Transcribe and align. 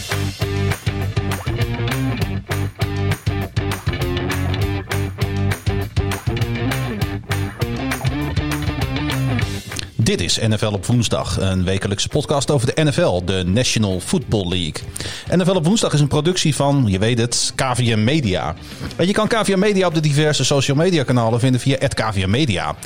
Música 0.00 1.49
Dit 10.10 10.20
is 10.20 10.38
NFL 10.38 10.72
op 10.72 10.86
woensdag, 10.86 11.40
een 11.40 11.64
wekelijkse 11.64 12.08
podcast 12.08 12.50
over 12.50 12.74
de 12.74 12.82
NFL, 12.82 13.24
de 13.24 13.42
National 13.46 14.00
Football 14.00 14.48
League. 14.48 14.74
NFL 15.30 15.50
op 15.50 15.66
woensdag 15.66 15.92
is 15.92 16.00
een 16.00 16.08
productie 16.08 16.54
van, 16.54 16.84
je 16.86 16.98
weet 16.98 17.18
het, 17.18 17.52
KVM 17.54 18.04
Media. 18.04 18.54
En 18.96 19.06
je 19.06 19.12
kan 19.12 19.28
KVM 19.28 19.58
Media 19.58 19.86
op 19.86 19.94
de 19.94 20.00
diverse 20.00 20.44
social 20.44 20.76
media 20.76 21.02
kanalen 21.02 21.40
vinden 21.40 21.60
via 21.60 21.76
KVM 21.76 22.30
Media. 22.30 22.76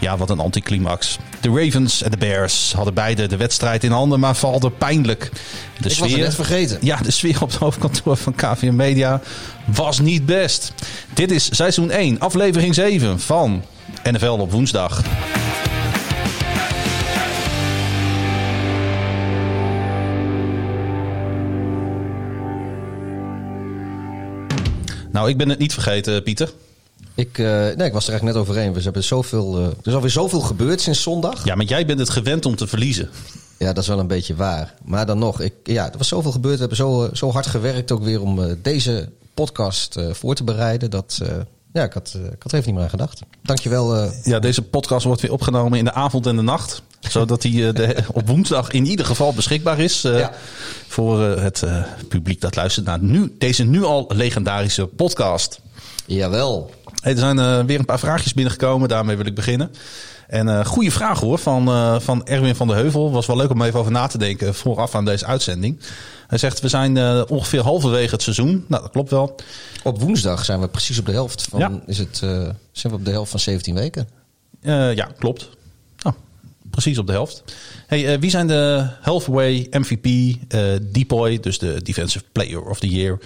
Ja, 0.00 0.16
wat 0.16 0.30
een 0.30 0.38
anticlimax. 0.38 1.18
De 1.40 1.48
Ravens 1.48 2.02
en 2.02 2.10
de 2.10 2.16
Bears 2.16 2.72
hadden 2.72 2.94
beide 2.94 3.26
de 3.26 3.36
wedstrijd 3.36 3.84
in 3.84 3.90
handen, 3.90 4.20
maar 4.20 4.36
valden 4.36 4.76
pijnlijk. 4.76 5.30
De 5.80 5.88
Ik 5.88 5.96
was 5.98 6.10
het 6.10 6.20
net 6.20 6.34
vergeten. 6.34 6.78
Ja, 6.80 6.96
de 6.96 7.10
sfeer 7.10 7.42
op 7.42 7.50
het 7.50 7.58
hoofdkantoor 7.58 8.16
van 8.16 8.34
KVM 8.34 8.76
Media 8.76 9.20
was 9.64 10.00
niet 10.00 10.26
best. 10.26 10.72
Dit 11.14 11.30
is 11.30 11.56
seizoen 11.56 11.90
1, 11.90 12.20
aflevering 12.20 12.74
7 12.74 13.20
van 13.20 13.62
NFL 14.02 14.26
op 14.26 14.50
woensdag. 14.52 15.02
Nou, 25.12 25.28
ik 25.28 25.36
ben 25.36 25.48
het 25.48 25.58
niet 25.58 25.72
vergeten, 25.72 26.22
Pieter. 26.22 26.52
Ik, 27.14 27.38
eh, 27.38 27.46
nee, 27.46 27.86
ik 27.86 27.92
was 27.92 28.04
er 28.06 28.10
eigenlijk 28.10 28.22
net 28.22 28.36
overheen. 28.36 28.72
We 28.72 28.82
hebben 28.82 29.04
zoveel, 29.04 29.58
eh, 29.58 29.64
er 29.64 29.72
is 29.84 29.94
alweer 29.94 30.10
zoveel 30.10 30.40
gebeurd 30.40 30.80
sinds 30.80 31.02
zondag. 31.02 31.44
Ja, 31.44 31.54
maar 31.54 31.66
jij 31.66 31.86
bent 31.86 31.98
het 31.98 32.10
gewend 32.10 32.46
om 32.46 32.56
te 32.56 32.66
verliezen. 32.66 33.10
Ja, 33.58 33.72
dat 33.72 33.82
is 33.82 33.88
wel 33.88 33.98
een 33.98 34.06
beetje 34.06 34.34
waar. 34.34 34.74
Maar 34.84 35.06
dan 35.06 35.18
nog, 35.18 35.40
ik, 35.40 35.52
ja, 35.64 35.92
er 35.92 35.98
was 35.98 36.08
zoveel 36.08 36.32
gebeurd. 36.32 36.54
We 36.54 36.60
hebben 36.60 36.76
zo, 36.76 37.04
eh, 37.04 37.14
zo 37.14 37.30
hard 37.30 37.46
gewerkt 37.46 37.92
ook 37.92 38.02
weer 38.02 38.20
om 38.20 38.56
deze 38.62 39.08
podcast 39.34 39.96
eh, 39.96 40.10
voor 40.12 40.34
te 40.34 40.44
bereiden. 40.44 40.90
Dat, 40.90 41.18
eh, 41.22 41.28
ja, 41.72 41.82
ik 41.84 41.92
had, 41.92 42.18
ik 42.32 42.42
had 42.42 42.52
er 42.52 42.58
even 42.58 42.64
niet 42.64 42.74
meer 42.74 42.82
aan 42.84 42.90
gedacht. 42.90 43.20
Dankjewel. 43.42 43.96
eh 43.96 44.10
Ja, 44.24 44.38
deze 44.38 44.62
podcast 44.62 45.04
wordt 45.04 45.20
weer 45.20 45.32
opgenomen 45.32 45.78
in 45.78 45.84
de 45.84 45.92
avond 45.92 46.26
en 46.26 46.36
de 46.36 46.42
nacht. 46.42 46.82
Zodat 47.08 47.42
hij 47.42 47.68
eh, 47.68 47.74
de, 47.74 47.96
op 48.12 48.26
woensdag 48.28 48.70
in 48.70 48.86
ieder 48.86 49.06
geval 49.06 49.32
beschikbaar 49.32 49.78
is. 49.78 50.04
eh, 50.04 50.18
Ja. 50.18 50.32
Voor 50.88 51.24
eh, 51.26 51.42
het 51.42 51.62
publiek 52.08 52.40
dat 52.40 52.56
luistert 52.56 52.86
naar 52.86 52.98
nu, 53.02 53.34
deze 53.38 53.64
nu 53.64 53.84
al 53.84 54.10
legendarische 54.14 54.86
podcast. 54.86 55.60
jawel. 56.06 56.70
Hey, 57.02 57.12
er 57.12 57.18
zijn 57.18 57.66
weer 57.66 57.78
een 57.78 57.84
paar 57.84 57.98
vraagjes 57.98 58.34
binnengekomen. 58.34 58.88
Daarmee 58.88 59.16
wil 59.16 59.26
ik 59.26 59.34
beginnen. 59.34 59.70
En 60.28 60.66
goede 60.66 60.90
vraag 60.90 61.20
hoor, 61.20 61.38
van, 61.38 61.64
van 62.02 62.26
Erwin 62.26 62.54
van 62.54 62.66
der 62.68 62.76
Heuvel. 62.76 63.10
Was 63.12 63.26
wel 63.26 63.36
leuk 63.36 63.50
om 63.50 63.62
even 63.62 63.78
over 63.80 63.92
na 63.92 64.06
te 64.06 64.18
denken 64.18 64.54
vooraf 64.54 64.94
aan 64.94 65.04
deze 65.04 65.26
uitzending. 65.26 65.78
Hij 66.26 66.38
zegt, 66.38 66.60
we 66.60 66.68
zijn 66.68 67.28
ongeveer 67.28 67.60
halverwege 67.62 68.12
het 68.12 68.22
seizoen. 68.22 68.64
Nou, 68.68 68.82
dat 68.82 68.90
klopt 68.92 69.10
wel. 69.10 69.34
Op 69.82 70.00
woensdag 70.00 70.44
zijn 70.44 70.60
we 70.60 70.68
precies 70.68 70.98
op 70.98 71.06
de 71.06 71.12
helft 71.12 71.42
van. 71.50 71.58
Ja. 71.60 71.70
Is 71.86 71.98
het, 71.98 72.16
zijn 72.72 72.92
we 72.92 72.98
op 72.98 73.04
de 73.04 73.10
helft 73.10 73.30
van 73.30 73.40
17 73.40 73.74
weken? 73.74 74.08
Eh, 74.62 74.94
ja, 74.94 75.08
klopt. 75.18 75.48
Precies 76.72 76.98
op 76.98 77.06
de 77.06 77.12
helft. 77.12 77.42
Hey, 77.86 78.06
eh, 78.12 78.20
wie 78.20 78.30
zijn 78.30 78.46
de 78.46 78.86
halfway 79.00 79.66
MVP, 79.70 80.36
eh 80.48 80.60
Depoy, 80.82 81.40
dus 81.40 81.58
de 81.58 81.82
Defensive 81.82 82.24
Player 82.32 82.62
of 82.62 82.80
the 82.80 82.88
Year, 82.88 83.18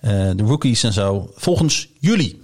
eh, 0.00 0.10
de 0.36 0.42
rookies 0.42 0.82
en 0.82 0.92
zo, 0.92 1.30
volgens 1.34 1.88
jullie? 1.98 2.42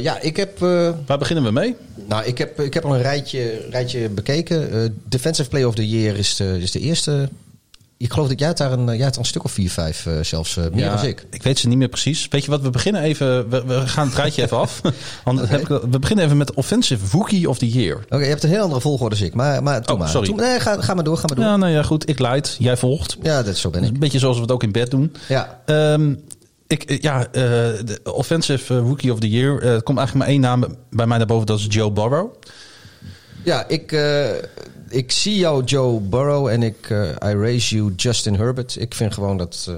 Ja, 0.00 0.20
ik 0.20 0.36
heb, 0.36 0.58
Waar 1.06 1.18
beginnen 1.18 1.44
we 1.44 1.50
mee? 1.50 1.74
nou, 2.08 2.24
ik 2.24 2.38
heb, 2.38 2.60
ik 2.60 2.74
heb 2.74 2.84
al 2.84 2.94
een 2.94 3.02
rijtje, 3.02 3.66
rijtje 3.70 4.08
bekeken. 4.08 4.96
Defensive 5.08 5.48
Player 5.48 5.68
of 5.68 5.74
the 5.74 5.88
Year 5.88 6.16
is 6.16 6.36
de, 6.36 6.58
is 6.60 6.70
de 6.70 6.80
eerste. 6.80 7.28
Ik 7.98 8.12
geloof 8.12 8.28
dat 8.28 8.38
jij 8.38 8.48
het 8.48 8.56
daar 8.56 8.72
een, 8.72 8.96
jij 8.96 9.06
het 9.06 9.16
een 9.16 9.24
stuk 9.24 9.44
of 9.44 9.52
vier, 9.52 9.70
vijf 9.70 10.06
eh, 10.06 10.12
zelfs 10.22 10.56
eh, 10.56 10.64
meer 10.72 10.90
dan 10.90 11.04
ik. 11.04 11.26
Ik 11.30 11.42
weet 11.42 11.58
ze 11.58 11.68
niet 11.68 11.78
meer 11.78 11.88
precies. 11.88 12.28
Weet 12.28 12.44
je 12.44 12.50
wat, 12.50 12.60
we 12.60 12.70
beginnen 12.70 13.02
even, 13.02 13.48
we, 13.50 13.64
we 13.64 13.86
gaan 13.86 14.06
het 14.06 14.16
rijtje 14.16 14.42
even 14.42 14.56
af. 14.58 14.80
Want 15.24 15.48
heb 15.48 15.60
ik, 15.60 15.66
we 15.68 15.98
beginnen 15.98 16.24
even 16.24 16.36
met 16.36 16.54
Offensive 16.54 17.16
Rookie 17.16 17.48
of 17.48 17.58
the 17.58 17.68
Year. 17.68 17.96
Oké, 18.04 18.16
je 18.22 18.24
hebt 18.28 18.42
een 18.42 18.48
heel 18.48 18.62
andere 18.62 18.80
volgorde 18.80 19.14
als 19.16 19.24
ik. 19.24 19.34
Maar, 19.34 19.62
maar 19.62 19.82
Oh, 19.90 19.98
maar. 19.98 20.08
sorry. 20.08 20.30
Nee, 20.32 20.60
ga, 20.60 20.80
ga 20.80 20.94
maar 20.94 21.04
door, 21.04 21.16
ga 21.16 21.26
maar 21.26 21.36
door. 21.36 21.44
Ja, 21.44 21.50
Ja, 21.50 21.56
nou 21.56 21.72
ja, 21.72 21.82
goed. 21.82 22.08
Ik 22.08 22.18
leid, 22.18 22.56
jij 22.58 22.76
volgt. 22.76 23.16
dat, 23.22 23.56
zo 23.56 23.70
ben 23.70 23.84
ik. 23.84 23.90
Een 23.92 23.98
beetje 23.98 24.18
zoals 24.18 24.36
we 24.36 24.42
het 24.42 24.50
ook 24.52 24.62
in 24.62 24.72
bed 24.72 24.90
doen. 24.90 25.12
Ja, 25.28 25.60
Ehm, 25.66 26.14
ik, 26.66 26.82
eh, 26.82 26.98
ja, 27.00 27.26
de 27.32 28.00
Offensive 28.04 28.78
Rookie 28.78 29.12
of 29.12 29.18
the 29.20 29.28
Year. 29.30 29.62
Er 29.62 29.82
komt 29.82 29.98
eigenlijk 29.98 30.14
maar 30.14 30.36
één 30.36 30.40
naam 30.40 30.76
bij 30.90 31.06
mij 31.06 31.18
naar 31.18 31.26
boven. 31.26 31.46
Dat 31.46 31.58
is 31.58 31.66
Joe 31.68 31.90
Burrow. 31.92 32.32
ja 33.44 33.68
ik, 33.68 33.92
ik 34.88 35.12
zie 35.12 35.36
jou 35.36 35.64
Joe 35.64 36.00
Burrow 36.00 36.46
en 36.46 36.62
ik 36.62 36.90
eh, 36.90 37.08
I 37.08 37.34
raise 37.34 37.76
you 37.76 37.92
Justin 37.96 38.34
Herbert. 38.34 38.76
Ik 38.80 38.94
vind 38.94 39.14
gewoon 39.14 39.36
dat... 39.36 39.70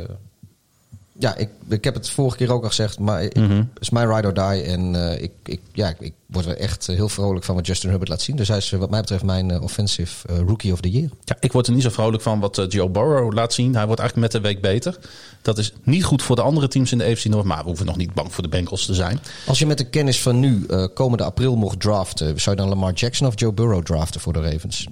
ja, 1.20 1.36
ik, 1.36 1.48
ik 1.68 1.84
heb 1.84 1.94
het 1.94 2.10
vorige 2.10 2.36
keer 2.36 2.52
ook 2.52 2.62
al 2.62 2.68
gezegd, 2.68 2.98
maar 2.98 3.22
ik, 3.22 3.34
Mhm. 3.36 3.56
het 3.56 3.66
is 3.80 3.90
mijn 3.90 4.14
ride 4.14 4.26
or 4.26 4.34
die. 4.34 4.62
En 4.62 4.94
eh, 5.10 5.22
ik, 5.22 5.30
ik, 5.44 5.60
ja, 5.72 5.94
ik, 5.98 6.12
word 6.26 6.46
er 6.46 6.56
echt 6.56 6.88
eh, 6.88 6.96
heel 6.96 7.08
vrolijk 7.08 7.44
van 7.44 7.54
wat 7.54 7.66
Justin 7.66 7.88
Herbert 7.88 8.10
laat 8.10 8.22
zien. 8.22 8.36
Dus 8.36 8.48
hij 8.48 8.56
is 8.56 8.72
eh, 8.72 8.78
wat 8.78 8.90
mij 8.90 9.00
betreft 9.00 9.22
mijn 9.24 9.60
offensive 9.60 10.26
rookie 10.46 10.72
of 10.72 10.80
the 10.80 10.90
year. 10.90 11.10
Ja, 11.24 11.36
ik 11.40 11.52
word 11.52 11.66
er 11.66 11.72
niet 11.72 11.82
zo 11.82 11.90
vrolijk 11.90 12.22
van 12.22 12.40
wat 12.40 12.66
Joe 12.68 12.88
Burrow 12.90 13.32
laat 13.32 13.52
zien. 13.52 13.74
Hij 13.74 13.86
wordt 13.86 14.00
eigenlijk 14.00 14.32
met 14.32 14.42
de 14.42 14.48
week 14.48 14.60
beter. 14.60 14.98
Dat 15.42 15.58
is 15.58 15.72
niet 15.82 16.04
goed 16.04 16.22
voor 16.22 16.36
de 16.36 16.42
andere 16.42 16.68
teams 16.68 16.92
in 16.92 16.98
de 16.98 17.04
AFC 17.04 17.24
North. 17.24 17.44
Maar 17.46 17.58
we 17.58 17.64
hoeven 17.64 17.86
nog 17.86 17.96
niet 17.96 18.14
bang 18.14 18.32
voor 18.34 18.42
de 18.42 18.48
Bengals 18.48 18.86
te 18.86 18.94
zijn. 18.94 19.20
Als 19.46 19.58
je 19.58 19.66
met 19.66 19.78
de 19.78 19.88
kennis 19.88 20.22
van 20.22 20.40
nu 20.40 20.66
komende 20.94 21.24
april 21.24 21.56
mocht 21.56 21.80
draften, 21.80 22.40
zou 22.40 22.56
je 22.56 22.62
dan 22.62 22.70
Lamar 22.70 22.92
Jackson 22.92 23.26
of 23.26 23.40
Joe 23.40 23.52
Burrow 23.52 23.82
draften 23.82 24.20
voor 24.20 24.32
de 24.32 24.40
Ravens? 24.50 24.86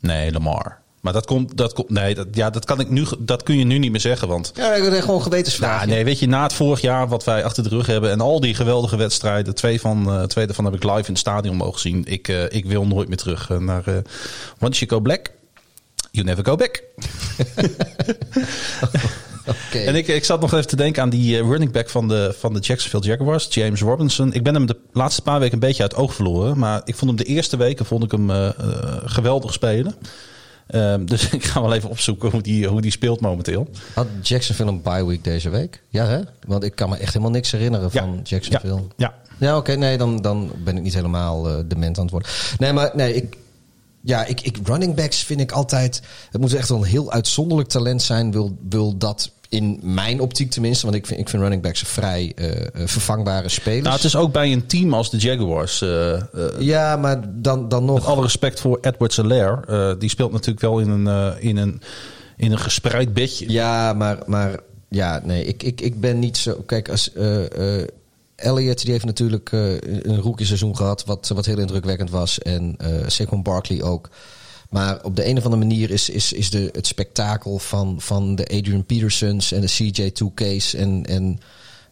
Nee, 0.00 0.32
Lamar. 0.32 0.80
Maar 1.00 1.12
dat 1.12 1.26
komt, 1.26 1.56
dat 1.56 1.72
komt, 1.72 1.90
nee, 1.90 2.14
dat, 2.14 2.26
ja, 2.32 2.50
dat 2.50 2.64
kan 2.64 2.80
ik 2.80 2.90
nu, 2.90 3.06
dat 3.18 3.42
kun 3.42 3.58
je 3.58 3.64
nu 3.64 3.78
niet 3.78 3.90
meer 3.90 4.00
zeggen, 4.00 4.28
want. 4.28 4.52
Ja, 4.54 4.74
ik 4.74 4.92
heb 4.92 5.02
gewoon 5.02 5.22
gewetensvraag. 5.22 5.76
Nou, 5.76 5.90
nee, 5.90 6.04
weet 6.04 6.18
je, 6.18 6.28
na 6.28 6.42
het 6.42 6.52
vorig 6.52 6.80
jaar 6.80 7.08
wat 7.08 7.24
wij 7.24 7.44
achter 7.44 7.62
de 7.62 7.68
rug 7.68 7.86
hebben 7.86 8.10
en 8.10 8.20
al 8.20 8.40
die 8.40 8.54
geweldige 8.54 8.96
wedstrijden, 8.96 9.54
twee 9.54 9.80
van, 9.80 10.10
eh, 10.10 10.22
twee 10.22 10.46
daarvan 10.46 10.64
heb 10.64 10.74
ik 10.74 10.82
live 10.84 10.98
in 10.98 11.04
het 11.04 11.18
stadion 11.18 11.56
mogen 11.56 11.80
zien. 11.80 12.04
Ik, 12.06 12.28
eh, 12.28 12.42
ik 12.48 12.64
wil 12.64 12.86
nooit 12.86 13.08
meer 13.08 13.16
terug 13.16 13.50
eh, 13.50 13.58
naar. 13.58 13.84
once 14.60 14.84
you 14.84 14.90
go 14.90 15.00
black, 15.00 15.30
you 16.10 16.26
never 16.26 16.44
go 16.44 16.56
back. 16.56 16.82
Oké. 19.46 19.78
En 19.78 19.94
ik, 19.94 20.08
ik 20.08 20.24
zat 20.24 20.40
nog 20.40 20.52
even 20.52 20.66
te 20.66 20.76
denken 20.76 21.02
aan 21.02 21.10
die 21.10 21.42
running 21.42 21.72
back 21.72 21.90
van 21.90 22.08
de, 22.08 22.34
van 22.38 22.52
de 22.52 22.60
Jacksonville 22.60 23.04
Jaguars, 23.04 23.46
James 23.50 23.80
Robinson. 23.80 24.32
Ik 24.32 24.42
ben 24.42 24.54
hem 24.54 24.66
de 24.66 24.76
laatste 24.92 25.22
paar 25.22 25.38
weken 25.38 25.54
een 25.54 25.60
beetje 25.60 25.82
uit 25.82 25.92
het 25.92 26.00
oog 26.00 26.14
verloren. 26.14 26.58
Maar 26.58 26.82
ik 26.84 26.94
vond 26.94 27.10
hem 27.10 27.26
de 27.26 27.32
eerste 27.32 27.56
weken 27.56 27.86
vond 27.86 28.04
ik 28.04 28.10
hem 28.10 28.52
geweldig 29.04 29.52
spelen. 29.52 29.94
Ehm, 30.68 31.04
dus 31.04 31.28
ik 31.38 31.44
ga 31.44 31.60
wel 31.60 31.74
even 31.74 31.90
opzoeken 31.90 32.30
hoe 32.30 32.42
die, 32.42 32.66
hoe 32.66 32.80
die 32.80 32.90
speelt 32.90 33.20
momenteel. 33.20 33.68
Had 33.94 34.06
Jacksonville 34.22 34.70
een 34.70 34.82
bye 34.82 35.06
week 35.06 35.24
deze 35.24 35.48
week? 35.48 35.82
Ja, 35.88 36.06
hè? 36.06 36.20
Want 36.46 36.64
ik 36.64 36.74
kan 36.74 36.88
me 36.88 36.96
echt 36.96 37.12
helemaal 37.12 37.30
niks 37.30 37.50
herinneren 37.50 37.90
van 37.90 38.12
Ja, 38.14 38.20
Jacksonville. 38.22 38.82
Ja, 38.96 39.14
Ja, 39.38 39.56
oké, 39.56 39.72
nee, 39.74 39.98
dan, 39.98 40.22
dan 40.22 40.52
ben 40.64 40.76
ik 40.76 40.82
niet 40.82 40.94
helemaal 40.94 41.48
eh, 41.48 41.58
dement 41.66 41.96
aan 41.96 42.02
het 42.02 42.12
worden. 42.12 42.30
Nee, 42.58 42.72
maar 42.72 42.90
nee, 42.94 43.14
ik, 43.14 43.36
ja, 44.00 44.24
ik, 44.24 44.40
ik, 44.40 44.58
running 44.64 44.94
backs 44.94 45.22
vind 45.22 45.40
ik 45.40 45.52
altijd. 45.52 46.02
Het 46.30 46.40
moet 46.40 46.54
echt 46.54 46.68
wel 46.68 46.78
een 46.78 46.84
heel 46.84 47.12
uitzonderlijk 47.12 47.68
talent 47.68 48.02
zijn. 48.02 48.32
Wil, 48.32 48.56
wil 48.68 48.96
dat 48.96 49.32
in 49.48 49.80
mijn 49.82 50.20
optiek 50.20 50.50
tenminste, 50.50 50.84
want 50.84 50.96
ik 50.98 51.06
vind, 51.06 51.20
ik 51.20 51.28
vind 51.28 51.42
running 51.42 51.62
backs 51.62 51.80
vrij 51.82 52.32
eh, 52.36 52.50
eh, 52.60 52.66
vervangbare 52.84 53.48
spelers. 53.48 53.82
Nou, 53.82 53.94
het 53.96 54.04
is 54.04 54.16
ook 54.16 54.32
bij 54.32 54.52
een 54.52 54.66
team 54.66 54.94
als 54.94 55.10
de 55.10 55.16
Jaguars. 55.16 55.80
eh, 55.82 56.22
Ja, 56.58 56.96
maar 56.96 57.20
dan, 57.42 57.68
dan 57.68 57.84
met 57.84 57.94
nog. 57.94 58.06
alle 58.06 58.22
respect 58.22 58.60
voor 58.60 58.78
Edward 58.80 59.12
Selaire. 59.12 59.60
eh, 59.66 59.98
die 60.00 60.08
speelt 60.10 60.32
natuurlijk 60.32 60.60
wel 60.60 60.78
in 60.78 60.88
een, 60.88 61.40
in 61.40 61.56
een, 61.56 61.80
in 62.36 62.52
een 62.52 62.58
gespreid 62.58 63.12
bedje. 63.14 63.50
Ja, 63.50 63.92
maar, 63.92 64.18
maar 64.26 64.60
ja, 64.88 65.20
nee, 65.24 65.44
ik, 65.44 65.62
ik, 65.62 65.80
ik 65.80 66.00
ben 66.00 66.18
niet 66.18 66.36
zo. 66.36 66.62
Kijk, 66.66 66.88
als 66.88 67.10
Elliot 68.36 68.82
die 68.82 68.92
heeft 68.92 69.04
natuurlijk 69.04 69.52
een 69.52 70.20
rookie 70.20 70.46
seizoen 70.46 70.76
gehad, 70.76 71.04
wat, 71.04 71.28
wat 71.34 71.46
heel 71.46 71.58
indrukwekkend 71.58 72.10
was. 72.10 72.38
En 72.38 72.76
Saquon 73.06 73.42
Barkley 73.42 73.82
ook. 73.82 74.08
Maar 74.68 75.04
op 75.04 75.16
de 75.16 75.26
een 75.26 75.36
of 75.36 75.44
andere 75.44 75.64
manier 75.64 75.90
is, 75.90 76.10
is, 76.10 76.32
is 76.32 76.50
de, 76.50 76.68
het 76.72 76.86
spektakel 76.86 77.58
van, 77.58 78.00
van 78.00 78.34
de 78.34 78.46
Adrian 78.46 78.84
Petersons 78.84 79.52
en 79.52 79.60
de 79.60 79.70
CJ2K's 79.70 80.74
en, 80.74 81.06
en, 81.06 81.40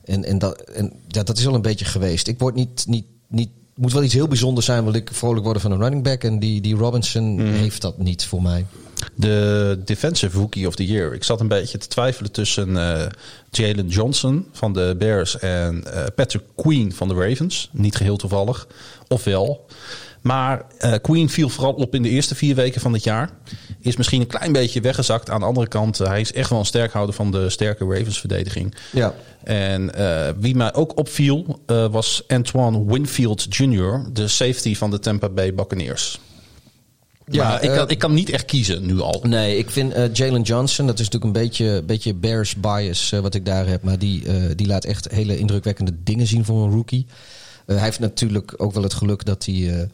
en, 0.04 0.24
en, 0.24 0.38
dat, 0.38 0.60
en 0.60 0.92
ja, 1.08 1.22
dat 1.22 1.38
is 1.38 1.44
wel 1.44 1.54
een 1.54 1.62
beetje 1.62 1.84
geweest. 1.84 2.26
Ik 2.26 2.38
word 2.38 2.54
niet, 2.54 2.84
niet, 2.86 3.06
niet 3.28 3.50
moet 3.76 3.92
wel 3.92 4.02
iets 4.02 4.14
heel 4.14 4.28
bijzonders 4.28 4.66
zijn, 4.66 4.84
wil 4.84 4.92
ik 4.92 5.10
vrolijk 5.12 5.44
worden 5.44 5.62
van 5.62 5.70
een 5.70 5.80
running 5.80 6.02
back. 6.02 6.24
En 6.24 6.38
die, 6.38 6.60
die 6.60 6.74
Robinson 6.74 7.40
heeft 7.40 7.80
dat 7.80 7.98
niet 7.98 8.24
voor 8.24 8.42
mij. 8.42 8.66
De 9.14 9.78
Defensive 9.84 10.38
Rookie 10.38 10.66
of 10.66 10.74
the 10.74 10.86
Year. 10.86 11.14
Ik 11.14 11.24
zat 11.24 11.40
een 11.40 11.48
beetje 11.48 11.78
te 11.78 11.88
twijfelen 11.88 12.32
tussen 12.32 12.76
eh, 12.76 13.06
Jalen 13.50 13.88
Johnson 13.88 14.46
van 14.52 14.72
de 14.72 14.94
Bears 14.98 15.38
en 15.38 15.92
eh, 15.92 16.04
Patrick 16.14 16.42
Queen 16.54 16.92
van 16.92 17.08
de 17.08 17.14
Ravens. 17.14 17.68
Niet 17.72 17.96
geheel 17.96 18.16
toevallig. 18.16 18.66
Ofwel. 19.08 19.66
Maar 20.26 20.62
eh, 20.78 20.92
Queen 21.02 21.28
viel 21.28 21.48
vooral 21.48 21.72
op 21.72 21.94
in 21.94 22.02
de 22.02 22.08
eerste 22.08 22.34
vier 22.34 22.54
weken 22.54 22.80
van 22.80 22.92
het 22.92 23.04
jaar. 23.04 23.30
Is 23.80 23.96
misschien 23.96 24.20
een 24.20 24.26
klein 24.26 24.52
beetje 24.52 24.80
weggezakt. 24.80 25.30
Aan 25.30 25.40
de 25.40 25.46
andere 25.46 25.68
kant, 25.68 26.00
eh, 26.00 26.08
hij 26.08 26.20
is 26.20 26.32
echt 26.32 26.50
wel 26.50 26.58
een 26.58 26.66
sterkhouder 26.66 27.14
van 27.14 27.30
de 27.30 27.50
sterke 27.50 27.84
Ravens-verdediging. 27.84 28.74
Ja. 28.92 29.14
En 29.44 29.94
eh, 29.94 30.32
wie 30.38 30.56
mij 30.56 30.74
ook 30.74 30.98
opviel 30.98 31.60
was 31.66 32.22
Antoine 32.28 32.84
Winfield 32.84 33.46
Jr., 33.48 34.06
de 34.12 34.28
safety 34.28 34.74
van 34.74 34.90
de 34.90 34.98
Tampa 34.98 35.28
Bay 35.28 35.54
Buccaneers. 35.54 36.20
Ja, 37.30 37.60
ik, 37.60 37.70
kan, 37.70 37.90
ik 37.90 37.98
kan 37.98 38.14
niet 38.14 38.30
echt 38.30 38.44
kiezen 38.44 38.86
nu 38.86 39.00
al. 39.00 39.22
Nee, 39.22 39.58
ik 39.58 39.70
vind 39.70 39.94
Jalen 40.12 40.42
Johnson, 40.42 40.86
dat 40.86 40.98
is 40.98 41.08
natuurlijk 41.08 41.36
een 41.36 41.42
beetje, 41.42 41.82
beetje 41.82 42.14
Bears 42.14 42.54
bias 42.56 43.10
wat 43.10 43.34
ik 43.34 43.44
daar 43.44 43.66
heb. 43.66 43.82
Maar 43.82 43.98
die, 43.98 44.54
die 44.54 44.66
laat 44.66 44.84
echt 44.84 45.10
hele 45.10 45.38
indrukwekkende 45.38 45.92
dingen 46.04 46.26
zien 46.26 46.44
voor 46.44 46.64
een 46.64 46.72
rookie. 46.72 47.06
Hij 47.66 47.78
heeft 47.78 47.98
natuurlijk 47.98 48.54
ook 48.56 48.72
wel 48.72 48.82
het 48.82 48.94
geluk 48.94 49.24
dat 49.24 49.44
hij, 49.44 49.88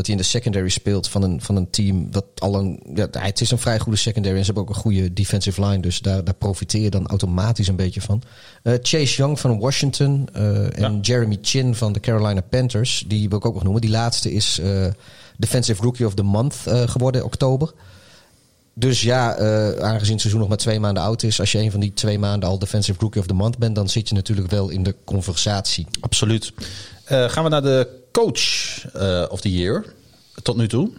dat 0.00 0.08
hij 0.08 0.18
in 0.18 0.22
de 0.22 0.28
secondary 0.38 0.68
speelt 0.68 1.08
van 1.08 1.22
een, 1.22 1.40
van 1.40 1.56
een 1.56 1.70
team. 1.70 2.10
Dat 2.10 2.24
al 2.38 2.54
een, 2.54 2.80
ja, 2.94 3.08
het 3.10 3.40
is 3.40 3.50
een 3.50 3.58
vrij 3.58 3.78
goede 3.78 3.98
secondary 3.98 4.34
en 4.36 4.40
ze 4.40 4.52
hebben 4.52 4.62
ook 4.62 4.76
een 4.76 4.82
goede 4.82 5.12
defensive 5.12 5.66
line. 5.66 5.80
Dus 5.80 5.98
daar, 5.98 6.24
daar 6.24 6.34
profiteer 6.34 6.82
je 6.82 6.90
dan 6.90 7.06
automatisch 7.06 7.68
een 7.68 7.76
beetje 7.76 8.00
van. 8.00 8.22
Eh, 8.62 8.74
Chase 8.82 9.16
Young 9.16 9.40
van 9.40 9.58
Washington 9.58 10.28
eh, 10.32 10.78
en 10.78 10.92
Ja. 10.92 10.98
Jeremy 11.00 11.38
Chin 11.42 11.74
van 11.74 11.92
de 11.92 12.00
Carolina 12.00 12.40
Panthers. 12.40 13.04
Die 13.06 13.28
wil 13.28 13.38
ik 13.38 13.44
ook 13.44 13.54
nog 13.54 13.62
noemen. 13.62 13.80
Die 13.80 13.90
laatste 13.90 14.32
is 14.32 14.58
eh, 14.58 14.86
Defensive 15.36 15.82
Rookie 15.82 16.06
of 16.06 16.14
the 16.14 16.22
Month 16.22 16.56
geworden 16.64 17.20
in 17.20 17.26
oktober. 17.26 17.72
Dus 18.80 19.02
ja, 19.02 19.34
eh, 19.34 19.68
aangezien 19.84 20.12
het 20.12 20.20
seizoen 20.20 20.40
nog 20.40 20.48
maar 20.48 20.58
twee 20.58 20.80
maanden 20.80 21.02
oud 21.02 21.22
is, 21.22 21.40
als 21.40 21.52
je 21.52 21.58
een 21.58 21.70
van 21.70 21.80
die 21.80 21.92
twee 21.94 22.18
maanden 22.18 22.48
al 22.48 22.58
Defensive 22.58 23.00
Rookie 23.00 23.20
of 23.20 23.26
the 23.26 23.34
Month 23.34 23.58
bent, 23.58 23.74
dan 23.74 23.88
zit 23.88 24.08
je 24.08 24.14
natuurlijk 24.14 24.50
wel 24.50 24.68
in 24.68 24.82
de 24.82 24.94
conversatie. 25.04 25.86
Absoluut. 26.00 26.52
Eh, 27.04 27.28
gaan 27.28 27.44
we 27.44 27.50
naar 27.50 27.62
de 27.62 27.88
coach 28.12 28.40
eh, 28.92 29.24
of 29.28 29.40
the 29.40 29.52
year 29.52 29.84
tot 30.42 30.56
nu 30.56 30.68
toe. 30.68 30.90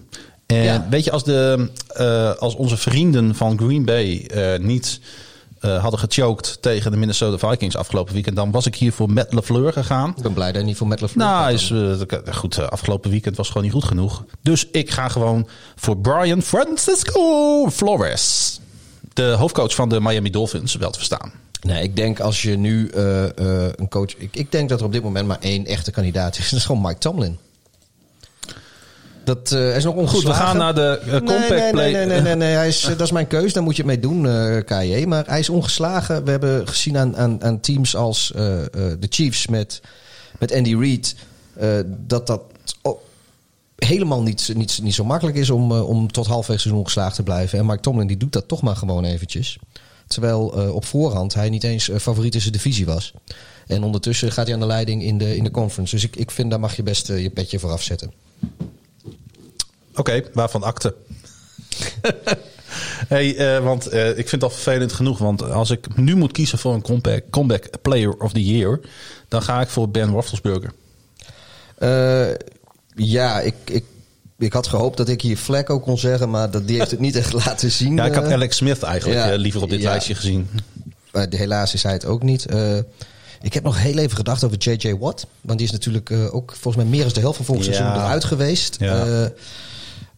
En 0.46 0.64
Ja. 0.64 0.88
weet 0.90 1.04
je, 1.04 1.12
als, 1.12 1.24
de, 1.24 1.70
als 2.40 2.56
onze 2.56 2.78
vrienden 2.78 3.36
van 3.36 3.58
Green 3.58 3.86
Bay 3.86 4.30
niet 4.62 5.00
eh, 5.62 5.82
hadden 5.82 6.00
gechoked 6.00 6.62
tegen 6.62 6.92
de 6.92 6.98
Minnesota 6.98 7.50
Vikings 7.50 7.76
afgelopen 7.76 8.14
weekend, 8.14 8.36
dan 8.36 8.52
was 8.52 8.66
ik 8.66 8.76
hier 8.76 8.94
voor 8.94 9.10
Matt 9.12 9.34
LeFleur 9.34 9.74
gegaan. 9.74 10.14
Ik 10.18 10.24
ben 10.24 10.34
blij 10.34 10.48
dat 10.48 10.56
hij 10.56 10.64
niet 10.64 10.78
voor 10.78 10.88
Matt 10.88 11.02
LaFleur 11.02 11.26
Nou, 11.26 11.54
is, 11.54 11.72
eh, 11.72 12.34
goed, 12.34 12.58
eh, 12.58 12.68
afgelopen 12.68 13.12
weekend 13.12 13.38
was 13.38 13.48
gewoon 13.48 13.64
niet 13.64 13.72
goed 13.72 13.84
genoeg. 13.84 14.24
Dus 14.42 14.68
ik 14.72 14.92
ga 14.92 15.08
gewoon 15.08 15.48
voor 15.76 15.98
Brian 15.98 16.42
Francisco 16.42 17.70
Flores. 17.70 18.60
De 19.14 19.24
hoofdcoach 19.24 19.76
van 19.76 19.90
de 19.90 20.02
Miami 20.02 20.30
Dolphins, 20.30 20.76
wel 20.76 20.92
te 20.92 20.98
verstaan. 20.98 21.32
Nee, 21.62 21.84
ik 21.84 21.96
denk 21.96 22.20
als 22.20 22.42
je 22.42 22.58
nu 22.58 22.92
een 22.92 23.90
coach... 23.90 24.16
Ik, 24.18 24.36
ik 24.36 24.52
denk 24.52 24.70
dat 24.70 24.80
er 24.80 24.86
op 24.86 24.92
dit 24.92 25.04
moment 25.04 25.28
maar 25.28 25.40
één 25.40 25.66
echte 25.66 25.92
kandidaat 25.92 26.38
is. 26.38 26.44
Dat 26.50 26.60
is 26.60 26.66
gewoon 26.66 26.82
Mike 26.82 27.00
Tomlin. 27.00 27.38
Dat 29.24 29.52
eh, 29.52 29.76
is 29.76 29.84
nog 29.84 29.96
ongeslagen. 29.96 30.30
Goed, 30.30 30.38
we 30.38 30.44
gaan 30.44 30.58
naar 30.58 30.76
de 30.76 31.00
eh, 31.00 31.12
compact 31.12 31.50
nee, 31.50 31.60
nee, 31.60 31.72
play. 31.72 31.92
Nee, 31.92 32.06
nee, 32.06 32.22
nee, 32.22 32.36
nee, 32.36 32.54
Hij 32.54 32.68
is, 32.68 32.84
eh, 32.84 32.90
dat 32.90 33.02
is 33.02 33.12
mijn 33.12 33.28
keus. 33.28 33.54
Daar 33.54 33.64
moet 33.64 33.76
je 33.76 33.82
het 33.82 33.92
mee 33.92 34.00
doen, 34.00 34.28
eh 34.28 34.66
KJ. 34.66 35.06
Maar 35.06 35.24
hij 35.28 35.40
is 35.40 35.50
ongeslagen. 35.50 36.24
We 36.24 36.32
hebben 36.32 36.68
gezien 36.68 36.98
aan, 36.98 37.18
aan, 37.18 37.44
aan 37.44 37.60
teams 37.60 37.96
als 37.96 38.32
de 38.36 39.08
Chiefs 39.10 39.48
met, 39.48 39.82
met 40.40 40.54
Andy 40.54 40.76
Reid... 40.76 41.16
dat 41.88 42.28
dat 42.28 42.42
helemaal 43.76 44.22
niet, 44.22 44.52
niet, 44.56 44.80
niet 44.82 44.94
zo 44.94 45.04
makkelijk 45.04 45.38
is 45.38 45.50
om, 45.50 45.72
om 45.72 46.12
tot 46.12 46.28
halfweg 46.28 46.60
seizoen 46.60 46.82
ongeslagen 46.82 47.16
te 47.16 47.24
blijven. 47.24 47.60
En 47.60 47.66
Mike 47.66 47.80
Tomlin 47.80 48.08
die 48.08 48.18
doet 48.18 48.34
dat 48.34 48.48
toch 48.48 48.62
maar 48.62 48.76
gewoon 48.76 49.04
eventjes. 49.04 49.58
Terwijl 50.08 50.48
op 50.74 50.86
voorhand 50.86 51.34
hij 51.34 51.50
niet 51.50 51.64
eens 51.64 51.90
favoriet 52.00 52.36
in 52.36 52.42
zijn 52.42 52.54
divisie 52.54 52.86
was. 52.86 53.14
En 53.68 53.84
ondertussen 53.84 54.32
gaat 54.32 54.46
hij 54.46 54.56
aan 54.56 54.62
de 54.62 54.66
leiding 54.66 55.04
in 55.04 55.18
de, 55.18 55.36
in 55.36 55.44
de 55.44 55.52
conference. 55.52 55.96
Dus 55.96 56.04
ik, 56.04 56.16
ik 56.16 56.32
vind 56.32 56.50
daar 56.50 56.60
mag 56.60 56.76
je 56.76 56.84
best 56.84 57.08
je 57.08 57.30
petje 57.30 57.60
voor 57.60 57.72
afzetten. 57.72 58.12
Oké, 59.96 60.24
waarvan 60.34 60.64
akte? 60.64 60.96
hey, 63.08 63.38
eh, 63.38 63.64
want 63.64 63.88
eh, 63.88 64.10
ik 64.10 64.16
vind 64.16 64.32
het 64.32 64.44
al 64.44 64.50
vervelend 64.50 64.94
genoeg. 64.94 65.18
Want 65.18 65.52
als 65.52 65.70
ik 65.70 65.96
nu 65.96 66.16
moet 66.16 66.32
kiezen 66.32 66.58
voor 66.58 66.74
een 66.74 66.82
comeback, 66.82 67.24
comeback 67.30 67.82
player 67.82 68.14
of 68.14 68.34
the 68.34 68.46
year... 68.46 68.80
dan 69.28 69.42
ga 69.42 69.62
ik 69.62 69.70
voor 69.70 69.90
Ben 69.90 70.10
Roethlisberger. 70.10 70.74
Eh, 71.78 72.28
ja, 72.96 73.40
ik, 73.40 73.56
ik, 73.66 73.84
ik 74.38 74.54
had 74.54 74.68
gehoopt 74.68 74.98
dat 74.98 75.10
ik 75.10 75.22
hier 75.22 75.38
Flacco 75.38 75.80
kon 75.80 75.98
zeggen, 75.98 76.30
maar 76.30 76.52
dat, 76.52 76.68
die 76.68 76.78
heeft 76.78 76.92
het 76.92 77.00
niet 77.00 77.16
echt 77.16 77.34
laten 77.46 77.72
zien. 77.72 77.96
Ja, 77.96 78.06
ik 78.06 78.14
had. 78.14 78.32
Alex 78.32 78.56
Smith 78.56 78.84
eigenlijk 78.84 79.20
ja, 79.20 79.36
liever 79.36 79.62
op 79.62 79.70
dit 79.70 79.82
ja. 79.82 79.90
lijstje 79.90 80.16
gezien. 80.16 80.50
Maar 81.12 81.28
helaas 81.30 81.74
is 81.74 81.84
hij 81.84 81.94
het 81.94 82.06
ook 82.06 82.24
niet. 82.24 82.46
Eh, 82.46 82.78
ik 83.42 83.54
heb 83.54 83.64
nog 83.64 83.80
heel 83.80 83.98
even 83.98 84.18
gedacht 84.18 84.44
over 84.44 84.58
J.J. 84.58 84.96
Watt. 84.98 85.28
Want 85.42 85.58
die 85.58 85.68
is 85.68 85.74
natuurlijk 85.74 86.10
eh, 86.10 86.36
ook 86.36 86.56
volgens 86.60 86.84
mij 86.84 86.92
meer 86.92 87.04
dan 87.04 87.14
de 87.14 87.20
helft 87.20 87.36
van 87.36 87.46
volgend 87.46 87.68
Ja. 87.68 87.74
seizoen 87.74 88.02
eruit 88.02 88.24
geweest. 88.24 88.76
Ja. 88.80 89.06
Eh, 89.06 89.30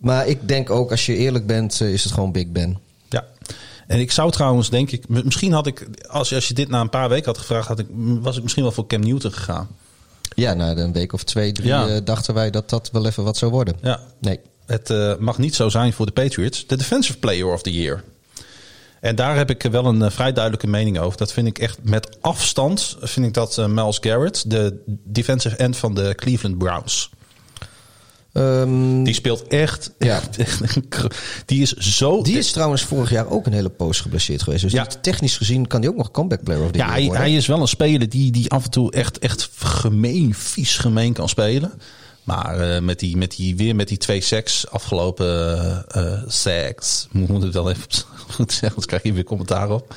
maar 0.04 0.28
ik 0.28 0.48
denk 0.48 0.70
ook, 0.70 0.92
als 0.92 1.06
je 1.06 1.16
eerlijk 1.16 1.46
bent, 1.48 1.82
eh, 1.82 1.94
is 1.94 2.04
het 2.04 2.14
gewoon 2.14 2.32
Big 2.32 2.48
Ben. 2.52 2.78
Ja. 3.10 3.26
En 3.88 4.00
ik 4.00 4.12
zou 4.12 4.32
trouwens, 4.32 4.70
denk 4.70 4.92
ik... 4.92 5.08
Misschien 5.08 5.52
had 5.54 5.68
ik, 5.68 5.88
als, 6.08 6.30
je- 6.30 6.36
als 6.36 6.48
je 6.48 6.54
dit 6.54 6.70
na 6.70 6.82
een 6.82 6.90
paar 6.90 7.10
weken 7.10 7.26
had 7.26 7.38
gevraagd... 7.38 7.68
Had 7.68 7.80
ik, 7.80 7.88
was 8.22 8.36
ik 8.38 8.42
misschien 8.44 8.64
wel 8.64 8.72
voor 8.72 8.88
Cam 8.88 9.00
Newton 9.02 9.32
gegaan. 9.34 9.68
Ja, 10.36 10.54
na 10.54 10.78
een 10.78 10.94
week 10.94 11.14
of 11.14 11.24
twee, 11.24 11.52
drie 11.52 11.68
Ja. 11.68 11.88
eh, 11.88 11.98
dachten 12.04 12.34
wij 12.34 12.50
dat 12.52 12.70
dat 12.70 12.90
wel 12.92 13.06
even 13.06 13.24
wat 13.24 13.38
zou 13.38 13.52
worden. 13.52 13.76
Ja. 13.82 14.00
Nee. 14.20 14.40
Het 14.66 14.90
eh, 14.90 15.16
mag 15.20 15.38
niet 15.38 15.56
zo 15.56 15.70
zijn 15.70 15.94
voor 15.94 16.06
de 16.06 16.12
Patriots. 16.12 16.68
De 16.68 16.78
Defensive 16.78 17.18
Player 17.18 17.46
of 17.54 17.62
the 17.62 17.72
Year. 17.74 18.04
En 19.00 19.16
daar 19.16 19.36
heb 19.36 19.50
ik 19.50 19.62
wel 19.72 19.86
een 19.86 20.12
vrij 20.12 20.32
duidelijke 20.34 20.68
mening 20.68 21.00
over. 21.00 21.18
Dat 21.18 21.34
vind 21.34 21.48
ik 21.48 21.60
echt 21.60 21.78
met 21.82 22.18
afstand, 22.22 22.98
vind 23.02 23.26
ik 23.26 23.34
dat 23.34 23.68
Miles 23.68 23.98
Garrett, 24.02 24.50
de 24.50 24.82
defensive 25.04 25.56
end 25.56 25.78
van 25.78 25.94
de 25.96 26.14
Cleveland 26.16 26.58
Browns. 26.58 27.10
Ehm, 28.34 29.04
Die 29.04 29.14
speelt 29.14 29.48
echt, 29.48 29.92
Ja. 30.00 30.22
echt, 30.38 30.62
die 31.46 31.62
is 31.62 31.72
zo... 31.74 32.22
die 32.22 32.38
is 32.38 32.52
trouwens 32.52 32.84
vorig 32.84 33.10
jaar 33.10 33.30
ook 33.30 33.46
een 33.46 33.54
hele 33.54 33.70
poos 33.70 34.00
geblesseerd 34.02 34.42
geweest. 34.44 34.62
Dus 34.64 34.72
Ja. 34.72 34.86
technisch 35.02 35.38
gezien 35.38 35.68
kan 35.68 35.82
die 35.82 35.90
ook 35.90 35.96
nog 35.96 36.12
comeback 36.12 36.44
player 36.44 36.64
of 36.64 36.72
the 36.72 36.78
ja, 36.78 36.90
hij, 36.90 37.02
worden. 37.04 37.22
hij 37.22 37.34
is 37.36 37.48
wel 37.48 37.62
een 37.62 37.68
speler 37.68 38.10
die, 38.10 38.32
die 38.32 38.50
af 38.52 38.64
en 38.64 38.70
toe 38.72 38.92
echt, 38.92 39.20
echt 39.20 39.50
gemeen, 39.64 40.34
vies 40.34 40.78
gemeen 40.78 41.14
kan 41.14 41.30
spelen. 41.30 41.72
Maar 42.24 42.60
eh, 42.60 42.82
met 42.82 43.00
die, 43.00 43.18
met 43.18 43.36
die, 43.36 43.56
weer 43.56 43.76
met 43.76 43.88
die 43.88 43.98
twee 43.98 44.22
seks 44.22 44.70
afgelopen 44.70 45.28
eh 45.88 46.14
eh, 46.14 46.22
sacks, 46.28 47.08
moet 47.12 47.44
het 47.44 47.54
wel 47.54 47.70
even 47.70 47.84
goed 48.30 48.52
zeggen, 48.52 48.68
anders 48.70 48.86
krijg 48.86 49.04
je 49.04 49.14
weer 49.14 49.24
commentaar 49.24 49.70
op. 49.72 49.96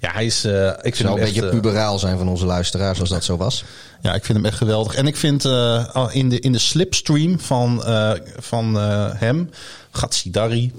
Ja, 0.00 0.12
hij 0.12 0.26
is. 0.26 0.44
eh, 0.44 0.52
ik 0.66 0.68
Het 0.68 0.82
vind 0.82 0.96
zou 0.96 1.18
een 1.18 1.24
beetje 1.24 1.42
eh, 1.44 1.50
puberaal 1.50 1.98
zijn 1.98 2.18
van 2.18 2.28
onze 2.28 2.46
luisteraars 2.46 3.00
als 3.00 3.08
dat 3.08 3.24
zo 3.24 3.36
was. 3.36 3.64
ja, 4.02 4.14
ik 4.14 4.24
vind 4.24 4.38
hem 4.38 4.46
echt 4.46 4.56
geweldig. 4.56 4.94
En 4.94 5.06
ik 5.06 5.16
vind 5.16 5.44
eh, 5.44 6.08
in, 6.12 6.28
de, 6.28 6.40
in 6.40 6.52
de 6.52 6.58
slipstream 6.58 7.40
van, 7.40 7.84
eh, 7.84 8.10
van 8.38 8.78
eh, 8.78 9.06
hem, 9.14 9.50
Gatsidari, 9.90 10.72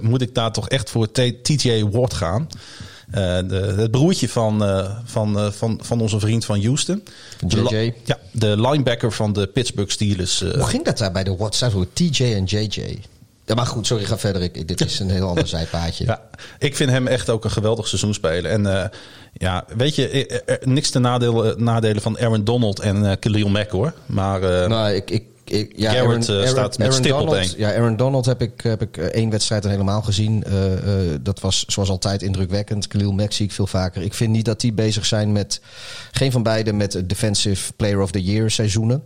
moet 0.00 0.22
ik 0.22 0.34
daar 0.34 0.52
toch 0.52 0.68
echt 0.68 0.90
voor 0.90 1.10
T- 1.12 1.44
TJ 1.44 1.84
Ward 1.90 2.14
gaan. 2.14 2.48
Eh, 3.10 3.38
de, 3.48 3.74
het 3.76 3.90
broertje 3.90 4.28
van, 4.28 4.64
eh, 4.64 4.90
van, 5.04 5.38
eh, 5.38 5.50
van, 5.50 5.80
van 5.82 6.00
onze 6.00 6.20
vriend 6.20 6.44
van 6.44 6.62
Houston. 6.64 7.02
De 7.40 7.62
JJ. 7.70 7.94
Ja, 8.04 8.18
de 8.30 8.60
linebacker 8.60 9.12
van 9.12 9.32
de 9.32 9.46
Pittsburgh 9.46 9.90
Steelers. 9.92 10.40
Hoe 10.40 10.66
ging 10.66 10.84
dat 10.84 10.98
daar 10.98 11.12
bij 11.12 11.24
de 11.24 11.36
WhatsApp 11.36 11.72
voor 11.72 11.86
TJ 11.92 12.22
en 12.24 12.44
JJ? 12.44 13.00
Ja, 13.52 13.58
maar 13.58 13.66
goed, 13.66 13.86
sorry, 13.86 14.04
ga 14.04 14.18
verder. 14.18 14.42
Ik, 14.42 14.68
dit 14.68 14.80
is 14.80 14.98
een 14.98 15.10
heel 15.10 15.28
ander 15.28 15.46
zijpaadje. 15.56 16.04
Ja, 16.04 16.20
ik 16.58 16.76
vind 16.76 16.90
hem 16.90 17.06
echt 17.06 17.30
ook 17.30 17.44
een 17.44 17.50
geweldig 17.50 17.88
seizoen 17.88 18.14
spelen. 18.14 18.50
En 18.50 18.82
eh, 18.82 18.88
ja, 19.32 19.64
weet 19.76 19.94
je, 19.94 20.08
eh, 20.08 20.54
eh, 20.54 20.62
niks 20.62 20.90
te 20.90 20.98
nadelen, 20.98 21.64
nadelen 21.64 22.02
van 22.02 22.18
Aaron 22.18 22.44
Donald 22.44 22.80
en 22.80 23.10
eh 23.10 23.16
Khalil 23.20 23.48
Mack 23.48 23.70
hoor. 23.70 23.92
Maar 24.06 24.42
eh, 24.42 24.68
Nou, 24.68 24.92
ik, 24.92 25.10
ik, 25.10 25.24
ik, 25.44 25.72
ja, 25.76 25.92
Garrett, 25.92 26.28
eh, 26.28 26.46
staat 26.46 26.78
met 26.78 26.94
stip 26.94 27.12
op 27.12 27.18
Donald, 27.18 27.36
één. 27.36 27.52
Ja, 27.56 27.74
Aaron 27.74 27.96
Donald 27.96 28.26
heb 28.26 28.42
ik, 28.42 28.60
heb 28.62 28.82
ik 28.82 28.96
één 28.96 29.30
wedstrijd 29.30 29.62
dan 29.62 29.70
helemaal 29.70 30.02
gezien. 30.02 30.44
Dat 31.20 31.40
was 31.40 31.64
zoals 31.66 31.88
altijd 31.88 32.22
indrukwekkend. 32.22 32.86
Khalil 32.86 33.12
Mack 33.12 33.32
zie 33.32 33.46
ik 33.46 33.52
veel 33.52 33.66
vaker. 33.66 34.02
Ik 34.02 34.14
vind 34.14 34.30
niet 34.30 34.44
dat 34.44 34.60
die 34.60 34.72
bezig 34.72 35.06
zijn 35.06 35.32
met... 35.32 35.60
Geen 36.12 36.32
van 36.32 36.42
beiden 36.42 36.76
met 36.76 37.02
Defensive 37.06 37.72
Player 37.72 38.00
of 38.00 38.10
the 38.10 38.22
Year 38.22 38.50
seizoenen. 38.50 39.04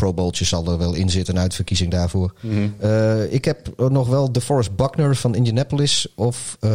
Pro 0.00 0.12
Bowltje 0.14 0.44
zal 0.44 0.66
er 0.66 0.78
wel 0.78 0.94
in 0.94 1.10
zitten, 1.10 1.34
een 1.34 1.40
uitverkiezing 1.40 1.90
daarvoor. 1.90 2.32
Mhm. 2.40 2.68
Eh, 2.78 3.32
ik 3.32 3.44
heb 3.44 3.68
nog 3.90 4.08
wel 4.08 4.32
DeForest 4.32 4.76
Buckner 4.76 5.16
van 5.16 5.34
Indianapolis... 5.34 6.06
of 6.14 6.56
eh 6.60 6.70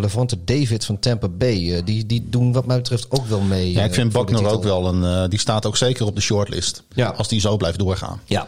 Levante 0.00 0.36
David 0.44 0.84
van 0.84 0.98
Tampa 0.98 1.28
Bay. 1.28 1.74
Eh, 1.74 1.82
die, 1.84 2.06
die 2.06 2.26
doen 2.30 2.52
wat 2.52 2.66
mij 2.66 2.76
betreft 2.76 3.06
ook 3.10 3.26
wel 3.26 3.40
mee. 3.40 3.72
ja, 3.72 3.84
ik 3.84 3.94
vind 3.94 4.12
Buckner 4.12 4.46
ook 4.46 4.62
wel 4.62 4.86
een. 4.86 5.04
eh, 5.04 5.28
die 5.28 5.38
staat 5.38 5.66
ook 5.66 5.76
zeker 5.76 6.06
op 6.06 6.14
de 6.14 6.20
shortlist. 6.20 6.82
Ja. 6.94 7.08
Als 7.08 7.28
die 7.28 7.40
zo 7.40 7.56
blijft 7.56 7.78
doorgaan. 7.78 8.20
Ja. 8.24 8.46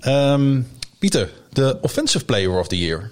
Ehm, 0.00 0.60
Pieter, 0.98 1.30
de 1.52 1.78
Offensive 1.80 2.24
Player 2.24 2.58
of 2.58 2.68
the 2.68 2.78
Year. 2.78 3.10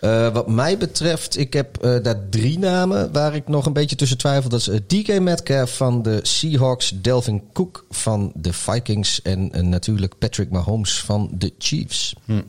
Eh, 0.00 0.32
wat 0.32 0.48
mij 0.48 0.78
betreft, 0.78 1.38
ik 1.38 1.52
heb 1.52 1.76
eh, 1.76 2.02
daar 2.02 2.28
drie 2.30 2.58
namen 2.58 3.12
waar 3.12 3.34
ik 3.34 3.48
nog 3.48 3.66
een 3.66 3.72
beetje 3.72 3.96
tussen 3.96 4.18
twijfel. 4.18 4.50
Dat 4.50 4.60
is 4.60 4.68
eh, 4.68 4.78
DK 4.86 5.20
Metcalf 5.20 5.76
van 5.76 6.02
de 6.02 6.20
Seahawks, 6.22 6.92
Delvin 6.94 7.42
Cook 7.52 7.84
van 7.90 8.32
de 8.34 8.52
Vikings 8.52 9.22
en 9.22 9.68
natuurlijk 9.68 10.18
Patrick 10.18 10.50
Mahomes 10.50 11.00
van 11.00 11.30
de 11.32 11.52
Chiefs. 11.58 12.14
en 12.26 12.44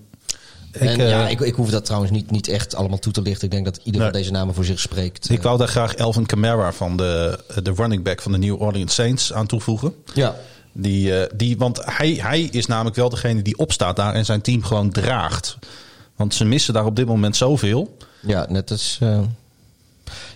Ik, 0.71 0.97
eh, 0.97 1.09
ja, 1.09 1.27
ik, 1.27 1.39
ik 1.39 1.53
hoef 1.55 1.69
dat 1.69 1.85
trouwens 1.85 2.11
niet, 2.11 2.31
niet 2.31 2.47
echt 2.47 2.75
allemaal 2.75 2.99
toe 2.99 3.13
te 3.13 3.21
lichten. 3.21 3.43
Ik 3.45 3.51
denk 3.51 3.65
dat 3.65 3.79
ieder 3.83 4.01
Nee. 4.01 4.11
deze 4.11 4.31
namen 4.31 4.53
voor 4.53 4.65
zich 4.65 4.79
spreekt. 4.79 5.29
Ik 5.29 5.41
wou 5.41 5.57
daar 5.57 5.67
graag 5.67 5.95
Elvin 5.95 6.25
Kamara 6.25 6.71
van 6.73 6.97
de, 6.97 7.39
de 7.63 7.73
running 7.75 8.03
back 8.03 8.21
van 8.21 8.31
de 8.31 8.37
New 8.37 8.61
Orleans 8.61 8.93
Saints 8.93 9.33
aan 9.33 9.47
toevoegen. 9.47 9.93
ja. 10.13 10.35
Die, 10.73 11.13
die, 11.35 11.57
want 11.57 11.79
hij, 11.85 12.11
hij 12.21 12.41
is 12.41 12.65
namelijk 12.65 12.95
wel 12.95 13.09
degene 13.09 13.41
die 13.41 13.57
opstaat 13.57 13.95
daar 13.95 14.13
en 14.13 14.25
zijn 14.25 14.41
team 14.41 14.63
gewoon 14.63 14.91
draagt. 14.91 15.57
Want 16.21 16.33
ze 16.33 16.45
missen 16.45 16.73
daar 16.73 16.85
op 16.85 16.95
dit 16.95 17.07
moment 17.07 17.35
zoveel. 17.35 17.97
Ja, 18.19 18.45
net 18.49 18.71
als. 18.71 18.97
eh, 19.01 19.21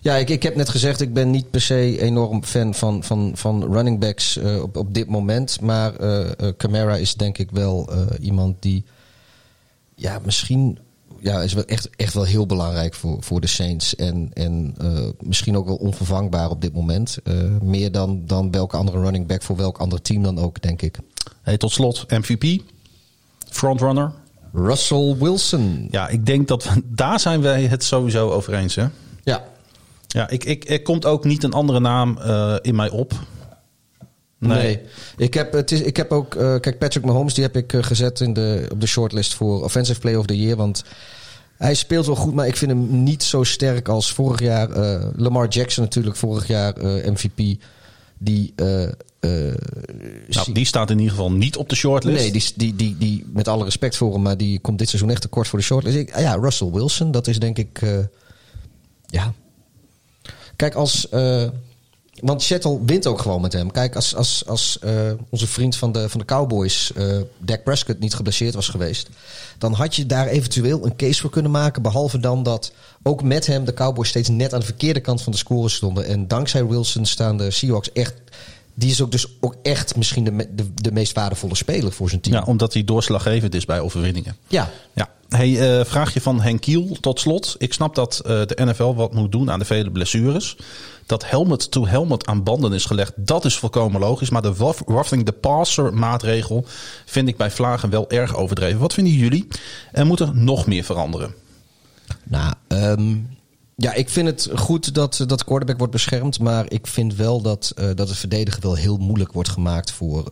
Ja, 0.01 0.15
ik, 0.15 0.29
ik 0.29 0.43
heb 0.43 0.55
net 0.55 0.69
gezegd, 0.69 1.01
ik 1.01 1.13
ben 1.13 1.31
niet 1.31 1.49
per 1.51 1.61
se 1.61 2.01
enorm 2.01 2.43
fan 2.43 2.73
van, 2.73 3.03
van, 3.03 3.31
van 3.35 3.73
running 3.73 3.99
backs 3.99 4.37
eh, 4.37 4.61
op, 4.61 4.77
op 4.77 4.93
dit 4.93 5.07
moment. 5.07 5.61
Maar 5.61 5.95
eh 5.95 6.31
eh, 6.39 6.55
Camara 6.57 6.95
is 6.95 7.13
denk 7.15 7.37
ik 7.37 7.51
wel 7.51 7.89
iemand 8.19 8.61
die 8.61 8.83
ja, 9.95 10.19
misschien 10.23 10.79
ja, 11.19 11.41
is 11.41 11.53
wel 11.53 11.65
echt, 11.65 11.89
echt 11.95 12.13
wel 12.13 12.23
heel 12.23 12.45
belangrijk 12.45 12.93
voor, 12.93 13.17
voor 13.23 13.41
de 13.41 13.47
Saints. 13.47 13.95
En, 13.95 14.31
en 14.33 14.75
misschien 15.19 15.57
ook 15.57 15.65
wel 15.65 15.75
onvervangbaar 15.75 16.49
op 16.49 16.61
dit 16.61 16.73
moment. 16.73 17.17
Meer 17.61 17.91
dan, 17.91 18.21
dan 18.25 18.51
welke 18.51 18.77
andere 18.77 18.99
running 19.01 19.27
back 19.27 19.41
voor 19.41 19.55
welk 19.55 19.77
ander 19.77 20.01
team 20.01 20.23
dan 20.23 20.39
ook, 20.39 20.61
denk 20.61 20.81
ik. 20.81 20.97
Hey, 21.41 21.57
tot 21.57 21.71
slot, 21.71 22.05
MVP, 22.09 22.61
frontrunner. 23.49 24.11
Russell 24.55 25.15
Wilson. 25.19 25.87
Ja, 25.91 26.07
ik 26.07 26.25
denk 26.25 26.47
dat 26.47 26.63
we, 26.63 26.81
daar 26.85 27.19
zijn 27.19 27.41
wij 27.41 27.63
het 27.63 27.83
sowieso 27.83 28.29
over 28.29 28.53
eens, 28.53 28.75
hè? 28.75 28.85
Ja. 29.23 29.43
Ja, 30.07 30.29
ik, 30.29 30.43
ik, 30.43 30.69
er 30.69 30.81
komt 30.81 31.05
ook 31.05 31.23
niet 31.23 31.43
een 31.43 31.53
andere 31.53 31.79
naam 31.79 32.17
uh, 32.25 32.55
in 32.61 32.75
mij 32.75 32.89
op. 32.89 33.13
Nee. 34.37 34.57
nee. 34.57 34.81
Ik, 35.17 35.33
heb, 35.33 35.53
het 35.53 35.71
is, 35.71 35.81
ik 35.81 35.97
heb 35.97 36.11
ook, 36.11 36.35
uh, 36.35 36.59
kijk, 36.59 36.77
Patrick 36.77 37.05
Mahomes, 37.05 37.33
die 37.33 37.43
heb 37.43 37.55
ik 37.55 37.73
uh, 37.73 37.83
gezet 37.83 38.19
in 38.19 38.33
de, 38.33 38.67
op 38.71 38.81
de 38.81 38.87
shortlist 38.87 39.33
voor 39.33 39.63
Offensive 39.63 39.99
Player 39.99 40.19
of 40.19 40.25
the 40.25 40.37
Year. 40.37 40.57
Want 40.57 40.83
hij 41.57 41.73
speelt 41.73 42.05
wel 42.05 42.15
goed, 42.15 42.33
maar 42.33 42.47
ik 42.47 42.57
vind 42.57 42.71
hem 42.71 43.03
niet 43.03 43.23
zo 43.23 43.43
sterk 43.43 43.87
als 43.87 44.11
vorig 44.13 44.39
jaar. 44.39 44.69
Lamar 45.15 45.47
Jackson 45.47 45.83
natuurlijk 45.83 46.15
vorig 46.15 46.47
jaar 46.47 46.73
MVP. 46.83 47.61
Die, 48.17 48.53
nou, 48.55 50.53
die 50.53 50.65
staat 50.65 50.89
in 50.89 50.97
ieder 50.97 51.13
geval 51.13 51.31
niet 51.31 51.57
op 51.57 51.69
de 51.69 51.75
shortlist. 51.75 52.21
Nee, 52.21 52.31
die, 52.31 52.53
die, 52.55 52.75
die, 52.75 52.97
die, 52.97 53.25
met 53.33 53.47
alle 53.47 53.63
respect 53.63 53.97
voor 53.97 54.13
hem, 54.13 54.21
maar 54.21 54.37
die 54.37 54.59
komt 54.59 54.79
dit 54.79 54.89
seizoen 54.89 55.09
echt 55.09 55.21
tekort 55.21 55.47
voor 55.47 55.59
de 55.59 55.65
shortlist. 55.65 55.97
Ik, 55.97 56.19
ja, 56.19 56.35
Russell 56.35 56.71
Wilson, 56.71 57.11
dat 57.11 57.27
is 57.27 57.39
denk 57.39 57.57
ik. 57.57 57.81
ja. 59.05 59.33
Kijk, 60.55 60.75
als. 60.75 61.07
Want 62.25 62.41
Seattle 62.41 62.79
wint 62.85 63.07
ook 63.07 63.21
gewoon 63.21 63.41
met 63.41 63.53
hem. 63.53 63.71
Kijk, 63.71 63.95
als, 63.95 64.15
als, 64.15 64.43
als 64.47 64.79
uh, 64.83 64.91
onze 65.29 65.47
vriend 65.47 65.75
van 65.75 65.91
de, 65.91 66.09
van 66.09 66.19
de 66.19 66.25
Cowboys, 66.25 66.91
uh, 66.97 67.17
Dak 67.37 67.63
Prescott, 67.63 67.99
niet 67.99 68.13
geblesseerd 68.13 68.53
was 68.53 68.67
geweest. 68.67 69.09
dan 69.57 69.73
had 69.73 69.95
je 69.95 70.05
daar 70.05 70.27
eventueel 70.27 70.85
een 70.85 70.95
case 70.95 71.21
voor 71.21 71.29
kunnen 71.29 71.51
maken. 71.51 71.81
Behalve 71.81 72.19
dan 72.19 72.43
dat 72.43 72.71
ook 73.03 73.23
met 73.23 73.45
hem 73.45 73.65
de 73.65 73.73
Cowboys 73.73 74.09
steeds 74.09 74.29
net 74.29 74.53
aan 74.53 74.59
de 74.59 74.65
verkeerde 74.65 74.99
kant 74.99 75.21
van 75.21 75.31
de 75.31 75.37
score 75.37 75.69
stonden. 75.69 76.05
En 76.05 76.27
dankzij 76.27 76.65
Wilson 76.65 77.05
staan 77.05 77.37
de 77.37 77.51
Seahawks 77.51 77.91
echt. 77.91 78.13
Die 78.73 78.91
is 78.91 79.01
ook 79.01 79.11
dus 79.11 79.27
ook 79.39 79.55
echt 79.61 79.95
misschien 79.95 80.23
de, 80.23 80.47
de, 80.55 80.73
de 80.73 80.91
meest 80.91 81.13
waardevolle 81.13 81.55
speler 81.55 81.91
voor 81.91 82.09
zijn 82.09 82.21
team. 82.21 82.35
Ja, 82.35 82.43
omdat 82.43 82.73
hij 82.73 82.83
doorslaggevend 82.83 83.55
is 83.55 83.65
bij 83.65 83.79
overwinningen. 83.79 84.35
Ja. 84.47 84.71
ja. 84.93 85.09
Hey, 85.35 85.79
uh, 85.79 85.85
vraagje 85.85 86.21
van 86.21 86.41
Henk 86.41 86.61
Kiel 86.61 86.97
tot 87.01 87.19
slot. 87.19 87.55
Ik 87.57 87.73
snap 87.73 87.95
dat 87.95 88.21
de 88.23 88.55
NFL 88.55 88.93
wat 88.93 89.13
moet 89.13 89.31
doen 89.31 89.51
aan 89.51 89.59
de 89.59 89.65
vele 89.65 89.91
blessures. 89.91 90.57
Dat 91.05 91.29
helmet-to-helmet 91.29 92.25
aan 92.25 92.43
banden 92.43 92.73
is 92.73 92.85
gelegd, 92.85 93.13
dat 93.15 93.45
is 93.45 93.57
volkomen 93.57 94.01
logisch. 94.01 94.29
Maar 94.29 94.41
de 94.41 94.73
roughing 94.85 95.25
the 95.25 95.31
passer 95.31 95.93
maatregel 95.93 96.65
vind 97.05 97.27
ik 97.27 97.37
bij 97.37 97.51
Vlagen 97.51 97.89
wel 97.89 98.09
erg 98.09 98.35
overdreven. 98.35 98.79
Wat 98.79 98.93
vinden 98.93 99.13
jullie? 99.13 99.47
En 99.91 100.07
moet 100.07 100.19
er 100.19 100.35
nog 100.35 100.67
meer 100.67 100.83
veranderen? 100.83 101.33
Nou, 102.23 102.53
um, 102.67 103.37
ja, 103.75 103.93
ik 103.93 104.09
vind 104.09 104.27
het 104.27 104.49
goed 104.59 104.93
dat, 104.93 105.23
dat 105.27 105.43
quarterback 105.43 105.77
wordt 105.77 105.93
beschermd. 105.93 106.39
Maar 106.39 106.65
ik 106.67 106.87
vind 106.87 107.15
wel 107.15 107.41
dat, 107.41 107.71
dat 107.75 108.09
het 108.09 108.17
verdedigen 108.17 108.61
wel 108.61 108.75
heel 108.75 108.97
moeilijk 108.97 109.31
wordt 109.31 109.49
gemaakt 109.49 109.91
voor... 109.91 110.23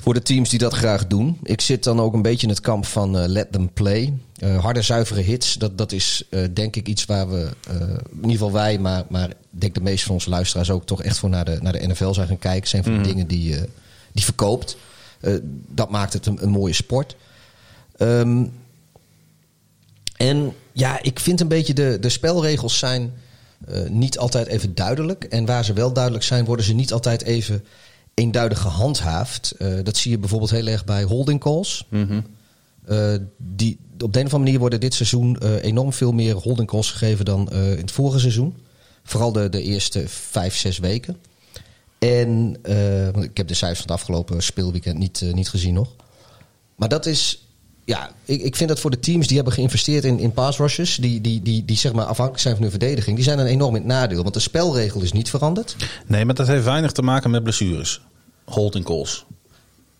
Voor 0.00 0.14
de 0.14 0.22
teams 0.22 0.48
die 0.48 0.58
dat 0.58 0.74
graag 0.74 1.06
doen. 1.06 1.38
Ik 1.42 1.60
zit 1.60 1.84
dan 1.84 2.00
ook 2.00 2.14
een 2.14 2.22
beetje 2.22 2.46
in 2.46 2.52
het 2.52 2.60
kamp 2.60 2.86
van 2.86 3.16
uh, 3.16 3.24
let 3.26 3.52
them 3.52 3.72
play. 3.72 4.12
Uh, 4.38 4.58
harde, 4.58 4.82
zuivere 4.82 5.20
hits, 5.20 5.54
dat, 5.54 5.78
dat 5.78 5.92
is 5.92 6.24
uh, 6.30 6.44
denk 6.52 6.76
ik 6.76 6.88
iets 6.88 7.04
waar 7.04 7.30
we, 7.30 7.50
in 7.68 8.16
ieder 8.16 8.30
geval 8.30 8.52
wij, 8.52 8.78
maar, 8.78 9.04
maar 9.08 9.32
denk 9.50 9.74
de 9.74 9.80
meeste 9.80 10.06
van 10.06 10.14
onze 10.14 10.30
luisteraars 10.30 10.70
ook 10.70 10.86
toch 10.86 11.02
echt 11.02 11.18
voor 11.18 11.28
naar 11.28 11.44
de, 11.44 11.58
naar 11.62 11.72
de 11.72 11.86
NFL 11.86 12.12
zijn 12.12 12.26
gaan 12.26 12.38
kijken. 12.38 12.68
zijn 12.68 12.84
van 12.84 12.96
de 12.96 13.08
dingen 13.08 13.26
die, 13.26 13.56
die 14.12 14.24
verkoopt. 14.24 14.76
dat 15.66 15.90
maakt 15.90 16.12
het 16.12 16.26
een, 16.26 16.42
een 16.42 16.50
mooie 16.50 16.74
sport. 16.74 17.16
Um, 17.98 18.52
en 20.16 20.52
ja, 20.72 21.02
ik 21.02 21.20
vind 21.20 21.40
een 21.40 21.48
beetje 21.48 21.74
de, 21.74 21.98
de 22.00 22.08
spelregels 22.08 22.78
zijn 22.78 23.12
niet 23.88 24.18
altijd 24.18 24.46
even 24.46 24.74
duidelijk. 24.74 25.24
En 25.24 25.46
waar 25.46 25.64
ze 25.64 25.72
wel 25.72 25.92
duidelijk 25.92 26.24
zijn, 26.24 26.44
worden 26.44 26.64
ze 26.64 26.72
niet 26.72 26.92
altijd 26.92 27.22
even 27.22 27.64
eenduidig 28.20 28.60
gehandhaafd. 28.60 29.54
Uh, 29.58 29.68
dat 29.82 29.96
zie 29.96 30.10
je 30.10 30.18
bijvoorbeeld 30.18 30.50
heel 30.50 30.66
erg 30.66 30.84
bij 30.84 31.02
holding 31.02 31.40
calls. 31.40 31.86
Mm 31.88 32.06
-hmm. 32.06 32.24
uh, 32.88 33.14
die, 33.36 33.78
op 33.98 34.12
de 34.12 34.18
een 34.18 34.26
of 34.26 34.32
andere 34.32 34.38
manier 34.38 34.58
worden 34.58 34.80
dit 34.80 34.94
seizoen 34.94 35.36
uh, 35.42 35.64
enorm 35.64 35.92
veel 35.92 36.12
meer 36.12 36.34
holding 36.34 36.68
calls 36.68 36.90
gegeven 36.90 37.24
dan 37.24 37.52
in 37.52 37.80
het 37.80 37.90
vorige 37.90 38.18
seizoen. 38.18 38.56
Vooral 39.02 39.32
de, 39.32 39.48
de 39.48 39.62
eerste 39.62 40.08
vijf, 40.08 40.56
zes 40.56 40.78
weken. 40.78 41.16
En 41.98 42.56
want 43.12 43.24
ik 43.24 43.36
heb 43.36 43.48
de 43.48 43.54
cijfers 43.54 43.80
van 43.80 43.90
het 43.90 44.00
afgelopen 44.00 44.42
speelweekend 44.42 44.98
niet, 44.98 45.22
niet 45.32 45.48
gezien 45.48 45.74
nog. 45.74 45.88
Maar 46.74 46.88
dat 46.88 47.06
is 47.06 47.44
ja, 47.90 48.10
ik, 48.24 48.42
ik 48.42 48.56
vind 48.56 48.68
dat 48.68 48.80
voor 48.80 48.90
de 48.90 49.00
teams 49.00 49.26
die 49.26 49.36
hebben 49.36 49.54
geïnvesteerd 49.54 50.04
in, 50.04 50.18
in 50.18 50.32
pass 50.32 50.58
rushes, 50.58 50.96
die, 50.96 51.20
die, 51.20 51.42
die, 51.42 51.64
die 51.64 51.76
zeg 51.76 51.92
maar 51.92 52.04
afhankelijk 52.04 52.42
zijn 52.42 52.54
van 52.54 52.62
hun 52.62 52.72
verdediging, 52.72 53.16
die 53.16 53.24
zijn 53.24 53.38
een 53.38 53.46
enorm 53.46 53.74
in 53.74 53.80
het 53.80 53.90
nadeel. 53.90 54.22
Want 54.22 54.34
de 54.34 54.40
spelregel 54.40 55.00
is 55.02 55.12
niet 55.12 55.30
veranderd. 55.30 55.76
Nee, 56.06 56.24
maar 56.24 56.34
dat 56.34 56.46
heeft 56.46 56.64
weinig 56.64 56.92
te 56.92 57.02
maken 57.02 57.30
met 57.30 57.42
blessures. 57.42 58.00
Holding 58.50 58.84
calls. 58.84 59.24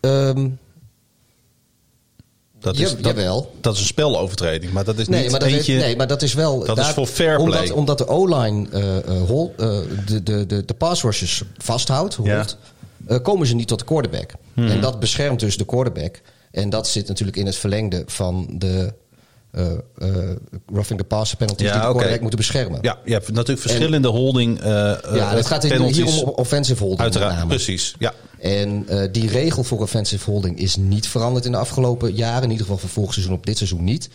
Um, 0.01 0.59
dat 2.59 2.75
is, 2.75 2.89
ja, 2.89 2.95
dat, 2.95 3.05
jawel. 3.05 3.55
dat 3.61 3.73
is 3.73 3.79
een 3.79 3.85
spelovertreding, 3.85 4.71
maar 4.71 4.83
dat 4.83 4.97
is 4.97 5.07
nee, 5.07 5.21
niet 5.21 5.31
maar 5.31 5.39
dat 5.39 5.49
eentje... 5.49 5.71
Heeft, 5.71 5.85
nee, 5.85 5.95
maar 5.95 6.07
dat 6.07 6.21
is 6.21 6.33
wel... 6.33 6.65
Dat 6.65 6.75
daar, 6.75 6.87
is 6.87 6.93
voor 6.93 7.07
fair 7.07 7.43
play. 7.43 7.59
Omdat, 7.59 7.71
omdat 7.71 7.97
de 7.97 8.07
O-line 8.07 8.67
uh, 8.73 8.95
uh, 8.95 9.29
uh, 9.29 9.47
de, 10.05 10.23
de, 10.23 10.45
de, 10.45 10.65
de 10.65 10.73
pass 10.73 11.01
rushes 11.01 11.43
vasthoudt, 11.57 12.17
ja. 12.23 12.45
komen 13.21 13.47
ze 13.47 13.55
niet 13.55 13.67
tot 13.67 13.79
de 13.79 13.85
quarterback. 13.85 14.31
Hmm. 14.53 14.67
En 14.67 14.81
dat 14.81 14.99
beschermt 14.99 15.39
dus 15.39 15.57
de 15.57 15.65
quarterback. 15.65 16.21
En 16.51 16.69
dat 16.69 16.87
zit 16.87 17.07
natuurlijk 17.07 17.37
in 17.37 17.45
het 17.45 17.55
verlengde 17.55 18.03
van 18.05 18.47
de 18.49 18.93
uh, 19.51 19.71
uh, 19.97 20.35
roughing 20.65 20.99
the 20.99 21.05
passer 21.05 21.37
penalties 21.37 21.67
ja, 21.67 21.79
die 21.79 21.89
okay. 21.89 22.19
moeten 22.19 22.37
beschermen. 22.37 22.79
Ja, 22.81 22.97
je 23.05 23.11
hebt 23.11 23.31
natuurlijk 23.31 23.59
verschillende 23.59 24.07
en, 24.07 24.13
holding 24.13 24.59
uh, 24.59 24.65
Ja, 24.65 25.35
het 25.35 25.45
gaat 25.45 25.63
hier 25.63 25.81
om 26.05 26.23
offensive 26.23 26.79
holding. 26.79 27.01
Uiteraard, 27.01 27.47
precies. 27.47 27.95
Ja. 27.99 28.13
En 28.39 28.85
die 29.11 29.29
regel 29.29 29.63
voor 29.63 29.79
offensive 29.79 30.29
holding 30.29 30.59
is 30.59 30.75
niet 30.75 31.07
veranderd 31.07 31.45
in 31.45 31.51
de 31.51 31.57
afgelopen 31.57 32.13
jaren. 32.13 32.43
In 32.43 32.51
ieder 32.51 32.65
geval 32.65 32.79
van 32.79 32.89
vorig 32.89 33.13
seizoen 33.13 33.35
op 33.35 33.45
dit 33.45 33.57
seizoen 33.57 33.83
niet. 33.83 34.09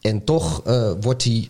En 0.00 0.24
toch 0.24 0.62
wordt 1.00 1.22
die 1.22 1.46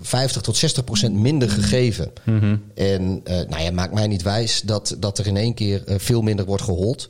50 0.00 0.42
tot 0.42 0.56
60 0.56 0.84
procent 0.84 1.14
minder 1.14 1.50
gegeven. 1.50 2.10
Mm 2.24 2.40
-hmm. 2.40 2.62
En 2.74 3.22
nou 3.24 3.62
ja, 3.62 3.70
maakt 3.70 3.94
mij 3.94 4.06
niet 4.06 4.22
wijs 4.22 4.60
dat, 4.60 4.96
dat 4.98 5.18
er 5.18 5.26
in 5.26 5.36
één 5.36 5.54
keer 5.54 5.82
veel 5.86 6.22
minder 6.22 6.44
wordt 6.44 6.62
gehold. 6.62 7.08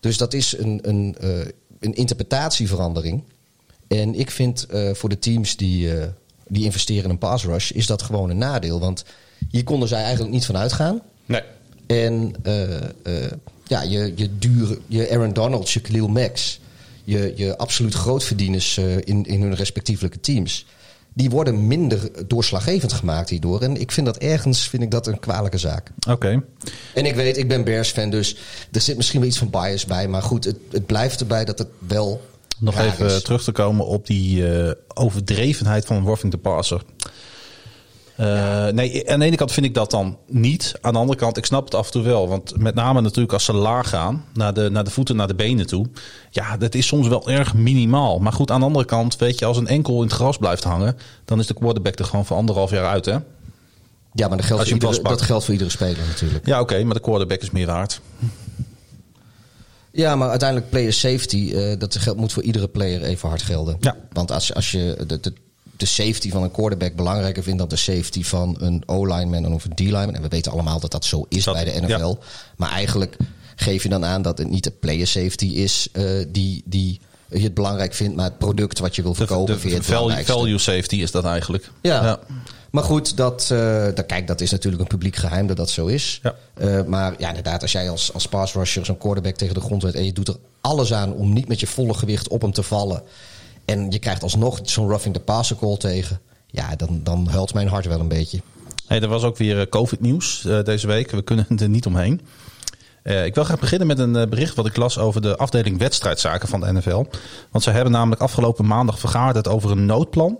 Dus 0.00 0.16
dat 0.16 0.34
is 0.34 0.58
een, 0.58 0.80
een 0.82 1.16
een 1.80 1.94
interpretatieverandering. 1.94 3.22
En 3.88 4.14
ik 4.14 4.30
vind 4.30 4.66
uh, 4.70 4.94
voor 4.94 5.08
de 5.08 5.18
teams 5.18 5.56
die, 5.56 5.94
uh, 5.94 6.04
die 6.48 6.64
investeren 6.64 7.04
in 7.04 7.10
een 7.10 7.18
pass 7.18 7.44
rush, 7.44 7.70
is 7.70 7.86
dat 7.86 8.02
gewoon 8.02 8.30
een 8.30 8.38
nadeel. 8.38 8.80
Want 8.80 9.04
hier 9.50 9.64
konden 9.64 9.88
zij 9.88 10.02
eigenlijk 10.02 10.32
niet 10.32 10.46
van 10.46 10.56
uitgaan. 10.56 11.00
Nee. 11.26 11.42
En 11.86 12.34
uh, 12.46 12.64
ja, 13.64 13.82
je, 13.82 14.12
je 14.16 14.38
dure, 14.38 14.78
je 14.86 15.10
Aaron 15.10 15.32
Donald, 15.32 15.70
je 15.70 15.80
Khalil 15.80 16.08
Max, 16.08 16.60
je, 17.04 17.32
je 17.36 17.56
absoluut 17.56 17.94
grootverdieners 17.94 18.78
in, 18.78 19.24
in 19.24 19.42
hun 19.42 19.54
respectievelijke 19.54 20.20
teams. 20.20 20.66
Die 21.12 21.30
worden 21.30 21.66
minder 21.66 22.10
doorslaggevend 22.26 22.92
gemaakt 22.92 23.30
hierdoor. 23.30 23.62
En 23.62 23.80
ik 23.80 23.92
vind 23.92 24.06
dat 24.06 24.16
ergens 24.16 24.68
vind 24.68 24.82
ik 24.82 24.90
dat 24.90 25.06
een 25.06 25.18
kwalijke 25.18 25.58
zaak. 25.58 25.90
Oké. 25.98 26.10
Okay. 26.10 26.42
En 26.94 27.06
ik 27.06 27.14
weet, 27.14 27.36
ik 27.36 27.48
ben 27.48 27.64
Bears-fan, 27.64 28.10
dus 28.10 28.36
er 28.72 28.80
zit 28.80 28.96
misschien 28.96 29.20
wel 29.20 29.28
iets 29.28 29.38
van 29.38 29.50
bias 29.50 29.84
bij. 29.84 30.08
Maar 30.08 30.22
goed, 30.22 30.44
het, 30.44 30.56
het 30.70 30.86
blijft 30.86 31.20
erbij 31.20 31.44
dat 31.44 31.58
het 31.58 31.68
wel 31.78 32.20
nog 32.58 32.78
even 32.78 33.06
is. 33.06 33.22
terug 33.22 33.42
te 33.42 33.52
komen 33.52 33.86
op 33.86 34.06
die 34.06 34.40
uh, 34.40 34.70
overdrevenheid 34.94 35.86
van 35.86 36.02
Worthing 36.02 36.32
de 36.32 36.38
Passer. 36.38 36.82
Uh, 38.20 38.26
ja. 38.26 38.70
Nee, 38.70 39.10
aan 39.10 39.18
de 39.18 39.24
ene 39.24 39.36
kant 39.36 39.52
vind 39.52 39.66
ik 39.66 39.74
dat 39.74 39.90
dan 39.90 40.18
niet. 40.26 40.74
Aan 40.80 40.92
de 40.92 40.98
andere 40.98 41.18
kant, 41.18 41.36
ik 41.36 41.46
snap 41.46 41.64
het 41.64 41.74
af 41.74 41.86
en 41.86 41.92
toe 41.92 42.02
wel. 42.02 42.28
Want 42.28 42.58
met 42.58 42.74
name 42.74 43.00
natuurlijk 43.00 43.32
als 43.32 43.44
ze 43.44 43.52
laag 43.52 43.88
gaan, 43.88 44.24
naar 44.34 44.54
de, 44.54 44.70
naar 44.70 44.84
de 44.84 44.90
voeten, 44.90 45.16
naar 45.16 45.26
de 45.26 45.34
benen 45.34 45.66
toe. 45.66 45.86
Ja, 46.30 46.56
dat 46.56 46.74
is 46.74 46.86
soms 46.86 47.08
wel 47.08 47.28
erg 47.30 47.54
minimaal. 47.54 48.18
Maar 48.18 48.32
goed, 48.32 48.50
aan 48.50 48.60
de 48.60 48.66
andere 48.66 48.84
kant, 48.84 49.16
weet 49.16 49.38
je, 49.38 49.44
als 49.44 49.56
een 49.56 49.66
enkel 49.66 49.94
in 49.96 50.02
het 50.02 50.12
gras 50.12 50.36
blijft 50.36 50.64
hangen, 50.64 50.96
dan 51.24 51.38
is 51.38 51.46
de 51.46 51.54
quarterback 51.54 51.98
er 51.98 52.04
gewoon 52.04 52.26
voor 52.26 52.36
anderhalf 52.36 52.70
jaar 52.70 52.86
uit, 52.86 53.04
hè? 53.04 53.16
Ja, 54.12 54.28
maar 54.28 54.36
dat 54.36 54.46
geldt, 54.46 54.62
voor 54.62 54.72
iedere, 54.72 55.02
dat 55.02 55.22
geldt 55.22 55.44
voor 55.44 55.52
iedere 55.52 55.70
speler 55.70 56.06
natuurlijk. 56.06 56.46
Ja, 56.46 56.60
oké, 56.60 56.72
okay, 56.72 56.84
maar 56.84 56.94
de 56.94 57.00
quarterback 57.00 57.40
is 57.40 57.50
meer 57.50 57.66
waard. 57.66 58.00
Ja, 59.96 60.16
maar 60.16 60.28
uiteindelijk 60.28 60.70
player 60.70 60.92
safety, 60.92 61.50
uh, 61.54 61.78
dat 61.78 61.96
geldt, 61.96 62.20
moet 62.20 62.32
voor 62.32 62.42
iedere 62.42 62.68
player 62.68 63.02
even 63.02 63.28
hard 63.28 63.42
gelden. 63.42 63.76
Ja. 63.80 63.96
Want 64.12 64.30
als, 64.30 64.54
als 64.54 64.70
je 64.70 65.04
de, 65.06 65.20
de, 65.20 65.32
de 65.76 65.86
safety 65.86 66.30
van 66.30 66.42
een 66.42 66.50
quarterback 66.50 66.94
belangrijker 66.94 67.42
vindt 67.42 67.58
dan 67.58 67.68
de 67.68 67.76
safety 67.76 68.22
van 68.22 68.56
een 68.58 68.82
O-lineman 68.86 69.52
of 69.52 69.64
een 69.64 69.74
D-lineman. 69.74 70.14
En 70.14 70.22
we 70.22 70.28
weten 70.28 70.52
allemaal 70.52 70.80
dat 70.80 70.90
dat 70.90 71.04
zo 71.04 71.26
is 71.28 71.44
dat, 71.44 71.54
bij 71.54 71.64
de 71.64 71.80
NFL. 71.80 72.06
Ja. 72.06 72.16
Maar 72.56 72.70
eigenlijk 72.70 73.16
geef 73.56 73.82
je 73.82 73.88
dan 73.88 74.04
aan 74.04 74.22
dat 74.22 74.38
het 74.38 74.50
niet 74.50 74.64
de 74.64 74.70
player 74.70 75.06
safety 75.06 75.46
is 75.46 75.88
uh, 75.92 76.24
die, 76.28 76.62
die 76.64 77.00
je 77.28 77.42
het 77.42 77.54
belangrijk 77.54 77.94
vindt, 77.94 78.16
maar 78.16 78.24
het 78.24 78.38
product 78.38 78.78
wat 78.78 78.96
je 78.96 79.02
wil 79.02 79.14
verkopen. 79.14 79.54
De, 79.54 79.68
de, 79.68 79.74
de 79.74 79.82
value, 79.82 80.24
value, 80.24 80.58
safety 80.58 80.96
is 80.96 81.10
dat 81.10 81.24
eigenlijk. 81.24 81.70
Ja. 81.80 82.04
ja. 82.04 82.20
Maar 82.70 82.82
goed, 82.82 83.16
dat, 83.16 83.48
uh, 83.52 83.84
dat, 83.94 84.06
kijk, 84.06 84.26
dat 84.26 84.40
is 84.40 84.50
natuurlijk 84.50 84.82
een 84.82 84.88
publiek 84.88 85.16
geheim 85.16 85.46
dat 85.46 85.56
dat 85.56 85.70
zo 85.70 85.86
is. 85.86 86.20
Ja. 86.22 86.34
Uh, 86.60 86.84
maar 86.84 87.14
ja, 87.18 87.28
inderdaad, 87.28 87.62
als 87.62 87.72
jij 87.72 87.90
als, 87.90 88.12
als 88.12 88.28
pass 88.28 88.52
rusher 88.54 88.84
zo'n 88.84 88.98
quarterback 88.98 89.36
tegen 89.36 89.54
de 89.54 89.60
grond 89.60 89.82
weet 89.82 89.94
en 89.94 90.04
je 90.04 90.12
doet 90.12 90.28
er 90.28 90.36
alles 90.60 90.92
aan 90.92 91.12
om 91.12 91.32
niet 91.32 91.48
met 91.48 91.60
je 91.60 91.66
volle 91.66 91.94
gewicht 91.94 92.28
op 92.28 92.40
hem 92.40 92.52
te 92.52 92.62
vallen. 92.62 93.02
En 93.64 93.90
je 93.90 93.98
krijgt 93.98 94.22
alsnog 94.22 94.60
zo'n 94.62 94.88
roughing 94.88 95.14
the 95.14 95.20
passer 95.20 95.56
call 95.56 95.76
tegen. 95.76 96.20
Ja, 96.46 96.76
dan, 96.76 97.00
dan 97.02 97.28
huilt 97.28 97.54
mijn 97.54 97.68
hart 97.68 97.86
wel 97.86 98.00
een 98.00 98.08
beetje. 98.08 98.40
Hey, 98.86 99.00
er 99.00 99.08
was 99.08 99.22
ook 99.22 99.36
weer 99.36 99.60
eh, 99.60 99.66
COVID-nieuws 99.66 100.44
uh, 100.46 100.62
deze 100.62 100.86
week. 100.86 101.10
We 101.10 101.22
kunnen 101.22 101.46
er 101.58 101.68
niet 101.68 101.86
omheen. 101.86 102.20
Uh, 103.02 103.24
ik 103.24 103.34
wil 103.34 103.44
graag 103.44 103.60
beginnen 103.60 103.86
met 103.86 103.98
een 103.98 104.12
bericht 104.12 104.54
wat 104.54 104.66
ik 104.66 104.76
las 104.76 104.98
over 104.98 105.22
de 105.22 105.36
afdeling 105.36 105.78
wedstrijdzaken 105.78 106.48
van 106.48 106.60
de 106.60 106.72
NFL. 106.72 107.04
Want 107.50 107.64
ze 107.64 107.70
hebben 107.70 107.92
namelijk 107.92 108.20
afgelopen 108.20 108.66
maandag 108.66 108.98
vergaderd 108.98 109.48
over 109.48 109.70
een 109.70 109.86
noodplan. 109.86 110.38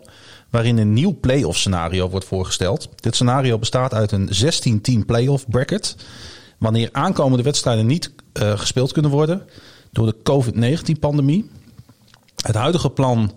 Waarin 0.51 0.79
een 0.79 0.93
nieuw 0.93 1.19
playoff 1.21 1.59
scenario 1.59 2.09
wordt 2.09 2.27
voorgesteld. 2.27 2.89
Dit 2.97 3.15
scenario 3.15 3.59
bestaat 3.59 3.95
uit 3.95 4.13
een 4.13 4.31
16-team 4.45 5.05
playoff 5.05 5.49
bracket. 5.49 5.97
Wanneer 6.59 6.89
aankomende 6.93 7.43
wedstrijden 7.43 7.87
niet 7.87 8.13
uh, 8.33 8.59
gespeeld 8.59 8.93
kunnen 8.93 9.11
worden 9.11 9.43
door 9.93 10.07
de 10.07 10.17
COVID-19-pandemie. 10.23 11.51
Het 12.45 12.55
huidige 12.55 12.91
plan 12.91 13.33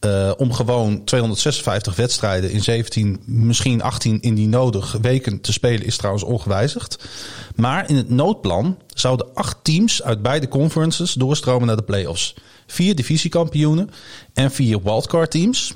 uh, 0.00 0.32
om 0.36 0.52
gewoon 0.52 1.04
256 1.04 1.96
wedstrijden 1.96 2.50
in 2.50 2.62
17, 2.62 3.20
misschien 3.24 3.82
18 3.82 4.20
in 4.20 4.34
die 4.34 4.48
nodig 4.48 4.96
weken 5.00 5.40
te 5.40 5.52
spelen 5.52 5.86
is 5.86 5.96
trouwens 5.96 6.24
ongewijzigd. 6.24 7.08
Maar 7.56 7.88
in 7.88 7.96
het 7.96 8.10
noodplan 8.10 8.78
zouden 8.86 9.26
acht 9.34 9.56
teams 9.62 10.02
uit 10.02 10.22
beide 10.22 10.48
conferences 10.48 11.12
doorstromen 11.12 11.66
naar 11.66 11.76
de 11.76 11.82
playoffs. 11.82 12.34
Vier 12.66 12.94
divisiekampioenen 12.94 13.90
en 14.34 14.50
vier 14.50 14.82
wildcard 14.82 15.30
teams. 15.30 15.74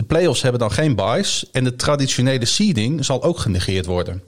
De 0.00 0.06
playoffs 0.06 0.42
hebben 0.42 0.60
dan 0.60 0.72
geen 0.72 0.94
buys 0.94 1.44
en 1.52 1.64
de 1.64 1.76
traditionele 1.76 2.44
seeding 2.44 3.04
zal 3.04 3.22
ook 3.22 3.38
genegeerd 3.38 3.86
worden. 3.86 4.22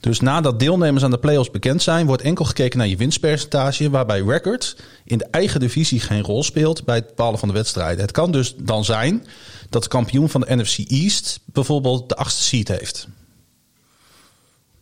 Dus 0.00 0.20
nadat 0.20 0.58
deelnemers 0.58 1.04
aan 1.04 1.10
de 1.10 1.18
playoffs 1.18 1.50
bekend 1.50 1.82
zijn, 1.82 2.06
wordt 2.06 2.22
enkel 2.22 2.44
gekeken 2.44 2.78
naar 2.78 2.86
je 2.86 2.96
winstpercentage, 2.96 3.90
waarbij 3.90 4.20
record 4.20 4.76
in 5.04 5.18
de 5.18 5.26
eigen 5.30 5.60
divisie 5.60 6.00
geen 6.00 6.22
rol 6.22 6.42
speelt 6.42 6.84
bij 6.84 6.94
het 6.94 7.06
bepalen 7.06 7.38
van 7.38 7.48
de 7.48 7.54
wedstrijden. 7.54 8.00
Het 8.00 8.10
kan 8.10 8.30
dus 8.30 8.54
dan 8.56 8.84
zijn 8.84 9.26
dat 9.70 9.82
de 9.82 9.88
kampioen 9.88 10.28
van 10.28 10.40
de 10.40 10.56
NFC 10.56 10.78
East 10.78 11.40
bijvoorbeeld 11.44 12.08
de 12.08 12.16
achtste 12.16 12.42
seed 12.42 12.68
heeft. 12.68 13.08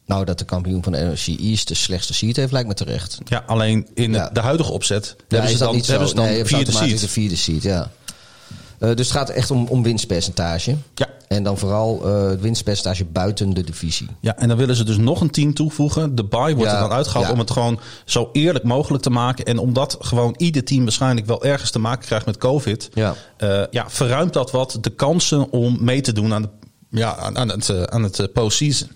Nou, 0.07 0.25
dat 0.25 0.39
de 0.39 0.45
kampioen 0.45 0.83
van 0.83 0.93
de 0.93 1.11
NFC 1.13 1.27
East 1.27 1.69
de 1.69 1.75
slechtste 1.75 2.15
seed 2.15 2.37
heeft, 2.37 2.53
lijkt 2.53 2.69
me 2.69 2.75
terecht. 2.75 3.19
Ja, 3.25 3.43
alleen 3.47 3.89
in 3.95 4.13
ja. 4.13 4.31
de 4.33 4.41
huidige 4.41 4.73
opzet 4.73 5.17
ja, 5.19 5.25
hebben, 5.29 5.51
ze 5.51 5.59
dan, 5.59 5.75
hebben 5.75 6.09
ze 6.09 6.15
dan 6.15 6.25
nee, 6.25 6.45
vierde 6.45 6.73
seed. 6.73 7.01
de 7.01 7.09
vierde 7.09 7.37
seed, 7.37 7.63
ja. 7.63 7.91
Uh, 8.85 8.95
dus 8.95 9.09
het 9.09 9.17
gaat 9.17 9.31
echt 9.31 9.51
om, 9.51 9.67
om 9.67 9.83
winstpercentage. 9.83 10.77
Ja. 10.95 11.09
En 11.29 11.43
dan 11.43 11.59
vooral 11.59 12.09
uh, 12.09 12.29
het 12.29 12.41
winstpercentage 12.41 13.05
buiten 13.05 13.55
de 13.55 13.65
divisie. 13.65 14.09
Ja, 14.21 14.37
en 14.37 14.49
dan 14.49 14.57
willen 14.57 14.77
ze 14.77 14.85
dus 14.85 14.97
nog 14.97 15.21
een 15.21 15.31
team 15.31 15.55
toevoegen. 15.55 16.15
De 16.15 16.25
buy 16.25 16.55
wordt 16.55 16.71
ja, 16.71 16.77
er 16.77 16.89
dan 16.89 16.97
uitgehaald 16.97 17.27
ja. 17.27 17.33
om 17.33 17.39
het 17.39 17.51
gewoon 17.51 17.81
zo 18.05 18.29
eerlijk 18.33 18.65
mogelijk 18.65 19.03
te 19.03 19.11
maken. 19.11 19.45
En 19.45 19.59
omdat 19.59 19.97
gewoon 20.01 20.35
ieder 20.37 20.65
team 20.65 20.83
waarschijnlijk 20.83 21.27
wel 21.27 21.45
ergens 21.45 21.71
te 21.71 21.79
maken 21.79 22.07
krijgt 22.07 22.27
met 22.27 22.37
COVID. 22.37 22.91
Ja. 22.95 23.15
Uh, 23.39 23.63
ja, 23.71 23.91
verruimt 23.91 24.33
dat 24.33 24.51
wat 24.51 24.79
de 24.81 24.91
kansen 24.91 25.51
om 25.51 25.77
mee 25.81 26.01
te 26.01 26.13
doen 26.13 26.35
aan, 26.35 26.43
de, 26.43 26.49
ja, 26.89 27.17
aan, 27.17 27.39
aan 27.39 27.49
het, 27.49 27.91
aan 27.91 28.03
het 28.03 28.33
postseason. 28.33 28.91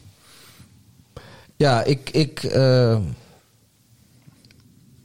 Ja, 1.57 1.83
ik... 1.83 2.11
ik 2.11 2.43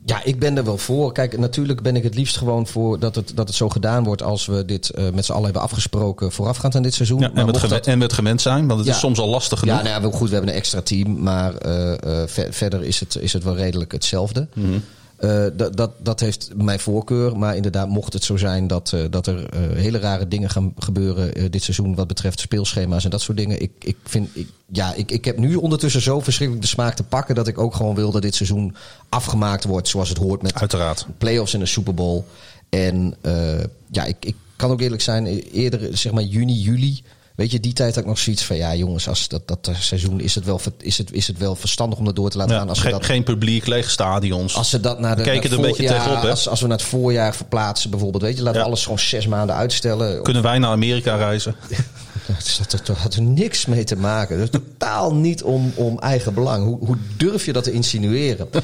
ja, 0.06 0.24
ik 0.24 0.40
ben 0.40 0.58
er 0.58 0.64
wel 0.64 0.78
voor. 0.78 1.12
Kijk, 1.12 1.38
natuurlijk 1.38 1.82
ben 1.82 1.96
ik 1.96 2.04
het 2.04 2.16
liefst 2.16 2.38
gewoon 2.38 2.68
voor 2.68 3.00
dat 3.00 3.16
het, 3.16 3.32
dat 3.36 3.48
het 3.48 3.58
zo 3.58 3.70
gedaan 3.70 4.04
wordt 4.04 4.24
als 4.24 4.46
we 4.46 4.66
dit 4.66 4.92
uh, 4.96 5.10
met 5.14 5.26
z'n 5.26 5.32
allen 5.32 5.44
hebben 5.44 5.62
afgesproken 5.62 6.32
voorafgaand 6.32 6.76
aan 6.76 6.82
dit 6.82 6.94
seizoen. 6.94 7.20
Ja, 7.20 7.32
en, 7.34 7.46
met 7.46 7.58
gewend, 7.58 7.88
en 7.88 7.98
met 7.98 8.14
gewend 8.14 8.42
zijn, 8.42 8.68
want 8.68 8.80
het 8.80 8.88
ja, 8.88 8.94
is 8.94 9.00
soms 9.00 9.20
al 9.20 9.28
lastig 9.28 9.60
genoeg. 9.60 9.76
Ja, 9.76 9.84
nou 9.84 10.04
ja, 10.04 10.18
goed, 10.18 10.28
we 10.30 10.36
hebben 10.36 10.52
een 10.54 10.60
extra 10.60 10.82
team, 10.82 11.22
maar 11.22 11.66
uh, 11.66 11.90
uh, 11.90 12.22
ver, 12.26 12.54
verder 12.54 12.84
is 12.84 13.00
het, 13.00 13.18
is 13.20 13.34
het 13.34 13.44
wel 13.44 13.56
redelijk 13.56 13.92
hetzelfde. 13.92 14.48
Mm 14.54 14.64
-hmm. 14.64 14.84
Uh, 15.24 15.46
dat, 15.54 15.78
dat, 15.78 15.92
dat 16.00 16.20
heeft 16.20 16.50
mijn 16.56 16.80
voorkeur. 16.80 17.38
Maar 17.38 17.56
inderdaad, 17.56 17.88
mocht 17.88 18.14
het 18.14 18.24
zo 18.24 18.38
zijn 18.38 18.68
dat, 18.68 18.92
uh, 18.96 19.06
dat 19.10 19.28
er 19.28 19.40
uh, 19.40 19.78
hele 19.78 20.00
rare 20.00 20.28
dingen 20.28 20.50
gaan 20.50 20.74
gebeuren 20.78 21.52
dit 21.52 21.64
seizoen 21.64 21.96
wat 21.96 22.08
betreft 22.08 22.40
speelschema's 22.40 23.04
en 23.04 23.10
dat 23.10 23.22
soort 23.22 23.38
dingen. 23.38 23.62
Ik, 23.62 23.72
ik 23.80 23.98
vind, 24.04 24.30
ik, 24.34 24.48
ja, 24.72 24.94
ik, 24.94 25.12
ik 25.12 25.26
heb 25.26 25.38
nu 25.38 25.56
ondertussen 25.56 26.02
zo 26.02 26.20
verschrikkelijk 26.20 26.66
de 26.66 26.72
smaak 26.72 26.96
te 26.96 27.04
pakken 27.04 27.36
dat 27.36 27.48
ik 27.48 27.58
ook 27.58 27.76
gewoon 27.76 27.96
wil 27.96 28.12
dat 28.12 28.22
dit 28.22 28.36
seizoen 28.36 28.76
afgemaakt 29.10 29.64
wordt 29.64 29.88
zoals 29.88 30.10
het 30.10 30.18
hoort 30.18 30.42
met 30.42 30.54
Uiteraard. 30.60 31.06
playoffs 31.18 31.54
en 31.54 31.62
een 31.62 31.68
Super 31.68 31.94
Bowl. 31.94 32.24
En 32.70 33.16
ja, 33.92 34.06
ik, 34.06 34.26
ik 34.26 34.36
kan 34.56 34.72
ook 34.72 34.82
eerlijk 34.82 35.02
zijn, 35.02 35.26
eerder 35.28 35.98
zeg 35.98 36.12
maar 36.12 36.24
juni, 36.24 36.54
juli 36.54 37.04
Weet 37.36 37.52
je, 37.52 37.60
die 37.60 37.74
tijd 37.74 37.96
had 37.96 38.04
ik 38.04 38.10
nog 38.10 38.20
zoiets 38.20 38.44
van... 38.44 38.56
ja 38.56 38.76
jongens, 38.76 39.08
als 39.08 39.28
dat, 39.28 39.48
dat 39.48 39.70
seizoen 39.80 40.20
is 40.20 40.36
het, 40.36 40.46
wel, 40.46 40.62
is, 40.78 40.98
het, 40.98 41.12
is 41.12 41.28
het 41.28 41.38
wel 41.38 41.56
verstandig 41.56 42.00
om 42.00 42.06
dat 42.06 42.16
door 42.16 42.30
te 42.30 42.38
laten 42.38 42.54
ja, 42.54 42.60
gaan. 42.60 42.70
Als 42.70 42.80
geen, 42.80 42.92
dat, 42.92 43.06
geen 43.06 43.24
publiek, 43.24 43.68
lege 43.68 43.90
stadions. 43.90 44.56
Als 44.56 44.70
ze 44.70 44.80
dat 44.80 45.00
naar 45.00 45.16
de... 45.16 45.22
Kijken 45.22 45.50
er 45.50 45.56
een 45.56 45.62
beetje 45.62 45.88
tegenop, 45.88 46.22
hè? 46.22 46.30
Als, 46.30 46.50
als 46.50 46.62
we 46.62 46.68
naar 46.68 46.78
het 46.78 46.88
voorjaar 46.88 47.36
verplaatsen 47.36 47.90
bijvoorbeeld. 47.90 48.24
Weet 48.24 48.38
je, 48.38 48.44
laten 48.44 48.60
we 48.60 48.68
alles 48.68 48.84
gewoon 48.84 49.00
zes 49.00 49.28
maanden 49.28 49.56
uitstellen. 49.56 50.24
Kunnen 50.24 50.44
wij 50.44 50.60
naar 50.60 50.72
Amerika 50.72 51.16
reizen? 51.16 51.56
Dat, 52.28 52.86
dat, 52.86 52.98
had 52.98 53.14
er 53.14 53.22
niks 53.22 53.66
mee 53.66 53.84
te 53.84 53.96
maken. 53.96 54.38
Dus 54.38 54.50
totaal 54.50 55.16
niet 55.16 55.44
om, 55.44 55.72
om 55.76 56.00
eigen 56.00 56.34
belang. 56.34 56.66
Hoe, 56.66 56.78
hoe 56.86 56.98
durf 57.18 57.46
je 57.46 57.54
dat 57.54 57.64
te 57.64 57.72
insinueren? 57.72 58.48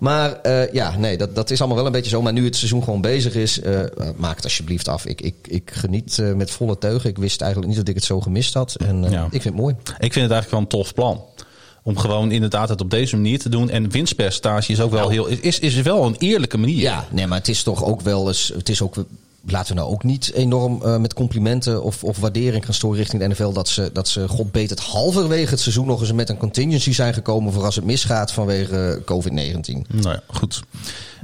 Maar 0.00 0.32
eh, 0.40 0.72
ja, 0.72 0.96
nee, 0.96 1.16
dat, 1.16 1.34
dat 1.34 1.50
is 1.50 1.58
allemaal 1.58 1.76
wel 1.76 1.86
een 1.86 1.92
beetje 1.92 2.10
zo. 2.10 2.22
Maar 2.22 2.32
nu 2.32 2.44
het 2.44 2.56
seizoen 2.56 2.82
gewoon 2.84 3.00
bezig 3.00 3.34
is, 3.34 3.60
eh, 3.60 3.80
maak 4.16 4.36
het 4.36 4.44
alsjeblieft 4.44 4.88
af. 4.88 5.06
Ik, 5.06 5.20
ik, 5.20 5.34
ik 5.42 5.70
geniet 5.74 6.22
met 6.36 6.50
volle 6.50 6.78
teugen. 6.78 7.10
Ik 7.10 7.18
wist 7.18 7.40
eigenlijk 7.40 7.70
niet 7.70 7.80
dat 7.80 7.88
ik 7.88 7.94
het 7.94 8.04
zo 8.04 8.20
gemist 8.20 8.54
had. 8.54 8.74
En 8.74 9.02
Ja. 9.10 9.24
ik 9.24 9.30
vind 9.42 9.44
het 9.44 9.54
mooi. 9.54 9.74
Ik 9.80 10.12
vind 10.12 10.14
het 10.14 10.14
eigenlijk 10.30 10.50
wel 10.50 10.60
een 10.60 10.66
tof 10.66 10.94
plan. 10.94 11.22
Om 11.82 11.98
gewoon 11.98 12.30
inderdaad 12.32 12.68
het 12.68 12.80
op 12.80 12.90
deze 12.90 13.16
manier 13.16 13.38
te 13.38 13.48
doen. 13.48 13.70
En 13.70 13.90
winstpercentage 13.90 14.72
is 14.72 14.80
ook 14.80 14.90
wel 14.90 15.00
Nou. 15.10 15.12
heel. 15.12 15.26
Is, 15.40 15.58
is 15.58 15.74
wel 15.74 16.04
een 16.06 16.16
eerlijke 16.18 16.58
manier. 16.58 16.80
Ja, 16.80 17.06
nee, 17.10 17.26
maar 17.26 17.38
het 17.38 17.48
is 17.48 17.62
toch 17.62 17.84
ook 17.84 18.00
wel 18.00 18.28
eens. 18.28 18.52
Het 18.56 18.68
is 18.68 18.82
ook. 18.82 18.94
Laten 19.46 19.74
we 19.74 19.80
nou 19.80 19.92
ook 19.92 20.04
niet 20.04 20.32
enorm 20.32 20.82
eh, 20.82 20.96
met 20.96 21.14
complimenten 21.14 21.82
of, 21.82 22.04
of 22.04 22.18
waardering 22.18 22.64
gaan 22.64 22.74
storen 22.74 22.98
richting 22.98 23.22
de 23.22 23.28
NFL. 23.28 23.52
Dat 23.52 23.68
ze, 23.68 23.90
dat 23.92 24.08
ze 24.08 24.28
god 24.28 24.52
beet 24.52 24.70
het 24.70 24.80
halverwege 24.80 25.50
het 25.50 25.60
seizoen 25.60 25.86
nog 25.86 26.00
eens 26.00 26.12
met 26.12 26.28
een 26.28 26.36
contingency 26.36 26.92
zijn 26.92 27.14
gekomen. 27.14 27.52
voor 27.52 27.64
als 27.64 27.76
het 27.76 27.84
misgaat 27.84 28.32
vanwege 28.32 29.02
COVID-19. 29.04 29.90
Nou 29.90 30.08
ja, 30.08 30.22
goed. 30.26 30.62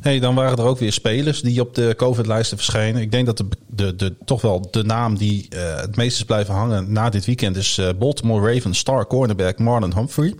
Hey, 0.00 0.18
dan 0.18 0.35
waren 0.35 0.59
er 0.59 0.64
ook 0.64 0.78
weer 0.78 0.92
spelers 0.92 1.40
die 1.40 1.61
op 1.61 1.74
de 1.74 1.94
COVID-lijsten 1.96 2.56
verschenen. 2.56 3.02
Ik 3.02 3.11
denk 3.11 3.26
dat 3.26 3.37
de, 3.37 3.46
de, 3.66 3.96
de, 3.96 4.14
toch 4.24 4.40
wel 4.40 4.68
de 4.70 4.85
naam 4.85 5.18
die 5.18 5.46
eh, 5.48 5.76
het 5.76 5.96
meest 5.96 6.16
is 6.16 6.24
blijven 6.24 6.54
hangen 6.54 6.92
na 6.92 7.11
dit 7.11 7.24
weekend 7.24 7.56
is 7.56 7.78
eh, 7.78 7.88
Baltimore 7.98 8.52
Ravens 8.52 8.78
star 8.78 9.06
cornerback 9.06 9.59
Marlon 9.59 9.94
Humphrey. 9.94 10.35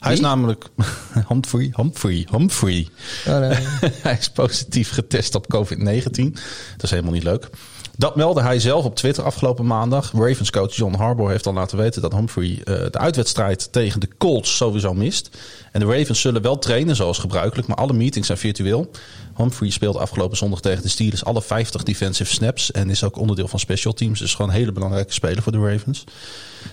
Hij 0.00 0.12
is 0.12 0.20
namelijk 0.20 0.64
Humphrey, 1.28 1.72
Humphrey, 1.76 2.26
Humphrey. 2.30 2.88
hij 4.02 4.16
is 4.20 4.30
positief 4.30 4.90
getest 4.90 5.34
op 5.34 5.46
COVID-19. 5.54 5.72
Dat 6.12 6.82
is 6.82 6.90
helemaal 6.90 7.12
niet 7.12 7.22
leuk. 7.22 7.50
Dat 7.96 8.16
meldde 8.16 8.42
hij 8.42 8.58
zelf 8.58 8.84
op 8.84 8.96
Twitter 8.96 9.24
afgelopen 9.24 9.66
maandag. 9.66 10.12
Ravens 10.12 10.50
coach 10.50 10.74
John 10.74 10.94
Harbaugh 10.94 11.30
heeft 11.30 11.46
al 11.46 11.52
laten 11.52 11.78
weten 11.78 12.02
dat 12.02 12.12
Humphrey 12.12 12.60
eh, 12.64 12.74
de 12.90 12.98
uitwedstrijd 12.98 13.72
tegen 13.72 14.00
de 14.00 14.08
Colts 14.18 14.56
sowieso 14.56 14.94
mist. 14.94 15.38
En 15.72 15.80
de 15.80 15.86
Ravens 15.86 16.20
zullen 16.20 16.42
wel 16.42 16.58
trainen 16.58 16.96
zoals 16.96 17.18
gebruikelijk, 17.18 17.68
maar 17.68 17.76
alle 17.76 17.92
meetings 17.92 18.26
zijn 18.26 18.38
virtueel. 18.38 18.90
Humphrey 19.40 19.70
speelt 19.70 19.96
afgelopen 19.96 20.36
zondag 20.36 20.60
tegen 20.60 20.82
de 20.82 20.88
Steelers 20.88 21.24
alle 21.24 21.42
50 21.42 21.82
defensive 21.82 22.32
snaps 22.32 22.70
en 22.70 22.90
is 22.90 23.04
ook 23.04 23.16
onderdeel 23.16 23.48
van 23.48 23.58
special 23.58 23.92
teams. 23.92 24.18
Dus 24.18 24.34
gewoon 24.34 24.50
een 24.50 24.56
hele 24.56 24.72
belangrijke 24.72 25.12
speler 25.12 25.42
voor 25.42 25.52
de 25.52 25.58
Ravens. 25.58 26.04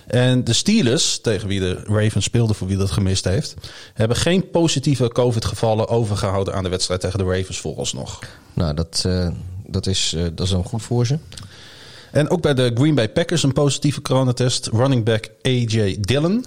En 0.06 0.44
de 0.44 0.52
Steelers, 0.52 1.20
tegen 1.20 1.48
wie 1.48 1.60
de 1.60 1.82
Ravens 1.86 2.24
speelde, 2.24 2.54
voor 2.54 2.68
wie 2.68 2.76
dat 2.76 2.90
gemist 2.90 3.24
heeft, 3.24 3.54
hebben 3.94 4.16
geen 4.16 4.50
positieve 4.50 5.08
COVID-gevallen 5.08 5.88
overgehouden 5.88 6.54
aan 6.54 6.62
de 6.62 6.68
wedstrijd 6.68 7.00
tegen 7.00 7.18
de 7.18 7.24
Ravens 7.24 7.58
vooralsnog. 7.58 8.18
Nou, 8.54 8.74
dat, 8.74 9.02
eh, 9.06 9.28
dat, 9.66 9.86
is, 9.86 10.12
eh, 10.16 10.22
dat 10.22 10.46
is 10.46 10.52
dan 10.52 10.64
goed 10.64 10.82
voor 10.82 11.06
ze. 11.06 11.18
En 12.10 12.30
ook 12.30 12.42
bij 12.42 12.54
de 12.54 12.70
Green 12.74 12.94
Bay 12.94 13.08
Packers 13.08 13.42
een 13.42 13.52
positieve 13.52 14.02
coronatest. 14.02 14.66
Running 14.66 15.04
back 15.04 15.28
AJ 15.42 15.96
Dillon. 16.00 16.44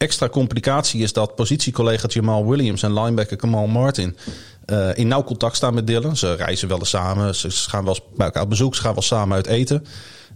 Extra 0.00 0.28
complicatie 0.28 1.02
is 1.02 1.12
dat 1.12 1.34
positiecollega 1.34 2.08
Jamal 2.08 2.46
Williams 2.46 2.82
en 2.82 3.00
linebacker 3.00 3.36
Kamal 3.36 3.66
Martin 3.66 4.16
eh, 4.64 4.88
in 4.94 5.08
nauw 5.08 5.24
contact 5.24 5.56
staan 5.56 5.74
met 5.74 5.86
Dillon. 5.86 6.16
Ze 6.16 6.34
reizen 6.34 6.68
wel 6.68 6.78
eens 6.78 6.88
samen, 6.88 7.34
ze 7.34 7.50
gaan 7.50 7.84
wel 7.84 7.94
eens 7.94 8.04
bij 8.16 8.26
elkaar 8.26 8.42
op 8.42 8.48
bezoek, 8.48 8.74
ze 8.74 8.80
gaan 8.80 8.92
wel 8.92 9.02
samen 9.02 9.36
uit 9.36 9.46
eten. 9.46 9.86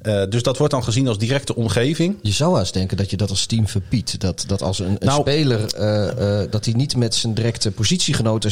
Eh, 0.02 0.22
dus 0.28 0.42
dat 0.42 0.58
wordt 0.58 0.72
dan 0.72 0.84
gezien 0.84 1.08
als 1.08 1.18
directe 1.18 1.54
omgeving. 1.54 2.18
Je 2.22 2.32
zou 2.32 2.56
haast 2.56 2.72
denken 2.72 2.96
dat 2.96 3.10
je 3.10 3.16
dat 3.16 3.30
als 3.30 3.46
team 3.46 3.68
verbiedt. 3.68 4.20
Dat, 4.20 4.44
dat 4.46 4.62
als 4.62 4.78
een, 4.78 4.86
een 4.86 4.96
Nou- 5.00 5.20
speler 5.20 5.74
eh, 5.74 6.50
dat 6.50 6.64
hij 6.64 6.74
niet 6.74 6.96
met 6.96 7.14
zijn 7.14 7.34
directe 7.34 7.70
positiegenoten 7.70 8.50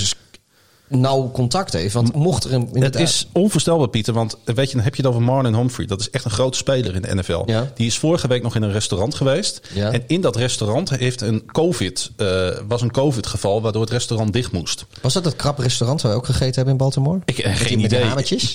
nauw 0.92 1.31
contact 1.31 1.72
heeft. 1.72 1.94
Want 1.94 2.14
mocht 2.14 2.44
er 2.44 2.52
een. 2.52 2.68
Het 2.72 2.94
is 2.96 3.28
onvoorstelbaar, 3.33 3.88
Pieter. 3.88 4.14
Want 4.14 4.37
eh, 4.44 4.55
weet 4.55 4.68
je, 4.68 4.74
dan 4.74 4.85
heb 4.85 4.94
je 4.94 5.02
het 5.02 5.11
over 5.11 5.22
Marlon 5.26 5.55
Humphrey. 5.55 5.87
Dat 5.87 6.00
is 6.00 6.11
echt 6.11 6.24
een 6.24 6.31
grote 6.31 6.59
speler 6.59 6.94
in 6.94 7.02
de 7.02 7.14
NFL. 7.14 7.42
Ja. 7.46 7.70
Die 7.74 7.87
is 7.87 7.98
vorige 7.98 8.28
week 8.28 8.42
nog 8.42 8.55
in 8.57 8.62
een 8.62 8.72
restaurant 8.72 9.14
geweest. 9.14 9.61
Ja. 9.74 9.90
En 9.92 10.02
in 10.07 10.20
dat 10.20 10.37
restaurant 10.37 10.90
heeft 10.90 11.20
een 11.20 11.42
COVID, 11.52 12.11
eh, 12.16 12.48
was 12.68 12.83
een 12.83 12.90
COVID-geval 12.90 13.62
waardoor 13.62 13.83
het 13.83 13.90
restaurant 13.90 14.33
dicht 14.33 14.52
moest. 14.52 14.87
Was 15.02 15.12
dat 15.12 15.24
het 15.24 15.37
krap 15.37 15.59
restaurant 15.59 16.02
waar 16.02 16.12
we 16.12 16.18
ook 16.18 16.26
gegeten 16.26 16.55
hebben 16.55 16.72
in 16.72 16.76
Baltimore? 16.78 17.20
Ik 17.24 17.37
heb 17.37 17.57
die- 17.57 17.66
geen 17.66 17.76
die 17.76 17.87
idee. 17.87 18.05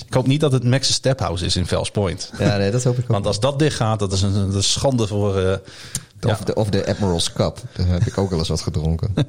Ik 0.07 0.13
hoop 0.13 0.27
niet 0.27 0.39
dat 0.41 0.51
het 0.51 0.63
Max's 0.63 0.93
Step 0.93 1.19
House 1.19 1.45
is 1.45 1.55
in 1.55 1.67
Fells 1.67 1.91
Point. 1.91 2.31
Ja, 2.39 2.57
nee, 2.57 2.71
dat 2.71 2.83
hoop 2.83 2.97
ik 2.97 3.03
ook. 3.03 3.11
Want 3.11 3.25
als 3.27 3.39
dat 3.39 3.59
dicht 3.59 3.75
gaat, 3.75 3.99
dat 3.99 4.11
is 4.11 4.21
een, 4.21 4.35
een 4.35 4.63
schande 4.63 5.07
voor. 5.07 5.37
eh, 5.37 5.43
ja. 6.19 6.29
Of, 6.31 6.39
de, 6.39 6.55
of 6.55 6.69
de 6.69 6.85
Admiral's 6.87 7.33
Cup. 7.33 7.57
Daar 7.75 7.87
heb 7.87 8.05
ik 8.05 8.17
ook 8.17 8.29
wel 8.29 8.39
eens 8.39 8.47
wat 8.47 8.61
gedronken. 8.61 9.13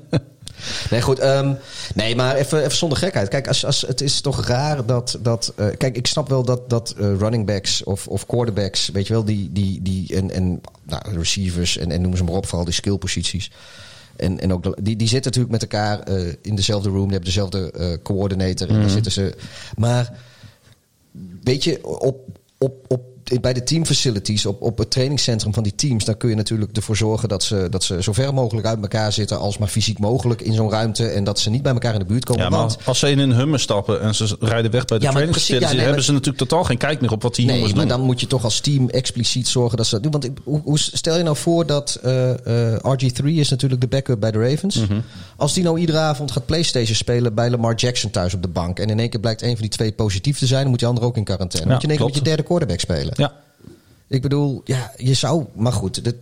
Nee, 0.90 1.02
goed. 1.02 1.18
ehm, 1.18 1.54
nee, 1.94 2.16
maar 2.16 2.36
even, 2.36 2.58
even 2.58 2.76
zonder 2.76 2.98
gekheid. 2.98 3.28
Kijk, 3.28 3.48
als, 3.48 3.64
als, 3.64 3.80
het 3.80 4.00
is 4.00 4.20
toch 4.20 4.46
raar 4.46 4.86
dat... 4.86 5.18
dat 5.20 5.52
eh, 5.56 5.66
kijk, 5.76 5.96
ik 5.96 6.06
snap 6.06 6.28
wel 6.28 6.44
dat, 6.44 6.70
dat 6.70 6.94
eh, 6.98 7.16
running 7.18 7.46
backs 7.46 7.84
of, 7.84 8.08
of 8.08 8.26
quarterbacks... 8.26 8.88
weet 8.88 9.06
je 9.06 9.12
wel, 9.12 9.24
die... 9.24 9.52
die, 9.52 9.82
die 9.82 10.16
en, 10.16 10.30
en 10.30 10.60
nou, 10.82 11.02
receivers 11.14 11.76
en, 11.76 11.90
en 11.90 12.00
noem 12.00 12.16
ze 12.16 12.24
maar 12.24 12.34
op, 12.34 12.46
vooral 12.46 12.64
die 12.64 12.74
skillposities... 12.74 13.50
En, 14.16 14.40
en 14.40 14.52
ook 14.52 14.62
de- 14.62 14.78
die, 14.82 14.96
die 14.96 15.08
zitten 15.08 15.32
natuurlijk 15.32 15.62
met 15.62 15.62
elkaar 15.62 16.00
eh, 16.00 16.34
in 16.42 16.54
dezelfde 16.54 16.88
room. 16.88 17.02
Die 17.02 17.12
hebben 17.12 17.24
dezelfde 17.28 17.98
coördinator. 18.02 18.68
En 18.68 18.80
daar 18.80 18.90
zitten 18.90 19.12
ze... 19.12 19.34
Maar 19.76 20.12
weet 21.42 21.64
je, 21.64 21.86
op, 22.00 22.28
op, 22.58 22.84
op, 22.88 23.02
bij 23.40 23.52
de 23.52 23.62
teamfacilities, 23.62 24.46
op, 24.46 24.62
op 24.62 24.78
het 24.78 24.90
trainingscentrum 24.90 25.54
van 25.54 25.62
die 25.62 25.74
teams, 25.74 26.04
dan 26.04 26.16
kun 26.16 26.28
je 26.28 26.34
natuurlijk 26.34 26.76
ervoor 26.76 26.96
zorgen 26.96 27.28
dat 27.28 27.42
ze, 27.42 27.66
dat 27.70 27.84
ze 27.84 28.02
zo 28.02 28.12
ver 28.12 28.34
mogelijk 28.34 28.66
uit 28.66 28.80
elkaar 28.82 29.12
zitten 29.12 29.38
als 29.38 29.58
maar 29.58 29.68
fysiek 29.68 29.98
mogelijk 29.98 30.40
in 30.40 30.52
zo'n 30.54 30.70
ruimte. 30.70 31.08
En 31.08 31.24
dat 31.24 31.38
ze 31.38 31.50
niet 31.50 31.62
bij 31.62 31.72
elkaar 31.72 31.92
in 31.92 31.98
de 31.98 32.04
buurt 32.04 32.24
komen. 32.24 32.42
Ja, 32.42 32.48
maar 32.48 32.58
want, 32.58 32.78
als 32.84 32.98
ze 32.98 33.10
in 33.10 33.18
een 33.18 33.32
hummer 33.32 33.60
stappen 33.60 34.00
en 34.00 34.14
ze 34.14 34.36
rijden 34.40 34.70
weg 34.70 34.84
bij 34.84 34.98
de 34.98 35.04
Ja, 35.04 35.12
maar 35.12 35.26
nee, 35.26 35.58
hebben 35.58 35.90
maar- 35.90 36.02
ze 36.02 36.12
natuurlijk 36.12 36.38
totaal 36.38 36.64
geen 36.64 36.76
kijk 36.76 37.00
meer 37.00 37.12
op 37.12 37.22
wat 37.22 37.34
die 37.34 37.46
nee, 37.46 37.54
jongens 37.54 37.74
maar 37.74 37.86
doen. 37.86 37.96
dan 37.96 38.06
moet 38.06 38.20
je 38.20 38.26
toch 38.26 38.44
als 38.44 38.60
team 38.60 38.88
expliciet 38.88 39.48
zorgen 39.48 39.76
dat 39.76 39.86
ze 39.86 40.00
dat 40.00 40.02
doen. 40.02 40.12
Want 40.12 40.28
hoe, 40.44 40.60
hoe 40.64 40.78
stel 40.78 41.16
je 41.16 41.22
nou 41.22 41.36
voor 41.36 41.66
dat 41.66 41.98
eh, 42.02 42.72
eh, 42.74 42.78
RG3 42.82 43.24
is 43.24 43.48
natuurlijk 43.48 43.80
de 43.80 43.86
backup 43.88 44.20
bij 44.20 44.30
de 44.30 44.48
Ravens. 44.48 44.76
Mhm. 44.76 45.00
Als 45.36 45.54
die 45.54 45.62
nou 45.62 45.78
iedere 45.78 45.98
avond 45.98 46.30
gaat 46.30 46.46
PlayStation 46.46 46.96
spelen 46.96 47.34
bij 47.34 47.50
Lamar 47.50 47.74
Jackson 47.74 48.10
thuis 48.10 48.34
op 48.34 48.42
de 48.42 48.48
bank. 48.48 48.78
En 48.78 48.90
in 48.90 48.98
één 48.98 49.10
keer 49.10 49.20
blijkt 49.20 49.42
een 49.42 49.52
van 49.52 49.60
die 49.60 49.70
twee 49.70 49.92
positief 49.92 50.38
te 50.38 50.46
zijn, 50.46 50.60
dan 50.60 50.70
moet 50.70 50.78
die 50.78 50.88
andere 50.88 51.06
ook 51.06 51.16
in 51.16 51.24
quarantaine. 51.24 51.70
Moet 51.72 51.82
je 51.82 51.88
in 51.88 51.90
één 51.92 51.98
keer 51.98 52.08
met 52.08 52.16
je 52.16 52.22
derde 52.22 52.42
quarterback 52.42 52.80
spelen. 52.80 53.12
Ja, 53.18 53.32
Ik 54.06 54.22
bedoel, 54.22 54.60
ja, 54.64 54.92
je 54.96 55.14
zou. 55.14 55.44
Maar 55.54 55.72
goed, 55.72 56.04
dit, 56.04 56.16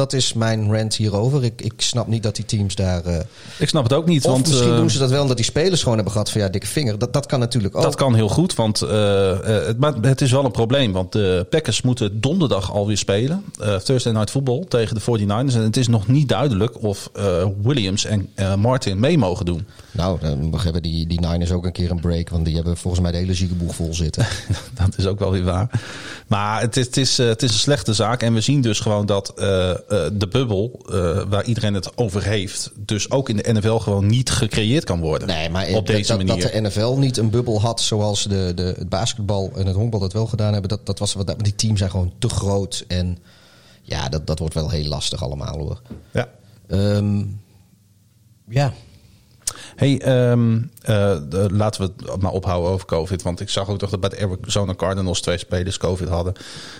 dat 0.00 0.12
is 0.12 0.32
mijn 0.32 0.72
rant 0.72 0.96
hierover. 0.96 1.44
Ik, 1.44 1.62
ik 1.62 1.72
snap 1.76 2.06
niet 2.06 2.22
dat 2.22 2.36
die 2.36 2.44
teams 2.44 2.74
daar. 2.74 3.04
eh, 3.04 3.20
ik 3.58 3.68
snap 3.68 3.82
het 3.82 3.92
ook 3.92 4.06
niet. 4.06 4.24
of 4.24 4.32
want, 4.32 4.46
misschien 4.48 4.70
eh, 4.70 4.76
doen 4.76 4.90
ze 4.90 4.98
dat 4.98 5.10
wel 5.10 5.22
omdat 5.22 5.36
die 5.36 5.44
spelers 5.44 5.80
gewoon 5.80 5.94
hebben 5.94 6.12
gehad 6.12 6.30
van 6.30 6.40
ja, 6.40 6.48
dikke 6.48 6.66
vinger. 6.66 6.98
Dat, 6.98 7.12
dat 7.12 7.26
kan 7.26 7.38
natuurlijk 7.38 7.76
ook. 7.76 7.82
Dat 7.82 7.94
kan 7.94 8.14
heel 8.14 8.28
goed, 8.28 8.54
want 8.54 8.82
eh, 8.82 9.38
het, 9.42 9.78
maar 9.78 9.94
het 10.00 10.20
is 10.20 10.30
wel 10.30 10.44
een 10.44 10.50
probleem. 10.50 10.92
Want 10.92 11.12
de 11.12 11.46
Packers 11.50 11.82
moeten 11.82 12.20
donderdag 12.20 12.72
alweer 12.72 12.96
spelen. 12.96 13.44
Thursday 13.84 14.12
Night 14.12 14.30
Football 14.30 14.64
tegen 14.68 14.94
de 14.94 15.00
49ers. 15.00 15.54
En 15.54 15.62
het 15.62 15.76
is 15.76 15.88
nog 15.88 16.08
niet 16.08 16.28
duidelijk 16.28 16.82
of 16.82 17.10
Williams 17.62 18.04
en 18.04 18.28
Martin 18.58 19.00
mee 19.00 19.18
mogen 19.18 19.44
doen. 19.44 19.66
Nou, 19.90 20.20
dan 20.20 20.60
hebben 20.62 20.82
die, 20.82 21.06
die 21.06 21.20
Niners 21.20 21.50
ook 21.52 21.64
een 21.64 21.72
keer 21.72 21.90
een 21.90 22.00
break. 22.00 22.28
Want 22.28 22.44
die 22.44 22.54
hebben 22.54 22.76
volgens 22.76 23.02
mij 23.02 23.12
de 23.12 23.18
hele 23.18 23.34
ziekenboeg 23.34 23.74
vol 23.74 23.94
zitten. 23.94 24.26
dat 24.80 24.96
is 24.96 25.06
ook 25.06 25.18
wel 25.18 25.30
weer 25.30 25.44
waar. 25.44 25.80
Maar 26.30 26.60
het 26.60 26.76
is, 26.76 26.86
het, 26.86 26.96
is, 26.96 27.18
eh, 27.18 27.26
het 27.26 27.42
is 27.42 27.52
een 27.52 27.58
slechte 27.58 27.94
zaak. 27.94 28.22
En 28.22 28.34
we 28.34 28.40
zien 28.40 28.60
dus 28.60 28.80
gewoon 28.80 29.06
dat 29.06 29.32
eh, 29.38 29.70
eh, 29.70 29.76
de 30.12 30.28
bubbel 30.30 30.80
waar 31.28 31.44
iedereen 31.44 31.74
het 31.74 31.96
over 31.96 32.22
heeft... 32.22 32.70
dus 32.76 33.10
ook 33.10 33.28
in 33.28 33.36
de 33.36 33.52
NFL 33.52 33.76
gewoon 33.76 34.06
niet 34.06 34.30
gecreëerd 34.30 34.84
kan 34.84 35.00
worden. 35.00 35.28
Nee, 35.28 35.50
maar 35.50 35.66
op 35.66 35.74
dat, 35.74 35.86
deze 35.86 36.08
dat, 36.08 36.26
manier. 36.26 36.42
dat 36.42 36.52
de 36.52 36.60
NFL 36.60 36.96
niet 36.98 37.16
een 37.16 37.30
bubbel 37.30 37.60
had 37.60 37.80
zoals 37.80 38.22
de, 38.22 38.52
de, 38.54 38.74
het 38.78 38.88
basketbal 38.88 39.50
en 39.54 39.66
het 39.66 39.76
honkbal 39.76 40.00
dat 40.00 40.12
wel 40.12 40.26
gedaan 40.26 40.52
hebben. 40.52 40.70
Dat, 40.70 40.86
dat 40.86 40.98
was 40.98 41.14
wat. 41.14 41.34
Die 41.38 41.54
teams 41.54 41.78
zijn 41.78 41.90
gewoon 41.90 42.12
te 42.18 42.28
groot. 42.28 42.84
En 42.88 43.18
ja, 43.82 44.08
dat, 44.08 44.26
dat 44.26 44.38
wordt 44.38 44.54
wel 44.54 44.70
heel 44.70 44.88
lastig 44.88 45.22
allemaal 45.22 45.58
hoor. 45.58 45.80
Ja. 46.10 46.28
Ehm, 46.66 47.22
ja. 48.48 48.72
Hey, 49.80 50.00
ehm, 50.00 50.54
eh, 50.82 51.16
de- 51.28 51.48
laten 51.52 51.80
we 51.82 52.10
het 52.10 52.20
maar 52.22 52.32
ophouden 52.32 52.70
over 52.70 52.86
COVID. 52.86 53.22
Want 53.22 53.40
ik 53.40 53.48
zag 53.48 53.68
ook 53.68 53.78
toch 53.78 53.90
dat 53.90 54.00
bij 54.00 54.08
de 54.08 54.18
Arizona 54.40 54.74
Cardinals 54.74 55.20
twee 55.20 55.38
spelers 55.38 55.76
COVID 55.78 56.08
hadden. 56.08 56.32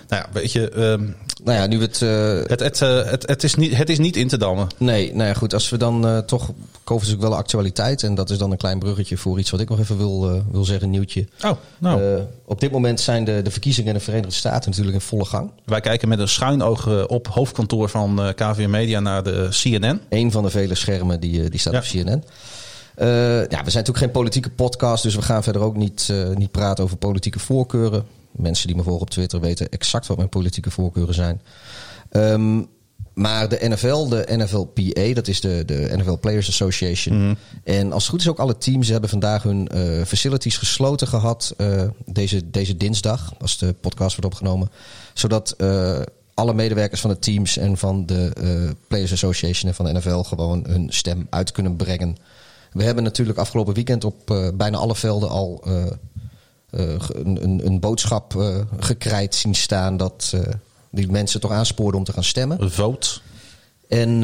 Nou 0.07 0.23
ja, 0.23 0.29
weet 0.39 0.51
je, 0.51 0.69
ehm, 0.69 1.03
Nou 1.43 1.57
ja, 1.57 1.65
nu 1.67 1.77
we 1.77 1.83
het. 1.83 2.01
eh, 2.01 2.49
het, 2.49 2.59
het, 2.59 2.81
eh, 2.81 3.03
het, 3.11 3.27
het, 3.27 3.43
is 3.43 3.55
niet, 3.55 3.77
het 3.77 3.89
is 3.89 3.99
niet 3.99 4.15
in 4.15 4.27
te 4.27 4.37
dammen. 4.37 4.67
Nee, 4.77 5.13
nou 5.15 5.27
ja, 5.27 5.33
goed. 5.33 5.53
Als 5.53 5.69
we 5.69 5.77
dan 5.77 6.07
eh, 6.07 6.17
toch. 6.17 6.49
COVID 6.83 7.03
is 7.03 7.09
natuurlijk 7.09 7.21
wel 7.33 7.35
actualiteit. 7.43 8.03
En 8.03 8.15
dat 8.15 8.29
is 8.29 8.37
dan 8.37 8.51
een 8.51 8.57
klein 8.57 8.79
bruggetje 8.79 9.17
voor 9.17 9.39
iets 9.39 9.49
wat 9.49 9.59
ik 9.59 9.69
nog 9.69 9.79
even 9.79 9.97
wil, 9.97 10.29
eh, 10.31 10.39
wil 10.51 10.63
zeggen, 10.65 10.89
nieuwtje. 10.89 11.27
Oh, 11.45 11.51
nou. 11.77 12.03
Eh, 12.15 12.21
op 12.45 12.59
dit 12.59 12.71
moment 12.71 12.99
zijn 12.99 13.23
de, 13.23 13.41
de 13.41 13.51
verkiezingen 13.51 13.91
in 13.91 13.97
de 13.97 14.03
Verenigde 14.03 14.35
Staten 14.35 14.69
natuurlijk 14.69 14.95
in 14.95 15.01
volle 15.01 15.25
gang. 15.25 15.51
Wij 15.65 15.81
kijken 15.81 16.07
met 16.07 16.19
een 16.19 16.27
schuin 16.27 16.61
oog 16.63 16.87
eh, 16.87 17.03
op 17.07 17.27
hoofdkantoor 17.27 17.89
van 17.89 18.21
eh 18.21 18.33
KVM 18.35 18.69
Media 18.69 18.99
naar 18.99 19.23
de 19.23 19.47
CNN. 19.51 20.01
Een 20.09 20.31
van 20.31 20.43
de 20.43 20.49
vele 20.49 20.75
schermen 20.75 21.19
die, 21.19 21.43
eh, 21.43 21.49
die 21.49 21.59
staat 21.59 21.73
Ja. 21.73 21.79
op 21.79 21.85
CNN. 21.85 22.23
Eh, 23.01 23.07
ja, 23.37 23.45
we 23.47 23.47
zijn 23.47 23.83
natuurlijk 23.85 23.97
geen 23.97 24.11
politieke 24.11 24.49
podcast, 24.49 25.03
dus 25.03 25.15
we 25.15 25.21
gaan 25.21 25.43
verder 25.43 25.61
ook 25.61 25.75
niet, 25.75 26.07
eh, 26.11 26.29
niet 26.29 26.51
praten 26.51 26.83
over 26.83 26.97
politieke 26.97 27.39
voorkeuren. 27.39 28.05
Mensen 28.31 28.67
die 28.67 28.75
me 28.75 28.83
volgen 28.83 29.01
op 29.01 29.09
Twitter 29.09 29.39
weten 29.39 29.69
exact 29.69 30.07
wat 30.07 30.17
mijn 30.17 30.29
politieke 30.29 30.71
voorkeuren 30.71 31.13
zijn. 31.13 31.41
Ehm, 32.09 32.61
maar 33.13 33.49
de 33.49 33.57
NFL, 33.61 34.07
de 34.07 34.23
NFLPA, 34.27 35.13
dat 35.13 35.27
is 35.27 35.41
de, 35.41 35.63
de 35.65 35.89
NFL 35.95 36.17
Players 36.17 36.47
Association. 36.47 37.37
En 37.63 37.91
als 37.91 38.03
het 38.03 38.11
goed 38.11 38.21
is 38.21 38.29
ook 38.29 38.39
alle 38.39 38.57
teams 38.57 38.87
hebben 38.87 39.09
vandaag 39.09 39.43
hun 39.43 39.67
eh, 39.67 40.01
facilities 40.05 40.57
gesloten 40.57 41.07
gehad. 41.07 41.53
eh, 41.57 41.83
deze, 42.05 42.49
deze 42.49 42.77
dinsdag, 42.77 43.33
als 43.39 43.57
de 43.57 43.73
podcast 43.73 44.15
wordt 44.15 44.33
opgenomen. 44.33 44.69
Zodat 45.13 45.55
alle 46.33 46.53
medewerkers 46.53 47.01
van 47.01 47.09
de 47.09 47.19
teams 47.19 47.57
en 47.57 47.77
van 47.77 48.05
de 48.05 48.31
Players 48.87 49.11
Association 49.11 49.69
en 49.69 49.75
van 49.75 49.85
de 49.85 49.93
NFL 49.93 50.21
gewoon 50.21 50.65
hun 50.67 50.87
stem 50.89 51.27
uit 51.29 51.51
kunnen 51.51 51.75
brengen. 51.75 52.17
We 52.71 52.83
hebben 52.83 53.03
natuurlijk 53.03 53.37
afgelopen 53.37 53.73
weekend 53.73 54.03
op 54.03 54.31
eh, 54.31 54.47
bijna 54.53 54.77
alle 54.77 54.95
velden 54.95 55.29
al 55.29 55.63
eh, 55.65 55.85
eh, 56.69 56.99
een, 57.13 57.43
een, 57.43 57.65
een 57.65 57.79
boodschap 57.79 58.35
eh 58.35 58.59
gekrijt 58.79 59.35
zien 59.35 59.55
staan 59.55 59.97
dat 59.97 60.33
die 60.91 61.11
mensen 61.11 61.39
toch 61.39 61.51
aanspoorden 61.51 61.99
om 61.99 62.05
te 62.05 62.13
gaan 62.13 62.23
stemmen. 62.23 62.71
Vote. 62.71 63.19
En 63.87 64.21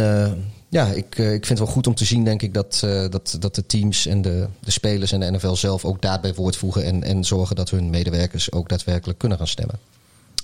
ja, 0.70 0.86
ik, 0.86 1.18
ik 1.18 1.46
vind 1.46 1.48
het 1.48 1.60
wel 1.60 1.68
goed 1.68 1.88
om 1.88 1.96
te 1.96 2.06
zien, 2.06 2.24
denk 2.24 2.42
ik, 2.42 2.54
dat, 2.54 2.80
dat, 3.10 3.38
dat 3.40 3.56
de 3.56 3.66
teams 3.66 4.06
en 4.06 4.22
de, 4.22 4.48
de 4.60 4.72
spelers 4.72 5.12
en 5.12 5.20
de 5.20 5.32
NFL 5.32 5.54
zelf 5.54 5.86
ook 5.86 6.02
daad 6.02 6.22
bij 6.22 6.34
woord 6.34 6.56
voegen 6.56 6.84
en, 6.84 7.04
en 7.04 7.24
zorgen 7.24 7.56
dat 7.56 7.70
hun 7.70 7.90
medewerkers 7.90 8.52
ook 8.52 8.70
daadwerkelijk 8.70 9.20
kunnen 9.20 9.38
gaan 9.38 9.48
stemmen. 9.48 9.80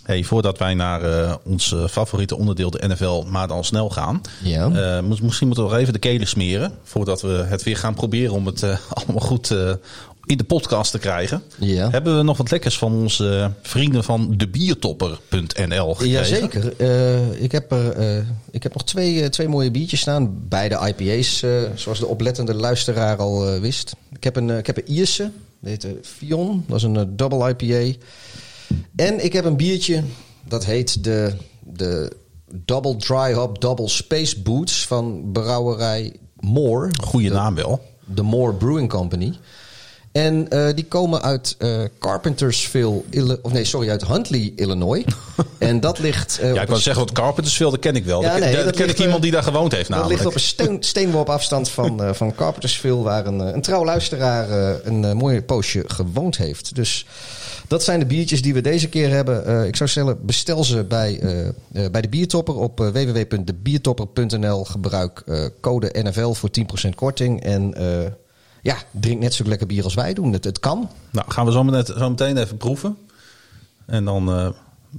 Hey, 0.03 0.23
voordat 0.23 0.57
wij 0.57 0.73
naar 0.73 1.01
eh, 1.01 1.35
ons 1.43 1.73
eh, 1.73 1.87
favoriete 1.87 2.37
onderdeel, 2.37 2.69
de 2.69 2.87
NFL, 2.87 3.23
maar 3.27 3.47
dan 3.47 3.63
snel 3.63 3.89
gaan. 3.89 4.21
Ja. 4.43 4.65
Eh, 4.65 5.03
misschien 5.03 5.47
moeten 5.47 5.65
we 5.65 5.71
nog 5.71 5.79
even 5.79 5.93
de 5.93 5.99
kelen 5.99 6.27
smeren. 6.27 6.71
Voordat 6.83 7.21
we 7.21 7.27
het 7.47 7.63
weer 7.63 7.77
gaan 7.77 7.93
proberen 7.93 8.33
om 8.33 8.45
het 8.45 8.63
allemaal 8.93 9.21
goed 9.21 9.49
in 10.25 10.37
de 10.37 10.43
podcast 10.43 10.91
te 10.91 10.99
krijgen. 10.99 11.43
Ja. 11.59 11.89
Hebben 11.89 12.17
we 12.17 12.23
nog 12.23 12.37
wat 12.37 12.51
lekkers 12.51 12.77
van 12.77 12.93
onze 12.93 13.51
vrienden 13.61 14.03
van 14.03 14.33
debiertopper.nl 14.37 15.93
gekregen? 15.95 16.19
Jazeker. 16.19 16.81
Ik, 17.41 17.51
heb 17.51 17.71
er, 17.71 18.25
ik 18.51 18.63
heb 18.63 18.73
nog 18.73 18.83
twee, 18.83 19.29
twee 19.29 19.47
mooie 19.47 19.71
biertjes 19.71 19.99
staan. 19.99 20.47
Beide 20.49 20.93
IPA's, 20.97 21.43
zoals 21.75 21.99
de 21.99 22.07
oplettende 22.07 22.53
luisteraar 22.53 23.17
al 23.17 23.59
wist. 23.59 23.95
Ik 24.15 24.23
heb 24.23 24.35
een, 24.35 24.49
ik 24.49 24.67
heb 24.67 24.77
een 24.77 24.89
Ierse, 24.89 25.31
die 25.59 25.69
heet 25.69 25.87
Fion. 26.01 26.65
Dat 26.67 26.77
is 26.77 26.83
een 26.83 27.15
double 27.15 27.55
IPA. 27.57 27.99
En 28.95 29.23
ik 29.23 29.33
heb 29.33 29.45
een 29.45 29.57
biertje, 29.57 30.03
dat 30.47 30.65
heet 30.65 31.03
de, 31.03 31.33
de 31.59 32.11
Double 32.51 32.95
Dry 32.95 33.33
Hop 33.33 33.61
Double 33.61 33.89
Space 33.89 34.41
Boots 34.41 34.87
van 34.87 35.29
brouwerij 35.33 36.13
Moore. 36.39 36.89
Goeie 37.03 37.27
De- 37.29 37.33
naam 37.35 37.55
wel. 37.55 37.81
de 38.05 38.21
Moore 38.21 38.53
Brewing 38.53 38.89
Company. 38.89 39.33
En 40.11 40.49
eh, 40.49 40.73
die 40.75 40.85
komen 40.85 41.21
uit 41.21 41.55
eh, 41.59 41.69
Carpentersville, 41.99 43.01
of 43.41 43.51
nee, 43.53 43.63
sorry, 43.65 43.89
uit 43.89 44.07
Huntley, 44.07 44.53
Illinois. 44.55 45.03
en 45.57 45.79
dat 45.79 45.99
ligt. 45.99 46.39
eh, 46.39 46.53
Ja, 46.53 46.61
ik 46.61 46.69
een- 46.69 46.77
zeggen, 46.77 47.03
wat 47.05 47.13
Carpentersville, 47.13 47.69
dat 47.71 47.79
ken 47.79 47.95
ik 47.95 48.05
wel. 48.05 48.21
Ja, 48.21 48.31
dat, 48.31 48.39
nee, 48.39 48.55
dat 48.55 48.63
dat 48.65 48.75
ken 48.75 48.85
ligt, 48.85 48.97
ik 48.99 49.05
iemand 49.05 49.21
die 49.23 49.31
daar 49.31 49.43
gewoond 49.43 49.71
heeft 49.71 49.87
dat 49.89 49.97
namelijk. 49.97 50.19
ligt 50.19 50.29
op 50.31 50.35
een 50.41 50.47
steen, 50.47 50.77
steenworp 50.83 51.29
afstand 51.29 51.69
van, 51.69 52.15
van 52.15 52.35
Carpentersville, 52.35 53.01
waar 53.01 53.25
een, 53.25 53.39
een 53.39 53.61
trouw 53.61 53.85
luisteraar 53.85 54.49
een 54.85 55.17
mooie 55.17 55.41
poosje 55.41 55.83
gewoond 55.87 56.37
heeft. 56.37 56.75
Dus 56.75 57.05
dat 57.67 57.83
zijn 57.83 57.99
de 57.99 58.05
biertjes 58.05 58.41
die 58.41 58.53
we 58.53 58.61
deze 58.61 58.89
keer 58.89 59.09
hebben. 59.09 59.45
Eh, 59.45 59.65
ik 59.65 59.75
zou 59.75 59.89
stellen, 59.89 60.25
bestel 60.25 60.63
ze 60.63 60.83
bij, 60.83 61.19
eh, 61.19 61.47
eh, 61.47 61.53
bij 61.91 62.01
de 62.01 62.09
Biertopper 62.09 62.55
op 62.55 62.79
www.debiertopper.nl. 62.79 64.63
Gebruik 64.63 65.23
code 65.61 65.89
NFL 66.03 66.31
voor 66.31 66.49
10% 66.49 66.95
korting. 66.95 67.43
En 67.43 67.73
ja, 68.61 68.77
drink 68.91 69.19
net 69.19 69.33
zo 69.33 69.43
lekker 69.43 69.67
bier 69.67 69.83
als 69.83 69.93
wij 69.93 70.13
doen. 70.13 70.33
Het, 70.33 70.43
het 70.43 70.59
kan. 70.59 70.89
Nou, 71.11 71.31
gaan 71.31 71.45
we 71.45 71.51
zo 71.51 71.63
meteen, 71.63 71.97
zo 71.97 72.09
meteen 72.09 72.37
even 72.37 72.57
proeven. 72.57 72.97
En 73.85 74.05
dan 74.05 74.55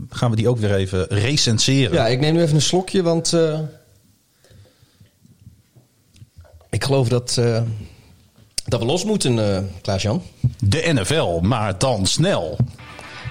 gaan 0.08 0.30
we 0.30 0.36
die 0.36 0.48
ook 0.48 0.58
weer 0.58 0.74
even 0.74 1.06
recenseren. 1.08 1.94
Ja, 1.94 2.06
ik 2.06 2.20
neem 2.20 2.34
nu 2.34 2.42
even 2.42 2.54
een 2.54 2.62
slokje, 2.62 3.02
want 3.02 3.36
ik 6.70 6.84
geloof 6.84 7.08
dat, 7.08 7.40
dat 8.64 8.80
we 8.80 8.86
los 8.86 9.04
moeten, 9.04 9.38
eh 9.38 9.62
Klaas-Jan. 9.82 10.22
De 10.58 10.90
NFL, 10.92 11.38
maar 11.42 11.78
dan 11.78 12.06
snel. 12.06 12.56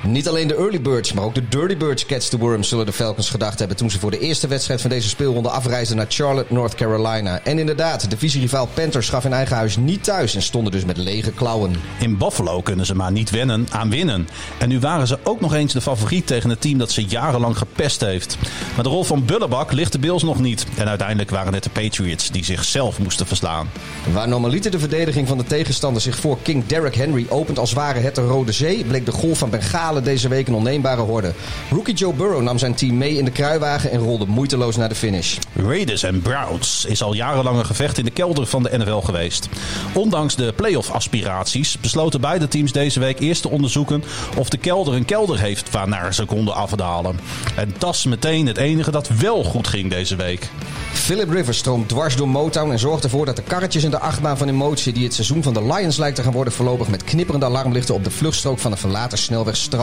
Niet 0.08 0.28
alleen 0.28 0.48
de 0.48 0.56
early 0.56 0.82
birds, 0.82 1.14
maar 1.14 1.24
ook 1.24 1.36
de 1.36 1.48
dirty 1.48 1.78
birds 1.78 2.06
catch 2.06 2.28
the 2.28 2.38
worm, 2.38 2.64
zullen 2.64 2.86
de 2.86 2.94
Falcons 2.94 3.30
gedacht 3.30 3.60
hebben 3.60 3.78
toen 3.78 3.92
ze 3.92 4.00
voor 4.00 4.12
de 4.12 4.20
eerste 4.20 4.48
wedstrijd 4.48 4.82
van 4.82 4.90
deze 4.90 5.10
speelronde 5.10 5.50
afreisden 5.50 5.98
naar 5.98 6.06
Charlotte, 6.10 6.54
North 6.54 6.76
Carolina. 6.76 7.40
En 7.44 7.60
inderdaad, 7.60 8.02
de 8.02 8.08
divisierivaal 8.08 8.68
Panthers 8.74 9.10
gaf 9.10 9.26
in 9.26 9.34
eigen 9.34 9.56
huis 9.56 9.78
niet 9.78 10.04
thuis 10.04 10.36
en 10.36 10.42
stonden 10.42 10.72
dus 10.72 10.86
met 10.86 10.98
lege 10.98 11.32
klauwen. 11.32 11.76
In 12.00 12.18
Buffalo 12.18 12.62
kunnen 12.62 12.86
ze 12.86 12.96
maar 12.96 13.12
niet 13.12 13.30
wennen 13.30 13.68
aan 13.72 13.90
winnen. 13.90 14.28
En 14.58 14.70
nu 14.70 14.80
waren 14.80 15.08
ze 15.08 15.20
ook 15.24 15.42
nog 15.42 15.54
eens 15.54 15.74
de 15.74 15.82
favoriet 15.82 16.28
tegen 16.28 16.50
het 16.50 16.62
team 16.62 16.78
dat 16.78 16.92
ze 16.92 17.06
jarenlang 17.06 17.58
gepest 17.58 18.02
heeft. 18.02 18.38
Maar 18.76 18.84
de 18.84 18.90
rol 18.90 19.04
van 19.04 19.26
Bullebak 19.26 19.72
ligt 19.72 19.92
de 19.92 20.00
Bills 20.00 20.24
nog 20.24 20.40
niet. 20.40 20.66
En 20.78 20.88
uiteindelijk 20.88 21.30
waren 21.30 21.54
het 21.54 21.64
de 21.64 21.70
Patriots 21.70 22.32
die 22.32 22.46
zichzelf 22.46 23.00
moesten 23.00 23.28
verslaan. 23.28 23.70
Waar 24.14 24.28
normaliter 24.28 24.72
de 24.72 24.80
verdediging 24.80 25.28
van 25.28 25.38
de 25.38 25.44
tegenstander 25.44 26.02
zich 26.02 26.20
voor 26.20 26.38
King 26.42 26.66
Derrick 26.66 26.96
Henry 26.96 27.26
opent 27.30 27.60
als 27.60 27.74
ware 27.74 28.00
het 28.00 28.16
de 28.16 28.22
Rode 28.22 28.52
Zee, 28.52 28.86
bleek 28.86 29.06
de 29.06 29.12
golf 29.12 29.38
van 29.38 29.50
Bengalen 29.50 29.93
deze 30.02 30.28
week 30.28 30.48
een 30.48 30.54
onneembare 30.54 31.02
horde. 31.02 31.34
Rookie 31.70 31.94
Joe 31.94 32.14
Burrow 32.14 32.42
nam 32.42 32.58
zijn 32.58 32.76
team 32.76 32.98
mee 32.98 33.18
in 33.18 33.26
de 33.26 33.32
kruiwagen 33.32 33.92
en 33.92 34.00
rolde 34.00 34.26
moeiteloos 34.26 34.76
naar 34.76 34.90
de 34.90 34.96
finish. 34.96 35.38
Raiders 35.56 36.04
en 36.04 36.22
Browns 36.22 36.86
is 36.86 37.04
al 37.04 37.14
jarenlang 37.14 37.58
een 37.58 37.66
gevecht 37.66 37.98
in 37.98 38.06
de 38.06 38.12
kelder 38.12 38.46
van 38.46 38.64
de 38.64 38.78
NFL 38.78 39.00
geweest. 39.00 39.50
Ondanks 39.94 40.36
de 40.36 40.54
playoff 40.56 40.92
aspiraties 40.92 41.80
besloten 41.80 42.22
beide 42.22 42.48
teams 42.48 42.72
deze 42.72 43.00
week 43.00 43.20
eerst 43.20 43.42
te 43.42 43.50
onderzoeken 43.50 44.04
of 44.38 44.50
de 44.50 44.58
kelder 44.58 44.94
een 44.94 45.06
kelder 45.06 45.40
heeft 45.40 45.72
waarnaar 45.72 46.14
ze 46.14 46.26
konden 46.26 46.56
afdalen. 46.56 47.20
En 47.56 47.74
dat 47.78 47.94
is 47.94 48.06
meteen 48.06 48.48
het 48.48 48.58
enige 48.58 48.92
dat 48.92 49.08
wel 49.08 49.44
goed 49.44 49.68
ging 49.68 49.90
deze 49.90 50.16
week. 50.16 50.50
Philip 50.94 51.30
Rivers 51.30 51.58
stroomt 51.58 51.90
dwars 51.90 52.16
door 52.16 52.28
Motown 52.28 52.72
en 52.72 52.80
zorgt 52.80 53.04
ervoor 53.04 53.26
dat 53.26 53.36
de 53.36 53.42
karretjes 53.42 53.84
in 53.84 53.92
de 53.92 54.00
achtbaan 54.00 54.38
van 54.38 54.50
emotie 54.50 54.94
die 54.94 55.04
het 55.04 55.14
seizoen 55.14 55.44
van 55.44 55.54
de 55.54 55.64
Lions 55.64 55.98
lijkt 55.98 56.16
te 56.16 56.24
gaan 56.24 56.32
worden 56.32 56.54
voorlopig 56.54 56.88
met 56.88 57.04
knipperende 57.04 57.46
alarmlichten 57.46 57.96
op 57.96 58.04
de 58.04 58.12
vluchtstrook 58.12 58.60
van 58.60 58.72
een 58.72 58.78
verlaten 58.78 59.18
snelweg 59.18 59.56
stranden. 59.56 59.83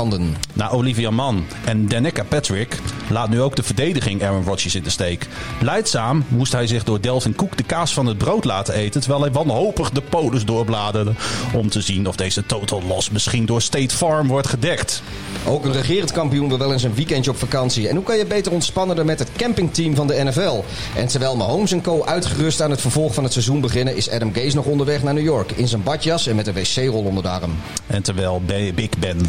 Na 0.53 0.71
Olivia 0.71 1.11
Mann 1.11 1.47
en 1.65 1.89
Danica 1.89 2.23
Patrick 2.25 2.79
laat 3.09 3.29
nu 3.29 3.41
ook 3.41 3.57
de 3.57 3.63
verdediging 3.63 4.25
Aaron 4.25 4.45
Rodgers 4.45 4.75
in 4.75 4.83
de 4.83 4.91
steek. 4.91 5.29
Leidzaam 5.61 6.25
moest 6.29 6.53
hij 6.53 6.67
zich 6.67 6.85
door 6.85 7.01
Delvin 7.01 7.35
Cook 7.35 7.57
de 7.57 7.63
kaas 7.63 7.93
van 7.93 8.07
het 8.07 8.19
brood 8.19 8.45
laten 8.45 8.75
eten, 8.75 9.01
terwijl 9.01 9.23
hij 9.23 9.33
wanhopig 9.33 9.91
de 9.91 10.01
polis 10.01 10.45
doorbladerde 10.45 11.13
om 11.55 11.69
te 11.69 11.81
zien 11.81 12.09
of 12.09 12.17
deze 12.17 12.47
total 12.47 12.83
loss 12.83 13.11
misschien 13.11 13.47
door 13.47 13.63
State 13.63 13.97
Farm 13.97 14.29
wordt 14.29 14.49
gedekt. 14.49 15.03
Ook 15.47 15.65
een 15.65 15.73
regerend 15.73 16.13
kampioen 16.13 16.49
wil 16.49 16.59
wel 16.59 16.73
eens 16.73 16.83
een 16.83 16.95
weekendje 16.95 17.31
op 17.31 17.39
vakantie. 17.39 17.89
En 17.89 17.95
hoe 17.95 18.05
kan 18.05 18.17
je 18.17 18.27
beter 18.27 18.53
ontspannen 18.53 18.97
dan 18.97 19.07
met 19.07 19.19
het 19.19 19.29
campingteam 19.37 19.95
van 19.95 20.07
de 20.07 20.25
NFL? 20.25 20.65
En 20.97 21.07
terwijl 21.07 21.37
Mahomes 21.37 21.75
Co. 21.83 22.05
uitgerust 22.05 22.63
aan 22.63 22.71
het 22.71 22.81
vervolg 22.81 23.15
van 23.15 23.25
het 23.25 23.33
seizoen 23.33 23.61
beginnen, 23.61 23.97
is 23.97 24.11
Adam 24.11 24.35
Gase 24.35 24.57
nog 24.57 24.65
onderweg 24.65 25.03
naar 25.03 25.15
New 25.15 25.25
York. 25.25 25.51
In 25.51 25.69
zijn 25.69 25.83
badjas 25.83 26.27
en 26.27 26.37
met 26.37 26.47
een 26.47 26.55
wc-rol 26.55 27.05
onder 27.05 27.23
de 27.23 27.29
arm. 27.29 27.57
En 27.87 28.03
terwijl 28.03 28.43
Big 28.75 28.99
Ben 28.99 29.29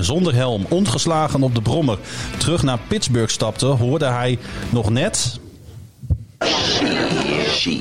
Zonder 0.00 0.34
helm, 0.34 0.66
ongeslagen 0.68 1.42
op 1.42 1.54
de 1.54 1.62
brommer, 1.62 1.98
terug 2.38 2.62
naar 2.62 2.78
Pittsburgh 2.88 3.32
stapte, 3.32 3.66
hoorde 3.66 4.06
hij 4.06 4.38
nog 4.70 4.90
net... 4.90 5.38
She, 7.48 7.80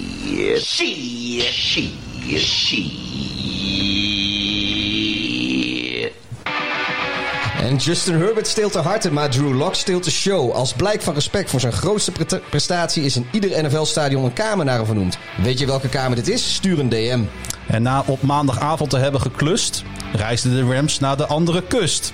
she, 0.60 1.50
she, 1.52 1.89
she. 2.38 3.02
En 7.63 7.76
Justin 7.76 8.15
Herbert 8.15 8.48
steelt 8.48 8.74
de 8.74 8.80
harten, 8.80 9.13
maar 9.13 9.30
Drew 9.30 9.58
Lock 9.58 9.76
steelt 9.76 10.04
de 10.04 10.12
show. 10.12 10.52
Als 10.52 10.74
blijk 10.74 11.02
van 11.02 11.13
respect 11.13 11.50
voor 11.50 11.60
zijn 11.60 11.74
grootste 11.74 12.12
pre- 12.12 12.41
prestatie 12.50 13.04
is 13.04 13.15
in 13.15 13.28
ieder 13.32 13.63
NFL-stadion 13.63 14.24
een 14.24 14.34
kamer 14.34 14.65
naar 14.65 14.76
hem 14.76 14.86
vernoemd. 14.86 15.17
Weet 15.41 15.60
je 15.60 15.65
welke 15.65 15.89
kamer 15.89 16.15
dit 16.15 16.28
is? 16.28 16.54
Stuur 16.54 16.80
een 16.80 16.89
DM. 16.89 17.24
En 17.67 17.82
na 17.82 18.04
op 18.08 18.22
maandagavond 18.22 18.89
te 18.89 18.98
hebben 18.98 19.22
geklust, 19.22 19.84
reisden 20.13 20.56
de 20.56 20.73
Rams 20.73 20.99
naar 20.99 21.17
de 21.17 21.26
andere 21.26 21.63
kust. 21.67 22.13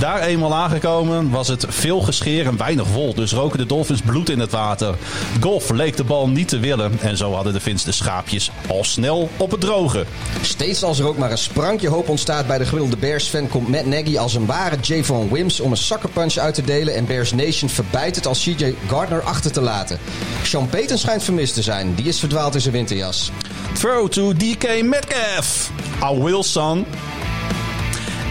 Daar 0.00 0.20
eenmaal 0.20 0.54
aangekomen 0.54 1.30
was 1.30 1.48
het 1.48 1.64
veel 1.68 2.00
gescheer 2.00 2.46
en 2.46 2.56
weinig 2.56 2.88
wol, 2.88 3.14
dus 3.14 3.32
roken 3.32 3.58
de 3.58 3.66
Dolphins 3.66 4.00
bloed 4.00 4.28
in 4.28 4.38
het 4.38 4.50
water. 4.50 4.94
Golf 5.40 5.70
leek 5.70 5.96
de 5.96 6.04
bal 6.04 6.28
niet 6.28 6.48
te 6.48 6.58
willen 6.58 6.98
en 7.00 7.16
zo 7.16 7.32
hadden 7.32 7.52
de 7.52 7.60
Fins 7.60 7.84
de 7.84 7.92
schaapjes 7.92 8.50
al 8.68 8.84
snel 8.84 9.30
op 9.36 9.50
het 9.50 9.60
droge. 9.60 10.04
Steeds 10.40 10.82
als 10.82 10.98
er 10.98 11.06
ook 11.06 11.18
maar 11.18 11.30
een 11.30 11.38
sprankje 11.38 11.88
hoop 11.88 12.08
ontstaat 12.08 12.46
bij 12.46 12.58
de 12.58 12.64
gemiddelde 12.64 12.96
Bears-fan... 12.96 13.48
komt 13.48 13.68
Matt 13.68 13.86
Nagy 13.86 14.16
als 14.16 14.34
een 14.34 14.46
ware 14.46 14.76
Javon 14.80 15.32
Wims 15.32 15.60
om 15.60 15.70
een 15.70 15.76
sucker 15.76 16.08
punch 16.08 16.36
uit 16.36 16.54
te 16.54 16.62
delen... 16.62 16.94
en 16.94 17.06
Bears 17.06 17.32
Nation 17.32 17.70
verbijt 17.70 18.16
het 18.16 18.26
als 18.26 18.42
CJ 18.42 18.74
Gardner 18.88 19.22
achter 19.22 19.52
te 19.52 19.60
laten. 19.60 19.98
Sean 20.42 20.68
Payton 20.68 20.98
schijnt 20.98 21.22
vermist 21.22 21.54
te 21.54 21.62
zijn. 21.62 21.94
Die 21.94 22.06
is 22.06 22.18
verdwaald 22.18 22.54
in 22.54 22.60
zijn 22.60 22.74
winterjas. 22.74 23.30
Throw 23.72 24.08
to 24.08 24.32
DK 24.32 24.82
Metcalf. 24.82 25.70
A 26.02 26.14
Wilson. 26.14 26.86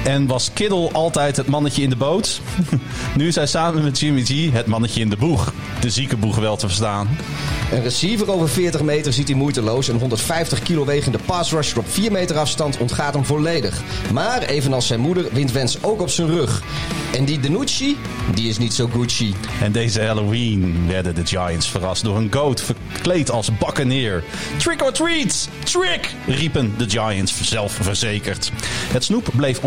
En 0.05 0.27
was 0.27 0.53
Kittle 0.53 0.91
altijd 0.91 1.37
het 1.37 1.47
mannetje 1.47 1.81
in 1.81 1.89
de 1.89 1.95
boot? 1.95 2.41
nu 3.17 3.27
is 3.27 3.35
hij 3.35 3.47
samen 3.47 3.83
met 3.83 3.99
Jimmy 3.99 4.23
G 4.23 4.51
het 4.51 4.65
mannetje 4.65 5.01
in 5.01 5.09
de 5.09 5.17
boeg. 5.17 5.53
De 5.79 5.89
zieke 5.89 6.17
boeg 6.17 6.35
wel 6.35 6.55
te 6.55 6.67
verstaan. 6.67 7.17
Een 7.71 7.81
receiver 7.81 8.31
over 8.31 8.49
40 8.49 8.81
meter 8.81 9.13
ziet 9.13 9.27
hij 9.27 9.37
moeiteloos. 9.37 9.87
Een 9.87 9.99
150 9.99 10.59
kilo 10.59 10.85
wegende 10.85 11.19
pass 11.25 11.51
rusher 11.51 11.79
op 11.79 11.85
4 11.89 12.11
meter 12.11 12.37
afstand 12.37 12.77
ontgaat 12.77 13.13
hem 13.13 13.25
volledig. 13.25 13.81
Maar 14.13 14.41
evenals 14.41 14.87
zijn 14.87 14.99
moeder 14.99 15.25
wint 15.31 15.51
Wens 15.51 15.83
ook 15.83 16.01
op 16.01 16.09
zijn 16.09 16.27
rug. 16.27 16.63
En 17.13 17.25
die 17.25 17.39
Danucci, 17.39 17.97
die 18.33 18.49
is 18.49 18.57
niet 18.57 18.73
zo 18.73 18.87
Gucci. 18.87 19.33
En 19.61 19.71
deze 19.71 20.01
Halloween 20.01 20.87
werden 20.87 21.15
de 21.15 21.25
Giants 21.25 21.69
verrast 21.69 22.03
door 22.03 22.17
een 22.17 22.33
goat 22.33 22.61
verkleed 22.61 23.31
als 23.31 23.57
bakkeneer. 23.57 24.23
Trick 24.57 24.83
or 24.83 24.91
treat! 24.91 25.49
Trick! 25.63 26.13
riepen 26.27 26.73
de 26.77 26.89
Giants 26.89 27.33
zelfverzekerd. 27.41 28.51
Het 28.91 29.03
snoep 29.03 29.29
bleef 29.35 29.59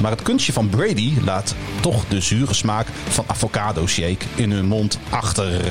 maar 0.00 0.10
het 0.10 0.22
kunstje 0.22 0.52
van 0.52 0.68
Brady 0.68 1.12
laat 1.24 1.54
toch 1.80 2.04
de 2.08 2.20
zure 2.20 2.54
smaak 2.54 2.86
van 3.08 3.24
avocado 3.26 3.86
shake 3.86 4.24
in 4.34 4.50
hun 4.50 4.66
mond 4.66 4.98
achter. 5.10 5.60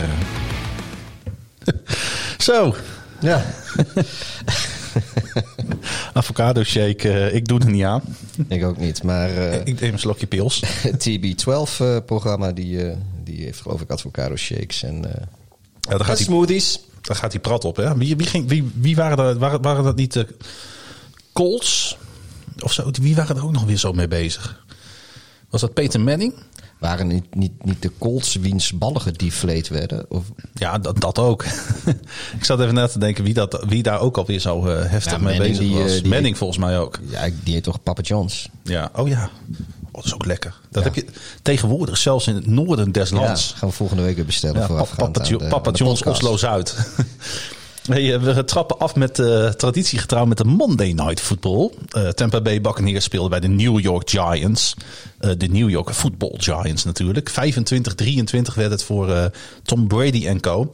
Zo, 2.38 2.76
Ja. 3.20 3.46
avocado 6.14 6.64
shake, 6.64 7.10
eh, 7.10 7.36
ik 7.36 7.48
doe 7.48 7.60
er 7.60 7.70
niet 7.70 7.84
aan. 7.84 8.02
Ik 8.48 8.64
ook 8.64 8.78
niet, 8.78 9.04
maar 9.04 9.30
eh, 9.30 9.66
Ik 9.66 9.80
neem 9.80 9.94
een 9.94 10.00
slokje 10.00 10.28
pils. 10.28 10.62
het 10.88 11.10
TB12-programma 11.10 12.52
die, 12.52 12.88
eh, 12.88 12.96
die 13.24 13.44
heeft 13.44 13.62
geloof 13.62 13.82
ik 13.82 13.92
avocado 13.92 14.36
shakes 14.36 14.84
en, 14.84 15.06
eh 15.16 15.22
Ja, 15.80 15.98
daar, 15.98 16.10
en 16.10 16.16
die, 16.16 16.26
smoothies. 16.26 16.80
daar 17.02 17.16
gaat 17.16 17.32
die 17.32 17.40
prat 17.40 17.66
op. 17.66 17.76
Hè? 17.76 17.98
Wie, 17.98 18.16
wie, 18.16 18.28
ging, 18.28 18.48
wie, 18.48 18.72
wie 18.76 18.96
waren, 18.96 19.26
er, 19.26 19.38
waren, 19.38 19.62
waren 19.62 19.84
dat 19.84 19.96
niet 19.96 20.14
de 20.14 20.28
Colts? 21.34 21.98
Of 22.60 22.74
zo? 22.74 22.90
Wie 23.02 23.16
waren 23.16 23.36
er 23.36 23.44
ook 23.44 23.52
nog 23.52 23.64
weer 23.64 23.78
zo 23.78 23.94
mee 23.94 24.08
bezig? 24.08 24.64
Was 25.50 25.62
dat 25.62 25.74
Peter 25.74 26.02
Manning? 26.02 26.34
Waren 26.80 27.08
niet, 27.08 27.36
niet, 27.36 27.66
niet 27.66 27.82
de 27.82 27.92
Colts 27.98 28.36
wiens 28.36 28.72
ballen 28.72 29.02
gedeflate 29.02 29.74
werden? 29.74 30.06
Of, 30.10 30.24
Ja, 30.54 30.78
dat, 30.78 31.00
dat 31.02 31.20
ook. 31.20 31.44
ik 32.38 32.44
zat 32.46 32.60
even 32.62 32.74
na 32.74 32.88
te 32.88 33.00
denken 33.00 33.24
wie, 33.24 33.34
dat, 33.34 33.64
wie 33.68 33.84
daar 33.84 34.00
ook 34.00 34.18
alweer 34.18 34.40
zo 34.40 34.66
eh, 34.68 34.90
heftig 34.90 35.12
Ja, 35.12 35.18
mee 35.18 35.38
Manning, 35.38 35.58
bezig 35.58 35.74
die, 35.74 35.84
was. 35.84 35.96
eh, 35.96 36.02
die- 36.02 36.10
Manning 36.12 36.38
volgens 36.38 36.60
mij 36.60 36.80
ook. 36.80 37.00
ja, 37.10 37.30
die 37.44 37.54
heet 37.54 37.64
toch 37.64 37.84
Papa 37.84 38.02
John's? 38.02 38.50
Ja. 38.64 38.92
Oh 38.96 39.08
ja, 39.08 39.30
oh, 39.92 39.94
dat 39.96 40.06
is 40.06 40.14
ook 40.14 40.26
lekker. 40.26 40.56
Dat 40.72 40.84
Ja. 40.84 40.90
heb 40.92 40.96
je 41.06 41.12
tegenwoordig 41.42 41.98
zelfs 41.98 42.28
in 42.28 42.36
het 42.36 42.48
noorden 42.48 42.92
des 42.92 43.10
Ja, 43.10 43.16
lands. 43.16 43.54
gaan 43.58 43.70
we 43.70 43.76
volgende 43.76 44.04
week 44.04 44.16
weer 44.16 44.26
bestellen 44.26 44.62
Ja, 44.62 44.68
voorafgaand 44.68 45.12
Papa, 45.14 45.48
Papa 45.48 45.72
de 45.72 45.78
John's. 45.78 46.04
Oslo 46.06 46.38
Zuid. 46.38 46.76
Hey, 47.84 48.14
eh, 48.14 48.22
we 48.22 48.44
trappen 48.44 48.78
af 48.78 48.96
met 48.96 49.20
uh, 49.20 49.48
traditiegetrouw 49.48 50.26
met 50.26 50.38
de 50.38 50.44
Monday 50.44 50.92
Night 50.92 51.22
Football. 51.22 51.72
Uh, 51.98 52.08
Tampa 52.08 52.42
Bay 52.42 52.62
Buccaneers 52.62 53.04
speelde 53.04 53.30
bij 53.30 53.40
de 53.40 53.48
New 53.48 53.80
York 53.80 54.10
Giants. 54.10 54.76
De 55.38 55.48
New 55.48 55.70
York 55.70 55.94
Football 55.94 56.34
Giants 56.38 56.84
natuurlijk. 56.84 57.32
25-23 57.32 57.34
werd 58.56 58.72
het 58.72 58.84
voor 58.84 59.32
Tom 59.64 59.88
Brady 59.88 60.28
en 60.28 60.40
co. 60.40 60.70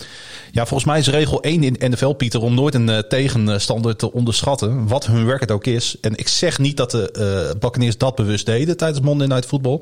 Ja, 0.52 0.66
volgens 0.66 0.90
mij 0.90 1.00
is 1.00 1.08
regel 1.08 1.42
1 1.42 1.64
in 1.64 1.92
NFL, 1.92 2.12
Pieter, 2.12 2.42
om 2.42 2.54
nooit 2.54 2.74
een 2.74 3.04
tegenstander 3.10 3.96
te 3.96 4.14
onderschatten. 4.14 4.88
Wat 4.88 5.06
hun 5.06 5.26
record 5.26 5.52
ook 5.52 5.66
is. 5.66 5.96
En 6.02 6.16
ik 6.16 6.28
zeg 6.28 6.60
niet 6.60 6.78
dat 6.78 6.92
de 6.92 7.56
Buccaneers 7.60 7.98
dat 7.98 8.16
bewust 8.16 8.46
deden 8.46 8.78
tijdens 8.78 9.06
Monday 9.06 9.28
Night 9.28 9.46
Football. 9.46 9.82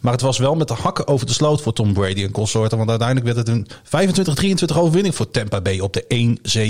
Maar 0.00 0.12
het 0.12 0.22
was 0.22 0.38
wel 0.38 0.54
met 0.54 0.68
de 0.68 0.74
hakken 0.74 1.06
over 1.06 1.26
de 1.26 1.32
sloot 1.32 1.62
voor 1.62 1.72
Tom 1.72 1.92
Brady 1.92 2.22
en 2.22 2.30
consorten. 2.30 2.76
Want 2.78 2.90
uiteindelijk 2.90 3.34
werd 3.34 3.48
het 3.48 3.48
een 3.48 3.66
25-23 4.72 4.76
overwinning 4.76 5.14
voor 5.14 5.30
Tampa 5.30 5.60
Bay 5.60 5.78
op 5.78 5.92
de 5.92 6.04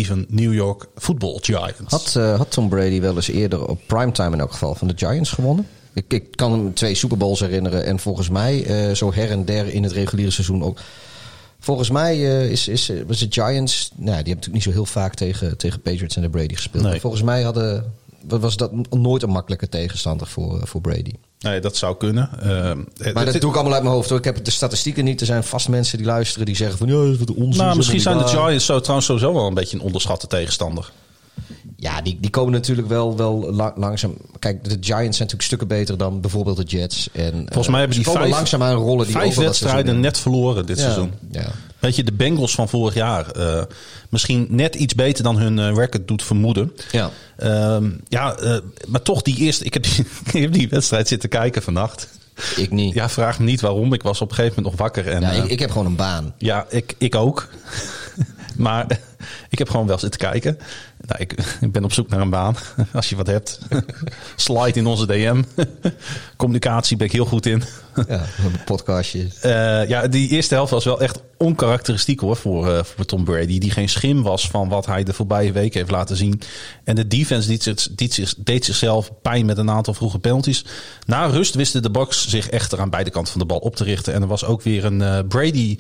1-7 0.07 0.27
New 0.29 0.55
York 0.55 0.87
Football 0.97 1.39
Giants. 1.41 1.81
Had, 1.87 2.15
uh, 2.17 2.37
had 2.37 2.51
Tom 2.51 2.69
Brady 2.69 3.01
wel 3.01 3.15
eens 3.15 3.29
eerder 3.29 3.69
op 3.69 3.81
primetime 3.87 4.33
in 4.33 4.41
elk 4.41 4.53
geval 4.53 4.75
van 4.75 4.89
de 4.89 4.95
Giants 4.97 5.31
gewonnen? 5.31 5.67
Ik, 5.93 6.13
ik 6.13 6.37
kan 6.37 6.53
hem 6.53 6.75
twee 6.75 6.95
Super 6.95 7.17
Bowls 7.17 7.41
herinneren. 7.41 7.85
En 7.85 7.99
volgens 7.99 8.29
mij 8.29 8.87
uh, 8.89 8.95
zo 8.95 9.13
her 9.13 9.31
en 9.31 9.45
der 9.45 9.67
in 9.67 9.83
het 9.83 9.93
reguliere 9.93 10.31
seizoen 10.31 10.65
ook. 10.65 10.79
Volgens 11.59 11.91
mij 11.91 12.19
uh, 12.19 12.51
is, 12.51 12.69
is, 12.69 12.93
was 13.07 13.19
de 13.19 13.27
Giants... 13.31 13.91
Nou, 13.91 14.05
die 14.05 14.15
hebben 14.15 14.25
natuurlijk 14.25 14.55
niet 14.55 14.63
zo 14.63 14.71
heel 14.71 14.87
vaak 14.87 15.15
tegen, 15.15 15.57
tegen 15.57 15.81
Patriots 15.81 16.17
en 16.17 16.23
de 16.23 16.31
Brady 16.31 16.55
gespeeld. 16.55 16.85
Nee. 16.85 17.01
Volgens 17.01 17.23
mij 17.23 17.43
hadden, 17.43 17.93
was 18.27 18.57
dat 18.57 18.91
nooit 18.91 19.23
een 19.23 19.31
makkelijke 19.31 19.69
tegenstander 19.69 20.27
voor, 20.27 20.67
voor 20.67 20.81
Brady. 20.81 21.13
Nee, 21.45 21.61
dat 21.61 21.77
zou 21.77 21.97
kunnen. 21.97 22.31
Uh, 22.43 23.13
maar 23.13 23.25
dat 23.25 23.41
doe 23.41 23.51
ik 23.51 23.57
allemaal 23.57 23.73
uit 23.73 23.83
mijn 23.83 23.95
hoofd 23.95 24.09
hoor. 24.09 24.19
Ik 24.19 24.25
heb 24.25 24.45
de 24.45 24.51
statistieken 24.51 25.05
niet. 25.05 25.21
Er 25.21 25.27
zijn 25.27 25.45
vast 25.45 25.69
mensen 25.69 25.99
die 25.99 26.07
luisteren 26.07 26.47
die 26.47 26.57
zeggen 26.57 26.79
van... 26.79 26.87
Ja, 26.89 26.95
dat 26.95 27.13
is 27.13 27.19
wat 27.19 27.35
onzin. 27.35 27.65
Nou, 27.65 27.77
misschien 27.77 28.01
zijn 28.01 28.19
de 28.19 28.27
Giants 28.27 28.65
zo, 28.65 28.81
trouwens 28.81 29.07
sowieso 29.07 29.33
wel 29.33 29.47
een 29.47 29.55
beetje 29.55 29.77
een 29.77 29.83
onderschatte 29.83 30.27
tegenstander. 30.27 30.91
Ja, 31.85 32.01
die, 32.03 32.17
die 32.21 32.31
komen 32.31 32.53
natuurlijk 32.53 32.89
wel, 32.89 33.17
wel 33.17 33.53
la- 33.55 33.73
langzaam. 33.77 34.15
Kijk, 34.39 34.65
de 34.65 34.71
Giants 34.71 34.95
zijn 34.97 35.05
natuurlijk 35.11 35.43
stukken 35.43 35.69
beter 35.69 35.97
dan 35.99 36.21
bijvoorbeeld 36.21 36.57
de 36.57 36.63
Jets. 36.63 37.09
En, 37.13 37.33
Volgens 37.47 37.69
mij 37.69 37.79
hebben 37.79 37.97
die 37.97 38.07
komen 38.07 38.21
vijf, 38.23 38.35
langzaam 38.35 38.63
aan 38.63 38.75
rollen 38.75 39.07
die 39.07 39.15
vijf 39.17 39.35
wedstrijden 39.37 40.01
net 40.01 40.19
verloren 40.19 40.67
dit 40.67 40.77
Ja, 40.77 40.83
seizoen. 40.83 41.13
ja. 41.31 41.47
Weet 41.79 41.97
je, 41.97 42.05
de 42.05 42.13
Bengals 42.13 42.55
van 42.55 42.69
vorig 42.69 42.95
jaar. 42.95 43.31
eh, 43.31 43.63
misschien 44.09 44.47
net 44.51 44.75
iets 44.75 44.95
beter 44.95 45.25
dan 45.25 45.39
hun 45.39 45.59
eh, 45.59 45.75
record 45.75 46.09
doet 46.09 46.23
vermoeden. 46.23 46.73
Ja. 46.91 47.11
Ehm, 47.37 47.91
ja, 48.09 48.35
eh, 48.37 48.57
maar 48.89 49.03
toch 49.03 49.23
die 49.23 49.37
eerste... 49.37 49.65
Ik 49.65 49.75
heb 49.75 49.83
die, 49.83 50.07
ik 50.33 50.41
heb 50.43 50.53
die 50.53 50.69
wedstrijd 50.69 51.09
zitten 51.09 51.29
kijken 51.29 51.63
vannacht. 51.63 52.09
Ik 52.57 52.71
niet. 52.71 52.95
Ja, 52.95 53.03
Ja, 53.03 53.09
vraag 53.09 53.39
me 53.39 53.45
niet 53.45 53.61
waarom. 53.61 53.93
Ik 53.93 54.03
was 54.03 54.21
op 54.21 54.29
een 54.31 54.35
gegeven 54.35 54.57
moment 54.57 54.77
nog 54.77 54.87
wakker. 54.87 55.09
En, 55.13 55.23
eh, 55.23 55.37
ik, 55.45 55.51
ik 55.51 55.59
heb 55.59 55.71
gewoon 55.71 55.87
een 55.87 55.97
baan. 55.97 56.35
Ja, 56.39 56.67
ik, 56.69 56.95
ik 56.99 57.15
ook. 57.15 57.49
Maar 58.57 58.87
ik 59.51 59.59
heb 59.59 59.71
gewoon 59.71 59.87
wel 59.87 59.99
zitten 59.99 60.21
kijken. 60.21 60.59
Nou, 61.07 61.21
ik, 61.21 61.33
ik 61.61 61.73
ben 61.73 61.85
op 61.85 61.93
zoek 61.93 62.09
naar 62.09 62.21
een 62.21 62.31
baan. 62.31 62.57
Als 62.93 63.09
je 63.09 63.17
wat 63.17 63.27
hebt. 63.27 63.59
Slide 64.37 64.79
in 64.79 64.87
onze 64.87 65.07
DM. 65.07 65.43
Communicatie 66.37 66.97
ben 66.97 67.07
ik 67.07 67.13
heel 67.13 67.25
goed 67.25 67.47
in. 67.47 67.63
Ja, 68.09 68.21
een 68.45 68.65
podcastje. 68.65 69.29
Eh, 69.41 69.89
ja, 69.89 70.09
die 70.09 70.29
eerste 70.29 70.55
helft 70.55 70.71
was 70.71 70.85
wel 70.85 71.01
echt 71.01 71.21
onkarakteristiek 71.37 72.21
hoor 72.21 72.37
voor, 72.37 72.73
eh, 72.73 72.85
voor 72.85 73.05
Tom 73.05 73.25
Brady. 73.25 73.59
Die 73.59 73.71
geen 73.71 73.89
schim 73.89 74.23
was 74.23 74.49
van 74.49 74.69
wat 74.69 74.87
hij 74.87 75.03
de 75.05 75.13
voorbije 75.13 75.53
weken 75.53 75.79
heeft 75.79 75.91
laten 75.91 76.17
zien. 76.17 76.41
En 76.85 76.95
de 76.95 77.07
defense 77.07 77.49
deed, 77.49 77.63
zich, 77.63 77.89
deed, 77.91 78.15
zich, 78.15 78.35
deed 78.39 78.65
zichzelf 78.65 79.11
pijn 79.23 79.47
met 79.47 79.59
een 79.59 79.71
aantal 79.71 79.95
vroege 79.95 80.19
penalties. 80.19 80.65
Na 81.07 81.27
rust 81.27 81.55
wisten 81.55 81.83
de 81.83 81.91
Bucks 81.91 82.29
zich 82.29 82.49
echter 82.49 82.81
aan 82.81 82.91
beide 82.91 83.11
kanten 83.11 83.33
van 83.33 83.41
de 83.41 83.47
bal 83.47 83.59
op 83.59 83.77
te 83.77 83.85
richten. 83.85 84.15
En 84.15 84.23
er 84.23 84.29
was 84.29 84.45
ook 84.45 84.63
weer 84.63 84.85
een 84.85 85.03
eh, 85.03 85.19
Brady... 85.29 85.79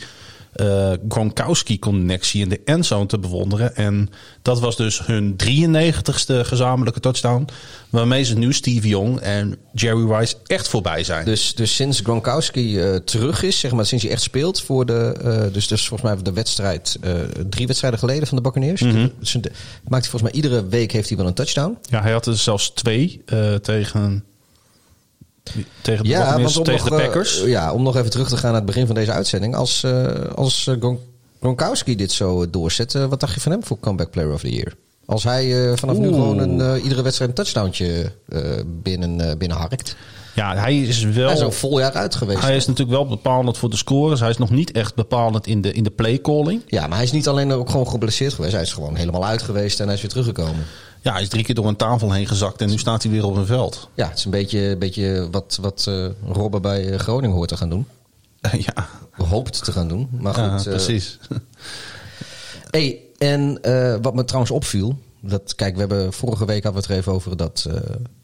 eh, 0.54 0.92
Gronkowski-connectie 1.08 2.40
in 2.42 2.48
de 2.48 2.60
endzone 2.64 3.06
te 3.06 3.18
bewonderen. 3.18 3.76
En 3.76 4.08
dat 4.42 4.60
was 4.60 4.76
dus 4.76 5.06
hun 5.06 5.36
93ste 5.44 6.40
gezamenlijke 6.42 7.00
touchdown. 7.00 7.48
Waarmee 7.90 8.22
ze 8.22 8.38
nu 8.38 8.52
Steve 8.52 8.88
Young 8.88 9.20
en 9.20 9.56
Jerry 9.72 10.12
Rice 10.12 10.34
echt 10.46 10.68
voorbij 10.68 11.04
zijn. 11.04 11.24
Dus, 11.24 11.54
dus 11.54 11.74
sinds 11.74 12.00
Gronkowski 12.00 12.80
eh, 12.80 12.96
terug 12.96 13.42
is, 13.42 13.58
zeg 13.60 13.72
maar, 13.72 13.86
sinds 13.86 14.04
hij 14.04 14.12
echt 14.12 14.22
speelt 14.22 14.60
voor 14.62 14.86
de. 14.86 15.14
eh, 15.22 15.52
dus, 15.52 15.66
dus 15.68 15.88
volgens 15.88 16.10
mij 16.12 16.22
de 16.22 16.32
wedstrijd. 16.32 16.96
eh, 17.00 17.12
drie 17.48 17.66
wedstrijden 17.66 17.98
geleden 17.98 18.26
van 18.26 18.36
de 18.36 18.42
Buccaneers. 18.42 18.80
Mhm. 18.80 19.08
Dus 19.18 19.32
de- 19.32 19.40
maakt 19.88 20.02
hij 20.02 20.10
volgens 20.10 20.22
mij 20.22 20.32
iedere 20.32 20.66
week 20.68 20.92
heeft 20.92 21.08
hij 21.08 21.16
wel 21.18 21.26
een 21.26 21.34
touchdown. 21.34 21.78
Ja, 21.90 22.02
hij 22.02 22.12
had 22.12 22.26
er 22.26 22.36
zelfs 22.36 22.70
twee 22.70 23.22
eh, 23.26 23.54
tegen, 23.54 24.24
tegen 25.80 26.04
de, 26.04 26.10
Ja, 26.10 26.18
Buccaneers, 26.18 26.54
want 26.54 26.56
om 26.68 26.74
tegen 26.74 26.90
nog, 26.90 26.98
de 26.98 27.04
eh, 27.04 27.08
Packers. 27.10 27.42
ja, 27.44 27.72
om 27.72 27.82
nog 27.82 27.96
even 27.96 28.10
terug 28.10 28.28
te 28.28 28.36
gaan 28.36 28.46
naar 28.50 28.60
het 28.60 28.66
begin 28.66 28.86
van 28.86 28.94
deze 28.94 29.12
uitzending. 29.12 29.54
Als, 29.56 29.82
eh, 29.82 30.06
als 30.34 30.66
eh, 30.66 30.74
Gron- 30.78 30.98
Gronkowski 31.40 31.96
dit 31.96 32.12
zo 32.12 32.50
doorzet, 32.50 32.92
wat 32.92 33.20
dacht 33.20 33.34
je 33.34 33.40
van 33.40 33.52
hem 33.52 33.64
voor 33.64 33.78
Comeback 33.80 34.10
Player 34.10 34.32
of 34.32 34.40
the 34.40 34.50
Year? 34.54 34.72
Als 35.06 35.24
hij 35.24 35.72
vanaf 35.76 35.96
nu 35.96 36.08
gewoon 36.08 36.38
een, 36.38 36.80
iedere 36.82 37.02
wedstrijd 37.02 37.30
een 37.30 37.36
touchdowntje 37.36 38.12
eh 38.28 38.40
binnen, 38.82 39.38
binnenharkt. 39.38 39.96
ja, 40.34 40.56
hij 40.56 40.80
is 40.80 41.02
wel. 41.04 41.24
Hij 41.26 41.34
is 41.34 41.40
een 41.40 41.52
vol 41.52 41.78
jaar 41.78 41.92
uit 41.92 42.14
geweest. 42.14 42.40
hij 42.40 42.56
is 42.56 42.66
natuurlijk 42.66 42.96
wel 42.96 43.06
bepalend 43.06 43.58
voor 43.58 43.70
de 43.70 43.76
scores. 43.76 44.20
Hij 44.20 44.30
is 44.30 44.38
nog 44.38 44.50
niet 44.50 44.72
echt 44.72 44.94
bepalend 44.94 45.46
in 45.46 45.60
de, 45.60 45.72
in 45.72 45.82
de 45.82 45.90
playcalling. 45.90 46.62
Ja, 46.66 46.86
maar 46.86 46.96
hij 46.96 47.06
is 47.06 47.12
niet 47.12 47.28
alleen 47.28 47.52
ook 47.52 47.70
gewoon 47.70 47.88
geblesseerd 47.88 48.32
geweest. 48.32 48.52
Hij 48.52 48.62
is 48.62 48.72
gewoon 48.72 48.94
helemaal 48.96 49.24
uit 49.26 49.42
geweest 49.42 49.80
en 49.80 49.84
hij 49.86 49.94
is 49.94 50.00
weer 50.00 50.10
teruggekomen. 50.10 50.64
Ja, 51.04 51.12
hij 51.12 51.22
is 51.22 51.28
drie 51.28 51.44
keer 51.44 51.54
door 51.54 51.66
een 51.66 51.76
tafel 51.76 52.12
heen 52.12 52.26
gezakt 52.26 52.60
en 52.60 52.70
nu 52.70 52.78
staat 52.78 53.02
hij 53.02 53.12
weer 53.12 53.24
op 53.24 53.36
een 53.36 53.46
veld. 53.46 53.88
Ja, 53.94 54.08
het 54.08 54.18
is 54.18 54.24
een 54.24 54.30
beetje, 54.30 54.76
beetje 54.76 55.28
wat, 55.30 55.58
wat 55.60 55.86
eh 55.86 56.06
Robben 56.32 56.62
bij 56.62 56.90
eh, 56.90 56.98
Groningen 56.98 57.36
hoort 57.36 57.48
te 57.48 57.56
gaan 57.56 57.68
doen. 57.68 57.86
ja, 58.66 58.88
Hoopt 59.10 59.64
te 59.64 59.72
gaan 59.72 59.88
doen. 59.88 60.08
Maar 60.18 60.34
goed, 60.34 60.44
ja, 60.44 60.56
eh, 60.56 60.76
precies. 60.76 61.18
Hey, 62.70 63.00
en 63.18 63.62
eh, 63.62 63.96
wat 64.02 64.14
me 64.14 64.24
trouwens 64.24 64.52
opviel, 64.52 64.98
dat 65.20 65.54
kijk, 65.54 65.74
we 65.74 65.80
hebben 65.80 66.12
vorige 66.12 66.44
week 66.44 66.62
hadden 66.62 66.82
we 66.82 66.86
het 66.86 66.96
er 66.96 67.02
even 67.02 67.12
over 67.12 67.36
dat 67.36 67.66
eh, 67.70 67.76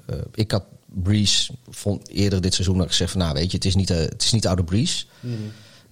eh, 0.06 0.16
ik 0.34 0.50
had 0.50 0.64
Breeze 0.86 1.52
vond 1.70 2.08
eerder 2.08 2.40
dit 2.40 2.54
seizoen 2.54 2.76
nog 2.76 2.86
gezegd 2.86 3.10
van, 3.10 3.20
nou 3.20 3.34
weet 3.34 3.50
je, 3.50 3.56
het 3.56 3.66
is 3.66 3.74
niet, 3.74 3.88
het 3.88 4.22
is 4.22 4.32
niet 4.32 4.46
oude 4.46 4.64
Breeze. 4.64 5.04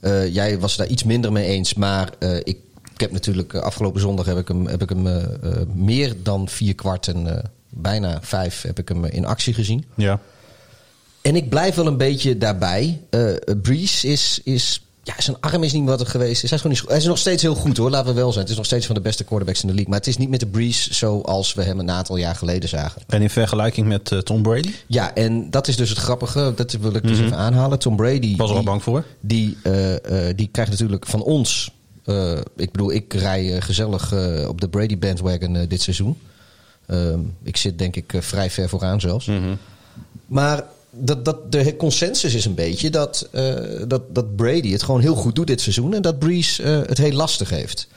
Eh, 0.00 0.34
jij 0.34 0.58
was 0.58 0.76
daar 0.76 0.86
iets 0.86 1.04
minder 1.04 1.32
mee 1.32 1.44
eens, 1.44 1.74
maar 1.74 2.12
eh, 2.18 2.36
ik, 2.36 2.58
ik 2.98 3.04
heb 3.04 3.12
natuurlijk 3.12 3.54
eh, 3.54 3.60
afgelopen 3.60 4.00
zondag 4.00 4.26
heb 4.26 4.38
ik 4.38 4.48
hem, 4.48 4.66
heb 4.66 4.82
ik 4.82 4.88
hem 4.88 5.06
eh, 5.06 5.22
eh, 5.22 5.30
meer 5.74 6.14
dan 6.22 6.48
vier 6.48 6.74
kwart 6.74 7.08
en 7.08 7.42
bijna 7.68 8.18
vijf 8.22 8.62
heb 8.62 8.78
ik 8.78 8.88
hem 8.88 9.04
in 9.04 9.24
actie 9.24 9.54
gezien. 9.54 9.84
Ja. 9.94 10.20
En 11.22 11.36
ik 11.36 11.48
blijf 11.48 11.74
wel 11.74 11.86
een 11.86 11.96
beetje 11.96 12.38
daarbij. 12.38 13.00
Breeze 13.62 14.08
is, 14.08 14.40
is. 14.44 14.82
Ja, 15.02 15.14
zijn 15.18 15.36
arm 15.40 15.62
is 15.62 15.72
niet 15.72 15.88
wat 15.88 15.98
het 15.98 16.08
geweest 16.08 16.42
is. 16.42 16.50
Hij 16.50 16.58
is, 16.58 16.64
gewoon 16.64 16.76
niet, 16.76 16.88
hij 16.88 16.96
is 16.96 17.04
nog 17.04 17.18
steeds 17.18 17.42
heel 17.42 17.54
goed 17.54 17.76
hoor, 17.76 17.90
laten 17.90 18.14
we 18.14 18.20
wel 18.20 18.30
zijn. 18.30 18.40
Het 18.40 18.50
is 18.50 18.56
nog 18.56 18.66
steeds 18.66 18.86
van 18.86 18.94
de 18.94 19.00
beste 19.00 19.24
quarterbacks 19.24 19.60
in 19.60 19.66
de 19.68 19.74
league. 19.74 19.90
Maar 19.90 19.98
het 19.98 20.08
is 20.08 20.16
niet 20.16 20.28
met 20.28 20.40
de 20.40 20.46
Breeze 20.46 20.94
zoals 20.94 21.54
we 21.54 21.62
hem 21.62 21.78
een 21.78 21.90
aantal 21.90 22.16
jaar 22.16 22.34
geleden 22.34 22.68
zagen. 22.68 23.02
En 23.06 23.22
in 23.22 23.30
vergelijking 23.30 23.86
met 23.86 24.24
Tom 24.24 24.42
Brady? 24.42 24.72
Ja, 24.86 25.14
en 25.14 25.50
dat 25.50 25.68
is 25.68 25.76
dus 25.76 25.88
het 25.88 25.98
grappige. 25.98 26.52
Dat 26.56 26.72
wil 26.72 26.94
ik 26.94 27.02
dus 27.02 27.18
even 27.18 27.36
aanhalen. 27.36 27.78
Tom 27.78 27.96
Brady. 27.96 28.36
Was 28.36 28.50
er 28.50 28.56
al 28.56 28.62
bang 28.62 28.82
voor? 28.82 29.04
Die, 29.20 29.56
die 30.34 30.48
krijgt 30.52 30.70
natuurlijk 30.70 31.06
van 31.06 31.22
ons. 31.22 31.70
Eh, 32.08 32.38
ik 32.56 32.72
bedoel, 32.72 32.92
ik 32.92 33.12
rij 33.12 33.54
eh, 33.54 33.62
gezellig 33.62 34.12
eh, 34.12 34.48
op 34.48 34.60
de 34.60 34.68
Brady 34.68 34.98
bandwagon 34.98 35.66
dit 35.68 35.82
seizoen. 35.82 36.18
Ehm, 36.86 37.20
ik 37.42 37.56
zit 37.56 37.78
denk 37.78 37.96
ik 37.96 38.12
vrij 38.18 38.50
ver 38.50 38.68
vooraan 38.68 39.00
zelfs. 39.00 39.30
Maar 40.26 40.64
dat, 40.90 41.24
dat, 41.24 41.52
de 41.52 41.76
consensus 41.76 42.34
is 42.34 42.44
een 42.44 42.54
beetje 42.54 42.90
dat, 42.90 43.28
dat, 43.86 44.14
dat 44.14 44.36
Brady 44.36 44.72
het 44.72 44.82
gewoon 44.82 45.00
heel 45.00 45.14
goed 45.14 45.34
doet 45.34 45.46
dit 45.46 45.60
seizoen. 45.60 45.94
En 45.94 46.02
dat 46.02 46.18
Breeze 46.18 46.62
het 46.62 46.98
heel 46.98 47.12
lastig 47.12 47.50
heeft. 47.50 47.88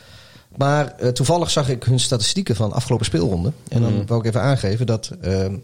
Maar 0.58 1.14
toevallig 1.14 1.50
zag 1.50 1.70
ik 1.70 1.84
hun 1.84 2.00
statistieken 2.00 2.56
van 2.56 2.72
afgelopen 2.72 3.06
speelronde. 3.06 3.52
En 3.68 3.82
dan 3.82 4.06
wou 4.06 4.20
ik 4.20 4.26
even 4.26 4.42
aangeven 4.42 4.86
dat 4.86 5.12
ehm, 5.22 5.56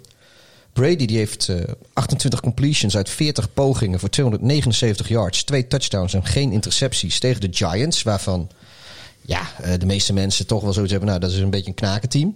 Brady 0.77 1.05
die 1.05 1.17
heeft 1.17 1.49
eh, 1.49 1.55
28 1.93 2.39
completions 2.39 2.97
uit 2.97 3.09
40 3.09 3.53
pogingen 3.53 3.99
voor 3.99 4.09
279 4.09 5.07
yards. 5.07 5.43
Twee 5.43 5.67
touchdowns 5.67 6.13
en 6.13 6.25
geen 6.25 6.51
intercepties 6.51 7.19
tegen 7.19 7.41
de 7.41 7.47
Giants. 7.51 8.03
Waarvan 8.03 8.49
ja, 9.21 9.41
eh, 9.61 9.73
de 9.79 9.85
meeste 9.85 10.13
mensen 10.13 10.47
toch 10.47 10.61
wel 10.61 10.73
zoiets 10.73 10.91
hebben. 10.91 11.09
Nou, 11.09 11.21
dat 11.21 11.31
is 11.31 11.37
een 11.37 11.49
beetje 11.49 11.67
een 11.67 11.73
knakenteam. 11.73 12.35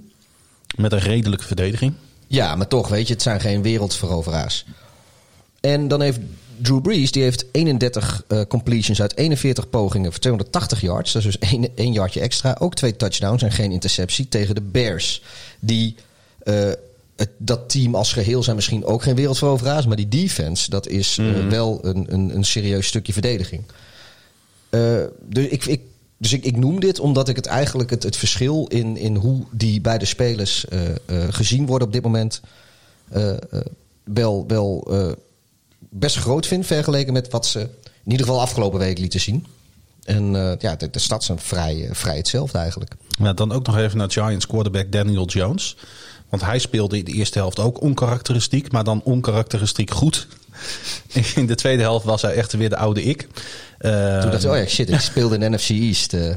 Met 0.77 0.91
een 0.91 0.99
redelijke 0.99 1.45
verdediging. 1.45 1.93
Ja, 2.27 2.55
maar 2.55 2.67
toch, 2.67 2.87
weet 2.87 3.07
je, 3.07 3.13
het 3.13 3.21
zijn 3.21 3.39
geen 3.39 3.61
wereldveroveraars. 3.61 4.65
En 5.59 5.87
dan 5.87 6.01
heeft 6.01 6.19
Drew 6.57 6.81
Brees, 6.81 7.11
die 7.11 7.23
heeft 7.23 7.45
31 7.51 8.23
eh, 8.27 8.41
completions 8.47 9.01
uit 9.01 9.17
41 9.17 9.69
pogingen 9.69 10.11
voor 10.11 10.21
280 10.21 10.81
yards. 10.81 11.11
Dat 11.11 11.25
is 11.25 11.37
dus 11.37 11.49
één, 11.51 11.69
één 11.75 11.93
yardje 11.93 12.19
extra. 12.19 12.55
Ook 12.59 12.75
twee 12.75 12.95
touchdowns 12.95 13.43
en 13.43 13.51
geen 13.51 13.71
interceptie 13.71 14.27
tegen 14.27 14.55
de 14.55 14.61
Bears. 14.61 15.23
Die, 15.59 15.95
eh, 16.43 16.69
het, 17.21 17.29
dat 17.37 17.69
team 17.69 17.95
als 17.95 18.13
geheel 18.13 18.43
zijn 18.43 18.55
misschien 18.55 18.85
ook 18.85 19.03
geen 19.03 19.15
wereldveroveraars. 19.15 19.85
Maar 19.85 19.95
die 19.95 20.07
defense, 20.07 20.69
dat 20.69 20.87
is 20.87 21.17
eh, 21.17 21.47
wel 21.47 21.79
een, 21.85 22.13
een, 22.13 22.35
een 22.35 22.43
serieus 22.43 22.87
stukje 22.87 23.13
verdediging. 23.13 23.63
Eh, 24.69 25.03
dus 25.19 25.45
ik, 25.45 25.65
ik, 25.65 25.81
dus 26.17 26.33
ik, 26.33 26.45
ik 26.45 26.57
noem 26.57 26.79
dit 26.79 26.99
omdat 26.99 27.29
ik 27.29 27.35
het 27.35 27.45
eigenlijk 27.45 27.89
het, 27.89 28.03
het 28.03 28.15
verschil 28.15 28.65
in, 28.67 28.97
in 28.97 29.15
hoe 29.15 29.43
die 29.51 29.81
beide 29.81 30.05
spelers 30.05 30.65
eh, 30.65 30.79
gezien 31.29 31.65
worden 31.65 31.87
op 31.87 31.93
dit 31.93 32.03
moment 32.03 32.41
wel, 34.03 34.47
wel 34.47 34.87
best 35.79 36.17
groot 36.17 36.47
vind 36.47 36.65
vergeleken 36.65 37.13
met 37.13 37.29
wat 37.29 37.45
ze 37.45 37.59
in 38.03 38.11
ieder 38.11 38.25
geval 38.25 38.41
afgelopen 38.41 38.79
week 38.79 38.97
lieten 38.97 39.19
zien. 39.19 39.45
En 40.03 40.33
ja, 40.59 40.75
de, 40.75 40.89
de 40.89 40.99
stats 40.99 41.25
zijn 41.25 41.39
vrij, 41.39 41.89
vrij 41.91 42.17
hetzelfde 42.17 42.57
eigenlijk. 42.57 42.95
Ja, 43.19 43.33
dan 43.33 43.51
ook 43.51 43.65
nog 43.65 43.77
even 43.77 43.97
naar 43.97 44.11
Giants 44.11 44.47
quarterback 44.47 44.91
Daniel 44.91 45.25
Jones. 45.25 45.75
Want 46.31 46.43
hij 46.43 46.59
speelde 46.59 46.97
in 46.97 47.05
de 47.05 47.11
eerste 47.11 47.37
helft 47.39 47.59
ook 47.59 47.81
onkarakteristiek, 47.81 48.71
maar 48.71 48.83
dan 48.83 49.01
onkarakteristiek 49.03 49.91
goed. 49.91 50.27
In 51.35 51.45
de 51.45 51.55
tweede 51.55 51.81
helft 51.81 52.05
was 52.05 52.21
hij 52.21 52.33
echt 52.33 52.53
weer 52.53 52.69
de 52.69 52.77
oude 52.77 53.03
ik. 53.03 53.21
Toen 53.79 53.91
dacht 54.31 54.43
ik, 54.43 54.51
oh 54.51 54.57
ja, 54.57 54.65
shit, 54.65 54.89
ik 54.89 54.99
speelde 54.99 55.37
in 55.37 55.51
NFC 55.51 55.69
East. 55.69 56.13
eh 56.13 56.35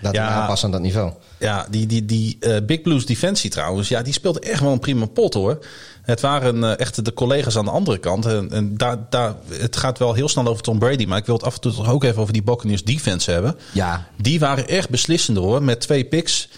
laat 0.00 0.14
Ja. 0.14 0.28
aanpassen 0.28 0.66
aan 0.66 0.72
dat 0.72 0.80
niveau. 0.82 1.12
Ja, 1.38 1.66
die, 1.70 1.86
die, 1.86 2.04
die 2.04 2.36
eh, 2.40 2.56
Big 2.66 2.82
Blues 2.82 3.06
defensie 3.06 3.50
trouwens, 3.50 3.88
ja, 3.88 4.02
die 4.02 4.12
speelde 4.12 4.40
echt 4.40 4.60
wel 4.60 4.72
een 4.72 4.78
prima 4.78 5.06
pot 5.06 5.34
hoor. 5.34 5.58
Het 6.02 6.20
waren 6.20 6.64
eh, 6.64 6.78
echt 6.78 7.04
de 7.04 7.12
collega's 7.12 7.56
aan 7.56 7.64
de 7.64 7.70
andere 7.70 7.98
kant. 7.98 8.26
En, 8.26 8.50
en 8.50 8.76
daar, 8.76 8.96
daar, 9.10 9.34
het 9.52 9.76
gaat 9.76 9.98
wel 9.98 10.14
heel 10.14 10.28
snel 10.28 10.46
over 10.46 10.62
Tom 10.62 10.78
Brady, 10.78 11.04
maar 11.04 11.18
ik 11.18 11.26
wil 11.26 11.34
het 11.34 11.44
af 11.44 11.54
en 11.54 11.60
toe 11.60 11.72
toch 11.74 11.90
ook 11.90 12.04
even 12.04 12.20
over 12.20 12.32
die 12.32 12.42
Buccaneers 12.42 12.84
defense 12.84 13.30
hebben. 13.30 13.56
Ja. 13.72 14.06
Die 14.16 14.38
waren 14.38 14.68
echt 14.68 14.88
beslissender 14.88 15.42
hoor, 15.42 15.62
met 15.62 15.80
twee 15.80 16.04
picks. 16.04 16.48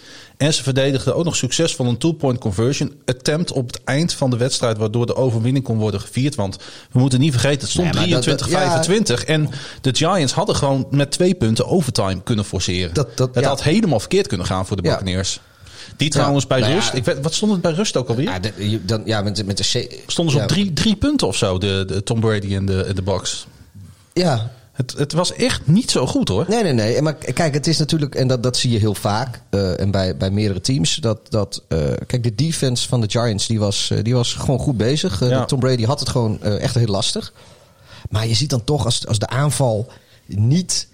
En 0.41 0.53
ze 0.53 0.63
verdedigden 0.63 1.15
ook 1.15 1.23
nog 1.23 1.35
succesvol 1.35 1.85
een 1.85 1.97
two-point 1.97 2.39
conversion 2.39 2.93
attempt 3.05 3.51
op 3.51 3.67
het 3.67 3.83
eind 3.83 4.13
van 4.13 4.29
de 4.29 4.37
wedstrijd, 4.37 4.77
waardoor 4.77 5.05
de 5.05 5.15
overwinning 5.15 5.65
kon 5.65 5.77
worden 5.77 6.01
gevierd. 6.01 6.35
Want 6.35 6.57
we 6.91 6.99
moeten 6.99 7.19
niet 7.19 7.31
vergeten, 7.31 7.59
het 7.59 7.69
stond 7.69 7.93
Nee, 7.93 8.09
maar 8.09 8.21
dat- 8.21 8.41
23-25. 8.41 9.23
En 9.25 9.49
de 9.81 9.95
Giants 9.95 10.33
hadden 10.33 10.55
gewoon 10.55 10.87
met 10.91 11.11
twee 11.11 11.33
punten 11.33 11.67
overtime 11.67 12.21
kunnen 12.23 12.45
forceren. 12.45 12.93
Dat- 12.93 13.17
dat- 13.17 13.35
het 13.35 13.43
ja. 13.43 13.49
had 13.49 13.63
helemaal 13.63 13.99
verkeerd 13.99 14.27
kunnen 14.27 14.45
gaan 14.47 14.65
voor 14.65 14.75
de. 14.75 14.81
Buccaneers. 14.81 15.39
Die 15.97 16.09
trouwens 16.09 16.47
bij 16.47 16.59
nou 16.59 16.73
rust, 16.73 16.93
ik 16.93 17.05
weet, 17.05 17.21
wat 17.21 17.33
stond 17.33 17.51
het 17.51 17.61
bij 17.61 17.71
rust 17.71 17.97
ook 17.97 18.09
alweer? 18.09 18.25
Ja, 18.29 18.39
de- 18.39 18.79
dan, 18.85 19.01
ja 19.05 19.21
met, 19.21 19.35
de- 19.35 19.43
met 19.43 19.57
de 19.57 19.63
C- 19.63 20.09
Stonden 20.11 20.35
ze 20.35 20.41
op 20.41 20.47
drie, 20.47 20.73
drie 20.73 20.95
punten 20.95 21.27
of 21.27 21.35
zo, 21.35 21.57
de, 21.57 21.83
de 21.87 22.03
Tom 22.03 22.19
Brady 22.19 22.55
en 22.55 22.65
de, 22.65 22.91
de 22.95 23.01
Bucks. 23.01 23.45
Ja, 24.13 24.51
Het, 24.71 24.93
het 24.97 25.13
was 25.13 25.33
echt 25.33 25.67
niet 25.67 25.91
zo 25.91 26.07
goed 26.07 26.27
hoor. 26.27 26.45
Nee, 26.47 26.63
nee, 26.63 26.73
nee. 26.73 27.01
Maar 27.01 27.13
kijk, 27.13 27.53
het 27.53 27.67
is 27.67 27.77
natuurlijk, 27.77 28.15
en 28.15 28.27
dat, 28.27 28.43
dat 28.43 28.57
zie 28.57 28.71
je 28.71 28.79
heel 28.79 28.95
vaak, 28.95 29.41
eh, 29.49 29.79
en 29.79 29.91
bij, 29.91 30.17
bij 30.17 30.31
meerdere 30.31 30.61
teams, 30.61 30.95
dat, 30.95 31.19
dat 31.29 31.63
eh, 31.67 31.79
kijk, 32.07 32.23
de 32.23 32.35
defense 32.35 32.87
van 32.87 33.01
de 33.01 33.09
Giants, 33.09 33.47
die 33.47 33.59
was, 33.59 33.91
eh, 33.91 34.03
die 34.03 34.13
was 34.13 34.33
gewoon 34.33 34.59
goed 34.59 34.77
bezig. 34.77 35.19
Ja. 35.29 35.45
Tom 35.45 35.59
Brady 35.59 35.85
had 35.85 35.99
het 35.99 36.09
gewoon 36.09 36.41
echt 36.41 36.75
heel 36.75 36.87
lastig. 36.87 37.33
Maar 38.09 38.27
je 38.27 38.33
ziet 38.33 38.49
dan 38.49 38.63
toch, 38.63 38.85
als, 38.85 39.07
als 39.07 39.19
de 39.19 39.27
aanval 39.27 39.91
niet, 40.25 40.87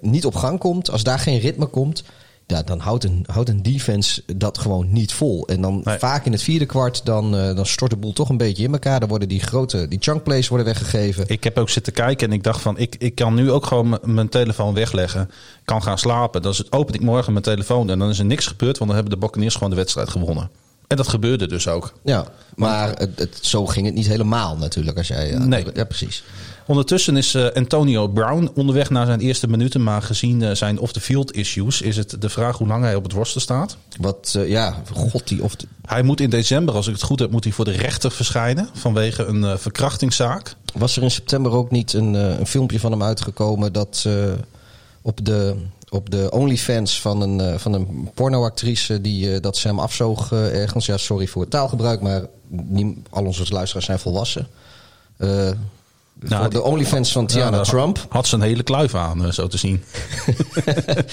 niet 0.00 0.24
op 0.24 0.34
gang 0.34 0.58
komt, 0.58 0.90
als 0.90 1.02
daar 1.02 1.18
geen 1.18 1.38
ritme 1.38 1.66
komt, 1.66 2.04
ja, 2.46 2.62
dan 2.62 2.78
houdt 2.78 3.04
een, 3.04 3.24
houdt 3.30 3.48
een 3.48 3.62
defense 3.62 4.22
dat 4.36 4.58
gewoon 4.58 4.92
niet 4.92 5.12
vol. 5.12 5.46
En 5.48 5.60
dan 5.60 5.80
Nee. 5.84 5.98
vaak 5.98 6.24
in 6.26 6.32
het 6.32 6.42
vierde 6.42 6.66
kwart, 6.66 7.04
dan, 7.04 7.36
eh, 7.36 7.54
dan 7.56 7.66
stort 7.66 7.90
de 7.90 7.96
boel 7.96 8.12
toch 8.12 8.28
een 8.28 8.36
beetje 8.36 8.62
in 8.64 8.72
elkaar. 8.72 9.00
Dan 9.00 9.08
worden 9.08 9.28
die 9.28 9.40
grote, 9.40 9.88
die 9.88 9.98
chunk 10.00 10.22
plays 10.22 10.48
worden 10.48 10.66
weggegeven. 10.66 11.24
Ik 11.28 11.44
heb 11.44 11.58
ook 11.58 11.68
zitten 11.70 11.92
kijken 11.92 12.28
en 12.28 12.32
ik 12.34 12.42
dacht 12.42 12.60
van, 12.60 12.78
ik, 12.78 12.94
ik 12.98 13.14
kan 13.14 13.34
nu 13.34 13.50
ook 13.50 13.66
gewoon 13.66 13.98
mijn 14.02 14.28
telefoon 14.28 14.74
wegleggen. 14.74 15.30
Kan 15.64 15.82
gaan 15.82 15.98
slapen. 15.98 16.42
Dan 16.42 16.52
is 16.52 16.58
het- 16.58 16.72
open 16.72 16.94
ik 16.94 17.00
morgen 17.02 17.32
mijn 17.32 17.44
telefoon 17.44 17.90
en 17.90 17.98
dan 17.98 18.08
is 18.08 18.18
er 18.18 18.24
niks 18.24 18.46
gebeurd. 18.46 18.78
Want 18.78 18.90
dan 18.90 18.98
hebben 19.00 19.18
de 19.20 19.26
Buccaneers 19.26 19.54
gewoon 19.54 19.70
de 19.70 19.76
wedstrijd 19.76 20.08
gewonnen. 20.08 20.50
En 20.86 20.96
dat 20.96 21.08
gebeurde 21.08 21.46
dus 21.46 21.68
ook. 21.68 21.92
Ja, 22.04 22.24
maar 22.54 22.88
het, 22.98 23.18
het, 23.18 23.38
zo 23.40 23.66
ging 23.66 23.86
het 23.86 23.94
niet 23.94 24.06
helemaal 24.06 24.56
natuurlijk. 24.56 24.98
Als 24.98 25.08
jij, 25.08 25.28
ja, 25.30 25.38
Nee. 25.38 25.66
ja, 25.74 25.84
precies. 25.84 26.24
Ondertussen 26.66 27.16
is 27.16 27.34
eh, 27.34 27.46
Antonio 27.54 28.08
Brown 28.08 28.50
onderweg 28.54 28.90
naar 28.90 29.06
zijn 29.06 29.20
eerste 29.20 29.48
minuten. 29.48 29.82
Maar 29.82 30.02
gezien 30.02 30.42
eh, 30.42 30.54
zijn 30.54 30.78
off-the-field 30.78 31.32
issues 31.32 31.80
is 31.80 31.96
het 31.96 32.16
de 32.20 32.28
vraag 32.28 32.58
hoe 32.58 32.66
lang 32.66 32.84
hij 32.84 32.94
op 32.94 33.02
het 33.02 33.12
roster 33.12 33.40
staat. 33.40 33.76
Wat, 34.00 34.34
eh, 34.36 34.48
ja, 34.48 34.82
god, 34.92 35.28
die 35.28 35.42
of. 35.42 35.56
Hij 35.86 36.02
moet 36.02 36.20
in 36.20 36.30
december, 36.30 36.74
als 36.74 36.86
ik 36.86 36.92
het 36.92 37.02
goed 37.02 37.18
heb, 37.18 37.30
moet 37.30 37.44
hij 37.44 37.52
voor 37.52 37.64
de 37.64 37.70
rechter 37.70 38.10
verschijnen. 38.10 38.68
Vanwege 38.72 39.24
een 39.24 39.58
verkrachtingszaak. 39.58 40.54
Was 40.74 40.96
er 40.96 41.02
in 41.02 41.10
september 41.10 41.52
ook 41.52 41.70
niet 41.70 41.92
een, 41.92 42.14
een 42.14 42.46
filmpje 42.46 42.80
van 42.80 42.90
hem 42.90 43.02
uitgekomen 43.02 43.72
dat 43.72 44.08
op 45.02 45.24
de. 45.24 45.54
Op 45.88 46.10
de 46.10 46.30
OnlyFans 46.30 47.00
van 47.00 47.20
een, 47.20 47.60
van 47.60 47.72
een 47.72 48.10
pornoactrice 48.14 49.00
die 49.00 49.40
dat 49.40 49.56
ze 49.56 49.68
hem 49.68 49.78
afzoog 49.78 50.32
ergens. 50.32 50.86
Ja, 50.86 50.96
sorry 50.96 51.26
voor 51.26 51.42
het 51.42 51.50
taalgebruik, 51.50 52.00
maar 52.00 52.22
niet, 52.48 52.96
al 53.10 53.24
onze 53.24 53.52
luisteraars 53.52 53.86
zijn 53.86 53.98
volwassen. 53.98 54.46
Voor 56.20 56.28
Nou, 56.30 56.42
die- 56.42 56.50
de 56.58 56.62
OnlyFans 56.64 57.12
van 57.12 57.26
Tiana 57.26 57.56
Ja, 57.56 57.62
Trump. 57.62 58.06
Had 58.08 58.26
ze 58.26 58.34
een 58.34 58.40
hele 58.40 58.62
kluif 58.62 58.94
aan, 58.94 59.24
eh, 59.24 59.30
zo 59.32 59.46
te 59.46 59.58
zien. 59.58 59.84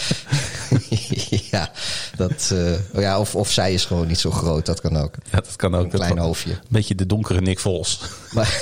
ja, 1.52 1.72
dat, 2.16 2.52
eh, 2.54 3.02
ja 3.02 3.20
of, 3.20 3.36
of 3.36 3.52
zij 3.52 3.74
is 3.74 3.86
gewoon 3.86 4.08
niet 4.08 4.20
zo 4.20 4.32
groot, 4.32 4.66
dat 4.66 4.82
kan 4.82 4.98
ook. 4.98 5.14
Ja, 5.32 5.38
dat 5.38 5.56
kan 5.56 5.76
ook. 5.76 5.84
Een 5.84 5.90
klein 5.90 6.16
Dat- 6.16 6.26
hoofdje. 6.26 6.52
Een 6.52 6.60
beetje 6.70 6.96
de 6.96 7.06
donkere 7.06 7.42
Nick 7.42 7.60
Vols. 7.60 8.00
Maar, 8.32 8.62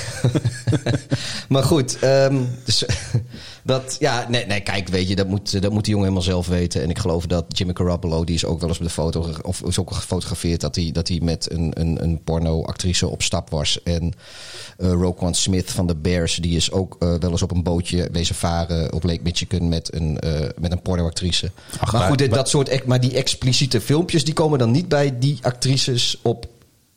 maar 1.49 1.63
goed, 1.63 1.99
ehm, 1.99 2.35
dus, 2.65 2.83
dat, 3.63 3.95
ja, 3.99 4.25
nee, 4.29 4.45
nee, 4.45 4.59
kijk, 4.59 4.87
weet 4.87 5.07
je, 5.07 5.15
dat 5.15 5.27
moet, 5.27 5.61
dat 5.61 5.71
moet 5.71 5.83
die 5.83 5.93
jongen 5.93 6.07
helemaal 6.07 6.29
zelf 6.31 6.47
weten. 6.47 6.81
En 6.81 6.89
ik 6.89 6.99
geloof 6.99 7.25
dat 7.25 7.45
Jimmy 7.47 7.73
Garoppolo, 7.73 8.23
die 8.23 8.35
is 8.35 8.45
ook 8.45 8.59
wel 8.59 8.69
eens 8.69 8.77
op 8.77 8.83
de 8.83 8.89
foto, 8.89 9.25
of 9.41 9.61
is 9.61 9.79
ook 9.79 9.93
gefotografeerd, 9.93 10.61
dat 10.61 10.75
hij, 10.75 10.91
dat 10.91 11.07
hij 11.07 11.19
met 11.23 11.51
een, 11.51 11.71
een, 11.73 12.03
een 12.03 12.23
pornoactrice 12.23 13.07
op 13.07 13.21
stap 13.21 13.49
was. 13.49 13.83
En 13.83 14.13
eh 14.77 14.91
Roquan 14.91 15.35
Smith 15.35 15.71
van 15.71 15.87
de 15.87 15.95
Bears, 15.95 16.35
die 16.35 16.55
is 16.55 16.71
ook 16.71 16.95
eh, 16.99 17.13
wel 17.19 17.31
eens 17.31 17.41
op 17.41 17.51
een 17.51 17.63
bootje 17.63 18.09
wezen 18.11 18.35
varen 18.35 18.93
op 18.93 19.03
Lake 19.03 19.19
Michigan 19.23 19.69
met 19.69 19.93
een, 19.93 20.19
eh, 20.19 20.49
met 20.59 20.71
een 20.71 20.81
pornoactrice. 20.81 21.51
Ach, 21.79 21.93
maar 21.93 22.07
goed, 22.07 22.17
dit, 22.17 22.33
dat 22.33 22.49
soort, 22.49 22.85
maar 22.85 23.01
die 23.01 23.15
expliciete 23.15 23.81
filmpjes, 23.81 24.23
die 24.23 24.33
komen 24.33 24.59
dan 24.59 24.71
niet 24.71 24.87
bij 24.87 25.19
die 25.19 25.37
actrices 25.41 26.17
op 26.21 26.47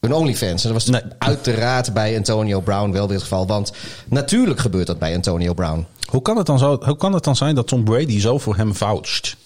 een 0.04 0.12
OnlyFans. 0.14 0.64
En 0.64 0.72
dat 0.72 0.84
was 0.84 0.86
Nee. 0.86 1.02
uiteraard 1.18 1.92
bij 1.92 2.16
Antonio 2.16 2.60
Brown 2.60 2.90
wel 2.92 3.04
weer 3.06 3.14
het 3.14 3.22
geval. 3.22 3.46
Want 3.46 3.72
natuurlijk 4.08 4.60
gebeurt 4.60 4.86
dat 4.86 4.98
bij 4.98 5.14
Antonio 5.14 5.54
Brown. 5.54 5.86
Hoe 6.10 6.22
kan, 6.22 6.36
het 6.36 6.46
dan 6.46 6.58
zo, 6.58 6.78
hoe 6.84 6.96
kan 6.96 7.12
het 7.12 7.24
dan 7.24 7.36
zijn 7.36 7.54
dat 7.54 7.66
Tom 7.66 7.84
Brady 7.84 8.20
zo 8.20 8.38
voor 8.38 8.56
hem 8.56 8.74
voucht? 8.74 9.36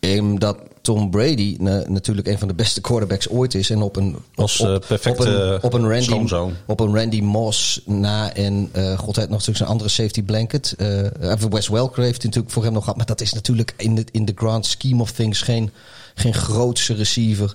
Ehm, 0.00 0.36
dat 0.38 0.56
Tom 0.82 1.10
Brady 1.10 1.56
na- 1.60 1.84
natuurlijk 1.88 2.26
een 2.26 2.38
van 2.38 2.48
de 2.48 2.54
beste 2.54 2.80
quarterbacks 2.80 3.28
ooit 3.28 3.54
is. 3.54 3.70
En 3.70 3.82
op 3.82 3.96
een, 3.96 4.16
Als, 4.34 4.60
op, 4.60 4.66
eh, 4.66 4.74
op, 4.74 4.84
perfecte 4.86 5.28
een, 5.28 5.62
op, 5.62 5.72
een 5.72 5.88
Randy, 5.88 6.02
schoonzoon. 6.04 6.52
op 6.66 6.80
een 6.80 6.94
Randy 6.94 7.20
Moss 7.20 7.80
na. 7.86 8.34
En 8.34 8.68
eh 8.72 8.98
God 8.98 9.16
heeft 9.16 9.28
nog 9.28 9.38
natuurlijk 9.38 9.56
zijn 9.56 9.68
andere 9.68 9.90
safety 9.90 10.22
blanket. 10.22 10.74
eh 10.78 11.32
Wes 11.50 11.68
Welker 11.68 12.02
heeft 12.02 12.24
natuurlijk 12.24 12.52
voor 12.52 12.62
hem 12.64 12.72
nog 12.72 12.82
gehad. 12.82 12.96
Maar 12.96 13.06
dat 13.06 13.20
is 13.20 13.32
natuurlijk 13.32 13.74
in 13.76 13.94
de, 13.94 14.04
in 14.10 14.24
the 14.24 14.32
grand 14.36 14.66
scheme 14.66 15.02
of 15.02 15.10
things 15.12 15.42
geen, 15.42 15.70
geen 16.14 16.34
grootse 16.34 16.94
receiver. 16.94 17.54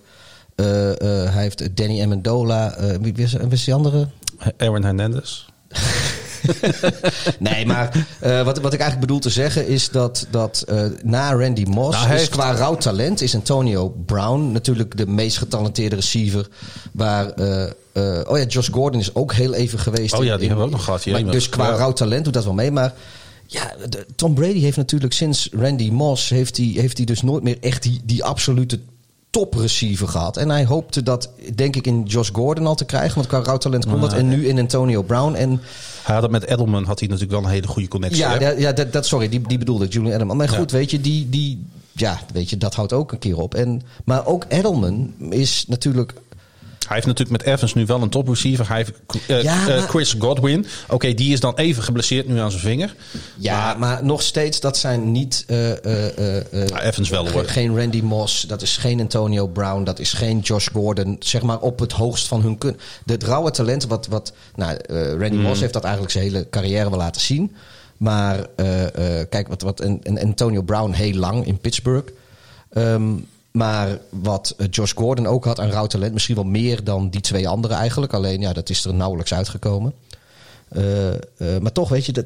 Eh, 0.55 0.89
eh, 0.91 1.33
hij 1.33 1.41
heeft 1.43 1.75
Danny 1.77 2.01
Amendola. 2.01 2.75
eh, 2.75 2.97
wie, 3.01 3.13
wie, 3.13 3.25
is, 3.49 3.63
die 3.63 3.73
andere? 3.73 4.07
Aaron 4.57 4.83
Hernandez. 4.83 5.45
Nee, 7.39 7.65
maar 7.65 8.05
wat, 8.21 8.59
wat 8.59 8.73
ik 8.73 8.79
eigenlijk 8.79 8.99
bedoel 8.99 9.19
te 9.19 9.29
zeggen 9.29 9.67
is 9.67 9.89
dat, 9.89 10.27
dat 10.29 10.65
na 11.03 11.33
Randy 11.33 11.63
Moss, 11.63 11.95
Nou, 11.95 12.05
hij 12.07 12.13
is 12.15 12.19
heeft- 12.21 12.31
qua 12.31 12.51
rauw 12.51 12.75
talent, 12.77 13.21
is 13.21 13.35
Antonio 13.35 13.89
Brown 14.05 14.51
natuurlijk 14.51 14.97
de 14.97 15.07
meest 15.07 15.37
getalenteerde 15.37 15.95
receiver. 15.95 16.47
Waar, 16.91 17.25
oh 18.27 18.37
ja, 18.37 18.43
Josh 18.47 18.69
Gordon 18.71 18.99
is 18.99 19.15
ook 19.15 19.33
heel 19.33 19.53
even 19.53 19.79
geweest. 19.79 20.13
Oh 20.13 20.23
ja, 20.23 20.33
in- 20.33 20.39
die 20.39 20.47
hebben 20.47 20.65
we 20.65 20.71
ook 20.71 20.77
nog 20.77 20.85
gehad, 20.85 21.05
maar 21.05 21.17
jemig. 21.19 21.33
Dus 21.33 21.49
qua 21.49 21.69
Ja. 21.69 21.75
rauw 21.75 21.93
talent 21.93 22.23
doet 22.23 22.33
dat 22.33 22.43
wel 22.43 22.53
mee. 22.53 22.71
Maar 22.71 22.93
ja, 23.47 23.73
de- 23.89 24.05
Tom 24.15 24.33
Brady 24.33 24.59
heeft 24.59 24.77
natuurlijk 24.77 25.13
sinds 25.13 25.49
Randy 25.51 25.89
Moss, 25.89 26.29
heeft 26.29 26.57
hij, 26.57 26.65
heeft 26.65 26.97
hij 26.97 27.05
dus 27.05 27.21
nooit 27.21 27.43
meer 27.43 27.57
echt 27.61 27.83
die, 27.83 28.01
die 28.03 28.23
absolute 28.23 28.79
top 29.33 29.53
receiver 29.53 30.07
gehad. 30.07 30.37
En 30.37 30.49
hij 30.49 30.65
hoopte 30.65 31.03
dat, 31.03 31.29
denk 31.55 31.75
ik, 31.75 31.87
in 31.87 32.03
Josh 32.03 32.29
Gordon 32.33 32.67
al 32.67 32.75
te 32.75 32.85
krijgen. 32.85 33.15
Want 33.15 33.27
qua 33.27 33.41
rauw 33.41 33.57
talent 33.57 33.85
kon 33.85 34.01
dat. 34.01 34.13
En 34.13 34.27
nu 34.27 34.47
in 34.47 34.59
Antonio 34.59 35.01
Brown. 35.01 35.33
En 35.33 35.61
Hij 36.03 36.13
had 36.13 36.23
het 36.23 36.31
met 36.31 36.45
Edelman 36.45 36.83
had 36.83 36.99
hij 36.99 37.07
natuurlijk 37.07 37.39
wel 37.39 37.43
een 37.49 37.55
hele 37.55 37.67
goede 37.67 37.87
connectie. 37.87 38.19
ja, 38.19 38.29
hè? 38.29 38.39
ja, 38.39 38.49
ja 38.57 38.71
dat, 38.71 38.93
dat, 38.93 39.05
sorry, 39.05 39.29
die, 39.29 39.41
die 39.47 39.57
bedoelde 39.57 39.87
Julian 39.87 40.13
Edelman. 40.13 40.37
Maar 40.37 40.49
goed, 40.49 40.71
weet 40.71 40.91
je, 40.91 41.01
die, 41.01 41.29
die, 41.29 41.65
ja, 41.91 42.19
weet 42.33 42.49
je, 42.49 42.57
dat 42.57 42.75
houdt 42.75 42.93
ook 42.93 43.11
een 43.11 43.19
keer 43.19 43.37
op. 43.37 43.55
En, 43.55 43.81
maar 44.03 44.25
ook 44.25 44.45
Edelman 44.47 45.13
is 45.29 45.65
natuurlijk... 45.67 46.13
Hij 46.87 46.95
heeft 46.95 47.07
natuurlijk 47.07 47.43
met 47.43 47.53
Evans 47.55 47.73
nu 47.73 47.85
wel 47.85 48.01
een 48.01 48.09
top 48.09 48.27
receiver. 48.27 48.67
Hij 48.67 48.77
heeft 48.77 48.91
eh, 49.27 49.43
Ja, 49.43 49.61
eh, 49.61 49.67
maar- 49.67 49.87
Chris 49.89 50.15
Godwin. 50.19 50.65
Oké, 50.89 51.13
die 51.13 51.33
is 51.33 51.39
dan 51.39 51.55
even 51.55 51.83
geblesseerd 51.83 52.27
nu 52.27 52.39
aan 52.39 52.49
zijn 52.51 52.63
vinger. 52.63 52.95
Ja, 53.37 53.73
maar, 53.73 54.05
nog 54.05 54.21
steeds, 54.21 54.59
dat 54.59 54.77
zijn 54.77 55.11
niet... 55.11 55.43
eh, 55.47 56.85
Evans 56.85 57.09
wel, 57.09 57.29
hoor. 57.29 57.45
Geen 57.45 57.77
Randy 57.79 58.01
Moss, 58.01 58.41
dat 58.41 58.61
is 58.61 58.77
geen 58.77 58.99
Antonio 58.99 59.47
Brown, 59.47 59.83
dat 59.83 59.99
is 59.99 60.13
geen 60.13 60.39
Josh 60.39 60.67
Gordon. 60.73 61.15
Zeg 61.19 61.41
maar 61.41 61.59
op 61.59 61.79
het 61.79 61.91
hoogst 61.91 62.27
van 62.27 62.41
hun 62.41 62.57
kun. 62.57 62.77
Het 63.05 63.23
rauwe 63.23 63.51
talent, 63.51 63.85
wat... 63.87 64.07
wat 64.07 64.33
nou, 64.55 64.77
Randy 64.87 65.31
Mm. 65.35 65.41
Moss 65.41 65.61
heeft 65.61 65.73
dat 65.73 65.83
eigenlijk 65.83 66.13
zijn 66.13 66.23
hele 66.23 66.47
carrière 66.49 66.89
wel 66.89 66.99
laten 66.99 67.21
zien. 67.21 67.55
Maar 67.97 68.47
kijk, 69.29 69.47
wat, 69.47 69.61
wat 69.61 69.79
en, 69.79 69.99
en 70.03 70.19
Antonio 70.19 70.61
Brown 70.61 70.91
heel 70.91 71.13
lang 71.13 71.45
in 71.45 71.57
Pittsburgh. 71.57 72.07
Ehm, 72.69 73.11
maar 73.53 73.99
wat 74.09 74.53
eh, 74.57 74.67
Josh 74.69 74.93
Gordon 74.95 75.27
ook 75.27 75.45
had 75.45 75.59
aan 75.59 75.69
rauw 75.69 75.85
talent, 75.85 76.13
misschien 76.13 76.35
wel 76.35 76.43
meer 76.43 76.83
dan 76.83 77.09
die 77.09 77.21
twee 77.21 77.47
anderen 77.47 77.77
eigenlijk. 77.77 78.13
Alleen 78.13 78.41
ja, 78.41 78.53
dat 78.53 78.69
is 78.69 78.85
er 78.85 78.93
nauwelijks 78.93 79.33
uitgekomen. 79.33 79.93
Eh, 80.69 81.13
eh, 81.13 81.17
maar 81.61 81.71
toch, 81.71 81.89
weet 81.89 82.05
je, 82.05 82.11
dat 82.11 82.25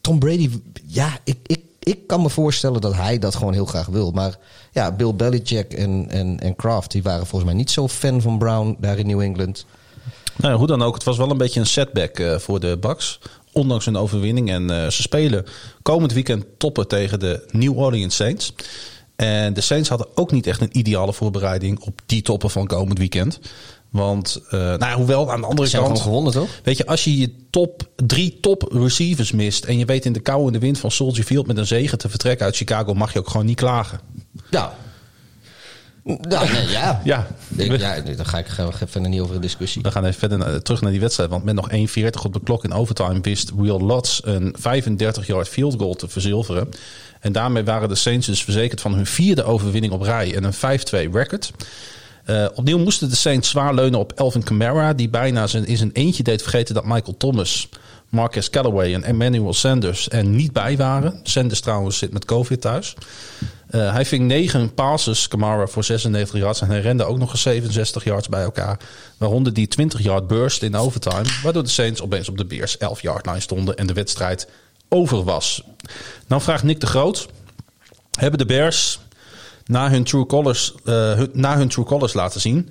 Tom 0.00 0.18
Brady, 0.18 0.50
ja, 0.86 1.18
ik, 1.24 1.36
ik, 1.46 1.60
ik 1.78 2.06
kan 2.06 2.22
me 2.22 2.30
voorstellen 2.30 2.80
dat 2.80 2.94
hij 2.94 3.18
dat 3.18 3.34
gewoon 3.34 3.52
heel 3.52 3.64
graag 3.64 3.86
wil. 3.86 4.10
Maar 4.10 4.38
ja, 4.72 4.92
Bill 4.92 5.14
Belichick 5.14 5.72
en, 5.72 6.06
en, 6.10 6.40
en 6.40 6.56
Kraft, 6.56 6.90
die 6.90 7.02
waren 7.02 7.26
volgens 7.26 7.50
mij 7.50 7.60
niet 7.60 7.70
zo 7.70 7.88
fan 7.88 8.20
van 8.20 8.38
Brown 8.38 8.76
daar 8.80 8.98
in 8.98 9.06
New 9.06 9.20
England. 9.20 9.66
Nou, 10.36 10.56
hoe 10.56 10.66
dan 10.66 10.82
ook, 10.82 10.94
het 10.94 11.04
was 11.04 11.16
wel 11.16 11.30
een 11.30 11.38
beetje 11.38 11.60
een 11.60 11.66
setback 11.66 12.22
voor 12.38 12.60
de 12.60 12.78
Bucks. 12.80 13.20
Ondanks 13.52 13.84
hun 13.84 13.96
overwinning. 13.96 14.50
En 14.50 14.92
ze 14.92 15.02
spelen 15.02 15.46
komend 15.82 16.12
weekend 16.12 16.44
toppen 16.56 16.88
tegen 16.88 17.20
de 17.20 17.46
New 17.50 17.78
Orleans 17.78 18.16
Saints. 18.16 18.52
En 19.16 19.54
de 19.54 19.60
Saints 19.60 19.88
hadden 19.88 20.06
ook 20.14 20.30
niet 20.32 20.46
echt 20.46 20.60
een 20.60 20.78
ideale 20.78 21.12
voorbereiding 21.12 21.80
op 21.80 22.00
die 22.06 22.22
toppen 22.22 22.50
van 22.50 22.66
komend 22.66 22.98
weekend. 22.98 23.38
Want, 23.90 24.40
eh, 24.50 24.58
nou 24.58 24.78
ja, 24.78 24.94
hoewel 24.94 25.32
aan 25.32 25.40
de 25.40 25.46
andere 25.46 25.68
Ze 25.68 25.76
kant... 25.76 26.00
gewonnen, 26.00 26.32
toch? 26.32 26.48
Weet 26.62 26.76
je, 26.76 26.86
als 26.86 27.04
je 27.04 27.18
je 27.18 27.34
top, 27.50 27.88
drie 27.96 28.38
top 28.40 28.68
receivers 28.72 29.32
mist... 29.32 29.64
en 29.64 29.78
je 29.78 29.84
weet 29.84 30.04
in 30.04 30.12
de 30.12 30.20
kou 30.20 30.46
en 30.46 30.52
de 30.52 30.58
wind 30.58 30.78
van 30.78 30.90
Soldier 30.90 31.24
Field 31.24 31.46
met 31.46 31.56
een 31.56 31.66
zegen 31.66 31.98
te 31.98 32.08
vertrekken 32.08 32.46
uit 32.46 32.56
Chicago... 32.56 32.94
mag 32.94 33.12
je 33.12 33.18
ook 33.18 33.28
gewoon 33.30 33.46
niet 33.46 33.56
klagen. 33.56 34.00
Ja. 34.50 34.74
Nee, 36.04 36.68
ja. 36.68 37.00
Ja. 37.04 37.26
Ik- 37.56 37.78
ja, 37.80 38.00
daar 38.00 38.26
ga 38.26 38.38
ik, 38.38 38.46
verder 38.86 39.08
niet 39.08 39.20
over 39.20 39.34
in 39.34 39.40
discussie. 39.40 39.82
We 39.82 39.90
gaan 39.90 40.04
even 40.04 40.18
verder 40.18 40.38
naar- 40.38 40.62
terug 40.62 40.80
naar 40.80 40.90
die 40.90 41.00
wedstrijd. 41.00 41.30
Want 41.30 41.44
met 41.44 41.54
nog 41.54 41.70
1,40 41.70 42.24
op 42.24 42.32
de 42.32 42.40
klok 42.44 42.64
in 42.64 42.72
overtime 42.72 43.20
wist 43.20 43.50
Will 43.56 43.86
Lutz 43.86 44.20
een 44.22 44.54
35-yard 44.58 45.48
field 45.48 45.74
goal 45.78 45.94
te 45.94 46.08
verzilveren. 46.08 46.68
En 47.24 47.32
daarmee 47.32 47.64
waren 47.64 47.88
de 47.88 47.94
Saints 47.94 48.26
dus 48.26 48.44
verzekerd 48.44 48.80
van 48.80 48.94
hun 48.94 49.06
vierde 49.06 49.44
overwinning 49.44 49.92
op 49.92 50.02
rij 50.02 50.34
en 50.34 50.44
een 50.44 50.54
5-2 50.54 51.12
record. 51.12 51.50
Eh, 52.24 52.46
opnieuw 52.54 52.78
moesten 52.78 53.08
de 53.08 53.16
Saints 53.16 53.48
zwaar 53.48 53.74
leunen 53.74 53.98
op 53.98 54.12
Elvin 54.12 54.42
Kamara, 54.42 54.92
die 54.92 55.08
bijna 55.08 55.46
zijn, 55.46 55.66
in 55.66 55.76
zijn 55.76 55.90
eentje 55.92 56.22
deed 56.22 56.42
vergeten 56.42 56.74
dat 56.74 56.84
Michael 56.84 57.16
Thomas, 57.16 57.68
Marcus 58.08 58.50
Callaway 58.50 58.94
en 58.94 59.04
Emmanuel 59.04 59.52
Sanders 59.52 60.08
er 60.10 60.24
niet 60.24 60.52
bij 60.52 60.76
waren. 60.76 61.20
Sanders 61.22 61.60
trouwens 61.60 61.98
zit 61.98 62.12
met 62.12 62.24
COVID 62.24 62.60
thuis. 62.60 62.94
Eh, 63.68 63.92
hij 63.92 64.04
ving 64.04 64.26
negen 64.26 64.74
passes, 64.74 65.28
Kamara, 65.28 65.66
voor 65.66 65.84
96 65.84 66.40
yards. 66.40 66.60
En 66.60 66.68
hij 66.68 66.80
rende 66.80 67.04
ook 67.04 67.18
nog 67.18 67.30
eens 67.30 67.42
67 67.42 68.04
yards 68.04 68.28
bij 68.28 68.42
elkaar. 68.42 68.78
Waaronder 69.16 69.52
die 69.52 69.68
20 69.68 70.02
yard 70.02 70.26
burst 70.26 70.62
in 70.62 70.76
overtime. 70.76 71.24
Waardoor 71.42 71.62
de 71.62 71.68
Saints 71.68 72.02
opeens 72.02 72.28
op 72.28 72.38
de 72.38 72.44
Bears 72.44 72.78
11 72.78 73.02
yard 73.02 73.26
line 73.26 73.40
stonden. 73.40 73.76
En 73.76 73.86
de 73.86 73.92
wedstrijd 73.92 74.48
over 74.88 75.24
was. 75.24 75.62
Dan 76.26 76.42
vraagt 76.42 76.62
Nick 76.62 76.80
de 76.80 76.86
Groot: 76.86 77.28
Hebben 78.18 78.38
de 78.38 78.46
Bears 78.46 78.98
na 79.66 79.90
hun 79.90 80.04
true 80.04 80.26
colors, 80.26 80.74
eh, 80.84 81.20
na 81.32 81.56
hun 81.56 81.68
true 81.68 81.84
colors 81.84 82.12
laten 82.12 82.40
zien, 82.40 82.70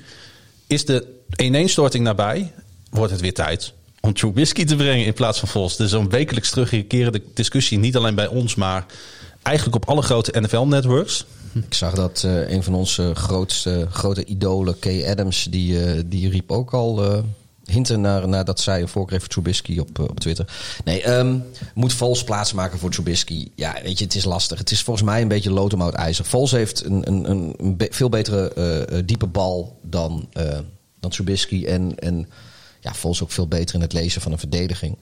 is 0.68 0.86
de 0.86 1.08
ineenstorting 1.36 2.04
nabij? 2.04 2.54
Wordt 2.90 3.12
het 3.12 3.22
weer 3.22 3.34
tijd 3.34 3.74
om 4.00 4.14
Trubisky 4.14 4.66
te 4.66 4.76
brengen 4.76 5.06
in 5.06 5.14
plaats 5.14 5.40
van 5.40 5.48
Vos? 5.48 5.76
Dus 5.76 5.92
een 5.92 6.10
wekelijks 6.10 6.50
terugkerende 6.50 7.22
discussie, 7.34 7.78
niet 7.78 7.96
alleen 7.96 8.16
bij 8.16 8.28
ons, 8.28 8.56
maar 8.56 8.86
eigenlijk 9.42 9.76
op 9.76 9.90
alle 9.90 10.02
grote 10.02 10.40
NFL-networks. 10.40 11.26
Ik 11.54 11.74
zag 11.74 11.94
dat 11.94 12.24
eh, 12.26 12.50
een 12.50 12.64
van 12.64 12.74
onze 12.74 13.16
grootste 13.16 13.88
grote 13.92 14.26
idolen, 14.26 14.80
Kay 14.80 15.10
Adams, 15.10 15.48
die, 15.50 15.84
eh, 15.84 16.02
die 16.06 16.30
riep 16.30 16.52
ook 16.52 16.74
al 16.74 17.24
hinten 17.66 18.02
naar, 18.02 18.28
naar 18.28 18.46
dat 18.46 18.60
zij 18.60 18.82
een 18.82 18.88
voorkeur 18.88 19.20
voor 19.20 19.30
Trubisky 19.30 19.80
op, 19.80 20.00
eh, 20.00 20.06
op 20.06 20.20
Twitter. 20.20 20.54
Nee, 20.84 21.02
ehm, 21.02 21.40
moet 21.74 21.94
Vols 21.94 22.24
plaatsmaken 22.24 22.80
voor 22.80 22.92
Trubisky. 22.92 23.48
Ja, 23.56 23.76
weet 23.84 23.98
je, 23.98 24.04
het 24.04 24.16
is 24.16 24.24
lastig. 24.24 24.58
Het 24.58 24.72
is 24.72 24.82
volgens 24.82 25.06
mij 25.06 25.22
een 25.22 25.28
beetje 25.28 25.52
loodemouwt 25.52 25.94
ijzer. 25.94 26.26
Vols 26.26 26.52
heeft 26.52 26.86
een, 26.86 27.08
een, 27.08 27.30
een, 27.30 27.76
veel 27.90 28.10
betere 28.10 28.54
eh, 28.54 28.98
eh, 28.98 29.06
diepe 29.06 29.28
bal 29.28 29.80
dan, 29.82 30.28
eh 30.34 30.60
dan 31.00 31.12
Trubisky. 31.12 31.66
En, 31.66 32.00
en 32.00 32.30
ja, 32.80 32.94
Vols 32.94 33.24
ook 33.24 33.32
veel 33.32 33.48
beter 33.48 33.76
in 33.76 33.82
het 33.82 33.94
lezen 33.94 34.22
van 34.22 34.32
een 34.32 34.40
verdediging. 34.40 34.98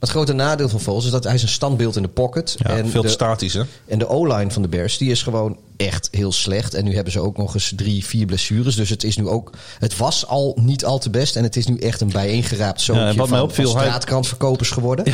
Maar 0.00 0.08
het 0.08 0.18
grote 0.18 0.32
nadeel 0.32 0.68
van 0.68 0.80
Vols 0.80 1.04
is 1.04 1.10
dat 1.10 1.24
hij 1.24 1.34
is 1.34 1.42
een 1.42 1.48
standbeeld 1.48 1.96
in 1.96 2.02
de 2.02 2.08
pocket. 2.08 2.54
Ja, 2.58 2.70
en 2.70 2.88
veel 2.88 3.00
te 3.00 3.06
de- 3.06 3.12
statisch, 3.12 3.52
hè? 3.54 3.62
en 3.86 3.98
de 3.98 4.08
O-line 4.08 4.50
van 4.50 4.62
de 4.62 4.68
Bears, 4.68 4.98
die 4.98 5.10
is 5.10 5.22
gewoon 5.22 5.58
echt 5.76 6.08
heel 6.10 6.32
slecht. 6.32 6.74
En 6.74 6.84
nu 6.84 6.94
hebben 6.94 7.12
ze 7.12 7.20
ook 7.20 7.36
nog 7.36 7.54
eens 7.54 7.72
drie, 7.76 8.04
vier 8.04 8.26
blessures. 8.26 8.74
Dus 8.76 8.88
het 8.88 9.04
is 9.04 9.16
nu 9.16 9.28
ook. 9.28 9.50
Het 9.78 9.96
was 9.96 10.26
al 10.26 10.58
niet 10.60 10.84
al 10.84 10.98
te 10.98 11.10
best. 11.10 11.36
En 11.36 11.42
het 11.42 11.56
is 11.56 11.66
nu 11.66 11.76
echt 11.78 12.00
een 12.00 12.10
bijeengeraapt 12.10 12.80
zootje 12.80 13.02
Ja, 13.02 13.12
mij 13.12 13.26
van, 13.26 13.40
opviel, 13.40 13.70
van 13.70 13.76
hij- 13.76 13.86
straatkrantverkopers 13.86 14.70
geworden. 14.70 15.04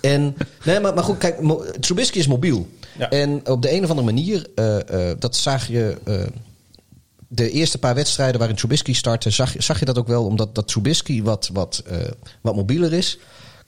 En 0.00 0.36
nee, 0.64 0.80
maar, 0.80 0.94
maar 0.94 1.04
goed, 1.04 1.18
kijk, 1.18 1.38
Trubisky 1.80 2.18
is 2.18 2.26
mobiel. 2.26 2.68
Ja. 2.98 3.10
En 3.10 3.48
op 3.48 3.62
de 3.62 3.72
een 3.72 3.82
of 3.84 3.88
andere 3.90 4.06
manier, 4.06 4.46
eh, 4.54 5.10
eh, 5.10 5.16
dat 5.18 5.36
zag 5.36 5.66
je. 5.68 5.96
eh, 6.04 6.14
de 7.28 7.50
eerste 7.50 7.78
paar 7.78 7.94
wedstrijden 7.94 8.38
waarin 8.38 8.56
Trubisky 8.56 8.94
startte, 8.94 9.30
zag, 9.30 9.52
je- 9.52 9.62
zag 9.62 9.78
je 9.78 9.84
dat 9.84 9.98
ook 9.98 10.06
wel, 10.06 10.24
omdat 10.24 10.54
dat 10.54 10.68
Trubisky 10.68 11.22
wat, 11.22 11.50
wat, 11.52 11.82
wat 12.40 12.54
mobieler 12.56 12.92
is. 12.92 13.18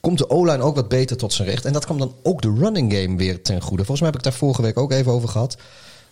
Komt 0.07 0.19
de 0.19 0.29
O-line 0.29 0.63
ook 0.63 0.75
wat 0.75 0.87
beter 0.87 1.17
tot 1.17 1.33
zijn 1.33 1.47
recht. 1.47 1.65
En 1.65 1.73
dat 1.73 1.85
kwam 1.85 1.97
dan 1.97 2.13
ook 2.23 2.41
de 2.41 2.53
running 2.59 2.93
game 2.93 3.17
weer 3.17 3.41
ten 3.41 3.61
goede. 3.61 3.85
Volgens 3.85 3.99
mij 3.99 4.09
heb 4.09 4.17
ik 4.17 4.23
daar 4.23 4.33
vorige 4.33 4.61
week 4.61 4.77
ook 4.77 4.91
even 4.91 5.11
over 5.11 5.29
gehad. 5.29 5.57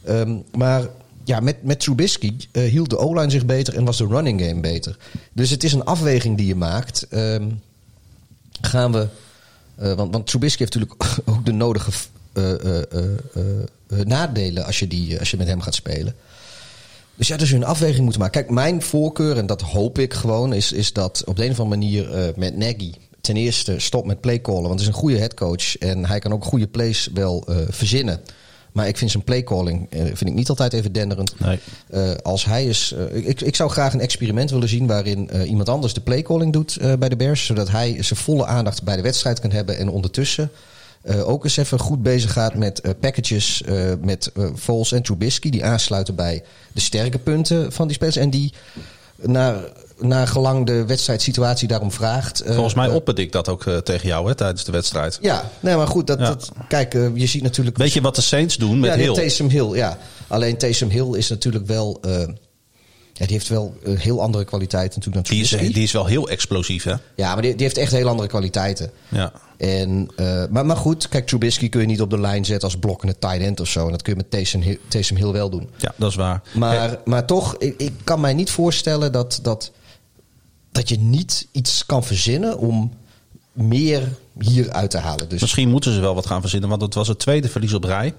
Ehm, 0.03 0.37
maar 0.57 0.87
ja, 1.23 1.39
met, 1.39 1.63
met 1.63 1.79
Trubisky 1.79 2.35
eh, 2.51 2.63
hield 2.63 2.89
de 2.89 2.97
O-line 2.97 3.29
zich 3.29 3.45
beter 3.45 3.75
en 3.75 3.85
was 3.85 3.97
de 3.97 4.07
running 4.07 4.41
game 4.41 4.59
beter. 4.59 4.97
Dus 5.33 5.49
het 5.49 5.63
is 5.63 5.73
een 5.73 5.85
afweging 5.85 6.37
die 6.37 6.47
je 6.47 6.55
maakt. 6.55 7.07
Ehm, 7.09 7.49
gaan 8.61 8.91
we. 8.91 9.07
eh, 9.75 9.93
want, 9.93 10.11
want 10.11 10.27
Trubisky 10.27 10.59
heeft 10.59 10.75
natuurlijk 10.75 11.03
ook 11.37 11.45
de 11.45 11.53
nodige 11.53 11.91
eh, 12.33 12.43
nadelen 13.87 14.65
als 14.65 14.79
je, 14.79 14.87
die, 14.87 15.19
als 15.19 15.31
je 15.31 15.37
met 15.37 15.47
hem 15.47 15.61
gaat 15.61 15.75
spelen. 15.75 16.15
Dus 17.15 17.27
ja, 17.27 17.37
dus 17.37 17.51
een 17.51 17.65
afweging 17.65 18.01
moeten 18.03 18.21
maken. 18.21 18.41
Kijk, 18.41 18.53
mijn 18.53 18.81
voorkeur, 18.81 19.37
en 19.37 19.45
dat 19.45 19.61
hoop 19.61 19.99
ik 19.99 20.13
gewoon, 20.13 20.53
is, 20.53 20.71
is 20.71 20.93
dat 20.93 21.23
op 21.25 21.35
de 21.35 21.45
een 21.45 21.51
of 21.51 21.59
andere 21.59 21.81
manier 21.81 22.33
met 22.35 22.57
Nagy 22.57 22.93
ten 23.25 23.35
eerste 23.35 23.79
stop 23.79 24.05
met 24.05 24.21
playcallen. 24.21 24.61
Want 24.61 24.73
het 24.73 24.81
is 24.81 24.87
een 24.87 24.93
goede 24.93 25.17
headcoach 25.17 25.77
en 25.77 26.05
hij 26.05 26.19
kan 26.19 26.33
ook 26.33 26.43
goede 26.43 26.67
plays 26.67 27.09
wel 27.13 27.43
eh, 27.47 27.57
verzinnen. 27.69 28.19
Maar 28.71 28.87
ik 28.87 28.97
vind 28.97 29.11
zijn 29.11 29.23
playcalling 29.23 29.87
eh, 29.89 30.01
vind 30.03 30.25
ik 30.25 30.33
niet 30.33 30.49
altijd 30.49 30.73
even 30.73 30.91
denderend. 30.91 31.39
Nee. 31.39 31.59
Eh, 31.89 32.11
als 32.23 32.45
hij 32.45 32.65
is, 32.65 32.95
ik, 33.11 33.41
ik 33.41 33.55
zou 33.55 33.69
graag 33.69 33.93
een 33.93 33.99
experiment 33.99 34.51
willen 34.51 34.69
zien 34.69 34.87
waarin 34.87 35.29
iemand 35.45 35.69
anders 35.69 35.93
de 35.93 36.01
playcalling 36.01 36.53
doet 36.53 36.77
bij 36.99 37.09
de 37.09 37.15
Bears. 37.15 37.45
Zodat 37.45 37.69
hij 37.69 38.03
zijn 38.03 38.19
volle 38.19 38.45
aandacht 38.45 38.83
bij 38.83 38.95
de 38.95 39.01
wedstrijd 39.01 39.39
kan 39.39 39.51
hebben 39.51 39.77
en 39.77 39.89
ondertussen 39.89 40.51
ook 41.23 41.43
eens 41.43 41.57
even 41.57 41.79
goed 41.79 42.03
bezig 42.03 42.33
gaat 42.33 42.55
met 42.55 42.81
packages 42.99 43.63
met 44.01 44.31
Vols 44.53 44.91
en 44.91 45.03
Trubisky. 45.03 45.49
Die 45.49 45.65
aansluiten 45.65 46.15
bij 46.15 46.43
de 46.71 46.81
sterke 46.81 47.19
punten 47.19 47.71
van 47.71 47.87
die 47.87 47.95
spelers. 47.95 48.15
En 48.15 48.29
die 48.29 48.53
naar, 49.21 49.55
naar 49.99 50.27
gelang 50.27 50.65
de 50.65 50.85
wedstrijdsituatie 50.85 51.67
daarom 51.67 51.91
vraagt. 51.91 52.39
eh, 52.41 52.53
Volgens 52.53 52.73
mij 52.75 52.87
eh, 52.87 52.95
opperde 52.95 53.21
ik 53.21 53.31
dat 53.31 53.49
ook 53.49 53.65
eh, 53.65 53.77
tegen 53.77 54.07
jou 54.07 54.27
hè, 54.27 54.35
tijdens 54.35 54.63
de 54.63 54.71
wedstrijd. 54.71 55.17
Ja, 55.21 55.49
nee, 55.59 55.75
maar 55.75 55.87
goed. 55.87 56.07
Dat, 56.07 56.19
Ja. 56.19 56.25
dat, 56.25 56.51
kijk, 56.67 56.93
je 57.13 57.25
ziet 57.25 57.43
natuurlijk... 57.43 57.77
Weet 57.77 57.93
je 57.93 58.01
wat 58.01 58.15
de 58.15 58.21
Saints 58.21 58.57
doen 58.57 58.79
met 58.79 58.89
ja, 58.89 58.97
Hill? 58.97 59.13
Taysom 59.13 59.49
Hill, 59.49 59.75
ja. 59.75 59.97
Alleen 60.27 60.57
Taysom 60.57 60.89
Hill 60.89 61.13
is 61.15 61.29
natuurlijk 61.29 61.67
wel... 61.67 61.99
eh, 63.15 63.19
ja, 63.19 63.25
die 63.25 63.35
heeft 63.35 63.47
wel 63.47 63.77
een 63.83 63.97
heel 63.97 64.21
andere 64.21 64.45
kwaliteiten 64.45 64.99
natuurlijk 64.99 65.27
Die 65.27 65.41
is, 65.41 65.73
die 65.73 65.83
is 65.83 65.91
wel 65.91 66.05
heel 66.05 66.29
explosief, 66.29 66.83
hè? 66.83 66.93
Ja, 67.15 67.33
maar 67.33 67.41
die, 67.41 67.51
die 67.51 67.63
heeft 67.63 67.77
echt 67.77 67.91
heel 67.91 68.07
andere 68.07 68.27
kwaliteiten. 68.27 68.91
Ja. 69.09 69.31
En, 69.57 70.07
eh, 70.15 70.43
maar, 70.49 70.65
maar 70.65 70.77
goed, 70.77 71.09
kijk, 71.09 71.27
Trubisky 71.27 71.69
kun 71.69 71.81
je 71.81 71.87
niet 71.87 72.01
op 72.01 72.09
de 72.09 72.19
lijn 72.19 72.45
zetten 72.45 72.67
als 72.67 72.77
blokkende 72.77 73.19
tight 73.19 73.41
end 73.41 73.59
of 73.59 73.67
zo. 73.67 73.85
En 73.85 73.91
dat 73.91 74.01
kun 74.01 74.13
je 74.13 74.19
met 74.19 74.31
Taysom 74.31 74.61
Hill, 74.61 74.79
Taysom 74.87 75.17
Hill 75.17 75.31
wel 75.31 75.49
doen. 75.49 75.69
ja, 75.77 75.93
dat 75.95 76.09
is 76.09 76.15
waar. 76.15 76.41
Maar, 76.53 76.99
maar 77.05 77.25
toch, 77.25 77.55
ik, 77.57 77.73
ik 77.77 77.93
kan 78.03 78.19
mij 78.19 78.33
niet 78.33 78.49
voorstellen 78.49 79.11
dat, 79.11 79.39
dat, 79.41 79.71
dat 80.71 80.89
je 80.89 80.99
niet 80.99 81.47
iets 81.51 81.85
kan 81.85 82.03
verzinnen 82.03 82.57
om 82.57 82.91
meer 83.55 84.09
hieruit 84.39 84.91
te 84.91 84.97
halen. 84.97 85.29
Dus 85.29 85.41
Misschien 85.41 85.69
moeten 85.69 85.93
ze 85.93 85.99
wel 85.99 86.15
wat 86.15 86.25
gaan 86.25 86.41
verzinnen, 86.41 86.69
want 86.69 86.81
het 86.81 86.93
was 86.93 87.07
het 87.07 87.19
tweede 87.19 87.49
verlies 87.49 87.73
op 87.73 87.83
rij 87.83 88.13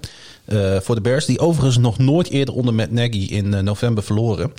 eh, 0.45 0.77
voor 0.79 0.95
de 0.95 1.01
Bears. 1.01 1.25
Die 1.25 1.39
overigens 1.39 1.77
nog 1.77 1.97
nooit 1.97 2.29
eerder 2.29 2.53
onder 2.53 2.73
Matt 2.73 2.91
Nagy 2.91 3.27
in 3.29 3.53
eh, 3.53 3.61
november 3.61 4.03
verloren. 4.03 4.53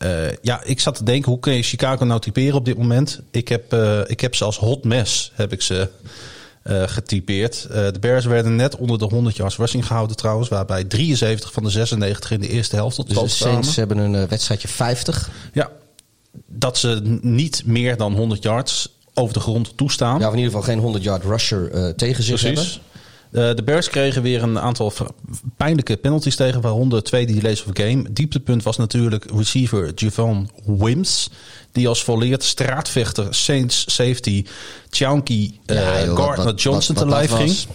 Eh, 0.00 0.36
ja, 0.42 0.62
ik 0.64 0.80
zat 0.80 0.94
te 0.94 1.04
denken, 1.04 1.30
hoe 1.30 1.40
kun 1.40 1.54
je 1.54 1.62
Chicago 1.62 2.04
nou 2.04 2.20
typeren 2.20 2.54
op 2.54 2.64
dit 2.64 2.78
moment? 2.78 3.20
Ik 3.30 3.48
heb, 3.48 3.72
eh, 3.72 4.00
ik 4.06 4.20
heb 4.20 4.34
ze 4.34 4.44
als 4.44 4.58
hot 4.58 4.84
mess, 4.84 5.32
heb 5.34 5.52
ik 5.52 5.62
ze 5.62 5.88
eh, 6.62 6.82
getypeerd. 6.86 7.66
De 7.70 7.98
Bears 8.00 8.24
werden 8.24 8.56
net 8.56 8.76
onder 8.76 8.98
de 8.98 9.04
100 9.04 9.36
yards 9.36 9.56
rushing 9.56 9.86
gehouden 9.86 10.16
trouwens. 10.16 10.48
Waarbij 10.48 10.84
73 10.84 11.52
van 11.52 11.62
de 11.62 11.70
96 11.70 12.30
in 12.30 12.40
de 12.40 12.48
eerste 12.48 12.76
helft 12.76 12.96
tot 12.96 13.08
dus 13.08 13.18
de 13.18 13.28
stand. 13.28 13.50
Saints 13.50 13.76
hebben 13.76 13.98
een 13.98 14.28
wedstrijdje 14.28 14.68
50. 14.68 15.30
Ja, 15.52 15.70
dat 16.46 16.78
ze 16.78 17.18
niet 17.22 17.62
meer 17.66 17.96
dan 17.96 18.14
100 18.14 18.42
yards 18.42 18.98
over 19.14 19.34
de 19.34 19.40
grond 19.40 19.76
toestaan. 19.76 20.18
Ja, 20.18 20.26
of 20.26 20.32
in 20.32 20.38
ieder 20.38 20.52
geval 20.52 20.68
geen 20.68 20.78
100 20.78 21.04
yard 21.04 21.24
rusher 21.24 21.94
tegen 21.96 22.24
zich 22.24 22.40
hebben. 22.40 22.62
Precies. 22.62 22.80
Eh, 22.84 22.89
de 23.30 23.62
Bears 23.64 23.88
kregen 23.90 24.22
weer 24.22 24.42
een 24.42 24.58
aantal 24.60 24.92
pijnlijke 25.56 25.96
penalties 25.96 26.36
tegen, 26.36 26.60
waaronder 26.60 27.02
twee 27.02 27.26
delays 27.26 27.64
of 27.64 27.70
game. 27.72 28.12
Dieptepunt 28.12 28.62
was 28.62 28.76
natuurlijk 28.76 29.24
receiver 29.34 29.92
Javon 29.94 30.50
Wims, 30.64 31.30
die 31.72 31.88
als 31.88 32.04
volleerd 32.04 32.42
straatvechter 32.42 33.34
Saints 33.34 33.94
safety 33.94 34.44
Chauncey 34.90 35.52
eh, 35.66 35.76
Ja, 35.76 36.14
Gardner 36.14 36.44
wat- 36.44 36.62
Johnson 36.62 36.94
wat- 36.94 37.04
te 37.04 37.10
lijf 37.10 37.30
ging. 37.32 37.48
was. 37.48 37.66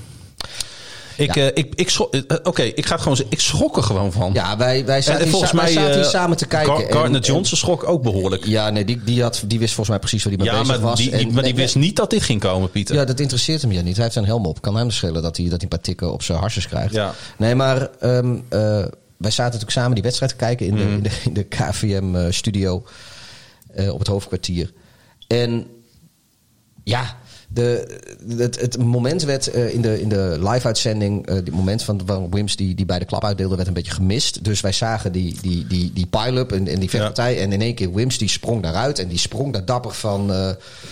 Ik, 1.17 1.35
eh, 1.35 1.45
ik, 1.45 1.71
ik 1.75 1.89
schrok- 1.89 2.13
eh, 2.13 2.37
Oké, 2.43 2.61
ik 2.61 2.85
ga 2.85 2.91
het 2.93 3.01
gewoon 3.01 3.17
zeggen. 3.17 3.35
Ik 3.35 3.41
schrok 3.41 3.77
er 3.77 3.83
gewoon 3.83 4.11
van. 4.11 4.33
Ja, 4.33 4.57
wij, 4.57 4.85
wij 4.85 4.95
En- 4.95 5.03
zaten, 5.03 5.13
en 5.19 5.21
hier, 5.21 5.31
volgens 5.31 5.51
wij 5.51 5.63
mij 5.63 5.71
zaten 5.73 5.93
hier 5.93 6.03
eh, 6.03 6.09
samen 6.09 6.37
te 6.37 6.45
kijken. 6.45 6.73
Gar- 6.75 6.83
en- 6.85 6.91
Gardner 6.93 7.21
Johnson 7.21 7.57
schrok 7.57 7.87
ook 7.87 8.03
behoorlijk. 8.03 8.45
Ja, 8.45 8.69
nee, 8.69 8.85
die, 8.85 9.03
die, 9.03 9.21
had, 9.21 9.43
die 9.47 9.59
wist 9.59 9.73
volgens 9.73 9.89
mij 9.89 9.99
precies 9.99 10.23
waar 10.23 10.33
hij 10.33 10.43
mee 10.45 10.51
bezig 10.51 10.67
maar 10.67 10.79
was. 10.89 10.99
die, 10.99 11.11
En- 11.11 11.17
maar 11.33 11.43
die 11.43 11.53
nee, 11.53 11.61
wist 11.61 11.75
niet 11.75 11.95
dat 11.95 12.09
dit 12.09 12.21
ging 12.21 12.39
komen, 12.39 12.69
Pieter. 12.71 12.95
Ja, 12.95 13.05
dat 13.05 13.19
interesseert 13.19 13.61
hem 13.61 13.71
ja 13.71 13.81
niet. 13.81 13.93
Hij 13.93 14.01
heeft 14.01 14.13
zijn 14.13 14.25
helm 14.25 14.45
op. 14.45 14.61
Kan 14.61 14.75
hem 14.77 14.91
schelen 14.91 15.21
dat 15.21 15.37
hij, 15.37 15.45
dat 15.45 15.53
hij 15.53 15.61
een 15.63 15.67
paar 15.67 15.79
tikken 15.81 16.11
op 16.13 16.23
zijn 16.23 16.37
harsjes 16.39 16.67
krijgt. 16.67 16.93
Ja. 16.93 17.13
Nee, 17.37 17.55
maar 17.55 17.89
ehm, 17.99 18.35
eh, 18.49 18.59
wij 19.17 19.31
zaten 19.31 19.43
natuurlijk 19.43 19.71
samen 19.71 19.93
die 19.93 20.03
wedstrijd 20.03 20.31
te 20.31 20.37
kijken 20.37 20.65
in 20.65 20.75
de, 20.75 20.83
Mhm. 20.83 20.93
in 21.25 21.33
de, 21.33 21.43
KVM-studio 21.43 22.83
eh, 23.73 23.93
op 23.93 23.99
het 23.99 24.07
hoofdkwartier. 24.07 24.71
En 25.27 25.67
ja, 26.83 27.17
de, 27.55 27.97
het, 28.37 28.61
het 28.61 28.77
moment 28.77 29.23
werd 29.23 29.47
eh, 29.51 29.73
in 29.73 29.81
de, 29.81 30.01
in 30.01 30.09
de 30.09 30.37
live-uitzending, 30.39 31.27
eh 31.27 31.35
het 31.35 31.51
moment 31.51 31.83
van 31.83 32.27
Wims 32.31 32.55
die, 32.55 32.75
die 32.75 32.85
bij 32.85 32.99
de 32.99 33.05
klap 33.05 33.23
uitdeelde, 33.23 33.55
werd 33.55 33.67
een 33.67 33.73
beetje 33.73 33.91
gemist. 33.91 34.43
Dus 34.43 34.61
wij 34.61 34.71
zagen 34.71 35.11
die, 35.11 35.37
die, 35.41 35.67
die, 35.67 35.91
die 35.93 36.05
pile-up 36.05 36.51
en, 36.51 36.67
en 36.67 36.79
die 36.79 36.89
vechtpartij. 36.89 37.41
En 37.41 37.51
in 37.51 37.61
één 37.61 37.75
keer 37.75 37.93
Wims 37.93 38.17
die 38.17 38.29
sprong 38.29 38.61
daaruit 38.63 38.99
en 38.99 39.07
die 39.07 39.17
sprong 39.17 39.53
daar 39.53 39.65
dapper 39.65 39.93
van. 39.93 40.31
eh, 40.33 40.49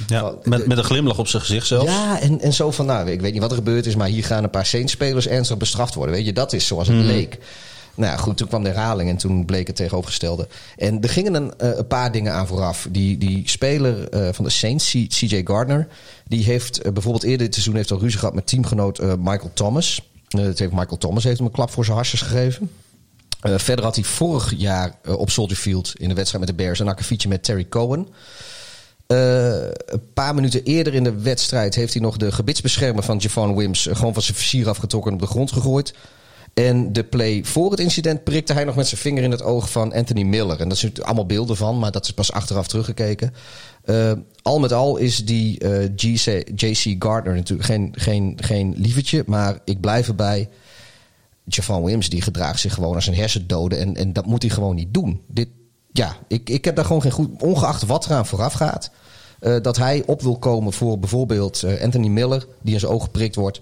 Ja, 0.08 0.20
van- 0.20 0.38
met, 0.44 0.68
met 0.68 0.78
een 0.78 0.84
glimlach 0.84 1.18
op 1.20 1.28
zijn 1.28 1.42
gezicht 1.42 1.68
zelfs. 1.68 1.92
ja, 1.92 2.20
en, 2.22 2.40
en 2.42 2.54
zo 2.54 2.72
van, 2.72 2.86
nou, 2.86 3.10
ik 3.12 3.22
weet 3.22 3.32
niet 3.34 3.42
wat 3.42 3.52
er 3.52 3.58
gebeurd 3.58 3.86
is, 3.86 3.96
maar 3.96 4.08
hier 4.08 4.24
gaan 4.24 4.44
een 4.44 4.50
paar 4.50 4.66
Saints-spelers 4.66 5.28
ernstig 5.28 5.58
bestraft 5.58 5.94
worden. 5.94 6.16
Weet 6.16 6.26
je, 6.26 6.34
dat 6.34 6.54
is 6.54 6.68
zoals 6.68 6.88
het 6.88 6.98
Mhm. 6.98 7.06
leek. 7.06 7.38
Nou 7.96 8.12
ja, 8.12 8.18
goed, 8.18 8.38
toen 8.38 8.48
kwam 8.48 8.64
de 8.64 8.70
herhaling 8.70 9.10
en 9.10 9.18
toen 9.18 9.46
bleek 9.46 9.68
het 9.68 9.76
tegenovergestelde. 9.76 10.48
En 10.78 11.02
er 11.02 11.10
gingen 11.10 11.34
een, 11.34 11.58
eh, 11.58 11.78
een 11.78 11.88
paar 11.88 12.12
dingen 12.12 12.34
aan 12.34 12.48
vooraf. 12.48 12.88
Die, 12.92 13.18
die 13.18 13.50
speler 13.50 14.10
eh, 14.10 14.28
van 14.32 14.46
de 14.46 14.52
Saints, 14.52 14.90
CJ 15.08 15.42
Gardner, 15.44 15.88
die 16.28 16.44
heeft 16.44 16.82
eh, 16.82 16.92
bijvoorbeeld 16.92 17.24
eerder 17.24 17.46
dit 17.46 17.54
seizoen 17.54 17.76
heeft 17.76 17.92
al 17.92 18.00
ruzie 18.00 18.20
gehad 18.20 18.34
met 18.36 18.48
teamgenoot 18.48 19.02
Michael 19.18 19.52
Thomas. 19.54 20.10
Het 20.28 20.60
heeft 20.60 20.72
Michael 20.72 20.98
Thomas 20.98 21.24
heeft 21.24 21.38
hem 21.38 21.48
een 21.48 21.54
klap 21.54 21.72
voor 21.72 21.86
zijn 21.86 21.98
harsjes 21.98 22.22
gegeven. 22.22 22.72
Verder 23.42 23.86
had 23.86 23.96
hij 23.96 24.04
vorig 24.04 24.54
jaar 24.58 24.96
op 25.08 25.30
Soldier 25.30 25.58
Field 25.58 25.94
in 25.98 26.10
de 26.10 26.16
wedstrijd 26.16 26.46
met 26.46 26.58
de 26.58 26.64
Bears 26.64 26.80
een 26.80 26.88
akkefietje 26.88 27.30
met 27.30 27.44
Terry 27.44 27.68
Cohen. 27.70 28.08
Een 29.08 30.14
paar 30.14 30.36
minuten 30.36 30.64
eerder 30.64 30.94
in 30.94 31.04
de 31.04 31.22
wedstrijd 31.22 31.76
heeft 31.76 31.94
hij 31.94 32.02
nog 32.02 32.18
de 32.18 32.32
gebitsbeschermer 32.32 33.04
van 33.04 33.18
Javon 33.18 33.56
Wims 33.56 33.88
gewoon 33.92 34.14
van 34.14 34.22
zijn 34.22 34.38
versier 34.38 34.70
afgetrokken 34.70 35.12
en 35.12 35.18
op 35.18 35.24
de 35.24 35.32
grond 35.32 35.52
gegooid. 35.52 35.94
En 36.54 36.94
de 36.94 37.04
play 37.04 37.44
voor 37.44 37.72
het 37.72 37.80
incident 37.80 38.24
prikte 38.24 38.54
hij 38.54 38.64
nog 38.64 38.76
met 38.76 38.88
zijn 38.88 39.02
vinger 39.02 39.24
in 39.24 39.32
het 39.32 39.42
oog 39.42 39.72
van 39.72 39.94
Anthony 39.94 40.24
Miller. 40.24 40.60
En 40.60 40.70
dat 40.70 40.78
zijn 40.78 40.94
allemaal 41.02 41.26
beelden 41.26 41.58
van, 41.58 41.80
maar 41.80 41.92
dat 41.92 42.06
is 42.06 42.14
pas 42.14 42.32
achteraf 42.32 42.68
teruggekeken. 42.68 43.34
Uh, 43.86 44.12
al 44.42 44.60
met 44.60 44.74
al 44.74 44.98
is 44.98 45.26
die 45.26 45.68
JC 46.56 46.96
Gardner 47.00 47.36
natuurlijk 47.36 47.68
geen, 47.68 47.94
geen, 47.96 48.38
geen 48.42 48.74
lievertje. 48.78 49.24
Maar 49.26 49.60
ik 49.66 49.80
blijf 49.80 50.08
erbij. 50.08 50.50
Javon 51.44 51.82
Williams 51.82 52.10
die 52.10 52.22
gedraagt 52.22 52.60
zich 52.60 52.74
gewoon 52.74 52.96
als 52.96 53.08
een 53.08 53.16
hersendode. 53.16 53.76
En, 53.76 53.96
en 53.96 54.14
dat 54.14 54.26
moet 54.26 54.42
hij 54.42 54.52
gewoon 54.52 54.76
niet 54.76 54.94
doen. 54.94 55.22
Dit, 55.28 55.48
ja, 55.92 56.16
ik, 56.28 56.50
ik 56.50 56.66
heb 56.66 56.76
daar 56.76 56.86
gewoon 56.86 57.02
geen 57.02 57.12
goed... 57.12 57.42
Ongeacht 57.42 57.86
wat 57.86 58.06
eraan 58.06 58.26
vooraf 58.26 58.54
gaat... 58.54 58.92
Uh, 59.42 59.56
dat 59.62 59.78
hij 59.78 60.04
op 60.06 60.22
wil 60.22 60.40
komen 60.40 60.74
voor 60.74 61.00
bijvoorbeeld 61.00 61.64
Anthony 61.82 62.08
Miller... 62.08 62.46
die 62.62 62.74
in 62.74 62.80
zijn 62.80 62.92
oog 62.92 63.04
geprikt 63.04 63.36
wordt 63.36 63.62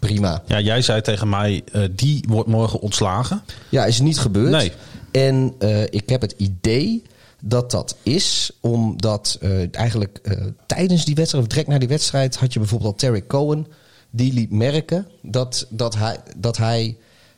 prima. 0.00 0.42
Ja, 0.46 0.60
jij 0.60 0.82
zei 0.82 1.00
tegen 1.00 1.28
mij, 1.28 1.62
uh, 1.72 1.84
die 1.90 2.24
wordt 2.28 2.48
morgen 2.48 2.80
ontslagen. 2.80 3.42
Ja, 3.68 3.84
is 3.84 4.00
niet 4.00 4.18
gebeurd. 4.18 4.50
Nee. 4.50 4.72
En 5.10 5.54
uh, 5.58 5.82
ik 5.82 6.08
heb 6.08 6.20
het 6.20 6.34
idee 6.36 7.02
dat 7.42 7.70
dat 7.70 7.96
is 8.02 8.50
omdat 8.60 9.38
uh, 9.40 9.74
eigenlijk 9.74 10.20
tijdens 10.66 11.04
die 11.04 11.14
wedstrijd, 11.14 11.44
of 11.44 11.50
direct 11.50 11.68
na 11.68 11.78
die 11.78 11.88
wedstrijd, 11.88 12.36
had 12.36 12.52
je 12.52 12.58
bijvoorbeeld 12.58 12.92
al 12.92 12.98
Terry 12.98 13.26
Cohen. 13.26 13.66
Die 14.10 14.32
liet 14.32 14.50
merken 14.50 15.06
dat, 15.22 15.66
dat 15.70 15.94
hij, 15.94 16.20
dat 16.36 16.56
hij 16.56 16.96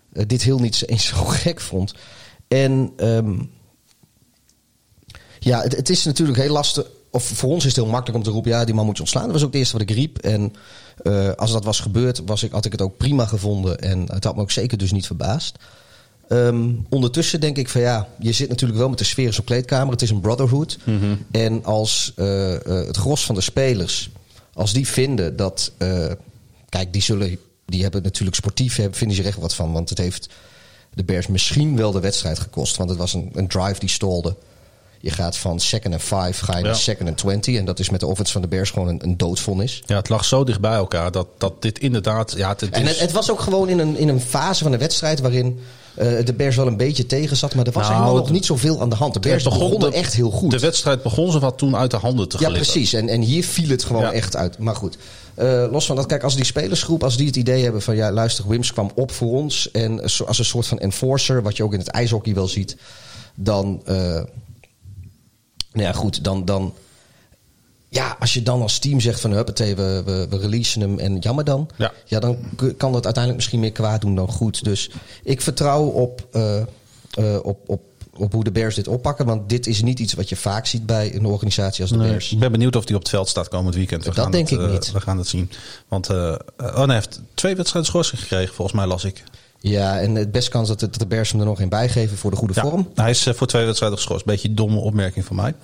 dit 0.08 0.42
heel 0.42 0.58
niet 0.58 0.88
eens 0.88 1.06
zo 1.14 1.24
gek 1.24 1.60
vond. 1.60 1.94
En 2.48 2.92
um, 2.96 3.50
ja, 5.38 5.62
het, 5.62 5.76
het 5.76 5.90
is 5.90 6.04
natuurlijk 6.04 6.38
heel 6.38 6.52
lastig 6.52 6.86
of 7.12 7.24
voor 7.24 7.50
ons 7.50 7.64
is 7.64 7.76
het 7.76 7.84
heel 7.84 7.92
makkelijk 7.92 8.18
om 8.18 8.24
te 8.24 8.30
roepen: 8.30 8.50
ja, 8.50 8.64
die 8.64 8.74
man 8.74 8.86
moet 8.86 8.96
je 8.96 9.02
ontslaan. 9.02 9.22
Dat 9.22 9.32
was 9.32 9.42
ook 9.42 9.48
het 9.48 9.56
eerste 9.56 9.78
wat 9.78 9.88
ik 9.88 9.96
riep. 9.96 10.18
En 10.18 10.52
uh, 11.02 11.30
als 11.32 11.52
dat 11.52 11.64
was 11.64 11.80
gebeurd, 11.80 12.22
was 12.26 12.42
ik, 12.42 12.52
had 12.52 12.64
ik 12.64 12.72
het 12.72 12.82
ook 12.82 12.96
prima 12.96 13.26
gevonden. 13.26 13.78
En 13.78 14.12
het 14.12 14.24
had 14.24 14.36
me 14.36 14.40
ook 14.40 14.50
zeker 14.50 14.78
dus 14.78 14.92
niet 14.92 15.06
verbaasd. 15.06 15.58
Um, 16.28 16.86
ondertussen 16.88 17.40
denk 17.40 17.56
ik 17.56 17.68
van 17.68 17.80
ja, 17.80 18.08
je 18.18 18.32
zit 18.32 18.48
natuurlijk 18.48 18.78
wel 18.78 18.88
met 18.88 18.98
de 18.98 19.04
sfeer 19.04 19.26
in 19.26 19.32
zo'n 19.32 19.44
kleedkamer. 19.44 19.92
Het 19.92 20.02
is 20.02 20.10
een 20.10 20.20
brotherhood. 20.20 20.78
Mhm. 20.84 20.96
Mm 20.96 21.00
-hmm. 21.00 21.26
En 21.30 21.64
als 21.64 22.12
uh, 22.16 22.50
uh, 22.52 22.58
het 22.64 22.96
gros 22.96 23.24
van 23.24 23.34
de 23.34 23.40
spelers, 23.40 24.10
als 24.54 24.72
die 24.72 24.88
vinden 24.88 25.36
dat. 25.36 25.72
kijk, 26.68 26.92
die 26.92 27.02
zullen. 27.02 27.38
Die 27.66 27.82
hebben 27.82 28.02
natuurlijk 28.02 28.36
sportief, 28.36 28.76
hebben, 28.76 28.98
vinden 28.98 29.16
ze 29.16 29.22
er 29.22 29.28
echt 29.28 29.38
wat 29.38 29.54
van. 29.54 29.72
Want 29.72 29.88
het 29.88 29.98
heeft 29.98 30.28
de 30.94 31.04
Bears 31.04 31.26
misschien 31.26 31.76
wel 31.76 31.92
de 31.92 32.00
wedstrijd 32.00 32.38
gekost. 32.38 32.76
Want 32.76 32.90
het 32.90 32.98
was 32.98 33.14
een, 33.14 33.30
een 33.32 33.48
drive 33.48 33.80
die 33.80 33.88
stolde. 33.88 34.36
Je 35.02 35.10
gaat 35.10 35.36
van 35.36 35.60
second 35.60 35.92
and 35.94 36.02
five 36.02 36.44
ga 36.44 36.52
je 36.52 36.58
Ja. 36.58 36.64
naar 36.66 36.76
second 36.76 37.08
and 37.08 37.18
twenty. 37.18 37.56
En 37.56 37.64
dat 37.64 37.78
is 37.78 37.90
met 37.90 38.00
de 38.00 38.06
offense 38.06 38.32
van 38.32 38.42
de 38.42 38.48
Bears 38.48 38.70
gewoon 38.70 38.88
een, 38.88 39.00
een 39.04 39.16
doodvonnis. 39.16 39.82
Ja, 39.86 39.96
het 39.96 40.08
lag 40.08 40.24
zo 40.24 40.44
dicht 40.44 40.60
bij 40.60 40.72
elkaar 40.74 41.10
dat, 41.10 41.26
dat 41.38 41.62
dit 41.62 41.78
inderdaad... 41.78 42.34
Ja, 42.36 42.48
het, 42.48 42.70
En 42.70 42.86
het, 42.86 42.98
het 43.00 43.12
was 43.12 43.30
ook 43.30 43.40
gewoon 43.40 43.68
in 43.68 43.78
een, 43.78 43.96
in 43.96 44.08
een 44.08 44.20
fase 44.20 44.62
van 44.62 44.72
de 44.72 44.78
wedstrijd 44.78 45.20
waarin 45.20 45.60
eh, 45.94 46.24
de 46.24 46.32
Bears 46.32 46.56
wel 46.56 46.66
een 46.66 46.76
beetje 46.76 47.06
tegen 47.06 47.36
zat. 47.36 47.54
Maar 47.54 47.66
er 47.66 47.72
was 47.72 47.82
Nou, 47.82 47.94
helemaal 47.94 48.16
nog 48.16 48.30
niet 48.30 48.44
zoveel 48.46 48.80
aan 48.80 48.88
de 48.90 48.96
hand. 48.96 49.14
De 49.14 49.20
Bears 49.20 49.42
begon- 49.44 49.58
begonnen 49.58 49.90
de- 49.90 49.96
echt 49.96 50.14
heel 50.14 50.30
goed. 50.30 50.50
De 50.50 50.58
wedstrijd 50.58 51.02
begon 51.02 51.32
zo 51.32 51.38
wat 51.38 51.58
toen 51.58 51.76
uit 51.76 51.90
de 51.90 51.96
handen 51.96 52.28
te 52.28 52.36
ja, 52.40 52.46
glippen. 52.46 52.62
precies. 52.70 52.92
En, 52.92 53.08
en 53.08 53.20
hier 53.20 53.44
viel 53.44 53.68
het 53.68 53.84
gewoon 53.84 54.02
Ja. 54.02 54.12
echt 54.12 54.36
uit. 54.36 54.58
Maar 54.58 54.76
goed, 54.76 54.96
eh, 55.34 55.64
los 55.70 55.86
van 55.86 55.96
dat. 55.96 56.06
Kijk, 56.06 56.22
als 56.22 56.34
die 56.36 56.44
spelersgroep, 56.44 57.02
als 57.04 57.16
die 57.16 57.26
het 57.26 57.36
idee 57.36 57.62
hebben 57.62 57.82
van... 57.82 57.96
ja, 57.96 58.12
luister, 58.12 58.48
Wims 58.48 58.72
kwam 58.72 58.90
op 58.94 59.12
voor 59.12 59.32
ons. 59.32 59.70
En 59.70 60.00
als 60.02 60.38
een 60.38 60.44
soort 60.44 60.66
van 60.66 60.78
enforcer, 60.78 61.42
wat 61.42 61.56
je 61.56 61.62
ook 61.62 61.72
in 61.72 61.78
het 61.78 61.88
ijshockey 61.88 62.34
wel 62.34 62.48
ziet... 62.48 62.76
dan... 63.34 63.82
eh, 63.84 64.20
nou 65.72 65.86
ja, 65.86 65.92
goed, 65.92 66.24
dan... 66.24 66.44
dan 66.44 66.74
ja, 67.88 68.16
als 68.20 68.32
je 68.34 68.42
dan 68.42 68.62
als 68.62 68.78
team 68.78 69.00
zegt 69.00 69.20
van 69.20 69.30
huppatee, 69.30 69.74
we, 69.76 70.02
we, 70.04 70.26
we 70.30 70.38
releasen 70.38 70.80
hem 70.80 70.98
en 70.98 71.18
jammer 71.18 71.44
dan. 71.44 71.68
Ja. 72.06 72.18
dan 72.20 72.36
k- 72.56 72.78
kan 72.78 72.92
dat 72.92 73.04
uiteindelijk 73.04 73.34
misschien 73.36 73.60
meer 73.60 73.72
kwaad 73.72 74.00
doen 74.00 74.14
dan 74.14 74.28
goed. 74.28 74.64
Dus 74.64 74.90
ik 75.22 75.40
vertrouw 75.40 75.84
op, 75.84 76.26
eh, 76.32 76.60
eh, 76.60 76.64
op, 77.42 77.58
op, 77.66 77.82
op 78.16 78.32
hoe 78.32 78.44
de 78.44 78.50
Bears 78.52 78.74
dit 78.74 78.88
oppakken. 78.88 79.26
Want 79.26 79.48
dit 79.48 79.66
is 79.66 79.82
niet 79.82 79.98
iets 79.98 80.12
wat 80.14 80.28
je 80.28 80.36
vaak 80.36 80.66
ziet 80.66 80.86
bij 80.86 81.14
een 81.14 81.26
organisatie 81.26 81.82
als 81.82 81.90
de 81.90 81.96
Nee, 81.96 82.08
Bears. 82.08 82.32
ik 82.32 82.38
ben 82.38 82.52
benieuwd 82.52 82.76
of 82.76 82.84
hij 82.86 82.94
op 82.94 83.00
het 83.00 83.10
veld 83.10 83.28
staat 83.28 83.48
komend 83.48 83.74
weekend. 83.74 84.04
We 84.04 84.10
Dat 84.10 84.18
gaan 84.18 84.30
denk 84.30 84.48
het, 84.48 84.58
ik 84.60 84.66
eh, 84.66 84.72
niet. 84.72 84.92
We 84.92 85.00
gaan 85.00 85.18
het 85.18 85.28
zien. 85.28 85.50
Want 85.88 86.10
oh, 86.10 86.36
nee, 86.56 86.86
hij 86.86 86.94
heeft 86.94 87.20
twee 87.34 87.56
wedstrijden 87.56 87.90
schorsing 87.90 88.20
gekregen, 88.20 88.54
volgens 88.54 88.76
mij 88.76 88.86
las 88.86 89.04
ik. 89.04 89.22
Ja, 89.64 90.00
en 90.00 90.14
het 90.14 90.32
best 90.32 90.48
kans 90.48 90.68
dat 90.68 90.80
de, 90.80 90.86
dat 90.90 90.98
de 90.98 91.06
Bears 91.06 91.30
hem 91.30 91.40
er 91.40 91.46
nog 91.46 91.60
een 91.60 91.68
bijgeven 91.68 92.16
voor 92.16 92.30
de 92.30 92.36
goede 92.36 92.54
Ja, 92.56 92.62
vorm. 92.62 92.88
hij 92.94 93.10
is 93.10 93.26
eh, 93.26 93.34
voor 93.34 93.46
twee 93.46 93.64
wedstrijden 93.64 93.98
geschorst. 93.98 94.24
Beetje 94.24 94.48
een 94.48 94.54
domme 94.54 94.78
opmerking 94.78 95.24
van 95.24 95.36
mij. 95.36 95.54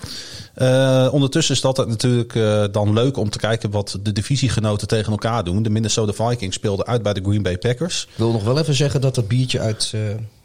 Eh, 0.53 1.09
ondertussen 1.11 1.55
is 1.55 1.61
het 1.61 1.67
altijd 1.67 1.87
natuurlijk 1.87 2.35
eh, 2.35 2.63
dan 2.71 2.93
leuk 2.93 3.17
om 3.17 3.29
te 3.29 3.37
kijken 3.37 3.71
wat 3.71 3.99
de 4.03 4.11
divisiegenoten 4.11 4.87
tegen 4.87 5.11
elkaar 5.11 5.43
doen. 5.43 5.63
De 5.63 5.69
Minnesota 5.69 6.29
Vikings 6.29 6.55
speelden 6.55 6.85
uit 6.85 7.03
bij 7.03 7.13
de 7.13 7.21
Green 7.21 7.41
Bay 7.41 7.57
Packers. 7.57 8.07
Ik 8.11 8.17
wil 8.17 8.31
nog 8.31 8.43
wel 8.43 8.59
even 8.59 8.73
zeggen 8.73 9.01
dat 9.01 9.15
dat 9.15 9.27
biertje 9.27 9.59
uit, 9.59 9.93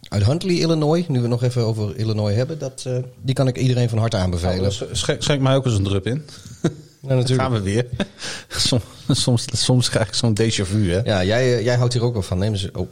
uit 0.08 0.24
Huntley, 0.24 0.54
Illinois, 0.54 1.08
nu 1.08 1.14
we 1.14 1.20
het 1.20 1.30
nog 1.30 1.42
even 1.42 1.62
over 1.62 1.96
Illinois 1.96 2.34
hebben, 2.34 2.58
dat, 2.58 2.86
die 3.22 3.34
kan 3.34 3.48
ik 3.48 3.58
iedereen 3.58 3.88
van 3.88 3.98
harte 3.98 4.16
aanbevelen. 4.16 4.62
Dus, 4.62 4.82
eh, 4.82 4.88
Schenk, 4.92 5.22
schenk 5.22 5.40
mij 5.40 5.54
ook 5.56 5.64
eens 5.64 5.76
een 5.76 5.84
drup 5.84 6.06
in. 6.06 6.22
Ja, 6.62 6.68
natuurlijk. 7.14 7.40
Gaan 7.40 7.52
we 7.52 7.60
weer. 7.60 7.86
soms, 8.48 8.82
soms, 9.08 9.44
soms 9.52 9.88
krijg 9.88 10.08
ik 10.08 10.14
zo'n 10.14 10.38
déjà 10.40 10.62
vu, 10.66 10.92
hè? 10.92 11.00
Ja, 11.04 11.24
jij, 11.24 11.62
jij 11.62 11.76
houdt 11.76 11.92
hier 11.92 12.02
ook 12.02 12.12
wel 12.12 12.22
van. 12.22 12.38
Neem 12.38 12.52
eens, 12.52 12.70
oh. 12.72 12.88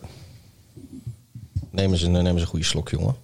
Neem 1.73 1.93
eens, 1.93 2.03
een, 2.03 2.13
neem 2.13 2.27
eens 2.27 2.41
een 2.41 2.47
goede 2.47 2.65
slok, 2.65 2.89
jongen. 2.89 3.15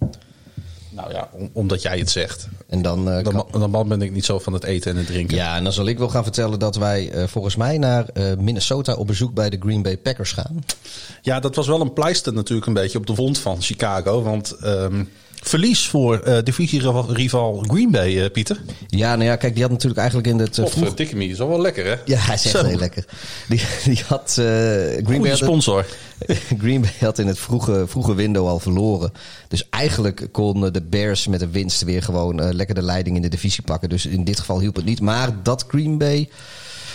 Nou 0.89 1.11
ja, 1.11 1.29
om- 1.33 1.49
omdat 1.53 1.81
jij 1.81 1.99
het 1.99 2.09
zegt. 2.09 2.47
En 2.67 2.81
dan, 2.81 3.09
eh, 3.11 3.23
Dan, 3.23 3.45
kan- 3.51 3.71
dan 3.71 3.87
ben 3.87 4.01
ik 4.01 4.11
niet 4.11 4.25
zo 4.25 4.39
van 4.39 4.53
het 4.53 4.63
eten 4.63 4.91
en 4.91 4.97
het 4.97 5.07
drinken. 5.07 5.37
ja, 5.37 5.55
en 5.55 5.63
dan 5.63 5.73
zal 5.73 5.87
ik 5.87 5.97
wel 5.97 6.09
gaan 6.09 6.23
vertellen 6.23 6.59
dat 6.59 6.75
wij 6.75 7.11
eh, 7.11 7.27
volgens 7.27 7.55
mij 7.55 7.77
naar 7.77 8.05
eh, 8.13 8.35
Minnesota 8.37 8.93
op 8.95 9.07
bezoek 9.07 9.33
bij 9.33 9.49
de 9.49 9.57
Green 9.59 9.81
Bay 9.81 9.97
Packers 9.97 10.31
gaan. 10.31 10.63
Ja, 11.21 11.39
dat 11.39 11.55
was 11.55 11.67
wel 11.67 11.81
een 11.81 11.93
pleister 11.93 12.33
natuurlijk 12.33 12.67
een 12.67 12.73
beetje 12.73 12.97
op 12.97 13.05
de 13.07 13.15
wond 13.15 13.37
van 13.39 13.61
Chicago. 13.61 14.21
Want 14.21 14.51
ehm, 14.51 15.03
verlies 15.41 15.87
voor 15.87 16.19
eh 16.19 16.43
divisierival 16.43 17.03
Green 17.67 17.91
Bay, 17.91 18.23
eh, 18.23 18.31
Pieter. 18.31 18.61
Ja, 18.87 19.15
nou 19.15 19.29
ja, 19.29 19.35
kijk, 19.35 19.53
die 19.53 19.61
had 19.61 19.71
natuurlijk 19.71 19.99
eigenlijk 19.99 20.29
in 20.29 20.39
het 20.39 20.57
eh, 20.57 20.63
Of 20.63 20.71
vroeg... 20.71 20.89
uh, 20.89 20.95
dikke 20.95 21.25
is 21.25 21.37
wel 21.37 21.47
wel 21.49 21.61
lekker, 21.61 21.85
hè? 21.85 21.95
Ja, 22.05 22.17
hij 22.17 22.35
is 22.35 22.45
echt 22.45 22.57
Zo. 22.57 22.65
heel 22.65 22.77
lekker. 22.77 23.05
Die, 23.47 23.61
die 23.83 24.03
had 24.07 24.29
eh, 24.29 24.35
Green 24.35 25.03
Bay 25.03 25.15
Goeie 25.15 25.35
sponsor. 25.35 25.85
Green 26.61 26.81
Bay 26.81 26.93
had 26.99 27.19
in 27.19 27.27
het 27.27 27.39
vroege, 27.39 27.85
vroege 27.87 28.13
window 28.13 28.47
al 28.47 28.59
verloren. 28.59 29.13
Dus 29.47 29.69
eigenlijk 29.69 30.27
konden 30.31 30.73
de 30.73 30.81
Bears 30.81 31.27
met 31.27 31.39
de 31.39 31.49
winst 31.49 31.81
weer 31.81 32.03
gewoon 32.03 32.41
eh, 32.41 32.53
lekker 32.53 32.75
de 32.75 32.81
leiding 32.81 33.15
in 33.15 33.21
de 33.21 33.27
divisie 33.27 33.63
pakken. 33.63 33.89
Dus 33.89 34.05
in 34.05 34.23
dit 34.23 34.39
geval 34.39 34.59
hielp 34.59 34.75
het 34.75 34.85
niet. 34.85 35.01
Maar 35.01 35.43
dat 35.43 35.65
Green 35.67 35.97
Bay 35.97 36.29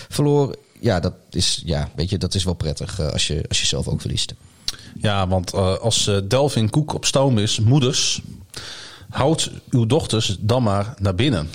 verloor, 0.09 0.57
ja, 0.81 1.01
dat 1.01 1.15
is, 1.31 1.63
ja, 1.65 1.91
weet 1.97 2.11
je, 2.11 2.19
dat 2.19 2.35
is 2.35 2.45
wel 2.45 2.55
prettig 2.55 3.01
als, 3.01 3.27
je, 3.27 3.45
als 3.49 3.61
je 3.61 3.67
zelf 3.67 3.89
ook 3.89 4.01
verliest. 4.01 4.35
Ja, 4.95 5.29
want 5.29 5.53
eh, 5.53 5.77
als 5.77 6.07
eh, 6.07 6.17
Delvin 6.29 6.71
Cook 6.71 6.95
op 6.95 7.05
stoom 7.05 7.39
is, 7.39 7.61
moeders, 7.61 8.21
houd 9.11 9.51
uw 9.71 9.87
dochters 9.87 10.37
dan 10.41 10.63
maar 10.63 10.95
naar 10.99 11.15
binnen. 11.15 11.49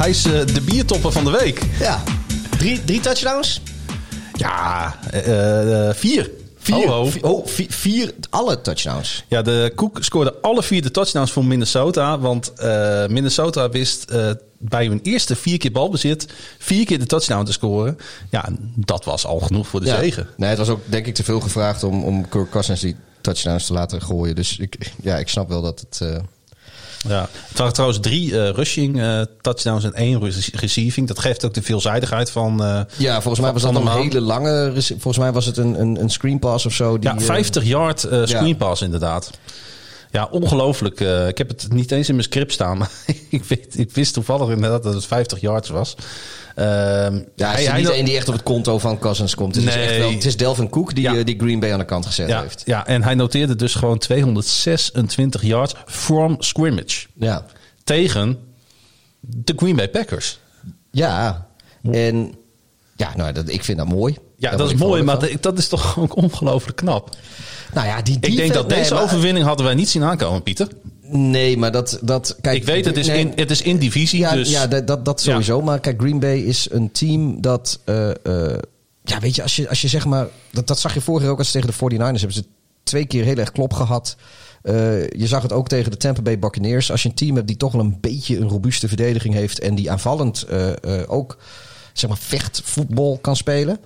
Hij 0.00 0.10
is 0.10 0.24
eh, 0.24 0.46
de 0.54 0.60
biertopper 0.60 1.12
van 1.12 1.24
de 1.24 1.30
week. 1.30 1.62
Ja, 1.78 2.02
drie, 2.58 2.84
drie 2.84 3.00
touchdowns? 3.00 3.62
Ja, 4.32 4.94
eh, 5.10 5.94
vier. 5.94 6.30
Vier, 6.74 6.88
ho. 6.88 7.04
vier, 7.06 7.24
oh, 7.24 7.46
vier, 7.46 7.66
vier, 7.70 8.14
alle 8.30 8.60
touchdowns. 8.60 9.24
Ja, 9.28 9.42
de 9.42 9.72
Cook 9.74 9.98
scoorde 10.00 10.34
alle 10.40 10.62
vier 10.62 10.82
de 10.82 10.90
touchdowns 10.90 11.32
voor 11.32 11.44
Minnesota. 11.44 12.18
Want 12.18 12.52
eh, 12.52 13.06
Minnesota 13.06 13.68
wist 13.68 14.10
eh, 14.10 14.30
bij 14.58 14.86
hun 14.86 15.00
eerste 15.02 15.36
vier 15.36 15.58
keer 15.58 15.72
balbezit 15.72 16.26
vier 16.58 16.84
keer 16.86 16.98
de 16.98 17.06
touchdown 17.06 17.44
te 17.44 17.52
scoren. 17.52 17.98
Ja, 18.30 18.48
dat 18.76 19.04
was 19.04 19.26
al 19.26 19.38
genoeg 19.40 19.66
voor 19.68 19.80
de 19.80 19.86
Ja. 19.86 19.98
zegen. 19.98 20.28
Nee, 20.36 20.48
het 20.48 20.58
was 20.58 20.68
ook 20.68 20.80
denk 20.84 21.06
ik 21.06 21.14
te 21.14 21.24
veel 21.24 21.40
gevraagd 21.40 21.82
om, 21.82 22.04
om 22.04 22.28
Kirk 22.28 22.50
Cousins 22.50 22.80
die 22.80 22.96
touchdowns 23.20 23.66
te 23.66 23.72
laten 23.72 24.02
gooien. 24.02 24.34
Dus 24.34 24.58
ik, 24.58 24.92
ja, 25.02 25.16
ik 25.18 25.28
snap 25.28 25.48
wel 25.48 25.62
dat 25.62 25.80
het... 25.80 26.00
eh, 26.02 26.18
Ja. 27.08 27.28
Het 27.48 27.58
waren 27.58 27.72
trouwens 27.72 28.00
drie 28.00 28.40
eh, 28.42 28.50
rushing 28.54 29.00
eh, 29.00 29.20
touchdowns 29.40 29.84
en 29.84 29.94
één 29.94 30.20
re- 30.20 30.48
receiving. 30.52 31.08
Dat 31.08 31.18
geeft 31.18 31.44
ook 31.44 31.54
de 31.54 31.62
veelzijdigheid 31.62 32.30
van... 32.30 32.64
eh, 32.64 32.80
Ja, 32.96 33.20
volgens 33.20 33.40
mij 33.44 33.52
was 33.52 33.62
dat 33.62 33.74
een 33.74 33.88
hele 33.88 34.20
lange. 34.20 34.72
Volgens 34.88 35.18
mij 35.18 35.32
was 35.32 35.46
het 35.46 35.56
een, 35.56 35.80
een, 35.80 36.00
een 36.00 36.10
screen 36.10 36.38
pass 36.38 36.66
of 36.66 36.72
zo. 36.72 36.98
Die, 36.98 37.10
ja, 37.10 37.16
eh, 37.16 37.22
50 37.24 37.64
yard 37.64 38.00
screen 38.00 38.46
ja. 38.46 38.54
pass 38.54 38.82
inderdaad. 38.82 39.30
Ja, 40.10 40.28
ongelooflijk. 40.30 41.00
eh, 41.00 41.28
ik 41.28 41.38
heb 41.38 41.48
het 41.48 41.72
niet 41.72 41.92
eens 41.92 42.08
in 42.08 42.14
mijn 42.14 42.26
script 42.26 42.52
staan. 42.52 42.78
Maar 42.78 42.90
ik, 43.28 43.44
weet, 43.44 43.78
ik 43.78 43.90
wist 43.90 44.12
toevallig 44.14 44.48
inderdaad 44.50 44.82
dat 44.82 44.94
het 44.94 45.06
50 45.06 45.40
yards 45.40 45.68
was. 45.68 45.94
Ehm, 46.54 47.20
ja, 47.36 47.50
hij 47.52 47.62
is 47.64 47.72
niet 47.72 47.88
één 47.88 48.04
die 48.04 48.16
echt 48.16 48.28
op 48.28 48.34
het 48.34 48.42
konto 48.42 48.78
van 48.78 48.98
Cousins 48.98 49.34
komt. 49.34 49.54
Het, 49.54 49.64
is, 49.64 49.74
echt 49.74 49.96
wel, 49.98 50.10
het 50.12 50.24
is 50.24 50.36
Delvin 50.36 50.68
Cook 50.68 50.94
die, 50.94 51.04
Ja. 51.04 51.14
eh, 51.16 51.24
die 51.24 51.38
Green 51.38 51.60
Bay 51.60 51.72
aan 51.72 51.78
de 51.78 51.84
kant 51.84 52.06
gezet 52.06 52.28
Ja, 52.28 52.42
heeft. 52.42 52.62
ja, 52.64 52.86
en 52.86 53.02
hij 53.02 53.14
noteerde 53.14 53.56
dus 53.56 53.74
gewoon 53.74 53.98
226 53.98 55.42
yards 55.42 55.74
from 55.86 56.36
scrimmage. 56.38 57.06
Ja. 57.14 57.44
Tegen 57.84 58.38
de 59.20 59.52
Green 59.56 59.76
Bay 59.76 59.88
Packers. 59.88 60.38
Ja. 60.90 61.46
En 61.82 62.34
ja, 62.96 63.12
nou, 63.16 63.32
dat, 63.32 63.48
ik 63.48 63.64
vind 63.64 63.78
dat 63.78 63.88
mooi. 63.88 64.16
Ja, 64.40 64.56
dat 64.56 64.70
is 64.72 64.78
mooi, 64.78 65.02
maar 65.02 65.18
dat 65.40 65.58
is 65.58 65.68
toch 65.68 65.98
ook 65.98 66.16
ongelooflijk 66.16 66.76
knap. 66.76 67.16
Nou 67.74 67.86
ja, 67.86 68.02
die 68.02 68.16
Ik 68.20 68.36
denk 68.36 68.52
dat 68.52 68.68
deze 68.68 68.94
maar- 68.94 69.02
overwinning 69.02 69.46
hadden 69.46 69.66
wij 69.66 69.74
niet 69.74 69.88
zien 69.88 70.04
aankomen, 70.04 70.42
Pieter. 70.42 70.68
Nee, 71.02 71.56
maar 71.56 71.72
dat... 71.72 71.98
dat 72.02 72.36
kijk, 72.40 72.56
Ik 72.56 72.64
weet, 72.64 72.84
het 72.84 72.96
is, 72.96 73.06
nee, 73.06 73.18
in, 73.18 73.32
het 73.34 73.50
is 73.50 73.62
in 73.62 73.78
divisie, 73.78 74.18
Ja, 74.18 74.34
dus... 74.34 74.50
ja 74.50 74.66
dat, 74.66 74.86
dat, 74.86 75.04
dat 75.04 75.20
sowieso. 75.20 75.62
Maar 75.62 75.80
kijk, 75.80 76.00
Green 76.00 76.18
Bay 76.18 76.38
is 76.38 76.68
een 76.70 76.92
team 76.92 77.40
dat... 77.40 77.80
eh, 77.84 78.10
eh, 78.10 78.58
ja, 79.04 79.18
weet 79.20 79.34
je, 79.34 79.42
als 79.42 79.56
je, 79.56 79.68
als 79.68 79.80
je 79.80 79.88
zeg 79.88 80.06
maar... 80.06 80.26
Dat, 80.50 80.66
dat 80.66 80.80
zag 80.80 80.94
je 80.94 81.00
vorig 81.00 81.22
jaar 81.22 81.30
ook 81.30 81.38
als 81.38 81.50
ze 81.50 81.60
tegen 81.60 81.88
de 81.88 81.96
49ers 81.96 81.98
hebben 81.98 82.32
ze 82.32 82.44
twee 82.82 83.06
keer 83.06 83.24
heel 83.24 83.36
erg 83.36 83.52
klop 83.52 83.72
gehad. 83.72 84.16
Eh, 84.62 85.02
je 85.08 85.26
zag 85.26 85.42
het 85.42 85.52
ook 85.52 85.68
tegen 85.68 85.90
de 85.90 85.96
Tampa 85.96 86.22
Bay 86.22 86.38
Buccaneers. 86.38 86.90
Als 86.90 87.02
je 87.02 87.08
een 87.08 87.14
team 87.14 87.34
hebt 87.34 87.46
die 87.46 87.56
toch 87.56 87.72
wel 87.72 87.80
een 87.80 87.98
beetje 88.00 88.38
een 88.38 88.48
robuuste 88.48 88.88
verdediging 88.88 89.34
heeft... 89.34 89.60
en 89.60 89.74
die 89.74 89.90
aanvallend 89.90 90.46
ook 91.06 91.38
zeg 91.92 92.10
maar 92.10 92.18
vechtvoetbal 92.18 93.18
kan 93.20 93.36
spelen... 93.36 93.78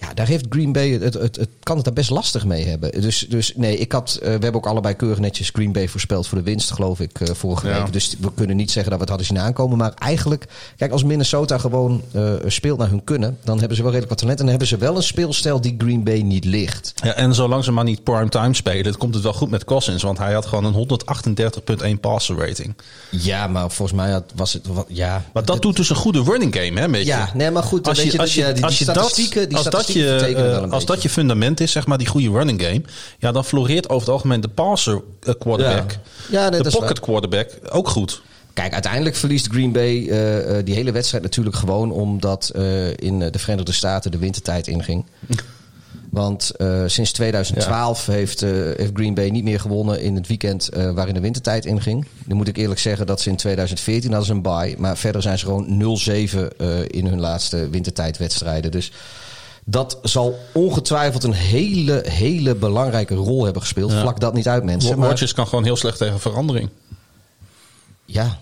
Ja, 0.00 0.14
daar 0.14 0.26
heeft 0.26 0.46
Green 0.48 0.72
Bay 0.72 0.90
het, 0.90 1.14
het, 1.14 1.36
het 1.36 1.48
kan 1.62 1.76
het 1.76 1.84
daar 1.84 1.94
best 1.94 2.10
lastig 2.10 2.44
mee 2.44 2.64
hebben. 2.66 3.00
Dus, 3.00 3.26
dus 3.28 3.52
nee, 3.56 3.76
ik 3.78 3.92
had, 3.92 4.14
eh, 4.14 4.20
we 4.20 4.28
hebben 4.30 4.54
ook 4.54 4.66
allebei 4.66 4.94
keurig 4.94 5.18
netjes 5.18 5.50
Green 5.52 5.72
Bay 5.72 5.88
voorspeld 5.88 6.26
voor 6.26 6.38
de 6.38 6.44
winst, 6.44 6.70
geloof 6.72 7.00
ik, 7.00 7.20
eh, 7.20 7.34
vorige 7.34 7.68
Ja. 7.68 7.82
week. 7.82 7.92
Dus 7.92 8.16
we 8.20 8.32
kunnen 8.34 8.56
niet 8.56 8.70
zeggen 8.70 8.90
dat 8.90 9.00
we 9.00 9.00
het 9.00 9.08
hadden 9.08 9.26
zien 9.36 9.46
aankomen. 9.46 9.78
Maar 9.78 9.92
eigenlijk, 9.98 10.46
kijk, 10.76 10.92
als 10.92 11.04
Minnesota 11.04 11.58
gewoon 11.58 12.02
eh, 12.12 12.32
speelt 12.46 12.78
naar 12.78 12.88
hun 12.88 13.04
kunnen, 13.04 13.38
dan 13.44 13.58
hebben 13.58 13.76
ze 13.76 13.82
wel 13.82 13.92
redelijk 13.92 14.08
wat 14.10 14.18
talent. 14.18 14.38
En 14.38 14.44
dan 14.44 14.58
hebben 14.58 14.68
ze 14.78 14.84
wel 14.84 14.96
een 14.96 15.02
speelstijl 15.02 15.60
die 15.60 15.74
Green 15.78 16.04
Bay 16.04 16.20
niet 16.20 16.44
ligt. 16.44 16.92
Ja, 17.02 17.14
en 17.14 17.34
zolang 17.34 17.64
ze 17.64 17.72
maar 17.72 17.84
niet 17.84 18.02
primetime 18.04 18.54
spelen, 18.54 18.82
dan 18.82 18.96
komt 18.96 19.14
het 19.14 19.22
wel 19.22 19.32
goed 19.32 19.50
met 19.50 19.64
Cousins. 19.64 20.02
Want 20.02 20.18
hij 20.18 20.32
had 20.32 20.46
gewoon 20.46 20.64
een 20.64 20.72
138,1 21.94 22.00
passer 22.00 22.36
rating. 22.36 22.74
Ja, 23.10 23.46
maar 23.46 23.70
volgens 23.70 23.98
mij 23.98 24.10
had, 24.10 24.24
was 24.34 24.52
het 24.52 24.66
wat, 24.66 24.86
ja. 24.88 25.24
Maar 25.32 25.44
dat 25.44 25.62
doet 25.62 25.76
dus 25.76 25.90
een 25.90 25.96
goede 25.96 26.22
running 26.22 26.54
game, 26.56 26.78
hè? 26.78 26.84
een 26.84 26.90
beetje. 26.90 27.06
Ja, 27.06 27.30
nee, 27.34 27.50
maar 27.50 27.62
goed, 27.62 27.88
Als 27.88 27.98
weet 27.98 28.06
je, 28.06 28.12
je, 28.12 28.18
als 28.18 28.34
je, 28.34 28.52
die, 28.52 28.64
als 28.64 28.78
dat, 28.78 28.96
statistieken, 28.96 29.48
die 29.48 29.56
als 29.56 29.66
dat 29.92 30.28
je, 30.28 30.34
eh, 30.34 30.70
als 30.70 30.84
dat 30.84 31.02
je 31.02 31.08
fundament 31.08 31.60
is, 31.60 31.72
zeg 31.72 31.86
maar 31.86 31.98
die 31.98 32.06
goede 32.06 32.30
running 32.30 32.62
game, 32.62 32.82
ja, 33.18 33.32
dan 33.32 33.44
floreert 33.44 33.88
over 33.88 34.00
het 34.00 34.08
algemeen 34.08 34.40
de 34.40 34.48
passer 34.48 35.02
eh, 35.22 35.34
quarterback, 35.38 35.90
Ja. 36.30 36.40
Ja, 36.40 36.48
nee, 36.48 36.62
de 36.62 36.70
pocket 36.70 37.00
quarterback 37.00 37.48
ook 37.70 37.88
goed. 37.88 38.22
Kijk, 38.52 38.72
uiteindelijk 38.72 39.16
verliest 39.16 39.46
Green 39.46 39.72
Bay 39.72 40.08
eh, 40.08 40.64
die 40.64 40.74
hele 40.74 40.92
wedstrijd 40.92 41.22
natuurlijk 41.22 41.56
gewoon 41.56 41.92
omdat 41.92 42.52
in 42.96 43.18
de 43.18 43.38
Verenigde 43.38 43.72
Staten 43.72 44.10
de 44.10 44.18
wintertijd 44.18 44.66
inging. 44.66 45.04
Want 46.10 46.50
sinds 46.86 47.12
2012 47.12 48.06
heeft, 48.06 48.40
heeft 48.40 48.90
Green 48.94 49.14
Bay 49.14 49.28
niet 49.28 49.44
meer 49.44 49.60
gewonnen 49.60 50.00
in 50.00 50.14
het 50.14 50.26
weekend 50.26 50.68
waarin 50.94 51.14
de 51.14 51.20
wintertijd 51.20 51.64
inging. 51.64 52.06
Dan 52.24 52.36
moet 52.36 52.48
ik 52.48 52.56
eerlijk 52.56 52.80
zeggen 52.80 53.06
dat 53.06 53.20
ze 53.20 53.30
in 53.30 53.36
2014 53.36 54.10
hadden 54.12 54.26
ze 54.26 54.32
een 54.32 54.42
bye. 54.42 54.74
Maar 54.78 54.96
verder 54.96 55.22
zijn 55.22 55.38
ze 55.38 55.44
gewoon 55.44 55.98
0-7 55.98 56.56
eh, 56.56 56.68
in 56.86 57.06
hun 57.06 57.20
laatste 57.20 57.68
wintertijdwedstrijden. 57.70 58.70
Dus 58.70 58.92
dat 59.64 59.98
zal 60.02 60.38
ongetwijfeld 60.52 61.24
een 61.24 61.32
hele, 61.32 62.04
hele 62.08 62.54
belangrijke 62.54 63.14
rol 63.14 63.44
hebben 63.44 63.62
gespeeld. 63.62 63.92
Ja. 63.92 64.00
Vlak 64.00 64.20
dat 64.20 64.34
niet 64.34 64.48
uit, 64.48 64.64
mensen. 64.64 64.98
Maar- 64.98 65.08
Rodgers 65.08 65.32
kan 65.34 65.46
gewoon 65.46 65.64
heel 65.64 65.76
slecht 65.76 65.98
tegen 65.98 66.20
verandering. 66.20 66.68
ja, 68.04 68.38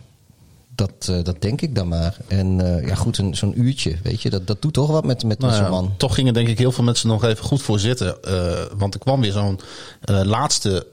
dat, 0.75 1.09
eh, 1.09 1.25
dat 1.25 1.43
denk 1.43 1.61
ik 1.61 1.75
dan 1.75 1.89
maar. 1.89 2.17
En 2.29 2.77
eh, 2.81 2.87
ja, 2.89 2.95
goed, 2.95 3.19
een- 3.19 3.37
zo'n 3.37 3.61
uurtje, 3.61 3.97
weet 4.03 4.23
je, 4.23 4.31
dat, 4.31 4.47
dat 4.47 4.63
doet 4.63 4.73
toch 4.73 4.91
wat 4.91 5.05
met, 5.05 5.23
met, 5.25 5.29
met 5.29 5.39
Nou 5.39 5.53
zo'n 5.53 5.63
ja, 5.65 5.71
man. 5.71 5.95
Toch 5.97 6.15
gingen 6.15 6.35
denk 6.35 6.49
ik 6.49 6.59
heel 6.59 6.73
veel 6.73 6.85
mensen 6.85 7.09
nog 7.09 7.25
even 7.25 7.45
goed 7.45 7.63
voor 7.63 7.79
zitten. 7.79 8.23
eh, 8.23 8.63
want 8.77 8.95
er 8.95 9.01
kwam 9.01 9.21
weer 9.21 9.33
zo'n 9.33 9.61
laatste 10.25 10.87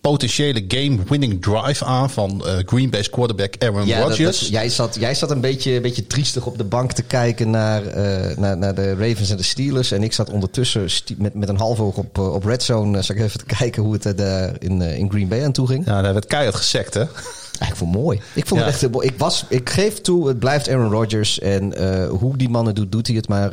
potentiële 0.00 0.64
game-winning 0.68 1.42
drive 1.42 1.84
aan 1.84 2.10
van 2.10 2.46
eh, 2.46 2.54
Green 2.66 2.90
Bay's 2.90 3.10
quarterback 3.10 3.54
Aaron 3.58 3.86
Ja, 3.86 4.00
Rodgers. 4.00 4.38
dat- 4.40 4.48
jij, 4.48 4.68
zat, 4.68 4.96
jij 5.00 5.14
zat 5.14 5.30
een 5.30 5.40
beetje, 5.40 5.72
een 5.74 5.82
beetje 5.82 6.06
triestig 6.06 6.46
op 6.46 6.58
de 6.58 6.64
bank 6.64 6.92
te 6.92 7.02
kijken 7.02 7.50
naar, 7.50 7.86
eh, 7.86 8.36
naar, 8.36 8.58
naar 8.58 8.74
de 8.74 8.94
Ravens 8.94 9.30
en 9.30 9.36
de 9.36 9.42
Steelers. 9.42 9.92
En 9.92 10.02
ik 10.02 10.12
zat 10.12 10.30
ondertussen 10.30 10.88
met, 11.16 11.34
met 11.34 11.48
een 11.48 11.56
half 11.58 11.80
oog 11.80 11.96
op, 11.96 12.18
eh, 12.18 12.32
op 12.34 12.44
Red 12.44 12.62
Zone. 12.62 13.02
zat 13.02 13.16
ik 13.16 13.22
even 13.22 13.38
te 13.38 13.44
kijken 13.56 13.82
hoe 13.82 13.92
het 14.00 14.16
daar 14.18 14.52
in, 14.58 14.82
in 14.82 15.10
Green 15.10 15.28
Bay 15.28 15.44
aan 15.44 15.52
toe 15.52 15.66
ging. 15.66 15.86
Ja, 15.86 16.02
daar 16.02 16.12
werd 16.12 16.26
keihard 16.26 16.56
gesekt, 16.56 16.94
hè? 16.94 17.02
Ik 17.02 17.76
vond 17.76 17.94
het 17.94 18.02
mooi. 18.02 18.20
Ik 18.34 18.46
vond 18.46 18.60
Ja. 18.60 18.66
het 18.66 18.74
echt 18.74 18.80
heel 18.80 18.90
mooi. 18.90 19.06
Ik, 19.06 19.18
was, 19.18 19.44
ik 19.48 19.70
geef 19.70 20.00
toe, 20.00 20.28
het 20.28 20.38
blijft 20.38 20.68
Aaron 20.68 20.90
Rodgers. 20.90 21.38
En 21.38 21.74
hoe 22.08 22.36
die 22.36 22.48
man 22.48 22.66
het 22.66 22.76
doet, 22.76 22.92
doet 22.92 23.06
hij 23.06 23.16
het. 23.16 23.28
Maar 23.28 23.50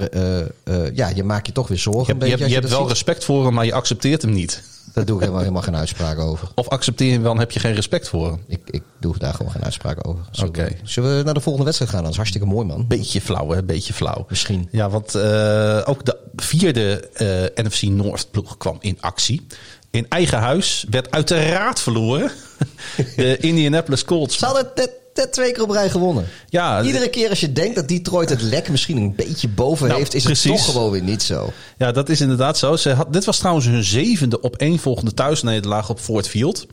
ja, 0.94 1.10
je 1.16 1.24
maakt 1.24 1.48
je 1.48 1.54
toch 1.54 1.68
weer 1.68 1.78
zorgen. 1.78 2.16
Je, 2.20 2.26
hebt- 2.26 2.40
je, 2.42 2.48
je 2.48 2.54
hebt 2.54 2.70
wel 2.70 2.80
ziet. 2.80 2.90
respect 2.90 3.24
voor 3.24 3.46
hem, 3.46 3.54
maar 3.54 3.66
je 3.66 3.74
accepteert 3.74 4.22
hem 4.22 4.32
niet. 4.32 4.62
Daar 4.96 5.06
doe 5.06 5.16
ik 5.16 5.22
helemaal, 5.22 5.42
helemaal 5.42 5.62
geen 5.62 5.76
uitspraak 5.76 6.20
over. 6.20 6.48
Of 6.56 6.68
accepteer 6.70 7.22
je 7.22 7.30
en 7.30 7.38
heb 7.38 7.52
je 7.52 7.60
geen 7.60 7.74
respect 7.74 8.10
voor 8.10 8.28
hem. 8.28 8.44
Ik, 8.48 8.60
ik 8.66 8.84
doe 9.00 9.18
daar 9.18 9.34
gewoon 9.34 9.52
geen 9.52 9.64
uitspraak 9.64 10.08
over. 10.08 10.26
Zullen, 10.32 10.50
Oké. 10.50 10.64
we, 10.64 10.76
zullen 10.84 11.18
we 11.18 11.24
naar 11.24 11.34
de 11.34 11.40
volgende 11.40 11.66
wedstrijd 11.66 11.92
gaan? 11.92 12.02
Dat 12.02 12.12
is 12.12 12.18
hartstikke 12.18 12.48
mooi, 12.48 12.66
man. 12.66 12.88
Beetje 12.88 13.22
flauw, 13.22 13.50
hè? 13.50 13.64
Beetje 13.64 13.94
flauw. 13.94 14.26
Misschien. 14.30 14.68
Ja, 14.72 14.90
want 14.90 15.16
eh, 15.16 15.82
ook 15.86 16.06
de 16.06 16.18
vierde 16.36 17.10
eh, 17.14 17.66
NFC 17.66 17.82
North 17.82 18.28
ploeg 18.32 18.58
kwam 18.58 18.78
in 18.80 18.98
actie. 19.00 19.48
In 19.92 20.06
eigen 20.10 20.40
huis 20.40 20.86
werd 20.90 21.12
uiteraard 21.12 21.80
verloren. 21.80 22.32
De 23.16 23.38
Indianapolis 23.38 24.06
Colts. 24.06 24.40
Net, 24.40 24.72
net 24.76 24.92
twee 25.32 25.52
keer 25.52 25.64
op 25.64 25.70
rij 25.70 25.90
gewonnen. 25.90 26.26
Ja, 26.50 26.82
Iedere 26.84 27.10
keer 27.10 27.30
als 27.30 27.40
je 27.40 27.52
denkt 27.52 27.76
dat 27.76 27.88
Detroit 27.88 28.30
het 28.30 28.42
lek 28.42 28.70
misschien 28.70 28.98
een 28.98 29.16
beetje 29.16 29.48
boven 29.48 29.88
Nou, 29.88 30.00
heeft, 30.00 30.14
is 30.14 30.24
precies. 30.24 30.52
het 30.52 30.60
toch 30.60 30.72
gewoon 30.72 30.92
weer 30.92 31.04
niet 31.04 31.24
zo. 31.24 31.52
Ja, 31.78 31.92
dat 31.92 32.10
is 32.10 32.22
inderdaad 32.22 32.58
zo. 32.58 32.76
Ze 32.76 32.90
had, 32.90 33.14
dit 33.14 33.26
was 33.26 33.38
trouwens 33.38 33.66
hun 33.66 33.84
zevende 33.84 34.44
opeenvolgende 34.44 35.14
thuisnederlaag 35.14 35.90
op 35.90 36.00
Ford 36.00 36.28
Field. 36.28 36.68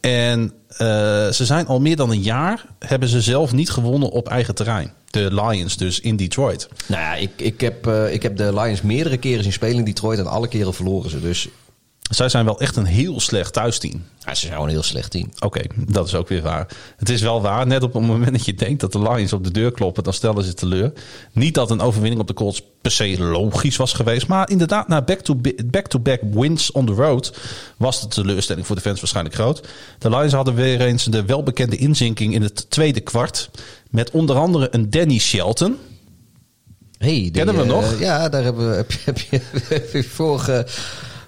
En 0.00 0.52
eh, 0.68 0.86
ze 1.28 1.44
zijn 1.44 1.66
al 1.66 1.80
meer 1.80 1.96
dan 1.96 2.10
een 2.10 2.22
jaar, 2.22 2.64
hebben 2.78 3.08
ze 3.08 3.20
zelf 3.20 3.52
niet 3.52 3.70
gewonnen 3.70 4.10
op 4.10 4.28
eigen 4.28 4.54
terrein. 4.54 4.92
De 5.10 5.34
Lions 5.34 5.76
dus 5.76 6.00
in 6.00 6.16
Detroit. 6.16 6.68
Nou 6.86 7.02
ja, 7.02 7.14
ik, 7.14 7.30
ik, 7.36 7.60
heb, 7.60 7.86
eh, 7.86 8.12
ik 8.12 8.22
heb 8.22 8.36
de 8.36 8.54
Lions 8.54 8.82
meerdere 8.82 9.16
keren 9.16 9.42
zien 9.42 9.52
spelen 9.52 9.78
in 9.78 9.84
Detroit 9.84 10.18
en 10.18 10.26
alle 10.26 10.48
keren 10.48 10.74
verloren 10.74 11.10
ze. 11.10 11.20
Dus 11.20 11.48
Zij 12.10 12.28
zijn 12.28 12.44
wel 12.44 12.60
echt 12.60 12.76
een 12.76 12.84
heel 12.84 13.20
slecht 13.20 13.52
thuisteam. 13.52 14.02
ja, 14.24 14.34
ze 14.34 14.40
zijn 14.40 14.52
gewoon 14.52 14.66
een 14.68 14.74
heel 14.74 14.82
slecht 14.82 15.10
team. 15.10 15.28
Oké, 15.38 15.60
dat 15.76 16.06
is 16.06 16.14
ook 16.14 16.28
weer 16.28 16.42
waar. 16.42 16.66
Het 16.96 17.08
is 17.08 17.20
wel 17.22 17.42
waar, 17.42 17.66
net 17.66 17.82
op 17.82 17.92
het 17.92 18.02
moment 18.06 18.32
dat 18.32 18.44
je 18.44 18.54
denkt 18.54 18.80
dat 18.80 18.92
de 18.92 18.98
Lions 19.02 19.32
op 19.32 19.44
de 19.44 19.50
deur 19.50 19.72
kloppen, 19.72 20.04
dan 20.04 20.12
stellen 20.12 20.44
ze 20.44 20.54
teleur. 20.54 20.92
Niet 21.32 21.54
dat 21.54 21.70
een 21.70 21.80
overwinning 21.80 22.20
op 22.20 22.26
de 22.26 22.34
Colts 22.34 22.62
per 22.80 22.90
se 22.90 23.18
logisch 23.18 23.76
was 23.76 23.92
geweest, 23.92 24.26
maar 24.26 24.50
inderdaad, 24.50 24.88
na 24.88 25.02
back-to-back 25.02 25.70
back-to-back 25.70 26.20
wins 26.32 26.72
on 26.72 26.86
the 26.86 26.92
road 26.92 27.38
was 27.76 28.00
de 28.00 28.08
teleurstelling 28.08 28.66
voor 28.66 28.76
de 28.76 28.82
fans 28.82 29.00
waarschijnlijk 29.00 29.34
groot. 29.34 29.68
De 29.98 30.10
Lions 30.10 30.32
hadden 30.32 30.54
weer 30.54 30.80
eens 30.80 31.04
de 31.04 31.24
welbekende 31.24 31.76
inzinking 31.76 32.34
in 32.34 32.42
het 32.42 32.70
tweede 32.70 33.00
kwart, 33.00 33.50
met 33.90 34.10
onder 34.10 34.36
andere 34.36 34.68
een 34.70 34.90
Danny 34.90 35.18
Shelton. 35.18 35.76
Hey, 36.98 37.08
die, 37.12 37.30
Kennen 37.30 37.54
we 37.54 37.62
eh, 37.62 37.68
nog? 37.68 37.98
Ja, 38.00 38.28
daar 38.28 38.42
hebben, 38.44 38.70
we- 38.70 38.76
heb 38.76 38.90
je, 38.92 38.98
heb 39.04 39.18
je, 39.18 39.40
heb 39.68 39.92
je 39.92 40.04
vorige, 40.04 40.66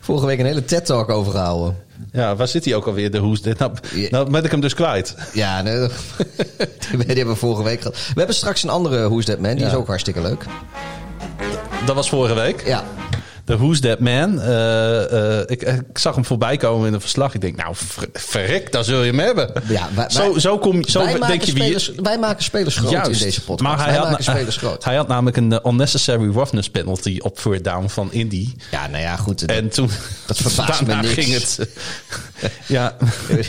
vorige 0.08 0.26
week 0.26 0.38
een 0.38 0.46
hele 0.46 0.64
TED-talk 0.64 1.08
over 1.10 1.32
gehouden. 1.32 1.76
Ja, 2.12 2.36
waar 2.36 2.48
zit 2.48 2.64
hij 2.64 2.74
ook 2.74 2.86
alweer, 2.86 3.10
de 3.10 3.18
hoes? 3.18 3.40
Nou, 3.40 3.72
nou 4.10 4.30
ben 4.30 4.44
ik 4.44 4.50
hem 4.50 4.60
dus 4.60 4.74
kwijt. 4.74 5.14
Ja, 5.32 5.62
nee, 5.62 5.74
die 6.98 7.06
hebben 7.06 7.26
we 7.26 7.34
vorige 7.34 7.62
week 7.62 7.80
gehad. 7.80 7.96
We 7.96 8.12
hebben 8.14 8.34
straks 8.34 8.62
een 8.62 8.68
andere 8.70 9.02
That 9.24 9.38
Man, 9.38 9.50
die 9.50 9.60
Ja. 9.60 9.66
is 9.66 9.74
ook 9.74 9.86
hartstikke 9.86 10.20
leuk. 10.20 10.44
Dat 11.86 11.94
was 11.94 12.08
vorige 12.08 12.34
week. 12.34 12.66
Ja, 12.66 12.84
De 13.48 13.56
Who's 13.56 13.80
That 13.80 13.98
Man. 13.98 14.40
Eh, 14.40 15.38
eh, 15.38 15.44
ik, 15.46 15.62
ik 15.62 15.98
zag 15.98 16.14
hem 16.14 16.24
voorbij 16.24 16.56
komen 16.56 16.86
in 16.86 16.94
een 16.94 17.00
verslag. 17.00 17.34
Ik 17.34 17.40
denk, 17.40 17.56
nou, 17.56 17.74
ver- 17.76 18.08
verrek, 18.12 18.72
daar 18.72 18.84
zul 18.84 19.00
je 19.02 19.06
hem 19.10 19.18
hebben. 19.18 19.52
Ja, 19.68 19.88
wij- 19.94 20.10
zo, 20.10 20.38
zo, 20.38 20.58
kom, 20.58 20.84
zo 20.84 21.04
wij, 21.04 21.18
denk 21.18 21.42
je 21.42 21.52
wie 21.52 21.62
spelers, 21.62 21.92
wij 22.02 22.18
maken 22.18 22.44
spelers 22.44 22.76
groot 22.76 23.06
in 23.08 23.18
deze 23.18 23.42
podcast. 23.44 23.60
Maar 23.76 23.86
hij 23.86 24.00
wij 24.00 24.08
had, 24.08 24.22
spelers 24.22 24.56
groot. 24.56 24.84
hij 24.84 24.96
had 24.96 25.08
namelijk 25.08 25.36
een 25.36 25.52
eh, 25.52 25.70
unnecessary 25.70 26.30
roughness 26.30 26.70
penalty 26.70 27.18
op 27.22 27.38
third 27.38 27.64
down 27.64 27.88
van 27.88 28.12
Indy. 28.12 28.48
Ja, 28.70 28.86
nou 28.86 29.02
ja, 29.02 29.16
goed. 29.16 29.44
En 29.44 29.68
toen 29.68 29.90
Dat 30.26 30.36
verbaast 30.36 30.86
me 30.86 30.94
niks. 30.94 31.12
ging 31.12 31.32
het. 31.32 31.68
ja, 32.66 32.96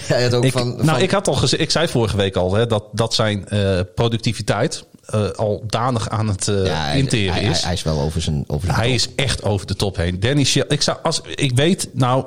had 0.07 0.33
ook 0.33 0.43
ik, 0.43 0.51
van, 0.51 0.85
nou, 0.85 1.01
ik 1.01 1.11
had 1.11 1.27
al 1.27 1.33
gezegd, 1.33 1.61
ik 1.61 1.71
zei 1.71 1.87
vorige 1.87 2.17
week 2.17 2.35
al 2.35 2.53
hè, 2.53 2.65
dat, 2.67 2.83
dat 2.91 3.13
zijn 3.13 3.47
eh, 3.47 3.79
productiviteit 3.95 4.83
eh, 5.11 5.29
al 5.29 5.63
danig 5.67 6.09
aan 6.09 6.27
het 6.27 6.45
ja, 6.45 6.53
hij, 6.63 6.97
interen 6.97 7.33
hij, 7.33 7.43
is. 7.43 7.49
hij, 7.57 7.59
hij 7.63 7.73
is 7.73 7.83
wel 7.83 7.99
over 7.99 8.21
zijn, 8.21 8.43
over 8.47 8.75
Hij 8.75 8.85
top. 8.85 8.95
is 8.95 9.07
echt 9.15 9.43
over 9.43 9.67
de 9.67 9.75
top 9.75 9.95
heen. 9.95 10.19
Danny 10.19 10.43
Shell. 10.43 10.65
Ik, 10.67 10.81
zou, 10.81 10.97
als, 11.03 11.21
ik 11.35 11.55
weet, 11.55 11.89
nou, 11.93 12.25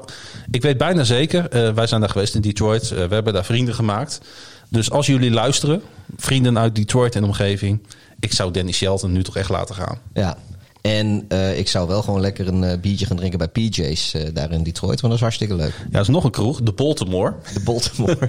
ik 0.50 0.62
weet 0.62 0.78
bijna 0.78 1.04
zeker. 1.04 1.48
eh, 1.48 1.72
wij 1.72 1.86
zijn 1.86 2.00
daar 2.00 2.10
geweest 2.10 2.34
in 2.34 2.40
Detroit. 2.40 2.88
we 2.88 3.06
hebben 3.14 3.32
daar 3.32 3.44
vrienden 3.44 3.74
gemaakt. 3.74 4.20
Dus 4.68 4.90
als 4.90 5.06
jullie 5.06 5.30
luisteren, 5.30 5.82
vrienden 6.16 6.58
uit 6.58 6.74
Detroit 6.74 7.14
en 7.16 7.24
omgeving. 7.24 7.82
Ik 8.20 8.32
zou 8.32 8.50
Danny 8.50 8.72
Shelton 8.72 9.12
nu 9.12 9.22
toch 9.22 9.36
echt 9.36 9.48
laten 9.48 9.74
gaan. 9.74 9.98
Ja. 10.14 10.36
En 10.82 11.24
eh, 11.28 11.58
ik 11.58 11.68
zou 11.68 11.88
wel 11.88 12.02
gewoon 12.02 12.20
lekker 12.20 12.48
een 12.48 12.64
eh, 12.64 12.78
biertje 12.78 13.06
gaan 13.06 13.16
drinken 13.16 13.38
bij 13.38 13.48
PJ's 13.48 14.14
eh, 14.14 14.22
daar 14.32 14.50
in 14.52 14.62
Detroit. 14.62 15.00
Want 15.00 15.02
dat 15.02 15.12
is 15.12 15.20
hartstikke 15.20 15.54
leuk. 15.54 15.72
Ja, 15.90 15.94
er 15.94 16.00
is 16.00 16.08
nog 16.08 16.24
een 16.24 16.30
kroeg, 16.30 16.60
de 16.62 16.72
Baltimore. 16.72 17.34
De 17.54 17.60
Baltimore. 17.60 18.18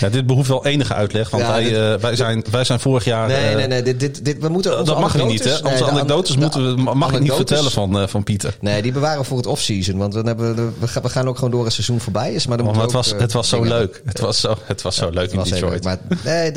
Ja, 0.00 0.08
dit 0.08 0.26
behoeft 0.26 0.48
wel 0.48 0.66
enige 0.66 0.94
uitleg. 0.94 1.30
Want 1.30 1.42
Ja, 1.42 1.48
wij, 1.48 1.64
dit- 1.64 2.00
wij, 2.00 2.16
zijn, 2.16 2.44
wij 2.50 2.64
zijn 2.64 2.80
vorig 2.80 3.04
jaar... 3.04 3.28
nee, 3.28 3.54
nee, 3.54 3.66
nee. 3.66 3.82
Dit, 3.82 4.00
dit, 4.00 4.24
dit, 4.24 4.38
we 4.38 4.48
moeten 4.48 4.84
Dat 4.84 5.00
mag 5.00 5.24
niet, 5.24 5.44
hè? 5.44 5.50
Onze 5.52 5.68
nee, 5.68 5.82
anekdotes 5.82 6.34
an- 6.34 6.40
moeten 6.40 6.74
we, 6.74 6.94
mag 6.94 7.12
ik 7.12 7.20
niet 7.20 7.32
vertellen 7.32 7.70
van, 7.70 8.08
van 8.08 8.22
Pieter. 8.22 8.56
Nee, 8.60 8.82
die 8.82 8.92
bewaren 8.92 9.18
we 9.20 9.24
voor 9.24 9.36
het 9.36 9.46
off-season. 9.46 9.96
Want 9.98 10.12
dan 10.12 10.26
hebben 10.26 10.54
we, 10.54 10.70
we, 10.78 10.88
gaan, 10.88 11.02
we 11.02 11.08
gaan 11.08 11.28
ook 11.28 11.34
gewoon 11.36 11.50
door 11.50 11.64
het 11.64 11.72
seizoen 11.72 12.00
voorbij 12.00 12.32
is. 12.34 12.46
Maar, 12.46 12.56
dan 12.56 12.66
Oh, 12.66 12.72
maar 12.74 12.82
het 12.82 12.92
was, 12.92 13.10
het 13.18 13.32
was 13.32 13.48
zo 13.48 13.62
leuk. 13.62 14.02
Het 14.04 14.20
was 14.20 14.40
zo, 14.40 14.54
het 14.64 14.82
was 14.82 14.96
zo 14.96 15.10
leuk 15.10 15.32
in 15.32 15.42
Detroit. 15.42 15.84
Maar 15.84 15.98
nee, 16.24 16.52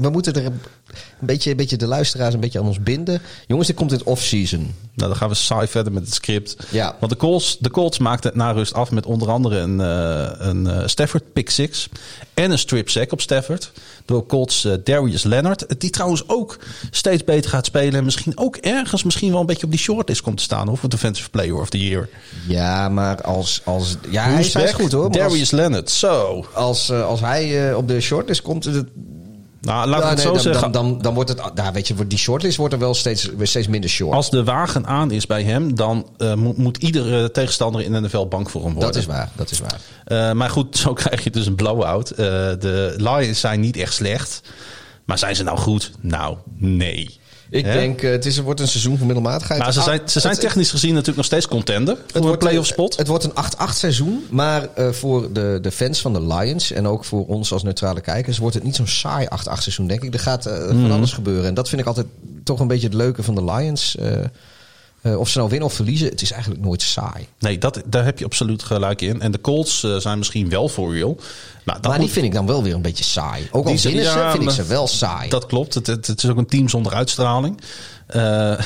we 0.00 0.08
moeten 0.10 0.32
er 0.34 0.52
een 1.20 1.26
beetje, 1.26 1.50
een 1.50 1.56
beetje 1.56 1.76
de 1.76 1.86
luisteraars 1.86 2.34
een 2.34 2.40
beetje 2.40 2.58
aan 2.58 2.66
ons 2.66 2.82
binden. 2.82 3.22
Jongens, 3.46 3.68
dit 3.68 3.76
komt 3.76 3.92
in 3.92 3.98
het 3.98 4.06
off-season. 4.06 4.74
Nou, 4.94 5.08
dan 5.08 5.16
gaan 5.16 5.28
we 5.28 5.34
saai 5.34 5.66
verder 5.66 5.92
met 5.92 6.04
het 6.04 6.14
script. 6.14 6.56
Ja. 6.70 6.96
Want 7.00 7.12
de 7.12 7.18
Colts, 7.18 7.58
de 7.58 7.70
Colts 7.70 7.98
maakten 7.98 8.30
het 8.30 8.38
na 8.38 8.50
rust 8.50 8.74
af 8.74 8.90
met 8.90 9.06
onder 9.06 9.30
andere 9.30 9.58
een, 9.58 9.80
eh, 9.80 10.46
een 10.46 10.66
eh, 10.66 10.86
Stafford 10.86 11.32
pick 11.32 11.50
six 11.50 11.88
en 12.34 12.50
een 12.50 12.58
strip 12.58 12.88
sack 12.88 13.12
op 13.12 13.20
Stafford. 13.20 13.72
Door 14.04 14.26
Colts 14.26 14.64
eh, 14.64 14.72
Darius 14.84 15.22
Leonard. 15.22 15.80
Die 15.80 15.90
trouwens 15.90 16.28
ook 16.28 16.58
steeds 16.90 17.24
beter 17.24 17.50
gaat 17.50 17.66
spelen. 17.66 17.94
En 17.94 18.04
misschien 18.04 18.38
ook 18.38 18.56
ergens 18.56 19.02
misschien 19.02 19.30
wel 19.30 19.40
een 19.40 19.46
beetje 19.46 19.64
op 19.64 19.70
die 19.70 19.80
shortlist 19.80 20.20
komt 20.20 20.36
te 20.36 20.42
staan. 20.42 20.68
Of 20.68 20.80
voor 20.80 20.88
Defensive 20.88 21.30
Player 21.30 21.60
of 21.60 21.70
the 21.70 21.88
Year. 21.88 22.08
Ja, 22.46 22.88
maar 22.88 23.22
als... 23.22 23.60
als 23.64 23.96
ja, 24.10 24.24
hij 24.24 24.40
is, 24.40 24.54
hij 24.54 24.62
is 24.62 24.70
back? 24.70 24.80
goed 24.80 24.92
hoor. 24.92 25.12
Darius 25.12 25.40
als, 25.40 25.50
Leonard, 25.50 25.90
zo. 25.90 26.46
als, 26.52 26.90
als 26.90 27.20
hij 27.20 27.74
op 27.74 27.88
de 27.88 28.00
shortlist 28.00 28.42
komt... 28.42 28.70
Nou, 29.62 29.90
Ja, 29.90 30.08
het 30.08 30.16
nee, 30.16 30.24
zo 30.24 30.32
dan, 30.32 30.40
zeggen. 30.40 30.72
Dan, 30.72 30.72
dan, 30.72 30.98
dan 31.02 31.14
wordt 31.14 31.28
het... 31.28 31.54
Nou, 31.54 31.72
weet 31.72 31.88
je, 31.88 32.06
die 32.06 32.18
shortlist 32.18 32.56
wordt 32.56 32.72
er 32.72 32.80
wel 32.80 32.94
steeds, 32.94 33.30
steeds 33.42 33.66
minder 33.66 33.90
short. 33.90 34.14
Als 34.14 34.30
de 34.30 34.44
wagen 34.44 34.86
aan 34.86 35.10
is 35.10 35.26
bij 35.26 35.42
hem, 35.42 35.74
dan 35.74 36.08
eh, 36.18 36.34
moet, 36.34 36.56
moet 36.56 36.76
iedere 36.76 37.30
tegenstander 37.30 37.82
in 37.82 37.92
de 37.92 38.00
NFL 38.00 38.26
bang 38.26 38.50
voor 38.50 38.64
hem 38.64 38.72
worden. 38.72 38.92
dat 38.92 39.00
is 39.00 39.06
waar, 39.06 39.30
dat 39.36 39.50
is 39.50 39.60
waar. 39.60 39.80
Eh, 40.04 40.32
maar 40.32 40.50
goed, 40.50 40.76
zo 40.76 40.92
krijg 41.02 41.24
je 41.24 41.30
dus 41.30 41.46
een 41.46 41.54
blow-out. 41.54 42.10
Eh, 42.10 42.16
de 42.16 42.94
Lions 42.96 43.40
zijn 43.40 43.60
niet 43.60 43.76
echt 43.76 43.94
slecht. 43.94 44.40
Maar 45.04 45.18
zijn 45.18 45.36
ze 45.36 45.42
nou 45.42 45.58
goed? 45.58 45.92
Nou, 46.00 46.36
nee. 46.56 47.20
Ik 47.52 47.64
denk, 47.64 48.02
eh, 48.02 48.10
het 48.10 48.26
is, 48.26 48.38
wordt 48.38 48.60
een 48.60 48.68
seizoen 48.68 48.96
van 48.98 49.06
middelmatigheid. 49.06 49.60
Maar 49.60 49.72
ze 49.72 49.78
Ah, 49.78 49.84
zijn, 49.84 50.00
ze 50.06 50.20
zijn 50.20 50.32
het- 50.32 50.42
technisch 50.42 50.70
gezien 50.70 50.90
natuurlijk 50.90 51.16
nog 51.16 51.26
steeds 51.26 51.48
contender. 51.48 51.96
Voor 51.96 52.16
een 52.20 52.22
wordt, 52.22 52.38
playoff 52.38 52.66
spot. 52.66 52.96
Het 52.96 53.06
wordt 53.06 53.24
een 53.24 53.34
8-8 53.34 53.78
seizoen. 53.78 54.24
Maar 54.30 54.68
eh, 54.74 54.88
voor 54.90 55.32
de, 55.32 55.58
de 55.62 55.70
fans 55.70 56.00
van 56.00 56.12
de 56.12 56.26
Lions 56.34 56.72
en 56.72 56.86
ook 56.86 57.04
voor 57.04 57.26
ons 57.26 57.52
als 57.52 57.62
neutrale 57.62 58.00
kijkers 58.00 58.38
wordt 58.38 58.54
het 58.54 58.64
niet 58.64 58.76
zo'n 58.76 58.86
saai 58.86 59.26
8-8 59.28 59.62
seizoen, 59.62 59.86
denk 59.86 60.02
ik. 60.02 60.14
Er 60.14 60.20
gaat 60.20 60.46
eh, 60.46 60.66
van 60.66 60.90
alles 60.90 61.12
gebeuren. 61.12 61.44
En 61.44 61.54
dat 61.54 61.68
vind 61.68 61.80
ik 61.80 61.86
altijd 61.86 62.06
toch 62.44 62.60
een 62.60 62.66
beetje 62.68 62.86
het 62.86 62.96
leuke 62.96 63.22
van 63.22 63.34
de 63.34 63.44
Lions. 63.44 63.96
Eh, 65.02 65.18
of 65.18 65.28
ze 65.28 65.38
nou 65.38 65.50
winnen 65.50 65.68
of 65.68 65.74
verliezen, 65.74 66.08
het 66.08 66.22
is 66.22 66.32
eigenlijk 66.32 66.62
nooit 66.62 66.82
saai. 66.82 67.26
Nee, 67.38 67.58
dat, 67.58 67.82
daar 67.86 68.04
heb 68.04 68.18
je 68.18 68.24
absoluut 68.24 68.62
gelijk 68.62 69.00
in. 69.02 69.20
En 69.20 69.32
de 69.32 69.40
Colts 69.40 69.82
eh, 69.84 69.96
zijn 69.96 70.18
misschien 70.18 70.48
wel 70.48 70.68
voor 70.68 70.94
real. 70.94 71.16
Maar, 71.64 71.74
dat 71.74 71.84
maar 71.84 71.92
die 71.92 72.00
moet- 72.00 72.10
vind 72.12 72.26
ik 72.26 72.32
dan 72.32 72.46
wel 72.46 72.62
weer 72.62 72.74
een 72.74 72.82
beetje 72.82 73.04
saai. 73.04 73.42
Ook 73.50 73.66
al 73.66 73.76
winnen 73.76 74.04
ze, 74.04 74.28
vind 74.32 74.42
ik 74.44 74.50
ze 74.50 74.64
wel 74.64 74.86
saai. 74.86 75.28
Dat 75.28 75.46
klopt. 75.46 75.74
Het, 75.74 75.86
het, 75.86 76.06
het 76.06 76.22
is 76.22 76.30
ook 76.30 76.36
een 76.36 76.46
team 76.46 76.68
zonder 76.68 76.92
uitstraling. 76.94 77.60
Eh, 78.06 78.20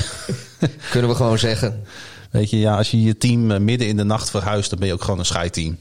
Kunnen 0.90 1.10
we 1.10 1.16
gewoon 1.16 1.38
zeggen. 1.38 1.82
weet 2.30 2.50
je, 2.50 2.58
ja, 2.58 2.76
als 2.76 2.90
je 2.90 3.02
je 3.02 3.16
team 3.16 3.64
midden 3.64 3.88
in 3.88 3.96
de 3.96 4.04
nacht 4.04 4.30
verhuist, 4.30 4.70
dan 4.70 4.78
ben 4.78 4.88
je 4.88 4.94
ook 4.94 5.02
gewoon 5.02 5.18
een 5.18 5.24
scheidteam. 5.26 5.76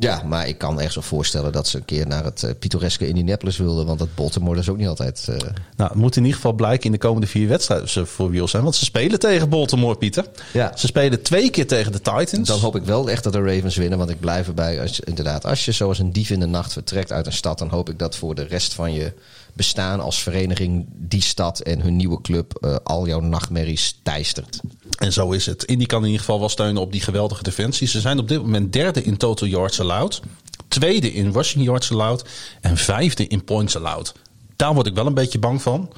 Ja, 0.00 0.22
maar 0.26 0.48
ik 0.48 0.58
kan 0.58 0.80
echt 0.80 0.92
zo 0.92 1.00
voorstellen 1.00 1.52
dat 1.52 1.68
ze 1.68 1.76
een 1.76 1.84
keer 1.84 2.06
naar 2.06 2.24
het 2.24 2.42
eh, 2.42 2.50
pittoreske 2.58 3.08
Indianapolis 3.08 3.56
wilden. 3.56 3.86
Want 3.86 3.98
dat 3.98 4.14
Baltimore 4.14 4.54
dat 4.54 4.62
is 4.62 4.70
ook 4.70 4.76
niet 4.76 4.88
altijd... 4.88 5.26
eh, 5.28 5.36
Nou, 5.76 5.90
het 5.90 5.94
moet 5.94 6.16
in 6.16 6.22
ieder 6.22 6.36
geval 6.36 6.52
blijken 6.52 6.84
in 6.84 6.92
de 6.92 6.98
komende 6.98 7.26
vier 7.26 7.48
wedstrijden 7.48 7.88
ze 7.88 8.06
voor 8.06 8.32
real 8.32 8.48
zijn. 8.48 8.62
Want 8.62 8.74
ze 8.74 8.84
spelen 8.84 9.18
tegen 9.18 9.48
Baltimore, 9.48 9.96
Pieter. 9.96 10.24
Ja. 10.52 10.72
Ze 10.76 10.86
spelen 10.86 11.22
twee 11.22 11.50
keer 11.50 11.66
tegen 11.66 11.92
de 11.92 12.00
Titans. 12.00 12.48
Dan 12.48 12.58
hoop 12.60 12.76
ik 12.76 12.84
wel 12.84 13.10
echt 13.10 13.24
dat 13.24 13.32
de 13.32 13.42
Ravens 13.42 13.76
winnen. 13.76 13.98
Want 13.98 14.10
ik 14.10 14.20
blijf 14.20 14.46
erbij. 14.46 14.80
Als, 14.80 15.00
inderdaad, 15.00 15.44
als 15.44 15.64
je 15.64 15.72
zoals 15.72 15.98
een 15.98 16.12
dief 16.12 16.30
in 16.30 16.40
de 16.40 16.46
nacht 16.46 16.72
vertrekt 16.72 17.12
uit 17.12 17.26
een 17.26 17.32
stad. 17.32 17.58
dan 17.58 17.68
hoop 17.68 17.88
ik 17.88 17.98
dat 17.98 18.16
voor 18.16 18.34
de 18.34 18.42
rest 18.44 18.74
van 18.74 18.92
je 18.92 19.12
bestaan 19.54 20.00
als 20.00 20.22
vereniging. 20.22 20.86
die 20.92 21.22
stad 21.22 21.60
en 21.60 21.80
hun 21.80 21.96
nieuwe 21.96 22.20
club. 22.20 22.54
eh, 22.60 22.76
al 22.84 23.06
jouw 23.06 23.20
nachtmerries 23.20 23.98
teistert. 24.02 24.60
En 24.98 25.12
zo 25.12 25.30
is 25.30 25.46
het. 25.46 25.64
Indy 25.64 25.86
kan 25.86 25.98
in 26.00 26.04
ieder 26.06 26.20
geval 26.20 26.38
wel 26.38 26.48
steunen 26.48 26.82
op 26.82 26.92
die 26.92 27.00
geweldige 27.00 27.42
defensie. 27.42 27.88
Ze 27.88 28.00
zijn 28.00 28.18
op 28.18 28.28
dit 28.28 28.42
moment 28.42 28.72
derde 28.72 29.02
in 29.02 29.16
total 29.16 29.48
yards 29.48 29.80
allowed. 29.80 30.20
Tweede 30.68 31.12
in 31.12 31.32
rushing 31.32 31.64
yards 31.64 31.92
allowed. 31.92 32.24
En 32.60 32.76
vijfde 32.76 33.26
in 33.26 33.44
points 33.44 33.76
allowed. 33.76 34.12
Daar 34.56 34.74
word 34.74 34.86
ik 34.86 34.94
wel 34.94 35.06
een 35.06 35.14
beetje 35.14 35.38
bang 35.38 35.62
van. 35.62 35.92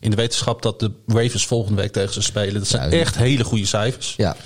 In 0.00 0.10
de 0.10 0.16
wetenschap 0.16 0.62
dat 0.62 0.80
de 0.80 0.90
Ravens 1.06 1.46
volgende 1.46 1.80
week 1.82 1.92
tegen 1.92 2.12
ze 2.12 2.22
spelen. 2.22 2.54
Dat 2.54 2.66
zijn 2.68 2.90
Ja, 2.90 2.98
echt 2.98 3.16
hele 3.16 3.44
goede 3.44 3.66
cijfers. 3.66 4.14
Ja, 4.16 4.36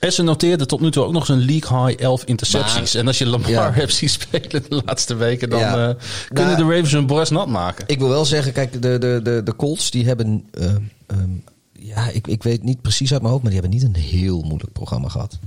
En 0.00 0.12
ze 0.12 0.22
noteerden 0.22 0.66
tot 0.66 0.80
nu 0.80 0.90
toe 0.90 1.04
ook 1.04 1.12
nog 1.12 1.28
een 1.28 1.44
league 1.44 1.84
high 1.86 2.02
11 2.02 2.24
intercepties. 2.24 2.92
Maar- 2.92 3.00
en 3.02 3.06
als 3.06 3.18
je 3.18 3.26
Lamar 3.26 3.50
Ja. 3.50 3.72
hebt 3.80 3.94
zien 3.94 4.08
spelen 4.08 4.50
de 4.68 4.82
laatste 4.84 5.14
weken, 5.14 5.50
dan 5.50 5.58
Ja. 5.60 5.88
eh, 5.88 5.94
kunnen 6.28 6.52
Nou, 6.52 6.68
de 6.68 6.74
Ravens 6.74 6.92
hun 6.92 7.06
borst 7.06 7.30
nat 7.32 7.48
maken. 7.48 7.84
ik 7.86 7.98
wil 7.98 8.08
wel 8.08 8.24
zeggen, 8.24 8.52
kijk, 8.52 8.72
de, 8.82 8.98
de, 8.98 9.20
de, 9.22 9.40
de 9.44 9.56
Colts 9.56 9.90
die 9.90 10.06
hebben. 10.06 10.44
eh, 10.50 10.64
ehm, 11.06 11.30
ja, 11.78 12.08
ik, 12.08 12.26
ik 12.26 12.42
weet 12.42 12.62
niet 12.62 12.82
precies 12.82 13.12
uit 13.12 13.20
mijn 13.20 13.32
hoofd, 13.32 13.44
maar 13.44 13.52
die 13.52 13.60
hebben 13.60 13.78
niet 13.80 13.88
een 13.88 14.02
heel 14.02 14.42
moeilijk 14.42 14.72
programma 14.72 15.08
gehad. 15.08 15.38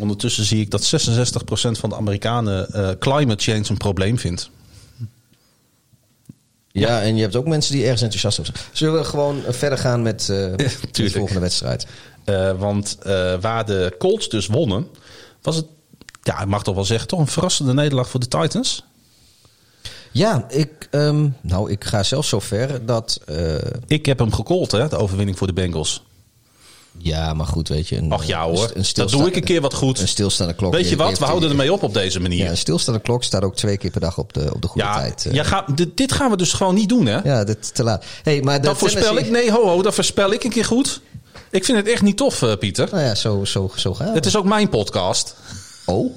Ondertussen 0.00 0.44
zie 0.44 0.60
ik 0.60 0.70
dat 0.70 0.84
66% 0.84 1.78
van 1.78 1.88
de 1.90 1.96
Amerikanen 1.96 2.72
eh, 2.72 2.88
climate 2.98 3.42
change 3.52 3.64
een 3.68 3.76
probleem 3.76 4.18
vindt. 4.18 4.50
Ja, 6.72 7.02
en 7.02 7.16
je 7.16 7.22
hebt 7.22 7.36
ook 7.36 7.46
mensen 7.46 7.72
die 7.72 7.82
ergens 7.82 8.02
enthousiast 8.02 8.40
over 8.40 8.52
zijn. 8.56 8.68
Zullen 8.72 8.94
we 8.98 9.04
gewoon 9.04 9.44
eh, 9.46 9.52
verder 9.52 9.78
gaan 9.78 10.02
met, 10.02 10.26
de 10.92 11.10
volgende 11.10 11.40
wedstrijd? 11.40 11.86
Eh, 12.26 12.50
want 12.58 12.98
eh, 13.02 13.34
waar 13.40 13.66
de 13.66 13.94
Colts 13.98 14.28
dus 14.28 14.46
wonnen, 14.46 14.86
was 15.42 15.56
het, 15.56 15.66
ja, 16.22 16.40
ik 16.40 16.46
mag 16.46 16.62
toch 16.62 16.74
wel 16.74 16.84
zeggen, 16.84 17.08
toch 17.08 17.18
een 17.20 17.26
verrassende 17.26 17.74
nederlaag 17.74 18.08
voor 18.08 18.20
de 18.20 18.28
Titans. 18.28 18.84
Ja, 20.12 20.46
ik, 20.48 20.88
ehm, 20.90 21.28
nou, 21.40 21.70
ik 21.70 21.84
ga 21.84 22.02
zelfs 22.02 22.28
zo 22.28 22.40
ver 22.40 22.86
dat. 22.86 23.20
eh, 23.26 23.54
Ik 23.86 24.06
heb 24.06 24.18
hem 24.18 24.32
gecallt, 24.32 24.72
hè, 24.72 24.88
de 24.88 24.96
overwinning 24.96 25.38
voor 25.38 25.46
de 25.46 25.52
Bengals. 25.52 26.02
ja, 26.98 27.34
maar 27.34 27.46
goed, 27.46 27.68
weet 27.68 27.88
je. 27.88 27.96
Een, 27.96 28.12
Ach 28.12 28.24
ja 28.24 28.44
hoor, 28.44 28.70
een 28.74 28.84
dat 28.92 29.10
doe 29.10 29.26
ik 29.26 29.36
een 29.36 29.44
keer 29.44 29.60
wat 29.60 29.74
goed. 29.74 30.00
Een 30.00 30.08
stilstaande 30.08 30.54
klok. 30.54 30.72
Weet 30.72 30.88
je 30.88 30.96
wat, 30.96 31.18
we 31.18 31.24
houden 31.24 31.50
ermee 31.50 31.72
op 31.72 31.82
op 31.82 31.94
deze 31.94 32.20
manier. 32.20 32.44
Ja, 32.44 32.50
een 32.50 32.56
stilstaande 32.56 33.00
klok 33.00 33.24
staat 33.24 33.42
ook 33.42 33.56
twee 33.56 33.76
keer 33.76 33.90
per 33.90 34.00
dag 34.00 34.18
op 34.18 34.32
de, 34.32 34.54
op 34.54 34.62
de 34.62 34.68
goede 34.68 34.86
Ja, 34.86 34.94
tijd. 34.98 35.28
gaat, 35.32 35.76
dit, 35.76 35.96
dit 35.96 36.12
gaan 36.12 36.30
we 36.30 36.36
dus 36.36 36.52
gewoon 36.52 36.74
niet 36.74 36.88
doen, 36.88 37.06
hè? 37.06 37.18
ja, 37.18 37.44
dit 37.44 37.74
te 37.74 37.82
laat. 37.82 38.04
Hey, 38.22 38.42
maar 38.42 38.60
dat 38.60 38.78
voorspel 38.78 39.16
ik. 39.18 39.30
Nee, 39.30 39.50
ho, 39.50 39.66
ho, 39.68 39.82
dat 39.82 39.94
voorspel 39.94 40.32
ik 40.32 40.44
een 40.44 40.50
keer 40.50 40.64
goed. 40.64 41.00
Ik 41.56 41.64
vind 41.64 41.78
het 41.78 41.88
echt 41.88 42.02
niet 42.02 42.16
tof, 42.16 42.42
eh, 42.42 42.56
Pieter. 42.58 42.88
Nou 42.90 43.04
ja, 43.04 43.14
zo, 43.14 43.44
zo, 43.44 43.70
zo 43.76 43.94
gaan 43.94 44.06
we. 44.06 44.12
Het 44.12 44.26
is 44.26 44.36
ook 44.36 44.44
mijn 44.44 44.68
podcast. 44.68 45.36
Oh. 45.86 46.12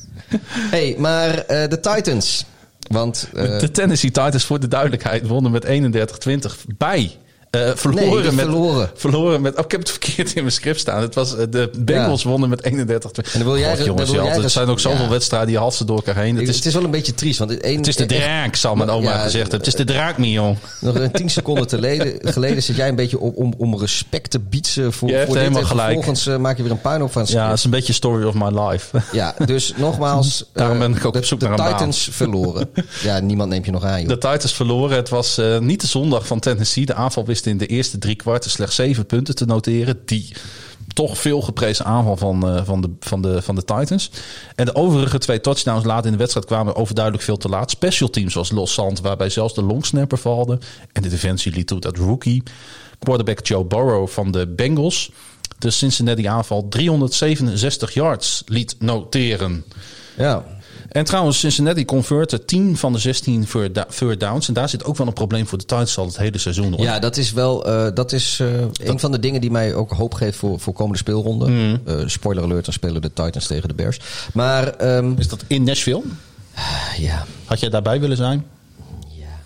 hey, 0.74 0.94
maar 0.98 1.38
eh, 1.38 1.68
de 1.68 1.80
Titans. 1.80 2.44
Want 2.90 3.28
eh, 3.34 3.58
de 3.58 3.70
Tennessee 3.70 4.10
Titans, 4.10 4.44
voor 4.44 4.60
de 4.60 4.68
duidelijkheid, 4.68 5.26
wonnen 5.26 5.52
met 5.52 5.66
31-20 5.66 6.66
bij. 6.76 7.16
Eh, 7.50 7.70
verloren, 7.74 8.22
Nee, 8.22 8.32
met, 8.32 8.44
verloren. 8.44 8.90
verloren 8.94 9.40
met. 9.40 9.58
Oh, 9.58 9.64
ik 9.64 9.70
heb 9.70 9.80
het 9.80 9.90
verkeerd 9.90 10.28
in 10.34 10.42
mijn 10.42 10.52
script 10.54 10.80
staan. 10.80 11.00
Het 11.00 11.14
was, 11.14 11.36
eh, 11.36 11.44
de 11.50 11.70
Bengals 11.78 12.22
wonnen 12.22 12.48
met 12.48 12.62
31 12.64 13.10
En 13.12 13.24
dan 13.32 13.44
wil 13.44 13.58
jij- 13.58 13.76
God, 13.76 13.84
jongens, 13.86 14.10
wil 14.10 14.22
jij 14.22 14.32
het 14.32 14.42
dus- 14.42 14.52
zijn 14.52 14.68
ook 14.68 14.80
zoveel 14.80 15.04
ja. 15.04 15.10
wedstrijden 15.10 15.48
die 15.48 15.58
halsen 15.58 15.86
door 15.86 15.96
elkaar 15.96 16.16
heen. 16.16 16.36
Het 16.36 16.46
het 16.46 16.56
is, 16.56 16.66
is, 16.66 16.74
wel 16.74 16.84
een 16.84 16.90
beetje 16.90 17.14
triest. 17.14 17.38
Want 17.38 17.50
het, 17.50 17.64
een, 17.64 17.76
het 17.76 17.86
is 17.86 17.96
de 17.96 18.06
draak, 18.06 18.56
zal 18.56 18.74
mijn 18.74 18.90
oma 18.90 19.10
ja, 19.10 19.16
gezegd 19.16 19.32
hebben. 19.50 19.58
Het 19.58 19.66
is 19.66 19.74
de 19.74 19.84
draak, 19.84 20.18
Mion. 20.18 20.58
Nog 20.80 20.94
een 20.94 21.10
tien 21.10 21.30
seconden 21.30 21.66
te 21.66 21.78
leden, 21.80 22.18
geleden 22.32 22.62
zit 22.62 22.76
jij 22.76 22.88
een 22.88 22.94
beetje 22.96 23.18
op, 23.18 23.36
om, 23.36 23.54
om 23.58 23.78
respect 23.78 24.30
te 24.30 24.38
bieden 24.40 24.92
voor, 24.92 25.08
Je 25.08 25.14
hebt 25.14 25.26
voor 25.26 25.34
dit. 25.34 25.42
helemaal 25.42 25.62
En 25.62 25.68
gelijk. 25.68 25.86
vervolgens 25.92 26.26
eh, 26.26 26.36
maak 26.36 26.56
je 26.56 26.62
weer 26.62 26.72
een 26.72 26.80
puinhoop 26.80 27.12
van 27.12 27.24
Ja, 27.28 27.48
het 27.48 27.58
is 27.58 27.64
een 27.64 27.70
beetje 27.70 27.92
story 27.92 28.24
of 28.24 28.34
my 28.34 28.60
life. 28.60 29.02
Ja, 29.12 29.34
dus 29.44 29.72
nogmaals. 29.76 30.44
Daarom 30.52 30.78
ben 30.78 30.96
ik 30.96 31.04
ook 31.04 31.12
de, 31.12 31.18
op 31.18 31.24
zoek 31.24 31.40
de 31.40 31.48
naar 31.48 31.58
een 31.58 31.64
baan. 31.64 31.72
Titans 31.74 32.08
verloren. 32.12 32.68
Ja, 33.02 33.18
niemand 33.20 33.50
neemt 33.50 33.64
je 33.64 33.70
nog 33.70 33.84
aan, 33.84 33.98
joh. 34.00 34.08
De 34.08 34.18
Titans 34.18 34.54
verloren. 34.54 34.96
Het 34.96 35.08
was 35.08 35.40
niet 35.60 35.80
de 35.80 35.86
zondag 35.86 36.26
van 36.26 36.40
Tennessee. 36.40 36.86
De 36.86 36.94
aanval 36.94 37.24
wist 37.24 37.45
in 37.46 37.58
de 37.58 37.66
eerste 37.66 37.98
drie 37.98 38.16
kwarten 38.16 38.50
slechts 38.50 38.74
zeven 38.74 39.06
punten 39.06 39.34
te 39.34 39.44
noteren. 39.44 40.00
Die 40.04 40.32
toch 40.94 41.18
veel 41.18 41.40
geprezen 41.40 41.84
aanval 41.84 42.16
van, 42.16 42.48
eh, 42.48 42.64
van, 42.64 42.80
de, 42.80 42.90
van, 43.00 43.22
de, 43.22 43.42
van 43.42 43.54
de 43.54 43.64
Titans. 43.64 44.10
En 44.54 44.64
de 44.64 44.74
overige 44.74 45.18
twee 45.18 45.40
touchdowns 45.40 45.84
later 45.84 46.06
in 46.06 46.12
de 46.12 46.18
wedstrijd 46.18 46.46
kwamen 46.46 46.76
overduidelijk 46.76 47.24
veel 47.24 47.36
te 47.36 47.48
laat. 47.48 47.70
Special 47.70 48.10
teams 48.10 48.32
zoals 48.32 48.50
Los 48.50 48.72
Sant, 48.72 49.00
waarbij 49.00 49.28
zelfs 49.28 49.54
de 49.54 49.62
longsnapper 49.62 50.18
valde. 50.18 50.58
En 50.92 51.02
de 51.02 51.08
defensie 51.08 51.52
liet 51.52 51.66
toe 51.66 51.80
dat 51.80 51.96
rookie 51.96 52.42
quarterback 52.98 53.46
Joe 53.46 53.64
Burrow 53.64 54.08
van 54.08 54.30
de 54.30 54.46
Bengals 54.46 55.10
de 55.58 55.70
Cincinnati 55.70 56.26
aanval 56.26 56.68
367 56.68 57.94
yards 57.94 58.42
liet 58.46 58.76
noteren. 58.78 59.64
Ja. 60.16 60.44
En 60.96 61.04
trouwens, 61.04 61.38
Cincinnati 61.38 61.84
converten 61.84 62.46
10 62.46 62.76
van 62.76 62.92
de 62.92 62.98
16 62.98 63.46
third 63.88 64.20
downs. 64.20 64.48
En 64.48 64.54
daar 64.54 64.68
zit 64.68 64.84
ook 64.84 64.96
wel 64.96 65.06
een 65.06 65.12
probleem 65.12 65.46
voor 65.46 65.58
de 65.58 65.64
Titans 65.64 65.98
al 65.98 66.06
het 66.06 66.16
hele 66.16 66.38
seizoen. 66.38 66.72
Hoor. 66.72 66.80
Ja, 66.80 66.98
dat 66.98 67.16
is 67.16 67.32
wel 67.32 67.66
eh, 67.66 67.94
dat 67.94 68.12
is, 68.12 68.38
eh, 68.40 68.88
een 68.88 69.00
van 69.00 69.12
de 69.12 69.18
dingen 69.18 69.40
die 69.40 69.50
mij 69.50 69.74
ook 69.74 69.90
hoop 69.90 70.14
geeft 70.14 70.36
voor, 70.36 70.60
voor 70.60 70.72
komende 70.72 70.98
speelronde. 70.98 71.48
Mm. 71.48 71.80
Eh, 71.84 72.02
spoiler 72.06 72.44
alert, 72.44 72.64
dan 72.64 72.74
spelen 72.74 73.02
de 73.02 73.12
Titans 73.12 73.46
tegen 73.46 73.68
de 73.68 73.74
Bears. 73.74 74.00
Maar 74.32 74.68
ehm, 74.68 75.12
Is 75.18 75.28
dat 75.28 75.44
in 75.46 75.64
Nashville? 75.64 76.02
ja, 76.98 77.26
Had 77.44 77.60
jij 77.60 77.70
daarbij 77.70 78.00
willen 78.00 78.16
zijn? 78.16 78.46
ja, 79.08 79.40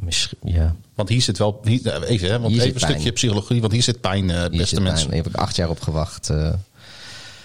misschien, 0.00 0.38
ja. 0.44 0.74
Want 0.94 1.08
hier 1.08 1.22
zit 1.22 1.38
wel... 1.38 1.60
Hier, 1.64 2.02
even, 2.02 2.28
hè, 2.28 2.40
want 2.40 2.52
Hier 2.52 2.62
even 2.62 2.74
een 2.74 2.80
pijn. 2.80 2.92
stukje 2.92 3.12
psychologie. 3.12 3.60
Want 3.60 3.72
hier 3.72 3.82
zit 3.82 4.00
pijn, 4.00 4.30
Hier 4.30 4.50
beste 4.50 4.66
zit 4.66 4.80
mensen. 4.82 5.06
Daar 5.06 5.16
heb 5.16 5.26
ik 5.26 5.36
acht 5.36 5.56
jaar 5.56 5.68
op 5.68 5.80
gewacht. 5.80 6.30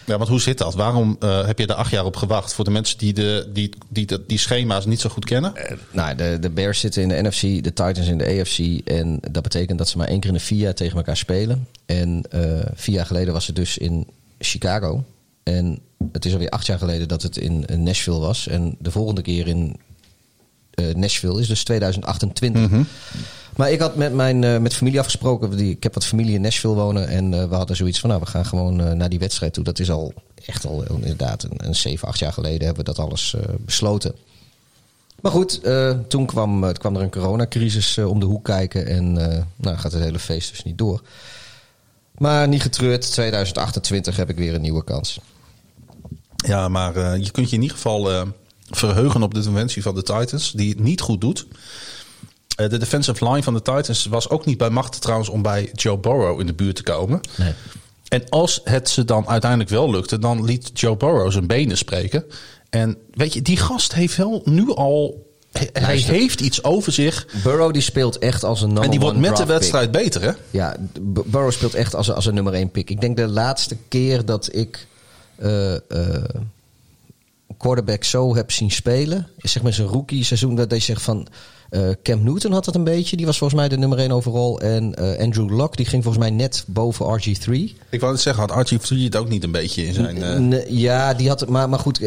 Eh. 0.03 0.07
Ja, 0.07 0.17
want 0.17 0.29
hoe 0.29 0.41
zit 0.41 0.57
dat? 0.57 0.73
Waarom 0.73 1.15
eh, 1.19 1.45
heb 1.45 1.59
je 1.59 1.67
er 1.67 1.73
acht 1.73 1.91
jaar 1.91 2.05
op 2.05 2.15
gewacht? 2.15 2.53
Voor 2.53 2.65
de 2.65 2.71
mensen 2.71 2.97
die, 2.97 3.13
de, 3.13 3.49
die, 3.53 3.69
die, 3.89 4.05
die, 4.05 4.25
die 4.27 4.37
schema's 4.37 4.85
niet 4.85 4.99
zo 4.99 5.09
goed 5.09 5.25
kennen? 5.25 5.53
nou, 5.91 6.15
de, 6.15 6.37
de 6.39 6.49
Bears 6.49 6.79
zitten 6.79 7.01
in 7.01 7.09
de 7.09 7.21
NFC, 7.21 7.41
de 7.41 7.73
Titans 7.73 8.07
in 8.07 8.17
de 8.17 8.39
AFC. 8.39 8.87
En 8.87 9.19
dat 9.31 9.43
betekent 9.43 9.77
dat 9.77 9.89
ze 9.89 9.97
maar 9.97 10.07
één 10.07 10.19
keer 10.19 10.29
in 10.29 10.35
de 10.35 10.43
vier 10.43 10.59
jaar 10.59 10.73
tegen 10.73 10.97
elkaar 10.97 11.17
spelen. 11.17 11.67
En 11.85 12.23
eh, 12.29 12.41
vier 12.73 12.95
jaar 12.95 13.05
geleden 13.05 13.33
was 13.33 13.47
het 13.47 13.55
dus 13.55 13.77
in 13.77 14.07
Chicago. 14.39 15.03
En 15.43 15.79
het 16.11 16.25
is 16.25 16.33
alweer 16.33 16.49
acht 16.49 16.65
jaar 16.65 16.77
geleden 16.77 17.07
dat 17.07 17.21
het 17.21 17.37
in, 17.37 17.65
Nashville 17.77 18.19
was. 18.19 18.47
En 18.47 18.75
de 18.79 18.91
volgende 18.91 19.21
keer 19.21 19.47
in 19.47 19.75
eh, 19.75 19.92
Nashville 20.95 21.39
is, 21.39 21.47
dus 21.47 21.63
2028. 21.63 22.69
Maar 23.55 23.71
ik 23.71 23.79
had 23.79 23.95
met 23.95 24.13
mijn 24.13 24.43
eh, 24.43 24.57
met 24.57 24.73
familie 24.73 24.99
afgesproken. 24.99 25.57
Die, 25.57 25.71
ik 25.71 25.83
heb 25.83 25.93
wat 25.93 26.05
familie 26.05 26.33
in 26.35 26.41
Nashville 26.41 26.73
wonen. 26.73 27.07
En 27.07 27.33
eh, 27.33 27.49
we 27.49 27.55
hadden 27.55 27.75
zoiets 27.75 27.99
van, 27.99 28.09
nou, 28.09 28.21
we 28.21 28.27
gaan 28.27 28.45
gewoon 28.45 28.81
eh, 28.81 28.91
naar 28.91 29.09
die 29.09 29.19
wedstrijd 29.19 29.53
toe. 29.53 29.63
Dat 29.63 29.79
is 29.79 29.91
al 29.91 30.13
echt 30.45 30.65
al 30.65 30.83
eh, 30.83 30.95
inderdaad 30.95 31.43
een, 31.43 31.65
een 31.67 31.75
7, 31.75 32.07
8 32.07 32.19
jaar 32.19 32.33
geleden 32.33 32.65
hebben 32.65 32.85
we 32.85 32.91
dat 32.93 33.05
alles 33.05 33.33
eh, 33.35 33.41
besloten. 33.59 34.15
Maar 35.21 35.31
goed, 35.31 35.61
eh, 35.61 35.97
toen 36.07 36.25
kwam, 36.25 36.63
eh, 36.63 36.73
kwam 36.73 36.95
er 36.95 37.01
een 37.01 37.11
coronacrisis 37.11 37.97
eh, 37.97 38.09
om 38.09 38.19
de 38.19 38.25
hoek 38.25 38.43
kijken. 38.43 38.87
En 38.87 39.31
eh, 39.31 39.41
nou 39.55 39.77
gaat 39.77 39.91
het 39.91 40.03
hele 40.03 40.19
feest 40.19 40.49
dus 40.49 40.63
niet 40.63 40.77
door. 40.77 41.01
Maar 42.17 42.47
niet 42.47 42.61
getreurd, 42.61 43.11
2028 43.11 44.15
heb 44.15 44.29
ik 44.29 44.37
weer 44.37 44.53
een 44.53 44.61
nieuwe 44.61 44.83
kans. 44.83 45.19
Ja, 46.35 46.67
maar 46.67 46.95
eh, 46.95 47.23
je 47.23 47.31
kunt 47.31 47.49
je 47.49 47.55
in 47.55 47.61
ieder 47.61 47.77
geval 47.77 48.11
eh, 48.11 48.21
verheugen 48.75 49.23
op 49.23 49.33
de 49.33 49.41
defensie 49.41 49.81
van 49.81 49.95
de 49.95 50.03
Titans, 50.03 50.51
die 50.51 50.69
het 50.69 50.79
niet 50.79 51.01
goed 51.01 51.21
doet. 51.21 51.45
Eh, 52.55 52.69
de 52.69 52.77
defensive 52.77 53.25
line 53.29 53.43
van 53.43 53.53
de 53.53 53.61
Titans 53.61 54.05
was 54.05 54.29
ook 54.29 54.45
niet 54.45 54.57
bij 54.57 54.69
macht 54.69 55.01
trouwens 55.01 55.29
om 55.29 55.41
bij 55.41 55.69
Joe 55.73 55.97
Burrow 55.97 56.39
in 56.39 56.45
de 56.45 56.53
buurt 56.53 56.75
te 56.75 56.83
komen. 56.83 57.19
Nee. 57.37 57.53
En 58.07 58.29
als 58.29 58.61
het 58.63 58.89
ze 58.89 59.05
dan 59.05 59.27
uiteindelijk 59.27 59.69
wel 59.69 59.91
lukte, 59.91 60.19
dan 60.19 60.43
liet 60.43 60.69
Joe 60.73 60.97
Burrow 60.97 61.31
zijn 61.31 61.47
benen 61.47 61.77
spreken. 61.77 62.23
En 62.69 62.97
weet 63.11 63.33
je, 63.33 63.41
die 63.41 63.57
gast 63.57 63.93
heeft 63.93 64.15
wel 64.17 64.41
nu 64.45 64.69
al. 64.73 65.31
Hij 65.53 65.69
Luister. 65.81 66.13
heeft 66.13 66.41
iets 66.41 66.63
over 66.63 66.91
zich. 66.91 67.27
Burrow 67.43 67.73
die 67.73 67.81
speelt 67.81 68.17
echt 68.17 68.43
als 68.43 68.61
een 68.61 68.65
number 68.67 68.83
En 68.83 68.89
die 68.89 68.99
wordt 68.99 69.17
met 69.17 69.29
de 69.37 69.43
pick. 69.43 69.51
wedstrijd 69.51 69.91
beter, 69.91 70.21
hè? 70.21 70.31
Ja, 70.49 70.75
Burrow 71.01 71.51
speelt 71.51 71.73
echt 71.73 71.95
als, 71.95 72.07
een- 72.07 72.13
als 72.15 72.25
een 72.25 72.33
nummer 72.33 72.53
1 72.53 72.71
pick. 72.71 72.89
Ik 72.89 73.01
denk 73.01 73.17
de 73.17 73.27
laatste 73.27 73.77
keer 73.87 74.25
dat 74.25 74.49
ik 74.55 74.87
eh, 75.35 75.73
eh, 75.73 75.79
quarterback 77.63 78.03
zo 78.03 78.35
heb 78.35 78.51
zien 78.51 78.71
spelen, 78.71 79.27
zeg 79.37 79.63
maar 79.63 79.73
zijn 79.73 79.87
rookie 79.87 80.23
seizoen 80.23 80.55
dat 80.55 80.69
hij 80.71 80.79
zegt 80.79 81.01
van 81.01 81.27
eh 81.69 81.89
Cam 82.03 82.23
Newton 82.23 82.51
had 82.51 82.65
dat 82.65 82.75
een 82.75 82.83
beetje. 82.83 83.15
Die 83.17 83.25
was 83.25 83.37
volgens 83.37 83.59
mij 83.59 83.69
de 83.69 83.77
nummer 83.77 83.97
1 83.97 84.11
overal. 84.11 84.59
En 84.61 84.95
eh, 84.95 85.23
Andrew 85.23 85.57
Luck, 85.59 85.75
die 85.77 85.85
ging 85.85 86.03
volgens 86.03 86.23
mij 86.23 86.33
net 86.33 86.63
boven 86.67 87.05
RG3. 87.21 87.51
Ik 87.89 87.99
wou 87.99 88.11
het 88.11 88.21
zeggen, 88.21 88.43
had 88.43 88.51
Archie 88.51 88.79
Free 88.79 89.03
het 89.03 89.15
ook 89.15 89.29
niet 89.29 89.43
een 89.43 89.51
beetje 89.51 89.85
in 89.85 89.93
zijn... 89.93 90.23
eh, 90.53 90.69
ja, 90.69 91.13
die 91.13 91.27
had, 91.27 91.49
maar, 91.49 91.69
maar 91.69 91.79
goed, 91.79 91.99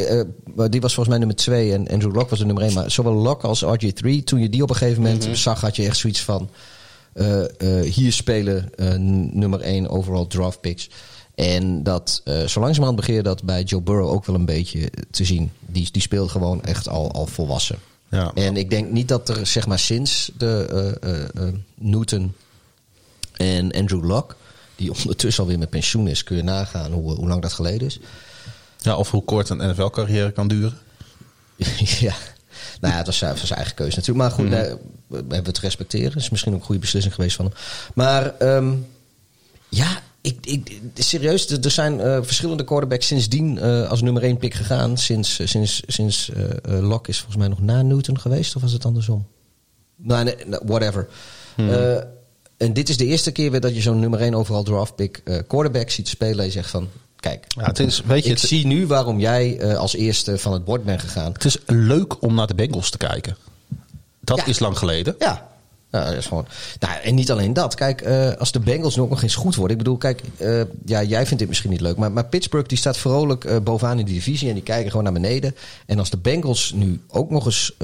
die 0.70 0.80
was 0.80 0.94
volgens 0.94 1.08
mij 1.08 1.18
nummer 1.18 1.36
2 1.36 1.72
en 1.72 1.88
Andrew 1.88 2.16
Luck 2.16 2.28
was 2.28 2.38
de 2.38 2.44
nummer 2.46 2.64
1. 2.64 2.74
Maar 2.74 2.90
zowel 2.90 3.22
Luck 3.22 3.42
als 3.42 3.64
RG3, 3.64 4.24
toen 4.24 4.40
je 4.40 4.48
die 4.48 4.62
op 4.62 4.70
een 4.70 4.76
gegeven 4.76 5.02
moment 5.02 5.26
Mhm. 5.26 5.34
zag, 5.34 5.60
had 5.60 5.76
je 5.76 5.84
echt 5.86 5.96
zoiets 5.96 6.22
van... 6.22 6.50
hier 7.84 8.12
spelen 8.12 8.70
nummer 9.32 9.60
1 9.60 9.88
overall 9.88 10.26
draft 10.26 10.60
picks. 10.60 10.88
En 11.36 11.82
dat 11.82 12.20
eh 12.24 12.44
zo 12.44 12.60
langzamerhand 12.60 12.96
begeer 12.96 13.22
dat 13.22 13.42
bij 13.42 13.62
Joe 13.62 13.80
Burrow 13.80 14.08
ook 14.08 14.24
wel 14.24 14.36
een 14.36 14.44
beetje 14.44 14.90
te 15.10 15.24
zien. 15.24 15.52
Die, 15.60 15.88
die 15.92 16.02
speelt 16.02 16.30
gewoon 16.30 16.62
echt 16.62 16.88
al, 16.88 17.12
al 17.12 17.26
volwassen. 17.26 17.78
Ja. 18.10 18.30
En 18.34 18.56
ik 18.56 18.70
denk 18.70 18.90
niet 18.90 19.08
dat 19.08 19.28
er, 19.28 19.46
zeg 19.46 19.66
maar, 19.66 19.78
sinds 19.78 20.30
de 20.38 20.66
eh, 21.00 21.22
eh, 21.48 21.54
Newton 21.74 22.32
en 23.32 23.72
Andrew 23.72 24.04
Luck, 24.04 24.36
die 24.76 24.92
ondertussen 24.98 25.42
alweer 25.42 25.58
met 25.58 25.70
pensioen 25.70 26.08
is, 26.08 26.24
kun 26.24 26.36
je 26.36 26.42
nagaan 26.42 26.92
hoe, 26.92 27.14
hoe 27.14 27.28
lang 27.28 27.42
dat 27.42 27.52
geleden 27.52 27.86
is. 27.86 27.98
ja, 28.78 28.96
of 28.96 29.10
hoe 29.10 29.24
kort 29.24 29.48
een 29.48 29.70
NFL-carrière 29.70 30.32
kan 30.32 30.48
duren. 30.48 30.78
ja. 32.00 32.14
Nou 32.80 32.92
ja, 32.92 32.98
het 32.98 33.06
was, 33.06 33.18
zijn- 33.18 33.36
het 33.36 33.50
eigen 33.50 33.74
keuze 33.74 33.96
natuurlijk. 33.96 34.28
Maar 34.28 34.38
goed, 34.38 34.48
we 35.06 35.16
hebben 35.16 35.44
het 35.44 35.54
te 35.54 35.60
respecteren. 35.60 36.12
Het 36.12 36.22
is 36.22 36.30
misschien 36.30 36.52
ook 36.52 36.58
een 36.58 36.64
goede 36.64 36.80
beslissing 36.80 37.14
geweest 37.14 37.36
van 37.36 37.44
hem. 37.44 37.54
Maar 37.94 38.36
ehm, 38.36 38.74
ja, 39.68 40.00
ik, 40.26 40.46
ik, 40.46 40.80
serieus, 40.94 41.48
er 41.50 41.70
zijn 41.70 42.00
eh, 42.00 42.18
verschillende 42.22 42.64
quarterbacks 42.64 43.06
sindsdien 43.06 43.58
eh, 43.58 43.88
als 43.90 44.02
nummer 44.02 44.22
1 44.22 44.36
pick 44.36 44.54
gegaan. 44.54 44.98
Sinds, 44.98 45.38
eh, 45.38 45.46
sinds, 45.46 45.82
sinds 45.86 46.30
Locke 46.64 47.10
is 47.10 47.16
volgens 47.16 47.36
mij 47.36 47.48
nog 47.48 47.60
na 47.60 47.82
Newton 47.82 48.20
geweest. 48.20 48.56
Of 48.56 48.62
was 48.62 48.72
het 48.72 48.84
andersom? 48.84 49.26
Nou, 49.96 50.24
nee, 50.24 50.34
nou, 50.46 50.62
whatever. 50.66 51.08
Eh, 51.56 51.96
en 52.56 52.72
dit 52.72 52.88
is 52.88 52.96
de 52.96 53.04
eerste 53.06 53.30
keer 53.30 53.50
weer 53.50 53.60
dat 53.60 53.74
je 53.74 53.80
zo'n 53.80 54.00
nummer 54.00 54.20
1 54.20 54.34
overal 54.34 54.62
draft 54.62 54.94
pick 54.94 55.22
quarterback 55.46 55.90
ziet 55.90 56.08
spelen. 56.08 56.38
En 56.38 56.44
je 56.44 56.50
zegt 56.50 56.70
van, 56.70 56.88
kijk, 57.20 57.44
Ja, 57.48 57.64
het 57.64 57.78
is, 57.78 58.02
weet 58.06 58.24
je, 58.24 58.30
ik 58.30 58.38
het, 58.40 58.48
zie 58.48 58.66
nu 58.66 58.86
waarom 58.86 59.20
jij 59.20 59.76
als 59.76 59.94
eerste 59.94 60.38
van 60.38 60.52
het 60.52 60.64
bord 60.64 60.84
bent 60.84 61.00
gegaan. 61.00 61.32
het 61.32 61.44
is 61.44 61.56
leuk 61.66 62.22
om 62.22 62.34
naar 62.34 62.46
de 62.46 62.54
Bengals 62.54 62.90
te 62.90 62.98
kijken. 62.98 63.36
Dat 64.20 64.36
Ja. 64.38 64.46
is 64.46 64.58
lang 64.58 64.78
geleden. 64.78 65.14
Ja. 65.18 65.48
Ja, 65.96 66.04
dat 66.04 66.14
is 66.14 66.26
gewoon. 66.26 66.46
Nou, 66.80 66.94
en 67.02 67.14
niet 67.14 67.30
alleen 67.30 67.52
dat. 67.52 67.74
Kijk, 67.74 68.00
eh, 68.00 68.32
als 68.32 68.52
de 68.52 68.60
Bengals 68.60 68.96
nu 68.96 69.02
ook 69.02 69.10
nog 69.10 69.22
eens 69.22 69.34
goed 69.34 69.54
worden. 69.54 69.76
Ik 69.76 69.82
bedoel, 69.82 69.98
kijk, 69.98 70.22
eh, 70.36 70.60
ja, 70.84 71.02
jij 71.02 71.24
vindt 71.24 71.38
dit 71.38 71.48
misschien 71.48 71.70
niet 71.70 71.80
leuk. 71.80 71.96
Maar, 71.96 72.12
maar 72.12 72.24
Pittsburgh 72.24 72.68
die 72.68 72.78
staat 72.78 72.98
vrolijk 72.98 73.44
eh, 73.44 73.56
bovenaan 73.62 73.98
in 73.98 74.04
die 74.04 74.14
divisie. 74.14 74.48
En 74.48 74.54
die 74.54 74.62
kijken 74.62 74.90
gewoon 74.90 75.04
naar 75.04 75.12
beneden. 75.12 75.54
En 75.86 75.98
als 75.98 76.10
de 76.10 76.16
Bengals 76.16 76.72
nu 76.74 77.00
ook 77.08 77.30
nog 77.30 77.44
eens 77.44 77.76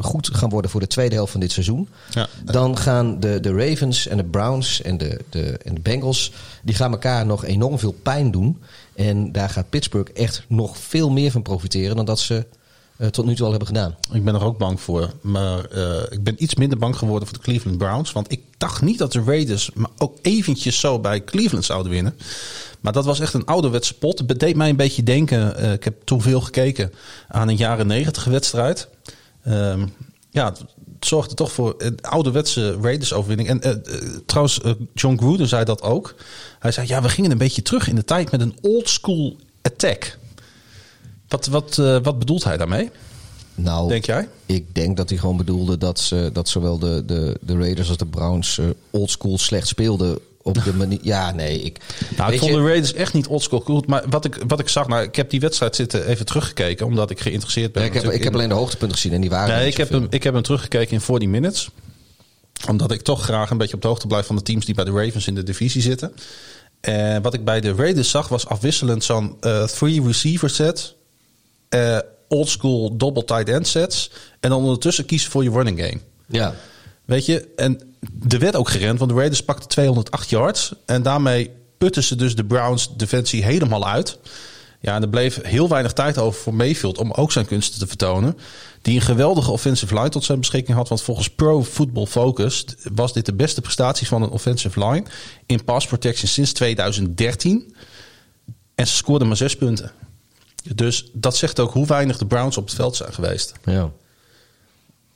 goed 0.00 0.30
gaan 0.32 0.48
worden 0.48 0.70
voor 0.70 0.80
de 0.80 0.86
tweede 0.86 1.14
helft 1.14 1.32
van 1.32 1.40
dit 1.40 1.52
seizoen. 1.52 1.88
Ja. 2.10 2.26
Dan 2.44 2.76
gaan 2.76 3.20
de, 3.20 3.40
de 3.40 3.52
Ravens 3.52 4.06
en 4.06 4.16
de 4.16 4.24
Browns 4.24 4.82
en 4.82 4.98
de, 4.98 5.20
de, 5.30 5.58
en 5.64 5.74
de 5.74 5.80
Bengals. 5.80 6.32
Die 6.62 6.74
gaan 6.74 6.92
elkaar 6.92 7.26
nog 7.26 7.44
enorm 7.44 7.78
veel 7.78 7.94
pijn 8.02 8.30
doen. 8.30 8.62
En 8.94 9.32
daar 9.32 9.48
gaat 9.48 9.70
Pittsburgh 9.70 10.10
echt 10.14 10.44
nog 10.48 10.78
veel 10.78 11.10
meer 11.10 11.30
van 11.30 11.42
profiteren. 11.42 11.96
dan 11.96 12.04
dat 12.04 12.18
ze 12.18 12.46
tot 13.10 13.24
nu 13.24 13.34
toe 13.34 13.44
al 13.44 13.50
hebben 13.50 13.68
gedaan. 13.68 13.96
Ik 14.12 14.24
ben 14.24 14.34
er 14.34 14.44
ook 14.44 14.58
bang 14.58 14.80
voor. 14.80 15.10
Maar 15.20 15.64
eh, 15.64 16.02
ik 16.10 16.24
ben 16.24 16.42
iets 16.42 16.54
minder 16.54 16.78
bang 16.78 16.96
geworden 16.96 17.28
voor 17.28 17.36
de 17.36 17.42
Cleveland 17.42 17.78
Browns. 17.78 18.12
Want 18.12 18.32
ik 18.32 18.40
dacht 18.58 18.82
niet 18.82 18.98
dat 18.98 19.12
de 19.12 19.22
Raiders 19.26 19.70
maar 19.74 19.90
ook 19.98 20.18
eventjes 20.22 20.80
zo 20.80 20.98
bij 20.98 21.24
Cleveland 21.24 21.64
zouden 21.64 21.92
winnen. 21.92 22.18
Maar 22.80 22.92
dat 22.92 23.04
was 23.04 23.20
echt 23.20 23.34
een 23.34 23.44
ouderwetse 23.44 23.94
pot. 23.94 24.18
Het 24.26 24.40
deed 24.40 24.56
mij 24.56 24.68
een 24.68 24.76
beetje 24.76 25.02
denken. 25.02 25.56
eh, 25.56 25.72
ik 25.72 25.84
heb 25.84 25.94
toen 26.04 26.22
veel 26.22 26.40
gekeken 26.40 26.92
aan 27.28 27.48
een 27.48 27.56
jaren 27.56 27.86
negentig 27.86 28.24
wedstrijd. 28.24 28.88
Ehm, 29.42 29.86
ja, 30.30 30.44
het 30.44 30.64
zorgde 31.00 31.34
toch 31.34 31.52
voor 31.52 31.74
een 31.78 31.98
ouderwetse 32.00 32.76
Raiders 32.80 33.12
overwinning. 33.12 33.48
En 33.48 33.62
eh, 33.62 33.70
eh, 33.70 33.78
trouwens, 34.26 34.60
eh, 34.60 34.72
John 34.94 35.16
Gruden 35.16 35.48
zei 35.48 35.64
dat 35.64 35.82
ook. 35.82 36.14
Hij 36.58 36.72
zei, 36.72 36.86
ja, 36.88 37.02
we 37.02 37.08
gingen 37.08 37.30
een 37.30 37.38
beetje 37.38 37.62
terug 37.62 37.88
in 37.88 37.94
de 37.94 38.04
tijd 38.04 38.30
met 38.30 38.40
een 38.40 38.56
old 38.60 38.88
school 38.88 39.36
attack. 39.62 40.18
Wat, 41.28 41.46
wat, 41.46 41.78
eh, 41.78 41.96
wat 42.02 42.18
bedoelt 42.18 42.44
hij 42.44 42.56
daarmee? 42.56 42.90
Nou, 43.54 43.88
Denk 43.88 44.04
jij? 44.06 44.28
Ik 44.46 44.74
denk 44.74 44.96
dat 44.96 45.08
hij 45.08 45.18
gewoon 45.18 45.36
bedoelde 45.36 45.78
dat, 45.78 46.00
ze, 46.00 46.30
dat 46.32 46.48
zowel 46.48 46.78
de, 46.78 47.02
de, 47.06 47.36
de 47.40 47.56
Raiders 47.58 47.88
als 47.88 47.96
de 47.96 48.06
Browns 48.06 48.58
eh 48.58 48.64
oldschool 48.90 49.38
slecht 49.38 49.68
speelden. 49.68 50.18
Op 50.42 50.64
de 50.64 50.74
manier. 50.82 50.98
Ja, 51.02 51.32
nee. 51.32 51.60
Ik, 51.62 51.78
Nou, 52.16 52.32
ik 52.32 52.38
vond 52.38 52.50
je- 52.50 52.56
de 52.56 52.64
Raiders 52.64 52.92
echt 52.92 53.12
niet 53.12 53.26
oldschool 53.26 53.60
goed. 53.60 53.86
Maar 53.86 54.04
wat 54.08 54.24
ik, 54.24 54.38
wat 54.46 54.60
ik 54.60 54.68
zag, 54.68 54.88
nou, 54.88 55.02
ik 55.02 55.16
heb 55.16 55.30
die 55.30 55.40
wedstrijd 55.40 55.76
zitten 55.76 56.06
even 56.06 56.26
teruggekeken. 56.26 56.86
Omdat 56.86 57.10
ik 57.10 57.20
geïnteresseerd 57.20 57.72
ben. 57.72 57.82
Ja, 57.82 57.88
ik, 57.88 57.94
heb, 57.94 58.10
ik 58.12 58.24
heb 58.24 58.34
alleen 58.34 58.48
de 58.48 58.54
hoogtepunten 58.54 58.96
gezien 58.96 59.12
en 59.12 59.20
die 59.20 59.30
waren. 59.30 59.56
Nee, 59.56 59.66
ik 59.66 59.76
heb, 59.76 59.88
hem, 59.90 60.06
ik 60.10 60.22
heb 60.22 60.34
hem 60.34 60.42
teruggekeken 60.42 60.92
in 60.92 61.00
40 61.00 61.28
minutes. 61.28 61.68
Omdat 62.68 62.90
ik 62.92 63.00
toch 63.02 63.22
graag 63.24 63.50
een 63.50 63.58
beetje 63.58 63.74
op 63.74 63.82
de 63.82 63.88
hoogte 63.88 64.06
blijf 64.06 64.26
van 64.26 64.36
de 64.36 64.42
teams 64.42 64.64
die 64.64 64.74
bij 64.74 64.84
de 64.84 64.90
Ravens 64.90 65.26
in 65.26 65.34
de 65.34 65.42
divisie 65.42 65.82
zitten. 65.82 66.12
En 66.80 67.22
wat 67.22 67.34
ik 67.34 67.44
bij 67.44 67.60
de 67.60 67.74
Raiders 67.74 68.10
zag 68.10 68.28
was 68.28 68.46
afwisselend 68.46 69.04
zo'n 69.04 69.36
eh, 69.40 69.64
three 69.64 70.02
receiver 70.02 70.50
set. 70.50 70.94
Eh 71.76 71.98
old 72.28 72.48
school 72.48 72.96
double 72.96 73.24
tight 73.24 73.48
end 73.48 73.66
sets. 73.66 74.10
En 74.40 74.50
dan 74.50 74.62
ondertussen 74.62 75.06
kiezen 75.06 75.30
voor 75.30 75.42
je 75.42 75.50
running 75.50 75.80
game. 75.80 76.00
Ja. 76.26 76.54
Weet 77.04 77.26
je, 77.26 77.48
en 77.56 77.80
er 78.28 78.38
werd 78.38 78.56
ook 78.56 78.68
gerend, 78.68 78.98
want 78.98 79.10
de 79.10 79.16
Raiders 79.16 79.44
pakten 79.44 79.68
208 79.68 80.30
yards. 80.30 80.72
En 80.86 81.02
daarmee 81.02 81.50
putten 81.78 82.02
ze 82.02 82.16
dus 82.16 82.36
de 82.36 82.44
Browns 82.44 82.96
defensie 82.96 83.44
helemaal 83.44 83.88
uit. 83.88 84.18
Ja, 84.80 84.94
en 84.94 85.02
er 85.02 85.08
bleef 85.08 85.42
heel 85.42 85.68
weinig 85.68 85.92
tijd 85.92 86.18
over 86.18 86.40
voor 86.40 86.54
Mayfield 86.54 86.98
om 86.98 87.12
ook 87.12 87.32
zijn 87.32 87.46
kunsten 87.46 87.78
te 87.78 87.86
vertonen. 87.86 88.38
Die 88.82 88.94
een 88.94 89.00
geweldige 89.00 89.50
offensive 89.50 89.94
line 89.94 90.08
tot 90.08 90.24
zijn 90.24 90.38
beschikking 90.38 90.76
had. 90.76 90.88
Want 90.88 91.02
volgens 91.02 91.30
Pro 91.30 91.64
Football 91.64 92.06
Focus 92.06 92.64
was 92.94 93.12
dit 93.12 93.26
de 93.26 93.34
beste 93.34 93.60
prestatie 93.60 94.06
van 94.06 94.22
een 94.22 94.30
offensive 94.30 94.86
line 94.86 95.04
in 95.46 95.64
pass 95.64 95.86
protection 95.86 96.28
sinds 96.28 96.52
2013. 96.52 97.74
En 98.74 98.86
ze 98.86 98.94
scoorden 98.94 99.28
maar 99.28 99.36
zes 99.36 99.56
punten. 99.56 99.92
Dus 100.74 101.10
dat 101.12 101.36
zegt 101.36 101.60
ook 101.60 101.72
hoe 101.72 101.86
weinig 101.86 102.18
de 102.18 102.26
Browns 102.26 102.56
op 102.56 102.64
het 102.64 102.74
veld 102.74 102.96
zijn 102.96 103.12
geweest. 103.12 103.52
ja. 103.64 103.90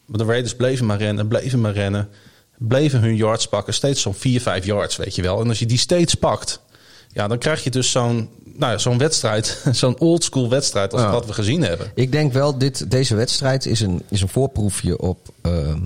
Maar 0.05 0.19
de 0.19 0.25
Raiders 0.25 0.55
bleven 0.55 0.87
maar 0.87 0.99
rennen, 0.99 1.29
bleven 1.29 1.61
maar 1.61 1.73
rennen. 1.73 2.09
Bleven 2.59 3.01
hun 3.01 3.17
yards 3.17 3.49
pakken. 3.49 3.75
Steeds 3.75 4.01
zo'n 4.01 4.15
4, 4.15 4.41
5 4.41 4.65
yards, 4.65 4.97
weet 4.97 5.15
je 5.15 5.23
wel. 5.23 5.41
En 5.41 5.49
als 5.49 5.59
je 5.59 5.67
die 5.67 5.79
steeds 5.79 6.15
pakt, 6.15 6.61
ja, 7.13 7.29
dan 7.29 7.39
krijg 7.39 7.65
je 7.65 7.71
dus 7.71 7.91
zo'n 7.91 8.29
nou 8.45 8.73
ja, 8.73 8.79
zo'n 8.79 8.99
wedstrijd. 8.99 9.65
Zo'n 9.73 9.99
oldschool 9.99 10.49
wedstrijd 10.49 10.93
als 10.93 11.03
Ja. 11.03 11.11
wat 11.11 11.27
we 11.27 11.33
gezien 11.33 11.63
hebben. 11.63 11.91
Ik 11.95 12.13
denk 12.13 12.33
wel, 12.33 12.59
dit, 12.59 12.91
deze 12.91 13.15
wedstrijd 13.15 13.67
is 13.67 13.81
een, 13.81 14.03
is 14.09 14.21
een 14.21 14.29
voorproefje 14.29 14.99
op, 14.99 15.29
ehm, 15.41 15.81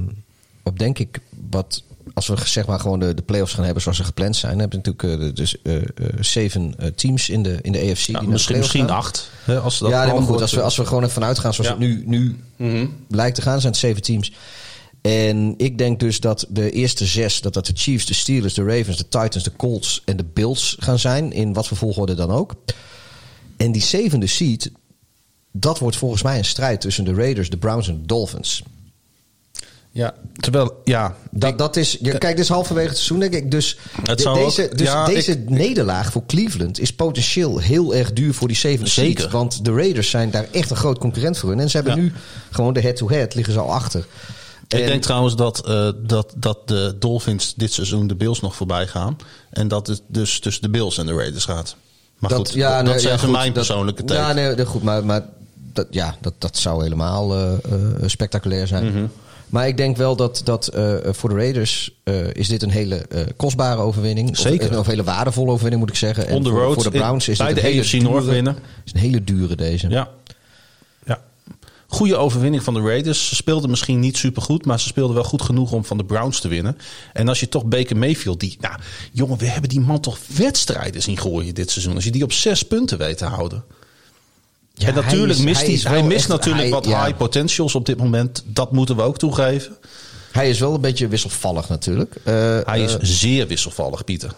op 0.62 0.78
denk 0.78 0.98
ik, 0.98 1.18
wat 1.50 1.82
als 2.14 2.26
we 2.26 2.36
zeg 2.44 2.66
maar 2.66 2.80
gewoon 2.80 2.98
de, 3.00 3.14
de 3.14 3.22
play-offs 3.22 3.52
gaan 3.54 3.64
hebben 3.64 3.82
zoals 3.82 3.98
ze 3.98 4.04
gepland 4.04 4.36
zijn. 4.36 4.52
Dan 4.52 4.60
heb 4.60 4.72
je 4.72 4.76
natuurlijk 4.76 5.22
eh, 5.22 5.34
dus, 5.34 5.62
eh, 5.62 5.76
eh, 5.76 5.82
zeven 6.20 6.74
teams 6.94 7.28
in 7.28 7.42
de, 7.42 7.58
in 7.62 7.72
de 7.72 7.78
Ja, 8.06 8.20
de 8.20 8.26
misschien 8.26 8.58
misschien 8.58 8.88
gaan. 8.88 8.96
acht. 8.96 9.30
Hè, 9.44 9.58
als 9.58 9.78
dat 9.78 9.90
ja, 9.90 10.04
nee, 10.04 10.14
maar 10.14 10.22
goed, 10.22 10.40
als 10.40 10.52
we, 10.52 10.62
als 10.62 10.76
we 10.76 10.86
gewoon 10.86 11.02
even 11.02 11.14
vanuit 11.14 11.38
gaan 11.38 11.54
zoals 11.54 11.70
Ja. 11.70 11.76
het 11.76 11.86
nu, 11.86 12.04
nu 12.06 12.36
lijkt 13.08 13.34
te 13.36 13.42
gaan, 13.42 13.60
zijn 13.60 13.72
het 13.72 13.80
zeven 13.80 14.02
teams. 14.02 14.32
En 15.00 15.54
ik 15.56 15.78
denk 15.78 16.00
dus 16.00 16.20
dat 16.20 16.46
de 16.48 16.70
eerste 16.70 17.06
zes, 17.06 17.40
dat 17.40 17.54
dat 17.54 17.66
de 17.66 17.72
Chiefs, 17.74 18.06
de 18.06 18.14
Steelers, 18.14 18.54
de 18.54 18.64
Ravens, 18.64 18.96
de 18.96 19.08
Titans, 19.08 19.44
de 19.44 19.56
Colts 19.56 20.02
en 20.04 20.16
de 20.16 20.24
Bills 20.32 20.76
gaan 20.78 20.98
zijn. 20.98 21.32
In 21.32 21.52
wat 21.52 21.66
voor 21.66 21.76
volgorde 21.76 22.14
dan 22.14 22.30
ook. 22.30 22.54
En 23.56 23.72
die 23.72 23.82
zevende 23.82 24.26
seed, 24.26 24.70
dat 25.52 25.78
wordt 25.78 25.96
volgens 25.96 26.22
mij 26.22 26.38
een 26.38 26.44
strijd 26.44 26.80
tussen 26.80 27.04
de 27.04 27.14
Raiders, 27.14 27.50
de 27.50 27.56
Browns 27.56 27.88
en 27.88 28.00
de 28.00 28.06
Dolphins. 28.06 28.62
Ja, 29.94 30.14
terwijl, 30.40 30.80
ja. 30.84 31.16
Dat, 31.30 31.58
dat 31.58 31.76
is, 31.76 31.98
ja, 32.00 32.18
kijk, 32.18 32.36
dit 32.36 32.44
is 32.44 32.48
halverwege 32.48 32.88
het 32.88 32.96
seizoen, 32.96 33.18
denk 33.18 33.34
ik. 33.34 33.50
Dus, 33.50 33.78
Het 34.02 34.16
de- 34.16 34.22
zou 34.22 34.38
deze, 34.44 34.62
ook- 34.64 34.78
dus 34.78 34.86
ja, 34.86 35.04
deze 35.04 35.32
ik- 35.32 35.48
nederlaag 35.50 36.12
voor 36.12 36.26
Cleveland 36.26 36.80
is 36.80 36.92
potentieel 36.92 37.58
heel 37.58 37.94
erg 37.94 38.12
duur 38.12 38.34
voor 38.34 38.48
die 38.48 38.56
zevende 38.56 38.90
Zeker. 38.90 39.22
seed. 39.22 39.30
Want 39.32 39.64
de 39.64 39.72
Raiders 39.72 40.10
zijn 40.10 40.30
daar 40.30 40.46
echt 40.52 40.70
een 40.70 40.76
groot 40.76 40.98
concurrent 40.98 41.38
voor 41.38 41.48
hun. 41.50 41.60
En 41.60 41.70
ze 41.70 41.76
hebben 41.76 41.96
Ja. 41.96 42.02
nu 42.02 42.12
gewoon 42.50 42.72
de 42.72 42.80
head-to-head, 42.80 43.34
liggen 43.34 43.52
ze 43.52 43.60
al 43.60 43.72
achter. 43.72 44.06
Ik 44.68 44.80
En- 44.80 44.86
denk 44.86 45.02
trouwens 45.02 45.36
dat, 45.36 45.66
eh, 45.66 45.90
dat, 46.06 46.32
dat 46.36 46.68
de 46.68 46.96
Dolphins 46.98 47.54
dit 47.56 47.72
seizoen 47.72 48.06
de 48.06 48.14
Bills 48.14 48.40
nog 48.40 48.54
voorbij 48.56 48.86
gaan. 48.86 49.16
En 49.50 49.68
dat 49.68 49.86
het 49.86 50.02
dus 50.06 50.38
tussen 50.40 50.62
de 50.62 50.70
Bills 50.70 50.98
en 50.98 51.06
de 51.06 51.14
Raiders 51.14 51.44
gaat. 51.44 51.76
Maar 52.18 52.30
dat, 52.30 52.38
goed, 52.38 52.52
ja, 52.52 52.76
dat 52.82 52.92
nee, 52.92 52.98
zijn 53.02 53.18
goed, 53.18 53.30
mijn 53.30 53.44
dat- 53.44 53.52
persoonlijke 53.52 54.04
take. 54.04 54.20
Ja, 54.20 54.32
nee, 54.32 54.66
goed, 54.66 54.82
maar, 54.82 55.04
maar 55.04 55.22
dat, 55.72 55.86
ja, 55.90 56.14
dat, 56.20 56.34
dat 56.38 56.56
zou 56.58 56.82
helemaal 56.82 57.34
eh, 57.34 57.52
eh, 57.52 57.58
spectaculair 58.06 58.66
zijn. 58.66 58.84
Mhm. 58.86 59.04
Maar 59.54 59.68
ik 59.68 59.76
denk 59.76 59.96
wel 59.96 60.16
dat, 60.16 60.40
dat 60.44 60.68
eh, 60.68 60.94
voor 61.02 61.28
de 61.28 61.34
Raiders 61.34 61.90
eh, 62.04 62.14
is 62.32 62.48
dit 62.48 62.62
een 62.62 62.70
hele 62.70 62.96
eh, 62.96 63.20
kostbare 63.36 63.80
overwinning. 63.80 64.36
Zeker. 64.36 64.78
Of, 64.78 64.86
een 64.86 64.90
hele 64.90 65.04
waardevolle 65.04 65.50
overwinning, 65.50 65.80
moet 65.80 65.90
ik 65.90 65.98
zeggen. 65.98 66.26
En 66.26 66.34
On 66.34 66.42
the 66.42 66.50
voor, 66.50 66.58
road 66.58 66.74
voor 66.74 66.92
de 66.92 66.98
Browns 66.98 67.28
is 67.28 67.38
bij 67.38 67.46
dit 67.46 67.56
de 67.56 67.60
een 67.60 67.66
hele 67.66 67.82
AFC 67.82 67.92
North 67.92 68.24
winnen. 68.24 68.56
is 68.84 68.92
een 68.92 69.00
hele 69.00 69.24
dure 69.24 69.56
deze. 69.56 69.88
Ja. 69.88 70.08
ja. 71.06 71.20
Goede 71.86 72.16
overwinning 72.16 72.62
van 72.62 72.74
de 72.74 72.80
Raiders. 72.80 73.28
Ze 73.28 73.34
speelden 73.34 73.70
misschien 73.70 74.00
niet 74.00 74.16
supergoed, 74.16 74.66
maar 74.66 74.80
ze 74.80 74.86
speelden 74.86 75.14
wel 75.14 75.24
goed 75.24 75.42
genoeg 75.42 75.72
om 75.72 75.84
van 75.84 75.96
de 75.96 76.04
Browns 76.04 76.40
te 76.40 76.48
winnen. 76.48 76.78
En 77.12 77.28
als 77.28 77.40
je 77.40 77.48
toch 77.48 77.64
Baker 77.64 77.96
Mayfield, 77.96 78.40
die, 78.40 78.56
nou, 78.60 78.74
jongen, 79.12 79.38
we 79.38 79.46
hebben 79.46 79.70
die 79.70 79.80
man 79.80 80.00
toch 80.00 80.18
wedstrijden 80.36 81.02
zien 81.02 81.18
gooien 81.18 81.54
dit 81.54 81.70
seizoen. 81.70 81.94
Als 81.94 82.04
je 82.04 82.10
die 82.10 82.24
op 82.24 82.32
zes 82.32 82.62
punten 82.62 82.98
weet 82.98 83.18
te 83.18 83.24
houden. 83.24 83.64
Ja, 84.74 84.88
en 84.88 84.94
natuurlijk 84.94 85.32
hij 85.32 85.38
is- 85.38 85.44
mist 85.44 85.56
hij 85.56 85.64
hij, 85.66 85.74
is 85.74 85.82
hij 85.84 85.92
wel 85.92 86.02
mist 86.04 86.18
echt- 86.18 86.28
natuurlijk 86.28 86.62
hij- 86.62 86.72
wat 86.72 86.84
ja. 86.86 87.04
high 87.04 87.16
potentials 87.16 87.74
op 87.74 87.86
dit 87.86 87.96
moment. 87.98 88.42
Dat 88.46 88.72
moeten 88.72 88.96
we 88.96 89.02
ook 89.02 89.18
toegeven. 89.18 89.76
Hij 90.32 90.48
is 90.48 90.58
wel 90.58 90.74
een 90.74 90.80
beetje 90.80 91.08
wisselvallig 91.08 91.68
natuurlijk. 91.68 92.14
Eh, 92.24 92.58
Hij 92.64 92.80
is 92.80 92.92
eh, 92.92 92.98
zeer 93.02 93.46
wisselvallig, 93.46 94.04
Pieter. 94.04 94.30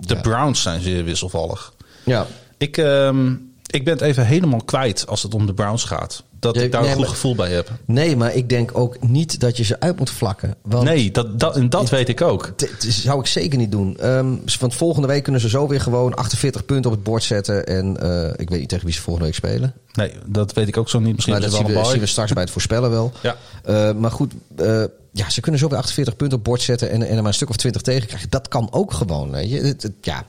De 0.00 0.14
Ja. 0.14 0.20
Browns 0.20 0.62
zijn 0.62 0.80
zeer 0.80 1.04
wisselvallig. 1.04 1.72
ja. 2.04 2.26
Ik, 2.58 2.76
ehm, 2.76 3.34
ik 3.70 3.84
ben 3.84 3.92
het 3.92 4.02
even 4.02 4.26
helemaal 4.26 4.64
kwijt 4.64 5.06
als 5.06 5.22
het 5.22 5.34
om 5.34 5.46
de 5.46 5.54
Browns 5.54 5.84
gaat. 5.84 6.22
Dat 6.40 6.56
ik 6.56 6.72
daar 6.72 6.80
nee, 6.80 6.90
een 6.90 6.96
goed 6.96 7.04
maar- 7.06 7.14
gevoel 7.14 7.34
bij 7.34 7.50
heb. 7.50 7.70
Nee, 7.84 8.16
maar 8.16 8.34
ik 8.34 8.48
denk 8.48 8.78
ook 8.78 9.02
niet 9.08 9.40
dat 9.40 9.56
je 9.56 9.64
ze 9.64 9.80
uit 9.80 9.98
moet 9.98 10.10
vlakken. 10.10 10.54
Want 10.62 10.84
Nee, 10.84 11.10
dat, 11.10 11.40
dat, 11.40 11.56
en 11.56 11.70
dat 11.70 11.90
weet 11.90 12.08
ik 12.08 12.20
ook. 12.20 12.52
Dat 12.56 12.70
zou 12.88 13.20
ik 13.20 13.26
zeker 13.26 13.58
niet 13.58 13.70
doen. 13.70 13.98
Ehm, 13.98 14.34
want 14.60 14.74
volgende 14.74 15.08
week 15.08 15.22
kunnen 15.22 15.40
ze 15.40 15.48
zo 15.48 15.66
weer 15.68 15.80
gewoon 15.80 16.14
48 16.14 16.64
punten 16.64 16.90
op 16.90 16.96
het 16.96 17.04
bord 17.06 17.22
zetten. 17.22 17.66
En 17.66 17.96
eh, 18.00 18.30
ik 18.36 18.48
weet 18.48 18.58
niet 18.60 18.68
tegen 18.68 18.84
wie 18.84 18.94
ze 18.94 19.00
volgende 19.00 19.28
week 19.28 19.36
spelen. 19.38 19.72
Nee, 19.92 20.12
dat 20.26 20.52
weet 20.52 20.68
ik 20.68 20.76
ook 20.76 20.88
zo 20.88 20.98
niet. 20.98 21.12
Misschien 21.14 21.32
Maar 21.32 21.42
dat 21.42 21.52
zien 21.52 21.62
wel 21.66 21.74
we, 21.74 21.80
een 21.80 21.86
zien 21.90 22.00
we 22.00 22.06
straks 22.06 22.32
bij 22.32 22.42
het 22.42 22.52
voorspellen 22.52 22.90
wel. 22.90 23.12
Ja. 23.22 23.36
Eh, 23.64 23.92
maar 23.94 24.10
goed, 24.10 24.32
eh, 24.56 24.84
ja, 25.12 25.30
ze 25.30 25.40
kunnen 25.40 25.60
zo 25.60 25.68
weer 25.68 25.78
48 25.78 26.16
punten 26.16 26.38
op 26.38 26.44
het 26.44 26.52
bord 26.52 26.62
zetten. 26.62 26.90
En, 26.90 27.02
en 27.02 27.08
er 27.08 27.16
maar 27.16 27.26
een 27.26 27.34
stuk 27.34 27.48
of 27.48 27.56
20 27.56 27.82
tegen 27.82 28.06
krijgen. 28.08 28.30
Dat 28.30 28.48
kan 28.48 28.68
ook 28.70 28.92
gewoon. 28.92 29.30
Weet 29.30 29.50
je. 29.50 29.60
Het, 29.60 29.82
het- 29.82 29.92
ja. 30.00 30.24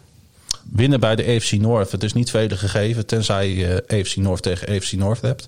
Winnen 0.72 1.00
bij 1.00 1.16
de 1.16 1.36
AFC 1.36 1.52
North. 1.52 1.92
Het 1.92 2.04
is 2.04 2.14
niet 2.14 2.30
vele 2.30 2.58
gegeven, 2.58 3.06
tenzij 3.06 3.54
je 3.54 3.84
AFC 3.88 4.16
North 4.16 4.42
tegen 4.42 4.68
AFC 4.68 4.92
North 4.92 5.22
hebt. 5.22 5.48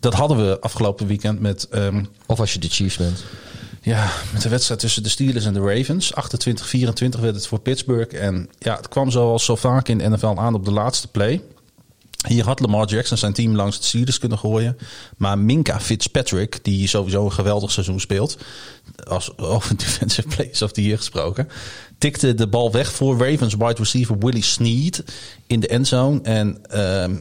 Dat 0.00 0.14
hadden 0.14 0.36
we 0.48 0.60
afgelopen 0.60 1.06
weekend 1.06 1.40
met, 1.40 1.68
ehm, 1.70 2.04
Of 2.26 2.40
als 2.40 2.52
je 2.52 2.58
de 2.58 2.68
Chiefs 2.68 2.96
bent. 2.96 3.24
ja, 3.82 4.10
met 4.32 4.42
de 4.42 4.48
wedstrijd 4.48 4.80
tussen 4.80 5.02
de 5.02 5.08
Steelers 5.08 5.44
en 5.44 5.52
de 5.52 5.60
Ravens. 5.60 6.12
28-24 6.14 7.20
werd 7.20 7.34
het 7.34 7.46
voor 7.46 7.58
Pittsburgh. 7.60 8.22
En 8.22 8.48
ja, 8.58 8.76
het 8.76 8.88
kwam 8.88 9.10
zoals 9.10 9.44
zo 9.44 9.56
vaak 9.56 9.88
in 9.88 9.98
de 9.98 10.08
NFL 10.08 10.34
aan 10.36 10.54
op 10.54 10.64
de 10.64 10.70
laatste 10.72 11.08
play. 11.08 11.42
Hier 12.26 12.44
had 12.44 12.60
Lamar 12.60 12.86
Jackson 12.86 13.16
zijn 13.16 13.32
team 13.32 13.56
langs 13.56 13.78
de 13.78 13.84
Steelers 13.84 14.18
kunnen 14.18 14.38
gooien. 14.38 14.78
Maar 15.16 15.38
Minka 15.38 15.80
Fitzpatrick, 15.80 16.58
die 16.64 16.88
sowieso 16.88 17.24
een 17.24 17.32
geweldig 17.32 17.70
seizoen 17.70 18.00
speelt. 18.00 18.38
Als, 19.08 19.38
over 19.38 19.76
defensive 19.84 20.28
players 20.28 20.62
of 20.62 20.72
the 20.72 20.82
year 20.82 20.96
gesproken. 20.96 21.48
Tikte 21.98 22.34
de 22.34 22.46
bal 22.46 22.72
weg 22.72 22.92
voor 22.92 23.18
Ravens 23.18 23.54
wide 23.54 23.74
receiver 23.74 24.18
Willie 24.18 24.42
Snead 24.42 25.02
in 25.46 25.60
de 25.60 25.68
endzone. 25.68 26.20
En 26.22 26.58
ehm, 26.70 27.16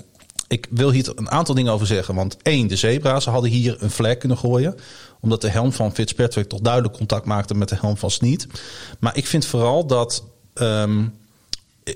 ik 0.48 0.68
wil 0.70 0.92
hier 0.92 1.12
een 1.16 1.32
aantal 1.32 1.56
dingen 1.56 1.72
over 1.72 1.88
zeggen. 1.88 2.16
Want 2.16 2.38
één, 2.42 2.68
de 2.68 2.76
Zebra's 2.76 3.26
hadden 3.26 3.50
hier 3.50 3.78
een 3.80 3.92
flag 3.92 4.18
kunnen 4.18 4.38
gooien. 4.38 4.76
Omdat 5.20 5.42
de 5.42 5.50
helm 5.50 5.72
van 5.72 5.94
Fitzpatrick 5.94 6.50
toch 6.50 6.60
duidelijk 6.60 6.94
contact 6.94 7.26
maakte 7.26 7.56
met 7.56 7.70
de 7.70 7.78
helm 7.80 7.98
van 7.98 8.12
Snead. 8.12 8.48
Maar 9.00 9.18
ik 9.18 9.28
vind 9.28 9.46
vooral 9.46 9.88
dat... 9.88 10.24
ehm, 10.54 11.04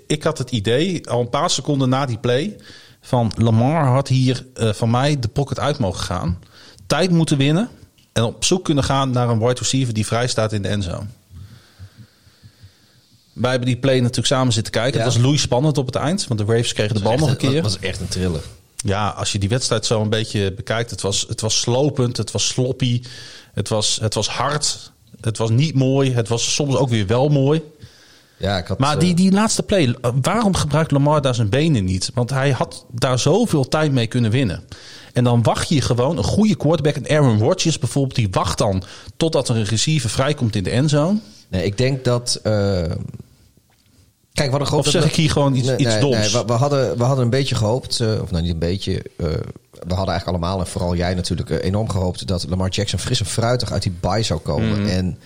ik 0.08 0.24
had 0.24 0.38
het 0.38 0.52
idee, 0.52 1.10
al 1.10 1.20
een 1.20 1.30
paar 1.30 1.50
seconden 1.50 1.90
na 1.90 2.06
die 2.06 2.18
play, 2.18 2.56
van 3.02 3.32
Lamar 3.36 3.86
had 3.86 4.08
hier 4.08 4.46
eh, 4.54 4.74
van 4.74 4.90
mij 4.90 5.20
de 5.20 5.28
pocket 5.28 5.60
uit 5.60 5.78
mogen 5.78 6.04
gaan. 6.04 6.40
Tijd 6.88 7.12
moeten 7.12 7.38
winnen 7.38 7.70
en 8.14 8.24
op 8.24 8.44
zoek 8.44 8.64
kunnen 8.64 8.84
gaan 8.84 9.12
naar 9.12 9.30
een 9.30 9.40
wide 9.40 9.60
receiver 9.60 9.94
die 9.94 10.06
vrij 10.06 10.28
staat 10.28 10.54
in 10.54 10.62
de 10.62 10.68
endzone. 10.68 11.06
Wij 13.34 13.50
hebben 13.50 13.70
die 13.70 13.78
play 13.78 14.00
natuurlijk 14.00 14.28
samen 14.28 14.54
zitten 14.54 14.74
kijken. 14.74 15.00
Ja. 15.00 15.06
Het 15.06 15.14
was 15.14 15.24
loei 15.24 15.38
spannend 15.38 15.78
op 15.78 15.86
het 15.86 15.96
eind, 15.96 16.28
want 16.28 16.40
de 16.40 16.46
Ravens 16.46 16.74
kregen 16.74 16.96
de 16.96 17.02
bal 17.02 17.18
nog 17.18 17.30
een 17.30 17.38
keer. 17.38 17.62
Dat 17.62 17.72
was 17.72 17.80
echt 17.80 18.00
een 18.00 18.08
thriller. 18.08 18.42
Ja, 18.76 19.10
als 19.10 19.32
je 19.32 19.40
die 19.40 19.50
wedstrijd 19.50 19.86
zo 19.86 20.02
een 20.02 20.10
beetje 20.10 20.54
bekijkt, 20.54 20.92
het 20.92 21.02
was, 21.02 21.26
het 21.28 21.42
was 21.42 21.60
slopend, 21.60 22.18
het 22.18 22.32
was 22.32 22.48
sloppy, 22.48 23.02
het 23.54 23.70
was, 23.70 24.00
het 24.02 24.14
was 24.14 24.28
hard, 24.28 24.92
het 25.22 25.38
was 25.38 25.50
niet 25.50 25.76
mooi, 25.76 26.14
het 26.14 26.28
was 26.28 26.54
soms 26.54 26.76
ook 26.76 26.90
weer 26.90 27.08
wel 27.08 27.30
mooi. 27.30 27.62
Ja, 28.40 28.58
ik 28.58 28.68
had, 28.68 28.80
Maar 28.80 28.94
eh, 28.94 29.00
die, 29.00 29.14
die 29.14 29.32
laatste 29.32 29.64
play, 29.64 29.96
eh, 30.02 30.12
waarom 30.22 30.56
gebruikt 30.56 30.92
Lamar 30.92 31.22
daar 31.22 31.36
zijn 31.36 31.50
benen 31.50 31.86
niet? 31.86 32.12
Want 32.14 32.30
hij 32.30 32.52
had 32.52 32.86
daar 32.92 33.20
zoveel 33.20 33.68
tijd 33.68 33.92
mee 33.92 34.08
kunnen 34.08 34.32
winnen. 34.32 34.64
En 35.14 35.24
dan 35.24 35.44
wacht 35.44 35.70
je 35.70 35.82
gewoon 35.82 36.18
een 36.18 36.24
goede 36.24 36.56
quarterback. 36.56 36.96
En 36.96 37.18
Aaron 37.18 37.40
Rodgers 37.40 37.80
bijvoorbeeld, 37.80 38.16
die 38.16 38.28
wacht 38.32 38.58
dan 38.58 38.84
totdat 39.18 39.50
er 39.50 39.56
een 39.56 39.64
receiver 39.66 40.10
vrijkomt 40.10 40.56
in 40.56 40.64
de 40.64 40.70
endzone. 40.70 41.20
Nee, 41.50 41.66
ik 41.66 41.78
denk 41.78 42.04
dat. 42.04 42.40
eh, 42.44 42.84
Kijk, 44.34 44.52
wat. 44.52 44.72
Of 44.72 44.88
zeg 44.88 45.06
ik 45.06 45.16
hier 45.16 45.32
gewoon 45.32 45.56
iets, 45.56 45.68
Nee, 45.68 45.78
iets 45.78 45.90
nee, 45.90 46.00
doms? 46.00 46.16
nee, 46.16 46.30
we, 46.32 46.44
we 46.46 46.54
hadden, 46.54 46.98
we 46.98 47.04
hadden 47.04 47.24
een 47.24 47.30
beetje 47.30 47.56
gehoopt, 47.56 48.00
eh, 48.00 48.22
of 48.22 48.32
nou 48.32 48.44
niet 48.44 48.52
een 48.54 48.60
beetje. 48.60 49.04
we 49.16 49.34
hadden 49.96 49.96
eigenlijk 50.08 50.28
allemaal, 50.28 50.60
en 50.60 50.68
vooral 50.68 50.96
jij 50.96 51.14
natuurlijk, 51.14 51.50
enorm 51.50 51.90
gehoopt 51.90 52.28
dat 52.28 52.46
Lamar 52.50 52.70
Jackson 52.70 53.00
fris 53.00 53.20
en 53.20 53.26
fruitig 53.26 53.72
uit 53.72 53.84
die 53.84 53.94
bye 54.00 54.24
zou 54.24 54.40
komen. 54.40 54.82
Mhm. 54.82 54.90
En, 54.90 55.18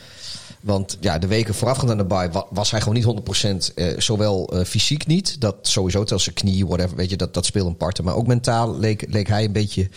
want 0.64 0.98
ja, 1.00 1.18
de 1.20 1.28
weken 1.28 1.54
voorafgaand 1.56 1.92
aan 1.92 1.98
de 1.98 2.06
bye 2.06 2.30
wa- 2.32 2.46
was 2.50 2.72
hij 2.72 2.80
gewoon 2.82 2.96
niet 2.96 3.04
100%, 3.04 3.74
eh, 3.76 3.88
zowel 3.98 4.48
eh, 4.54 4.66
fysiek 4.66 5.08
niet, 5.08 5.42
dat 5.42 5.56
sowieso, 5.62 6.00
terwijl 6.00 6.20
zijn 6.22 6.36
knie, 6.36 6.66
whatever, 6.68 6.96
weet 6.98 7.10
je, 7.10 7.18
dat, 7.18 7.34
dat 7.34 7.46
speelde 7.46 7.70
een 7.70 7.78
part. 7.78 8.04
Maar 8.04 8.16
ook 8.16 8.28
mentaal 8.28 8.78
leek, 8.80 9.06
leek 9.10 9.28
hij 9.28 9.44
een 9.44 9.52
beetje, 9.52 9.90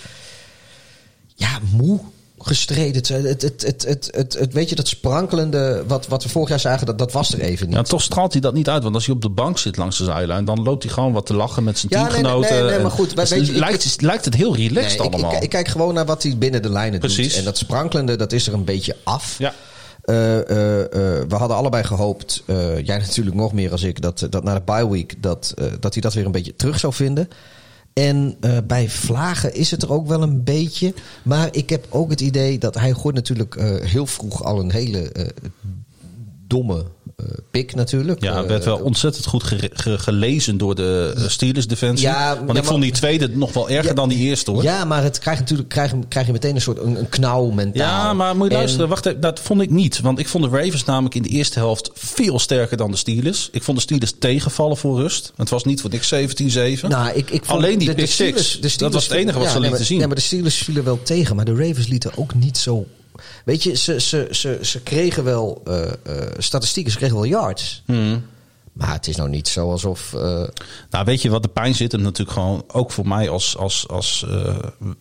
ja, 1.34 1.58
moe 1.72 2.00
gestreden. 2.38 2.94
Het, 2.96 3.08
het, 3.42 3.62
het, 3.62 3.84
het, 3.86 4.08
het, 4.14 4.36
het, 4.38 4.52
weet 4.52 4.68
je, 4.68 4.74
dat 4.74 4.88
sprankelende, 4.88 5.84
wat, 5.86 6.06
wat 6.06 6.22
we 6.22 6.28
vorig 6.28 6.48
jaar 6.48 6.60
zagen, 6.60 6.86
dat, 6.86 6.98
dat 6.98 7.12
was 7.12 7.32
er 7.32 7.40
even 7.40 7.66
niet. 7.66 7.76
Ja, 7.76 7.82
toch 7.82 8.02
straalt 8.02 8.32
hij 8.32 8.40
dat 8.40 8.54
niet 8.54 8.68
uit. 8.68 8.82
Want 8.82 8.94
als 8.94 9.06
hij 9.06 9.14
op 9.14 9.22
de 9.22 9.28
bank 9.28 9.58
zit 9.58 9.76
langs 9.76 9.98
de 9.98 10.04
zijlijn, 10.04 10.44
dan 10.44 10.62
loopt 10.62 10.82
hij 10.82 10.92
gewoon 10.92 11.12
wat 11.12 11.26
te 11.26 11.34
lachen 11.34 11.64
met 11.64 11.78
zijn 11.78 11.92
Ja, 11.92 11.98
nee, 12.02 12.10
nee, 12.12 12.22
teamgenoten. 12.22 12.64
nee, 12.64 12.70
nee, 12.74 12.82
maar 12.82 12.90
goed, 12.90 13.14
weet 13.14 13.28
je, 13.28 13.36
ik- 13.36 13.50
lijkt, 13.56 14.02
lijkt 14.02 14.24
het 14.24 14.34
heel 14.34 14.56
relaxed 14.56 14.92
ik, 14.92 15.00
allemaal. 15.12 15.34
ik, 15.36 15.42
ik 15.42 15.48
kijk 15.50 15.68
gewoon 15.68 15.94
naar 15.94 16.06
wat 16.06 16.22
hij 16.22 16.38
binnen 16.38 16.62
de 16.62 16.70
lijnen 16.70 17.00
Precies. 17.00 17.28
doet. 17.28 17.38
En 17.38 17.44
dat 17.44 17.58
sprankelende, 17.58 18.16
dat 18.16 18.32
is 18.32 18.46
er 18.46 18.54
een 18.54 18.64
beetje 18.64 18.96
af. 19.04 19.38
Ja. 19.38 19.54
Eh, 20.06 20.50
eh, 20.50 20.80
eh, 20.82 21.28
we 21.28 21.34
hadden 21.34 21.56
allebei 21.56 21.84
gehoopt, 21.84 22.42
eh, 22.46 22.84
jij 22.84 22.98
natuurlijk 22.98 23.36
nog 23.36 23.52
meer 23.52 23.70
als 23.70 23.82
ik, 23.82 24.02
dat, 24.02 24.26
dat 24.30 24.44
na 24.44 24.54
de 24.54 24.62
bye 24.64 24.90
week 24.90 25.22
dat, 25.22 25.54
dat 25.80 25.92
hij 25.92 26.02
dat 26.02 26.14
weer 26.14 26.24
een 26.24 26.32
beetje 26.32 26.56
terug 26.56 26.78
zou 26.78 26.92
vinden. 26.92 27.28
En 27.92 28.36
bij 28.66 28.88
Vlagen 28.88 29.54
is 29.54 29.70
het 29.70 29.82
er 29.82 29.92
ook 29.92 30.06
wel 30.06 30.22
een 30.22 30.44
beetje. 30.44 30.94
Maar 31.22 31.48
ik 31.52 31.70
heb 31.70 31.86
ook 31.90 32.10
het 32.10 32.20
idee 32.20 32.58
dat 32.58 32.74
hij 32.74 32.92
gooit 32.92 33.14
natuurlijk 33.14 33.54
heel 33.82 34.06
vroeg 34.06 34.44
al 34.44 34.60
een 34.60 34.72
hele 34.72 35.12
domme 36.46 36.84
eh, 37.16 37.24
pik 37.50 37.74
natuurlijk. 37.74 38.22
Ja, 38.22 38.42
Eh, 38.42 38.46
werd 38.48 38.64
wel 38.64 38.78
ontzettend 38.78 39.26
goed 39.26 39.42
ge- 39.44 39.70
ge- 39.72 39.98
gelezen 39.98 40.58
door 40.58 40.74
de 40.74 41.12
eh, 41.16 41.22
Steelers 41.28 41.66
defensie. 41.66 42.06
Ja, 42.08 42.36
Want 42.36 42.52
ja, 42.52 42.58
ik 42.58 42.64
vond 42.64 42.82
die 42.82 42.92
tweede 42.92 43.28
nog 43.28 43.52
wel 43.52 43.68
erger 43.68 43.84
Ja, 43.86 43.92
dan 43.94 44.08
die 44.08 44.18
eerste 44.18 44.50
hoor. 44.50 44.62
Ja, 44.62 44.84
maar 44.84 45.02
het 45.02 45.18
krijgt 45.18 45.40
natuurlijk 45.40 45.68
krijg, 45.68 45.92
krijg 46.08 46.26
je 46.26 46.32
meteen 46.32 46.54
een 46.54 46.60
soort 46.60 46.78
een, 46.78 46.98
een 46.98 47.08
knauw 47.08 47.50
mentaal. 47.50 47.86
Ja, 47.86 48.12
maar 48.12 48.36
moet 48.36 48.46
je 48.46 48.52
En- 48.52 48.58
luisteren. 48.58 48.88
Wacht 48.88 49.06
even, 49.06 49.20
dat 49.20 49.40
vond 49.40 49.60
ik 49.60 49.70
niet. 49.70 50.00
Want 50.00 50.18
ik 50.18 50.28
vond 50.28 50.44
de 50.44 50.50
Ravens 50.50 50.84
namelijk 50.84 51.14
in 51.14 51.22
de 51.22 51.28
eerste 51.28 51.58
helft 51.58 51.90
veel 51.94 52.38
sterker 52.38 52.76
dan 52.76 52.90
de 52.90 52.96
Steelers. 52.96 53.48
Ik 53.52 53.62
vond 53.62 53.76
de 53.76 53.82
Steelers 53.82 54.14
tegenvallen 54.18 54.76
voor 54.76 55.00
rust. 55.00 55.32
Het 55.36 55.48
was 55.50 55.64
niet 55.64 55.80
voor 55.80 55.90
niks 55.90 56.08
17-7. 56.14 56.88
Nou, 56.88 57.08
ik, 57.14 57.30
ik 57.30 57.44
vond 57.44 57.58
Alleen 57.62 57.78
die 57.78 57.88
de- 57.88 57.94
de 57.94 58.00
pick 58.02 58.10
Steelers- 58.10 58.50
six. 58.50 58.76
de 58.76 58.78
Dat 58.84 58.92
was 58.92 59.04
het 59.08 59.12
enige 59.12 59.38
wat 59.38 59.46
ja, 59.46 59.52
ze 59.52 59.60
lieten 59.60 59.84
zien. 59.84 59.98
Nee, 59.98 60.06
maar 60.06 60.16
de 60.16 60.22
Steelers 60.22 60.56
vielen 60.56 60.84
wel 60.84 61.00
tegen. 61.02 61.36
Maar 61.36 61.44
de 61.44 61.54
Ravens 61.54 61.86
lieten 61.86 62.10
ook 62.16 62.34
niet 62.34 62.58
zo... 62.58 62.86
Weet 63.44 63.62
je, 63.62 63.74
ze, 63.76 64.00
ze, 64.00 64.28
ze, 64.30 64.58
ze 64.62 64.80
kregen 64.80 65.24
wel 65.24 65.62
eh, 65.64 65.82
eh, 65.86 65.92
statistieken, 66.38 66.92
ze 66.92 66.98
kregen 66.98 67.16
wel 67.16 67.24
yards. 67.24 67.82
Hmm. 67.86 68.24
Maar 68.72 68.92
het 68.92 69.06
is 69.06 69.16
nou 69.16 69.28
niet 69.28 69.48
zo 69.48 69.70
alsof... 69.70 70.12
eh, 70.14 70.42
Nou, 70.90 71.04
weet 71.04 71.22
je 71.22 71.30
wat 71.30 71.42
de 71.42 71.48
pijn 71.48 71.74
zit? 71.74 71.92
hem 71.92 72.00
natuurlijk 72.00 72.38
gewoon, 72.38 72.64
ook 72.72 72.90
voor 72.90 73.08
mij 73.08 73.28
als, 73.28 73.56
als, 73.56 73.88
als 73.88 74.26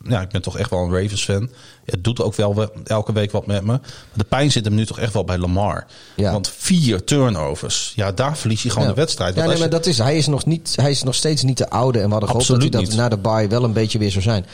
ja, 0.03 0.21
ik 0.21 0.29
ben 0.29 0.41
toch 0.41 0.57
echt 0.57 0.69
wel 0.69 0.79
een 0.79 1.01
Ravens-fan. 1.01 1.49
Het 1.85 2.03
doet 2.03 2.21
ook 2.21 2.35
wel 2.35 2.55
we- 2.55 2.71
elke 2.83 3.13
week 3.13 3.31
wat 3.31 3.45
met 3.47 3.61
me. 3.61 3.67
Maar 3.67 3.79
de 4.13 4.23
pijn 4.23 4.51
zit 4.51 4.65
hem 4.65 4.73
nu 4.73 4.85
toch 4.85 4.99
echt 4.99 5.13
wel 5.13 5.23
bij 5.23 5.37
Lamar. 5.37 5.85
Ja. 6.15 6.31
Want 6.31 6.49
vier 6.57 7.03
turnovers, 7.03 7.93
ja, 7.95 8.11
daar 8.11 8.37
verlies 8.37 8.63
je 8.63 8.69
gewoon 8.69 8.87
ja. 8.87 8.93
de 8.93 8.99
wedstrijd. 8.99 9.35
Ja, 9.35 9.45
nee, 9.45 9.57
maar 9.57 9.69
dat 9.69 9.85
is, 9.85 9.97
hij, 9.97 10.17
is 10.17 10.27
nog 10.27 10.45
niet, 10.45 10.73
hij 10.75 10.91
is 10.91 11.03
nog 11.03 11.15
steeds 11.15 11.43
niet 11.43 11.57
de 11.57 11.69
oude. 11.69 11.99
En 11.99 12.05
we 12.05 12.11
hadden 12.11 12.29
gehoopt 12.29 12.47
dat 12.47 12.61
hij 12.61 12.69
dat 12.69 12.81
niet. 12.81 12.95
na 12.95 13.09
de 13.09 13.17
bye 13.17 13.47
wel 13.47 13.63
een 13.63 13.73
beetje 13.73 13.97
weer 13.99 14.11
zou 14.11 14.23
zijn. 14.23 14.45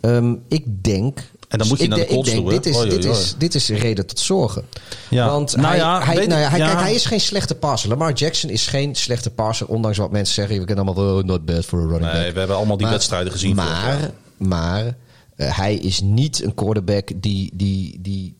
Ehm, 0.00 0.34
ik 0.48 0.84
denk 0.84 1.18
En 1.48 1.58
dan 1.58 1.68
moet 1.68 1.78
je 1.78 1.84
ik 1.84 1.90
naar 1.90 1.98
de 1.98 2.14
hè? 2.14 2.42
dit 2.50 2.66
is, 2.66 2.78
dit, 2.80 3.04
is, 3.04 3.34
dit 3.38 3.54
is 3.54 3.68
reden 3.68 4.06
tot 4.06 4.20
zorgen. 4.20 4.64
Ja. 5.10 5.30
Want 5.30 5.56
Nou 5.56 5.68
hij, 5.68 5.76
ja, 5.76 6.04
hij, 6.04 6.26
nou 6.26 6.40
ja, 6.40 6.48
hij, 6.48 6.58
ja. 6.58 6.66
kijk, 6.66 6.80
hij 6.80 6.94
is 6.94 7.04
geen 7.04 7.20
slechte 7.20 7.54
passer. 7.54 7.88
Lamar 7.88 8.12
Jackson 8.12 8.50
is 8.50 8.66
geen 8.66 8.94
slechte 8.94 9.30
passer. 9.30 9.66
Ondanks 9.66 9.98
wat 9.98 10.10
mensen 10.10 10.34
zeggen. 10.34 10.58
We 10.58 10.64
kennen 10.64 10.86
allemaal 10.86 11.18
oh, 11.18 11.24
not 11.24 11.44
bad 11.44 11.64
for 11.64 11.78
a 11.78 11.82
running 11.86 12.12
Nee, 12.12 12.22
back. 12.22 12.32
we 12.32 12.38
hebben 12.38 12.56
allemaal 12.56 12.76
die 12.76 12.86
Maar- 12.86 12.94
wedstrijden 12.94 13.32
gezien. 13.32 13.54
Maar, 13.56 14.10
maar 14.36 14.96
eh, 15.36 15.56
hij 15.56 15.74
is 15.74 16.00
niet 16.00 16.42
een 16.44 16.54
quarterback 16.54 17.10
die, 17.16 17.50
die, 17.54 17.98
die 18.00 18.36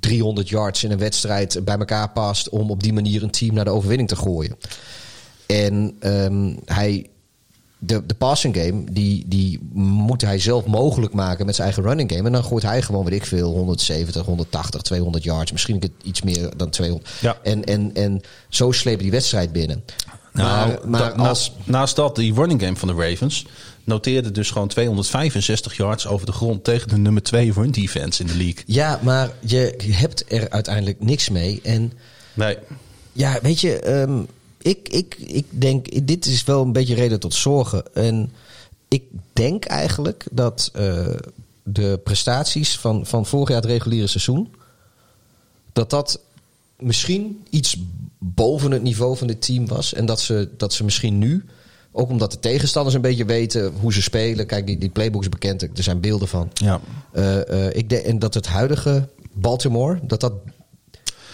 300 0.00 0.48
yards 0.48 0.84
in 0.84 0.90
een 0.90 0.98
wedstrijd 0.98 1.64
bij 1.64 1.78
elkaar 1.78 2.10
past... 2.10 2.48
om 2.48 2.70
op 2.70 2.82
die 2.82 2.92
manier 2.92 3.22
een 3.22 3.30
team 3.30 3.54
naar 3.54 3.64
de 3.64 3.70
overwinning 3.70 4.08
te 4.08 4.16
gooien. 4.16 4.56
En 5.46 5.96
ehm, 6.00 6.52
hij, 6.64 7.06
de, 7.82 8.06
de 8.06 8.14
passing 8.14 8.56
game, 8.56 8.84
die, 8.92 9.24
die 9.26 9.58
moet 9.72 10.20
hij 10.22 10.38
zelf 10.38 10.66
mogelijk 10.66 11.12
maken 11.12 11.46
met 11.46 11.54
zijn 11.54 11.66
eigen 11.66 11.86
running 11.86 12.12
game. 12.12 12.26
En 12.26 12.32
dan 12.32 12.44
gooit 12.44 12.62
hij 12.62 12.82
gewoon, 12.82 13.04
weet 13.04 13.14
ik 13.14 13.26
veel, 13.26 13.52
170, 13.52 14.24
180, 14.24 14.82
200 14.82 15.24
yards. 15.24 15.52
Misschien 15.52 15.82
iets 16.02 16.22
meer 16.22 16.50
dan 16.56 16.70
200. 16.70 17.10
Ja. 17.20 17.38
En, 17.42 17.64
en, 17.64 17.90
en 17.94 18.20
zo 18.48 18.72
slepen 18.72 19.02
die 19.02 19.10
wedstrijd 19.10 19.52
binnen. 19.52 19.84
Nou, 20.32 20.68
maar 20.68 20.88
maar 20.88 21.00
da- 21.00 21.06
als... 21.06 21.16
naast, 21.16 21.52
naast 21.64 21.96
dat, 21.96 22.16
die 22.16 22.34
running 22.34 22.62
game 22.62 22.76
van 22.76 22.88
de 22.88 22.94
Ravens 22.94 23.46
noteerde 23.84 24.30
dus 24.30 24.50
gewoon 24.50 24.68
265 24.68 25.76
yards 25.76 26.06
over 26.06 26.26
de 26.26 26.32
grond 26.32 26.64
tegen 26.64 26.88
de 26.88 26.96
nummer 26.96 27.22
2 27.22 27.52
run 27.52 27.70
defense 27.70 28.20
in 28.22 28.26
de 28.28 28.36
league. 28.36 28.62
Ja, 28.66 29.00
maar 29.02 29.30
je 29.40 29.76
hebt 29.90 30.24
er 30.32 30.50
uiteindelijk 30.50 31.00
niks 31.00 31.28
mee. 31.28 31.60
En 31.62 31.92
Nee, 32.34 32.56
ja, 33.12 33.38
weet 33.42 33.60
je, 33.60 33.80
ehm, 33.80 34.22
ik, 34.62 34.88
ik, 34.88 35.14
ik 35.18 35.46
denk, 35.50 36.06
dit 36.06 36.26
is 36.26 36.44
wel 36.44 36.62
een 36.62 36.72
beetje 36.72 36.94
reden 36.94 37.20
tot 37.20 37.34
zorgen. 37.34 37.94
En 37.94 38.32
ik 38.88 39.02
denk 39.32 39.64
eigenlijk 39.64 40.26
dat 40.30 40.70
eh, 40.72 41.06
de 41.62 42.00
prestaties 42.04 42.78
van, 42.78 43.06
van 43.06 43.26
vorig 43.26 43.48
jaar 43.48 43.60
het 43.60 43.70
reguliere 43.70 44.06
seizoen, 44.06 44.54
dat 45.72 45.90
dat 45.90 46.20
misschien 46.78 47.42
iets 47.50 47.76
boven 48.18 48.70
het 48.70 48.82
niveau 48.82 49.16
van 49.16 49.26
dit 49.26 49.42
team 49.42 49.66
was. 49.66 49.94
En 49.94 50.06
dat 50.06 50.20
ze, 50.20 50.48
dat 50.56 50.72
ze 50.72 50.84
misschien 50.84 51.18
nu, 51.18 51.44
ook 51.92 52.08
omdat 52.08 52.30
de 52.30 52.38
tegenstanders 52.40 52.94
een 52.94 53.00
beetje 53.00 53.24
weten 53.24 53.72
hoe 53.80 53.92
ze 53.92 54.02
spelen. 54.02 54.46
Kijk, 54.46 54.66
die, 54.66 54.78
die 54.78 54.88
playbook 54.88 55.22
is 55.22 55.28
bekend, 55.28 55.62
er 55.62 55.82
zijn 55.82 56.00
beelden 56.00 56.28
van. 56.28 56.50
ja. 56.54 56.80
Eh, 57.12 57.66
eh, 57.66 57.76
ik 57.76 57.88
denk 57.88 58.04
en 58.04 58.18
dat 58.18 58.34
het 58.34 58.46
huidige 58.46 59.08
Baltimore, 59.32 59.98
dat 60.02 60.20
dat 60.20 60.32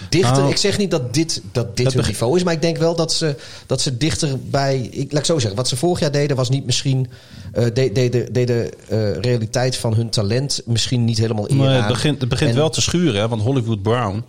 dichter. 0.09 0.37
Nou, 0.37 0.51
ik 0.51 0.57
zeg 0.57 0.79
niet 0.79 0.91
dat 0.91 1.15
dit, 1.15 1.43
dat 1.53 1.77
dit 1.77 1.85
dat 1.85 1.95
hun 1.95 2.05
niveau 2.07 2.37
is, 2.37 2.45
maar 2.45 2.53
ik 2.55 2.63
denk 2.63 2.77
wel 2.77 2.97
dat 2.97 3.13
ze, 3.13 3.35
dat 3.67 3.81
ze 3.81 3.97
dichter 3.97 4.39
bij. 4.51 4.79
Ik, 4.81 5.13
laat 5.13 5.21
ik 5.21 5.27
zo 5.27 5.39
zeggen, 5.39 5.57
wat 5.57 5.69
ze 5.69 5.77
vorig 5.77 6.01
jaar 6.01 6.13
deden 6.13 6.37
was 6.37 6.49
niet 6.49 6.67
misschien. 6.67 7.09
eh 7.53 7.65
de, 7.65 7.73
de, 7.73 8.09
de, 8.09 8.29
de, 8.33 8.45
de 8.45 8.71
eh, 8.89 9.17
realiteit 9.21 9.77
van 9.77 9.95
hun 9.95 10.11
talent 10.11 10.61
misschien 10.65 11.05
niet 11.05 11.19
helemaal 11.19 11.47
Maar 11.55 11.77
het 11.77 11.87
begint, 11.87 12.21
het 12.21 12.29
begint 12.29 12.51
En- 12.51 12.57
wel 12.57 12.71
te 12.71 12.81
schuren, 12.81 13.21
hè? 13.21 13.29
want 13.29 13.43
Hollywood 13.43 13.83
Brown 13.83 14.25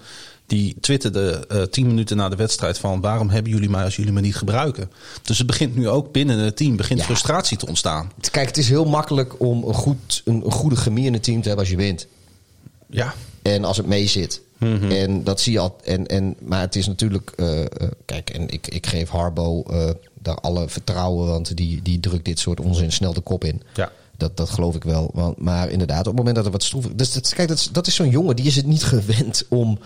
die 0.46 0.76
twitterde 0.82 1.46
eh 1.48 1.62
tien 1.62 1.88
minuten 1.88 2.18
na 2.18 2.30
de 2.30 2.36
wedstrijd 2.36 2.78
van 2.80 3.02
waarom 3.02 3.30
hebben 3.30 3.52
jullie 3.52 3.70
mij 3.70 3.84
als 3.84 3.96
jullie 3.96 4.12
me 4.12 4.22
niet 4.22 4.36
gebruiken? 4.36 4.92
Dus 5.24 5.38
het 5.38 5.48
begint 5.48 5.76
nu 5.76 5.90
ook 5.90 6.12
binnen 6.12 6.40
het 6.40 6.56
team 6.58 6.76
begint 6.76 7.00
Ja. 7.00 7.06
frustratie 7.06 7.58
te 7.58 7.68
ontstaan. 7.68 8.12
Kijk, 8.32 8.48
het 8.48 8.58
is 8.58 8.70
heel 8.70 8.86
makkelijk 8.86 9.40
om 9.42 9.64
een, 9.64 9.74
goed, 9.74 10.22
een, 10.26 10.42
een 10.46 10.52
goede 10.52 10.76
chemie 10.76 11.06
in 11.06 11.14
het 11.14 11.24
team 11.24 11.42
te 11.42 11.48
hebben 11.48 11.66
als 11.66 11.74
je 11.76 11.80
wint. 11.82 12.08
Ja, 12.90 13.14
En 13.42 13.64
als 13.66 13.78
het 13.78 13.86
mee 13.86 14.08
Mhm. 14.58 14.92
En 14.92 15.24
dat 15.24 15.42
zie 15.42 15.52
je 15.54 15.60
al. 15.60 15.76
En, 15.84 16.08
en, 16.08 16.36
maar 16.40 16.62
het 16.62 16.76
is 16.76 16.88
natuurlijk. 16.88 17.32
eh, 17.36 17.62
eh, 17.62 17.68
kijk, 18.06 18.30
en 18.30 18.50
ik, 18.50 18.68
ik 18.68 18.88
geef 18.88 19.10
Harbo 19.10 19.64
eh, 19.64 19.90
daar 20.14 20.36
alle 20.36 20.70
vertrouwen. 20.70 21.28
Want 21.28 21.58
die, 21.58 21.82
die 21.82 22.00
drukt 22.00 22.26
dit 22.26 22.40
soort 22.40 22.60
onzin 22.60 22.92
snel 22.92 23.14
de 23.14 23.22
kop 23.22 23.44
in. 23.44 23.62
Ja. 23.74 23.92
Dat, 24.18 24.38
dat 24.38 24.50
geloof 24.50 24.76
ik 24.76 24.84
wel. 24.84 25.10
Want, 25.14 25.38
maar 25.38 25.70
inderdaad, 25.70 26.00
op 26.00 26.06
het 26.06 26.16
moment 26.16 26.36
dat 26.36 26.46
er 26.46 26.52
wat 26.52 26.64
stroef. 26.64 26.88
Dus 26.96 27.14
dat, 27.14 27.34
kijk, 27.34 27.48
dat, 27.48 27.70
dat 27.72 27.88
is 27.88 27.96
zo'n 27.96 28.10
jongen 28.10 28.36
die 28.36 28.46
is 28.46 28.56
het 28.56 28.66
niet 28.66 28.84
gewend 28.94 29.46
om 29.50 29.80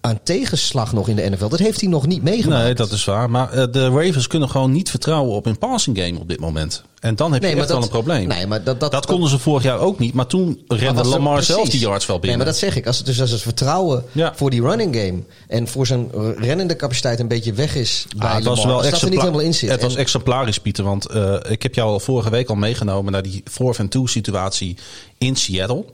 aan 0.00 0.20
tegenslag 0.22 0.92
nog 0.92 1.08
in 1.08 1.16
de 1.16 1.30
NFL. 1.30 1.48
Dat 1.48 1.58
heeft 1.58 1.80
hij 1.80 1.88
nog 1.90 2.06
niet 2.06 2.22
meegemaakt. 2.22 2.62
nee, 2.64 2.74
dat 2.74 2.90
is 2.90 3.04
waar. 3.04 3.30
Maar 3.30 3.52
eh, 3.52 3.64
de 3.70 3.88
Ravens 3.88 4.26
kunnen 4.26 4.48
gewoon 4.50 4.72
niet 4.72 4.90
vertrouwen 4.90 5.34
op 5.34 5.44
hun 5.44 5.58
passing 5.58 5.98
game 5.98 6.18
op 6.18 6.28
dit 6.28 6.40
moment. 6.40 6.82
En 7.00 7.16
dan 7.16 7.32
heb 7.32 7.42
je 7.42 7.48
Nee, 7.48 7.56
echt 7.58 7.68
wel 7.68 7.82
een 7.82 7.88
probleem. 7.88 8.28
nee, 8.28 8.46
maar 8.46 8.64
dat- 8.64 8.80
dat- 8.80 8.90
dat 8.92 9.06
konden 9.06 9.28
ze 9.30 9.38
vorig 9.38 9.62
jaar 9.62 9.78
ook 9.78 9.98
niet. 9.98 10.14
Maar 10.14 10.26
toen 10.26 10.62
rende 10.68 11.04
Lamar 11.04 11.34
precies. 11.34 11.54
zelf 11.54 11.68
die 11.68 11.80
yards 11.80 12.06
wel 12.06 12.16
Nee, 12.16 12.20
binnen. 12.26 12.38
maar 12.38 12.46
dat 12.54 12.56
zeg 12.62 12.76
ik. 12.76 12.86
Als 12.86 12.96
het, 12.96 13.06
dus 13.06 13.20
als 13.20 13.30
het 13.30 13.40
vertrouwen 13.42 14.04
Ja. 14.12 14.32
voor 14.36 14.50
die 14.50 14.60
running 14.60 14.96
game 14.96 15.22
en 15.48 15.68
voor 15.68 15.86
zijn 15.86 16.10
rennende 16.36 16.76
capaciteit 16.76 17.20
een 17.20 17.28
beetje 17.28 17.52
weg 17.52 17.74
is 17.74 18.06
bij 18.16 18.28
Ah, 18.28 18.34
het 18.34 18.44
was 18.44 18.64
wel 18.64 18.82
dat 18.82 19.02
er 19.02 19.10
niet 19.10 19.18
helemaal 19.20 19.40
in 19.40 19.54
zit. 19.54 19.70
Het 19.70 19.82
was 19.82 19.94
exemplarisch, 19.96 20.58
Pieter. 20.60 20.84
Want 20.84 21.06
eh, 21.06 21.34
ik 21.48 21.62
heb 21.62 21.74
jou 21.74 21.90
al 21.90 22.00
vorige 22.00 22.30
week 22.30 22.48
al 22.48 22.54
meegenomen 22.56 23.12
naar 23.12 23.22
die 23.22 23.42
4-2 23.44 24.08
situatie 24.08 24.76
in 25.18 25.36
Seattle. 25.36 25.84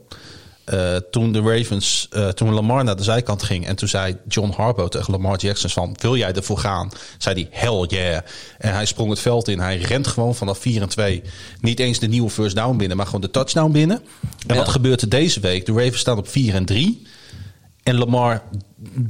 Eh, 0.65 0.95
toen 0.95 1.31
de 1.31 1.39
Ravens, 1.41 2.07
eh, 2.09 2.27
toen 2.27 2.53
Lamar 2.53 2.83
naar 2.83 2.95
de 2.95 3.03
zijkant 3.03 3.43
ging 3.43 3.67
en 3.67 3.75
toen 3.75 3.87
zei 3.87 4.17
John 4.27 4.51
Harbaugh 4.55 4.89
tegen 4.89 5.11
Lamar 5.11 5.37
Jackson 5.37 5.69
van, 5.69 5.95
wil 6.01 6.15
jij 6.15 6.33
ervoor 6.33 6.57
gaan? 6.57 6.89
Zei 7.17 7.35
hij, 7.35 7.47
hell 7.59 7.85
yeah. 7.87 8.21
En 8.57 8.73
hij 8.73 8.85
sprong 8.85 9.09
het 9.09 9.19
veld 9.19 9.47
in. 9.47 9.59
Hij 9.59 9.77
rent 9.77 10.07
gewoon 10.07 10.35
vanaf 10.35 10.57
4 10.57 10.81
en 10.81 10.89
2. 10.89 11.21
Niet 11.61 11.79
eens 11.79 11.99
de 11.99 12.07
nieuwe 12.07 12.29
first 12.29 12.55
down 12.55 12.77
binnen, 12.77 12.97
maar 12.97 13.05
gewoon 13.05 13.21
de 13.21 13.31
touchdown 13.31 13.71
binnen. 13.71 14.01
En 14.47 14.55
Ja. 14.55 14.55
wat 14.55 14.69
gebeurt 14.69 15.01
er 15.01 15.09
deze 15.09 15.39
week? 15.39 15.65
De 15.65 15.71
Ravens 15.71 15.99
staan 15.99 16.17
op 16.17 16.27
4 16.27 16.53
en 16.53 16.65
3. 16.65 17.01
En 17.83 17.97
Lamar 17.97 18.43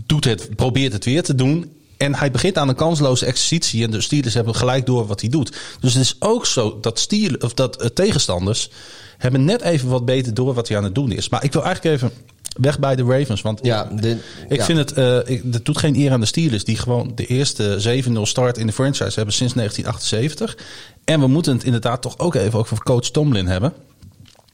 doet 0.06 0.26
het, 0.26 0.56
probeert 0.56 0.94
het 0.94 1.06
weer 1.06 1.24
te 1.24 1.36
doen. 1.36 1.72
En 1.98 2.16
hij 2.16 2.32
begint 2.32 2.58
aan 2.58 2.70
een 2.70 2.76
kansloze 2.76 3.26
exercitie. 3.26 3.84
En 3.84 3.92
de 3.92 4.02
Steelers 4.02 4.34
hebben 4.34 4.56
gelijk 4.56 4.86
door 4.86 5.08
wat 5.08 5.22
hij 5.22 5.30
doet. 5.30 5.58
Dus 5.80 5.94
het 5.94 6.04
is 6.04 6.16
ook 6.20 6.46
zo 6.46 6.80
dat, 6.82 7.00
Steelers, 7.00 7.44
of 7.44 7.54
dat 7.54 7.82
eh, 7.82 7.88
tegenstanders 7.88 8.70
hebben 9.18 9.46
net 9.46 9.62
even 9.62 9.90
wat 9.90 10.06
beter 10.06 10.34
door 10.34 10.54
wat 10.54 10.68
hij 10.68 10.78
aan 10.78 10.84
het 10.84 10.96
doen 10.96 11.12
is. 11.12 11.30
Maar 11.30 11.44
ik 11.44 11.54
wil 11.54 11.64
eigenlijk 11.64 11.96
even 11.96 12.12
weg 12.60 12.80
bij 12.80 12.96
de 12.96 13.04
Ravens. 13.04 13.42
Want 13.42 13.60
Ja, 13.64 13.84
de, 13.84 14.18
ik 14.48 14.58
ja. 14.58 14.66
vind 14.66 14.78
het, 14.78 15.30
ik, 15.30 15.54
dat 15.54 15.66
doet 15.66 15.78
geen 15.78 15.96
eer 15.96 16.12
aan 16.12 16.20
de 16.20 16.26
Steelers. 16.26 16.64
Die 16.64 16.78
gewoon 16.78 17.12
de 17.16 17.26
eerste 17.26 18.04
7-0 18.10 18.22
start 18.22 18.58
in 18.58 18.68
de 18.68 18.74
franchise 18.74 19.16
hebben 19.16 19.34
sinds 19.34 19.54
1978. 19.54 20.58
En 21.04 21.20
we 21.20 21.28
moeten 21.28 21.54
het 21.54 21.64
inderdaad 21.64 22.02
toch 22.02 22.20
ook 22.20 22.36
even 22.36 22.60
over 22.60 22.84
coach 22.84 23.10
Tomlin 23.10 23.48
hebben. 23.48 23.74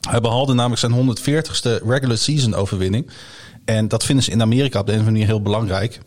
Hij 0.10 0.22
behaalde 0.22 0.54
namelijk 0.54 0.82
zijn 0.82 1.18
140ste 1.18 1.88
regular 1.88 2.18
season 2.18 2.54
overwinning. 2.54 3.10
En 3.66 3.88
dat 3.88 4.04
vinden 4.04 4.26
ze 4.26 4.32
in 4.32 4.42
Amerika 4.42 4.80
op 4.80 4.86
de 4.86 4.92
een 4.92 5.00
of 5.00 5.06
andere 5.06 5.12
manier 5.12 5.36
heel 5.36 5.42
belangrijk. 5.42 6.00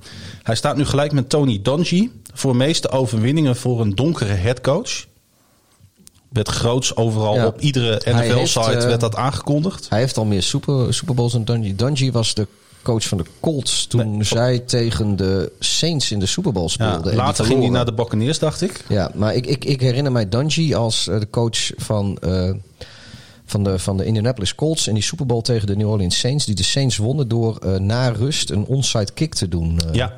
Hij 0.42 0.54
staat 0.54 0.76
nu 0.76 0.84
gelijk 0.84 1.12
met 1.12 1.28
Tony 1.28 1.60
Dungy 1.62 2.10
voor 2.32 2.52
de 2.52 2.58
meeste 2.58 2.88
overwinningen 2.88 3.56
voor 3.56 3.80
een 3.80 3.94
donkere 3.94 4.32
headcoach. 4.32 5.06
Werd 6.34 6.48
groots 6.48 6.96
overal 6.96 7.34
Ja. 7.34 7.46
op 7.46 7.60
iedere 7.60 8.00
NFL-site 8.04 8.70
eh, 8.70 8.84
werd 8.86 9.00
dat 9.00 9.16
aangekondigd. 9.16 9.88
Hij 9.88 9.98
heeft 9.98 10.16
al 10.16 10.24
meer 10.24 10.42
super, 10.42 10.94
Super 10.94 11.14
Bowls 11.14 11.32
dan 11.32 11.44
Dungy. 11.44 11.74
Dungy 11.76 12.12
was 12.12 12.34
de 12.34 12.46
coach 12.82 13.04
van 13.04 13.18
de 13.18 13.24
Colts 13.40 13.86
toen 13.86 14.24
zij 14.24 14.58
tegen 14.58 15.16
de 15.16 15.52
Saints 15.58 16.10
in 16.10 16.18
de 16.18 16.26
Super 16.26 16.52
Bowl 16.52 16.68
speelden. 16.68 17.14
later 17.14 17.44
ging 17.44 17.60
hij 17.60 17.68
naar 17.68 17.84
de 17.84 17.92
Buccaneers, 17.92 18.38
dacht 18.38 18.62
ik. 18.62 18.84
Ja, 18.88 19.10
maar 19.14 19.34
ik, 19.34 19.46
ik, 19.46 19.64
ik 19.64 19.80
herinner 19.80 20.12
mij 20.12 20.28
Dungy 20.28 20.74
als 20.74 21.08
eh, 21.08 21.20
de 21.20 21.30
coach 21.30 21.70
van, 21.76 22.18
eh, 22.18 22.50
van, 23.46 23.64
de, 23.64 23.78
van 23.78 23.96
de 23.96 24.04
Indianapolis 24.04 24.54
Colts 24.54 24.86
in 24.88 24.94
die 24.94 25.02
Super 25.02 25.26
Bowl 25.26 25.40
tegen 25.40 25.66
de 25.66 25.76
New 25.76 25.88
Orleans 25.90 26.18
Saints. 26.18 26.44
Die 26.44 26.54
de 26.54 26.62
Saints 26.62 26.96
wonnen 26.96 27.28
door 27.28 27.58
na 27.80 28.08
rust 28.08 28.50
een 28.50 28.64
onside 28.64 29.12
kick 29.14 29.34
te 29.34 29.48
doen. 29.48 29.80
Ja. 29.92 30.12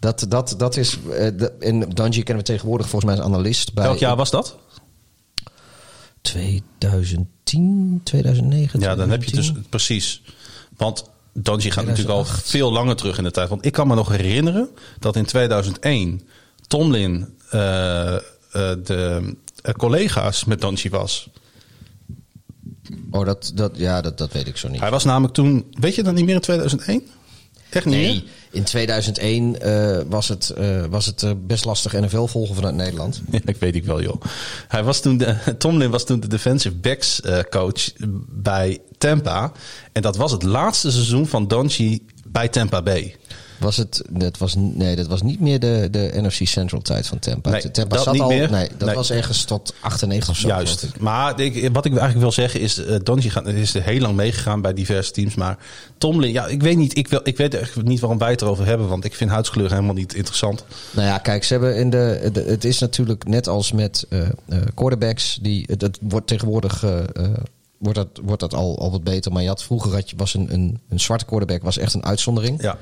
Dat, 0.00 0.26
dat, 0.28 0.54
dat 0.58 0.76
is. 0.76 0.98
en 1.60 1.78
Dungy 1.80 2.22
kennen 2.22 2.44
we 2.44 2.50
tegenwoordig 2.50 2.88
volgens 2.88 3.10
mij 3.12 3.20
als 3.20 3.32
analist. 3.32 3.74
Bij 3.74 3.84
Welk 3.84 3.98
jaar 3.98 4.16
was 4.16 4.30
dat? 4.30 4.56
2010, 6.26 8.00
2009. 8.04 8.80
Ja, 8.80 8.94
dan 8.94 9.10
heb 9.10 9.24
je 9.24 9.30
dus 9.30 9.46
2010. 9.46 9.68
precies. 9.68 10.22
Want 10.76 11.10
Donji 11.32 11.70
gaat 11.70 11.84
natuurlijk 11.84 12.16
al 12.16 12.22
2008. 12.22 12.50
veel 12.50 12.72
langer 12.72 12.96
terug 12.96 13.18
in 13.18 13.24
de 13.24 13.30
tijd. 13.30 13.48
Want 13.48 13.64
ik 13.64 13.72
kan 13.72 13.86
me 13.86 13.94
nog 13.94 14.08
herinneren 14.08 14.68
dat 14.98 15.16
in 15.16 15.24
2001 15.24 16.28
Tomlin 16.66 17.28
eh, 17.50 18.14
eh, 18.14 18.20
de 18.84 19.34
eh, 19.62 19.74
collega's 19.74 20.44
met 20.44 20.60
Donji 20.60 20.90
was. 20.90 21.28
Oh, 23.10 23.24
dat, 23.24 23.52
dat, 23.54 23.72
ja, 23.74 24.00
dat, 24.00 24.18
dat 24.18 24.32
weet 24.32 24.46
ik 24.46 24.56
zo 24.56 24.68
niet. 24.68 24.80
Hij 24.80 24.90
was 24.90 25.04
namelijk 25.04 25.34
toen, 25.34 25.66
weet 25.70 25.94
je 25.94 26.02
dat 26.02 26.14
niet 26.14 26.24
meer 26.24 26.34
in 26.34 26.40
2001? 26.40 27.02
Echt 27.70 27.84
niet 27.84 27.94
Nee, 27.94 28.24
in 28.50 28.64
2001 28.64 29.60
eh, 29.60 29.98
was 30.08 30.28
het, 30.28 30.50
eh, 30.50 30.84
was 30.90 31.06
het 31.06 31.22
eh, 31.22 31.30
best 31.46 31.64
lastig 31.64 31.92
NFL 31.92 32.24
volgen 32.24 32.54
vanuit 32.54 32.74
Nederland. 32.74 33.22
Ja, 33.30 33.40
ik 33.44 33.56
weet 33.56 33.74
ik 33.74 33.84
wel, 33.84 34.02
joh. 34.02 34.20
Hij 34.68 34.82
was 34.84 35.00
toen 35.00 35.16
de, 35.16 35.36
Tomlin 35.58 35.90
was 35.90 36.04
toen 36.04 36.20
de 36.20 36.28
defensive 36.28 36.74
backs 36.74 37.20
coach 37.50 37.92
bij 38.28 38.78
Tampa. 38.98 39.52
En 39.92 40.02
dat 40.02 40.16
was 40.16 40.32
het 40.32 40.42
laatste 40.42 40.90
seizoen 40.90 41.26
van 41.26 41.48
Donji 41.48 42.06
bij 42.26 42.48
Tampa 42.48 42.82
Bay. 42.82 43.16
Was 43.58 43.76
het, 43.76 44.02
dat 44.10 44.38
was, 44.38 44.54
nee, 44.58 44.96
dat 44.96 45.06
was 45.06 45.22
niet 45.22 45.40
meer 45.40 45.60
de, 45.60 45.88
de 45.90 46.10
NFC 46.14 46.46
Central 46.46 46.80
tijd 46.82 47.06
van 47.06 47.18
Tampa. 47.18 47.50
Nee, 47.50 47.70
Tampa 47.70 47.94
dat 47.94 48.04
zat 48.04 48.12
niet 48.12 48.22
al, 48.22 48.28
meer. 48.28 48.50
nee, 48.50 48.68
dat 48.76 48.86
Nee. 48.86 48.94
was 48.94 49.10
ergens 49.10 49.44
tot 49.44 49.74
98 49.80 50.28
of 50.30 50.36
zo. 50.36 50.48
Juist. 50.48 50.82
ik. 50.82 51.00
Maar 51.00 51.40
ik, 51.40 51.54
wat 51.72 51.84
ik 51.84 51.90
eigenlijk 51.90 52.20
wil 52.20 52.32
zeggen 52.32 52.60
is, 52.60 52.78
uh, 52.78 52.96
Donji 53.02 53.30
is 53.44 53.74
er 53.74 53.82
heel 53.82 54.00
lang 54.00 54.14
meegegaan 54.16 54.60
bij 54.60 54.72
diverse 54.74 55.12
teams. 55.12 55.34
Maar 55.34 55.58
Tomlin, 55.98 56.32
ja, 56.32 56.46
ik 56.46 56.62
weet 56.62 56.76
niet, 56.76 56.96
ik, 56.98 57.08
wil, 57.08 57.20
ik 57.24 57.36
weet 57.36 57.54
echt 57.54 57.82
niet 57.82 58.00
waarom 58.00 58.18
wij 58.18 58.30
het 58.30 58.42
erover 58.42 58.66
hebben. 58.66 58.88
Want 58.88 59.04
ik 59.04 59.14
vind 59.14 59.30
huidskleur 59.30 59.70
helemaal 59.70 59.94
niet 59.94 60.14
interessant. 60.14 60.64
Nou 60.90 61.06
ja, 61.06 61.18
kijk, 61.18 61.44
ze 61.44 61.52
hebben 61.52 61.76
in 61.76 61.90
de, 61.90 62.28
de- 62.32 62.42
het 62.42 62.64
is 62.64 62.78
natuurlijk 62.78 63.26
net 63.26 63.48
als 63.48 63.72
met 63.72 64.06
eh, 64.08 64.20
quarterbacks. 64.74 65.38
Die, 65.42 65.64
het, 65.70 65.80
het 65.80 65.98
wordt 66.00 66.26
tegenwoordig 66.26 66.84
wordt 67.78 67.98
dat, 67.98 68.08
wordt 68.24 68.40
dat 68.40 68.54
al, 68.54 68.78
al 68.78 68.90
wat 68.90 69.04
beter. 69.04 69.32
Maar 69.32 69.42
je 69.42 69.48
had, 69.48 69.62
vroeger 69.62 69.92
had 69.92 70.10
je, 70.10 70.16
was 70.16 70.34
een, 70.34 70.52
een, 70.52 70.80
een 70.88 71.00
zwarte 71.00 71.24
quarterback 71.24 71.62
was 71.62 71.78
echt 71.78 71.94
een 71.94 72.04
uitzondering. 72.04 72.62
Ja. 72.62 72.78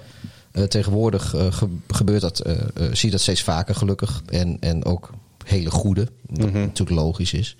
Eh, 0.55 0.63
tegenwoordig 0.65 1.35
eh, 1.35 1.53
ge- 1.53 1.77
gebeurt 1.89 2.21
dat, 2.21 2.39
eh, 2.41 2.53
zie 2.75 3.05
je 3.05 3.11
dat 3.11 3.21
steeds 3.21 3.43
vaker 3.43 3.75
gelukkig. 3.75 4.23
En, 4.27 4.57
en 4.61 4.85
ook 4.85 5.11
hele 5.45 5.71
goede. 5.71 6.09
Wat 6.29 6.53
natuurlijk 6.53 7.01
logisch 7.01 7.33
is. 7.33 7.57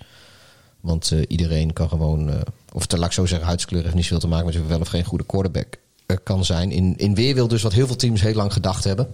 Want 0.79 1.11
iedereen 1.27 1.73
kan 1.73 1.89
gewoon, 1.89 2.31
of 2.73 2.85
te 2.85 2.97
laat 2.97 3.05
ik 3.07 3.11
zo 3.13 3.25
zeggen, 3.25 3.47
huidskleur 3.47 3.83
heeft 3.83 3.95
niet 3.95 4.03
zoveel 4.03 4.19
te 4.19 4.27
maken 4.27 4.45
met 4.45 4.55
of 4.55 4.61
je 4.61 4.67
wel 4.67 4.79
of 4.79 4.87
geen 4.87 5.03
goede 5.03 5.25
quarterback 5.25 5.77
kan 6.23 6.45
zijn. 6.45 6.71
In, 6.71 6.97
in 6.97 7.15
weerwil 7.15 7.47
dus 7.47 7.61
wat 7.61 7.73
heel 7.73 7.87
veel 7.87 7.95
teams 7.95 8.21
heel 8.21 8.33
lang 8.33 8.53
gedacht 8.53 8.83
hebben. 8.83 9.07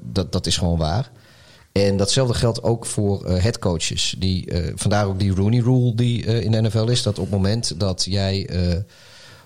Dat, 0.00 0.32
dat 0.32 0.46
is 0.46 0.56
gewoon 0.56 0.78
waar. 0.78 1.10
En 1.72 1.96
datzelfde 1.96 2.34
geldt 2.34 2.62
ook 2.62 2.86
voor 2.86 3.28
headcoaches. 3.30 4.14
Die, 4.18 4.48
vandaar 4.74 5.06
ook 5.06 5.18
die 5.18 5.34
Rooney 5.34 5.60
Rule 5.60 5.94
die 5.94 6.22
in 6.24 6.50
de 6.50 6.60
NFL 6.62 6.88
is. 6.88 7.02
Dat 7.02 7.18
op 7.18 7.24
het 7.24 7.34
moment 7.34 7.80
dat 7.80 8.04
jij 8.08 8.48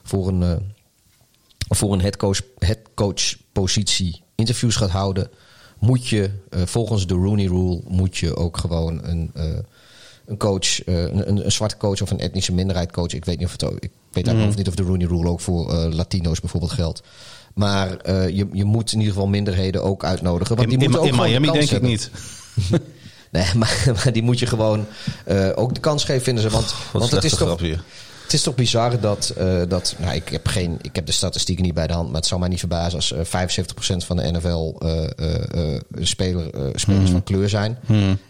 voor 0.03 0.29
een, 0.29 0.73
voor 1.69 1.93
een 1.93 2.01
headcoach, 2.01 2.40
headcoach 2.59 3.36
positie 3.53 4.23
interviews 4.35 4.77
gaat 4.77 4.90
houden... 4.90 5.31
moet 5.78 6.09
je 6.09 6.31
eh, 6.51 6.62
volgens 6.65 7.07
de 7.07 7.15
Rooney 7.15 7.47
Rule 7.47 7.81
moet 7.86 8.16
je 8.16 8.36
ook 8.36 8.57
gewoon 8.57 9.05
een, 9.05 9.31
eh, 9.35 9.45
een 10.27 10.36
coach... 10.36 10.85
eh, 10.85 11.03
een, 11.03 11.28
een, 11.28 11.45
een 11.45 11.53
zwarte 11.53 11.77
coach 11.77 12.03
of 12.03 12.11
een 12.11 12.20
etnische 12.20 12.53
minderheid 12.53 12.93
coach... 12.93 13.12
ik 13.12 13.24
weet 13.24 13.39
niet 13.39 13.47
of 13.47 13.53
het 13.53 13.65
ook, 13.65 13.78
ik 13.78 13.90
weet 14.12 14.27
eigenlijk 14.27 14.57
niet 14.57 14.69
of 14.69 14.74
de 14.74 14.82
Rooney 14.82 15.07
Rule 15.07 15.28
ook 15.28 15.40
voor 15.40 15.73
Latino's 15.73 16.40
bijvoorbeeld 16.40 16.73
geldt... 16.73 17.03
Maar 17.55 18.11
je, 18.11 18.49
je 18.53 18.65
moet 18.65 18.93
in 18.93 18.99
ieder 18.99 19.12
geval 19.12 19.28
minderheden 19.28 19.82
ook 19.82 20.05
uitnodigen. 20.05 20.57
Want 20.57 20.73
In, 20.73 20.78
die 20.78 20.89
in, 20.89 20.93
moeten 20.95 21.01
ook 21.01 21.07
in 21.07 21.23
gewoon 21.23 21.43
de 21.43 21.51
Miami 21.51 21.66
denk 21.66 21.70
ik 21.70 21.82
niet. 21.82 22.11
Nee, 23.31 23.55
maar, 23.55 23.82
maar 23.95 24.12
die 24.12 24.23
moet 24.23 24.39
je 24.39 24.47
gewoon 24.47 24.86
ook 25.55 25.74
de 25.74 25.81
kans 25.81 26.05
geven, 26.05 26.23
vinden 26.23 26.43
ze. 26.43 26.51
Want, 26.51 26.74
want 26.93 27.11
het, 27.11 27.24
is 27.24 27.31
toch, 27.31 27.40
grap 27.40 27.59
hier. 27.59 27.82
Het 28.29 28.37
is 28.37 28.43
toch 28.43 28.55
bizar 28.55 29.01
dat. 29.01 29.29
eh, 29.29 29.63
dat 29.69 29.95
nou, 29.99 30.15
ik, 30.15 30.29
heb 30.29 30.47
geen, 30.47 30.79
ik 30.83 30.97
heb 30.97 31.07
de 31.07 31.13
statistieken 31.13 31.65
niet 31.65 31.75
bij 31.75 31.87
de 31.87 31.93
hand, 31.93 32.07
maar 32.07 32.17
het 32.17 32.27
zou 32.27 32.41
mij 32.41 32.49
niet 32.49 32.59
verbazen 32.59 32.95
als 32.95 33.13
eh 33.13 33.25
75% 33.25 33.97
van 33.97 34.17
de 34.17 34.31
NFL 34.33 34.75
eh, 34.79 35.05
eh, 35.05 35.75
eh, 35.75 35.81
speler, 36.01 36.55
eh, 36.55 36.67
spelers 36.75 37.11
van 37.11 37.23
kleur 37.23 37.49
zijn. 37.49 37.79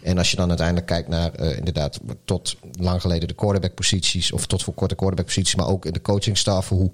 En 0.03 0.17
als 0.17 0.31
je 0.31 0.37
dan 0.37 0.47
uiteindelijk 0.47 0.87
kijkt 0.87 1.07
naar 1.07 1.33
eh, 1.33 1.57
inderdaad 1.57 1.99
tot 2.25 2.55
lang 2.79 3.01
geleden 3.01 3.27
de 3.27 3.33
quarterback-posities, 3.33 4.31
of 4.31 4.45
tot 4.45 4.63
voor 4.63 4.73
korte 4.73 4.95
quarterback-posities, 4.95 5.55
maar 5.55 5.67
ook 5.67 5.85
in 5.85 5.93
de 5.93 6.01
coachingstaf, 6.01 6.69
hoe 6.69 6.91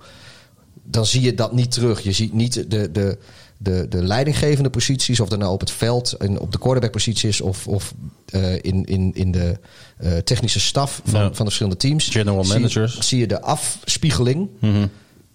dan 0.84 1.06
zie 1.06 1.22
je 1.22 1.34
dat 1.34 1.54
niet 1.54 1.72
terug. 1.72 2.02
Je 2.02 2.12
ziet 2.12 2.34
niet 2.34 2.54
de, 2.72 2.92
de, 2.92 3.18
de, 3.58 3.86
de 3.90 4.04
leidinggevende 4.04 4.70
posities, 4.70 5.20
of 5.20 5.30
dat 5.30 5.40
nou 5.40 5.52
op 5.54 5.60
het 5.60 5.72
veld, 5.72 6.14
en 6.14 6.40
op 6.40 6.52
de 6.52 6.58
quarterback-positie 6.60 7.30
is, 7.30 7.42
of, 7.42 7.68
of 7.68 7.94
eh, 8.26 8.54
in, 8.54 8.86
in, 8.86 9.12
in 9.14 9.32
de 9.32 9.60
eh, 9.98 10.18
technische 10.18 10.60
staf 10.60 11.02
van, 11.06 11.20
Ja. 11.20 11.26
van 11.26 11.36
de 11.36 11.44
verschillende 11.44 11.78
teams. 11.78 12.08
General 12.08 12.44
managers. 12.44 13.00
Zie 13.00 13.20
je 13.20 13.28
de 13.28 13.42
afspiegeling 13.42 14.50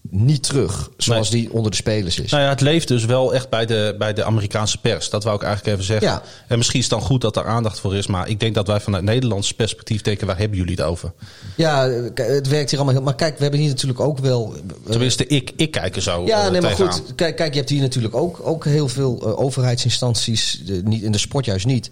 niet 0.02 0.42
terug, 0.42 0.90
zoals 0.96 1.30
die 1.30 1.52
onder 1.52 1.70
de 1.70 1.76
spelers 1.76 2.18
is. 2.18 2.30
Nou 2.30 2.42
ja, 2.42 2.48
het 2.48 2.60
leeft 2.60 2.88
dus 2.88 3.04
wel 3.04 3.34
echt 3.34 3.48
bij 3.48 3.66
de, 3.66 3.94
bij 3.98 4.12
de 4.12 4.24
Amerikaanse 4.24 4.78
pers. 4.78 5.10
Dat 5.10 5.24
wou 5.24 5.36
ik 5.36 5.42
eigenlijk 5.42 5.74
even 5.74 5.86
zeggen. 5.86 6.08
Ja. 6.08 6.22
En 6.48 6.56
misschien 6.56 6.78
is 6.78 6.84
het 6.90 6.98
dan 6.98 7.08
goed 7.08 7.20
dat 7.20 7.36
er 7.36 7.44
aandacht 7.44 7.80
voor 7.80 7.96
is. 7.96 8.06
Maar 8.06 8.28
ik 8.28 8.40
denk 8.40 8.54
dat 8.54 8.66
wij 8.66 8.80
vanuit 8.80 9.04
Nederlands 9.04 9.54
perspectief 9.54 10.02
denken... 10.02 10.26
waar 10.26 10.38
hebben 10.38 10.58
jullie 10.58 10.74
het 10.74 10.84
over? 10.84 11.12
Ja, 11.54 11.88
het 12.14 12.48
werkt 12.48 12.70
hier 12.70 12.78
allemaal 12.78 12.94
heel... 12.94 13.04
Maar 13.04 13.14
kijk, 13.14 13.36
we 13.36 13.42
hebben 13.42 13.60
hier 13.60 13.68
natuurlijk 13.68 14.00
ook 14.00 14.18
wel... 14.18 14.54
Tenminste, 14.90 15.26
ik, 15.26 15.52
ik 15.56 15.70
kijk 15.70 15.96
er 15.96 16.02
zo 16.02 16.26
Ja, 16.26 16.44
eh, 16.44 16.50
nee, 16.50 16.60
maar 16.60 16.70
tegenaan. 16.70 16.92
goed. 16.92 17.14
Kijk, 17.14 17.36
kijk, 17.36 17.52
je 17.52 17.58
hebt 17.58 17.70
hier 17.70 17.80
natuurlijk 17.80 18.14
ook, 18.14 18.40
ook 18.42 18.64
heel 18.64 18.88
veel 18.88 19.20
eh, 19.22 19.38
overheidsinstanties, 19.38 20.62
niet, 20.84 21.02
in 21.02 21.12
de 21.12 21.18
sport 21.18 21.44
juist 21.44 21.66
niet. 21.66 21.90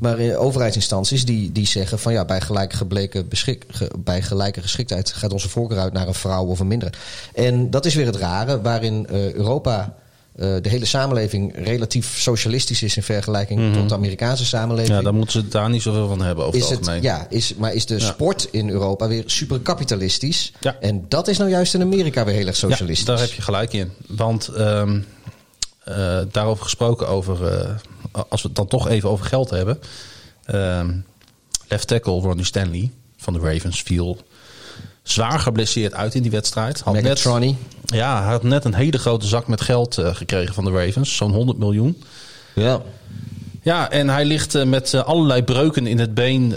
Maar 0.00 0.18
in 0.18 0.36
overheidsinstanties 0.36 1.24
die, 1.24 1.52
die 1.52 1.66
zeggen 1.66 1.98
van 1.98 2.12
ja, 2.12 2.24
bij 2.24 2.40
gelijk 2.40 2.72
gebleken 2.72 3.28
beschik, 3.28 3.64
ge- 3.68 3.90
bij 3.98 4.22
gelijke 4.22 4.60
geschiktheid 4.62 5.12
gaat 5.12 5.32
onze 5.32 5.48
voorkeur 5.48 5.78
uit 5.78 5.92
naar 5.92 6.06
een 6.06 6.14
vrouw 6.14 6.44
of 6.44 6.60
een 6.60 6.66
minderheid. 6.66 7.02
En 7.34 7.70
dat 7.70 7.86
is 7.86 7.94
weer 7.94 8.06
het 8.06 8.16
rare, 8.16 8.60
waarin 8.60 9.06
eh, 9.06 9.32
Europa 9.32 9.94
eh, 10.36 10.46
de 10.62 10.68
hele 10.68 10.84
samenleving 10.84 11.54
relatief 11.64 12.18
socialistisch 12.18 12.82
is 12.82 12.96
in 12.96 13.02
vergelijking 13.02 13.74
tot 13.74 13.88
de 13.88 13.94
Amerikaanse 13.94 14.44
samenleving. 14.46 14.96
Ja, 14.96 15.02
daar 15.02 15.14
moeten 15.14 15.40
ze 15.40 15.48
daar 15.48 15.70
niet 15.70 15.82
zoveel 15.82 16.08
van 16.08 16.20
hebben 16.22 16.44
over 16.44 16.60
is 16.60 16.68
het 16.68 16.90
ja, 17.00 17.26
is, 17.30 17.54
maar 17.54 17.74
is 17.74 17.86
de 17.86 18.00
sport 18.00 18.48
in 18.50 18.68
Europa 18.70 19.08
weer 19.08 19.22
super 19.26 19.60
kapitalistisch? 19.60 20.52
Ja. 20.60 20.76
En 20.80 21.04
dat 21.08 21.28
is 21.28 21.38
nou 21.38 21.50
juist 21.50 21.74
in 21.74 21.82
Amerika 21.82 22.24
weer 22.24 22.34
heel 22.34 22.46
erg 22.46 22.56
socialistisch. 22.56 23.06
Ja, 23.06 23.12
daar 23.12 23.20
heb 23.20 23.32
je 23.32 23.42
gelijk 23.42 23.72
in. 23.72 23.90
Want 24.06 24.48
ehm, 24.48 25.00
eh, 25.88 26.18
daarover 26.32 26.64
gesproken, 26.64 27.08
over, 27.08 27.46
eh, 27.46 27.74
als 28.28 28.42
we 28.42 28.48
het 28.48 28.56
dan 28.56 28.66
toch 28.66 28.88
even 28.88 29.10
over 29.10 29.26
geld 29.26 29.50
hebben. 29.50 29.78
ehm, 30.44 30.90
left 31.68 31.86
tackle 31.86 32.20
Ronnie 32.20 32.44
Stanley 32.44 32.90
van 33.16 33.32
de 33.32 33.38
Ravens 33.38 33.82
viel 33.82 34.18
zwaar 35.02 35.38
geblesseerd 35.38 35.94
uit 35.94 36.14
in 36.14 36.22
die 36.22 36.30
wedstrijd. 36.30 36.80
Had 36.80 36.94
net, 36.94 37.02
Megatronny. 37.02 37.56
ja, 37.84 38.22
had 38.22 38.42
net 38.42 38.64
een 38.64 38.74
hele 38.74 38.98
grote 38.98 39.26
zak 39.26 39.46
met 39.46 39.60
geld 39.60 39.98
eh, 39.98 40.14
gekregen 40.14 40.54
van 40.54 40.64
de 40.64 40.70
Ravens. 40.70 41.16
Zo'n 41.16 41.32
100 41.32 41.58
miljoen. 41.58 42.02
Ja. 42.54 42.80
Ja, 43.62 43.90
en 43.90 44.08
hij 44.08 44.24
ligt 44.24 44.64
met 44.64 44.94
allerlei 44.94 45.42
breuken 45.42 45.86
in 45.86 45.98
het 45.98 46.14
been 46.14 46.56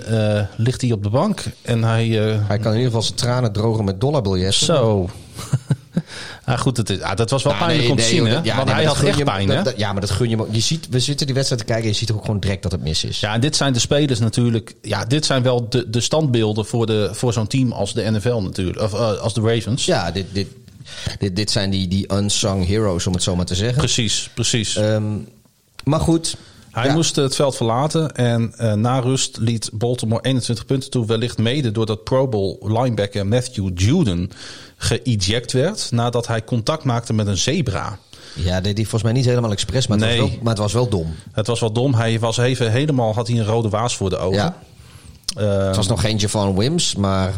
ligt 0.55 0.81
hij 0.81 0.91
op 0.91 1.03
de 1.03 1.09
bank. 1.09 1.43
En 1.61 1.83
hij... 1.83 2.07
Hij 2.47 2.57
kan 2.57 2.71
in 2.71 2.77
ieder 2.77 2.85
geval 2.85 3.01
zijn 3.01 3.15
tranen 3.15 3.51
drogen 3.51 3.85
met 3.85 4.01
dollarbiljetten. 4.01 4.65
zo... 4.65 5.09
ah, 6.45 6.59
goed, 6.59 6.77
het 6.77 6.89
is, 6.89 7.01
ah, 7.01 7.15
dat 7.15 7.29
was 7.29 7.43
wel 7.43 7.53
Nou, 7.53 7.65
pijnlijk 7.65 7.89
nee, 7.89 7.97
om 7.97 8.03
te 8.05 8.11
nee, 8.11 8.11
zien, 8.19 8.23
joh, 8.23 8.27
hè? 8.29 8.35
dat- 8.35 8.45
ja, 8.45 8.55
Want 8.55 8.65
nee, 8.67 8.75
hij 8.75 8.85
had 8.85 8.95
dat 8.95 9.05
echt 9.05 9.17
je- 9.17 9.23
pijn, 9.23 9.47
dat- 9.47 9.57
hè? 9.57 9.63
dat- 9.63 9.77
ja, 9.77 9.91
maar 9.91 10.01
dat 10.01 10.09
gun 10.09 10.29
je. 10.29 10.45
Je 10.51 10.59
ziet, 10.59 10.87
we 10.89 10.99
zitten 10.99 11.25
die 11.25 11.35
wedstrijd 11.35 11.61
te 11.61 11.67
kijken 11.67 11.87
en 11.87 11.91
je 11.93 11.97
ziet 11.99 12.11
ook 12.11 12.25
gewoon 12.25 12.39
direct 12.39 12.63
dat 12.63 12.71
het 12.71 12.81
mis 12.83 13.03
is. 13.03 13.19
Ja, 13.19 13.33
en 13.33 13.41
dit 13.41 13.55
zijn 13.55 13.73
de 13.73 13.79
spelers 13.79 14.19
natuurlijk. 14.19 14.75
Ja, 14.81 15.05
dit 15.05 15.25
zijn 15.25 15.43
wel 15.43 15.69
de, 15.69 15.89
de 15.89 16.01
standbeelden 16.01 16.65
voor, 16.65 16.85
de, 16.85 17.09
voor 17.13 17.33
zo'n 17.33 17.47
team 17.47 17.71
als 17.71 17.93
de 17.93 18.11
NFL 18.11 18.39
natuurlijk. 18.41 18.81
Of 18.81 18.93
eh, 18.93 19.17
als 19.17 19.33
de 19.33 19.41
Ravens. 19.41 19.85
Ja, 19.85 20.11
dit, 20.11 20.25
dit, 20.31 20.47
dit, 21.19 21.35
dit 21.35 21.51
zijn 21.51 21.69
die, 21.69 21.87
die 21.87 22.13
unsung 22.13 22.67
heroes, 22.67 23.07
om 23.07 23.13
het 23.13 23.23
zo 23.23 23.35
maar 23.35 23.45
te 23.45 23.55
zeggen. 23.55 23.77
Precies, 23.77 24.29
precies. 24.33 24.75
Ehm, 24.75 25.03
maar 25.83 25.99
goed. 25.99 26.35
Hij 26.71 26.85
ja. 26.85 26.93
moest 26.93 27.15
het 27.15 27.35
veld 27.35 27.55
verlaten 27.55 28.15
en 28.15 28.53
eh, 28.57 28.73
na 28.73 28.99
rust 28.99 29.37
liet 29.37 29.69
Baltimore 29.73 30.21
21 30.23 30.65
punten 30.65 30.89
toe. 30.89 31.05
Wellicht 31.05 31.37
mede 31.37 31.71
doordat 31.71 32.03
Pro 32.03 32.27
Bowl 32.27 32.57
linebacker 32.61 33.27
Matthew 33.27 33.69
Juden 33.75 34.29
geëject 34.83 35.51
werd 35.51 35.87
nadat 35.91 36.27
hij 36.27 36.43
contact 36.43 36.83
maakte 36.83 37.13
met 37.13 37.27
een 37.27 37.37
zebra. 37.37 37.97
Ja, 38.35 38.61
deed 38.61 38.73
hij 38.77 38.81
volgens 38.83 39.03
mij 39.03 39.11
niet 39.13 39.25
helemaal 39.25 39.51
expres, 39.51 39.87
maar, 39.87 39.97
het 39.97 40.07
Nee. 40.07 40.19
was 40.19 40.29
wel, 40.29 40.37
maar 40.41 40.49
het 40.53 40.61
was 40.61 40.73
wel 40.73 40.89
dom. 40.89 41.15
Het 41.31 41.47
was 41.47 41.59
wel 41.59 41.71
dom. 41.71 41.93
Hij 41.93 42.19
was 42.19 42.37
even 42.37 42.71
helemaal 42.71 43.13
had 43.13 43.27
hij 43.27 43.37
een 43.37 43.45
rode 43.45 43.69
waas 43.69 43.95
voor 43.95 44.09
de 44.09 44.17
ogen. 44.17 44.37
Ja. 44.37 44.57
Eh, 45.35 45.65
Het 45.67 45.75
was 45.75 45.87
nog 45.87 46.01
geen 46.01 46.17
Javon 46.17 46.57
Wims, 46.57 46.95
maar 46.95 47.33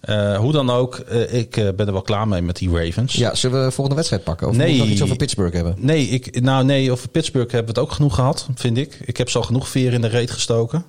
eh, 0.00 0.36
hoe 0.38 0.52
dan 0.52 0.70
ook, 0.70 0.94
eh, 0.98 1.34
ik 1.34 1.56
eh, 1.56 1.68
ben 1.76 1.86
er 1.86 1.92
wel 1.92 2.02
klaar 2.02 2.28
mee 2.28 2.42
met 2.42 2.56
die 2.56 2.70
Ravens. 2.76 3.14
ja, 3.14 3.34
zullen 3.34 3.58
we 3.58 3.64
de 3.64 3.70
volgende 3.70 3.94
wedstrijd 3.96 4.24
pakken? 4.24 4.48
Of 4.48 4.56
Nee. 4.56 4.60
moeten 4.66 4.78
we 4.78 4.84
nog 4.84 4.92
iets 4.94 5.02
over 5.02 5.16
Pittsburgh 5.16 5.54
hebben? 5.54 5.74
Nee, 5.78 6.06
ik, 6.08 6.40
nou 6.40 6.64
nee, 6.64 6.92
over 6.92 7.08
Pittsburgh 7.08 7.52
hebben 7.52 7.74
we 7.74 7.80
het 7.80 7.88
ook 7.90 7.94
genoeg 7.96 8.14
gehad, 8.14 8.48
vind 8.54 8.76
ik. 8.76 8.98
Ik 9.04 9.16
heb 9.16 9.30
zo 9.30 9.42
genoeg 9.42 9.68
veer 9.68 9.92
in 9.92 10.00
de 10.00 10.08
reet 10.08 10.30
gestoken. 10.30 10.84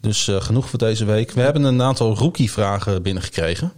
Dus 0.00 0.30
genoeg 0.38 0.68
voor 0.68 0.78
deze 0.78 1.04
week. 1.04 1.30
We 1.32 1.40
hebben 1.40 1.62
een 1.64 1.82
aantal 1.82 2.14
rookie-vragen 2.16 3.02
binnengekregen. 3.02 3.72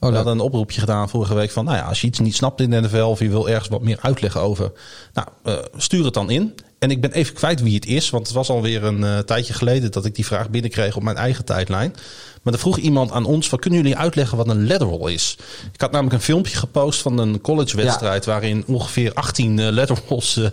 We 0.00 0.06
leuk. 0.06 0.14
hadden 0.14 0.34
een 0.34 0.40
oproepje 0.40 0.80
gedaan 0.80 1.08
vorige 1.08 1.34
week 1.34 1.50
van... 1.50 1.64
nou 1.64 1.76
ja, 1.76 1.84
als 1.84 2.00
je 2.00 2.06
iets 2.06 2.18
niet 2.18 2.34
snapt 2.34 2.60
in 2.60 2.70
de 2.70 2.80
NFL 2.80 2.96
of 2.96 3.18
je 3.18 3.28
wil 3.28 3.48
ergens 3.48 3.68
wat 3.68 3.82
meer 3.82 3.98
uitleg 4.00 4.38
over... 4.38 4.72
nou, 5.12 5.28
eh, 5.42 5.54
stuur 5.76 6.04
het 6.04 6.14
dan 6.14 6.30
in. 6.30 6.54
En 6.80 6.90
ik 6.90 7.00
ben 7.00 7.12
even 7.12 7.34
kwijt 7.34 7.62
wie 7.62 7.74
het 7.74 7.86
is, 7.86 8.10
want 8.10 8.26
het 8.26 8.36
was 8.36 8.48
alweer 8.48 8.84
een 8.84 9.04
eh, 9.04 9.18
tijdje 9.18 9.52
geleden... 9.52 9.92
dat 9.92 10.04
ik 10.04 10.14
die 10.14 10.26
vraag 10.26 10.50
binnenkreeg 10.50 10.96
op 10.96 11.02
mijn 11.02 11.16
eigen 11.16 11.44
tijdlijn. 11.44 11.94
Maar 12.42 12.52
er 12.52 12.58
vroeg 12.58 12.78
iemand 12.78 13.10
aan 13.10 13.24
ons 13.24 13.48
van... 13.48 13.58
kunnen 13.58 13.80
jullie 13.80 13.96
uitleggen 13.96 14.36
wat 14.36 14.48
een 14.48 14.66
lateral 14.66 15.08
is? 15.08 15.36
Ik 15.72 15.80
had 15.80 15.90
namelijk 15.90 16.16
een 16.16 16.22
filmpje 16.22 16.56
gepost 16.56 17.02
van 17.02 17.18
een 17.18 17.40
collegewedstrijd... 17.40 18.24
waarin 18.24 18.64
ongeveer 18.66 19.12
18 19.12 19.58
eh, 19.58 19.72
laterals 19.72 20.36
eh, 20.36 20.46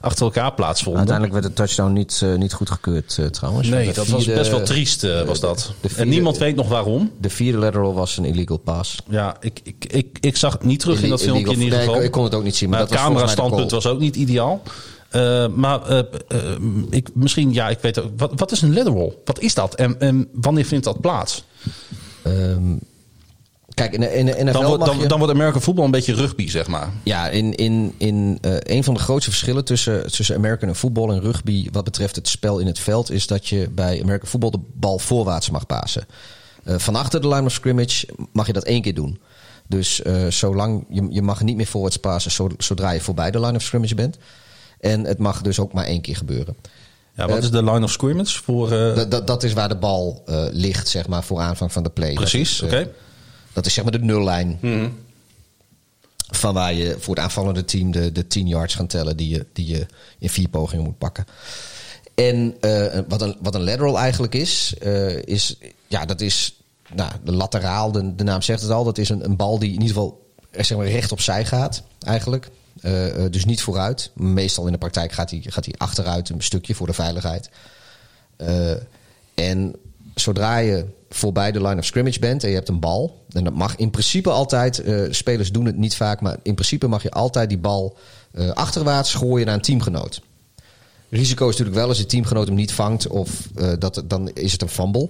achter 0.00 0.24
elkaar 0.24 0.54
plaatsvonden. 0.54 0.98
Uiteindelijk 0.98 1.40
werd 1.40 1.46
de 1.46 1.62
touchdown 1.62 1.92
niet, 1.92 2.20
eh, 2.22 2.34
niet 2.34 2.52
goedgekeurd 2.52 3.16
uh, 3.20 3.26
trouwens. 3.26 3.68
Nee, 3.68 3.92
dat 3.92 4.06
was 4.06 4.24
best 4.24 4.50
wel 4.50 4.62
triest, 4.62 5.04
eh, 5.04 5.22
was 5.22 5.40
dat. 5.40 5.72
vierde- 5.80 6.00
en 6.00 6.08
niemand 6.08 6.38
weet 6.38 6.56
nog 6.56 6.68
waarom. 6.68 7.12
De 7.20 7.30
vierde 7.30 7.58
lateral 7.58 7.94
was 7.94 8.16
een 8.16 8.24
illegal 8.24 8.58
pass. 8.58 8.96
Ja, 9.08 9.36
ik, 9.40 9.60
ik, 9.62 9.84
ik, 9.88 10.18
ik 10.20 10.36
zag 10.36 10.52
het 10.52 10.64
niet 10.64 10.80
terug 10.80 11.02
in 11.02 11.10
dat 11.10 11.22
filmpje 11.22 11.52
in 11.52 11.60
ieder 11.60 11.78
nee, 11.78 11.86
geval. 11.86 12.00
ik, 12.00 12.06
ik 12.06 12.10
kon 12.10 12.24
het 12.24 12.34
ook 12.34 12.42
niet 12.42 12.56
zien. 12.56 12.68
Maar, 12.68 12.78
maar 12.78 12.88
dat 12.88 12.98
het 12.98 13.06
camera-standpunt 13.06 13.70
was 13.70 13.86
ook 13.86 14.00
niet 14.00 14.16
ideaal. 14.16 14.62
Eh, 15.10 15.46
maar 15.48 15.82
eh, 15.86 15.98
eh, 16.28 16.56
ik, 16.90 17.08
misschien, 17.14 17.52
ja, 17.52 17.68
ik 17.68 17.78
weet 17.78 18.00
ook. 18.00 18.10
Wat, 18.16 18.32
wat 18.36 18.52
is 18.52 18.62
een 18.62 18.74
lateral? 18.74 19.22
Wat 19.24 19.38
is 19.40 19.54
dat? 19.54 19.74
En, 19.74 20.00
en 20.00 20.28
wanneer 20.32 20.64
vindt 20.64 20.84
dat 20.84 21.00
plaats? 21.00 21.44
Ehm, 22.22 22.74
kijk, 23.74 23.92
in 23.92 24.00
de, 24.00 24.14
in 24.14 24.26
de 24.26 24.32
NFL 24.32 24.52
Dan 24.52 24.64
wordt, 24.64 24.78
mag 24.78 24.88
dan, 24.88 24.98
je... 24.98 25.06
dan 25.08 25.18
wordt 25.18 25.34
American 25.34 25.62
voetbal 25.62 25.84
een 25.84 25.90
beetje 25.90 26.14
rugby, 26.14 26.48
zeg 26.48 26.66
maar. 26.66 26.88
Ja, 27.02 27.28
in, 27.28 27.54
in, 27.54 27.94
in 27.98 28.38
een 28.40 28.84
van 28.84 28.94
de 28.94 29.00
grootste 29.00 29.30
verschillen 29.30 29.64
tussen, 29.64 30.12
tussen 30.12 30.36
American 30.36 30.74
voetbal 30.74 31.12
en 31.12 31.20
rugby 31.20 31.68
wat 31.72 31.84
betreft 31.84 32.16
het 32.16 32.28
spel 32.28 32.58
in 32.58 32.66
het 32.66 32.78
veld 32.78 33.10
is 33.10 33.26
dat 33.26 33.46
je 33.46 33.68
bij 33.70 34.02
American 34.02 34.28
voetbal 34.28 34.50
de 34.50 34.60
bal 34.74 34.98
voorwaarts 34.98 35.50
mag 35.50 35.66
pasen. 35.66 36.06
Van 36.64 36.94
achter 36.96 37.20
de 37.20 37.28
line 37.28 37.44
of 37.46 37.52
scrimmage 37.52 38.08
mag 38.32 38.46
je 38.46 38.52
dat 38.52 38.64
één 38.64 38.82
keer 38.82 38.94
doen. 38.94 39.20
Dus 39.66 40.00
zolang 40.28 40.84
je, 40.90 41.06
je 41.10 41.22
mag 41.22 41.42
niet 41.42 41.56
meer 41.56 41.66
voorwaarts 41.66 41.96
pasen 41.96 42.30
zo- 42.30 42.50
zodra 42.58 42.90
je 42.90 43.00
voorbij 43.00 43.30
de 43.30 43.40
line 43.40 43.56
of 43.56 43.62
scrimmage 43.62 43.94
bent. 43.94 44.18
En 44.80 45.04
het 45.04 45.18
mag 45.18 45.42
dus 45.42 45.58
ook 45.58 45.72
maar 45.72 45.84
één 45.84 46.00
keer 46.00 46.16
gebeuren. 46.16 46.56
Ja, 47.14 47.26
wat 47.26 47.36
Eh, 47.36 47.42
is 47.42 47.50
de 47.50 47.62
line 47.64 47.82
of 47.84 47.90
scrimmage 47.90 48.42
voor... 48.42 48.72
eh, 48.72 49.24
Dat, 49.24 49.42
is 49.42 49.52
waar 49.52 49.68
de 49.68 49.76
bal 49.76 50.22
eh, 50.26 50.44
ligt, 50.50 50.88
zeg 50.88 51.08
maar, 51.08 51.24
voor 51.24 51.40
aanvang 51.40 51.72
van 51.72 51.82
de 51.82 51.90
play. 51.90 52.14
precies, 52.14 52.62
oké. 52.62 52.90
Dat 53.52 53.66
is 53.66 53.74
zeg 53.74 53.84
maar 53.84 53.92
de 53.92 53.98
nullijn. 53.98 54.58
Van 56.32 56.54
waar 56.54 56.74
je 56.74 56.96
voor 56.98 57.14
het 57.14 57.24
aanvallende 57.24 57.64
team 57.64 57.90
de, 57.90 58.12
de 58.12 58.26
10 58.26 58.46
yards 58.46 58.74
gaan 58.74 58.86
tellen 58.86 59.16
die 59.16 59.28
je, 59.28 59.46
die 59.52 59.66
je 59.66 59.86
in 60.18 60.30
vier 60.30 60.48
pogingen 60.48 60.84
moet 60.84 60.98
pakken. 60.98 61.24
En 62.14 62.54
wat, 63.08 63.22
een, 63.22 63.36
wat 63.40 63.54
een 63.54 63.64
lateral 63.64 63.98
eigenlijk 63.98 64.34
is, 64.34 64.74
is 65.24 65.56
ja, 65.86 66.04
dat 66.04 66.20
is 66.20 66.56
nou, 66.94 67.10
de 67.24 67.32
lateraal, 67.32 67.92
de, 67.92 68.14
de 68.14 68.24
naam 68.24 68.42
zegt 68.42 68.62
het 68.62 68.70
al. 68.70 68.84
Dat 68.84 68.98
is 68.98 69.08
een, 69.08 69.24
een 69.24 69.36
bal 69.36 69.58
die 69.58 69.68
in 69.68 69.80
ieder 69.80 69.88
geval 69.88 70.26
zeg 70.50 70.76
maar, 70.76 70.86
recht 70.88 71.12
opzij 71.12 71.44
gaat, 71.44 71.82
eigenlijk. 71.98 72.48
Eh, 72.80 73.24
eh, 73.24 73.32
dus 73.32 73.44
niet 73.44 73.62
vooruit. 73.62 74.10
Meestal 74.14 74.66
in 74.66 74.72
de 74.72 74.78
praktijk 74.78 75.12
gaat 75.12 75.30
hij 75.30 75.42
gaat 75.46 75.78
achteruit 75.78 76.28
een 76.28 76.42
stukje 76.42 76.74
voor 76.74 76.86
de 76.86 76.92
veiligheid. 76.92 77.50
Eh, 78.36 78.70
en 79.34 79.74
zodra 80.14 80.56
je 80.56 80.86
voorbij 81.10 81.52
de 81.52 81.62
line 81.62 81.78
of 81.78 81.84
scrimmage 81.84 82.18
bent 82.18 82.42
en 82.42 82.48
je 82.48 82.54
hebt 82.54 82.68
een 82.68 82.80
bal, 82.80 83.24
en 83.32 83.44
dat 83.44 83.54
mag 83.54 83.76
in 83.76 83.90
principe 83.90 84.30
altijd, 84.30 84.84
spelers 85.10 85.52
doen 85.52 85.66
het 85.66 85.76
niet 85.76 85.96
vaak, 85.96 86.20
maar 86.20 86.36
in 86.42 86.54
principe 86.54 86.86
mag 86.86 87.02
je 87.02 87.10
altijd 87.10 87.48
die 87.48 87.58
bal 87.58 87.96
achterwaarts 88.54 89.14
gooien 89.14 89.46
naar 89.46 89.54
een 89.54 89.60
teamgenoot. 89.60 90.22
Risico 91.08 91.44
is 91.44 91.50
natuurlijk 91.50 91.76
wel 91.76 91.88
als 91.88 91.98
je 91.98 92.06
teamgenoot 92.06 92.46
hem 92.46 92.56
niet 92.56 92.72
vangt, 92.72 93.06
of 93.06 93.48
dat, 93.78 94.02
dan 94.04 94.30
is 94.30 94.52
het 94.52 94.62
een 94.62 94.68
fumble. 94.68 95.08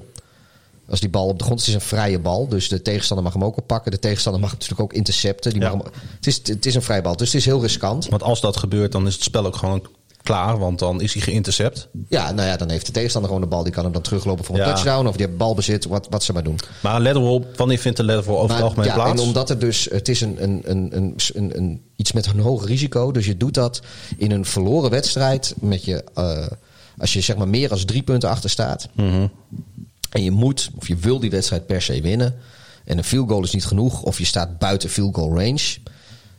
Als 0.91 1.01
die 1.01 1.09
bal 1.09 1.27
op 1.27 1.39
de 1.39 1.45
grond 1.45 1.61
is, 1.61 1.67
het 1.67 1.77
is 1.77 1.83
een 1.83 1.89
vrije 1.89 2.19
bal. 2.19 2.49
Dus 2.49 2.69
de 2.69 2.83
tegenstander 2.83 3.25
mag 3.25 3.33
hem 3.35 3.45
ook 3.45 3.57
oppakken. 3.57 3.91
De 3.91 3.99
tegenstander 3.99 4.41
mag 4.41 4.51
hem 4.51 4.59
natuurlijk 4.61 4.91
ook 4.91 4.97
intercepten. 4.97 5.53
Die 5.53 5.61
Ja. 5.62 5.75
mag 5.75 5.83
hem, 5.83 5.93
het, 6.17 6.27
is, 6.27 6.41
het 6.45 6.67
is 6.67 6.75
een 6.75 6.83
vrije 6.83 7.03
bal, 7.03 7.17
dus 7.17 7.27
het 7.27 7.37
is 7.37 7.45
heel 7.45 7.61
riskant. 7.62 8.09
Want 8.09 8.23
als 8.23 8.41
dat 8.41 8.57
gebeurt, 8.57 8.93
dan 8.93 9.07
is 9.07 9.15
het 9.15 9.23
spel 9.23 9.47
ook 9.47 9.57
gewoon 9.57 9.87
klaar. 10.23 10.59
Want 10.59 10.79
dan 10.79 11.01
is 11.01 11.12
hij 11.12 11.23
geïntercept. 11.23 11.89
Ja, 12.09 12.31
nou 12.33 12.49
ja, 12.49 12.57
dan 12.57 12.71
heeft 12.71 12.87
de 12.87 12.93
tegenstander 12.93 13.31
gewoon 13.31 13.45
de 13.49 13.55
bal. 13.55 13.62
Die 13.62 13.73
kan 13.73 13.85
hem 13.85 13.93
dan 13.93 14.03
teruglopen 14.03 14.45
voor 14.45 14.55
een 14.55 14.61
Ja. 14.61 14.67
touchdown. 14.73 15.07
Of 15.07 15.17
die 15.17 15.27
heeft 15.27 15.39
balbezit, 15.39 15.85
wat, 15.85 16.07
wat 16.11 16.23
ze 16.23 16.33
maar 16.33 16.43
doen. 16.43 16.59
Maar 16.83 16.95
een 16.97 17.03
lateral, 17.03 17.45
wanneer 17.57 17.79
vindt 17.79 17.99
een 17.99 18.05
lateral 18.05 18.39
over 18.41 18.55
het 18.55 18.65
algemeen 18.65 18.87
ja, 18.87 18.95
plaats? 18.95 19.21
En 19.21 19.27
omdat 19.27 19.51
er 19.51 19.59
dus, 19.59 19.89
het 19.91 20.09
is 20.09 20.21
een, 20.21 20.43
een, 20.43 20.61
een, 20.65 21.15
een, 21.35 21.57
een, 21.57 21.83
iets 21.97 22.12
met 22.12 22.27
een 22.27 22.41
hoog 22.41 22.67
risico. 22.67 23.11
Dus 23.12 23.27
je 23.27 23.37
doet 23.37 23.55
dat 23.55 23.81
in 24.17 24.31
een 24.31 24.45
verloren 24.45 24.91
wedstrijd. 24.91 25.55
Met 25.61 25.85
je, 25.85 26.05
eh, 26.15 26.47
als 26.99 27.12
je 27.12 27.21
zeg 27.21 27.37
maar 27.37 27.49
meer 27.49 27.69
dan 27.69 27.79
drie 27.85 28.03
punten 28.03 28.29
achter 28.29 28.51
staat. 28.51 28.89
Mhm. 28.95 29.27
En 30.11 30.23
je 30.23 30.31
moet, 30.31 30.70
of 30.77 30.89
je 30.89 30.97
wil 30.97 31.20
die 31.20 31.31
wedstrijd 31.31 31.66
per 31.66 31.82
se 31.82 32.01
winnen. 32.01 32.35
En 32.85 32.99
een 32.99 33.05
field 33.05 33.28
goal 33.28 33.43
is 33.43 33.53
niet 33.53 33.65
genoeg. 33.66 34.03
Of 34.03 34.19
je 34.19 34.24
staat 34.24 34.59
buiten 34.59 34.91
field 34.91 35.15
goal 35.15 35.35
range. 35.39 35.77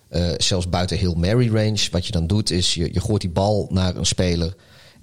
eh, 0.10 0.30
zelfs 0.38 0.70
buiten 0.70 0.98
heel 0.98 1.14
Mary 1.14 1.48
range. 1.56 1.88
Wat 1.92 2.06
je 2.06 2.12
dan 2.12 2.28
doet 2.28 2.52
is, 2.52 2.74
je, 2.74 2.90
je 2.94 3.00
gooit 3.02 3.22
die 3.22 3.30
bal 3.30 3.68
naar 3.72 3.96
een 3.96 4.06
speler. 4.06 4.56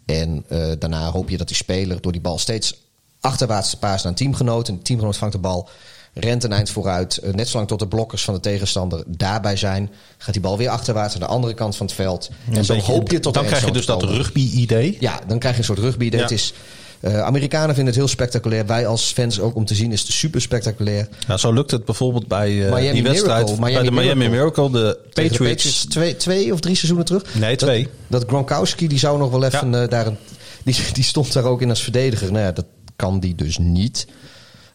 En 0.06 0.44
eh, 0.48 0.66
daarna 0.78 1.10
hoop 1.10 1.28
je 1.28 1.36
dat 1.36 1.46
die 1.48 1.56
speler 1.56 2.00
door 2.00 2.12
die 2.12 2.20
bal 2.20 2.38
steeds 2.38 2.74
achterwaarts 3.20 3.74
paast 3.74 4.02
naar 4.04 4.12
een 4.12 4.18
teamgenoot. 4.18 4.68
En 4.68 4.74
de 4.76 4.82
teamgenoot 4.82 5.16
vangt 5.16 5.34
de 5.34 5.40
bal, 5.40 5.68
rent 6.14 6.44
een 6.44 6.52
eind 6.52 6.70
vooruit. 6.70 7.16
eh, 7.18 7.32
net 7.32 7.48
zolang 7.48 7.68
tot 7.68 7.78
de 7.78 7.88
blokkers 7.88 8.24
van 8.24 8.34
de 8.34 8.40
tegenstander 8.40 9.02
daarbij 9.06 9.56
zijn. 9.56 9.90
Gaat 10.18 10.32
die 10.32 10.42
bal 10.42 10.56
weer 10.56 10.68
achterwaarts 10.68 11.14
aan 11.14 11.20
de 11.20 11.26
andere 11.26 11.54
kant 11.54 11.76
van 11.76 11.86
het 11.86 11.94
veld. 11.94 12.30
En 12.52 12.64
zo 12.64 12.74
beetje- 12.74 12.92
hoop 12.92 13.10
je 13.10 13.20
tot 13.20 13.34
dan 13.34 13.44
krijg 13.44 13.64
je 13.64 13.72
dus 13.72 13.86
dat 13.86 14.02
rugby-idee. 14.02 14.96
Ja, 15.00 15.20
dan 15.26 15.38
krijg 15.38 15.54
je 15.54 15.60
een 15.60 15.66
soort 15.66 15.78
rugby. 15.78 16.08
Ja. 16.12 16.18
Het 16.22 16.30
is, 16.30 16.52
eh, 17.00 17.20
Amerikanen 17.20 17.66
vinden 17.74 17.86
het 17.86 17.94
heel 17.94 18.08
spectaculair. 18.08 18.66
Wij 18.66 18.86
als 18.86 19.12
fans 19.12 19.40
ook 19.40 19.54
om 19.54 19.64
te 19.64 19.74
zien 19.74 19.92
is 19.92 20.00
het 20.02 20.10
super 20.12 20.40
spectaculair. 20.40 21.08
Nou, 21.26 21.38
zo 21.40 21.52
lukt 21.52 21.70
het 21.70 21.84
bijvoorbeeld 21.84 22.26
bij 22.28 22.66
eh, 22.66 22.72
Miami 22.74 22.92
die 22.92 23.02
wedstrijd. 23.02 23.44
Miracle, 23.46 23.72
bij 23.72 23.82
de 23.82 23.90
Miami 23.90 24.28
Miracle. 24.28 24.70
De 24.70 24.98
Tegen 25.12 25.32
de 25.32 25.38
Patriots. 25.38 25.84
twee, 25.84 26.16
twee 26.16 26.52
of 26.52 26.60
drie 26.60 26.74
seizoenen 26.74 27.06
terug. 27.06 27.34
Nee, 27.34 27.56
twee. 27.56 27.88
Dat, 28.06 28.24
Gronkowski, 28.26 28.88
die 28.88 28.98
zou 28.98 29.18
nog 29.18 29.30
wel 29.30 29.44
even 29.44 29.70
Ja. 29.70 29.82
eh, 29.82 29.88
daar 29.88 30.06
een, 30.06 30.16
die, 30.64 30.76
die 30.92 31.04
stond 31.04 31.32
daar 31.32 31.44
ook 31.44 31.62
in 31.62 31.68
als 31.70 31.82
verdediger. 31.82 32.32
Nou 32.32 32.44
ja, 32.44 32.52
dat 32.52 32.66
kan 32.96 33.20
die 33.20 33.34
dus 33.34 33.58
niet. 33.58 34.06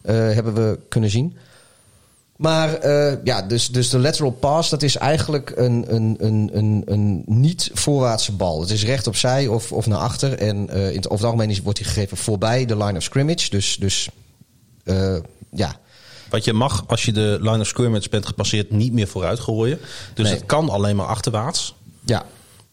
hebben 0.02 0.54
we 0.54 0.78
kunnen 0.88 1.10
zien. 1.10 1.36
Maar 2.44 2.74
eh, 2.74 3.16
ja, 3.24 3.42
dus, 3.42 3.68
dus 3.68 3.90
de 3.90 3.98
lateral 3.98 4.30
pass, 4.30 4.70
dat 4.70 4.82
is 4.82 4.96
eigenlijk 4.96 5.52
een, 5.56 5.84
een, 5.94 6.16
een, 6.18 6.50
een, 6.52 6.82
een 6.86 7.22
niet 7.26 7.70
voorwaartse 7.74 8.32
bal. 8.32 8.60
Het 8.60 8.70
is 8.70 8.84
recht 8.84 9.06
opzij 9.06 9.46
of, 9.46 9.72
of 9.72 9.86
naar 9.86 9.98
achter. 9.98 10.38
En 10.38 10.68
eh, 10.68 10.88
in 10.90 10.96
het, 10.96 11.04
over 11.04 11.10
het 11.16 11.24
algemeen 11.24 11.50
is, 11.50 11.60
wordt 11.60 11.78
hij 11.78 11.88
gegeven 11.88 12.16
voorbij 12.16 12.64
de 12.64 12.76
line 12.76 12.96
of 12.96 13.02
scrimmage. 13.02 13.50
Dus, 13.50 13.76
dus 13.76 14.08
eh, 14.84 15.16
ja, 15.50 15.76
Wat 16.30 16.44
je 16.44 16.52
mag 16.52 16.84
als 16.86 17.04
je 17.04 17.12
de 17.12 17.38
line 17.40 17.60
of 17.60 17.66
scrimmage 17.66 18.08
bent 18.08 18.26
gepasseerd 18.26 18.70
niet 18.70 18.92
meer 18.92 19.08
vooruit 19.08 19.40
gooien. 19.40 19.78
Dus 20.14 20.24
Nee. 20.26 20.34
het 20.34 20.46
kan 20.46 20.68
alleen 20.70 20.96
maar 20.96 21.06
achterwaarts. 21.06 21.74
ja, 22.04 22.24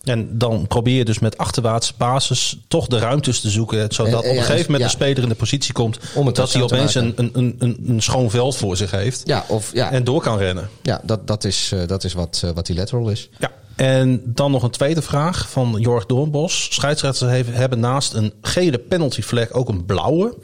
En 0.03 0.37
dan 0.37 0.67
probeer 0.67 0.95
je 0.97 1.05
dus 1.05 1.19
met 1.19 1.37
achterwaartse 1.37 1.93
basis 1.97 2.57
toch 2.67 2.87
de 2.87 2.99
ruimtes 2.99 3.39
te 3.41 3.49
zoeken. 3.49 3.91
Zodat 3.93 4.11
Eh, 4.11 4.17
op 4.17 4.23
eh, 4.23 4.29
een 4.29 4.35
ja, 4.35 4.41
gegeven 4.41 4.71
moment 4.71 4.91
ja. 4.91 4.97
de 4.97 5.03
speler 5.03 5.23
in 5.23 5.29
de 5.29 5.35
positie 5.35 5.73
komt. 5.73 5.99
Om 6.13 6.25
het 6.25 6.35
dat 6.35 6.53
hij 6.53 6.61
opeens 6.61 6.95
een, 6.95 7.13
een, 7.15 7.29
een, 7.33 7.55
een, 7.59 7.83
een 7.87 8.01
schoon 8.01 8.29
veld 8.29 8.55
voor 8.55 8.77
zich 8.77 8.91
heeft. 8.91 9.21
ja, 9.25 9.45
of, 9.47 9.73
ja, 9.73 9.91
En 9.91 10.03
door 10.03 10.21
kan 10.21 10.37
rennen. 10.37 10.69
ja 10.81 11.01
dat, 11.03 11.27
dat 11.27 11.43
is, 11.43 11.71
eh, 11.73 11.87
dat 11.87 12.03
is 12.03 12.13
wat, 12.13 12.43
wat 12.55 12.65
die 12.65 12.75
lateral 12.75 13.09
is. 13.09 13.29
Ja. 13.39 13.51
En 13.75 14.21
dan 14.25 14.51
nog 14.51 14.63
een 14.63 14.69
tweede 14.69 15.01
vraag 15.01 15.49
van 15.49 15.75
Jorg 15.79 16.05
Doornbos. 16.05 16.67
Scheidsrechters 16.71 17.31
heeft- 17.31 17.53
hebben 17.53 17.79
naast 17.79 18.13
een 18.13 18.33
gele 18.41 18.77
penalty 18.77 19.21
flag 19.21 19.51
ook 19.51 19.69
een 19.69 19.85
blauwe. 19.85 20.37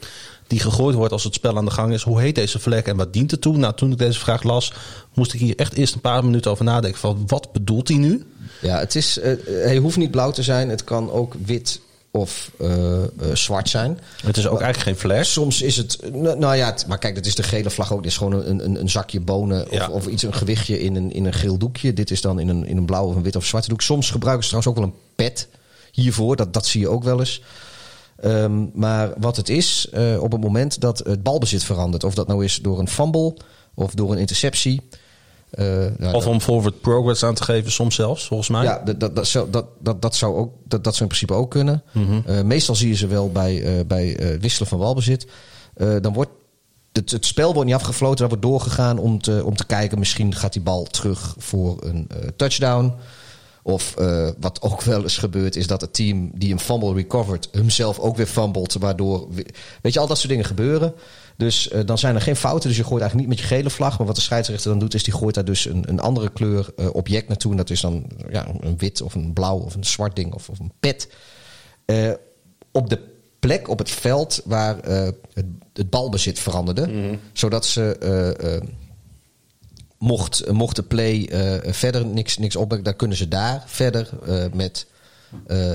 Die 0.46 0.60
gegooid 0.60 0.94
wordt 0.94 1.12
als 1.12 1.24
het 1.24 1.34
spel 1.34 1.56
aan 1.56 1.64
de 1.64 1.70
gang 1.70 1.92
is. 1.92 2.02
Hoe 2.02 2.20
heet 2.20 2.34
deze 2.34 2.58
vlek 2.58 2.86
en 2.86 2.96
wat 2.96 3.12
dient 3.12 3.30
het 3.30 3.40
toe? 3.40 3.56
Nou, 3.56 3.74
toen 3.74 3.92
ik 3.92 3.98
deze 3.98 4.18
vraag 4.18 4.42
las, 4.42 4.72
moest 5.14 5.32
ik 5.32 5.40
hier 5.40 5.56
echt 5.56 5.74
eerst 5.74 5.94
een 5.94 6.00
paar 6.00 6.24
minuten 6.24 6.50
over 6.50 6.64
nadenken. 6.64 7.00
Van 7.00 7.22
wat 7.26 7.52
bedoelt 7.52 7.88
hij 7.88 7.96
nu? 7.96 8.26
Ja, 8.60 8.78
het 8.78 8.94
is, 8.94 9.18
eh, 9.18 9.32
hij 9.46 9.76
hoeft 9.76 9.96
niet 9.96 10.10
blauw 10.10 10.30
te 10.30 10.42
zijn. 10.42 10.68
Het 10.68 10.84
kan 10.84 11.10
ook 11.10 11.34
wit 11.44 11.80
of 12.10 12.50
eh, 12.58 13.02
eh, 13.02 13.08
zwart 13.32 13.68
zijn. 13.68 13.98
Het 14.24 14.36
is 14.36 14.46
ook 14.46 14.60
eigenlijk 14.60 14.98
geen 14.98 15.10
flag. 15.10 15.24
Soms 15.26 15.62
is 15.62 15.76
het, 15.76 15.98
nou, 16.12 16.54
ja, 16.56 16.66
het- 16.66 16.84
maar 16.86 16.98
kijk, 16.98 17.14
dat 17.14 17.26
is 17.26 17.34
de 17.34 17.42
gele 17.42 17.70
vlag 17.70 17.92
ook. 17.92 18.02
Dit 18.02 18.10
is 18.10 18.16
gewoon 18.16 18.32
een, 18.44 18.64
een, 18.64 18.80
een 18.80 18.90
zakje 18.90 19.20
bonen 19.20 19.64
of, 19.66 19.72
Ja. 19.72 19.88
of 19.88 20.06
iets, 20.06 20.22
een 20.22 20.34
gewichtje 20.34 20.80
in 20.80 20.96
een, 20.96 21.12
in 21.12 21.24
een 21.24 21.32
geel 21.32 21.58
doekje. 21.58 21.92
Dit 21.92 22.10
is 22.10 22.20
dan 22.20 22.38
in 22.40 22.48
een, 22.48 22.66
in 22.66 22.76
een 22.76 22.84
blauw 22.86 23.06
of 23.06 23.14
een 23.16 23.22
wit 23.22 23.36
of 23.36 23.44
zwarte 23.44 23.68
doek. 23.68 23.80
Soms 23.82 24.10
gebruiken 24.10 24.44
ze 24.44 24.50
trouwens 24.50 24.78
ook 24.80 24.84
wel 24.86 24.94
een 24.94 25.00
pet 25.24 25.48
hiervoor. 25.92 26.36
Dat, 26.36 26.52
dat 26.52 26.66
zie 26.66 26.80
je 26.80 26.88
ook 26.88 27.04
wel 27.04 27.18
eens. 27.18 27.42
Ehm, 28.20 28.64
maar 28.74 29.12
wat 29.18 29.36
het 29.36 29.48
is, 29.48 29.88
eh, 29.92 30.22
op 30.22 30.32
het 30.32 30.40
moment 30.40 30.80
dat 30.80 30.98
het 30.98 31.22
balbezit 31.22 31.64
verandert, 31.64 32.04
of 32.04 32.14
dat 32.14 32.26
nou 32.26 32.44
is 32.44 32.56
door 32.62 32.78
een 32.78 32.88
fumble 32.88 33.36
of 33.74 33.94
door 33.94 34.12
een 34.12 34.18
interceptie. 34.18 34.80
Eh, 35.50 35.66
nou, 35.98 36.14
Of 36.14 36.26
om 36.26 36.40
forward 36.40 36.80
progress 36.80 37.24
aan 37.24 37.34
te 37.34 37.42
geven, 37.42 37.72
soms 37.72 37.94
zelfs, 37.94 38.26
volgens 38.26 38.48
mij. 38.48 38.62
ja, 38.62 38.82
dat, 38.84 39.00
dat, 39.00 39.16
dat, 39.16 39.26
zou, 39.26 39.50
dat, 39.50 39.66
dat, 39.78 40.02
dat, 40.02 40.16
zou 40.16 40.36
ook, 40.36 40.52
dat, 40.64 40.84
dat 40.84 40.92
zou 40.94 41.10
in 41.10 41.16
principe 41.16 41.40
ook 41.40 41.50
kunnen. 41.50 41.82
Eh, 42.26 42.42
meestal 42.42 42.74
zie 42.74 42.88
je 42.88 42.96
ze 42.96 43.06
wel 43.06 43.32
bij, 43.32 43.62
eh, 43.62 43.86
bij 43.86 44.38
wisselen 44.40 44.68
van 44.68 44.78
balbezit. 44.78 45.26
Eh, 45.74 45.96
dan 46.00 46.12
wordt 46.12 46.30
het, 46.92 47.10
het 47.10 47.26
spel 47.26 47.52
wordt 47.52 47.66
niet 47.66 47.78
afgefloten, 47.78 48.18
daar 48.18 48.28
wordt 48.28 48.42
doorgegaan 48.42 48.98
om 48.98 49.22
te, 49.22 49.42
om 49.44 49.56
te 49.56 49.66
kijken. 49.66 49.98
Misschien 49.98 50.34
gaat 50.34 50.52
die 50.52 50.62
bal 50.62 50.84
terug 50.84 51.34
voor 51.38 51.84
een 51.84 52.10
touchdown. 52.36 52.92
Of 53.68 53.96
eh, 53.96 54.28
wat 54.38 54.62
ook 54.62 54.82
wel 54.82 55.02
eens 55.02 55.18
gebeurt, 55.18 55.56
is 55.56 55.66
dat 55.66 55.80
het 55.80 55.92
team 55.94 56.30
die 56.34 56.52
een 56.52 56.60
fumble 56.60 56.94
recovert, 56.94 57.48
hemzelf 57.52 57.98
ook 57.98 58.16
weer 58.16 58.26
fumbelt. 58.26 58.72
Waardoor, 58.72 59.28
weet 59.82 59.92
je, 59.92 59.98
al 59.98 60.06
dat 60.06 60.16
soort 60.16 60.28
dingen 60.28 60.44
gebeuren. 60.44 60.94
Dus 61.36 61.68
eh, 61.68 61.80
dan 61.86 61.98
zijn 61.98 62.14
er 62.14 62.20
geen 62.20 62.36
fouten. 62.36 62.68
Dus 62.68 62.78
je 62.78 62.84
gooit 62.84 63.00
eigenlijk 63.00 63.28
niet 63.28 63.38
met 63.38 63.48
je 63.48 63.54
gele 63.54 63.70
vlag. 63.70 63.98
Maar 63.98 64.06
wat 64.06 64.16
de 64.16 64.22
scheidsrechter 64.22 64.70
dan 64.70 64.78
doet, 64.78 64.94
is 64.94 65.02
die 65.02 65.14
gooit 65.14 65.34
daar 65.34 65.44
dus 65.44 65.64
een, 65.64 65.84
een 65.88 66.00
andere 66.00 66.30
kleur 66.30 66.72
eh, 66.76 66.94
object 66.94 67.28
naartoe. 67.28 67.50
En 67.50 67.56
dat 67.56 67.70
is 67.70 67.80
dan 67.80 68.06
ja, 68.30 68.46
een 68.60 68.78
wit 68.78 69.02
of 69.02 69.14
een 69.14 69.32
blauw 69.32 69.58
of 69.58 69.74
een 69.74 69.84
zwart 69.84 70.16
ding 70.16 70.34
of, 70.34 70.48
of 70.48 70.58
een 70.58 70.72
pet. 70.80 71.08
Op 72.72 72.90
de 72.90 73.00
plek 73.38 73.68
op 73.68 73.78
het 73.78 73.90
veld 73.90 74.42
waar 74.44 74.76
het, 74.76 75.14
het 75.72 75.90
balbezit 75.90 76.38
veranderde. 76.38 77.18
Zodat 77.32 77.66
ze, 77.66 77.96
mocht, 79.98 80.52
mocht 80.52 80.76
de 80.76 80.82
play 80.82 81.24
eh, 81.26 81.72
verder 81.72 82.06
niks, 82.06 82.38
niks 82.38 82.56
opbrengen, 82.56 82.84
dan 82.84 82.96
kunnen 82.96 83.16
ze 83.16 83.28
daar 83.28 83.62
verder 83.66 84.08
eh, 84.26 84.44
met, 84.52 84.86
eh, 85.46 85.72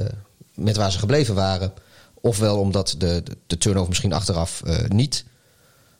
met 0.55 0.75
waar 0.77 0.91
ze 0.91 0.99
gebleven 0.99 1.35
waren. 1.35 1.73
Ofwel 2.21 2.59
omdat 2.59 2.95
de, 2.97 3.23
de, 3.47 3.57
turnover 3.57 3.89
misschien 3.89 4.13
achteraf 4.13 4.61
niet 4.87 5.25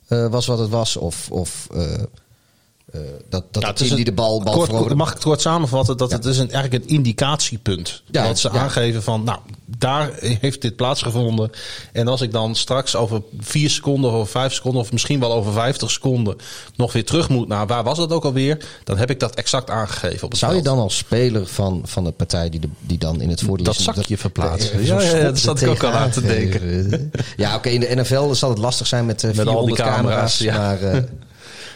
was 0.07 0.45
wat 0.45 0.59
het 0.59 0.69
was. 0.69 0.97
Of, 0.97 1.31
of 1.31 1.67
dat, 3.29 3.53
dat 3.53 3.61
Ja, 3.61 3.67
het 3.67 3.75
team 3.75 3.89
een- 3.89 3.95
die 3.95 4.05
de 4.05 4.11
bal, 4.11 4.43
bal 4.43 4.67
kort, 4.67 4.95
mag 4.95 5.07
ik 5.07 5.13
het 5.13 5.23
kort 5.23 5.41
samenvatten? 5.41 5.97
Dat 5.97 6.09
Ja. 6.09 6.15
het 6.15 6.25
is 6.25 6.37
een, 6.37 6.51
eigenlijk 6.51 6.83
een 6.83 6.89
indicatiepunt. 6.89 8.03
Ja, 8.11 8.27
dat 8.27 8.39
ze 8.39 8.49
aangeven 8.49 9.03
van, 9.03 9.23
nou, 9.23 9.39
daar 9.77 10.09
heeft 10.19 10.61
dit 10.61 10.75
plaatsgevonden. 10.75 11.49
En 11.91 12.07
als 12.07 12.21
ik 12.21 12.31
dan 12.31 12.55
straks 12.55 12.95
over 12.95 13.21
vier 13.39 13.69
seconden 13.69 14.11
of 14.11 14.29
vijf 14.29 14.53
seconden... 14.53 14.81
of 14.81 14.91
misschien 14.91 15.19
wel 15.19 15.33
over 15.33 15.53
vijftig 15.53 15.91
seconden 15.91 16.35
nog 16.75 16.93
weer 16.93 17.05
terug 17.05 17.29
moet 17.29 17.47
naar... 17.47 17.67
waar 17.67 17.83
was 17.83 17.97
dat 17.97 18.11
ook 18.11 18.23
alweer? 18.25 18.65
Dan 18.83 18.97
heb 18.97 19.09
ik 19.09 19.19
dat 19.19 19.35
exact 19.35 19.69
aangegeven 19.69 20.23
op 20.23 20.29
het 20.29 20.39
Zou 20.39 20.55
je 20.55 20.61
dan 20.61 20.77
als 20.79 20.97
speler 20.97 21.47
van, 21.47 21.81
van 21.85 22.03
de 22.03 22.11
partij 22.11 22.49
die, 22.49 22.59
de, 22.59 22.67
die 22.79 22.97
dan 22.97 23.21
in 23.21 23.29
het 23.29 23.41
voordeel 23.41 23.65
Dat 23.65 23.75
is... 23.77 23.83
zakje 23.83 24.17
verplaatsen. 24.17 24.79
eh, 24.79 24.85
Ja, 24.85 24.97
daar 25.21 25.37
zat 25.37 25.61
ik 25.61 25.69
ook 25.69 25.83
al 25.83 25.91
aan 25.91 26.09
te 26.11 26.21
geven. 26.21 27.11
Ja, 27.37 27.55
oké, 27.55 27.69
in 27.69 27.79
de 27.79 27.95
NFL 27.95 28.33
zal 28.33 28.49
het 28.49 28.57
lastig 28.59 28.87
zijn 28.87 29.05
met, 29.05 29.21
Met 29.23 29.47
al 29.47 29.65
die 29.65 29.75
400 29.75 29.81
camera's. 29.81 30.37
camera's, 30.37 30.37
ja. 30.37 30.57
Maar, 30.57 30.81
eh, 30.81 31.01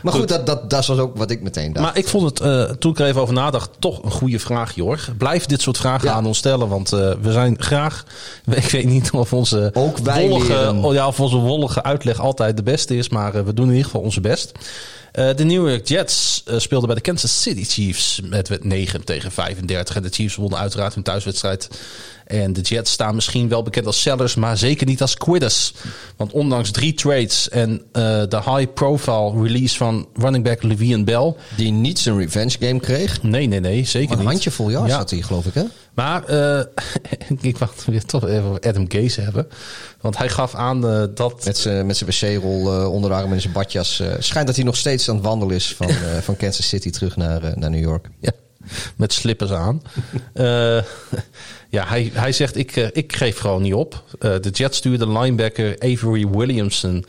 maar 0.03 0.13
goed, 0.13 0.21
Goed. 0.21 0.29
dat, 0.29 0.45
dat, 0.45 0.69
dat 0.69 0.85
was 0.85 0.97
ook 0.97 1.17
wat 1.17 1.31
ik 1.31 1.41
meteen 1.41 1.73
dacht. 1.73 1.85
Maar 1.85 1.97
ik 1.97 2.07
vond 2.07 2.23
het, 2.29 2.39
eh, 2.39 2.63
toen 2.63 2.91
ik 2.91 2.99
er 2.99 3.05
even 3.05 3.21
over 3.21 3.33
nadacht, 3.33 3.69
toch 3.79 4.03
een 4.03 4.11
goede 4.11 4.39
vraag, 4.39 4.75
Jorg. 4.75 5.11
Blijf 5.17 5.45
dit 5.45 5.61
soort 5.61 5.77
vragen 5.77 6.07
Ja. 6.07 6.13
aan 6.13 6.25
ons 6.25 6.37
stellen, 6.37 6.67
want 6.67 6.91
eh, 6.91 7.11
we 7.21 7.31
zijn 7.31 7.55
graag... 7.61 8.05
Ik 8.45 8.69
weet 8.71 8.85
niet 8.85 9.11
of 9.11 9.33
onze, 9.33 9.69
Ook 9.73 9.97
wij 9.97 10.29
wollige, 10.29 10.47
leren. 10.53 10.83
oh 10.83 10.93
ja, 10.93 11.07
of 11.07 11.19
onze 11.19 11.37
wollige 11.37 11.83
uitleg 11.83 12.19
altijd 12.19 12.57
de 12.57 12.63
beste 12.63 12.97
is, 12.97 13.09
maar 13.09 13.35
eh, 13.35 13.41
we 13.43 13.53
doen 13.53 13.65
in 13.65 13.71
ieder 13.71 13.85
geval 13.85 14.01
onze 14.01 14.21
best. 14.21 14.51
Eh, 15.17 15.35
de 15.35 15.43
New 15.43 15.67
York 15.69 15.87
Jets 15.87 16.43
eh, 16.45 16.59
speelden 16.59 16.87
bij 16.87 16.95
de 16.95 17.01
Kansas 17.03 17.41
City 17.41 17.63
Chiefs 17.63 18.19
met 18.23 18.63
9 18.63 19.03
tegen 19.05 19.31
35. 19.31 19.95
En 19.95 20.01
de 20.01 20.09
Chiefs 20.09 20.35
wonnen 20.35 20.59
uiteraard 20.59 20.93
hun 20.93 21.03
thuiswedstrijd. 21.03 21.69
En 22.25 22.53
de 22.53 22.61
Jets 22.61 22.91
staan 22.91 23.15
misschien 23.15 23.49
wel 23.49 23.63
bekend 23.63 23.85
als 23.85 24.01
sellers, 24.01 24.35
maar 24.35 24.57
zeker 24.57 24.87
niet 24.87 25.01
als 25.01 25.15
quitters. 25.15 25.73
Want 26.17 26.31
ondanks 26.31 26.71
drie 26.71 26.93
trades 26.93 27.49
en 27.49 27.81
eh, 27.91 28.01
de 28.29 28.41
high-profile 28.45 29.43
release 29.43 29.77
van 29.77 30.07
running 30.13 30.43
back 30.43 30.63
Le'Veon 30.63 31.03
Bell... 31.03 31.33
Die 31.55 31.71
niet 31.71 31.99
zijn 31.99 32.17
revenge 32.17 32.55
game 32.59 32.79
kreeg. 32.79 33.23
Nee, 33.23 33.47
nee, 33.47 33.59
nee, 33.59 33.85
zeker 33.85 34.11
Een 34.11 34.17
niet. 34.19 34.27
handjevol 34.27 34.69
yards 34.71 34.91
Ja. 34.91 34.97
had 34.97 35.09
hij, 35.09 35.21
geloof 35.21 35.45
ik, 35.45 35.53
hè? 35.53 35.63
Maar 35.97 36.23
eh, 36.25 36.63
ik 37.41 37.57
wacht 37.57 37.85
weer 37.85 38.05
toch 38.05 38.27
even 38.27 38.43
over 38.43 38.61
Adam 38.61 38.85
Gase 38.91 39.21
hebben. 39.21 39.47
Want 40.01 40.17
hij 40.17 40.29
gaf 40.29 40.55
aan 40.55 40.87
eh, 40.87 41.03
dat... 41.13 41.45
Met 41.45 41.57
zijn 41.57 41.85
met 41.85 41.97
zijn 41.97 42.09
wc-rol 42.09 42.73
eh, 42.73 42.93
onder 42.93 43.09
de 43.09 43.15
arm 43.15 43.33
en 43.33 43.41
zijn 43.41 43.53
badjas. 43.53 43.99
eh, 43.99 44.13
schijnt 44.19 44.47
dat 44.47 44.55
hij 44.55 44.65
nog 44.65 44.75
steeds 44.77 45.09
aan 45.09 45.15
het 45.15 45.23
wandelen 45.23 45.55
is 45.55 45.75
van, 45.75 45.89
eh, 45.89 46.17
van 46.21 46.35
Kansas 46.37 46.67
City 46.67 46.89
terug 46.89 47.15
naar, 47.15 47.43
eh, 47.43 47.55
naar 47.55 47.69
New 47.69 47.81
York. 47.81 48.09
Ja, 48.19 48.31
met 48.95 49.13
slippers 49.13 49.51
aan. 49.51 49.81
Eh, 50.33 50.83
ja, 51.69 51.85
hij, 51.87 52.11
hij 52.13 52.31
zegt, 52.31 52.57
ik, 52.57 52.75
eh, 52.75 52.87
ik 52.93 53.15
geef 53.15 53.37
gewoon 53.37 53.61
niet 53.61 53.73
op. 53.73 54.03
Eh, 54.19 54.35
de 54.41 54.49
Jets 54.49 54.77
stuurde 54.77 55.07
linebacker 55.11 55.75
Avery 55.79 56.27
Williamson... 56.27 57.05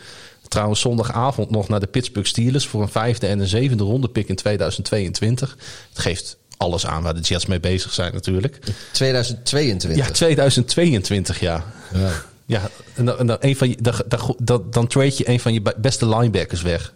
trouwens 0.48 0.81
zondagavond 0.81 1.51
nog 1.51 1.69
naar 1.69 1.81
de 1.81 1.86
Pittsburgh 1.86 2.28
Steelers... 2.28 2.66
voor 2.66 2.82
een 2.82 2.89
vijfde 2.89 3.27
en 3.27 3.39
een 3.40 3.47
zevende 3.47 3.85
ronde 3.85 4.09
pick 4.09 4.28
in 4.28 4.36
2022. 4.36 5.56
Het 5.89 5.98
geeft 5.98 6.36
alles 6.59 6.86
aan 6.86 7.02
waar 7.02 7.14
de 7.14 7.20
Jets 7.20 7.47
mee 7.47 7.60
bezig 7.60 7.93
zijn 7.93 8.12
natuurlijk. 8.12 8.59
2022. 8.93 10.06
Ja, 10.06 10.10
2022, 10.12 11.40
ja. 11.40 11.64
Ja. 11.93 12.10
Ja, 12.47 12.70
en 12.94 13.05
dan, 13.05 13.18
en 13.18 13.26
dan, 13.26 13.36
een 13.40 13.56
van 13.56 13.68
je, 13.68 13.76
dan, 13.80 13.94
dan, 14.39 14.64
dan, 14.70 14.86
trade 14.86 15.14
je 15.16 15.28
een 15.28 15.40
van 15.40 15.52
je 15.52 15.62
beste 15.76 16.09
linebackers 16.09 16.62
weg. 16.62 16.93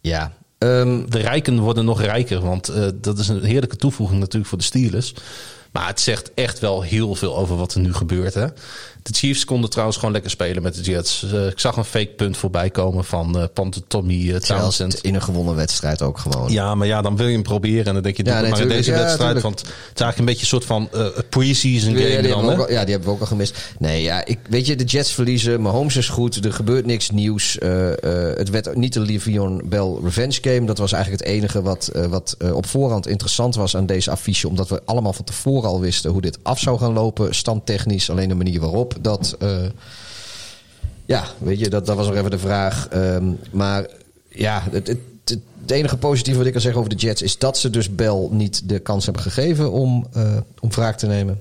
Ja. 0.00 0.32
Ehm, 0.58 1.06
De 1.08 1.18
rijken 1.18 1.58
worden 1.60 1.84
nog 1.84 2.02
rijker, 2.02 2.40
want 2.40 2.68
eh, 2.68 2.86
dat 2.94 3.18
is 3.18 3.28
een 3.28 3.44
heerlijke 3.44 3.76
toevoeging 3.76 4.20
natuurlijk 4.20 4.48
voor 4.48 4.58
de 4.58 4.64
Steelers. 4.64 5.14
Maar 5.72 5.86
het 5.86 6.00
zegt 6.00 6.30
echt 6.34 6.58
wel 6.58 6.82
heel 6.82 7.14
veel 7.14 7.36
over 7.36 7.56
wat 7.56 7.74
er 7.74 7.80
nu 7.80 7.94
gebeurt. 7.94 8.34
Hè? 8.34 8.46
De 9.08 9.14
Chiefs 9.14 9.44
konden 9.44 9.70
trouwens 9.70 9.98
gewoon 9.98 10.12
lekker 10.12 10.30
spelen 10.30 10.62
met 10.62 10.74
de 10.74 10.80
Jets. 10.82 11.26
Eh, 11.32 11.46
ik 11.46 11.58
zag 11.58 11.76
een 11.76 11.84
fake 11.84 12.06
punt 12.16 12.36
voorbij 12.36 12.70
komen 12.70 13.04
van 13.04 13.38
eh 13.38 13.44
Panther 13.54 13.82
Tommy 13.86 14.32
terwijl 14.38 14.60
Townsend. 14.60 14.92
het 14.92 15.02
in 15.04 15.14
een 15.14 15.22
gewonnen 15.22 15.54
wedstrijd 15.54 16.02
ook 16.02 16.18
gewoon. 16.18 16.52
Ja, 16.52 16.74
maar 16.74 16.86
ja, 16.86 17.02
dan 17.02 17.16
wil 17.16 17.26
je 17.26 17.32
hem 17.32 17.42
proberen. 17.42 17.84
En 17.84 17.94
dan 17.94 18.02
denk 18.02 18.16
je, 18.16 18.22
doe 18.24 18.32
Ja, 18.32 18.40
het 18.40 18.50
maar 18.50 18.60
in 18.60 18.66
nee, 18.66 18.76
deze. 18.76 18.90
Ja, 18.90 18.96
wedstrijd. 18.96 19.24
tuurlijk. 19.34 19.44
Want 19.44 19.58
het 19.60 19.68
is 19.94 20.00
eigenlijk 20.00 20.18
een 20.18 20.24
beetje 20.24 20.40
een 20.40 20.46
soort 20.46 20.64
van 20.64 20.88
pre-season 21.28 21.92
Ja, 21.92 21.98
game 22.08 22.22
die 22.22 22.30
dan. 22.30 22.44
al, 22.58 22.70
ja, 22.70 22.80
die 22.84 22.90
hebben 22.94 23.04
we 23.08 23.10
ook 23.14 23.20
al 23.20 23.26
gemist. 23.26 23.56
Nee, 23.78 24.02
ja, 24.02 24.24
ik, 24.24 24.38
weet 24.48 24.66
je, 24.66 24.76
de 24.76 24.84
Jets 24.84 25.12
verliezen. 25.12 25.60
Mahomes 25.62 25.96
is 25.96 26.08
goed. 26.08 26.44
Er 26.44 26.52
gebeurt 26.52 26.86
niks 26.86 27.10
nieuws. 27.10 27.56
Het 27.60 28.50
werd 28.50 28.76
niet 28.76 28.92
de 28.92 29.00
Le'Veon 29.00 29.62
Bell 29.64 29.94
revenge 30.02 30.38
game. 30.42 30.64
Dat 30.66 30.78
was 30.78 30.92
eigenlijk 30.92 31.22
het 31.24 31.32
enige 31.32 31.62
wat, 31.62 31.90
wat 32.08 32.36
op 32.52 32.66
voorhand 32.66 33.06
interessant 33.06 33.54
was 33.54 33.76
aan 33.76 33.86
deze 33.86 34.10
affiche. 34.10 34.48
Omdat 34.48 34.68
we 34.68 34.80
allemaal 34.84 35.12
van 35.12 35.24
tevoren 35.24 35.68
al 35.68 35.80
wisten 35.80 36.10
hoe 36.10 36.20
dit 36.20 36.38
af 36.42 36.58
zou 36.58 36.78
gaan 36.78 36.92
lopen. 36.92 37.34
Standtechnisch, 37.34 38.10
alleen 38.10 38.28
de 38.28 38.34
manier 38.34 38.60
waarop. 38.60 38.94
Dat, 39.00 39.36
eh, 39.38 39.58
ja, 41.06 41.24
weet 41.38 41.58
je, 41.58 41.68
dat, 41.68 41.86
dat 41.86 41.96
was 41.96 42.06
nog 42.06 42.16
even 42.16 42.30
de 42.30 42.38
vraag. 42.38 42.88
Ehm, 42.88 43.32
maar 43.50 43.86
ja, 44.28 44.62
het, 44.70 44.86
het, 44.86 44.98
het, 45.24 45.40
enige 45.66 45.96
positieve 45.96 46.38
wat 46.38 46.46
ik 46.46 46.52
kan 46.52 46.62
zeggen 46.62 46.80
over 46.80 46.96
de 46.96 47.06
Jets... 47.06 47.22
is 47.22 47.38
dat 47.38 47.58
ze 47.58 47.70
dus 47.70 47.94
Bell 47.94 48.28
niet 48.30 48.68
de 48.68 48.78
kans 48.78 49.04
hebben 49.04 49.22
gegeven 49.22 49.72
om, 49.72 50.06
eh, 50.12 50.36
om 50.60 50.70
wraak 50.70 50.98
te 50.98 51.06
nemen. 51.06 51.40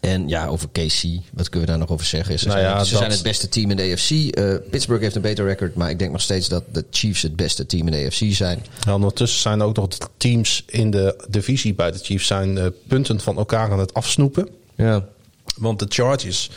En 0.00 0.28
ja, 0.28 0.46
over 0.46 0.68
KC, 0.68 1.02
wat 1.32 1.48
kunnen 1.48 1.60
we 1.60 1.66
daar 1.66 1.78
nog 1.78 1.90
over 1.90 2.06
zeggen? 2.06 2.38
Ze, 2.38 2.46
Nou 2.46 2.58
zijn, 2.58 2.70
ja, 2.70 2.84
ze 2.84 2.90
dat- 2.90 2.98
zijn 2.98 3.10
het 3.12 3.22
beste 3.22 3.48
team 3.48 3.70
in 3.70 3.76
de 3.76 3.82
AFC. 3.82 4.10
Eh, 4.10 4.54
Pittsburgh 4.70 5.02
heeft 5.02 5.14
een 5.14 5.22
beter 5.22 5.44
record, 5.46 5.74
maar 5.74 5.90
ik 5.90 5.98
denk 5.98 6.12
nog 6.12 6.20
steeds 6.20 6.48
dat 6.48 6.64
de 6.72 6.84
Chiefs 6.90 7.22
het 7.22 7.36
beste 7.36 7.66
team 7.66 7.86
in 7.86 7.92
de 7.92 8.06
AFC 8.06 8.34
zijn. 8.34 8.64
Ja, 8.86 8.94
ondertussen 8.94 9.40
zijn 9.40 9.62
ook 9.62 9.76
nog 9.76 9.88
de 9.88 10.06
teams 10.16 10.64
in 10.66 10.90
de 10.90 11.24
divisie 11.28 11.74
bij 11.74 11.90
de 11.90 11.98
Chiefs 11.98 12.26
zijn 12.26 12.72
punten 12.86 13.20
van 13.20 13.36
elkaar 13.36 13.70
aan 13.72 13.78
het 13.78 13.94
afsnoepen. 13.94 14.48
Ja. 14.74 15.04
Want 15.56 15.78
de 15.78 15.86
Chargers 15.88 16.50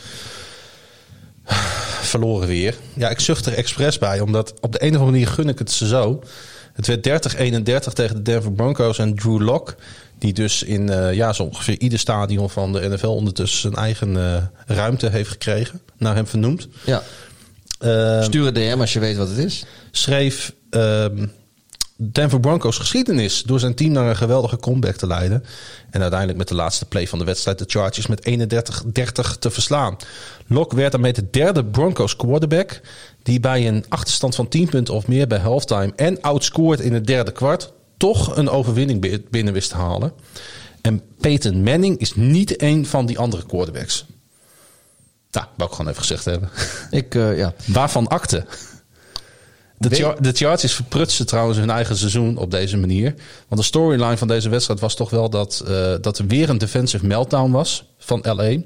verloren 2.00 2.48
weer. 2.48 2.74
Ja, 2.94 3.08
ik 3.08 3.20
zucht 3.20 3.46
er 3.46 3.54
expres 3.54 3.98
bij, 3.98 4.20
omdat 4.20 4.54
op 4.60 4.72
de 4.72 4.82
een 4.82 4.88
of 4.88 4.96
andere 4.96 5.10
manier 5.10 5.28
gun 5.28 5.48
ik 5.48 5.58
het 5.58 5.70
ze 5.70 5.86
zo. 5.86 6.22
Het 6.72 6.86
werd 6.86 7.26
30-31 7.88 7.92
tegen 7.92 8.16
de 8.16 8.22
Denver 8.22 8.52
Broncos 8.52 8.98
en 8.98 9.14
Drew 9.14 9.40
Lock. 9.40 9.74
Die 10.18 10.32
dus 10.32 10.62
in 10.62 10.88
eh, 10.88 11.14
ja, 11.14 11.32
zo 11.32 11.42
ongeveer 11.42 11.78
ieder 11.78 11.98
stadion 11.98 12.50
van 12.50 12.72
de 12.72 12.88
NFL 12.88 13.06
ondertussen 13.06 13.60
zijn 13.60 13.74
eigen 13.74 14.16
eh, 14.16 14.42
ruimte 14.66 15.08
heeft 15.08 15.30
gekregen. 15.30 15.80
Naar 15.96 16.14
hem 16.14 16.26
vernoemd. 16.26 16.68
ja. 16.84 17.02
Eh, 17.78 18.22
Stuur 18.22 18.46
een 18.46 18.54
DM 18.54 18.76
als 18.80 18.92
je 18.92 19.00
weet 19.00 19.16
wat 19.16 19.28
het 19.28 19.38
is. 19.38 19.64
schreef 19.90 20.52
ehm, 20.70 21.26
Denver 22.02 22.40
Broncos 22.40 22.78
geschiedenis 22.78 23.42
door 23.42 23.60
zijn 23.60 23.74
team 23.74 23.92
naar 23.92 24.08
een 24.08 24.16
geweldige 24.16 24.56
comeback 24.56 24.96
te 24.96 25.06
leiden. 25.06 25.44
En 25.90 26.00
uiteindelijk 26.00 26.38
met 26.38 26.48
de 26.48 26.54
laatste 26.54 26.84
play 26.84 27.06
van 27.08 27.18
de 27.18 27.24
wedstrijd 27.24 27.58
de 27.58 27.64
Chargers 27.68 28.06
met 28.06 28.28
31-30 29.34 29.38
te 29.38 29.50
verslaan. 29.50 29.96
Locke 30.46 30.76
werd 30.76 30.92
daarmee 30.92 31.12
de 31.12 31.30
derde 31.30 31.64
Broncos 31.64 32.16
quarterback 32.16 32.80
die 33.22 33.40
bij 33.40 33.68
een 33.68 33.84
achterstand 33.88 34.34
van 34.34 34.48
10 34.48 34.68
punten 34.68 34.94
of 34.94 35.06
meer 35.06 35.26
bij 35.26 35.38
halftime 35.38 35.92
en 35.96 36.20
outscored 36.20 36.80
in 36.80 36.92
het 36.92 37.06
derde 37.06 37.32
kwart 37.32 37.72
toch 37.96 38.36
een 38.36 38.48
overwinning 38.48 39.00
bi- 39.00 39.22
binnen 39.30 39.52
wist 39.52 39.70
te 39.70 39.76
halen. 39.76 40.12
En 40.80 41.02
Peyton 41.20 41.62
Manning 41.62 41.98
is 41.98 42.14
niet 42.14 42.62
een 42.62 42.86
van 42.86 43.06
die 43.06 43.18
andere 43.18 43.46
quarterbacks. 43.46 44.04
Nou, 45.30 45.46
wou 45.56 45.70
ik 45.70 45.76
gewoon 45.76 45.90
even 45.90 46.02
gezegd 46.02 46.24
hebben. 46.24 46.48
Ik, 46.90 47.14
eh, 47.14 47.36
ja. 47.38 47.54
Waarvan 47.66 48.08
akte? 48.08 48.44
De, 49.88 50.32
Chargers 50.32 50.72
verprutsten 50.72 51.26
trouwens 51.26 51.58
hun 51.58 51.70
eigen 51.70 51.96
seizoen 51.96 52.36
op 52.36 52.50
deze 52.50 52.76
manier. 52.76 53.14
Want 53.48 53.60
de 53.60 53.66
storyline 53.66 54.16
van 54.16 54.28
deze 54.28 54.48
wedstrijd 54.48 54.80
was 54.80 54.94
toch 54.94 55.10
wel 55.10 55.30
dat, 55.30 55.62
eh, 55.66 55.94
dat 56.00 56.18
er 56.18 56.26
weer 56.26 56.48
een 56.48 56.58
defensive 56.58 57.06
meltdown 57.06 57.50
was 57.50 57.84
van 57.98 58.20
LA. 58.22 58.56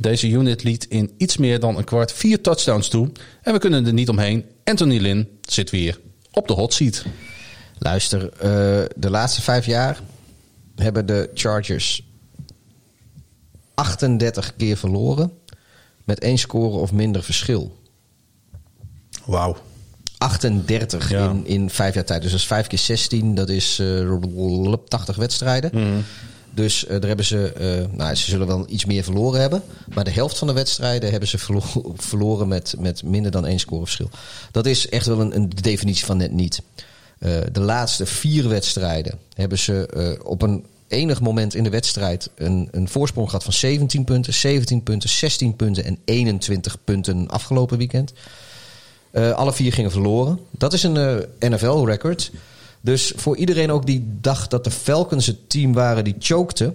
Deze 0.00 0.28
unit 0.28 0.62
liet 0.62 0.84
in 0.84 1.14
iets 1.16 1.36
meer 1.36 1.60
dan 1.60 1.76
een 1.76 1.84
kwart 1.84 2.12
vier 2.12 2.40
touchdowns 2.40 2.88
toe. 2.88 3.10
En 3.42 3.52
we 3.52 3.58
kunnen 3.58 3.86
er 3.86 3.92
niet 3.92 4.08
omheen. 4.08 4.44
Anthony 4.64 4.98
Lynn 4.98 5.28
zit 5.40 5.70
weer 5.70 6.00
op 6.30 6.48
de 6.48 6.54
hot 6.54 6.74
seat. 6.74 7.04
Luister, 7.78 8.32
eh, 8.32 8.40
de 8.96 9.10
laatste 9.10 9.42
vijf 9.42 9.66
jaar 9.66 10.00
hebben 10.76 11.06
de 11.06 11.30
Chargers 11.34 12.06
38 13.74 14.56
keer 14.56 14.76
verloren 14.76 15.32
met 16.04 16.20
één 16.20 16.38
score 16.38 16.76
of 16.76 16.92
minder 16.92 17.22
verschil. 17.22 17.76
Wauw. 19.24 19.56
38 20.22 21.10
Ja. 21.10 21.30
in, 21.30 21.46
in 21.46 21.70
vijf 21.70 21.94
jaar 21.94 22.04
tijd. 22.04 22.22
Dus 22.22 22.30
dat 22.30 22.40
is 22.40 22.46
5 22.46 22.66
keer 22.66 22.78
16, 22.78 23.34
dat 23.34 23.48
is 23.48 23.78
eh 23.78 24.74
80 24.88 25.16
wedstrijden. 25.16 25.70
Mhm. 25.74 26.00
Dus 26.54 26.84
eh, 26.86 26.90
daar 26.90 27.06
hebben 27.08 27.26
ze, 27.26 27.52
eh, 27.52 27.96
nou, 27.96 28.14
ze 28.14 28.30
zullen 28.30 28.46
wel 28.46 28.64
iets 28.68 28.84
meer 28.84 29.04
verloren 29.04 29.40
hebben. 29.40 29.62
Maar 29.94 30.04
de 30.04 30.10
helft 30.10 30.38
van 30.38 30.46
de 30.46 30.52
wedstrijden 30.52 31.10
hebben 31.10 31.28
ze 31.28 31.38
verlo- 31.38 31.94
verloren 31.96 32.48
met, 32.48 32.74
met 32.78 33.02
minder 33.02 33.30
dan 33.30 33.46
één 33.46 33.58
scoreverschil. 33.60 34.10
Dat 34.50 34.66
is 34.66 34.88
echt 34.88 35.06
wel 35.06 35.20
een, 35.20 35.36
een 35.36 35.48
definitie 35.48 36.04
van 36.04 36.16
net 36.16 36.32
niet. 36.32 36.62
De 37.52 37.60
laatste 37.60 38.06
vier 38.06 38.48
wedstrijden 38.48 39.18
hebben 39.34 39.58
ze 39.58 40.18
op 40.24 40.42
een 40.42 40.64
enig 40.88 41.20
moment 41.20 41.54
in 41.54 41.64
de 41.64 41.70
wedstrijd 41.70 42.30
een, 42.34 42.68
een 42.70 42.88
voorsprong 42.88 43.26
gehad 43.26 43.44
van 43.44 43.52
17 43.52 44.04
punten, 44.04 44.34
17 44.34 44.82
punten, 44.82 45.08
16 45.08 45.56
punten 45.56 45.84
en 45.84 45.98
21 46.04 46.76
punten 46.84 47.28
afgelopen 47.28 47.78
weekend. 47.78 48.12
Eh, 49.12 49.32
alle 49.32 49.52
vier 49.52 49.72
gingen 49.72 49.90
verloren. 49.90 50.38
Dat 50.50 50.72
is 50.72 50.82
een 50.82 50.96
eh, 50.96 51.50
NFL-record. 51.50 52.30
Dus 52.80 53.12
voor 53.16 53.36
iedereen 53.36 53.70
ook 53.72 53.86
die 53.86 54.08
dacht 54.20 54.50
dat 54.50 54.64
de 54.64 54.70
Falcons 54.70 55.26
het 55.26 55.50
team 55.50 55.72
waren 55.72 56.04
die 56.04 56.16
chokte... 56.18 56.74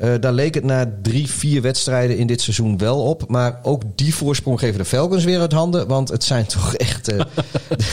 eh, 0.00 0.10
daar 0.20 0.32
leek 0.32 0.54
het 0.54 0.64
na 0.64 0.92
drie, 1.02 1.30
vier 1.30 1.62
wedstrijden 1.62 2.16
in 2.16 2.26
dit 2.26 2.40
seizoen 2.40 2.78
wel 2.78 3.02
op. 3.02 3.24
Maar 3.28 3.58
ook 3.62 3.82
die 3.94 4.14
voorsprong 4.14 4.58
geven 4.58 4.78
de 4.78 4.84
Falcons 4.84 5.24
weer 5.24 5.40
uit 5.40 5.52
handen. 5.52 5.86
Want 5.86 6.08
het 6.08 6.24
zijn 6.24 6.46
toch 6.56 6.74
echt 6.74 7.08
eh, 7.08 7.20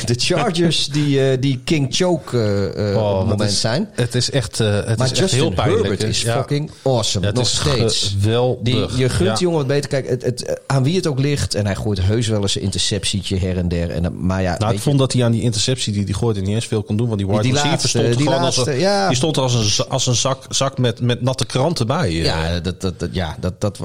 de 0.05 0.13
Chargers 0.17 0.87
die, 0.87 1.29
eh, 1.29 1.37
die 1.41 1.61
King 1.63 1.87
Choke 1.95 2.37
eh, 2.75 2.97
Oh, 2.97 3.11
op 3.11 3.19
het 3.19 3.27
moment 3.29 3.49
is- 3.51 3.59
zijn. 3.59 3.89
Het 3.91 4.15
is 4.15 4.31
echt, 4.31 4.57
het 4.57 4.85
Maar 4.97 5.05
is 5.05 5.11
echt 5.11 5.17
Justin 5.19 5.39
heel 5.39 5.51
pijnlijk. 5.53 5.79
Herbert 5.87 6.03
is 6.03 6.21
Ja. 6.21 6.33
fucking 6.37 6.71
awesome. 6.83 7.25
Ja, 7.25 7.31
nog 7.31 7.47
steeds. 7.47 8.15
Die, 8.61 8.75
je 8.75 9.09
gunt 9.09 9.27
Ja. 9.29 9.33
die 9.33 9.41
jongen 9.43 9.57
wat 9.57 9.67
beter. 9.67 9.89
Kijk, 9.89 10.09
het, 10.09 10.23
het, 10.23 10.59
aan 10.67 10.83
wie 10.83 10.95
het 10.95 11.07
ook 11.07 11.19
ligt. 11.19 11.55
En 11.55 11.65
hij 11.65 11.75
gooit 11.75 12.01
heus 12.01 12.27
wel 12.27 12.41
eens 12.41 12.55
een 12.55 12.61
interceptietje 12.61 13.37
her 13.37 13.57
en 13.57 13.67
der. 13.67 13.89
En, 13.91 14.25
maar 14.25 14.41
ja, 14.41 14.55
Nou, 14.57 14.71
ik 14.71 14.77
je, 14.77 14.83
vond 14.83 14.99
dat 14.99 15.13
hij 15.13 15.23
aan 15.23 15.31
die 15.31 15.41
interceptie 15.41 15.93
die 15.93 16.03
hij 16.03 16.13
gooide 16.13 16.41
niet 16.41 16.49
eens 16.55 16.67
veel 16.67 16.83
kon 16.83 16.97
doen. 16.97 17.07
Want 17.07 17.19
die 17.19 17.27
wide 17.27 17.41
receiver 17.51 17.89
stond 17.89 18.05
er 18.05 18.17
die 18.17 18.29
als 18.29 18.65
een, 18.67 18.79
ja. 18.79 19.07
die 19.07 19.17
stond 19.17 19.35
er 19.37 19.41
als 19.43 19.77
een, 19.79 19.85
als 19.89 20.07
een 20.07 20.15
zak, 20.15 20.43
zak 20.49 20.77
met, 20.77 21.01
met 21.01 21.21
natte 21.21 21.45
kranten 21.45 21.87
bij. 21.87 21.96
Eh. 22.05 22.23
Ja, 22.23 22.59
dat, 22.59 22.81
dat, 22.81 22.99
dat, 22.99 23.09
ja, 23.13 23.37
dat, 23.39 23.61
dat 23.61 23.79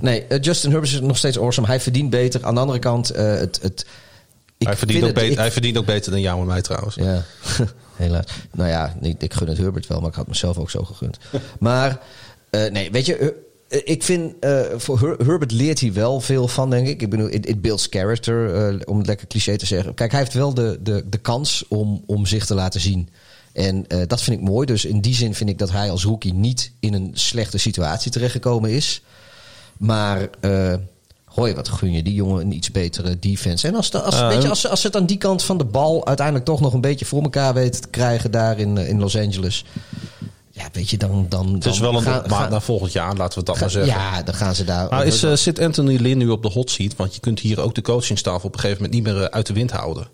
Nee, 0.00 0.24
eh, 0.24 0.40
Justin 0.40 0.70
Herbert 0.70 0.92
is 0.92 1.00
nog 1.00 1.16
steeds 1.16 1.38
awesome. 1.38 1.66
Hij 1.66 1.80
verdient 1.80 2.10
beter. 2.10 2.44
Aan 2.44 2.54
de 2.54 2.60
andere 2.60 2.78
kant, 2.78 3.10
eh, 3.10 3.24
het, 3.24 3.58
het, 3.62 3.86
ik 4.58 4.66
hij, 4.66 4.76
verdient 4.76 4.98
vind 4.98 5.02
ook 5.02 5.04
het- 5.04 5.14
beter, 5.14 5.30
ik- 5.30 5.38
hij 5.38 5.50
verdient 5.52 5.76
ook 5.78 5.86
beter 5.86 6.10
dan 6.10 6.20
jou 6.20 6.40
en 6.40 6.46
mij 6.46 6.62
trouwens. 6.62 6.94
Ja, 6.94 7.22
helaas. 7.96 8.24
Nou 8.52 8.68
ja, 8.68 8.96
ik, 9.00 9.22
ik 9.22 9.34
gun 9.34 9.48
het 9.48 9.58
Herbert 9.58 9.86
wel, 9.86 10.00
maar 10.00 10.08
ik 10.08 10.14
had 10.14 10.26
mezelf 10.28 10.58
ook 10.58 10.70
zo 10.70 10.82
gegund. 10.84 11.18
Maar, 11.58 12.00
nee, 12.50 12.90
weet 12.90 13.06
je, 13.06 13.34
Ik 13.68 14.02
vind, 14.02 14.34
voor 14.76 14.98
Her- 15.00 15.26
Herbert 15.26 15.52
leert 15.52 15.80
hij 15.80 15.92
wel 15.92 16.20
veel 16.20 16.48
van, 16.48 16.70
denk 16.70 16.86
ik. 16.88 17.02
Ik 17.02 17.10
bedoel, 17.10 17.28
it, 17.28 17.46
it 17.46 17.60
builds 17.62 17.86
character, 17.90 18.78
om 18.86 18.98
het 18.98 19.06
lekker 19.06 19.26
cliché 19.26 19.56
te 19.56 19.66
zeggen. 19.66 19.94
Kijk, 19.94 20.10
hij 20.10 20.20
heeft 20.20 20.34
wel 20.34 20.54
de, 20.54 20.78
de, 20.82 21.04
de 21.10 21.18
kans 21.18 21.64
om, 21.68 22.02
om 22.06 22.26
zich 22.26 22.46
te 22.46 22.54
laten 22.54 22.80
zien. 22.80 23.08
En 23.58 23.86
eh, 23.86 23.98
dat 24.06 24.22
vind 24.22 24.40
ik 24.40 24.44
mooi. 24.48 24.66
Dus 24.66 24.84
in 24.84 25.00
die 25.00 25.14
zin 25.14 25.34
vind 25.34 25.50
ik 25.50 25.58
dat 25.58 25.70
hij 25.70 25.90
als 25.90 26.04
rookie 26.04 26.34
niet 26.34 26.72
in 26.80 26.94
een 26.94 27.10
slechte 27.14 27.58
situatie 27.58 28.10
terechtgekomen 28.10 28.70
is. 28.70 29.02
Maar, 29.76 30.28
eh 30.40 30.74
hoi, 31.24 31.54
wat 31.54 31.68
gun 31.68 31.92
je 31.92 32.02
die 32.02 32.14
jongen 32.14 32.40
een 32.40 32.52
iets 32.52 32.70
betere 32.70 33.18
defense. 33.18 33.66
En 33.68 33.74
als, 33.74 33.90
de, 33.90 34.00
als, 34.00 34.20
weet 34.20 34.42
je, 34.42 34.48
als, 34.48 34.60
ze- 34.60 34.68
als 34.68 34.80
ze 34.80 34.86
het 34.86 34.96
aan 34.96 35.06
die 35.06 35.16
kant 35.18 35.42
van 35.42 35.58
de 35.58 35.64
bal 35.64 36.06
uiteindelijk 36.06 36.46
toch 36.46 36.60
nog 36.60 36.72
een 36.72 36.80
beetje 36.80 37.04
voor 37.04 37.22
elkaar 37.22 37.54
weten 37.54 37.80
te 37.80 37.88
krijgen 37.88 38.30
daar 38.30 38.58
in, 38.58 38.78
eh, 38.78 38.88
in 38.88 38.98
Los 39.00 39.16
Angeles. 39.16 39.64
Ja, 40.50 40.64
weet 40.72 40.90
je, 40.90 40.96
dan... 40.96 41.26
dan 41.28 41.54
Het 41.54 41.64
is 41.66 41.72
dan 41.78 41.80
wel 41.92 42.00
een 42.00 42.06
gaan- 42.28 42.50
naar 42.50 42.62
volgend 42.62 42.92
jaar, 42.92 43.16
laten 43.16 43.28
we 43.28 43.34
het 43.34 43.46
dan 43.46 43.56
maar 43.60 43.70
zeggen. 43.70 43.92
Ja, 43.92 44.22
dan 44.22 44.34
gaan 44.34 44.54
ze 44.54 44.64
daar. 44.64 44.88
Maar 44.90 45.06
is, 45.06 45.42
zit 45.42 45.58
Anthony 45.58 45.96
Lynn 45.96 46.18
nu 46.18 46.28
op 46.28 46.42
de 46.42 46.48
hot 46.50 46.70
seat? 46.70 46.96
Want 46.96 47.14
je 47.14 47.20
kunt 47.20 47.40
hier 47.40 47.60
ook 47.60 47.74
de 47.74 47.82
coachingstaf 47.82 48.44
op 48.44 48.54
een 48.54 48.60
gegeven 48.60 48.82
moment 48.82 49.04
niet 49.04 49.14
meer 49.14 49.30
uit 49.30 49.46
de 49.46 49.52
wind 49.52 49.70
houden. 49.70 50.06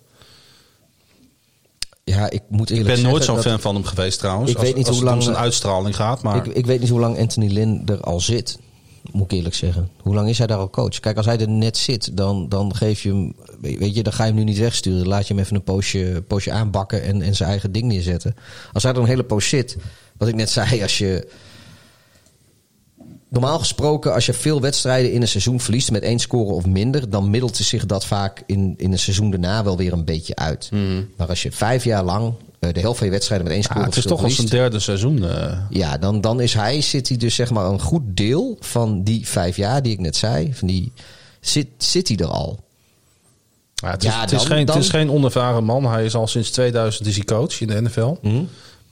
Ja, 2.05 2.31
ik 2.31 2.43
moet 2.49 2.71
Ik 2.71 2.77
eerlijk 2.77 2.95
ben 2.95 3.11
nooit 3.11 3.25
zo'n 3.25 3.43
fan 3.43 3.61
van 3.61 3.75
hem 3.75 3.85
geweest 3.85 4.19
trouwens. 4.19 4.51
Ik 4.51 4.57
als, 4.57 4.67
weet 4.67 4.77
niet 4.77 4.87
als 4.87 4.97
hoe 4.97 5.05
lang- 5.05 5.23
zijn 5.23 5.37
uitstraling 5.37 5.97
gaat. 5.97 6.23
Maar 6.23 6.37
Ik, 6.37 6.47
ik 6.47 6.67
weet 6.67 6.81
niet 6.81 6.89
hoe 6.89 7.01
lang 7.01 7.19
Anthony 7.19 7.53
Lynn 7.53 7.83
er 7.87 8.01
al 8.01 8.21
zit. 8.21 8.59
Moet 9.13 9.25
ik 9.25 9.37
eerlijk 9.37 9.55
zeggen. 9.55 9.89
Hoe 10.03 10.15
lang 10.15 10.29
is 10.29 10.39
hij 10.39 10.47
daar 10.47 10.59
al 10.59 10.71
coach? 10.71 11.01
Kijk, 11.01 11.17
als 11.17 11.27
hij 11.27 11.39
er 11.39 11.49
net 11.49 11.77
zit, 11.77 12.17
dan, 12.17 12.49
dan 12.49 12.75
geef 12.77 13.03
je 13.03 13.09
hem. 13.09 13.35
Weet 13.61 13.95
je, 13.95 14.03
dan 14.03 14.13
ga 14.13 14.25
je 14.25 14.29
hem 14.31 14.39
nu 14.39 14.45
niet 14.45 14.59
wegsturen. 14.59 15.07
Laat 15.07 15.27
je 15.29 15.35
hem 15.35 15.43
even 15.43 15.57
een 15.57 15.63
poosje, 15.63 16.25
poosje 16.29 16.51
aanbakken 16.53 17.03
en, 17.03 17.23
en 17.23 17.35
zijn 17.37 17.49
eigen 17.49 17.73
ding 17.73 17.85
neerzetten. 17.87 18.35
Als 18.73 18.83
hij 18.83 18.93
er 18.93 18.99
een 18.99 19.07
hele 19.07 19.25
poos 19.25 19.49
zit, 19.49 19.77
wat 20.17 20.29
ik 20.29 20.35
net 20.35 20.51
zei, 20.51 20.83
als 20.83 20.99
je. 20.99 21.29
Normaal 23.35 23.59
gesproken, 23.59 24.13
als 24.15 24.27
je 24.27 24.33
veel 24.33 24.61
wedstrijden 24.61 25.13
in 25.13 25.21
een 25.23 25.29
seizoen 25.29 25.61
verliest 25.61 25.91
met 25.91 26.03
één 26.03 26.19
score 26.19 26.53
of 26.53 26.67
minder, 26.67 27.11
dan 27.11 27.31
middelt 27.31 27.57
zich 27.57 27.87
dat 27.87 28.05
vaak 28.07 28.43
in, 28.47 28.75
in 28.77 28.93
een 28.93 28.99
seizoen 28.99 29.31
daarna 29.31 29.65
wel 29.65 29.77
weer 29.77 29.93
een 29.93 30.05
beetje 30.05 30.35
uit. 30.37 30.71
Maar 31.17 31.29
als 31.29 31.43
je 31.43 31.53
vijf 31.53 31.85
jaar 31.85 32.05
lang 32.05 32.35
eh, 32.61 32.73
de 32.73 32.81
helft 32.81 32.99
van 32.99 33.07
je 33.07 33.13
wedstrijden 33.13 33.47
met 33.47 33.55
één 33.57 33.65
score 33.65 33.81
ja, 33.81 33.87
of 33.87 33.95
het 33.95 34.05
is 34.05 34.11
toch 34.11 34.23
al 34.23 34.31
zijn 34.31 34.49
verliest, 34.49 34.55
derde 34.55 34.79
seizoen. 34.79 35.25
eh. 35.29 35.59
ja, 35.71 35.99
dan, 35.99 36.21
dan 36.21 36.41
is 36.41 36.55
hij, 36.55 36.81
zit 36.81 37.09
hij 37.09 37.17
dus 37.17 37.35
zeg 37.35 37.51
maar 37.51 37.65
een 37.67 37.81
goed 37.81 38.03
deel 38.07 38.57
van 38.61 39.03
die 39.03 39.29
vijf 39.29 39.57
jaar 39.57 39.83
die 39.83 39.93
ik 39.93 40.01
net 40.01 40.17
zei. 40.17 40.55
Van 40.55 40.69
die, 40.69 40.93
zit, 41.41 41.67
zit 41.79 42.09
hij 42.09 42.17
er 42.17 42.27
al. 42.27 42.59
Ja, 43.75 43.91
het, 43.91 44.05
is, 44.05 44.11
Ja, 44.13 44.21
het, 44.21 44.33
is 44.33 44.39
dan- 44.39 44.47
geen, 44.47 44.67
dan- 44.67 44.75
het 44.77 44.85
is 44.85 44.91
geen 44.91 45.11
onervaren 45.11 45.65
man. 45.65 45.85
Hij 45.87 46.05
is 46.05 46.15
al 46.15 46.27
sinds 46.27 46.51
2000 46.51 47.07
is 47.07 47.15
hij 47.17 47.25
coach 47.25 47.61
in 47.61 47.67
de 47.67 47.81
NFL. 47.83 48.15
Mhm. 48.23 48.43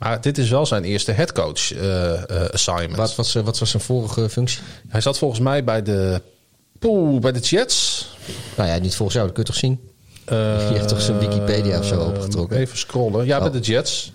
Maar 0.02 0.20
dit 0.20 0.38
is 0.38 0.50
wel 0.50 0.66
zijn 0.66 0.84
eerste 0.84 1.12
headcoach 1.12 1.72
eh 1.74 2.12
eh 2.44 2.50
assignment. 2.50 2.96
Wat 2.96 3.14
was, 3.14 3.34
eh, 3.34 3.42
wat 3.42 3.58
was 3.58 3.70
zijn 3.70 3.82
vorige 3.82 4.28
functie? 4.28 4.60
Hij 4.88 5.00
zat 5.00 5.18
volgens 5.18 5.40
mij 5.40 5.64
bij 5.64 5.82
de, 5.82 6.22
poeh, 6.78 7.20
bij 7.20 7.32
de 7.32 7.38
Jets. 7.38 8.08
Nou 8.56 8.68
ja, 8.68 8.78
niet 8.78 8.94
volgens 8.94 9.16
jou, 9.16 9.26
dat 9.26 9.34
kun 9.36 9.44
je 9.44 9.50
toch 9.50 9.60
zien? 9.60 9.80
Eh, 10.24 10.36
Je 10.70 10.76
hebt 10.76 10.88
toch 10.88 11.00
zijn 11.00 11.18
Wikipedia 11.18 11.78
of 11.78 11.86
zo 11.86 12.00
opengetrokken? 12.00 12.56
Even 12.58 12.78
scrollen. 12.78 13.26
Ja, 13.26 13.36
Oh. 13.36 13.42
bij 13.42 13.60
de 13.60 13.66
Jets. 13.66 14.12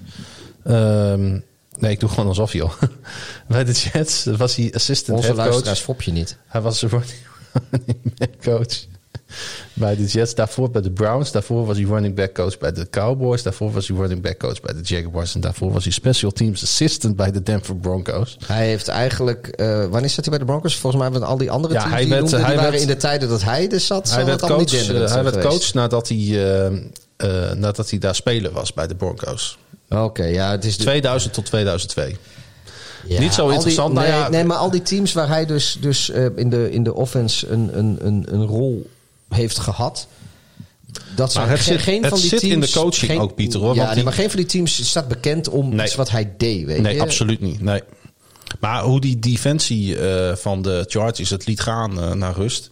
Ehm, 0.64 1.40
nee, 1.80 1.92
ik 1.92 2.00
doe 2.00 2.10
gewoon 2.10 2.28
alsof, 2.28 2.54
joh. 2.54 2.74
bij 3.48 3.64
de 3.64 3.72
Jets 3.72 4.26
was 4.26 4.56
hij 4.56 4.72
assistant 4.74 5.18
Onze 5.18 5.28
head 5.30 5.38
luisteraars 5.40 5.78
coach. 5.86 5.96
fop 5.98 6.02
je 6.02 6.12
niet. 6.12 6.38
Hij 6.48 6.62
was 6.62 6.82
running 6.82 7.20
back 8.18 8.42
coach 8.44 8.86
bij 9.74 9.96
de 9.96 10.06
Jets. 10.06 10.36
Daarvoor 10.36 10.72
bij 10.72 10.82
de 10.82 10.92
Browns. 10.92 11.32
Daarvoor 11.32 11.66
was 11.66 11.78
hij 11.78 11.86
running 11.86 12.16
back 12.16 12.34
coach 12.34 12.58
bij 12.58 12.72
de 12.72 12.90
Cowboys. 12.90 13.44
Daarvoor 13.44 13.72
was 13.72 13.88
hij 13.88 13.98
running 13.98 14.22
back 14.22 14.38
coach 14.38 14.62
bij 14.62 14.74
de 14.74 14.80
Jaguars. 14.84 15.36
En 15.36 15.42
daarvoor 15.42 15.72
was 15.72 15.84
hij 15.84 15.94
special 15.94 16.32
teams 16.32 16.64
assistant 16.64 17.16
bij 17.16 17.32
de 17.32 17.44
Denver 17.44 17.76
Broncos. 17.76 18.38
Hij 18.46 18.68
heeft 18.68 18.88
eigenlijk... 18.88 19.48
eh, 19.48 19.86
wanneer 19.86 20.10
zat 20.10 20.26
hij 20.26 20.30
bij 20.30 20.40
de 20.40 20.46
Broncos? 20.46 20.76
Volgens 20.78 21.02
mij 21.02 21.12
met 21.12 21.22
al 21.22 21.38
die 21.38 21.52
andere 21.52 21.74
Ja, 21.74 21.80
teams 21.80 21.94
hij 21.94 22.02
die 22.04 22.10
werd- 22.12 22.22
noemde, 22.22 22.38
die 22.38 22.46
hij 22.46 22.56
waren 22.56 22.72
werd- 22.72 22.82
in 22.84 22.88
de 22.90 22.98
tijden 22.98 23.30
dat 23.30 23.44
hij 23.44 23.70
er 23.70 23.80
zat. 23.80 24.12
Hij 24.12 24.26
werd 24.26 24.42
coach, 24.42 24.58
niet 24.60 24.74
eh, 24.90 25.12
hij 25.14 25.24
werd 25.24 25.40
coach 25.42 25.74
nadat 25.74 26.08
hij, 26.08 26.18
eh, 26.18 26.66
eh, 27.18 27.52
nadat 27.58 27.90
hij 27.90 28.00
daar 28.00 28.16
speler 28.16 28.52
was 28.52 28.74
bij 28.74 28.88
de 28.88 28.96
Broncos. 28.96 29.58
Oké, 29.90 30.24
ja, 30.26 30.52
het 30.52 30.66
is... 30.66 30.78
de- 30.78 30.84
2000 30.84 31.34
tot 31.34 31.46
2002. 31.46 32.18
Ja, 33.08 33.20
Niet 33.20 33.34
zo 33.34 33.42
al 33.42 33.48
die- 33.48 33.56
interessant. 33.56 33.94
Nou 33.94 34.08
nee, 34.08 34.16
ja, 34.18 34.30
nee, 34.30 34.44
maar 34.44 34.58
al 34.58 34.72
die 34.72 34.82
teams 34.82 35.14
waar 35.14 35.28
hij 35.28 35.46
dus, 35.46 35.78
dus 35.82 36.10
eh, 36.10 36.26
in, 36.36 36.50
de, 36.50 36.72
in 36.72 36.84
de 36.84 36.94
offense 36.94 37.48
een, 37.48 37.70
een, 37.78 37.98
een, 38.02 38.26
een 38.30 38.46
rol 38.46 38.90
heeft 39.30 39.58
gehad. 39.60 40.08
Dat 41.16 41.32
zijn 41.32 41.48
het 41.50 41.60
geen, 41.60 41.74
zit- 41.74 41.82
geen 41.84 42.02
het 42.02 42.10
van 42.10 42.20
die 42.20 42.30
zit 42.30 42.40
teams, 42.40 42.54
in 42.54 42.60
de 42.60 42.70
coaching 42.72 43.12
geen- 43.12 43.20
ook, 43.20 43.36
Pieter, 43.36 43.60
hoor, 43.60 43.76
Ja, 43.76 43.82
want 43.84 43.96
nee, 43.96 44.04
maar 44.04 44.14
geen 44.14 44.30
van 44.30 44.40
die 44.40 44.46
teams 44.46 44.90
staat 44.90 45.08
bekend 45.08 45.50
om 45.50 45.76
Nee. 45.76 45.86
iets 45.86 45.96
wat 45.96 46.10
hij 46.10 46.34
deed. 46.38 46.66
Weet 46.66 46.82
Nee, 46.82 46.96
je? 46.96 47.02
absoluut 47.02 47.42
niet. 47.42 47.62
Nee. 47.62 47.82
Maar 48.60 48.84
hoe 48.84 49.02
die 49.02 49.20
defensie 49.20 50.00
eh, 50.00 50.36
van 50.36 50.62
de 50.62 50.86
Chargers 50.88 51.30
het 51.30 51.46
liet 51.46 51.60
gaan 51.62 52.00
eh, 52.02 52.12
naar 52.14 52.34
rust. 52.36 52.70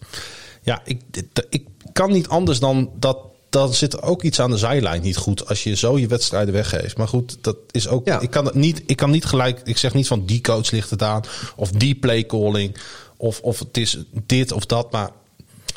Ja, 0.62 0.82
ik, 0.86 1.02
ik 1.50 1.64
kan 1.94 2.12
niet 2.12 2.28
anders 2.28 2.60
dan 2.60 2.90
dat. 3.00 3.18
Dan 3.50 3.74
zit 3.74 3.94
er 3.94 4.02
ook 4.04 4.24
iets 4.24 4.40
aan 4.40 4.50
de 4.52 4.58
zijlijn 4.58 5.02
niet 5.02 5.18
goed 5.18 5.48
als 5.50 5.64
je 5.64 5.76
zo 5.76 5.98
je 6.00 6.08
wedstrijden 6.08 6.54
weggeeft. 6.54 6.98
Maar 6.98 7.08
goed, 7.08 7.38
dat 7.42 7.58
is 7.72 7.88
ook. 7.88 8.08
Ja. 8.08 8.20
Ik, 8.20 8.30
kan 8.30 8.46
het 8.46 8.54
niet, 8.56 8.82
ik 8.86 8.96
kan 8.98 9.10
niet 9.12 9.26
gelijk. 9.26 9.62
Ik 9.64 9.78
zeg 9.78 9.94
niet 9.94 10.08
van 10.08 10.26
die 10.26 10.42
coach 10.42 10.72
ligt 10.72 10.90
het 10.90 11.04
aan. 11.04 11.22
Of 11.56 11.72
die 11.72 11.96
playcalling. 11.96 12.76
Of, 13.18 13.40
of 13.42 13.60
het 13.60 13.78
is 13.78 13.98
dit 14.26 14.52
of 14.52 14.66
dat. 14.66 14.92
Maar 14.92 15.10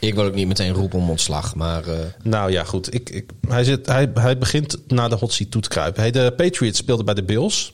Ik 0.01 0.15
wil 0.15 0.25
ook 0.25 0.35
niet 0.35 0.47
meteen 0.47 0.73
roepen 0.73 0.99
om 0.99 1.11
ontslag, 1.11 1.55
maar... 1.55 1.87
eh, 1.87 1.99
nou 2.23 2.51
ja, 2.51 2.65
goed. 2.65 2.95
Ik, 2.95 3.11
ik, 3.11 3.31
hij, 3.49 3.65
zit, 3.65 3.87
hij, 3.87 4.11
hij 4.15 4.39
begint 4.39 4.79
naar 4.87 5.09
de 5.09 5.15
hot 5.17 5.33
seat 5.33 5.51
toe 5.51 5.63
te 5.63 5.69
kruipen. 5.69 6.03
Hij, 6.03 6.11
de 6.11 6.33
Patriots 6.37 6.79
speelden 6.79 7.05
bij 7.05 7.15
de 7.15 7.23
Bills. 7.23 7.73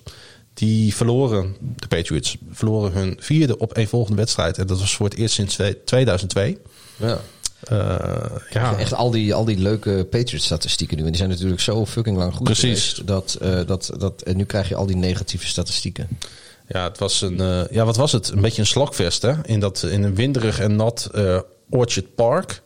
Die 0.55 0.95
verloren, 0.95 1.57
de 1.61 1.87
Patriots, 1.87 2.37
verloren 2.51 2.93
hun 2.93 3.17
vierde 3.21 3.59
op 3.59 3.77
een 3.77 3.89
volgende 3.89 4.17
wedstrijd. 4.19 4.59
En 4.59 4.67
dat 4.67 4.79
was 4.81 4.97
voor 4.97 5.09
het 5.09 5.19
eerst 5.19 5.35
sinds 5.35 5.55
twee- 5.55 5.85
2002. 5.85 6.59
ja. 6.97 7.21
Eh, 7.65 8.25
ja, 8.51 8.77
Echt 8.77 8.95
al 8.95 9.11
die, 9.11 9.35
al 9.35 9.45
die 9.45 9.59
leuke 9.59 10.07
Patriots-statistieken 10.11 10.97
nu. 10.97 11.03
En 11.03 11.09
die 11.09 11.17
zijn 11.19 11.29
natuurlijk 11.31 11.61
zo 11.61 11.87
fucking 11.87 12.17
lang 12.17 12.33
goed 12.35 12.45
Precies. 12.45 12.63
geweest. 12.89 13.07
Dat, 13.07 13.37
eh, 13.41 13.61
dat, 13.67 13.91
dat, 13.99 14.23
en 14.23 14.37
nu 14.37 14.45
krijg 14.45 14.69
je 14.69 14.75
al 14.75 14.87
die 14.87 14.97
negatieve 14.97 15.47
statistieken. 15.47 16.09
ja, 16.69 16.85
het 16.85 16.99
was 16.99 17.21
een, 17.21 17.67
ja, 17.71 17.85
wat 17.85 17.97
was 17.97 18.13
het? 18.13 18.29
Een 18.29 18.41
beetje 18.41 18.61
een 18.61 18.67
slokvest, 18.67 19.23
hè? 19.23 19.33
In, 19.43 19.61
dat, 19.61 19.83
in 19.83 20.03
een 20.03 20.15
winderig 20.15 20.59
en 20.61 20.77
nat 20.77 21.09
Orchard 21.75 22.15
Park. 22.15 22.63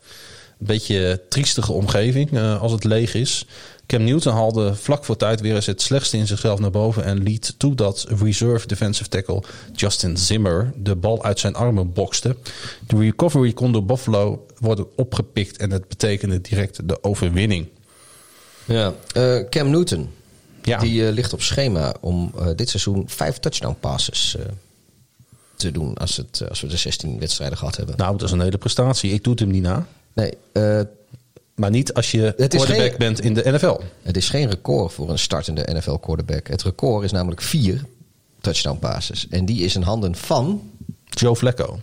Een 0.60 0.66
beetje 0.66 1.22
triestige 1.28 1.72
omgeving 1.72 2.32
eh, 2.32 2.62
als 2.62 2.72
het 2.72 2.84
leeg 2.84 3.14
is. 3.14 3.46
Cam 3.86 4.04
Newton 4.04 4.32
haalde 4.32 4.74
vlak 4.74 5.04
voor 5.04 5.16
tijd 5.16 5.40
weer 5.40 5.54
eens 5.54 5.66
het 5.66 5.82
slechtste 5.82 6.16
in 6.16 6.26
zichzelf 6.26 6.58
naar 6.58 6.70
boven 6.70 7.04
en 7.04 7.22
liet 7.22 7.54
toe 7.56 7.74
dat 7.74 8.06
reserve 8.22 8.66
defensive 8.66 9.08
tackle 9.08 9.42
Justin 9.74 10.16
Zimmer 10.16 10.72
de 10.76 10.96
bal 10.96 11.24
uit 11.24 11.38
zijn 11.38 11.54
armen 11.54 11.92
bokste. 11.92 12.36
De 12.86 12.96
recovery 12.98 13.52
kon 13.52 13.72
door 13.72 13.84
Buffalo 13.84 14.46
worden 14.58 14.86
opgepikt 14.96 15.56
en 15.56 15.70
het 15.70 15.88
betekende 15.88 16.40
direct 16.40 16.88
de 16.88 17.02
overwinning. 17.02 17.68
Ja. 18.64 18.92
Eh, 19.12 19.38
Cam 19.50 19.70
Newton, 19.70 20.10
Ja. 20.62 20.78
die 20.78 21.06
eh, 21.06 21.12
ligt 21.12 21.32
op 21.32 21.42
schema 21.42 21.94
om 22.00 22.32
dit 22.56 22.68
seizoen 22.68 23.04
vijf 23.06 23.38
touchdown 23.38 23.76
passes 23.80 24.36
te 25.58 25.70
doen. 25.72 25.94
Als, 25.94 26.16
het, 26.16 26.40
eh, 26.40 26.48
als 26.48 26.60
we 26.60 26.66
de 26.66 26.76
16 26.76 27.18
wedstrijden 27.18 27.58
gehad 27.58 27.76
hebben. 27.76 27.96
Nou, 27.96 28.12
dat 28.16 28.26
is 28.28 28.30
een 28.34 28.40
hele 28.40 28.58
prestatie. 28.58 29.12
Ik 29.12 29.22
doe 29.24 29.32
het 29.32 29.42
hem 29.42 29.50
niet 29.50 29.62
na. 29.62 29.86
Nee, 30.12 30.32
eh, 30.52 30.80
Maar 31.54 31.70
niet 31.70 31.94
als 31.94 32.10
je 32.10 32.20
Het 32.36 32.48
quarterback 32.54 32.88
geen- 32.88 32.98
bent 32.98 33.20
in 33.20 33.34
de 33.34 33.42
NFL. 33.50 33.76
het 34.02 34.16
is 34.16 34.28
geen 34.28 34.48
record 34.50 34.92
voor 34.92 35.10
een 35.10 35.18
startende 35.18 35.68
NFL 35.72 35.94
quarterback. 35.94 36.46
Het 36.48 36.62
record 36.62 37.04
is 37.04 37.12
namelijk 37.12 37.42
vier 37.42 37.84
touchdown 38.40 38.78
passes. 38.78 39.28
En 39.28 39.44
die 39.44 39.62
is 39.64 39.74
in 39.76 39.82
handen 39.82 40.14
van... 40.16 40.70
Joe 41.04 41.36
Flacco. 41.36 41.80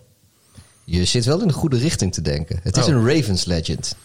Je 0.84 1.06
zit 1.06 1.26
wel 1.26 1.41
in 1.41 1.47
de 1.47 1.53
goede 1.53 1.77
richting 1.77 2.14
te 2.14 2.22
denken. 2.22 2.60
Het 2.64 2.77
is 2.77 2.84
Oh. 2.84 2.89
een 2.89 3.07
Ravens 3.07 3.45
legend. 3.45 3.95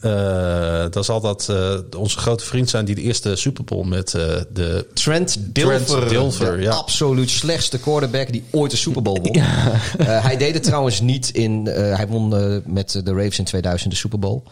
Eh, 0.00 0.84
dat 0.90 1.04
zal 1.04 1.20
dat 1.20 1.48
eh, 1.48 1.74
onze 1.96 2.18
grote 2.18 2.44
vriend 2.44 2.70
zijn 2.70 2.84
die 2.84 2.94
de 2.94 3.00
eerste 3.00 3.36
Super 3.36 3.64
Bowl 3.64 3.84
met 3.84 4.14
eh, 4.14 4.22
de 4.52 4.86
Trent 4.94 5.36
Dilfer, 5.38 5.84
Trent 5.84 6.08
Dilfer, 6.08 6.56
de 6.56 6.62
ja. 6.62 6.70
absoluut 6.70 7.30
slechtste 7.30 7.78
quarterback 7.78 8.32
die 8.32 8.44
ooit 8.50 8.70
de 8.70 8.76
Super 8.76 9.02
Bowl 9.02 9.20
won. 9.22 9.42
Hij 10.26 10.36
deed 10.36 10.54
het 10.54 10.62
trouwens 10.62 11.00
niet 11.00 11.30
in. 11.30 11.66
hij 11.66 12.06
won 12.06 12.28
met 12.66 13.00
de 13.04 13.12
Ravens 13.12 13.38
in 13.38 13.44
2000 13.44 13.90
de 13.90 13.96
Super 13.96 14.18
Bowl. 14.18 14.42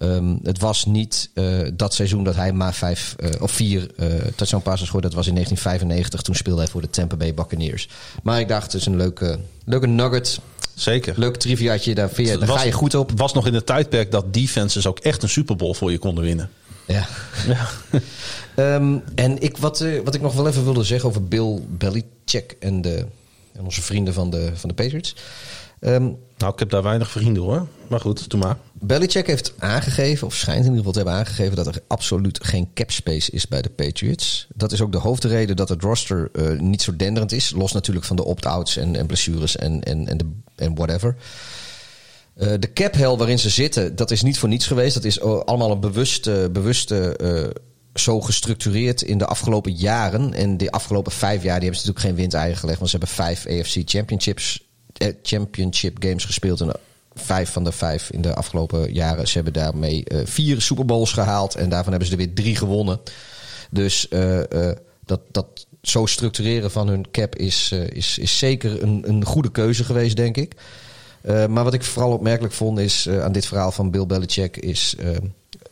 Ehm, 0.00 0.36
het 0.42 0.58
was 0.58 0.84
niet 0.84 1.30
eh, 1.34 1.44
dat 1.74 1.94
seizoen 1.94 2.24
dat 2.24 2.34
hij 2.34 2.52
maar 2.52 2.74
vijf 2.74 3.14
eh, 3.18 3.42
of 3.42 3.50
vier 3.50 3.90
eh 3.96 4.06
touchdown 4.36 4.62
passes 4.62 4.88
gooide. 4.88 5.08
Dat 5.08 5.16
was 5.16 5.26
in 5.26 5.34
1995. 5.34 6.22
Toen 6.22 6.34
speelde 6.34 6.60
hij 6.60 6.70
voor 6.70 6.80
de 6.80 6.90
Tampa 6.90 7.16
Bay 7.16 7.34
Buccaneers. 7.34 7.88
Maar 8.22 8.40
ik 8.40 8.48
dacht, 8.48 8.72
het 8.72 8.80
is 8.80 8.86
een 8.86 8.96
leuke, 8.96 9.38
leuke 9.64 9.86
nugget. 9.86 10.40
Zeker. 10.74 11.14
Leuk 11.18 11.36
triviaatje. 11.36 11.94
Daar, 11.94 12.10
vind 12.10 12.28
je, 12.28 12.38
daar 12.38 12.48
Was- 12.48 12.58
ga 12.58 12.64
je 12.64 12.72
goed 12.72 12.94
op. 12.94 13.12
was 13.16 13.32
nog 13.32 13.46
in 13.46 13.54
het 13.54 13.66
tijdperk 13.66 14.10
dat 14.10 14.34
defenses 14.34 14.86
ook 14.86 14.98
echt 14.98 15.22
een 15.22 15.28
Super 15.28 15.56
Bowl 15.56 15.74
voor 15.74 15.90
je 15.90 15.98
konden 15.98 16.24
winnen. 16.24 16.50
Ja. 16.86 17.06
Ja. 17.46 17.68
Ehm, 18.54 18.98
en 19.14 19.42
ik, 19.42 19.56
wat, 19.56 19.84
wat 20.04 20.14
ik 20.14 20.20
nog 20.20 20.34
wel 20.34 20.48
even 20.48 20.64
wilde 20.64 20.84
zeggen 20.84 21.08
over 21.08 21.24
Bill 21.24 21.60
Belichick 21.68 22.56
en 22.60 22.80
de 22.82 23.06
En 23.52 23.64
onze 23.64 23.82
vrienden 23.82 24.14
van 24.14 24.30
de, 24.30 24.50
van 24.54 24.68
de 24.68 24.74
Patriots. 24.74 25.14
Ehm, 25.80 26.08
Nou, 26.38 26.52
ik 26.52 26.58
heb 26.58 26.70
daar 26.70 26.82
weinig 26.82 27.10
vrienden 27.10 27.42
hoor. 27.42 27.66
Maar 27.88 28.00
goed, 28.00 28.30
doe 28.30 28.40
maar. 28.40 28.56
Belichick 28.82 29.26
heeft 29.26 29.52
aangegeven, 29.58 30.26
of 30.26 30.34
schijnt 30.34 30.64
in 30.64 30.74
ieder 30.74 30.76
geval 30.76 30.92
te 30.92 30.98
hebben 30.98 31.18
aangegeven, 31.18 31.56
dat 31.56 31.66
er 31.66 31.82
absoluut 31.86 32.44
geen 32.44 32.70
cap 32.74 32.90
space 32.90 33.30
is 33.30 33.48
bij 33.48 33.62
de 33.62 33.70
Patriots. 33.70 34.46
Dat 34.54 34.72
is 34.72 34.80
ook 34.80 34.92
de 34.92 34.98
hoofdreden 34.98 35.56
dat 35.56 35.68
het 35.68 35.82
roster 35.82 36.28
eh, 36.32 36.58
niet 36.58 36.82
zo 36.82 36.96
denderend 36.96 37.32
is. 37.32 37.50
Los 37.50 37.72
natuurlijk 37.72 38.06
van 38.06 38.16
de 38.16 38.24
opt-outs 38.24 38.76
en, 38.76 38.96
en 38.96 39.06
blessures 39.06 39.56
en, 39.56 39.82
en, 39.82 40.08
en, 40.08 40.16
de, 40.16 40.24
en 40.56 40.74
whatever. 40.74 41.16
Eh, 42.34 42.52
de 42.58 42.72
cap 42.72 42.94
hell 42.94 43.16
waarin 43.16 43.38
ze 43.38 43.50
zitten, 43.50 43.96
dat 43.96 44.10
is 44.10 44.22
niet 44.22 44.38
voor 44.38 44.48
niets 44.48 44.66
geweest. 44.66 44.94
Dat 44.94 45.04
is 45.04 45.18
eh, 45.18 45.40
allemaal 45.40 45.70
een 45.70 45.80
bewuste, 45.80 46.48
bewuste 46.52 47.16
zo 47.94 48.20
gestructureerd 48.20 49.02
in 49.02 49.18
de 49.18 49.26
afgelopen 49.26 49.72
jaren. 49.72 50.34
En 50.34 50.56
de 50.56 50.70
afgelopen 50.70 51.12
vijf 51.12 51.42
jaar 51.42 51.60
die 51.60 51.68
hebben 51.68 51.80
ze 51.80 51.86
natuurlijk 51.86 52.06
geen 52.06 52.14
windeieren 52.14 52.56
gelegd. 52.56 52.78
Want 52.78 52.90
ze 52.90 52.96
hebben 52.96 53.14
vijf 53.14 53.46
AFC 53.46 53.82
Championships, 53.84 54.68
Championship 55.22 55.96
games 56.02 56.24
gespeeld. 56.24 56.60
En 56.60 56.72
vijf 57.20 57.50
van 57.50 57.64
de 57.64 57.72
vijf 57.72 58.10
in 58.10 58.20
de 58.20 58.34
afgelopen 58.34 58.92
jaren. 58.92 59.28
Ze 59.28 59.34
hebben 59.34 59.52
daarmee 59.52 60.04
eh, 60.04 60.20
vier 60.24 60.60
Super 60.60 60.84
Bowls 60.84 61.12
gehaald. 61.12 61.54
En 61.54 61.68
daarvan 61.68 61.90
hebben 61.90 62.08
ze 62.08 62.14
er 62.14 62.24
weer 62.24 62.34
drie 62.34 62.56
gewonnen. 62.56 63.00
Dus 63.70 64.08
eh, 64.08 64.68
eh, 64.68 64.76
dat, 65.04 65.20
dat 65.30 65.66
zo 65.82 66.06
structureren 66.06 66.70
van 66.70 66.88
hun 66.88 67.10
cap 67.10 67.36
is, 67.36 67.72
is, 67.92 68.18
is 68.18 68.38
zeker 68.38 68.82
een, 68.82 69.02
een 69.06 69.24
goede 69.24 69.50
keuze 69.50 69.84
geweest, 69.84 70.16
denk 70.16 70.36
ik. 70.36 70.54
Maar 71.24 71.64
wat 71.64 71.74
ik 71.74 71.82
vooral 71.82 72.12
opmerkelijk 72.12 72.54
vond 72.54 72.78
is 72.78 73.08
aan 73.08 73.32
dit 73.32 73.46
verhaal 73.46 73.72
van 73.72 73.90
Bill 73.90 74.06
Belichick 74.06 74.56
is 74.56 74.94
eh, 74.98 75.08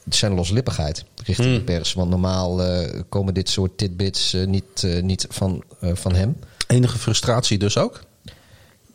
zijn 0.08 0.34
loslippigheid 0.34 1.04
richting 1.24 1.54
de 1.54 1.62
pers. 1.62 1.92
Want 1.92 2.10
normaal 2.10 2.60
komen 3.08 3.34
dit 3.34 3.48
soort 3.48 3.78
tidbits 3.78 4.36
niet, 4.46 4.86
niet 5.02 5.26
van, 5.28 5.62
van 5.80 6.14
hem. 6.14 6.36
Enige 6.66 6.98
frustratie 6.98 7.58
dus 7.58 7.78
ook? 7.78 8.00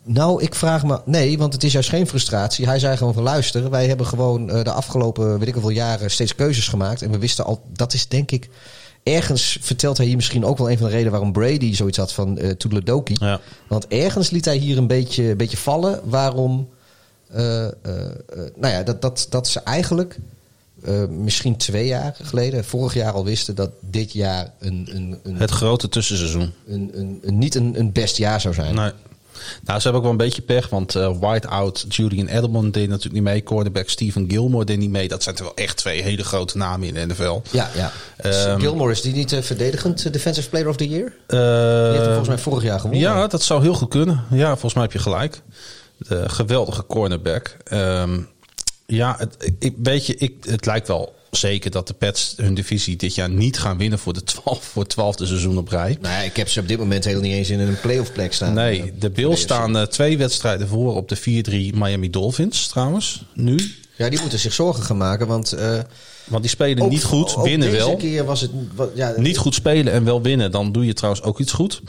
Nou, 0.05 0.41
ik 0.43 0.55
vraag 0.55 0.83
me. 0.83 0.99
Nee, 1.05 1.37
want 1.37 1.53
het 1.53 1.63
is 1.63 1.71
juist 1.73 1.89
geen 1.89 2.07
frustratie. 2.07 2.65
Hij 2.65 2.79
zei 2.79 2.97
gewoon 2.97 3.13
van 3.13 3.23
luister. 3.23 3.69
Wij 3.69 3.87
hebben 3.87 4.05
gewoon 4.05 4.49
eh, 4.49 4.63
de 4.63 4.71
afgelopen 4.71 5.39
weet 5.39 5.47
ik 5.47 5.53
hoeveel 5.53 5.71
jaren 5.71 6.11
steeds 6.11 6.35
keuzes 6.35 6.67
gemaakt. 6.67 7.01
En 7.01 7.11
we 7.11 7.17
wisten 7.17 7.45
al. 7.45 7.61
Dat 7.73 7.93
is 7.93 8.07
denk 8.07 8.31
ik. 8.31 8.49
Ergens 9.03 9.57
vertelt 9.61 9.97
hij 9.97 10.05
hier 10.05 10.15
misschien 10.15 10.45
ook 10.45 10.57
wel 10.57 10.71
een 10.71 10.77
van 10.77 10.85
de 10.85 10.91
redenen 10.91 11.11
waarom 11.11 11.31
Brady 11.31 11.73
zoiets 11.75 11.97
had 11.97 12.13
van 12.13 12.39
uh, 12.41 12.49
Toedeledoki. 12.49 13.13
Ja. 13.19 13.39
Want 13.67 13.87
ergens 13.87 14.29
liet 14.29 14.45
hij 14.45 14.57
hier 14.57 14.77
een 14.77 14.87
beetje, 14.87 15.23
een 15.29 15.37
beetje 15.37 15.57
vallen 15.57 15.99
waarom. 16.03 16.69
eh, 17.31 17.67
nou 18.55 18.73
ja, 18.73 18.83
dat, 18.83 19.01
dat, 19.01 19.27
dat 19.29 19.47
ze 19.47 19.59
eigenlijk 19.59 20.19
misschien 21.09 21.57
twee 21.57 21.87
jaar 21.87 22.15
geleden, 22.21 22.65
vorig 22.65 22.93
jaar 22.93 23.11
al 23.13 23.23
wisten 23.25 23.55
dat 23.55 23.69
dit 23.79 24.11
jaar 24.13 24.53
een, 24.59 24.89
een, 24.93 25.19
een, 25.23 25.35
Het 25.35 25.51
grote 25.51 25.89
tussenseizoen. 25.89 26.51
een, 26.67 26.91
een, 26.93 27.19
een- 27.23 27.37
niet 27.37 27.55
een, 27.55 27.79
een 27.79 27.91
best 27.91 28.17
jaar 28.17 28.41
zou 28.41 28.53
zijn. 28.53 28.75
Nee. 28.75 28.91
Nou, 29.63 29.77
ze 29.79 29.83
hebben 29.83 29.93
ook 29.93 30.01
wel 30.01 30.11
een 30.11 30.17
beetje 30.17 30.41
pech, 30.41 30.69
want 30.69 30.95
eh 30.95 31.11
Whiteout, 31.19 31.85
Julian 31.89 32.27
Edelman 32.27 32.71
deed 32.71 32.87
natuurlijk 32.87 33.13
niet 33.13 33.23
mee. 33.23 33.43
Cornerback 33.43 33.89
Stephen 33.89 34.25
Gilmore 34.29 34.65
deed 34.65 34.77
niet 34.77 34.89
mee. 34.89 35.07
Dat 35.07 35.23
zijn 35.23 35.35
toch 35.35 35.45
wel 35.45 35.55
echt 35.55 35.77
twee 35.77 36.01
hele 36.01 36.23
grote 36.23 36.57
namen 36.57 36.87
in 36.87 36.93
de 36.93 37.05
NFL. 37.05 37.41
Ja, 37.51 37.69
ja. 37.75 37.91
Ehm, 38.17 38.59
Gilmore 38.59 38.91
is 38.91 39.01
die 39.01 39.13
niet 39.13 39.31
eh, 39.31 39.41
verdedigend 39.41 40.05
eh, 40.05 40.11
Defensive 40.11 40.49
Player 40.49 40.67
of 40.67 40.75
the 40.75 40.87
Year? 40.89 41.13
Eh, 41.27 41.37
Die 41.37 41.37
heeft 41.87 41.95
hem 41.95 42.05
volgens 42.05 42.27
mij 42.27 42.37
vorig 42.37 42.63
jaar 42.63 42.79
gewonnen. 42.79 42.99
Ja, 43.09 43.27
dat 43.27 43.41
zou 43.41 43.61
heel 43.61 43.73
goed 43.73 43.89
kunnen. 43.89 44.23
Ja, 44.31 44.49
volgens 44.49 44.73
mij 44.73 44.83
heb 44.83 44.91
je 44.91 44.99
gelijk. 44.99 45.41
De 45.97 46.29
geweldige 46.29 46.85
cornerback. 46.85 47.57
Ehm, 47.63 48.19
ja, 48.85 49.15
het, 49.17 49.53
ik, 49.59 49.75
weet 49.83 50.05
je, 50.05 50.15
ik, 50.15 50.33
het 50.41 50.65
lijkt 50.65 50.87
wel 50.87 51.15
zeker 51.35 51.71
dat 51.71 51.87
de 51.87 51.93
Pets 51.93 52.33
hun 52.37 52.53
divisie 52.53 52.95
dit 52.95 53.15
jaar 53.15 53.29
niet 53.29 53.59
gaan 53.59 53.77
winnen 53.77 53.99
voor 53.99 54.13
de 54.13 54.23
12, 54.23 54.63
voor 54.63 54.81
het 54.81 54.91
twaalfde 54.91 55.25
seizoen 55.25 55.57
op 55.57 55.67
rij. 55.67 55.97
Ja, 56.01 56.17
ik 56.19 56.35
heb 56.35 56.49
ze 56.49 56.59
op 56.59 56.67
dit 56.67 56.77
moment 56.77 57.03
helemaal 57.03 57.27
niet 57.27 57.35
eens 57.37 57.49
in 57.49 57.59
een 57.59 57.79
playoff 57.79 58.11
plek 58.11 58.33
staan. 58.33 58.53
Nee, 58.53 58.81
Eh, 58.81 58.91
de 58.99 59.09
Bills 59.09 59.41
staan 59.41 59.77
eh, 59.77 59.83
twee 59.83 60.17
wedstrijden 60.17 60.67
voor 60.67 60.95
op 60.95 61.09
de 61.09 61.17
4-3 61.17 61.73
Miami 61.77 62.09
Dolphins 62.09 62.67
trouwens. 62.67 63.23
Nu. 63.33 63.71
Ja, 63.97 64.09
die 64.09 64.19
moeten 64.19 64.39
zich 64.39 64.53
zorgen 64.53 64.83
gaan 64.83 64.97
maken, 64.97 65.27
want... 65.27 65.51
eh, 65.53 65.79
Want 66.27 66.41
die 66.41 66.51
spelen 66.51 66.83
ook- 66.83 66.89
niet 66.89 67.03
goed, 67.03 67.35
winnen 67.43 67.71
deze 67.71 67.85
wel. 67.85 67.95
keer 67.95 68.25
was 68.25 68.41
het... 68.41 68.51
wat- 68.75 68.91
Ja, 68.95 69.13
Niet 69.17 69.37
goed 69.37 69.53
spelen 69.55 69.93
en 69.93 70.03
wel 70.03 70.21
winnen, 70.21 70.51
dan 70.51 70.71
doe 70.71 70.85
je 70.85 70.93
trouwens 70.93 71.23
ook 71.25 71.39
iets 71.39 71.51
goed. 71.51 71.81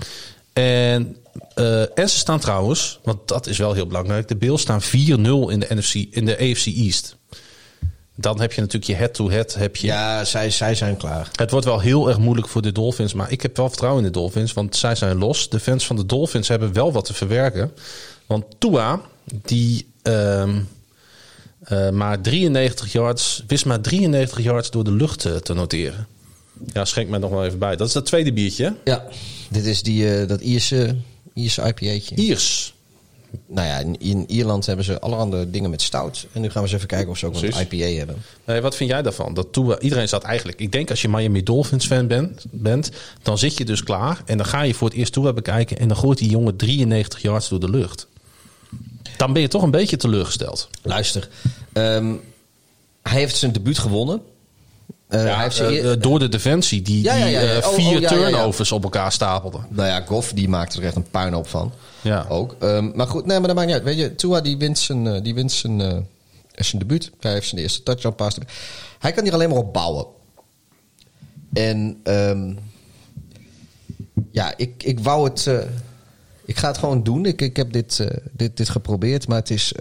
En, 0.53 1.17
eh, 1.55 1.81
en 1.99 2.09
ze 2.11 2.19
staan 2.19 2.41
trouwens, 2.41 2.99
want 3.03 3.29
dat 3.29 3.47
is 3.47 3.59
wel 3.59 3.73
heel 3.73 3.87
belangrijk. 3.87 4.29
De 4.29 4.37
Bills 4.37 4.61
staan 4.61 4.83
4-0 4.83 5.49
in 5.51 5.61
de, 5.61 5.67
NFC, 5.75 5.95
in 5.95 6.25
de 6.25 6.37
AFC 6.39 6.67
East. 6.67 7.17
Dan 8.17 8.41
heb 8.41 8.53
je 8.53 8.61
natuurlijk 8.61 8.91
je 8.91 8.97
head-to-head. 8.97 9.55
heb 9.55 9.77
je. 9.77 9.87
Ja, 9.87 10.25
zij, 10.25 10.51
zij 10.51 10.75
zijn 10.75 10.97
klaar. 10.97 11.31
Het 11.33 11.51
wordt 11.51 11.67
wel 11.67 11.81
heel 11.81 12.09
erg 12.09 12.19
moeilijk 12.19 12.49
voor 12.49 12.63
de 12.63 12.73
Dolphins. 12.73 13.15
Maar 13.15 13.33
ik 13.33 13.43
heb 13.43 13.57
wel 13.57 13.69
vertrouwen 13.69 14.05
in 14.05 14.13
de 14.13 14.19
Dolphins. 14.19 14.53
Want 14.53 14.77
zij 14.77 14.95
zijn 14.95 15.19
los. 15.19 15.49
De 15.49 15.61
fans 15.61 15.87
van 15.87 15.97
de 15.97 16.07
Dolphins 16.07 16.49
hebben 16.49 16.73
wel 16.73 16.93
wat 16.93 17.05
te 17.05 17.15
verwerken. 17.15 17.73
Want 18.27 18.45
Tua, 18.59 19.01
die 19.25 19.87
eh, 21.65 21.91
maar 21.91 22.21
93 22.21 22.93
yards, 22.93 23.45
wist 23.47 23.65
maar 23.65 23.81
93 23.81 24.43
yards 24.43 24.71
door 24.71 24.85
de 24.85 24.93
lucht 24.93 25.25
eh, 25.25 25.35
te 25.37 25.55
noteren. 25.55 26.07
Ja, 26.73 26.85
schenk 26.85 27.09
mij 27.09 27.19
nog 27.19 27.31
wel 27.31 27.45
even 27.45 27.59
bij. 27.59 27.77
Dat 27.77 27.87
is 27.87 27.93
dat 27.93 28.07
tweede 28.07 28.33
biertje. 28.33 28.75
Ja, 28.85 29.05
dit 29.51 29.67
is 29.67 29.83
die, 29.83 30.15
eh, 30.17 30.29
dat 30.29 30.41
Ierse, 30.41 30.97
Ierse 31.35 31.63
IPA'tje. 31.63 32.15
Iers. 32.15 32.74
Nou 33.47 33.69
ja, 33.69 33.79
in, 33.79 34.01
in 34.01 34.25
Ierland 34.31 34.67
hebben 34.67 34.85
ze 34.85 35.01
allerhande 35.01 35.51
dingen 35.51 35.71
met 35.71 35.83
stout. 35.83 36.27
En 36.33 36.41
nu 36.41 36.51
gaan 36.51 36.63
we 36.63 36.69
eens 36.69 36.77
even 36.77 36.89
kijken 36.89 37.11
of 37.11 37.19
ze 37.19 37.27
ook 37.27 37.35
een. 37.35 37.69
IPA 37.71 37.99
hebben. 37.99 38.17
Nee, 38.45 38.61
wat 38.61 38.77
vind 38.77 38.91
jij 38.91 39.03
daarvan? 39.03 39.35
Dat 39.35 39.53
Tua, 39.53 39.79
iedereen 39.79 40.09
zat 40.09 40.23
eigenlijk. 40.23 40.61
Ik 40.61 40.73
denk 40.73 40.91
als 40.91 41.03
je 41.03 41.09
Miami 41.09 41.43
Dolphins 41.43 41.87
fan 41.87 42.07
bent, 42.07 42.45
bent, 42.51 42.91
dan 43.23 43.39
zit 43.39 43.59
je 43.59 43.65
dus 43.65 43.83
klaar. 43.83 44.23
En 44.27 44.37
dan 44.37 44.47
ga 44.47 44.63
je 44.63 44.75
voor 44.75 44.89
het 44.89 44.97
eerst 44.97 45.13
Tua 45.13 45.33
bekijken. 45.33 45.79
En 45.79 45.89
dan 45.89 45.97
gooit 45.97 46.19
die 46.19 46.31
jongen 46.31 46.57
93 46.57 47.23
yards 47.23 47.49
door 47.49 47.61
de 47.61 47.71
lucht. 47.71 48.07
Dan 49.17 49.33
ben 49.33 49.43
je 49.43 49.49
toch 49.49 49.63
een 49.63 49.71
beetje 49.71 49.97
teleurgesteld. 49.97 50.69
Luister, 50.83 51.29
ehm, 51.73 52.13
hij 53.03 53.19
heeft 53.19 53.37
zijn 53.37 53.53
debuut 53.53 53.79
gewonnen. 53.79 54.23
Eh, 55.09 55.35
hij 55.35 55.43
heeft 55.43 55.61
Eh, 55.61 55.93
eh, 55.93 56.01
door 56.01 56.19
de 56.19 56.29
defensie 56.29 56.83
die, 56.83 57.03
Ja, 57.03 57.15
ja, 57.15 57.27
ja, 57.27 57.41
die 57.41 57.49
ja. 57.49 57.63
vier 57.63 58.03
oh, 58.03 58.09
turnovers 58.09 58.73
op 58.73 58.83
elkaar 58.83 59.13
stapelde. 59.13 59.59
Nou 59.69 59.89
ja, 59.89 60.03
Goff 60.07 60.33
die 60.33 60.49
maakte 60.49 60.79
er 60.79 60.85
echt 60.85 60.97
een 60.97 61.11
puinhoop 61.11 61.49
van. 61.49 61.73
Ja. 62.05 62.27
Ook. 62.29 62.57
Ehm, 62.59 62.91
maar 62.95 63.07
goed, 63.07 63.27
nee, 63.27 63.39
maar 63.39 63.47
dat 63.47 63.57
maakt 63.57 63.67
niet 63.67 63.77
uit. 63.77 63.85
Weet 63.85 63.99
je, 63.99 64.15
Tua 64.15 64.41
die 64.41 64.57
wint 64.57 64.79
zijn, 64.79 65.07
eh, 65.07 65.23
die 65.23 65.35
wint 65.35 65.53
zijn, 65.53 65.81
eh, 65.81 65.99
zijn 66.55 66.79
debuut. 66.83 67.11
Hij 67.21 67.33
heeft 67.33 67.49
zijn 67.49 67.61
eerste 67.61 67.83
touchdown 67.83 68.15
pass. 68.15 68.39
Hij 68.99 69.13
kan 69.13 69.25
hier 69.25 69.33
alleen 69.33 69.49
maar 69.49 69.59
op 69.59 69.73
bouwen. 69.73 70.07
En 71.53 72.01
ehm, 72.03 72.55
ja, 74.31 74.57
ik, 74.57 74.83
ik 74.83 75.01
wou 75.01 75.29
het... 75.29 75.47
eh, 75.47 75.59
ik 76.45 76.57
ga 76.57 76.69
het 76.69 76.79
gewoon 76.79 77.03
doen. 77.03 77.27
Ik, 77.27 77.41
ik 77.43 77.57
heb 77.57 77.73
dit, 77.73 78.07
dit, 78.33 78.57
dit 78.57 78.69
geprobeerd, 78.69 79.29
maar 79.29 79.39
het 79.39 79.51
is... 79.51 79.75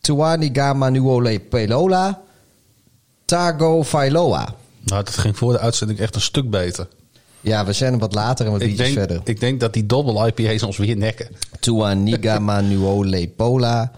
Tuani 0.00 0.50
Gama 0.52 0.88
Nuole 0.88 1.40
Pelola 1.40 2.22
Tago 3.24 3.84
Failoa. 3.84 4.54
Nou, 4.80 5.04
dat 5.04 5.16
ging 5.16 5.36
voor 5.36 5.52
de 5.52 5.58
uitzending 5.58 5.98
echt 5.98 6.14
een 6.14 6.20
stuk 6.20 6.50
beter. 6.50 6.88
Ja, 7.40 7.64
we 7.64 7.72
zijn 7.72 7.98
wat 7.98 8.14
later 8.14 8.46
en 8.46 8.52
wat 8.52 8.60
Ik 8.60 8.76
denk, 8.76 8.92
verder. 8.92 9.20
ik 9.24 9.40
denk 9.40 9.60
dat 9.60 9.72
die 9.72 9.86
double 9.86 10.26
IPA's 10.26 10.62
ons 10.62 10.76
weer 10.76 10.96
nekken. 10.96 11.28
Tuaniga 11.60 12.38
Manuole 12.50 13.28
Pola 13.36 13.92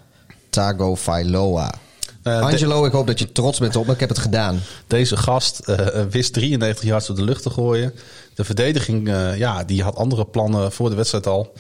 Tago 0.51 0.97
Failoa. 0.97 1.75
Eh, 2.23 2.39
de- 2.39 2.45
Angelo, 2.45 2.85
ik 2.87 2.93
hoop 2.93 3.07
dat 3.07 3.19
je 3.19 3.33
trots 3.33 3.59
bent 3.59 3.77
op 3.77 3.87
me. 3.87 3.93
Ik 3.93 4.01
heb 4.01 4.09
het 4.09 4.19
gedaan. 4.19 4.61
Deze 4.87 5.17
gast 5.17 5.59
eh, 5.59 5.87
wist 6.11 6.33
93 6.33 6.85
yards 6.89 7.07
door 7.07 7.17
de 7.17 7.25
lucht 7.25 7.43
te 7.43 7.51
gooien. 7.51 7.93
De 8.35 8.45
verdediging, 8.45 9.09
eh, 9.09 9.37
ja, 9.39 9.65
die 9.65 9.83
had 9.83 9.97
andere 9.97 10.25
plannen 10.25 10.73
voor 10.73 10.91
de 10.91 10.97
wedstrijd 10.97 11.27
al. 11.27 11.53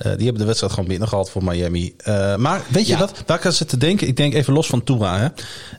Eh, 0.00 0.06
die 0.12 0.22
hebben 0.22 0.38
de 0.38 0.44
wedstrijd 0.44 0.72
gewoon 0.72 0.88
binnengehaald 0.88 1.30
voor 1.30 1.44
Miami. 1.44 1.94
Eh, 1.96 2.36
maar 2.36 2.62
weet 2.68 2.86
je 2.86 2.92
Ja. 2.92 2.98
wat? 2.98 3.22
Waar 3.26 3.38
ik 3.38 3.46
aan 3.46 3.52
zit 3.52 3.68
te 3.68 3.76
denken? 3.76 4.06
Ik 4.06 4.16
denk 4.16 4.34
even 4.34 4.52
los 4.52 4.66
van 4.66 4.84
Tua. 4.84 5.18
Hè. 5.18 5.28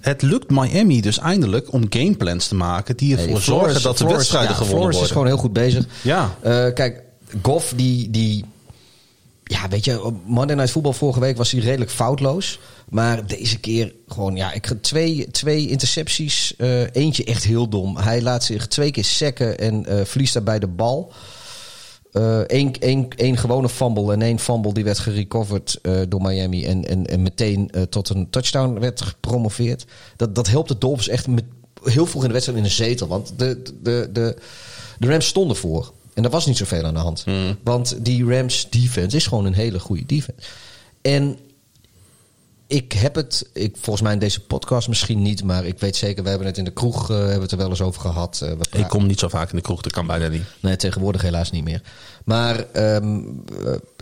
Het 0.02 0.22
lukt 0.22 0.50
Miami 0.50 1.02
dus 1.02 1.20
eindelijk 1.20 1.74
om 1.74 1.86
gameplans 1.90 2.48
te 2.48 2.56
maken 2.56 2.98
die 2.98 3.18
ervoor 3.18 3.42
zorgen 3.42 3.66
Flores- 3.70 3.84
dat 3.84 3.92
de 3.92 3.98
Flores- 3.98 4.18
wedstrijden 4.18 4.50
ja, 4.52 4.56
gewonnen 4.56 4.78
Flores 4.78 4.96
worden. 4.96 5.10
is 5.10 5.12
gewoon 5.12 5.28
heel 5.28 5.38
goed 5.38 5.54
bezig. 5.54 5.86
Ja. 6.02 6.36
Eh, 6.42 6.74
kijk, 6.74 7.02
Goff 7.42 7.74
die, 7.76 8.10
die... 8.10 8.46
Ja, 9.44 9.68
weet 9.68 9.86
je, 9.86 10.04
op 10.04 10.16
Monday 10.26 10.56
Night 10.56 10.72
Football 10.72 10.94
vorige 10.94 11.20
week 11.20 11.38
was 11.38 11.52
hij 11.52 11.62
redelijk 11.62 11.92
foutloos. 11.92 12.60
Maar 12.90 13.28
deze 13.28 13.60
keer 13.60 13.94
gewoon, 14.08 14.36
ja, 14.36 14.52
ik 14.54 14.74
twee, 14.82 15.28
twee 15.32 15.68
intercepties. 15.68 16.54
eentje 16.92 17.24
echt 17.24 17.44
heel 17.44 17.68
dom. 17.70 17.98
Hij 17.98 18.22
laat 18.22 18.44
zich 18.44 18.68
twee 18.68 18.92
keer 18.92 19.04
sacken 19.06 19.60
en 19.60 19.86
eh, 19.86 20.06
verliest 20.06 20.34
daarbij 20.34 20.60
de 20.60 20.68
bal. 20.68 21.14
Eén 22.12 22.76
één, 22.80 23.08
één 23.16 23.38
gewone 23.38 23.70
fumble 23.70 24.14
en 24.14 24.22
één 24.22 24.40
fumble 24.40 24.74
die 24.74 24.84
werd 24.84 25.00
gerecoverd 25.00 25.80
eh, 25.82 26.02
door 26.10 26.22
Miami. 26.22 26.66
En, 26.66 26.88
en, 26.88 27.08
en 27.08 27.22
meteen 27.22 27.70
eh, 27.70 27.82
tot 27.82 28.10
een 28.10 28.30
touchdown 28.30 28.80
werd 28.80 29.02
gepromoveerd. 29.02 29.86
Dat, 30.16 30.36
dat 30.36 30.48
helpt 30.48 30.68
de 30.68 30.78
Dolphins 30.78 31.08
echt 31.08 31.28
met, 31.28 31.44
heel 31.84 32.06
vroeg 32.06 32.22
in 32.22 32.28
de 32.28 32.34
wedstrijd 32.34 32.60
in 32.60 32.66
een 32.66 32.72
zetel. 32.72 33.08
Want 33.08 33.34
de, 33.36 33.62
de, 33.82 34.10
de, 34.14 34.38
de 35.00 35.08
Rams 35.08 35.26
stonden 35.26 35.58
voor. 35.58 35.94
En 36.14 36.24
er 36.24 36.30
was 36.30 36.46
niet 36.46 36.58
zoveel 36.58 36.84
aan 36.84 36.94
de 36.94 37.00
hand. 37.00 37.26
Want 37.64 38.06
die 38.06 38.26
Rams 38.26 38.70
defense 38.70 39.16
is 39.16 39.28
gewoon 39.28 39.46
een 39.46 39.54
hele 39.54 39.80
goede 39.80 40.06
defense. 40.06 40.48
En 41.02 41.38
ik 42.72 42.92
heb 42.92 43.16
het, 43.16 43.50
ik, 43.54 43.76
volgens 43.80 44.02
mij 44.02 44.14
in 44.14 44.20
deze 44.20 44.40
podcast 44.40 44.88
misschien 44.88 45.22
niet, 45.22 45.44
maar 45.44 45.66
ik 45.66 45.80
weet 45.80 45.96
zeker, 45.96 46.24
we 46.24 46.30
hebben 46.30 46.48
het 46.48 46.58
in 46.58 46.64
de 46.64 46.72
kroeg 46.72 47.10
eh, 47.10 47.18
hebben 47.18 47.36
we 47.36 47.42
het 47.42 47.52
er 47.52 47.58
wel 47.58 47.70
eens 47.70 47.82
over 47.82 48.02
gehad. 48.02 48.42
Eh, 48.44 48.80
Ik 48.80 48.88
kom 48.88 49.06
niet 49.08 49.20
zo 49.20 49.28
vaak 49.28 49.50
in 49.50 49.56
de 49.56 49.62
kroeg, 49.62 49.82
dat 49.82 49.92
kan 49.92 50.08
bijna 50.08 50.28
niet. 50.28 50.44
Nee, 50.60 50.76
tegenwoordig 50.76 51.22
helaas 51.22 51.52
niet 51.52 51.64
meer. 51.64 51.82
Maar 52.26 52.66
eh, 52.72 52.98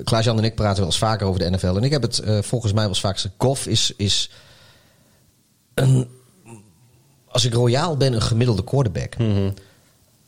Klaas-Jan 0.04 0.38
en 0.38 0.44
ik 0.44 0.56
praten 0.56 0.78
wel 0.78 0.86
eens 0.86 0.98
vaker 0.98 1.28
over 1.28 1.40
de 1.40 1.50
NFL. 1.50 1.68
En 1.68 1.84
ik 1.84 1.92
heb 1.92 2.02
het 2.02 2.22
volgens 2.42 2.72
mij 2.72 2.82
wel 2.82 2.92
eens 2.92 3.00
vaak 3.00 3.14
gezegd. 3.14 3.34
Goff 3.38 3.68
is, 3.68 3.94
is 3.98 4.30
een, 5.74 6.08
als 7.28 7.46
ik 7.46 7.54
royaal 7.54 7.98
ben, 7.98 8.14
een 8.14 8.22
gemiddelde 8.22 8.64
quarterback. 8.64 9.16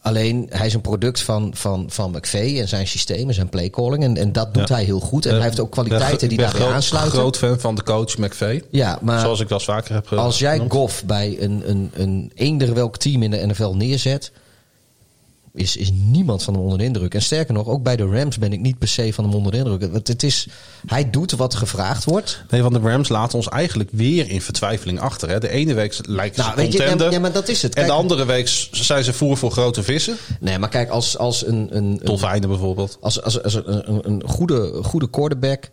Alleen, 0.03 0.45
hij 0.49 0.65
is 0.65 0.73
een 0.73 0.81
product 0.81 1.21
van, 1.21 1.51
van, 1.55 1.85
van 1.89 2.11
McVay 2.11 2.59
en 2.59 2.67
zijn 2.67 2.87
systeem 2.87 3.27
en 3.27 3.33
zijn 3.33 3.49
playcalling. 3.49 4.03
En, 4.03 4.17
en 4.17 4.31
dat 4.31 4.53
doet 4.53 4.67
Ja. 4.67 4.75
hij 4.75 4.83
heel 4.83 4.99
goed. 4.99 5.25
En 5.25 5.33
hij 5.33 5.41
heeft 5.43 5.59
ook 5.59 5.71
kwaliteiten 5.71 6.29
die 6.29 6.29
ik 6.29 6.35
ben 6.37 6.45
daarbij 6.45 6.61
groot, 6.61 6.73
aansluiten. 6.75 7.11
groot 7.19 7.37
fan 7.37 7.59
van 7.59 7.75
de 7.75 7.83
coach 7.83 8.17
McVay. 8.17 8.63
Ja, 8.69 8.99
maar 9.01 9.19
Zoals 9.19 9.39
ik 9.39 9.49
wel 9.49 9.59
vaker 9.59 9.93
heb 9.93 10.11
als 10.13 10.39
jij 10.39 10.53
genoemd. 10.53 10.71
Goff 10.71 11.05
bij 11.05 11.35
een, 11.39 11.63
een, 11.65 11.91
een 11.93 12.31
eender 12.35 12.73
welk 12.73 12.97
team 12.97 13.23
in 13.23 13.31
de 13.31 13.45
NFL 13.47 13.71
neerzet, 13.73 14.31
is, 15.53 15.77
is 15.77 15.91
niemand 15.93 16.43
van 16.43 16.53
hem 16.53 16.63
onder 16.63 16.77
de 16.77 16.83
indruk. 16.83 17.13
En 17.13 17.21
sterker 17.21 17.53
nog, 17.53 17.67
ook 17.67 17.83
bij 17.83 17.95
de 17.95 18.05
Rams 18.05 18.37
ben 18.37 18.53
ik 18.53 18.59
niet 18.59 18.77
per 18.77 18.87
se 18.87 19.13
van 19.13 19.23
hem 19.23 19.33
onder 19.33 19.51
de 19.51 19.57
indruk. 19.57 19.91
Want 19.91 20.07
het 20.07 20.23
is, 20.23 20.47
hij 20.85 21.09
doet 21.09 21.31
wat 21.31 21.55
gevraagd 21.55 22.03
wordt. 22.03 22.43
Nee, 22.49 22.61
want 22.61 22.73
de 22.73 22.79
Rams 22.89 23.09
laten 23.09 23.37
ons 23.37 23.49
eigenlijk 23.49 23.89
weer 23.93 24.29
in 24.29 24.41
vertwijfeling 24.41 24.99
achter. 24.99 25.29
Hè. 25.29 25.39
De 25.39 25.49
ene 25.49 25.73
week 25.73 25.99
lijken 26.01 26.43
ze 26.43 26.49
Nou, 26.49 26.61
je, 26.61 26.67
contender. 26.77 27.11
ja, 27.11 27.19
maar 27.19 27.31
dat 27.31 27.47
is 27.47 27.61
het. 27.61 27.75
En 27.75 27.81
de 27.81 27.87
Kijk- 27.87 27.99
andere 28.01 28.25
week 28.25 28.47
zijn 28.71 29.03
ze 29.03 29.13
voer 29.13 29.37
voor 29.37 29.51
grote 29.51 29.83
vissen. 29.83 30.15
Nee, 30.39 30.57
maar 30.59 30.69
kijk, 30.69 30.89
als, 30.89 31.17
als 31.17 31.45
een, 31.45 31.55
een, 31.55 31.77
een, 31.77 31.99
Dolfijnen 32.03 32.49
bijvoorbeeld. 32.49 32.97
als, 33.01 33.21
als, 33.21 33.43
als 33.43 33.53
een, 33.53 33.89
een, 33.89 34.09
een 34.11 34.23
goede, 34.25 34.79
goede 34.83 35.09
quarterback. 35.09 35.69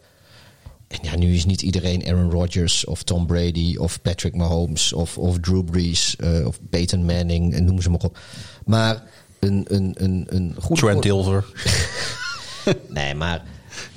En 0.88 0.98
ja, 1.02 1.16
nu 1.16 1.34
is 1.34 1.44
niet 1.44 1.62
iedereen 1.62 2.06
Aaron 2.06 2.30
Rodgers 2.30 2.84
of 2.84 3.02
Tom 3.02 3.26
Brady 3.26 3.76
of 3.76 4.02
Patrick 4.02 4.34
Mahomes 4.36 4.92
of, 4.92 5.18
of 5.18 5.38
Drew 5.40 5.64
Brees 5.64 6.16
eh, 6.16 6.46
of 6.46 6.59
Peyton 6.70 7.05
Manning 7.05 7.55
en 7.55 7.64
noem 7.64 7.82
ze 7.82 7.90
maar 7.90 8.00
op. 8.00 8.18
Maar 8.64 9.02
een, 9.40 9.65
een, 9.69 9.94
een, 9.97 10.27
een 10.28 10.55
goede 10.60 10.81
Trent 10.82 11.02
Dilver. 11.02 11.44
Nee, 12.89 13.15
maar 13.15 13.43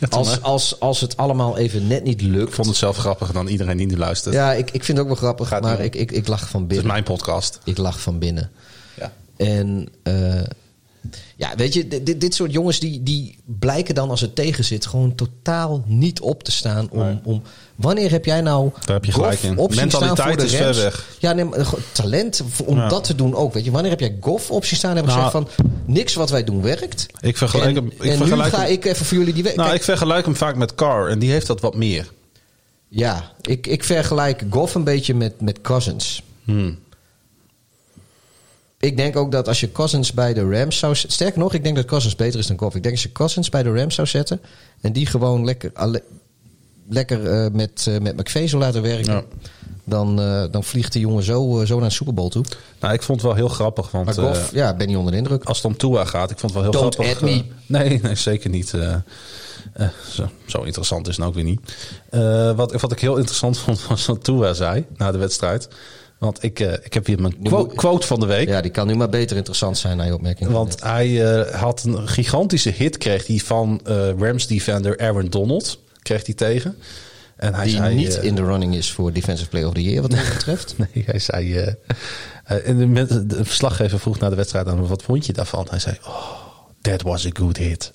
als, 0.09 0.41
als, 0.41 0.79
als 0.79 1.01
het 1.01 1.17
allemaal 1.17 1.57
even 1.57 1.87
net 1.87 2.03
niet 2.03 2.21
lukt. 2.21 2.47
Ik 2.47 2.53
vond 2.53 2.67
het 2.67 2.75
zelf 2.77 2.97
grappiger 2.97 3.33
dan 3.33 3.47
iedereen 3.47 3.77
die 3.77 3.85
nu 3.87 3.97
luistert. 3.97 4.35
Ja, 4.35 4.53
ik, 4.53 4.71
ik 4.71 4.83
vind 4.83 4.97
het 4.97 5.07
ook 5.07 5.13
wel 5.13 5.21
grappig, 5.21 5.47
Gaat 5.47 5.61
maar 5.61 5.79
ik, 5.79 5.95
ik, 5.95 6.11
ik 6.11 6.27
lach 6.27 6.49
van 6.49 6.61
Het 6.61 6.69
is 6.71 6.75
binnen. 6.77 6.93
mijn 6.93 7.03
podcast. 7.03 7.59
Ik 7.63 7.77
lach 7.77 8.01
van 8.01 8.19
binnen. 8.19 8.51
Ja. 8.97 9.11
En 9.37 9.87
eh, 10.03 10.41
ja, 11.35 11.55
weet 11.55 11.73
je, 11.73 11.87
dit, 11.87 12.21
dit 12.21 12.33
soort 12.35 12.51
jongens 12.51 12.79
die, 12.79 13.03
die 13.03 13.37
blijken 13.45 13.95
dan 13.95 14.09
als 14.09 14.21
het 14.21 14.35
tegen 14.35 14.63
zit 14.63 14.85
gewoon 14.85 15.15
totaal 15.15 15.83
niet 15.85 16.19
op 16.19 16.43
te 16.43 16.51
staan 16.51 16.87
om. 16.91 16.99
Nee. 16.99 17.19
om 17.23 17.41
wanneer 17.75 18.11
heb 18.11 18.25
jij 18.25 18.41
nou. 18.41 18.69
Daar 18.85 18.95
heb 18.95 19.05
je 19.05 19.11
gelijk 19.11 19.39
in. 19.39 19.55
Mentaliteit 19.55 20.17
voor 20.27 20.37
de 20.37 20.43
is 20.43 20.55
ver 20.55 20.75
weg. 20.75 21.07
Ja, 21.19 21.33
nee, 21.33 21.45
maar, 21.45 21.67
talent 21.91 22.43
om 22.65 22.77
Ja. 22.77 22.87
dat 22.89 23.03
te 23.03 23.15
doen 23.15 23.35
ook. 23.35 23.53
Weet 23.53 23.65
je, 23.65 23.71
wanneer 23.71 23.91
heb 23.91 23.99
jij 23.99 24.17
Goff 24.19 24.51
op 24.51 24.65
zien 24.65 24.77
staan 24.77 24.89
en 24.89 24.95
hebben 24.97 25.15
Nou, 25.15 25.25
gezegd 25.31 25.47
van 25.57 25.65
niks 25.85 26.13
wat 26.13 26.29
wij 26.29 26.43
doen 26.43 26.61
werkt. 26.61 27.05
Ik 27.21 27.37
vergelijk 27.37 27.69
en 27.69 27.75
hem. 27.75 27.87
Ik 27.87 28.01
en 28.01 28.17
vergelijk 28.17 28.51
nu 28.51 28.57
ga 28.57 28.63
hem- 28.63 28.71
ik 28.71 28.85
even 28.85 29.05
voor 29.05 29.17
jullie 29.17 29.33
die 29.33 29.43
weg. 29.43 29.55
Nou, 29.55 29.67
Kijk, 29.67 29.79
ik 29.79 29.85
vergelijk 29.85 30.25
hem 30.25 30.35
vaak 30.35 30.55
met 30.55 30.75
Carr. 30.75 31.09
En 31.09 31.19
die 31.19 31.31
heeft 31.31 31.47
dat 31.47 31.61
wat 31.61 31.75
meer. 31.75 32.11
Ja, 32.87 33.31
ik, 33.41 33.67
ik 33.67 33.83
vergelijk 33.83 34.43
Goff 34.49 34.75
een 34.75 34.83
beetje 34.83 35.13
met, 35.13 35.41
met 35.41 35.61
Cousins. 35.61 36.23
Hmm. 36.43 36.79
Ik 38.81 38.97
denk 38.97 39.15
ook 39.15 39.31
dat 39.31 39.47
als 39.47 39.59
je 39.59 39.71
Cousins 39.71 40.13
bij 40.13 40.33
de 40.33 40.49
Rams 40.49 40.77
zou 40.77 40.93
zetten... 40.95 41.11
Sterker 41.11 41.39
nog, 41.39 41.53
ik 41.53 41.63
denk 41.63 41.75
dat 41.75 41.85
Cousins 41.85 42.15
beter 42.15 42.39
is 42.39 42.47
dan 42.47 42.57
Goff. 42.59 42.75
Ik 42.75 42.81
denk 42.83 42.95
als 42.95 43.03
je 43.03 43.11
Cousins 43.11 43.49
bij 43.49 43.63
de 43.63 43.73
Rams 43.73 43.95
zou 43.95 44.07
zetten... 44.07 44.41
en 44.81 44.93
die 44.93 45.05
gewoon 45.05 45.45
lekker, 45.45 45.71
alle- 45.73 46.03
lekker 46.89 47.27
eh, 47.27 47.51
met, 47.51 47.85
eh, 47.87 47.99
met 47.99 48.17
McVay 48.17 48.47
zou 48.47 48.61
laten 48.61 48.81
werken... 48.81 49.13
Ja. 49.13 49.23
Dan, 49.83 50.21
eh, 50.21 50.43
dan 50.51 50.63
vliegt 50.63 50.93
de 50.93 50.99
jongen 50.99 51.23
zo, 51.23 51.63
zo 51.65 51.79
naar 51.79 51.87
de 51.89 51.95
Super 51.95 52.13
Bowl 52.13 52.29
toe. 52.29 52.43
Nou, 52.79 52.93
ik 52.93 53.01
vond 53.01 53.21
het 53.21 53.27
wel 53.27 53.37
heel 53.37 53.47
grappig. 53.47 53.91
Want 53.91 54.05
Maar 54.05 54.15
Goff, 54.15 54.51
ja, 54.53 54.75
ben 54.75 54.87
niet 54.87 54.97
onder 54.97 55.11
de 55.11 55.17
indruk. 55.17 55.43
als 55.43 55.57
het 55.57 55.65
om 55.65 55.77
Tua 55.77 56.05
gaat, 56.05 56.31
ik 56.31 56.39
vond 56.39 56.53
het 56.53 56.63
wel 56.63 56.71
heel 56.71 56.81
Don't 56.81 56.93
grappig. 56.95 57.21
me. 57.21 57.43
nee, 57.65 57.99
nee, 58.01 58.15
zeker 58.15 58.49
niet. 58.49 58.67
zo, 60.11 60.27
zo 60.45 60.61
interessant 60.61 61.07
is 61.07 61.17
het 61.17 61.25
ook 61.25 61.33
weer 61.33 61.43
niet. 61.43 61.59
Wat, 62.55 62.81
wat 62.81 62.91
ik 62.91 62.99
heel 62.99 63.17
interessant 63.17 63.57
vond, 63.57 63.87
was 63.87 64.05
wat 64.05 64.23
Tua 64.23 64.53
zei 64.53 64.85
na 64.97 65.11
de 65.11 65.17
wedstrijd. 65.17 65.67
Want 66.21 66.43
ik, 66.43 66.59
eh, 66.59 66.73
ik 66.83 66.93
heb 66.93 67.05
hier 67.05 67.21
mijn 67.21 67.35
quote 67.75 68.07
van 68.07 68.19
de 68.19 68.25
week. 68.25 68.47
Ja, 68.47 68.61
die 68.61 68.71
kan 68.71 68.87
nu 68.87 68.95
maar 68.95 69.09
beter 69.09 69.37
interessant 69.37 69.77
zijn 69.77 69.97
naar 69.97 70.05
je 70.05 70.13
opmerking. 70.13 70.49
Want 70.49 70.83
hij 70.83 71.35
eh, 71.35 71.59
had 71.59 71.83
een 71.83 72.07
gigantische 72.07 72.69
hit 72.69 72.97
kreeg 72.97 73.27
hij 73.27 73.37
van 73.37 73.81
eh, 73.83 74.09
Rams 74.17 74.47
defender 74.47 74.99
Aaron 74.99 75.29
Donald. 75.29 75.79
Kreeg 76.01 76.25
hij 76.25 76.35
tegen. 76.35 76.77
En 77.35 77.53
hij 77.53 77.65
die 77.65 77.75
zei, 77.75 77.95
niet 77.95 78.13
in 78.15 78.35
de 78.35 78.43
running 78.43 78.75
is 78.75 78.91
voor 78.91 79.13
Defensive 79.13 79.49
Player 79.49 79.67
of 79.67 79.73
the 79.73 79.83
Year, 79.83 80.01
wat 80.01 80.11
mij 80.11 80.23
betreft. 80.33 80.75
Nee, 80.77 81.03
hij 81.05 81.19
zei. 81.19 81.75
en 82.43 82.93
de, 82.93 83.25
de 83.25 83.45
verslaggever 83.45 83.99
vroeg 83.99 84.19
na 84.19 84.29
de 84.29 84.35
wedstrijd 84.35 84.67
aan 84.67 84.77
hem: 84.77 84.87
wat 84.87 85.03
vond 85.03 85.25
je 85.25 85.33
daarvan? 85.33 85.67
Hij 85.69 85.79
zei: 85.79 85.97
Oh, 86.05 86.31
that 86.81 87.01
was 87.01 87.25
a 87.25 87.29
good 87.33 87.57
hit. 87.57 87.93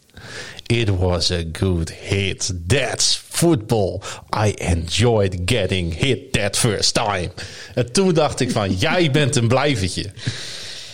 It 0.67 0.91
was 0.91 1.31
a 1.31 1.43
good 1.53 1.91
hit. 1.91 2.53
That's 2.67 3.23
football. 3.29 4.03
I 4.37 4.55
enjoyed 4.59 5.43
getting 5.45 5.95
hit 5.95 6.33
that 6.33 6.57
first 6.57 6.95
time. 6.95 7.31
En 7.75 7.93
toen 7.93 8.15
dacht 8.15 8.41
ik 8.41 8.51
van, 8.51 8.73
jij 8.89 9.11
bent 9.11 9.37
een 9.37 9.49
blijvertje. 9.49 10.05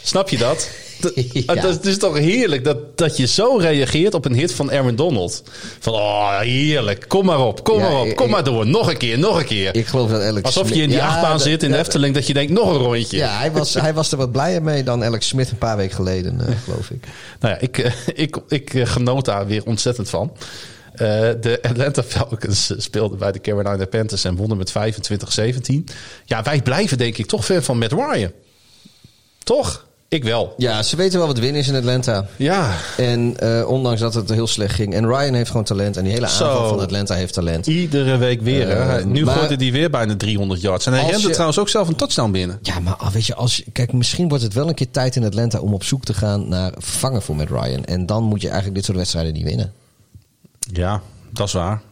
Snap 0.03 0.29
je 0.29 0.39
dat? 0.39 0.71
Dat, 1.03 1.13
Ja. 1.33 1.55
dat 1.55 1.85
is 1.85 1.99
toch 1.99 2.19
heerlijk 2.19 2.65
dat, 2.65 2.99
dat 2.99 3.17
je 3.17 3.27
zo 3.27 3.57
reageert 3.57 4.15
op 4.15 4.25
een 4.25 4.35
hit 4.35 4.53
van 4.55 4.71
Aaron 4.73 4.97
Donald. 4.97 5.43
Van, 5.79 5.93
oh, 5.93 6.39
heerlijk. 6.39 7.05
Kom 7.09 7.25
maar 7.25 7.41
op, 7.47 7.65
kom 7.65 7.79
Ja, 7.79 7.91
maar 7.91 8.01
op, 8.01 8.17
kom 8.17 8.27
ik- 8.27 8.33
maar 8.33 8.45
door. 8.45 8.67
Nog 8.67 8.89
een 8.91 8.97
keer, 8.97 9.19
nog 9.19 9.39
een 9.39 9.45
keer. 9.45 9.77
Ik 9.77 9.87
geloof 9.87 10.11
dat 10.11 10.23
Alex 10.23 10.43
Alsof 10.47 10.69
je 10.69 10.83
in 10.83 10.89
die 10.89 10.99
Ja, 10.99 11.07
achtbaan 11.09 11.31
dat- 11.33 11.43
zit 11.43 11.63
in 11.63 11.71
de 11.71 11.79
Efteling 11.79 12.15
dat 12.15 12.27
je 12.27 12.33
denkt 12.33 12.53
nog 12.53 12.69
een 12.71 12.77
rondje. 12.81 13.17
Ja, 13.17 13.39
hij 13.39 13.53
was, 13.53 13.75
hij 13.75 13.95
was 13.95 14.13
er 14.13 14.19
wat 14.19 14.33
blijer 14.33 14.63
mee 14.63 14.83
dan 14.83 15.05
Alex 15.05 15.29
Smith 15.29 15.51
een 15.51 15.59
paar 15.59 15.77
weken 15.77 15.95
geleden, 15.97 16.41
eh, 16.47 16.55
geloof 16.65 16.91
ik. 16.91 17.05
Nou 17.41 17.55
ja, 17.55 17.61
ik, 17.61 17.79
eh, 17.79 17.93
ik, 18.25 18.37
ik 18.49 18.75
eh, 18.75 18.87
genoot 18.87 19.25
daar 19.25 19.47
weer 19.47 19.63
ontzettend 19.65 20.09
van. 20.11 20.33
De 20.97 21.59
Atlanta 21.63 22.03
Falcons 22.03 22.73
speelden 22.77 23.19
bij 23.19 23.33
de 23.33 23.41
Carolina 23.41 23.87
Panthers 23.87 24.25
en 24.25 24.37
wonnen 24.37 24.57
met 24.57 24.71
25-17. 24.73 25.85
Ja, 26.25 26.43
wij 26.43 26.63
blijven 26.63 26.99
denk 26.99 27.19
ik 27.19 27.27
toch 27.27 27.45
fan 27.45 27.63
van 27.63 27.79
Matt 27.79 27.93
Ryan. 27.93 28.31
Toch? 29.45 29.87
Ik 30.13 30.25
wel. 30.25 30.55
Ja, 30.57 30.83
ze 30.83 30.97
weten 30.97 31.19
wel 31.19 31.27
wat 31.27 31.39
winnen 31.39 31.61
is 31.61 31.69
in 31.69 31.75
Atlanta. 31.75 32.27
Ja, 32.37 32.77
En 32.97 33.37
eh, 33.39 33.69
ondanks 33.69 34.01
dat 34.01 34.15
het 34.15 34.29
heel 34.31 34.47
slecht 34.47 34.75
ging. 34.75 34.95
En 34.95 35.07
Ryan 35.07 35.35
heeft 35.35 35.51
gewoon 35.51 35.65
talent. 35.65 35.97
En 35.97 36.05
die 36.05 36.13
hele 36.13 36.27
aanval 36.27 36.69
van 36.69 36.81
Atlanta 36.81 37.15
heeft 37.15 37.33
talent. 37.35 37.67
iedere 37.67 38.17
week 38.17 38.41
weer. 38.43 38.69
hè. 38.69 38.99
Eh, 38.99 39.05
nu 39.05 39.25
maar- 39.25 39.35
gooide 39.37 39.65
hij 39.65 39.73
weer 39.73 39.91
bijna 39.91 40.17
300 40.17 40.61
yards. 40.61 40.87
En 40.87 40.93
hij 40.93 41.05
rende 41.11 41.21
je- 41.27 41.31
trouwens 41.33 41.59
ook 41.59 41.69
zelf 41.69 41.89
een 41.89 41.97
touchdown 41.97 42.31
binnen. 42.31 42.59
Ja, 42.63 42.79
maar 42.81 42.95
ah, 42.97 43.09
weet 43.13 43.27
je, 43.27 43.35
als, 43.35 43.63
kijk, 43.73 43.93
misschien 43.93 44.29
wordt 44.29 44.43
het 44.45 44.55
wel 44.55 44.69
een 44.69 44.75
keer 44.75 44.91
tijd 44.91 45.17
in 45.17 45.25
Atlanta 45.25 45.59
om 45.59 45.75
op 45.75 45.85
zoek 45.85 46.05
te 46.05 46.15
gaan 46.15 46.49
naar 46.49 46.73
vervangen 46.79 47.23
voor 47.23 47.37
Matt 47.37 47.51
Ryan. 47.51 47.85
En 47.85 48.07
dan 48.07 48.23
moet 48.23 48.41
je 48.41 48.47
eigenlijk 48.47 48.77
dit 48.77 48.85
soort 48.85 48.97
wedstrijden 48.97 49.33
niet 49.33 49.45
winnen. 49.45 49.73
Ja, 50.73 51.03
dat 51.31 51.47
is 51.47 51.53
waar. 51.53 51.83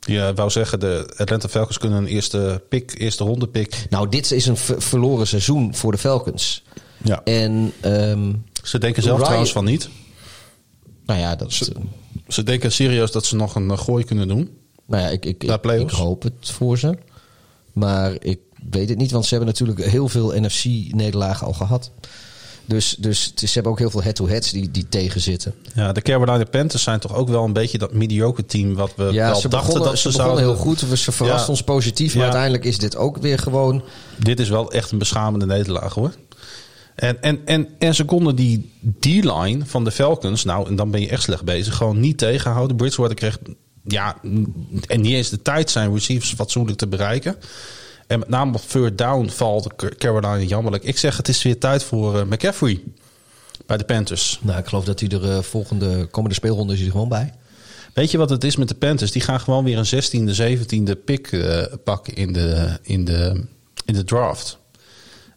Je 0.00 0.32
wou 0.34 0.50
zeggen, 0.50 0.80
de 0.80 1.12
Atlanta 1.16 1.48
Falcons 1.48 1.78
kunnen 1.78 1.98
een 1.98 2.06
eerste 2.06 2.62
pick, 2.68 2.94
eerste 2.98 3.24
ronde 3.24 3.48
pick. 3.48 3.86
Nou, 3.90 4.08
dit 4.08 4.30
is 4.32 4.46
een 4.46 4.56
ver- 4.56 4.82
verloren 4.82 5.26
seizoen 5.26 5.74
voor 5.74 5.92
de 5.92 5.98
Falcons. 5.98 6.64
Ja. 7.04 7.20
En, 7.24 7.72
ehm, 7.80 8.32
Ze 8.62 8.78
denken 8.78 9.02
zelf 9.02 9.14
Ryan- 9.14 9.24
trouwens 9.26 9.52
van 9.52 9.64
niet. 9.64 9.88
nou 11.06 11.20
ja, 11.20 11.36
dat, 11.36 11.50
eh, 11.74 11.82
Ze 12.28 12.42
denken 12.42 12.72
serieus 12.72 13.10
dat 13.10 13.24
ze 13.24 13.36
nog 13.36 13.54
een 13.54 13.70
eh, 13.70 13.78
gooi 13.78 14.04
kunnen 14.04 14.28
doen. 14.28 14.50
nou 14.86 15.02
ja 15.02 15.08
ik, 15.08 15.24
ik, 15.26 15.44
ik, 15.44 15.64
ik 15.80 15.90
hoop 15.90 16.22
het 16.22 16.34
voor 16.50 16.78
ze. 16.78 16.94
Maar 17.72 18.12
ik 18.18 18.38
weet 18.70 18.88
het 18.88 18.98
niet, 18.98 19.10
want 19.10 19.24
ze 19.26 19.34
hebben 19.34 19.52
natuurlijk 19.52 19.90
heel 19.90 20.08
veel 20.08 20.32
NFC-nederlagen 20.40 21.46
al 21.46 21.52
gehad. 21.52 21.90
Dus, 22.68 22.96
dus 23.00 23.32
ze 23.34 23.46
hebben 23.52 23.72
ook 23.72 23.78
heel 23.78 23.90
veel 23.90 24.02
head-to-heads 24.02 24.50
die, 24.50 24.70
die 24.70 24.88
tegenzitten. 24.88 25.54
Ja, 25.74 25.92
de 25.92 26.00
Carolina 26.02 26.44
Panthers 26.44 26.82
zijn 26.82 27.00
toch 27.00 27.14
ook 27.14 27.28
wel 27.28 27.44
een 27.44 27.52
beetje 27.52 27.78
dat 27.78 27.92
mediocre 27.92 28.44
team 28.46 28.74
wat 28.74 28.92
we 28.96 29.04
Ja, 29.04 29.26
wel 29.30 29.40
ze 29.40 29.48
dachten 29.48 29.50
begonnen, 29.68 29.82
dat 29.90 29.98
ze, 29.98 30.10
ze 30.10 30.16
zouden. 30.16 30.38
heel 30.44 30.54
goed. 30.56 30.78
Ze 30.94 31.12
verrast 31.12 31.44
Ja. 31.44 31.50
ons 31.50 31.62
positief. 31.62 32.08
Maar 32.08 32.16
Ja. 32.16 32.22
uiteindelijk 32.22 32.64
is 32.64 32.78
dit 32.78 32.96
ook 32.96 33.16
weer 33.16 33.38
gewoon... 33.38 33.82
Dit 34.18 34.40
is 34.40 34.48
wel 34.48 34.72
echt 34.72 34.90
een 34.90 34.98
beschamende 34.98 35.46
nederlaag 35.46 35.94
hoor. 35.94 36.12
En, 36.96 37.22
en, 37.22 37.40
en, 37.44 37.68
en 37.78 37.94
ze 37.94 38.04
konden 38.04 38.36
die 38.36 38.72
D-line 39.00 39.66
van 39.66 39.84
de 39.84 39.90
Falcons, 39.90 40.44
nou, 40.44 40.68
en 40.68 40.76
dan 40.76 40.90
ben 40.90 41.00
je 41.00 41.08
echt 41.08 41.22
slecht 41.22 41.44
bezig, 41.44 41.76
gewoon 41.76 42.00
niet 42.00 42.18
tegenhouden. 42.18 42.76
Bridgewater 42.76 43.16
kreeg, 43.16 43.38
ja, 43.84 44.16
en 44.86 45.00
niet 45.00 45.14
eens 45.14 45.30
de 45.30 45.42
tijd 45.42 45.70
zijn 45.70 45.92
receivers 45.92 46.32
fatsoenlijk 46.32 46.78
te 46.78 46.86
bereiken. 46.86 47.36
En 48.06 48.18
met 48.18 48.28
name 48.28 48.54
op 48.54 48.60
third 48.60 48.98
down 48.98 49.28
valt 49.28 49.74
Carolina 49.98 50.38
jammerlijk. 50.38 50.84
Ik 50.84 50.98
zeg, 50.98 51.16
het 51.16 51.28
is 51.28 51.42
weer 51.42 51.58
tijd 51.58 51.84
voor 51.84 52.18
eh, 52.18 52.24
McCaffrey 52.24 52.82
bij 53.66 53.76
de 53.76 53.84
Panthers. 53.84 54.38
Nou, 54.42 54.58
ik 54.58 54.66
geloof 54.66 54.84
dat 54.84 55.00
hij 55.00 55.08
er 55.08 55.30
eh, 55.30 55.42
volgende 55.42 56.06
komende 56.06 56.34
speelronde 56.34 56.72
is 56.72 56.78
hij 56.78 56.86
er 56.86 56.92
gewoon 56.92 57.08
bij. 57.08 57.32
Weet 57.94 58.10
je 58.10 58.18
wat 58.18 58.30
het 58.30 58.44
is 58.44 58.56
met 58.56 58.68
de 58.68 58.74
Panthers? 58.74 59.10
Die 59.10 59.22
gaan 59.22 59.40
gewoon 59.40 59.64
weer 59.64 59.78
een 59.78 60.02
16e, 60.02 60.36
17e 60.40 61.04
pick 61.04 61.32
eh, 61.32 61.62
pakken 61.84 62.14
in 62.14 62.32
de, 62.32 62.78
in, 62.82 63.04
de, 63.04 63.44
in 63.84 63.94
de 63.94 64.04
draft. 64.04 64.58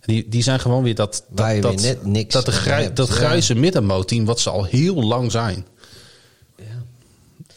Die, 0.10 0.26
die 0.30 0.44
zijn 0.44 0.60
gewoon 0.60 0.84
weer 0.84 0.95
dat, 0.95 1.23
dat, 1.30 1.61
dat, 1.61 1.81
net 1.81 2.06
niks 2.06 2.34
dat, 2.34 2.45
de 2.45 2.52
hebt. 2.52 2.95
dat 2.95 3.07
Ja. 3.07 3.14
grijze 3.14 3.56
middenmootteam 3.56 4.26
wat 4.26 4.40
ze 4.40 4.49
al 4.49 4.64
heel 4.64 5.03
lang 5.03 5.31
zijn. 5.31 5.65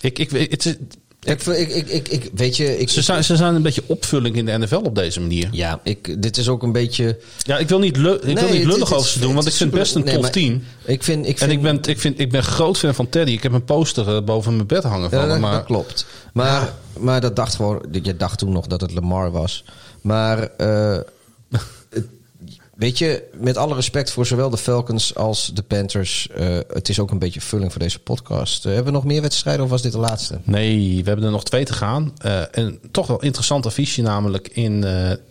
Ik, 0.01 0.19
ik, 0.19 0.31
weet- 0.31 0.51
het 0.51 0.67
is, 0.67 0.75
Ik, 1.23 1.43
ik, 1.43 1.69
ik, 1.69 1.89
ik, 1.89 2.09
ik- 2.09 2.31
weet 2.35 2.57
je, 2.57 2.79
ik, 2.79 2.89
Ze 2.89 3.03
zijn, 3.03 3.25
ze 3.25 3.37
zijn 3.37 3.55
een 3.55 3.63
beetje 3.63 3.83
opvulling 3.87 4.37
in 4.37 4.45
de 4.47 4.59
NFL 4.59 4.75
op 4.77 4.95
deze 4.95 5.21
manier. 5.21 5.49
ja, 5.53 5.81
ik, 5.83 6.23
dit 6.23 6.37
is 6.37 6.49
ook 6.49 6.63
een 6.63 6.73
beetje. 6.73 7.19
Ja, 7.39 7.59
ik 7.59 7.69
wil 7.69 7.79
niet, 7.79 7.97
lu- 7.97 8.13
ik 8.23 8.39
wil 8.39 8.49
niet 8.49 8.65
lullig 8.65 8.89
het 8.89 8.99
over 8.99 9.11
ze 9.11 9.19
doen, 9.21 9.35
want 9.35 9.47
ik 9.47 9.53
vind 9.53 9.71
best 9.71 9.95
een 9.95 10.05
nee, 10.05 10.15
tof 10.17 10.31
team. 10.31 10.63
Ik 10.85 11.03
vind, 11.03 11.27
ik 11.27 11.31
En 11.33 11.39
vind, 11.39 11.53
ik 11.53 11.63
ben, 11.63 11.81
ik, 11.83 12.01
vind, 12.01 12.19
ik 12.21 12.31
ben 12.31 12.43
groot 12.43 12.79
fan 12.79 12.95
van 12.95 13.09
Teddy. 13.09 13.33
Ik 13.33 13.43
heb 13.43 13.53
een 13.53 13.65
poster 13.65 14.17
eh, 14.17 14.23
boven 14.25 14.55
mijn 14.57 14.67
bed 14.67 14.83
hangen 14.83 15.11
van 15.11 15.19
Ja, 15.19 15.25
hem. 15.25 15.33
dat, 15.33 15.41
Maar 15.41 15.53
dat 15.53 15.65
klopt. 15.65 16.07
Maar, 16.33 16.73
maar 16.99 17.21
dat 17.21 17.37
dacht 17.37 17.55
gewoon. 17.55 17.85
Je 18.03 18.17
dacht 18.17 18.39
toen 18.39 18.53
nog 18.53 18.67
dat 18.67 18.81
het 18.81 18.93
Lamar 18.95 19.31
was. 19.31 19.65
Maar 20.01 20.39
eh, 20.57 20.99
weet 22.77 22.99
je, 22.99 23.23
met 23.35 23.57
alle 23.57 23.75
respect 23.75 24.11
voor 24.11 24.27
zowel 24.27 24.51
de 24.51 24.57
Falcons 24.57 25.15
als 25.15 25.51
de 25.55 25.63
Panthers. 25.63 26.29
eh, 26.29 26.59
het 26.69 26.89
is 26.89 26.99
ook 26.99 27.11
een 27.11 27.19
beetje 27.19 27.41
vulling 27.41 27.71
voor 27.73 27.81
deze 27.81 27.99
podcast. 27.99 28.65
Eh, 28.65 28.73
hebben 28.73 28.93
we 28.93 28.99
nog 28.99 29.05
meer 29.09 29.23
wedstrijden 29.23 29.65
of 29.65 29.71
was 29.71 29.83
dit 29.83 29.93
de 29.93 29.99
laatste? 29.99 30.39
Nee, 30.45 30.97
we 31.03 31.07
hebben 31.07 31.25
er 31.25 31.31
nog 31.31 31.45
twee 31.45 31.65
te 31.65 31.73
gaan. 31.73 32.13
Eh, 32.19 32.43
en 32.51 32.79
toch 32.91 33.07
wel 33.07 33.23
interessant 33.23 33.67
affiche 33.67 34.03
namelijk 34.03 34.49
in, 34.49 34.85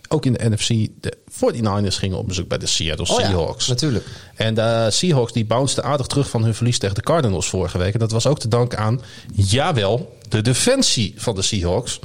ook 0.08 0.26
in 0.26 0.34
de 0.34 0.50
NFC. 0.50 0.68
De 1.02 1.18
49ers 1.30 1.98
gingen 1.98 2.18
op 2.18 2.28
bezoek 2.28 2.48
bij 2.48 2.58
de 2.58 2.68
Seattle 2.68 3.08
Oh 3.16 3.20
ja, 3.20 3.26
Seahawks. 3.26 3.68
natuurlijk. 3.68 4.06
En 4.36 4.54
de 4.54 4.88
Seahawks 4.92 5.34
die 5.34 5.46
bounceden 5.46 5.84
aardig 5.84 6.08
terug 6.08 6.30
van 6.30 6.44
hun 6.44 6.56
verlies 6.56 6.80
tegen 6.80 6.96
de 6.96 7.02
Cardinals 7.02 7.50
vorige 7.50 7.78
week. 7.78 7.94
En 7.94 8.00
dat 8.00 8.12
was 8.12 8.28
ook 8.28 8.40
te 8.40 8.48
danken 8.48 8.78
aan, 8.78 9.02
jawel, 9.34 10.18
de 10.30 10.42
defensie 10.42 11.14
van 11.18 11.36
de 11.36 11.42
Seahawks. 11.42 12.00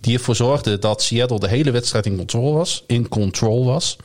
Die 0.00 0.14
ervoor 0.16 0.36
zorgde 0.36 0.78
dat 0.78 1.02
Seattle 1.02 1.38
de 1.38 1.48
hele 1.48 1.70
wedstrijd 1.70 2.06
in 2.06 2.16
control 2.16 2.54
was. 2.54 2.84
In 2.86 3.08
control 3.08 3.64
was. 3.64 3.96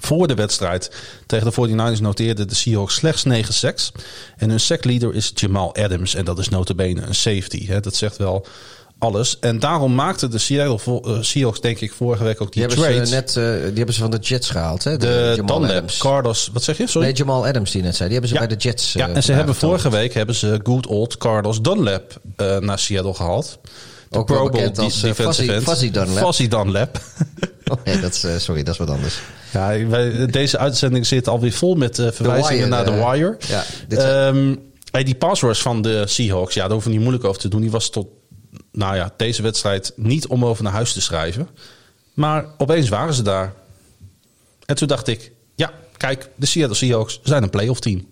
Voor 0.00 0.26
de 0.26 0.34
wedstrijd 0.34 0.90
tegen 1.26 1.52
de 1.52 1.68
49ers 1.96 2.00
noteerden 2.00 2.48
de 2.48 2.54
Seahawks 2.54 2.94
slechts 2.94 3.24
9 3.24 3.54
sacks. 3.54 3.92
En 4.36 4.50
hun 4.50 4.60
sackleader 4.60 5.14
is 5.14 5.32
Jamal 5.34 5.74
Adams. 5.76 6.14
En 6.14 6.24
dat 6.24 6.38
is 6.38 6.48
notabene 6.48 7.02
een 7.02 7.14
safety. 7.14 7.66
Hè. 7.66 7.80
Dat 7.80 7.94
zegt 7.94 8.16
wel 8.16 8.46
alles. 8.98 9.38
En 9.38 9.58
daarom 9.58 9.94
maakte 9.94 10.28
de 10.28 10.38
Seattle 10.38 11.00
eh, 11.02 11.22
Seahawks 11.22 11.60
denk 11.60 11.80
ik 11.80 11.92
vorige 11.92 12.24
week 12.24 12.40
ook 12.40 12.52
Die 12.52 12.66
die, 12.66 12.84
hebben, 12.84 13.06
ze 13.06 13.14
net, 13.14 13.28
eh, 13.28 13.44
die 13.44 13.76
hebben 13.76 13.94
ze 13.94 14.00
van 14.00 14.10
de 14.10 14.18
Jets 14.18 14.50
gehaald. 14.50 14.84
Hè? 14.84 14.96
de 14.96 15.32
Jamal 15.36 15.58
Dunlap, 15.58 15.76
Adams. 15.76 15.98
Carlos, 15.98 16.50
wat 16.52 16.62
zeg 16.62 16.76
je? 16.78 16.86
Sorry? 16.86 17.06
Nee, 17.06 17.16
Jamal 17.16 17.46
Adams 17.46 17.70
die 17.70 17.82
net 17.82 17.96
zei. 17.96 18.08
Die 18.08 18.18
hebben 18.18 18.38
ze 18.38 18.46
bij 18.46 18.56
de 18.56 18.62
Jets. 18.62 18.92
Ja, 18.92 19.08
eh, 19.08 19.16
en 19.16 19.22
ze 19.22 19.32
hebben 19.32 19.54
vorige 19.54 19.90
week 19.90 20.14
hebben 20.14 20.34
ze 20.34 20.60
good 20.62 20.86
old 20.86 21.16
Carlos 21.16 21.62
Dunlap 21.62 22.20
naar 22.60 22.78
Seattle 22.78 23.14
gehaald. 23.14 23.58
De 24.08 24.18
Ook 24.18 24.28
wel 24.28 24.50
bekend 24.50 24.78
als, 24.78 25.00
Fuzzy- 25.14 25.48
end. 25.48 25.62
Fuzzy 25.62 25.90
Dunlap. 25.90 26.26
Fuzzy 26.26 26.48
Dunlap. 26.48 27.00
Oh, 27.68 27.78
nee, 27.84 28.00
dat 28.00 28.14
is, 28.14 28.24
eh, 28.24 28.36
sorry, 28.36 28.62
dat 28.62 28.72
is 28.72 28.78
wat 28.78 28.90
anders. 28.90 29.20
ja, 29.50 29.86
wij, 29.86 30.26
deze 30.26 30.58
uitzending 30.58 31.06
zit 31.06 31.28
alweer 31.28 31.52
vol 31.52 31.74
met 31.74 31.98
eh, 31.98 32.10
verwijzingen 32.12 32.68
Wire, 32.68 32.68
naar 32.68 32.84
de 32.84 32.90
eh, 32.90 33.10
Wire. 33.10 33.36
ja, 33.48 33.64
dit 33.88 33.98
Ehm, 33.98 34.54
hey, 34.90 35.04
die 35.04 35.14
pass 35.14 35.42
rush 35.42 35.62
van 35.62 35.82
de 35.82 36.06
Seahawks, 36.06 36.54
ja, 36.54 36.62
daar 36.62 36.70
hoeven 36.70 36.90
we 36.90 36.96
niet 36.96 37.04
moeilijk 37.04 37.28
over 37.28 37.40
te 37.40 37.48
doen. 37.48 37.60
Die 37.60 37.70
was 37.70 37.90
tot 37.90 38.06
nou 38.72 38.96
ja, 38.96 39.12
deze 39.16 39.42
wedstrijd 39.42 39.92
niet 39.96 40.26
om 40.26 40.44
over 40.44 40.64
naar 40.64 40.72
huis 40.72 40.92
te 40.92 41.00
schrijven. 41.00 41.48
Maar 42.14 42.46
opeens 42.58 42.88
waren 42.88 43.14
ze 43.14 43.22
daar. 43.22 43.52
En 44.66 44.76
toen 44.76 44.88
dacht 44.88 45.08
ik, 45.08 45.32
ja, 45.54 45.72
kijk, 45.96 46.28
de 46.36 46.46
Seattle 46.46 46.76
Seahawks 46.76 47.20
zijn 47.22 47.42
een 47.42 47.50
playoff 47.50 47.80
team. 47.80 48.06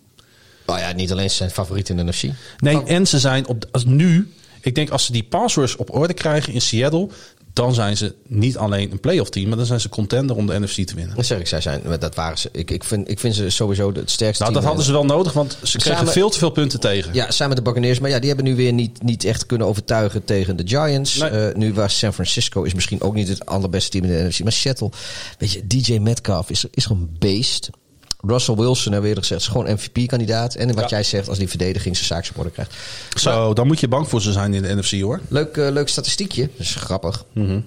Nou 0.66 0.78
ja, 0.78 0.92
niet 0.92 1.12
alleen 1.12 1.30
ze 1.30 1.36
zijn 1.36 1.50
favoriet 1.50 1.88
in 1.88 1.96
de 1.96 2.04
NFC. 2.04 2.22
Nee, 2.58 2.82
en 2.84 3.06
ze 3.06 3.18
zijn 3.18 3.46
op, 3.46 3.64
als 3.70 3.84
nu, 3.84 4.32
ik 4.60 4.74
denk 4.74 4.90
als 4.90 5.04
ze 5.04 5.12
die 5.12 5.22
pass 5.22 5.56
rush 5.56 5.74
op 5.74 5.94
orde 5.94 6.14
krijgen 6.14 6.52
in 6.52 6.60
Seattle, 6.60 7.08
dan 7.52 7.74
zijn 7.74 7.96
ze 7.96 8.14
niet 8.26 8.56
alleen 8.56 8.90
een 8.90 9.00
playoff 9.00 9.30
team, 9.30 9.48
maar 9.48 9.56
dan 9.56 9.66
zijn 9.66 9.80
ze 9.80 9.88
contender 9.88 10.36
om 10.36 10.46
de 10.46 10.58
NFC 10.60 10.86
te 10.86 10.94
winnen. 10.94 11.16
Dat 11.16 11.26
zeg 11.26 11.38
ik, 11.38 11.46
zij 11.46 11.60
zijn. 11.60 11.82
Dat 12.00 12.14
waren 12.14 12.38
ze. 12.38 12.48
Ik, 12.52 12.70
ik, 12.70 12.84
vind, 12.84 13.10
ik 13.10 13.18
vind 13.18 13.34
ze 13.34 13.50
sowieso 13.50 13.92
het 13.92 14.10
sterkste 14.10 14.42
Nou, 14.42 14.54
team. 14.54 14.54
dat 14.54 14.64
hadden 14.64 14.84
ze 14.84 14.92
wel 14.92 15.04
nodig, 15.04 15.32
want 15.32 15.58
ze 15.62 15.78
kregen 15.78 16.06
veel 16.08 16.30
te 16.30 16.38
veel 16.38 16.50
punten 16.50 16.80
tegen. 16.80 17.14
Ja, 17.14 17.30
samen 17.30 17.48
met 17.54 17.64
de 17.64 17.70
Buccaneers. 17.70 17.98
Maar 17.98 18.10
ja, 18.10 18.18
die 18.18 18.28
hebben 18.28 18.46
nu 18.46 18.56
weer 18.56 18.72
niet, 18.72 19.02
niet 19.02 19.24
echt 19.24 19.46
kunnen 19.46 19.66
overtuigen 19.66 20.24
tegen 20.24 20.56
de 20.56 20.66
Giants. 20.66 21.16
Nee. 21.16 21.30
Eh, 21.30 21.54
nu 21.54 21.74
was 21.74 21.98
San 21.98 22.12
Francisco 22.12 22.62
is 22.62 22.74
misschien 22.74 23.00
ook 23.00 23.14
niet 23.14 23.28
het 23.28 23.46
allerbeste 23.46 23.90
team 23.90 24.04
in 24.04 24.10
de 24.10 24.28
NFC. 24.28 24.42
Maar 24.42 24.52
Seattle, 24.52 24.90
weet 25.38 25.52
je, 25.52 25.66
DJ 25.66 25.98
Metcalf 25.98 26.50
is, 26.50 26.64
is 26.70 26.86
gewoon 26.86 27.02
een 27.02 27.16
beest. 27.18 27.70
Russell 28.27 28.55
Wilson, 28.55 28.93
hebben 28.93 29.01
we 29.03 29.07
eerder 29.09 29.23
gezegd, 29.24 29.40
is 29.40 29.47
gewoon 29.47 29.73
MVP-kandidaat. 29.73 30.55
En 30.55 30.66
wat 30.74 30.78
Ja. 30.82 30.89
jij 30.89 31.03
zegt, 31.03 31.28
als 31.28 31.39
die 31.39 31.49
verdediging 31.49 31.97
zijn 31.97 32.07
zaak 32.09 32.28
op 32.31 32.39
orde 32.39 32.51
krijgt. 32.51 32.74
Zo, 33.16 33.53
dan 33.55 33.66
moet 33.66 33.81
je 33.81 33.89
bang 33.89 34.09
voor 34.09 34.20
ze 34.23 34.32
zijn 34.32 34.55
in 34.55 34.62
de 34.62 34.74
NFC 34.74 35.01
hoor. 35.01 35.20
Leuk, 35.28 35.57
eh, 35.57 35.70
leuk 35.70 35.89
statistiekje. 35.89 36.43
Dat 36.57 36.61
is 36.66 36.74
grappig. 36.74 37.24
Mhm. 37.32 37.61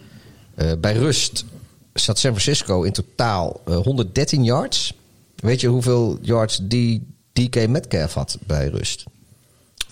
Eh, 0.56 0.72
bij 0.80 0.94
rust 0.94 1.46
zat 1.94 2.20
San 2.20 2.32
Francisco 2.32 2.82
in 2.84 2.92
totaal 2.92 3.62
eh, 3.66 3.78
113 3.78 4.44
yards. 4.44 4.94
Weet 5.36 5.62
je 5.62 5.68
hoeveel 5.68 6.18
yards 6.22 6.60
die 6.62 7.08
DK 7.34 7.68
Metcalf 7.68 8.14
had 8.14 8.38
bij 8.48 8.68
rust? 8.68 9.04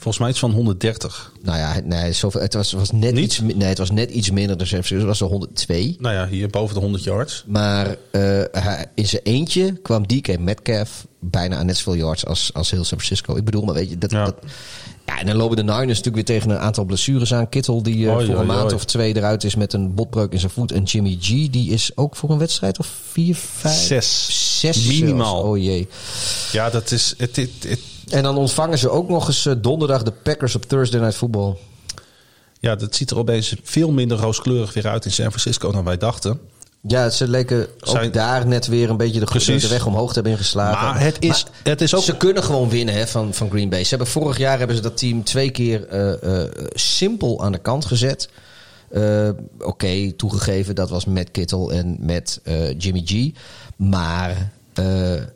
Volgens 0.03 0.17
mij 0.17 0.29
iets 0.29 0.39
van 0.39 0.51
130. 0.51 1.31
Nou 1.43 1.57
ja, 1.57 1.71
het- 1.71 1.85
nee, 1.85 2.13
zoveel, 2.13 2.41
het, 2.41 2.53
was, 2.53 2.71
was 2.71 2.91
net 2.91 3.13
Niet? 3.13 3.23
iets, 3.23 3.39
nee, 3.39 3.67
het 3.67 3.77
was 3.77 3.91
net 3.91 4.09
iets 4.11 4.31
minder 4.31 4.57
dan 4.57 4.67
San 4.67 4.83
Francisco. 4.83 4.97
Het 5.09 5.19
was 5.19 5.21
er 5.21 5.27
102. 5.27 5.95
Nou 5.99 6.15
ja, 6.15 6.27
hier 6.27 6.49
boven 6.49 6.75
de 6.75 6.81
100 6.81 7.03
yards. 7.03 7.43
Maar 7.47 7.87
eh, 8.11 8.21
hij- 8.51 8.85
in 8.95 9.07
zijn 9.07 9.21
eentje 9.23 9.73
kwam 9.81 10.07
DK 10.07 10.39
Metcalf 10.39 11.07
bijna 11.19 11.55
aan 11.57 11.65
net 11.65 11.77
zoveel 11.77 11.95
yards 11.95 12.25
als, 12.25 12.49
als 12.53 12.71
heel 12.71 12.83
San 12.83 12.97
Francisco. 12.99 13.35
Ik 13.35 13.43
bedoel, 13.45 13.63
maar 13.63 13.73
weet 13.73 13.89
je, 13.89 13.97
dat, 13.97 14.11
Ja. 14.11 14.25
dat, 14.25 14.35
ja, 15.05 15.19
en 15.19 15.25
dan 15.25 15.35
lopen 15.35 15.55
de 15.55 15.63
Niners 15.63 15.87
natuurlijk 16.01 16.15
weer 16.15 16.37
tegen 16.39 16.49
een 16.49 16.57
aantal 16.59 16.83
blessures 16.85 17.33
aan. 17.33 17.49
Kittle 17.49 17.81
die 17.83 18.07
eh, 18.07 18.15
Oei, 18.15 18.25
voor 18.25 18.33
een 18.35 18.39
oei, 18.39 18.47
maand 18.47 18.65
oei. 18.65 18.73
of 18.75 18.85
twee 18.85 19.15
eruit 19.17 19.43
is 19.43 19.55
met 19.55 19.73
een 19.73 19.93
botbreuk 19.93 20.31
in 20.31 20.39
zijn 20.39 20.51
voet. 20.51 20.71
En 20.71 20.83
Jimmy 20.83 21.17
G, 21.21 21.27
die 21.49 21.71
is 21.71 21.91
ook 21.95 22.15
voor 22.15 22.29
een 22.29 22.37
wedstrijd 22.37 22.79
of 22.79 22.89
vier, 23.11 23.35
vijf? 23.35 23.75
Zes. 23.75 24.59
Zes 24.59 24.85
Minimaal. 24.87 25.33
zelfs. 25.35 25.49
Oh 25.49 25.57
jee. 25.57 25.87
Ja, 26.51 26.69
dat 26.69 26.91
is. 26.91 27.13
Het, 27.17 27.35
het, 27.35 27.49
het- 27.67 27.79
En 28.09 28.23
dan 28.23 28.37
ontvangen 28.37 28.77
ze 28.77 28.89
ook 28.89 29.09
nog 29.09 29.27
eens 29.27 29.45
eh, 29.45 29.53
donderdag 29.57 30.03
de 30.03 30.11
Packers 30.11 30.55
op 30.55 30.65
Thursday 30.65 30.99
Night 30.99 31.15
Football. 31.15 31.55
ja, 32.59 32.75
dat 32.75 32.95
ziet 32.95 33.11
er 33.11 33.17
opeens 33.17 33.55
veel 33.63 33.91
minder 33.91 34.17
rooskleurig 34.17 34.73
weer 34.73 34.87
uit 34.87 35.05
in 35.05 35.11
San 35.11 35.25
Francisco 35.29 35.71
dan 35.71 35.83
wij 35.83 35.97
dachten. 35.97 36.39
Ja, 36.87 37.09
ze 37.09 37.27
leken 37.27 37.61
ook 37.61 37.87
Zijn- 37.87 38.11
daar 38.11 38.47
net 38.47 38.67
weer 38.67 38.89
een 38.89 38.97
beetje 38.97 39.19
de, 39.19 39.25
Precies. 39.25 39.61
de 39.61 39.67
weg 39.67 39.85
omhoog 39.85 40.07
te 40.07 40.13
hebben 40.13 40.31
ingeslagen. 40.31 40.85
Maar 40.87 40.99
het 40.99 41.17
is- 41.19 41.45
het 41.63 41.81
is 41.81 41.95
ook- 41.95 42.03
Ze 42.03 42.17
kunnen 42.17 42.43
gewoon 42.43 42.69
winnen 42.69 42.93
hè, 42.95 43.07
van, 43.07 43.33
van 43.33 43.49
Green 43.49 43.69
Bay. 43.69 43.83
Ze 43.83 43.89
hebben, 43.89 44.07
vorig 44.07 44.37
jaar 44.37 44.57
hebben 44.57 44.75
ze 44.75 44.81
dat 44.81 44.97
team 44.97 45.23
twee 45.23 45.49
keer 45.51 45.87
eh, 45.87 46.41
eh, 46.43 46.51
simpel 46.73 47.43
aan 47.43 47.51
de 47.51 47.57
kant 47.57 47.85
gezet. 47.85 48.29
Oké, 49.59 50.11
toegegeven, 50.11 50.75
dat 50.75 50.89
was 50.89 51.05
met 51.05 51.31
Kittle 51.31 51.73
en 51.73 51.97
met 51.99 52.41
Jimmy 52.77 53.01
G. 53.05 53.31
Maar 53.75 54.51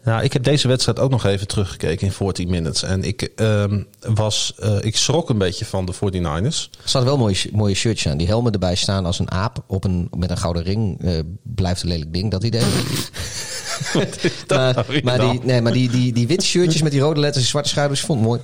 Nou, 0.03 0.23
ik 0.23 0.33
heb 0.33 0.43
deze 0.43 0.67
wedstrijd 0.67 0.99
ook 0.99 1.11
nog 1.11 1.25
even 1.25 1.47
teruggekeken 1.47 2.07
in 2.07 2.13
14 2.13 2.49
minutes. 2.49 2.83
En 2.83 3.03
ik, 3.03 3.21
ehm, 3.21 3.81
was, 3.99 4.53
eh, 4.59 4.77
ik 4.81 4.97
schrok 4.97 5.29
een 5.29 5.37
beetje 5.37 5.65
van 5.65 5.85
de 5.85 5.93
49ers. 5.93 6.69
er 6.83 6.89
staan 6.89 7.03
wel 7.03 7.17
mooie, 7.17 7.37
mooie 7.51 7.75
shirtjes 7.75 8.11
aan. 8.11 8.17
Die 8.17 8.27
helmen 8.27 8.51
erbij 8.51 8.75
staan 8.75 9.05
als 9.05 9.19
een 9.19 9.31
aap 9.31 9.63
op 9.67 9.83
een, 9.83 10.07
met 10.17 10.29
een 10.29 10.37
gouden 10.37 10.63
ring. 10.63 11.01
eh, 11.01 11.19
blijft 11.41 11.81
een 11.81 11.87
lelijk 11.87 12.13
ding, 12.13 12.31
dat 12.31 12.43
idee. 12.43 12.61
maar 13.93 14.07
nou 14.47 15.03
maar, 15.03 15.19
die, 15.19 15.39
nee, 15.43 15.61
maar 15.61 15.73
die, 15.73 15.89
die, 15.89 16.13
die 16.13 16.27
witte 16.27 16.45
shirtjes 16.45 16.81
met 16.81 16.91
die 16.91 17.01
rode 17.01 17.19
letters 17.19 17.43
en 17.43 17.49
zwarte 17.49 17.93
ik 17.93 17.97
vond 17.97 18.19
het 18.19 18.27
mooi. 18.27 18.41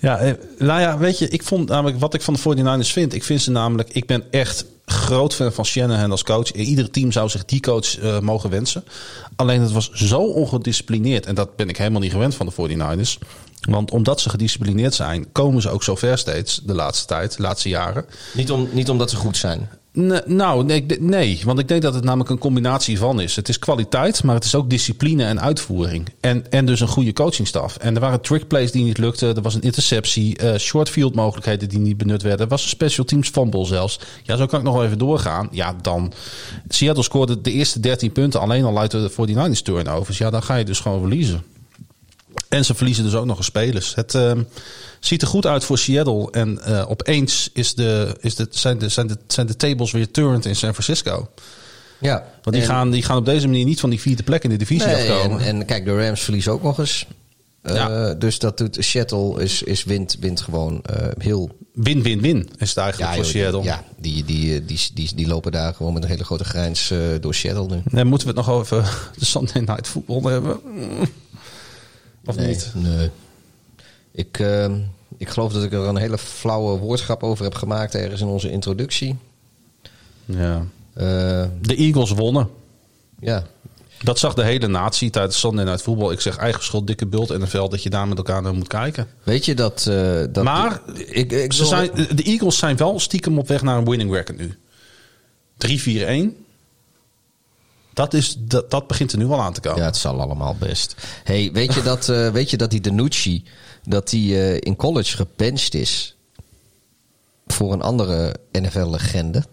Ja, 0.00 0.36
nou 0.58 0.80
ja, 0.80 0.98
weet 0.98 1.18
je, 1.18 1.28
ik 1.28 1.42
vond 1.42 1.68
namelijk 1.68 2.00
wat 2.00 2.14
ik 2.14 2.22
van 2.22 2.34
de 2.34 2.40
49ers 2.40 2.92
vind. 2.92 3.14
Ik 3.14 3.24
vind 3.24 3.42
ze 3.42 3.50
namelijk, 3.50 3.88
ik 3.92 4.06
ben 4.06 4.24
echt 4.30 4.64
groot 4.90 5.34
fan 5.34 5.52
van 5.52 5.64
Shanahan 5.64 6.10
als 6.10 6.22
coach. 6.22 6.52
Ieder 6.52 6.90
team 6.90 7.12
zou 7.12 7.28
zich 7.28 7.44
die 7.44 7.60
coach 7.60 7.98
eh, 7.98 8.20
mogen 8.20 8.50
wensen. 8.50 8.84
Alleen 9.36 9.60
het 9.60 9.72
was 9.72 9.90
zo 9.92 10.20
ongedisciplineerd. 10.20 11.26
En 11.26 11.34
dat 11.34 11.56
ben 11.56 11.68
ik 11.68 11.76
helemaal 11.76 12.00
niet 12.00 12.12
gewend 12.12 12.34
van 12.34 12.46
de 12.46 12.52
49ers. 12.52 13.26
Want 13.60 13.90
omdat 13.90 14.20
ze 14.20 14.30
gedisciplineerd 14.30 14.94
zijn, 14.94 15.32
komen 15.32 15.62
ze 15.62 15.70
ook 15.70 15.82
zo 15.82 15.94
ver 15.94 16.18
steeds 16.18 16.60
de 16.64 16.74
laatste 16.74 17.06
tijd, 17.06 17.36
de 17.36 17.42
laatste 17.42 17.68
jaren. 17.68 18.04
Niet, 18.34 18.50
om, 18.50 18.68
niet 18.72 18.90
omdat 18.90 19.10
ze 19.10 19.16
goed 19.16 19.36
zijn. 19.36 19.68
Nou, 20.26 20.82
nee, 21.00 21.40
want 21.44 21.58
ik 21.58 21.68
denk 21.68 21.82
dat 21.82 21.94
het 21.94 22.04
namelijk 22.04 22.30
een 22.30 22.38
combinatie 22.38 22.98
van 22.98 23.20
is. 23.20 23.36
Het 23.36 23.48
is 23.48 23.58
kwaliteit, 23.58 24.22
maar 24.22 24.34
het 24.34 24.44
is 24.44 24.54
ook 24.54 24.70
discipline 24.70 25.24
en 25.24 25.40
uitvoering. 25.40 26.08
En, 26.20 26.50
en 26.50 26.66
dus 26.66 26.80
een 26.80 26.88
goede 26.88 27.12
coachingstaf. 27.12 27.76
En 27.76 27.94
er 27.94 28.00
waren 28.00 28.20
trickplays 28.20 28.72
die 28.72 28.84
niet 28.84 28.98
lukten. 28.98 29.36
Er 29.36 29.42
was 29.42 29.54
een 29.54 29.62
interceptie, 29.62 30.36
eh 30.36 30.58
short 30.58 30.88
field 30.88 31.14
mogelijkheden 31.14 31.68
die 31.68 31.78
niet 31.78 31.96
benut 31.96 32.22
werden. 32.22 32.40
Er 32.40 32.48
was 32.48 32.62
een 32.62 32.68
special 32.68 33.04
teams 33.04 33.28
fumble 33.28 33.64
zelfs. 33.64 34.00
Ja, 34.22 34.36
zo 34.36 34.46
kan 34.46 34.58
ik 34.58 34.64
nog 34.64 34.74
wel 34.74 34.84
even 34.84 34.98
doorgaan. 34.98 35.48
Ja, 35.50 35.74
dan... 35.82 36.12
Seattle 36.68 37.02
scoorde 37.02 37.40
de 37.40 37.52
eerste 37.52 37.80
13 37.80 38.12
punten 38.12 38.40
alleen 38.40 38.64
al 38.64 38.78
uit 38.78 38.90
de 38.90 39.10
49ers 39.10 39.62
turnovers. 39.62 40.18
Ja, 40.18 40.30
dan 40.30 40.42
ga 40.42 40.54
je 40.54 40.64
dus 40.64 40.80
gewoon 40.80 41.00
verliezen. 41.00 41.42
En 42.48 42.64
ze 42.64 42.74
verliezen 42.74 43.04
dus 43.04 43.14
ook 43.14 43.24
nog 43.26 43.36
eens 43.36 43.46
spelers. 43.46 43.94
Het 43.94 44.14
ehm, 44.14 44.42
ziet 45.00 45.22
er 45.22 45.28
goed 45.28 45.46
uit 45.46 45.64
voor 45.64 45.78
Seattle. 45.78 46.30
En 46.30 46.62
eh, 46.64 46.90
opeens 46.90 47.50
is 47.52 47.74
de, 47.74 48.16
is 48.20 48.34
de, 48.34 48.46
zijn, 48.50 48.78
de, 48.78 48.88
zijn, 48.88 49.06
de, 49.06 49.16
zijn 49.26 49.46
de 49.46 49.56
tables 49.56 49.90
weer 49.92 50.10
turned 50.10 50.46
in 50.46 50.56
San 50.56 50.72
Francisco. 50.72 51.28
Ja. 52.00 52.24
Want 52.42 52.56
die, 52.56 52.60
En- 52.64 52.68
gaan, 52.70 52.90
die 52.90 53.02
gaan 53.02 53.16
op 53.16 53.24
deze 53.24 53.46
manier 53.46 53.64
niet 53.64 53.80
van 53.80 53.90
die 53.90 54.00
vierde 54.00 54.22
plek 54.22 54.44
in 54.44 54.50
de 54.50 54.56
divisie 54.56 54.86
Nee, 54.86 55.10
afkomen. 55.12 55.40
en, 55.40 55.46
en 55.46 55.64
kijk, 55.66 55.84
de 55.84 56.04
Rams 56.04 56.20
verliezen 56.20 56.52
ook 56.52 56.62
nog 56.62 56.78
eens. 56.78 57.06
Eh, 57.62 57.74
Ja. 57.74 58.14
Dus 58.14 58.38
dat 58.38 58.58
doet 58.58 58.76
Seattle 58.80 59.42
is, 59.42 59.62
is 59.62 59.84
wint, 59.84 60.16
wint 60.20 60.40
gewoon 60.40 60.82
eh, 60.82 61.06
heel. 61.18 61.50
Win, 61.72 62.02
win, 62.02 62.20
win 62.20 62.48
is 62.58 62.68
het 62.68 62.78
eigenlijk 62.78 63.12
voor 63.14 63.22
joh, 63.24 63.32
Seattle. 63.32 63.62
Ja, 63.62 63.84
die, 63.98 64.24
die, 64.24 64.64
die, 64.64 64.80
die, 64.94 65.10
die 65.14 65.26
lopen 65.26 65.52
daar 65.52 65.74
gewoon 65.74 65.92
met 65.92 66.02
een 66.02 66.08
hele 66.08 66.24
grote 66.24 66.44
grijns 66.44 66.92
door 67.20 67.34
Seattle 67.34 67.66
nu. 67.66 67.82
Dan 67.90 68.06
moeten 68.06 68.28
we 68.28 68.34
het 68.34 68.46
nog 68.46 68.54
over 68.56 69.10
de 69.18 69.24
Sunday 69.24 69.62
Night 69.62 69.86
Football 69.86 70.32
hebben. 70.32 70.60
Of 72.28 72.36
nee, 72.36 72.46
niet? 72.46 72.70
Nee. 72.74 73.10
Ik, 74.12 74.38
ehm, 74.38 74.78
ik 75.16 75.28
geloof 75.28 75.52
dat 75.52 75.62
ik 75.62 75.72
er 75.72 75.78
een 75.80 75.96
hele 75.96 76.18
flauwe 76.18 76.78
woordschap 76.78 77.22
over 77.22 77.44
heb 77.44 77.54
gemaakt 77.54 77.94
ergens 77.94 78.20
in 78.20 78.26
onze 78.26 78.50
introductie. 78.50 79.16
Ja. 80.24 80.56
Eh, 80.94 81.04
De 81.60 81.74
Eagles 81.76 82.10
wonnen. 82.10 82.48
ja, 83.20 83.44
Dat 84.02 84.18
zag 84.18 84.34
de 84.34 84.44
hele 84.44 84.66
natie 84.66 85.10
tijdens 85.10 85.38
Sunday 85.38 85.64
Night 85.64 85.82
Football. 85.82 86.12
Ik 86.12 86.20
zeg 86.20 86.36
eigen 86.36 86.62
schuld, 86.64 86.86
dikke 86.86 87.06
bult 87.06 87.30
en 87.30 87.40
een 87.40 87.48
veld 87.48 87.70
dat 87.70 87.82
je 87.82 87.90
daar 87.90 88.08
met 88.08 88.16
elkaar 88.18 88.42
naar 88.42 88.54
moet 88.54 88.68
kijken. 88.68 89.06
weet 89.22 89.44
je 89.44 89.54
dat... 89.54 89.86
eh, 89.86 90.20
dat 90.32 90.44
maar 90.44 90.80
ik, 90.94 91.32
ik 91.32 91.52
ze 91.52 91.58
wil- 91.58 91.68
zijn, 91.68 91.90
de 92.14 92.22
Eagles 92.22 92.58
zijn 92.58 92.76
wel 92.76 93.00
stiekem 93.00 93.38
op 93.38 93.48
weg 93.48 93.62
naar 93.62 93.78
een 93.78 93.88
winning 93.88 94.12
record 94.12 94.38
nu. 94.38 94.56
3-4-1. 95.66 96.46
Dat, 97.98 98.14
is, 98.14 98.36
dat, 98.38 98.70
dat 98.70 98.86
begint 98.86 99.12
er 99.12 99.18
nu 99.18 99.26
al 99.26 99.40
aan 99.40 99.52
te 99.52 99.60
komen. 99.60 99.78
Ja, 99.78 99.84
het 99.84 99.96
zal 99.96 100.20
allemaal 100.20 100.56
best. 100.58 100.94
Hey, 101.24 101.50
weet 101.52 101.74
je 101.74 101.82
dat, 101.82 102.08
eh, 102.08 102.30
weet 102.30 102.50
je 102.50 102.56
dat 102.56 102.70
die 102.70 102.80
Danucci, 102.80 103.44
dat 103.82 104.08
die 104.08 104.40
eh, 104.40 104.56
in 104.60 104.76
college 104.76 105.16
gebenched 105.16 105.74
is 105.74 106.16
voor 107.46 107.72
een 107.72 107.82
andere 107.82 108.36
NFL-legende? 108.52 109.44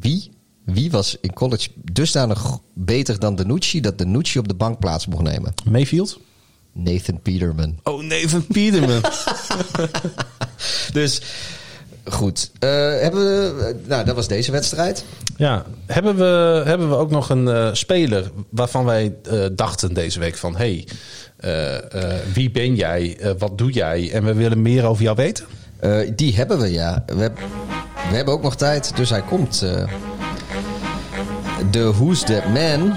Wie? 0.00 0.30
Wie 0.64 0.90
was 0.90 1.16
in 1.20 1.32
college 1.32 1.68
dusdanig 1.74 2.58
beter 2.74 3.18
dan 3.18 3.36
Danucci 3.36 3.80
dat 3.80 3.98
Danucci 3.98 4.38
op 4.38 4.48
de 4.48 4.54
bank 4.54 4.78
plaats 4.78 5.06
mocht 5.06 5.22
nemen? 5.22 5.54
Mayfield? 5.64 6.20
Nathan 6.72 7.20
Peterman. 7.20 7.78
Oh 7.82 8.02
nee, 8.02 8.28
van 8.28 8.46
Peterman. 8.46 9.00
Dus 10.92 11.20
goed. 12.04 12.50
Eh, 12.58 12.70
hebben 13.00 13.20
we, 13.24 13.74
nou, 13.86 14.04
dat 14.04 14.14
was 14.14 14.28
deze 14.28 14.52
wedstrijd. 14.52 15.04
ja, 15.36 15.64
hebben 15.86 16.16
we, 16.16 16.62
hebben 16.64 16.88
we 16.88 16.96
ook 16.96 17.10
nog 17.10 17.28
een 17.30 17.48
eh, 17.48 17.68
speler 17.72 18.30
waarvan 18.50 18.84
wij 18.84 19.14
eh, 19.30 19.44
dachten 19.52 19.94
deze 19.94 20.18
week 20.18 20.36
van... 20.36 20.56
hey, 20.56 20.86
wie 22.32 22.50
ben 22.50 22.74
jij? 22.74 23.18
Wat 23.38 23.58
doe 23.58 23.70
jij? 23.72 24.10
En 24.12 24.24
we 24.24 24.34
willen 24.34 24.62
meer 24.62 24.84
over 24.84 25.02
jou 25.02 25.16
weten. 25.16 25.44
Die 26.16 26.34
hebben 26.36 26.58
we, 26.58 26.72
ja. 26.72 27.04
We, 27.06 27.22
heb- 27.22 27.38
we 28.10 28.16
hebben 28.16 28.34
ook 28.34 28.42
nog 28.42 28.56
tijd, 28.56 28.96
dus 28.96 29.10
hij 29.10 29.22
komt. 29.22 29.64
De 31.70 31.92
Who's 31.92 32.20
That 32.24 32.48
Man. 32.48 32.92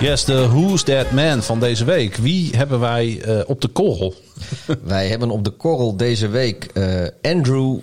Yes, 0.00 0.24
de 0.24 0.48
Who's 0.48 0.82
That 0.82 1.10
Man 1.10 1.42
van 1.42 1.60
deze 1.60 1.84
week. 1.84 2.16
Wie 2.16 2.56
hebben 2.56 2.80
wij 2.80 3.20
eh, 3.20 3.40
op 3.46 3.60
de 3.60 3.68
korrel? 3.68 4.14
Wij 4.82 5.08
hebben 5.08 5.30
op 5.30 5.44
de 5.44 5.50
korrel 5.50 5.96
deze 5.96 6.28
week 6.28 6.64
eh, 6.64 7.06
Andrew 7.22 7.78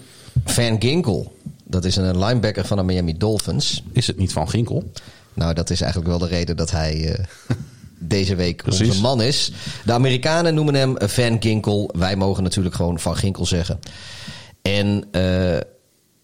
Van 0.45 0.81
Ginkel. 0.81 1.35
Dat 1.63 1.85
is 1.85 1.95
een 1.95 2.25
linebacker 2.25 2.65
van 2.65 2.77
de 2.77 2.83
Miami 2.83 3.17
Dolphins. 3.17 3.83
Is 3.91 4.07
het 4.07 4.17
niet 4.17 4.31
van 4.31 4.49
Ginkel? 4.49 4.91
Nou, 5.33 5.53
dat 5.53 5.69
is 5.69 5.81
eigenlijk 5.81 6.09
wel 6.09 6.19
de 6.19 6.35
reden 6.35 6.57
dat 6.57 6.71
hij 6.71 7.13
eh, 7.13 7.25
deze 7.99 8.35
week 8.35 8.63
Precies. 8.63 8.87
onze 8.87 9.01
man 9.01 9.21
is. 9.21 9.51
De 9.85 9.91
Amerikanen 9.91 10.53
noemen 10.53 10.75
hem 10.75 10.95
Van 10.99 11.37
Ginkel. 11.39 11.89
Wij 11.97 12.15
mogen 12.15 12.43
natuurlijk 12.43 12.75
gewoon 12.75 12.99
Van 12.99 13.15
Ginkel 13.15 13.45
zeggen. 13.45 13.79
En 14.61 15.03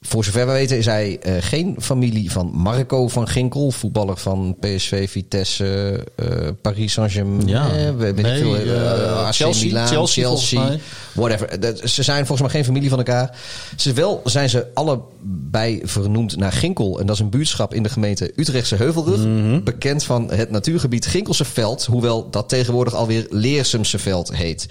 voor 0.05 0.23
zover 0.23 0.45
we 0.45 0.51
weten 0.51 0.77
is 0.77 0.85
hij 0.85 1.19
eh, 1.19 1.34
geen 1.39 1.75
familie 1.80 2.31
van 2.31 2.51
Marco 2.53 3.07
van 3.07 3.27
Ginkel. 3.27 3.71
Voetballer 3.71 4.17
van 4.17 4.57
PSV, 4.59 5.09
Vitesse, 5.09 5.99
eh, 6.15 6.27
Paris 6.61 6.93
Saint-Germain. 6.93 7.47
Ja. 7.47 7.69
eh, 7.69 7.95
weet 7.95 8.21
Nee, 8.21 8.41
veel, 8.41 8.55
AC 8.55 9.34
Chelsea, 9.35 9.67
Milan, 9.67 10.07
Chelsea 10.07 10.63
mij. 10.63 10.80
Whatever. 11.13 11.49
Ze 11.89 12.03
zijn 12.03 12.25
volgens 12.25 12.41
mij 12.41 12.49
geen 12.49 12.65
familie 12.65 12.89
van 12.89 12.97
elkaar. 12.97 13.38
Ze 13.75 13.93
wel 13.93 14.21
zijn 14.23 14.49
ze 14.49 14.67
allebei 14.73 15.81
vernoemd 15.84 16.35
naar 16.38 16.51
Ginkel. 16.51 16.99
En 16.99 17.05
dat 17.05 17.15
is 17.15 17.21
een 17.21 17.30
buurtschap 17.30 17.73
in 17.73 17.84
de 17.84 17.89
gemeente 17.89 18.31
Utrechtse 18.35 18.75
Heuvelrug. 18.75 19.19
Mhm. 19.25 19.63
Bekend 19.63 20.03
van 20.03 20.31
het 20.31 20.51
natuurgebied 20.51 21.05
Ginkelse 21.05 21.45
Veld. 21.45 21.85
Hoewel 21.85 22.30
dat 22.30 22.49
tegenwoordig 22.49 22.93
alweer 22.93 23.25
Leersumse 23.30 23.99
Veld 23.99 24.35
heet. 24.35 24.67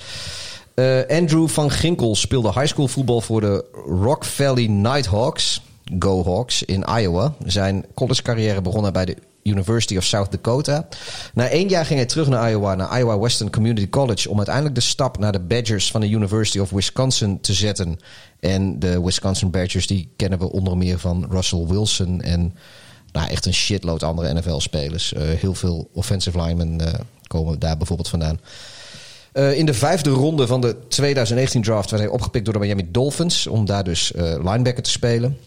Eh, 0.74 1.18
Andrew 1.18 1.48
van 1.48 1.70
Ginkel 1.70 2.14
speelde 2.14 2.52
high 2.52 2.66
school 2.66 2.88
voetbal 2.88 3.20
voor 3.20 3.40
de 3.40 3.64
Rock 3.86 4.24
Valley 4.24 4.66
Nighthawks. 4.66 5.62
Go 5.98 6.24
Hawks 6.24 6.62
in 6.62 6.84
Iowa. 6.98 7.34
Zijn 7.44 7.84
collegecarrière 7.94 8.62
begon 8.62 8.82
hij 8.82 8.92
bij 8.92 9.04
de 9.04 9.16
University 9.42 9.96
of 9.96 10.04
South 10.04 10.30
Dakota. 10.30 10.88
Na 11.34 11.48
één 11.48 11.68
jaar 11.68 11.86
ging 11.86 11.98
hij 11.98 12.08
terug 12.08 12.28
naar 12.28 12.50
Iowa, 12.50 12.74
naar 12.74 12.98
Iowa 12.98 13.18
Western 13.18 13.50
Community 13.50 13.88
College... 13.88 14.30
om 14.30 14.36
uiteindelijk 14.36 14.74
de 14.74 14.80
stap 14.80 15.18
naar 15.18 15.32
de 15.32 15.40
Badgers 15.40 15.90
van 15.90 16.00
de 16.00 16.08
University 16.08 16.58
of 16.58 16.70
Wisconsin 16.70 17.40
te 17.40 17.52
zetten. 17.52 17.98
En 18.40 18.78
de 18.78 19.02
Wisconsin 19.02 19.50
Badgers 19.50 19.86
die 19.86 20.08
kennen 20.16 20.38
we 20.38 20.52
onder 20.52 20.76
meer 20.76 20.98
van 20.98 21.26
Russell 21.30 21.66
Wilson... 21.66 22.20
en 22.20 22.54
nou, 23.12 23.28
echt 23.28 23.46
een 23.46 23.54
shitload 23.54 24.02
andere 24.02 24.34
NFL-spelers. 24.34 25.12
Eh, 25.12 25.22
heel 25.22 25.54
veel 25.54 25.88
offensive 25.92 26.40
linemen 26.40 26.80
eh, 26.80 27.00
komen 27.26 27.58
daar 27.58 27.76
bijvoorbeeld 27.76 28.08
vandaan. 28.08 28.40
Eh, 29.32 29.58
in 29.58 29.66
de 29.66 29.74
vijfde 29.74 30.10
ronde 30.10 30.46
van 30.46 30.60
de 30.60 30.76
2019 30.88 31.62
draft 31.62 31.90
werd 31.90 32.02
hij 32.02 32.12
opgepikt 32.12 32.44
door 32.44 32.54
de 32.54 32.60
Miami 32.60 32.88
Dolphins. 32.90 33.46
Om 33.46 33.64
daar 33.66 33.84
dus 33.84 34.12
eh, 34.12 34.24
linebacker 34.24 34.82
te 34.82 34.90
spelen. 34.90 35.38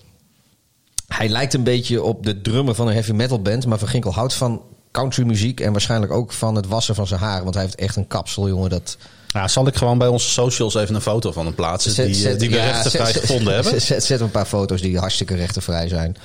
Hij 1.08 1.30
lijkt 1.30 1.54
een 1.54 1.64
beetje 1.64 2.04
op 2.04 2.24
de 2.26 2.42
drummer 2.42 2.76
van 2.76 2.88
een 2.88 2.94
heavy 2.94 3.12
metal 3.12 3.42
band. 3.42 3.66
Maar 3.66 3.78
Van 3.80 3.88
Ginkel 3.88 4.14
houdt 4.14 4.34
van 4.34 4.62
countrymuziek. 4.92 5.60
En 5.60 5.72
waarschijnlijk 5.72 6.12
ook 6.12 6.32
van 6.32 6.56
het 6.56 6.68
wassen 6.68 6.96
van 6.96 7.08
zijn 7.08 7.20
haar. 7.20 7.44
Want 7.44 7.54
hij 7.56 7.64
heeft 7.64 7.76
echt 7.76 7.96
een 7.96 8.08
kapsel, 8.08 8.48
jongen. 8.48 8.70
Dat 8.70 8.98
Ja, 9.28 9.48
zal 9.48 9.68
ik 9.68 9.76
gewoon 9.76 9.98
bij 9.98 10.08
onze 10.08 10.30
socials 10.30 10.76
even 10.76 10.96
een 10.96 11.02
foto 11.02 11.32
van 11.32 11.46
hem 11.46 11.56
plaatsen 11.56 11.92
Zet- 11.92 12.06
die, 12.06 12.16
eh, 12.16 12.22
zet- 12.22 12.40
die 12.40 12.50
we 12.50 12.56
ja, 12.56 12.64
rechtenvrij 12.66 13.12
zet- 13.12 13.22
gevonden 13.22 13.54
hebben? 13.54 13.82
Zet, 13.82 14.10
een 14.20 14.32
paar 14.32 14.46
foto's 14.46 14.82
die 14.82 14.98
hartstikke 15.00 15.36
rechtenvrij 15.36 15.88
zijn. 15.88 16.16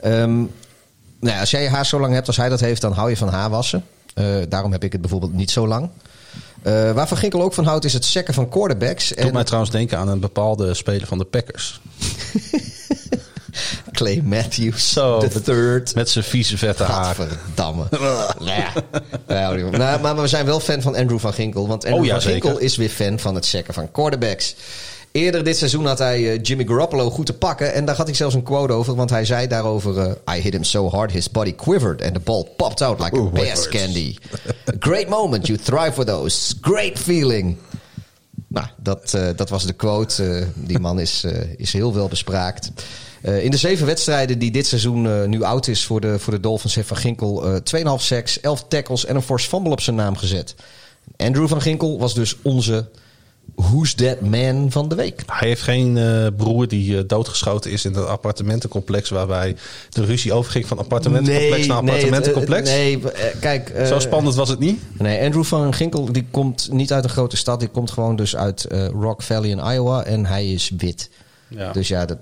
Ehm, 0.00 0.36
nou 0.38 0.48
ja, 1.34 1.40
als 1.40 1.50
jij 1.50 1.62
je 1.62 1.68
haar 1.68 1.86
zo 1.86 2.00
lang 2.00 2.14
hebt 2.14 2.26
als 2.26 2.36
hij 2.36 2.48
dat 2.48 2.60
heeft, 2.60 2.80
dan 2.80 2.92
hou 2.92 3.10
je 3.10 3.16
van 3.16 3.28
haarwassen. 3.28 3.84
Eh 4.14 4.24
daarom 4.48 4.72
heb 4.72 4.84
ik 4.84 4.92
het 4.92 5.00
bijvoorbeeld 5.00 5.32
niet 5.34 5.50
zo 5.50 5.66
lang. 5.66 5.88
Eh 6.62 6.92
waar 6.92 7.08
Van 7.08 7.16
Ginkel 7.16 7.42
ook 7.42 7.54
van 7.54 7.64
houdt, 7.64 7.84
is 7.84 7.92
het 7.92 8.04
sekken 8.04 8.34
van 8.34 8.48
quarterbacks. 8.48 9.08
Doet 9.08 9.18
En 9.18 9.32
mij 9.32 9.44
trouwens 9.44 9.72
denken 9.72 9.98
aan 9.98 10.08
een 10.08 10.20
bepaalde 10.20 10.74
speler 10.74 11.06
van 11.06 11.18
de 11.18 11.24
Packers. 11.24 11.80
Clay 13.92 14.20
Matthews, 14.24 14.92
Zo, 14.92 15.22
third. 15.44 15.94
Met 15.94 16.08
zijn 16.10 16.24
vieze 16.24 16.58
vette 16.58 16.82
haar. 16.82 17.16
Ja. 18.40 18.72
Ja, 19.28 19.50
nou, 19.52 19.76
maar, 19.78 20.00
maar 20.00 20.16
we 20.16 20.26
zijn 20.28 20.46
wel 20.46 20.60
fan 20.60 20.82
van 20.82 20.96
Andrew 20.96 21.18
van 21.18 21.32
Ginkel. 21.32 21.68
Want 21.68 21.84
Andrew 21.84 22.00
Oh 22.00 22.06
ja, 22.06 22.20
van 22.20 22.30
Ginkel 22.30 22.48
zeker. 22.50 22.64
is 22.64 22.76
weer 22.76 22.88
fan 22.88 23.18
van 23.18 23.34
het 23.34 23.44
sekken 23.44 23.74
van 23.74 23.90
quarterbacks. 23.90 24.54
Eerder 25.12 25.44
dit 25.44 25.56
seizoen 25.56 25.86
had 25.86 25.98
hij 25.98 26.32
eh, 26.32 26.38
Jimmy 26.42 26.64
Garoppolo 26.66 27.10
goed 27.10 27.26
te 27.26 27.32
pakken. 27.32 27.74
En 27.74 27.84
daar 27.84 27.96
had 27.96 28.08
ik 28.08 28.14
zelfs 28.14 28.34
een 28.34 28.42
quote 28.42 28.72
over. 28.72 28.94
Want 28.94 29.10
hij 29.10 29.24
zei 29.24 29.46
daarover... 29.46 29.98
eh, 29.98 30.36
I 30.36 30.40
hit 30.40 30.52
him 30.52 30.64
so 30.64 30.90
hard 30.90 31.12
his 31.12 31.30
body 31.30 31.54
quivered. 31.54 32.02
And 32.02 32.14
the 32.14 32.20
ball 32.20 32.46
popped 32.56 32.82
out 32.82 33.00
like 33.00 33.16
a 33.16 33.22
bear's 33.22 33.68
candy. 33.68 34.16
A 34.68 34.72
great 34.78 35.08
moment. 35.08 35.46
You 35.46 35.58
thrive 35.58 35.92
for 35.92 36.04
those. 36.04 36.54
Great 36.60 36.98
feeling. 36.98 37.56
Nou, 38.46 38.66
dat, 38.76 39.14
eh, 39.14 39.28
dat 39.36 39.48
was 39.48 39.66
de 39.66 39.72
quote. 39.72 40.46
Die 40.54 40.78
man 40.78 41.00
is, 41.00 41.24
is 41.56 41.72
heel 41.72 41.94
wel 41.94 42.08
bespraakt. 42.08 42.70
In 43.20 43.50
de 43.50 43.56
zeven 43.56 43.86
wedstrijden 43.86 44.38
die 44.38 44.50
dit 44.50 44.66
seizoen 44.66 45.28
nu 45.28 45.42
oud 45.42 45.66
is 45.66 45.84
voor 45.84 46.00
de, 46.00 46.18
voor 46.18 46.32
de 46.32 46.40
Dolphins... 46.40 46.74
heeft 46.74 46.88
Van 46.88 46.96
Ginkel 46.96 47.44
eh 47.44 47.96
2,5 47.98 48.04
sacks, 48.04 48.40
11 48.40 48.64
tackles 48.68 49.04
en 49.04 49.16
een 49.16 49.22
force 49.22 49.48
fumble 49.48 49.72
op 49.72 49.80
zijn 49.80 49.96
naam 49.96 50.16
gezet. 50.16 50.54
Andrew 51.16 51.48
van 51.48 51.60
Ginkel 51.60 51.98
was 51.98 52.14
dus 52.14 52.36
onze 52.42 52.88
Who's 53.54 53.94
That 53.94 54.20
Man 54.20 54.66
van 54.70 54.88
de 54.88 54.94
week. 54.94 55.22
Hij 55.26 55.48
heeft 55.48 55.62
geen 55.62 55.98
eh, 55.98 56.26
broer 56.36 56.68
die 56.68 56.96
eh, 56.98 57.02
doodgeschoten 57.06 57.70
is 57.70 57.84
in 57.84 57.92
dat 57.92 58.06
appartementencomplex 58.06 59.08
waarbij 59.10 59.56
de 59.90 60.04
ruzie 60.04 60.32
overging 60.32 60.66
van 60.66 60.78
appartementencomplex 60.78 61.66
naar 61.66 61.76
het- 61.76 61.86
appartementencomplex. 61.88 62.68
het- 62.70 62.78
nee, 62.78 63.02
eh, 63.12 63.40
kijk... 63.40 63.68
eh, 63.70 63.86
Zo 63.86 63.98
spannend 63.98 64.34
was 64.34 64.48
het 64.48 64.58
niet. 64.58 64.80
Nee, 64.98 65.24
Andrew 65.24 65.44
van 65.44 65.74
Ginkel 65.74 66.12
die 66.12 66.26
komt 66.30 66.68
niet 66.72 66.92
uit 66.92 67.04
een 67.04 67.10
grote 67.10 67.36
stad. 67.36 67.60
Die 67.60 67.68
komt 67.68 67.90
gewoon 67.90 68.16
dus 68.16 68.36
uit 68.36 68.64
eh, 68.64 68.86
Rock 68.88 69.22
Valley 69.22 69.50
in 69.50 69.58
Iowa. 69.58 70.04
En 70.04 70.26
hij 70.26 70.52
is 70.52 70.70
wit. 70.76 71.10
Ja. 71.48 71.72
Dus 71.72 71.88
ja, 71.88 72.04
dat, 72.06 72.18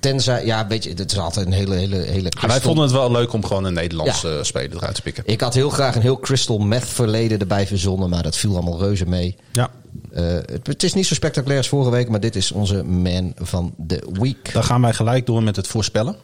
tenzij... 0.00 0.46
Ja, 0.46 0.66
weet 0.66 0.84
je, 0.84 0.90
het 0.94 1.12
is 1.12 1.18
altijd 1.18 1.46
een 1.46 1.52
hele... 1.52 1.74
hele, 1.74 1.96
hele 1.96 2.06
Maar 2.06 2.20
wij 2.22 2.30
crystal- 2.30 2.60
vonden 2.60 2.84
het 2.84 2.92
wel 2.92 3.10
leuk 3.10 3.32
om 3.32 3.44
gewoon 3.44 3.64
een 3.64 3.72
Nederlandse 3.74 4.28
Ja. 4.28 4.42
speler 4.42 4.76
eruit 4.76 4.94
te 4.94 5.02
pikken. 5.02 5.22
Ik 5.26 5.40
had 5.40 5.54
heel 5.54 5.70
graag 5.70 5.94
een 5.94 6.02
heel 6.02 6.18
crystal 6.18 6.58
meth 6.58 6.84
verleden 6.88 7.38
erbij 7.38 7.66
verzonnen. 7.66 8.08
Maar 8.10 8.22
dat 8.22 8.36
viel 8.36 8.52
allemaal 8.54 8.78
reuze 8.78 9.06
mee. 9.06 9.36
Ja, 9.52 9.70
Eh, 10.12 10.24
het, 10.24 10.66
het 10.66 10.82
is 10.82 10.94
niet 10.94 11.06
zo 11.06 11.14
spectaculair 11.14 11.58
als 11.58 11.68
vorige 11.68 11.90
week. 11.90 12.08
Maar 12.08 12.20
dit 12.20 12.36
is 12.36 12.52
onze 12.52 12.82
man 12.82 13.32
van 13.36 13.74
de 13.76 14.08
week. 14.12 14.52
dan 14.52 14.64
gaan 14.64 14.80
wij 14.80 14.92
gelijk 14.92 15.26
door 15.26 15.42
met 15.42 15.56
het 15.56 15.66
voorspellen. 15.66 16.16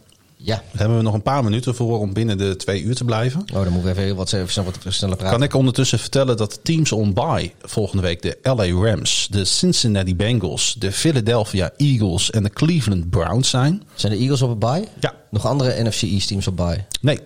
Ja. 0.43 0.55
Daar 0.55 0.81
hebben 0.81 0.97
we 0.97 1.03
nog 1.03 1.15
een 1.15 1.23
paar 1.23 1.45
minuten 1.45 1.75
voor 1.75 1.99
om 1.99 2.13
binnen 2.13 2.39
de 2.39 2.57
twee 2.57 2.83
uur 2.83 2.95
te 2.95 3.05
blijven. 3.05 3.41
Oh, 3.41 3.63
dan 3.63 3.73
moet 3.73 3.83
ik 3.83 3.91
even 3.91 4.03
heel 4.03 4.15
wat, 4.15 4.33
even 4.33 4.65
wat 4.65 4.77
sneller 4.89 5.17
praten. 5.17 5.37
Kan 5.39 5.47
ik 5.47 5.55
ondertussen 5.55 5.99
vertellen 5.99 6.37
dat 6.37 6.53
de 6.53 6.63
teams 6.63 6.93
on 6.93 7.13
bye 7.15 7.53
volgende 7.63 8.03
week 8.03 8.23
de 8.23 8.39
LA 8.43 8.91
Rams, 8.91 9.27
de 9.31 9.45
Cincinnati 9.45 10.17
Bengals, 10.17 10.77
de 10.79 10.93
Philadelphia 10.93 11.71
Eagles 11.77 12.31
en 12.31 12.43
de 12.43 12.51
Cleveland 12.51 13.11
Browns 13.11 13.51
zijn? 13.51 13.83
Zijn 13.95 14.13
de 14.13 14.19
Eagles 14.19 14.43
op 14.43 14.51
een 14.51 14.59
bye? 14.59 14.89
Ja. 15.01 15.15
Nog 15.31 15.47
andere 15.47 15.83
NFC 15.83 16.03
East 16.03 16.29
teams 16.29 16.47
op 16.47 16.57
bye? 16.57 16.85
Nee. 17.01 17.19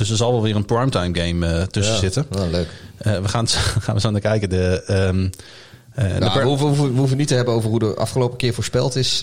Dus 0.00 0.10
er 0.10 0.16
zal 0.16 0.32
wel 0.32 0.42
weer 0.42 0.56
een 0.56 0.64
primetime 0.64 1.18
game 1.20 1.46
eh, 1.46 1.62
tussen 1.62 1.94
Ja. 1.94 2.00
zitten. 2.00 2.26
Oh, 2.38 2.50
leuk. 2.50 2.68
Eh, 2.96 3.20
we 3.20 3.28
gaan, 3.28 3.48
gaan 3.84 3.94
we 3.94 4.00
zo 4.00 4.10
naar 4.10 4.20
kijken. 4.20 4.48
De, 4.50 4.82
de 4.86 5.30
Nou, 5.94 6.18
Bra- 6.18 6.38
we, 6.42 6.46
hoeven, 6.48 6.72
we 6.92 6.98
hoeven- 6.98 7.16
niet 7.16 7.28
te 7.28 7.34
hebben 7.34 7.54
over 7.54 7.70
hoe 7.70 7.78
de 7.78 7.94
afgelopen 7.94 8.36
keer 8.36 8.54
voorspeld 8.54 8.96
is. 8.96 9.22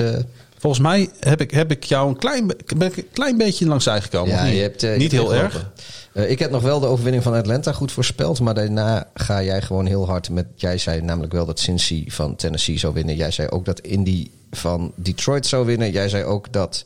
Volgens 0.59 0.81
mij 0.81 1.09
heb 1.19 1.41
ik, 1.41 1.51
heb 1.51 1.71
ik 1.71 1.83
jou 1.83 2.09
een 2.09 2.17
klein, 2.17 2.47
be- 2.47 2.57
ben 2.77 2.87
ik 2.87 2.97
een 2.97 3.07
klein 3.13 3.37
beetje 3.37 3.65
langs 3.67 3.87
gekomen. 3.89 4.33
Ja, 4.35 4.43
niet? 4.43 4.53
je 4.53 4.59
hebt, 4.61 4.97
niet 4.97 5.11
heel 5.11 5.35
erg. 5.35 5.69
ik 6.13 6.39
heb 6.39 6.51
nog 6.51 6.61
wel 6.61 6.79
de 6.79 6.85
overwinning 6.85 7.23
van 7.23 7.33
Atlanta 7.33 7.71
goed 7.71 7.91
voorspeld. 7.91 8.39
Maar 8.39 8.53
daarna 8.53 9.07
ga 9.13 9.43
jij 9.43 9.61
gewoon 9.61 9.85
heel 9.85 10.05
hard 10.07 10.29
met... 10.29 10.45
Jij 10.55 10.77
zei 10.77 11.01
namelijk 11.01 11.33
wel 11.33 11.45
dat 11.45 11.59
Cincy 11.59 12.05
van 12.09 12.35
Tennessee 12.35 12.79
zou 12.79 12.93
winnen. 12.93 13.15
Jij 13.15 13.31
zei 13.31 13.47
ook 13.49 13.65
dat 13.65 13.79
Indy 13.79 14.27
van 14.51 14.91
Detroit 14.95 15.45
zou 15.45 15.65
winnen. 15.65 15.91
Jij 15.91 16.09
zei 16.09 16.23
ook 16.23 16.53
dat 16.53 16.85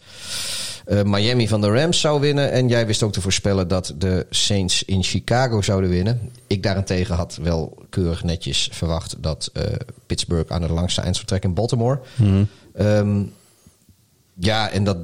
eh, 0.91 1.03
Miami 1.03 1.47
van 1.47 1.61
de 1.61 1.71
Rams 1.71 1.99
zou 1.99 2.19
winnen. 2.19 2.51
En 2.51 2.67
jij 2.67 2.85
wist 2.85 3.03
ook 3.03 3.11
te 3.11 3.21
voorspellen 3.21 3.67
dat 3.67 3.93
de 3.97 4.25
Saints 4.29 4.83
in 4.83 5.03
Chicago 5.03 5.61
zouden 5.61 5.89
winnen. 5.89 6.31
Ik 6.47 6.63
daarentegen 6.63 7.15
had 7.15 7.39
wel 7.41 7.77
keurig 7.89 8.23
netjes 8.23 8.69
verwacht... 8.71 9.15
dat 9.19 9.49
eh, 9.53 9.63
Pittsburgh 10.05 10.51
aan 10.51 10.61
de 10.61 10.71
langste 10.71 11.01
eindvertrek 11.01 11.43
in 11.43 11.53
Baltimore... 11.53 11.99
Ehm, 12.73 13.23
ja, 14.33 14.69
en 14.69 14.83
dat 14.83 14.97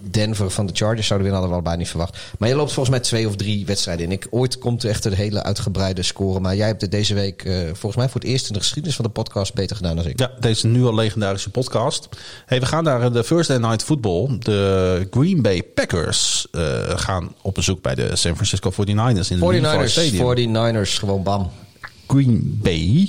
Denver 0.00 0.50
van 0.50 0.66
de 0.66 0.72
Chargers 0.74 1.06
zouden 1.06 1.28
winnen, 1.28 1.32
hadden 1.32 1.48
we 1.48 1.54
allebei 1.54 1.76
niet 1.76 1.88
verwacht. 1.88 2.18
Maar 2.38 2.48
je 2.48 2.54
loopt 2.54 2.72
volgens 2.72 2.96
mij 2.96 3.04
twee 3.04 3.28
of 3.28 3.36
drie 3.36 3.66
wedstrijden 3.66 4.04
in. 4.04 4.12
Ik, 4.12 4.26
ooit 4.30 4.58
komt 4.58 4.82
er 4.82 4.90
echt 4.90 5.04
een 5.04 5.12
hele 5.12 5.42
uitgebreide 5.42 6.02
score. 6.02 6.40
Maar 6.40 6.56
jij 6.56 6.66
hebt 6.66 6.80
het 6.80 6.90
deze 6.90 7.14
week 7.14 7.44
eh, 7.44 7.54
volgens 7.64 7.96
mij 7.96 8.08
voor 8.08 8.20
het 8.20 8.30
eerst 8.30 8.46
in 8.46 8.52
de 8.52 8.58
geschiedenis 8.58 8.96
van 8.96 9.04
de 9.04 9.10
podcast 9.10 9.54
beter 9.54 9.76
gedaan 9.76 9.96
dan 9.96 10.06
ik. 10.06 10.18
Ja, 10.18 10.30
deze 10.40 10.66
nu 10.66 10.84
al 10.84 10.94
legendarische 10.94 11.50
podcast. 11.50 12.08
Hey, 12.46 12.60
we 12.60 12.66
gaan 12.66 12.84
naar 12.84 13.02
eh, 13.02 13.12
de 13.12 13.24
Thursday 13.24 13.58
Night 13.58 13.84
Football. 13.84 14.38
De 14.38 15.06
Green 15.10 15.42
Bay 15.42 15.62
Packers 15.62 16.46
eh, 16.50 16.62
gaan 16.88 17.34
op 17.42 17.54
bezoek 17.54 17.82
bij 17.82 17.94
de 17.94 18.16
San 18.16 18.34
Francisco 18.34 18.72
49ers 18.72 18.76
in 19.28 19.38
de 19.38 19.46
Levi 19.46 19.66
49ers, 19.66 19.90
Stadium. 19.90 20.84
49ers, 20.84 20.98
gewoon 20.98 21.22
bam. 21.22 21.50
Green 22.06 22.58
Bay 22.62 23.08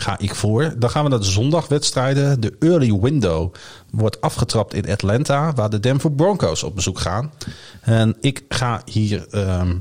ga 0.00 0.18
ik 0.18 0.34
voor. 0.34 0.74
Dan 0.78 0.90
gaan 0.90 1.04
we 1.04 1.10
naar 1.10 1.18
de 1.18 1.24
zondagwedstrijden. 1.24 2.40
De 2.40 2.52
early 2.58 2.92
window 3.00 3.52
wordt 3.96 4.20
afgetrapt 4.20 4.74
in 4.74 4.90
Atlanta, 4.90 5.52
waar 5.52 5.70
de 5.70 5.80
Denver 5.80 6.12
Broncos 6.12 6.62
op 6.62 6.74
bezoek 6.74 6.98
gaan. 6.98 7.32
En 7.80 8.16
ik 8.20 8.44
ga 8.48 8.82
hier 8.84 9.28
ehm, 9.28 9.78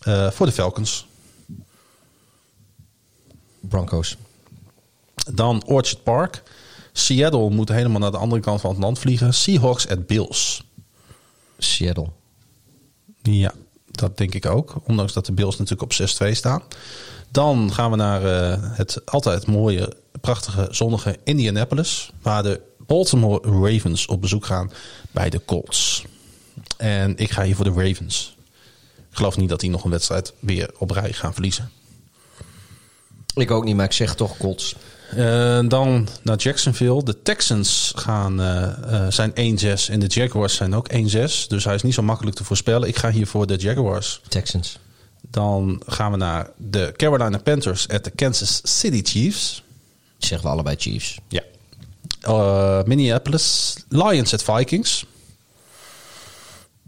eh, 0.00 0.30
voor 0.30 0.46
de 0.46 0.52
Falcons. 0.52 1.06
Broncos. 3.60 4.16
Dan 5.32 5.64
Orchard 5.66 6.02
Park. 6.02 6.42
Seattle 6.92 7.50
moet 7.50 7.68
helemaal 7.68 8.00
naar 8.00 8.10
de 8.10 8.16
andere 8.16 8.40
kant 8.40 8.60
van 8.60 8.70
het 8.70 8.78
land 8.78 8.98
vliegen. 8.98 9.34
Seahawks 9.34 9.88
at 9.88 10.06
Bills. 10.06 10.64
Seattle. 11.58 12.08
Ja, 13.22 13.52
dat 13.90 14.16
denk 14.16 14.34
ik 14.34 14.46
ook. 14.46 14.74
Ondanks 14.86 15.12
dat 15.12 15.26
de 15.26 15.32
Bills 15.32 15.58
natuurlijk 15.58 15.82
op 15.82 15.92
6-2 15.92 16.30
staan. 16.30 16.62
Dan 17.30 17.72
gaan 17.72 17.90
we 17.90 17.96
naar 17.96 18.24
eh, 18.24 18.58
het 18.62 19.06
altijd 19.06 19.46
mooie, 19.46 19.96
prachtige, 20.20 20.68
zonnige 20.70 21.18
Indianapolis. 21.24 22.10
Waar 22.22 22.42
de 22.42 22.60
Baltimore 22.86 23.68
Ravens 23.70 24.06
op 24.06 24.20
bezoek 24.20 24.46
gaan 24.46 24.72
bij 25.10 25.30
de 25.30 25.44
Colts. 25.44 26.04
En 26.76 27.16
ik 27.16 27.30
ga 27.30 27.42
hier 27.42 27.56
voor 27.56 27.64
de 27.64 27.82
Ravens. 27.82 28.36
Ik 29.10 29.16
geloof 29.16 29.36
niet 29.36 29.48
dat 29.48 29.60
die 29.60 29.70
nog 29.70 29.84
een 29.84 29.90
wedstrijd 29.90 30.32
weer 30.38 30.70
op 30.78 30.90
rij 30.90 31.12
gaan 31.12 31.32
verliezen. 31.32 31.70
Ik 33.34 33.50
ook 33.50 33.64
niet, 33.64 33.76
maar 33.76 33.84
ik 33.84 33.92
zeg 33.92 34.14
toch 34.14 34.36
Colts. 34.36 34.76
Eh, 35.10 35.60
dan 35.68 36.08
naar 36.22 36.36
Jacksonville. 36.36 37.02
De 37.02 37.22
Texans 37.22 37.92
gaan, 37.96 38.40
eh, 38.40 38.62
eh, 38.62 39.10
zijn 39.10 39.32
1-6 39.34 39.88
en 39.88 40.00
de 40.00 40.06
Jaguars 40.06 40.54
zijn 40.54 40.74
ook 40.74 40.88
1-6. 40.92 41.48
Dus 41.48 41.64
hij 41.64 41.74
is 41.74 41.82
niet 41.82 41.94
zo 41.94 42.02
makkelijk 42.02 42.36
te 42.36 42.44
voorspellen. 42.44 42.88
Ik 42.88 42.96
ga 42.96 43.10
hier 43.10 43.26
voor 43.26 43.46
de 43.46 43.56
Jaguars. 43.56 44.20
Texans. 44.28 44.78
Dan 45.30 45.82
gaan 45.86 46.10
we 46.10 46.16
naar 46.16 46.50
de 46.56 46.92
Carolina 46.96 47.38
Panthers 47.38 47.88
at 47.88 48.04
de 48.04 48.10
Kansas 48.10 48.60
City 48.62 49.02
Chiefs. 49.02 49.62
Zeggen 50.18 50.46
we 50.46 50.52
allebei 50.52 50.76
Chiefs. 50.78 51.18
Ja. 51.28 51.42
Eh, 52.24 52.82
Minneapolis 52.82 53.76
Lions 53.88 54.32
at 54.34 54.42
Vikings. 54.42 55.06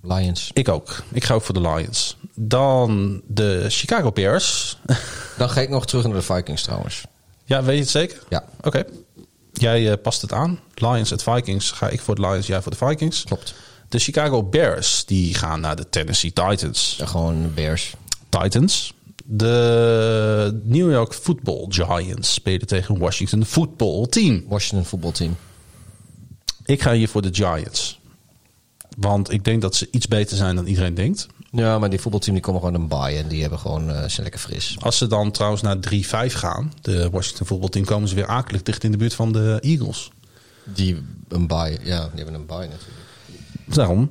Lions. 0.02 0.50
Ik 0.52 0.68
ook. 0.68 1.02
Ik 1.12 1.24
ga 1.24 1.34
ook 1.34 1.42
voor 1.42 1.54
de 1.54 1.60
Lions. 1.60 2.16
Dan 2.34 3.20
de 3.26 3.66
Chicago 3.68 4.12
Bears. 4.12 4.78
Dan 5.38 5.50
ga 5.50 5.60
ik 5.60 5.68
nog 5.68 5.86
terug 5.86 6.04
naar 6.04 6.14
de 6.14 6.22
Vikings 6.22 6.62
trouwens. 6.62 7.04
ja, 7.44 7.62
weet 7.62 7.74
je 7.74 7.80
het 7.80 7.90
zeker? 7.90 8.18
Ja. 8.28 8.44
Oké. 8.62 8.84
Jij 9.52 9.90
eh, 9.90 10.02
past 10.02 10.22
het 10.22 10.32
aan. 10.32 10.60
Lions 10.74 11.12
at 11.12 11.22
Vikings. 11.22 11.70
Ga 11.70 11.88
ik 11.88 12.00
voor 12.00 12.14
de 12.14 12.20
Lions, 12.20 12.46
jij 12.46 12.62
voor 12.62 12.72
de 12.72 12.86
Vikings. 12.86 13.24
Klopt. 13.24 13.54
De 13.88 13.98
Chicago 13.98 14.42
Bears 14.42 15.04
die 15.04 15.34
gaan 15.34 15.60
naar 15.60 15.76
de 15.76 15.88
Tennessee 15.88 16.32
Titans. 16.32 16.94
Ja, 16.98 17.06
gewoon 17.06 17.54
Bears. 17.54 17.94
Titans. 18.28 18.94
De 19.28 20.60
New 20.64 20.90
York 20.90 21.14
Football 21.14 21.66
Giants 21.68 22.32
spelen 22.32 22.66
tegen 22.66 22.98
Washington 22.98 23.44
Football 23.44 24.06
Team. 24.06 24.44
Washington 24.48 24.84
voetbalteam. 24.84 25.36
Ik 26.64 26.82
ga 26.82 26.92
hier 26.92 27.08
voor 27.08 27.22
de 27.22 27.34
Giants. 27.34 28.00
Want 28.96 29.32
ik 29.32 29.44
denk 29.44 29.62
dat 29.62 29.74
ze 29.74 29.88
iets 29.90 30.08
beter 30.08 30.36
zijn 30.36 30.56
dan 30.56 30.66
iedereen 30.66 30.94
denkt. 30.94 31.26
Ja, 31.50 31.78
maar 31.78 31.90
die 31.90 32.00
voetbalteam 32.00 32.34
die 32.34 32.44
komen 32.44 32.60
gewoon 32.60 32.80
een 32.80 32.88
bye 32.88 33.18
en 33.18 33.28
die 33.28 33.40
hebben 33.40 33.58
gewoon, 33.58 33.86
zijn 33.88 34.22
lekker 34.22 34.40
fris. 34.40 34.76
Als 34.80 34.98
ze 34.98 35.06
dan 35.06 35.30
trouwens 35.30 35.62
naar 35.62 35.76
3-5 35.76 36.32
gaan, 36.32 36.72
de 36.80 37.10
Washington 37.10 37.46
voetbalteam, 37.46 37.84
komen 37.84 38.08
ze 38.08 38.14
weer 38.14 38.26
akelig 38.26 38.62
dicht 38.62 38.84
in 38.84 38.90
de 38.90 38.96
buurt 38.96 39.14
van 39.14 39.32
de 39.32 39.58
Eagles. 39.60 40.10
Die 40.64 41.02
een 41.28 41.46
bye, 41.46 41.78
ja, 41.82 42.00
die 42.00 42.24
hebben 42.24 42.34
een 42.34 42.46
bye 42.46 42.56
natuurlijk. 42.56 43.04
Daarom. 43.64 44.10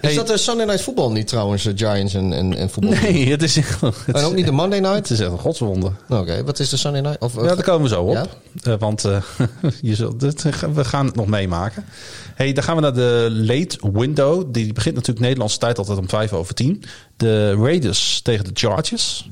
Is 0.00 0.14
dat 0.14 0.26
de 0.26 0.36
Sunday 0.36 0.66
Night 0.66 0.82
Football 0.82 1.12
niet 1.12 1.26
trouwens, 1.26 1.66
eh, 1.66 1.72
Giants 1.76 2.14
en, 2.14 2.32
en, 2.32 2.56
en 2.56 2.70
voetbal? 2.70 2.92
Nee, 2.92 3.28
het 3.30 3.42
is, 3.42 3.54
het 3.56 3.66
En 4.06 4.24
ook 4.24 4.34
niet 4.34 4.44
de 4.46 4.52
Monday 4.52 4.78
het 4.78 4.88
Night? 4.88 5.10
is 5.10 5.20
echt 5.20 5.30
een 5.30 5.38
godswonde. 5.38 5.92
Oké, 6.08 6.44
wat 6.44 6.58
is 6.58 6.68
de 6.68 6.76
Sunday 6.76 7.00
Night? 7.00 7.20
Of, 7.20 7.36
eh, 7.36 7.42
Ja, 7.44 7.54
daar 7.54 7.64
komen 7.64 7.82
we 7.82 7.88
zo 7.94 8.02
op. 8.02 8.12
Ja? 8.14 8.26
Eh, 8.72 8.78
want 8.78 9.04
eh, 9.04 9.22
je 9.82 9.94
zult, 9.94 10.20
dit- 10.20 10.44
we 10.74 10.84
gaan 10.84 11.06
het 11.06 11.14
nog 11.14 11.26
meemaken. 11.26 11.84
Hey, 12.34 12.52
dan 12.52 12.64
gaan 12.64 12.74
we 12.76 12.80
naar 12.82 12.94
de 12.94 13.28
late 13.30 13.78
window. 13.92 14.44
Die 14.52 14.72
begint 14.72 14.94
natuurlijk 14.94 15.24
Nederlandse 15.24 15.58
tijd 15.58 15.78
altijd 15.78 15.98
om 15.98 16.08
5 16.08 16.32
over 16.32 16.54
10. 16.54 16.82
De 17.16 17.54
Raiders 17.54 18.20
tegen 18.22 18.44
de 18.44 18.50
Chargers. 18.54 19.30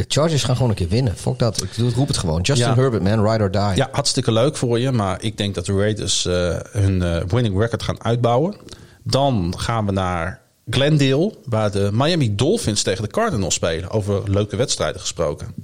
De 0.00 0.06
Chargers 0.08 0.44
gaan 0.44 0.54
gewoon 0.56 0.70
een 0.70 0.76
keer 0.76 0.88
winnen. 0.88 1.16
Fuck 1.16 1.38
dat. 1.38 1.62
Ik 1.62 1.94
roep 1.94 2.08
het 2.08 2.16
gewoon. 2.16 2.40
Justin 2.40 2.68
Ja. 2.68 2.74
Herbert, 2.74 3.02
man. 3.02 3.30
Ride 3.30 3.44
or 3.44 3.50
die. 3.50 3.60
Ja, 3.60 3.88
hartstikke 3.92 4.32
leuk 4.32 4.56
voor 4.56 4.78
je. 4.78 4.92
Maar 4.92 5.22
ik 5.22 5.36
denk 5.36 5.54
dat 5.54 5.66
de 5.66 5.72
Raiders 5.72 6.26
eh, 6.26 6.56
hun 6.70 7.02
eh, 7.02 7.22
winning 7.26 7.58
record 7.58 7.82
gaan 7.82 8.04
uitbouwen. 8.04 8.56
Dan 9.02 9.54
gaan 9.56 9.86
we 9.86 9.92
naar 9.92 10.40
Glendale. 10.70 11.34
Waar 11.44 11.70
de 11.70 11.90
Miami 11.92 12.34
Dolphins 12.34 12.82
tegen 12.82 13.02
de 13.04 13.10
Cardinals 13.10 13.54
spelen. 13.54 13.90
Over 13.90 14.30
leuke 14.30 14.56
wedstrijden 14.56 15.00
gesproken. 15.00 15.54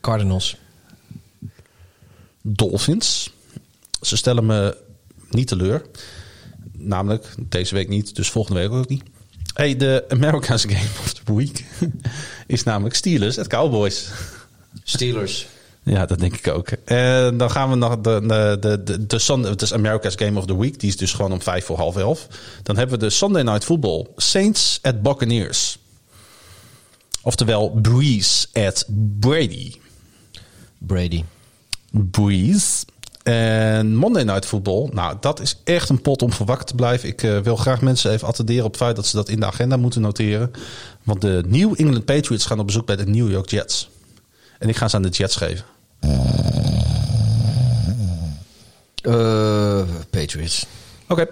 Cardinals. 0.00 0.56
Dolphins. 2.42 3.32
Ze 4.00 4.16
stellen 4.16 4.46
me 4.46 4.76
niet 5.30 5.48
teleur. 5.48 5.82
Namelijk 6.72 7.34
deze 7.38 7.74
week 7.74 7.88
niet, 7.88 8.14
dus 8.16 8.30
volgende 8.30 8.60
week 8.60 8.70
ook 8.70 8.88
niet. 8.88 9.02
Hey, 9.58 9.76
de 9.76 10.04
America's 10.08 10.64
Game 10.64 10.90
of 11.00 11.12
the 11.12 11.34
Week 11.34 11.64
is 12.46 12.62
namelijk 12.62 12.94
Steelers 12.94 13.38
at 13.38 13.46
Cowboys. 13.46 14.10
Steelers. 14.82 15.46
Ja, 15.82 16.06
dat 16.06 16.18
denk 16.18 16.36
ik 16.36 16.48
ook. 16.48 16.68
En 16.84 17.36
dan 17.36 17.50
gaan 17.50 17.70
we 17.70 17.76
naar 17.76 18.02
de, 18.02 18.56
de, 18.60 18.80
de, 18.84 19.06
de, 19.06 19.18
Sunday, 19.18 19.50
het 19.50 19.62
is 19.62 19.72
America's 19.72 20.14
Game 20.16 20.38
of 20.38 20.46
the 20.46 20.58
Week. 20.58 20.80
Die 20.80 20.88
is 20.88 20.96
dus 20.96 21.12
gewoon 21.12 21.32
om 21.32 21.42
vijf 21.42 21.64
voor 21.64 21.76
half 21.76 21.96
elf. 21.96 22.26
Dan 22.62 22.76
hebben 22.76 22.98
we 22.98 23.04
de 23.04 23.10
Sunday 23.10 23.42
Night 23.42 23.64
Football. 23.64 24.06
Saints 24.16 24.78
at 24.82 25.02
Buccaneers. 25.02 25.78
Oftewel 27.22 27.70
Breeze 27.70 28.46
at 28.52 28.84
Brady. 29.20 29.74
Brady. 30.78 31.24
Breeze. 31.90 32.84
En 33.28 33.94
Monday 33.94 34.22
Night 34.22 34.46
Football. 34.46 34.88
Nou, 34.92 35.16
dat 35.20 35.40
is 35.40 35.60
echt 35.64 35.88
een 35.88 36.02
pot 36.02 36.22
om 36.22 36.32
voor 36.32 36.46
wakker 36.46 36.66
te 36.66 36.74
blijven. 36.74 37.08
Ik 37.08 37.22
eh, 37.22 37.38
wil 37.38 37.56
graag 37.56 37.80
mensen 37.80 38.10
even 38.10 38.28
attenderen 38.28 38.64
op 38.64 38.70
het 38.70 38.80
feit 38.80 38.96
dat 38.96 39.06
ze 39.06 39.16
dat 39.16 39.28
in 39.28 39.40
de 39.40 39.46
agenda 39.46 39.76
moeten 39.76 40.00
noteren. 40.00 40.50
Want 41.02 41.20
de 41.20 41.42
New 41.46 41.74
England 41.76 42.04
Patriots 42.04 42.46
gaan 42.46 42.58
op 42.58 42.66
bezoek 42.66 42.86
bij 42.86 42.96
de 42.96 43.06
New 43.06 43.30
York 43.30 43.50
Jets. 43.50 43.90
En 44.58 44.68
ik 44.68 44.76
ga 44.76 44.88
ze 44.88 44.96
aan 44.96 45.02
de 45.02 45.08
Jets 45.08 45.36
geven. 45.36 45.64
Eh, 49.02 49.82
Patriots. 50.10 50.66
Oké. 51.08 51.20
Heb 51.20 51.30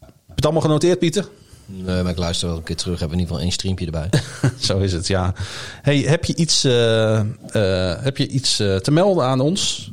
je 0.00 0.34
het 0.34 0.44
allemaal 0.44 0.62
genoteerd, 0.62 0.98
Pieter? 0.98 1.28
Nee, 1.74 2.02
maar 2.02 2.12
ik 2.12 2.18
luister 2.18 2.48
wel 2.48 2.56
een 2.56 2.62
keer 2.62 2.76
terug. 2.76 2.98
We 2.98 3.04
in 3.04 3.10
ieder 3.10 3.26
geval 3.26 3.42
één 3.42 3.52
streampje 3.52 3.84
erbij. 3.84 4.08
Zo 4.68 4.78
is 4.78 4.92
het, 4.92 5.06
ja. 5.06 5.34
Hey, 5.82 5.98
heb 5.98 6.24
je 6.24 6.36
iets, 6.36 6.64
eh, 6.64 7.18
eh, 7.18 8.02
heb 8.02 8.16
je 8.16 8.28
iets 8.28 8.60
eh, 8.60 8.76
te 8.76 8.90
melden 8.90 9.24
aan 9.24 9.40
ons? 9.40 9.90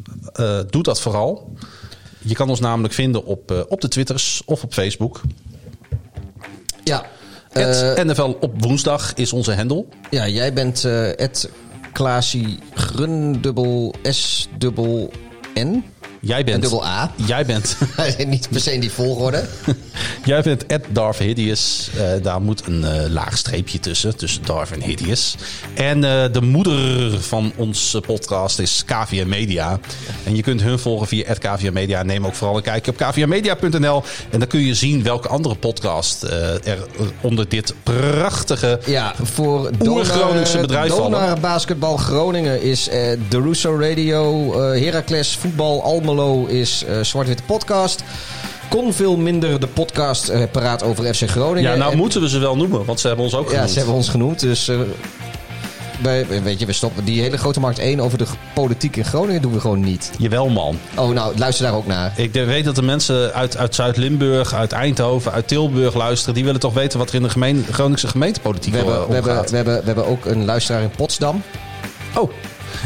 Doe 0.70 0.84
dat 0.84 1.02
vooral. 1.02 1.54
Je 2.20 2.34
kan 2.34 2.50
ons 2.50 2.60
namelijk 2.60 2.94
vinden 2.94 3.26
op, 3.26 3.66
op 3.70 3.82
de 3.82 3.88
Twitters 3.88 4.42
of 4.46 4.64
op 4.64 4.74
Facebook. 4.74 5.22
ja. 6.84 7.06
NFL 8.04 8.38
op 8.40 8.64
woensdag 8.64 9.14
is 9.14 9.34
onze 9.34 9.56
handle. 9.56 9.86
ja, 10.10 10.28
jij 10.28 10.54
bent 10.54 10.86
Ed 11.16 11.50
Klaasie 11.94 12.60
Grun 12.74 13.42
dubbel 13.42 13.94
S 14.02 14.48
dubbel 14.58 15.12
N. 15.60 15.84
Jij 16.22 16.44
bent, 16.44 16.56
En 16.56 16.62
dubbel 16.62 16.86
A. 16.86 17.12
Jij 17.16 17.46
bent, 17.46 17.78
Niet 18.28 18.50
per 18.50 18.62
se 18.62 18.74
in 18.74 18.80
die 18.80 18.92
volgorde. 18.92 19.44
Jij 20.26 20.42
bent 20.42 20.74
at 20.74 20.82
Darth 20.90 21.18
Hideous. 21.18 21.90
Eh, 21.98 22.24
daar 22.24 22.42
moet 22.42 22.68
een 22.68 22.84
eh, 22.84 23.10
laag 23.10 23.38
streepje 23.38 23.80
tussen, 23.80 24.18
tussen 24.18 24.46
Darth 24.46 24.72
en 24.72 24.82
Hideous. 24.82 25.36
En 25.74 26.04
eh, 26.04 26.32
de 26.32 26.42
moeder 26.42 27.22
van 27.22 27.52
onze 27.56 28.02
podcast 28.02 28.60
is 28.60 28.84
KVM 28.86 29.28
Media. 29.28 29.80
En 30.24 30.36
je 30.36 30.42
kunt 30.42 30.62
hun 30.62 30.80
volgen 30.80 31.08
via 31.08 31.34
KVM 31.34 31.74
Media. 31.74 32.04
Neem 32.04 32.26
ook 32.26 32.36
vooral 32.36 32.58
een 32.58 32.64
kijkje 32.64 32.92
op 32.92 32.98
kvmmedia.nl. 32.98 34.04
En 34.30 34.40
dan 34.40 34.48
kun 34.48 34.60
je 34.60 34.74
zien 34.74 35.04
welke 35.04 35.28
andere 35.28 35.56
podcast 35.56 36.24
er 36.64 36.78
onder 37.22 37.50
dit 37.50 37.74
prachtige... 37.84 38.80
Ja, 38.86 39.14
voor 39.22 39.72
Oer-Groningse 39.88 40.60
bedrijf 40.60 40.92
vallen. 40.94 41.12
Donar 41.12 41.40
Basketbal 41.40 41.98
Groningen 41.98 42.62
is 42.62 42.84
de 43.30 43.42
Russo 43.42 43.78
Radio. 43.80 44.54
Heracles 44.62 45.36
Voetbal 45.36 45.84
Almelo 46.10 46.46
is 46.46 46.84
eh 46.88 47.00
Zwart-Witte 47.02 47.44
Podcast. 47.44 48.04
Kon 48.70 48.94
veel 48.94 49.18
minder 49.18 49.60
de 49.60 49.68
podcast 49.68 50.30
eh, 50.30 50.44
paraat 50.52 50.84
over 50.84 51.14
FC 51.14 51.30
Groningen. 51.30 51.72
Ja, 51.72 51.78
nou 51.78 51.92
En- 51.92 51.98
moeten 51.98 52.22
we 52.22 52.30
ze 52.30 52.40
wel 52.40 52.56
noemen, 52.56 52.86
want 52.86 53.00
ze 53.00 53.08
hebben 53.08 53.26
ons 53.26 53.36
ook 53.36 53.46
Ja, 53.46 53.52
genoemd. 53.52 53.70
ze 53.72 53.78
hebben 53.78 53.96
ons 53.96 54.10
genoemd. 54.10 54.40
Dus 54.40 54.68
eh, 54.68 54.80
weet 56.44 56.60
je, 56.60 56.66
we 56.66 56.74
stoppen 56.74 57.06
die 57.06 57.22
hele 57.22 57.38
grote 57.38 57.60
markt 57.60 57.80
1 57.80 58.00
over 58.00 58.18
de 58.18 58.26
politiek 58.54 58.96
in 58.96 59.06
Groningen 59.06 59.42
doen 59.42 59.54
we 59.54 59.60
gewoon 59.60 59.80
niet. 59.80 60.12
Jawel 60.18 60.50
man. 60.50 60.78
Oh, 60.96 61.10
nou, 61.10 61.38
luister 61.38 61.66
daar 61.66 61.76
ook 61.76 61.88
naar. 61.88 62.14
Ik 62.16 62.34
weet 62.34 62.66
dat 62.66 62.76
de 62.76 62.82
mensen 62.82 63.34
uit, 63.34 63.58
uit 63.58 63.76
Zuid-Limburg, 63.76 64.54
uit 64.54 64.72
Eindhoven, 64.72 65.32
uit 65.32 65.48
Tilburg 65.48 65.94
luisteren. 65.96 66.34
Die 66.34 66.44
willen 66.44 66.60
toch 66.60 66.74
weten 66.74 67.00
wat 67.00 67.10
er 67.10 67.16
in 67.16 67.24
de 67.24 67.30
gemeen, 67.30 67.66
Groningse 67.72 68.08
gemeentepolitiek 68.08 68.72
We 68.72 68.78
hebben, 68.78 69.08
we, 69.08 69.14
hebben, 69.14 69.44
we, 69.50 69.56
hebben, 69.56 69.80
we 69.80 69.86
hebben 69.86 70.06
ook 70.08 70.26
een 70.26 70.46
luisteraar 70.46 70.82
in 70.82 70.92
Potsdam. 70.98 71.42
Oh, 72.16 72.32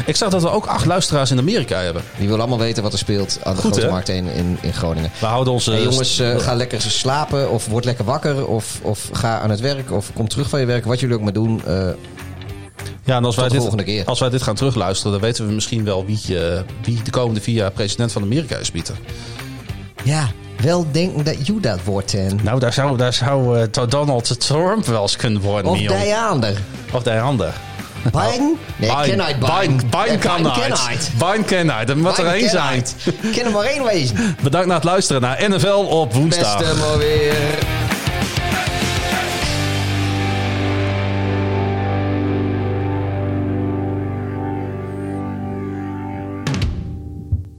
ik 0.06 0.16
zag 0.16 0.30
dat 0.30 0.42
we 0.42 0.50
ook 0.50 0.66
acht 0.66 0.84
luisteraars 0.84 1.30
in 1.30 1.38
Amerika 1.38 1.78
hebben. 1.78 2.02
Die 2.18 2.28
wil 2.28 2.38
allemaal 2.38 2.58
weten 2.58 2.82
wat 2.82 2.92
er 2.92 2.98
speelt 2.98 3.38
aan 3.42 3.54
de 3.54 3.60
Goed, 3.60 3.70
grote 3.70 3.86
hè? 3.86 3.92
markt 3.92 4.08
1 4.08 4.26
in, 4.26 4.58
in 4.60 4.72
Groningen. 4.72 5.10
We 5.20 5.26
houden 5.26 5.52
onze... 5.52 5.70
Hey, 5.70 5.82
jongens, 5.82 6.18
eh, 6.18 6.38
ga 6.38 6.54
lekker 6.54 6.80
slapen 6.80 7.50
of 7.50 7.66
word 7.66 7.84
lekker 7.84 8.04
wakker 8.04 8.46
of, 8.46 8.78
of 8.82 9.08
ga 9.12 9.38
aan 9.40 9.50
het 9.50 9.60
werk 9.60 9.92
of 9.92 10.10
kom 10.14 10.28
terug 10.28 10.48
van 10.48 10.60
je 10.60 10.66
werk. 10.66 10.84
Wat 10.84 11.00
jullie 11.00 11.14
ook 11.16 11.22
maar 11.22 11.32
doen. 11.32 11.62
eh, 11.66 11.88
ja, 13.04 13.16
en 13.16 13.24
als 13.24 13.36
wij, 13.36 13.44
de 13.44 13.50
dit, 13.50 13.60
volgende 13.60 13.84
keer. 13.84 14.04
als 14.04 14.20
wij 14.20 14.30
dit 14.30 14.42
gaan 14.42 14.54
terugluisteren, 14.54 15.12
dan 15.12 15.20
weten 15.20 15.46
we 15.46 15.52
misschien 15.52 15.84
wel 15.84 16.04
wie, 16.06 16.38
eh, 16.40 16.60
wie 16.82 17.02
de 17.02 17.10
komende 17.10 17.40
vier 17.40 17.54
jaar 17.54 17.70
president 17.70 18.12
van 18.12 18.22
Amerika 18.22 18.56
is, 18.56 18.70
Pieter. 18.70 18.94
ja, 20.02 20.28
wel 20.60 20.86
denken 20.92 21.24
dat 21.24 21.46
you 21.46 21.60
dat 21.60 21.78
wordt. 21.84 22.14
En, 22.14 22.38
Nou, 22.42 22.60
daar 22.60 22.72
zou, 22.72 22.96
daar 22.96 23.12
zou 23.12 23.66
Donald 23.88 24.40
Trump 24.40 24.86
wel 24.86 25.02
eens 25.02 25.16
kunnen 25.16 25.40
worden. 25.42 25.70
of 25.70 25.78
Mion. 25.78 25.98
die 26.00 26.14
ander. 26.16 26.58
Of 26.92 27.02
die 27.02 27.12
ander. 27.20 27.54
Biden? 28.12 28.58
Nee, 28.76 28.90
Biden. 28.96 29.26
Biden, 29.38 29.80
Biden 29.90 30.18
kan 30.18 30.50
uit. 30.50 31.10
Biden 31.18 31.44
kan 31.44 31.72
uit. 31.72 31.88
Er 31.88 31.98
moet 31.98 32.18
er 32.18 32.26
één 32.26 32.48
zijn. 32.50 32.84
Ken 33.32 33.44
er 33.44 33.50
maar 33.50 33.64
één 33.64 33.84
wezen. 33.84 34.36
Bedankt 34.42 34.66
naar 34.66 34.76
het 34.76 34.84
luisteren 34.84 35.22
naar 35.22 35.48
NFL 35.48 35.68
op 35.68 36.14
woensdag. 36.14 36.58
Beste 36.58 36.74
maar 36.74 36.98
weer. 36.98 37.34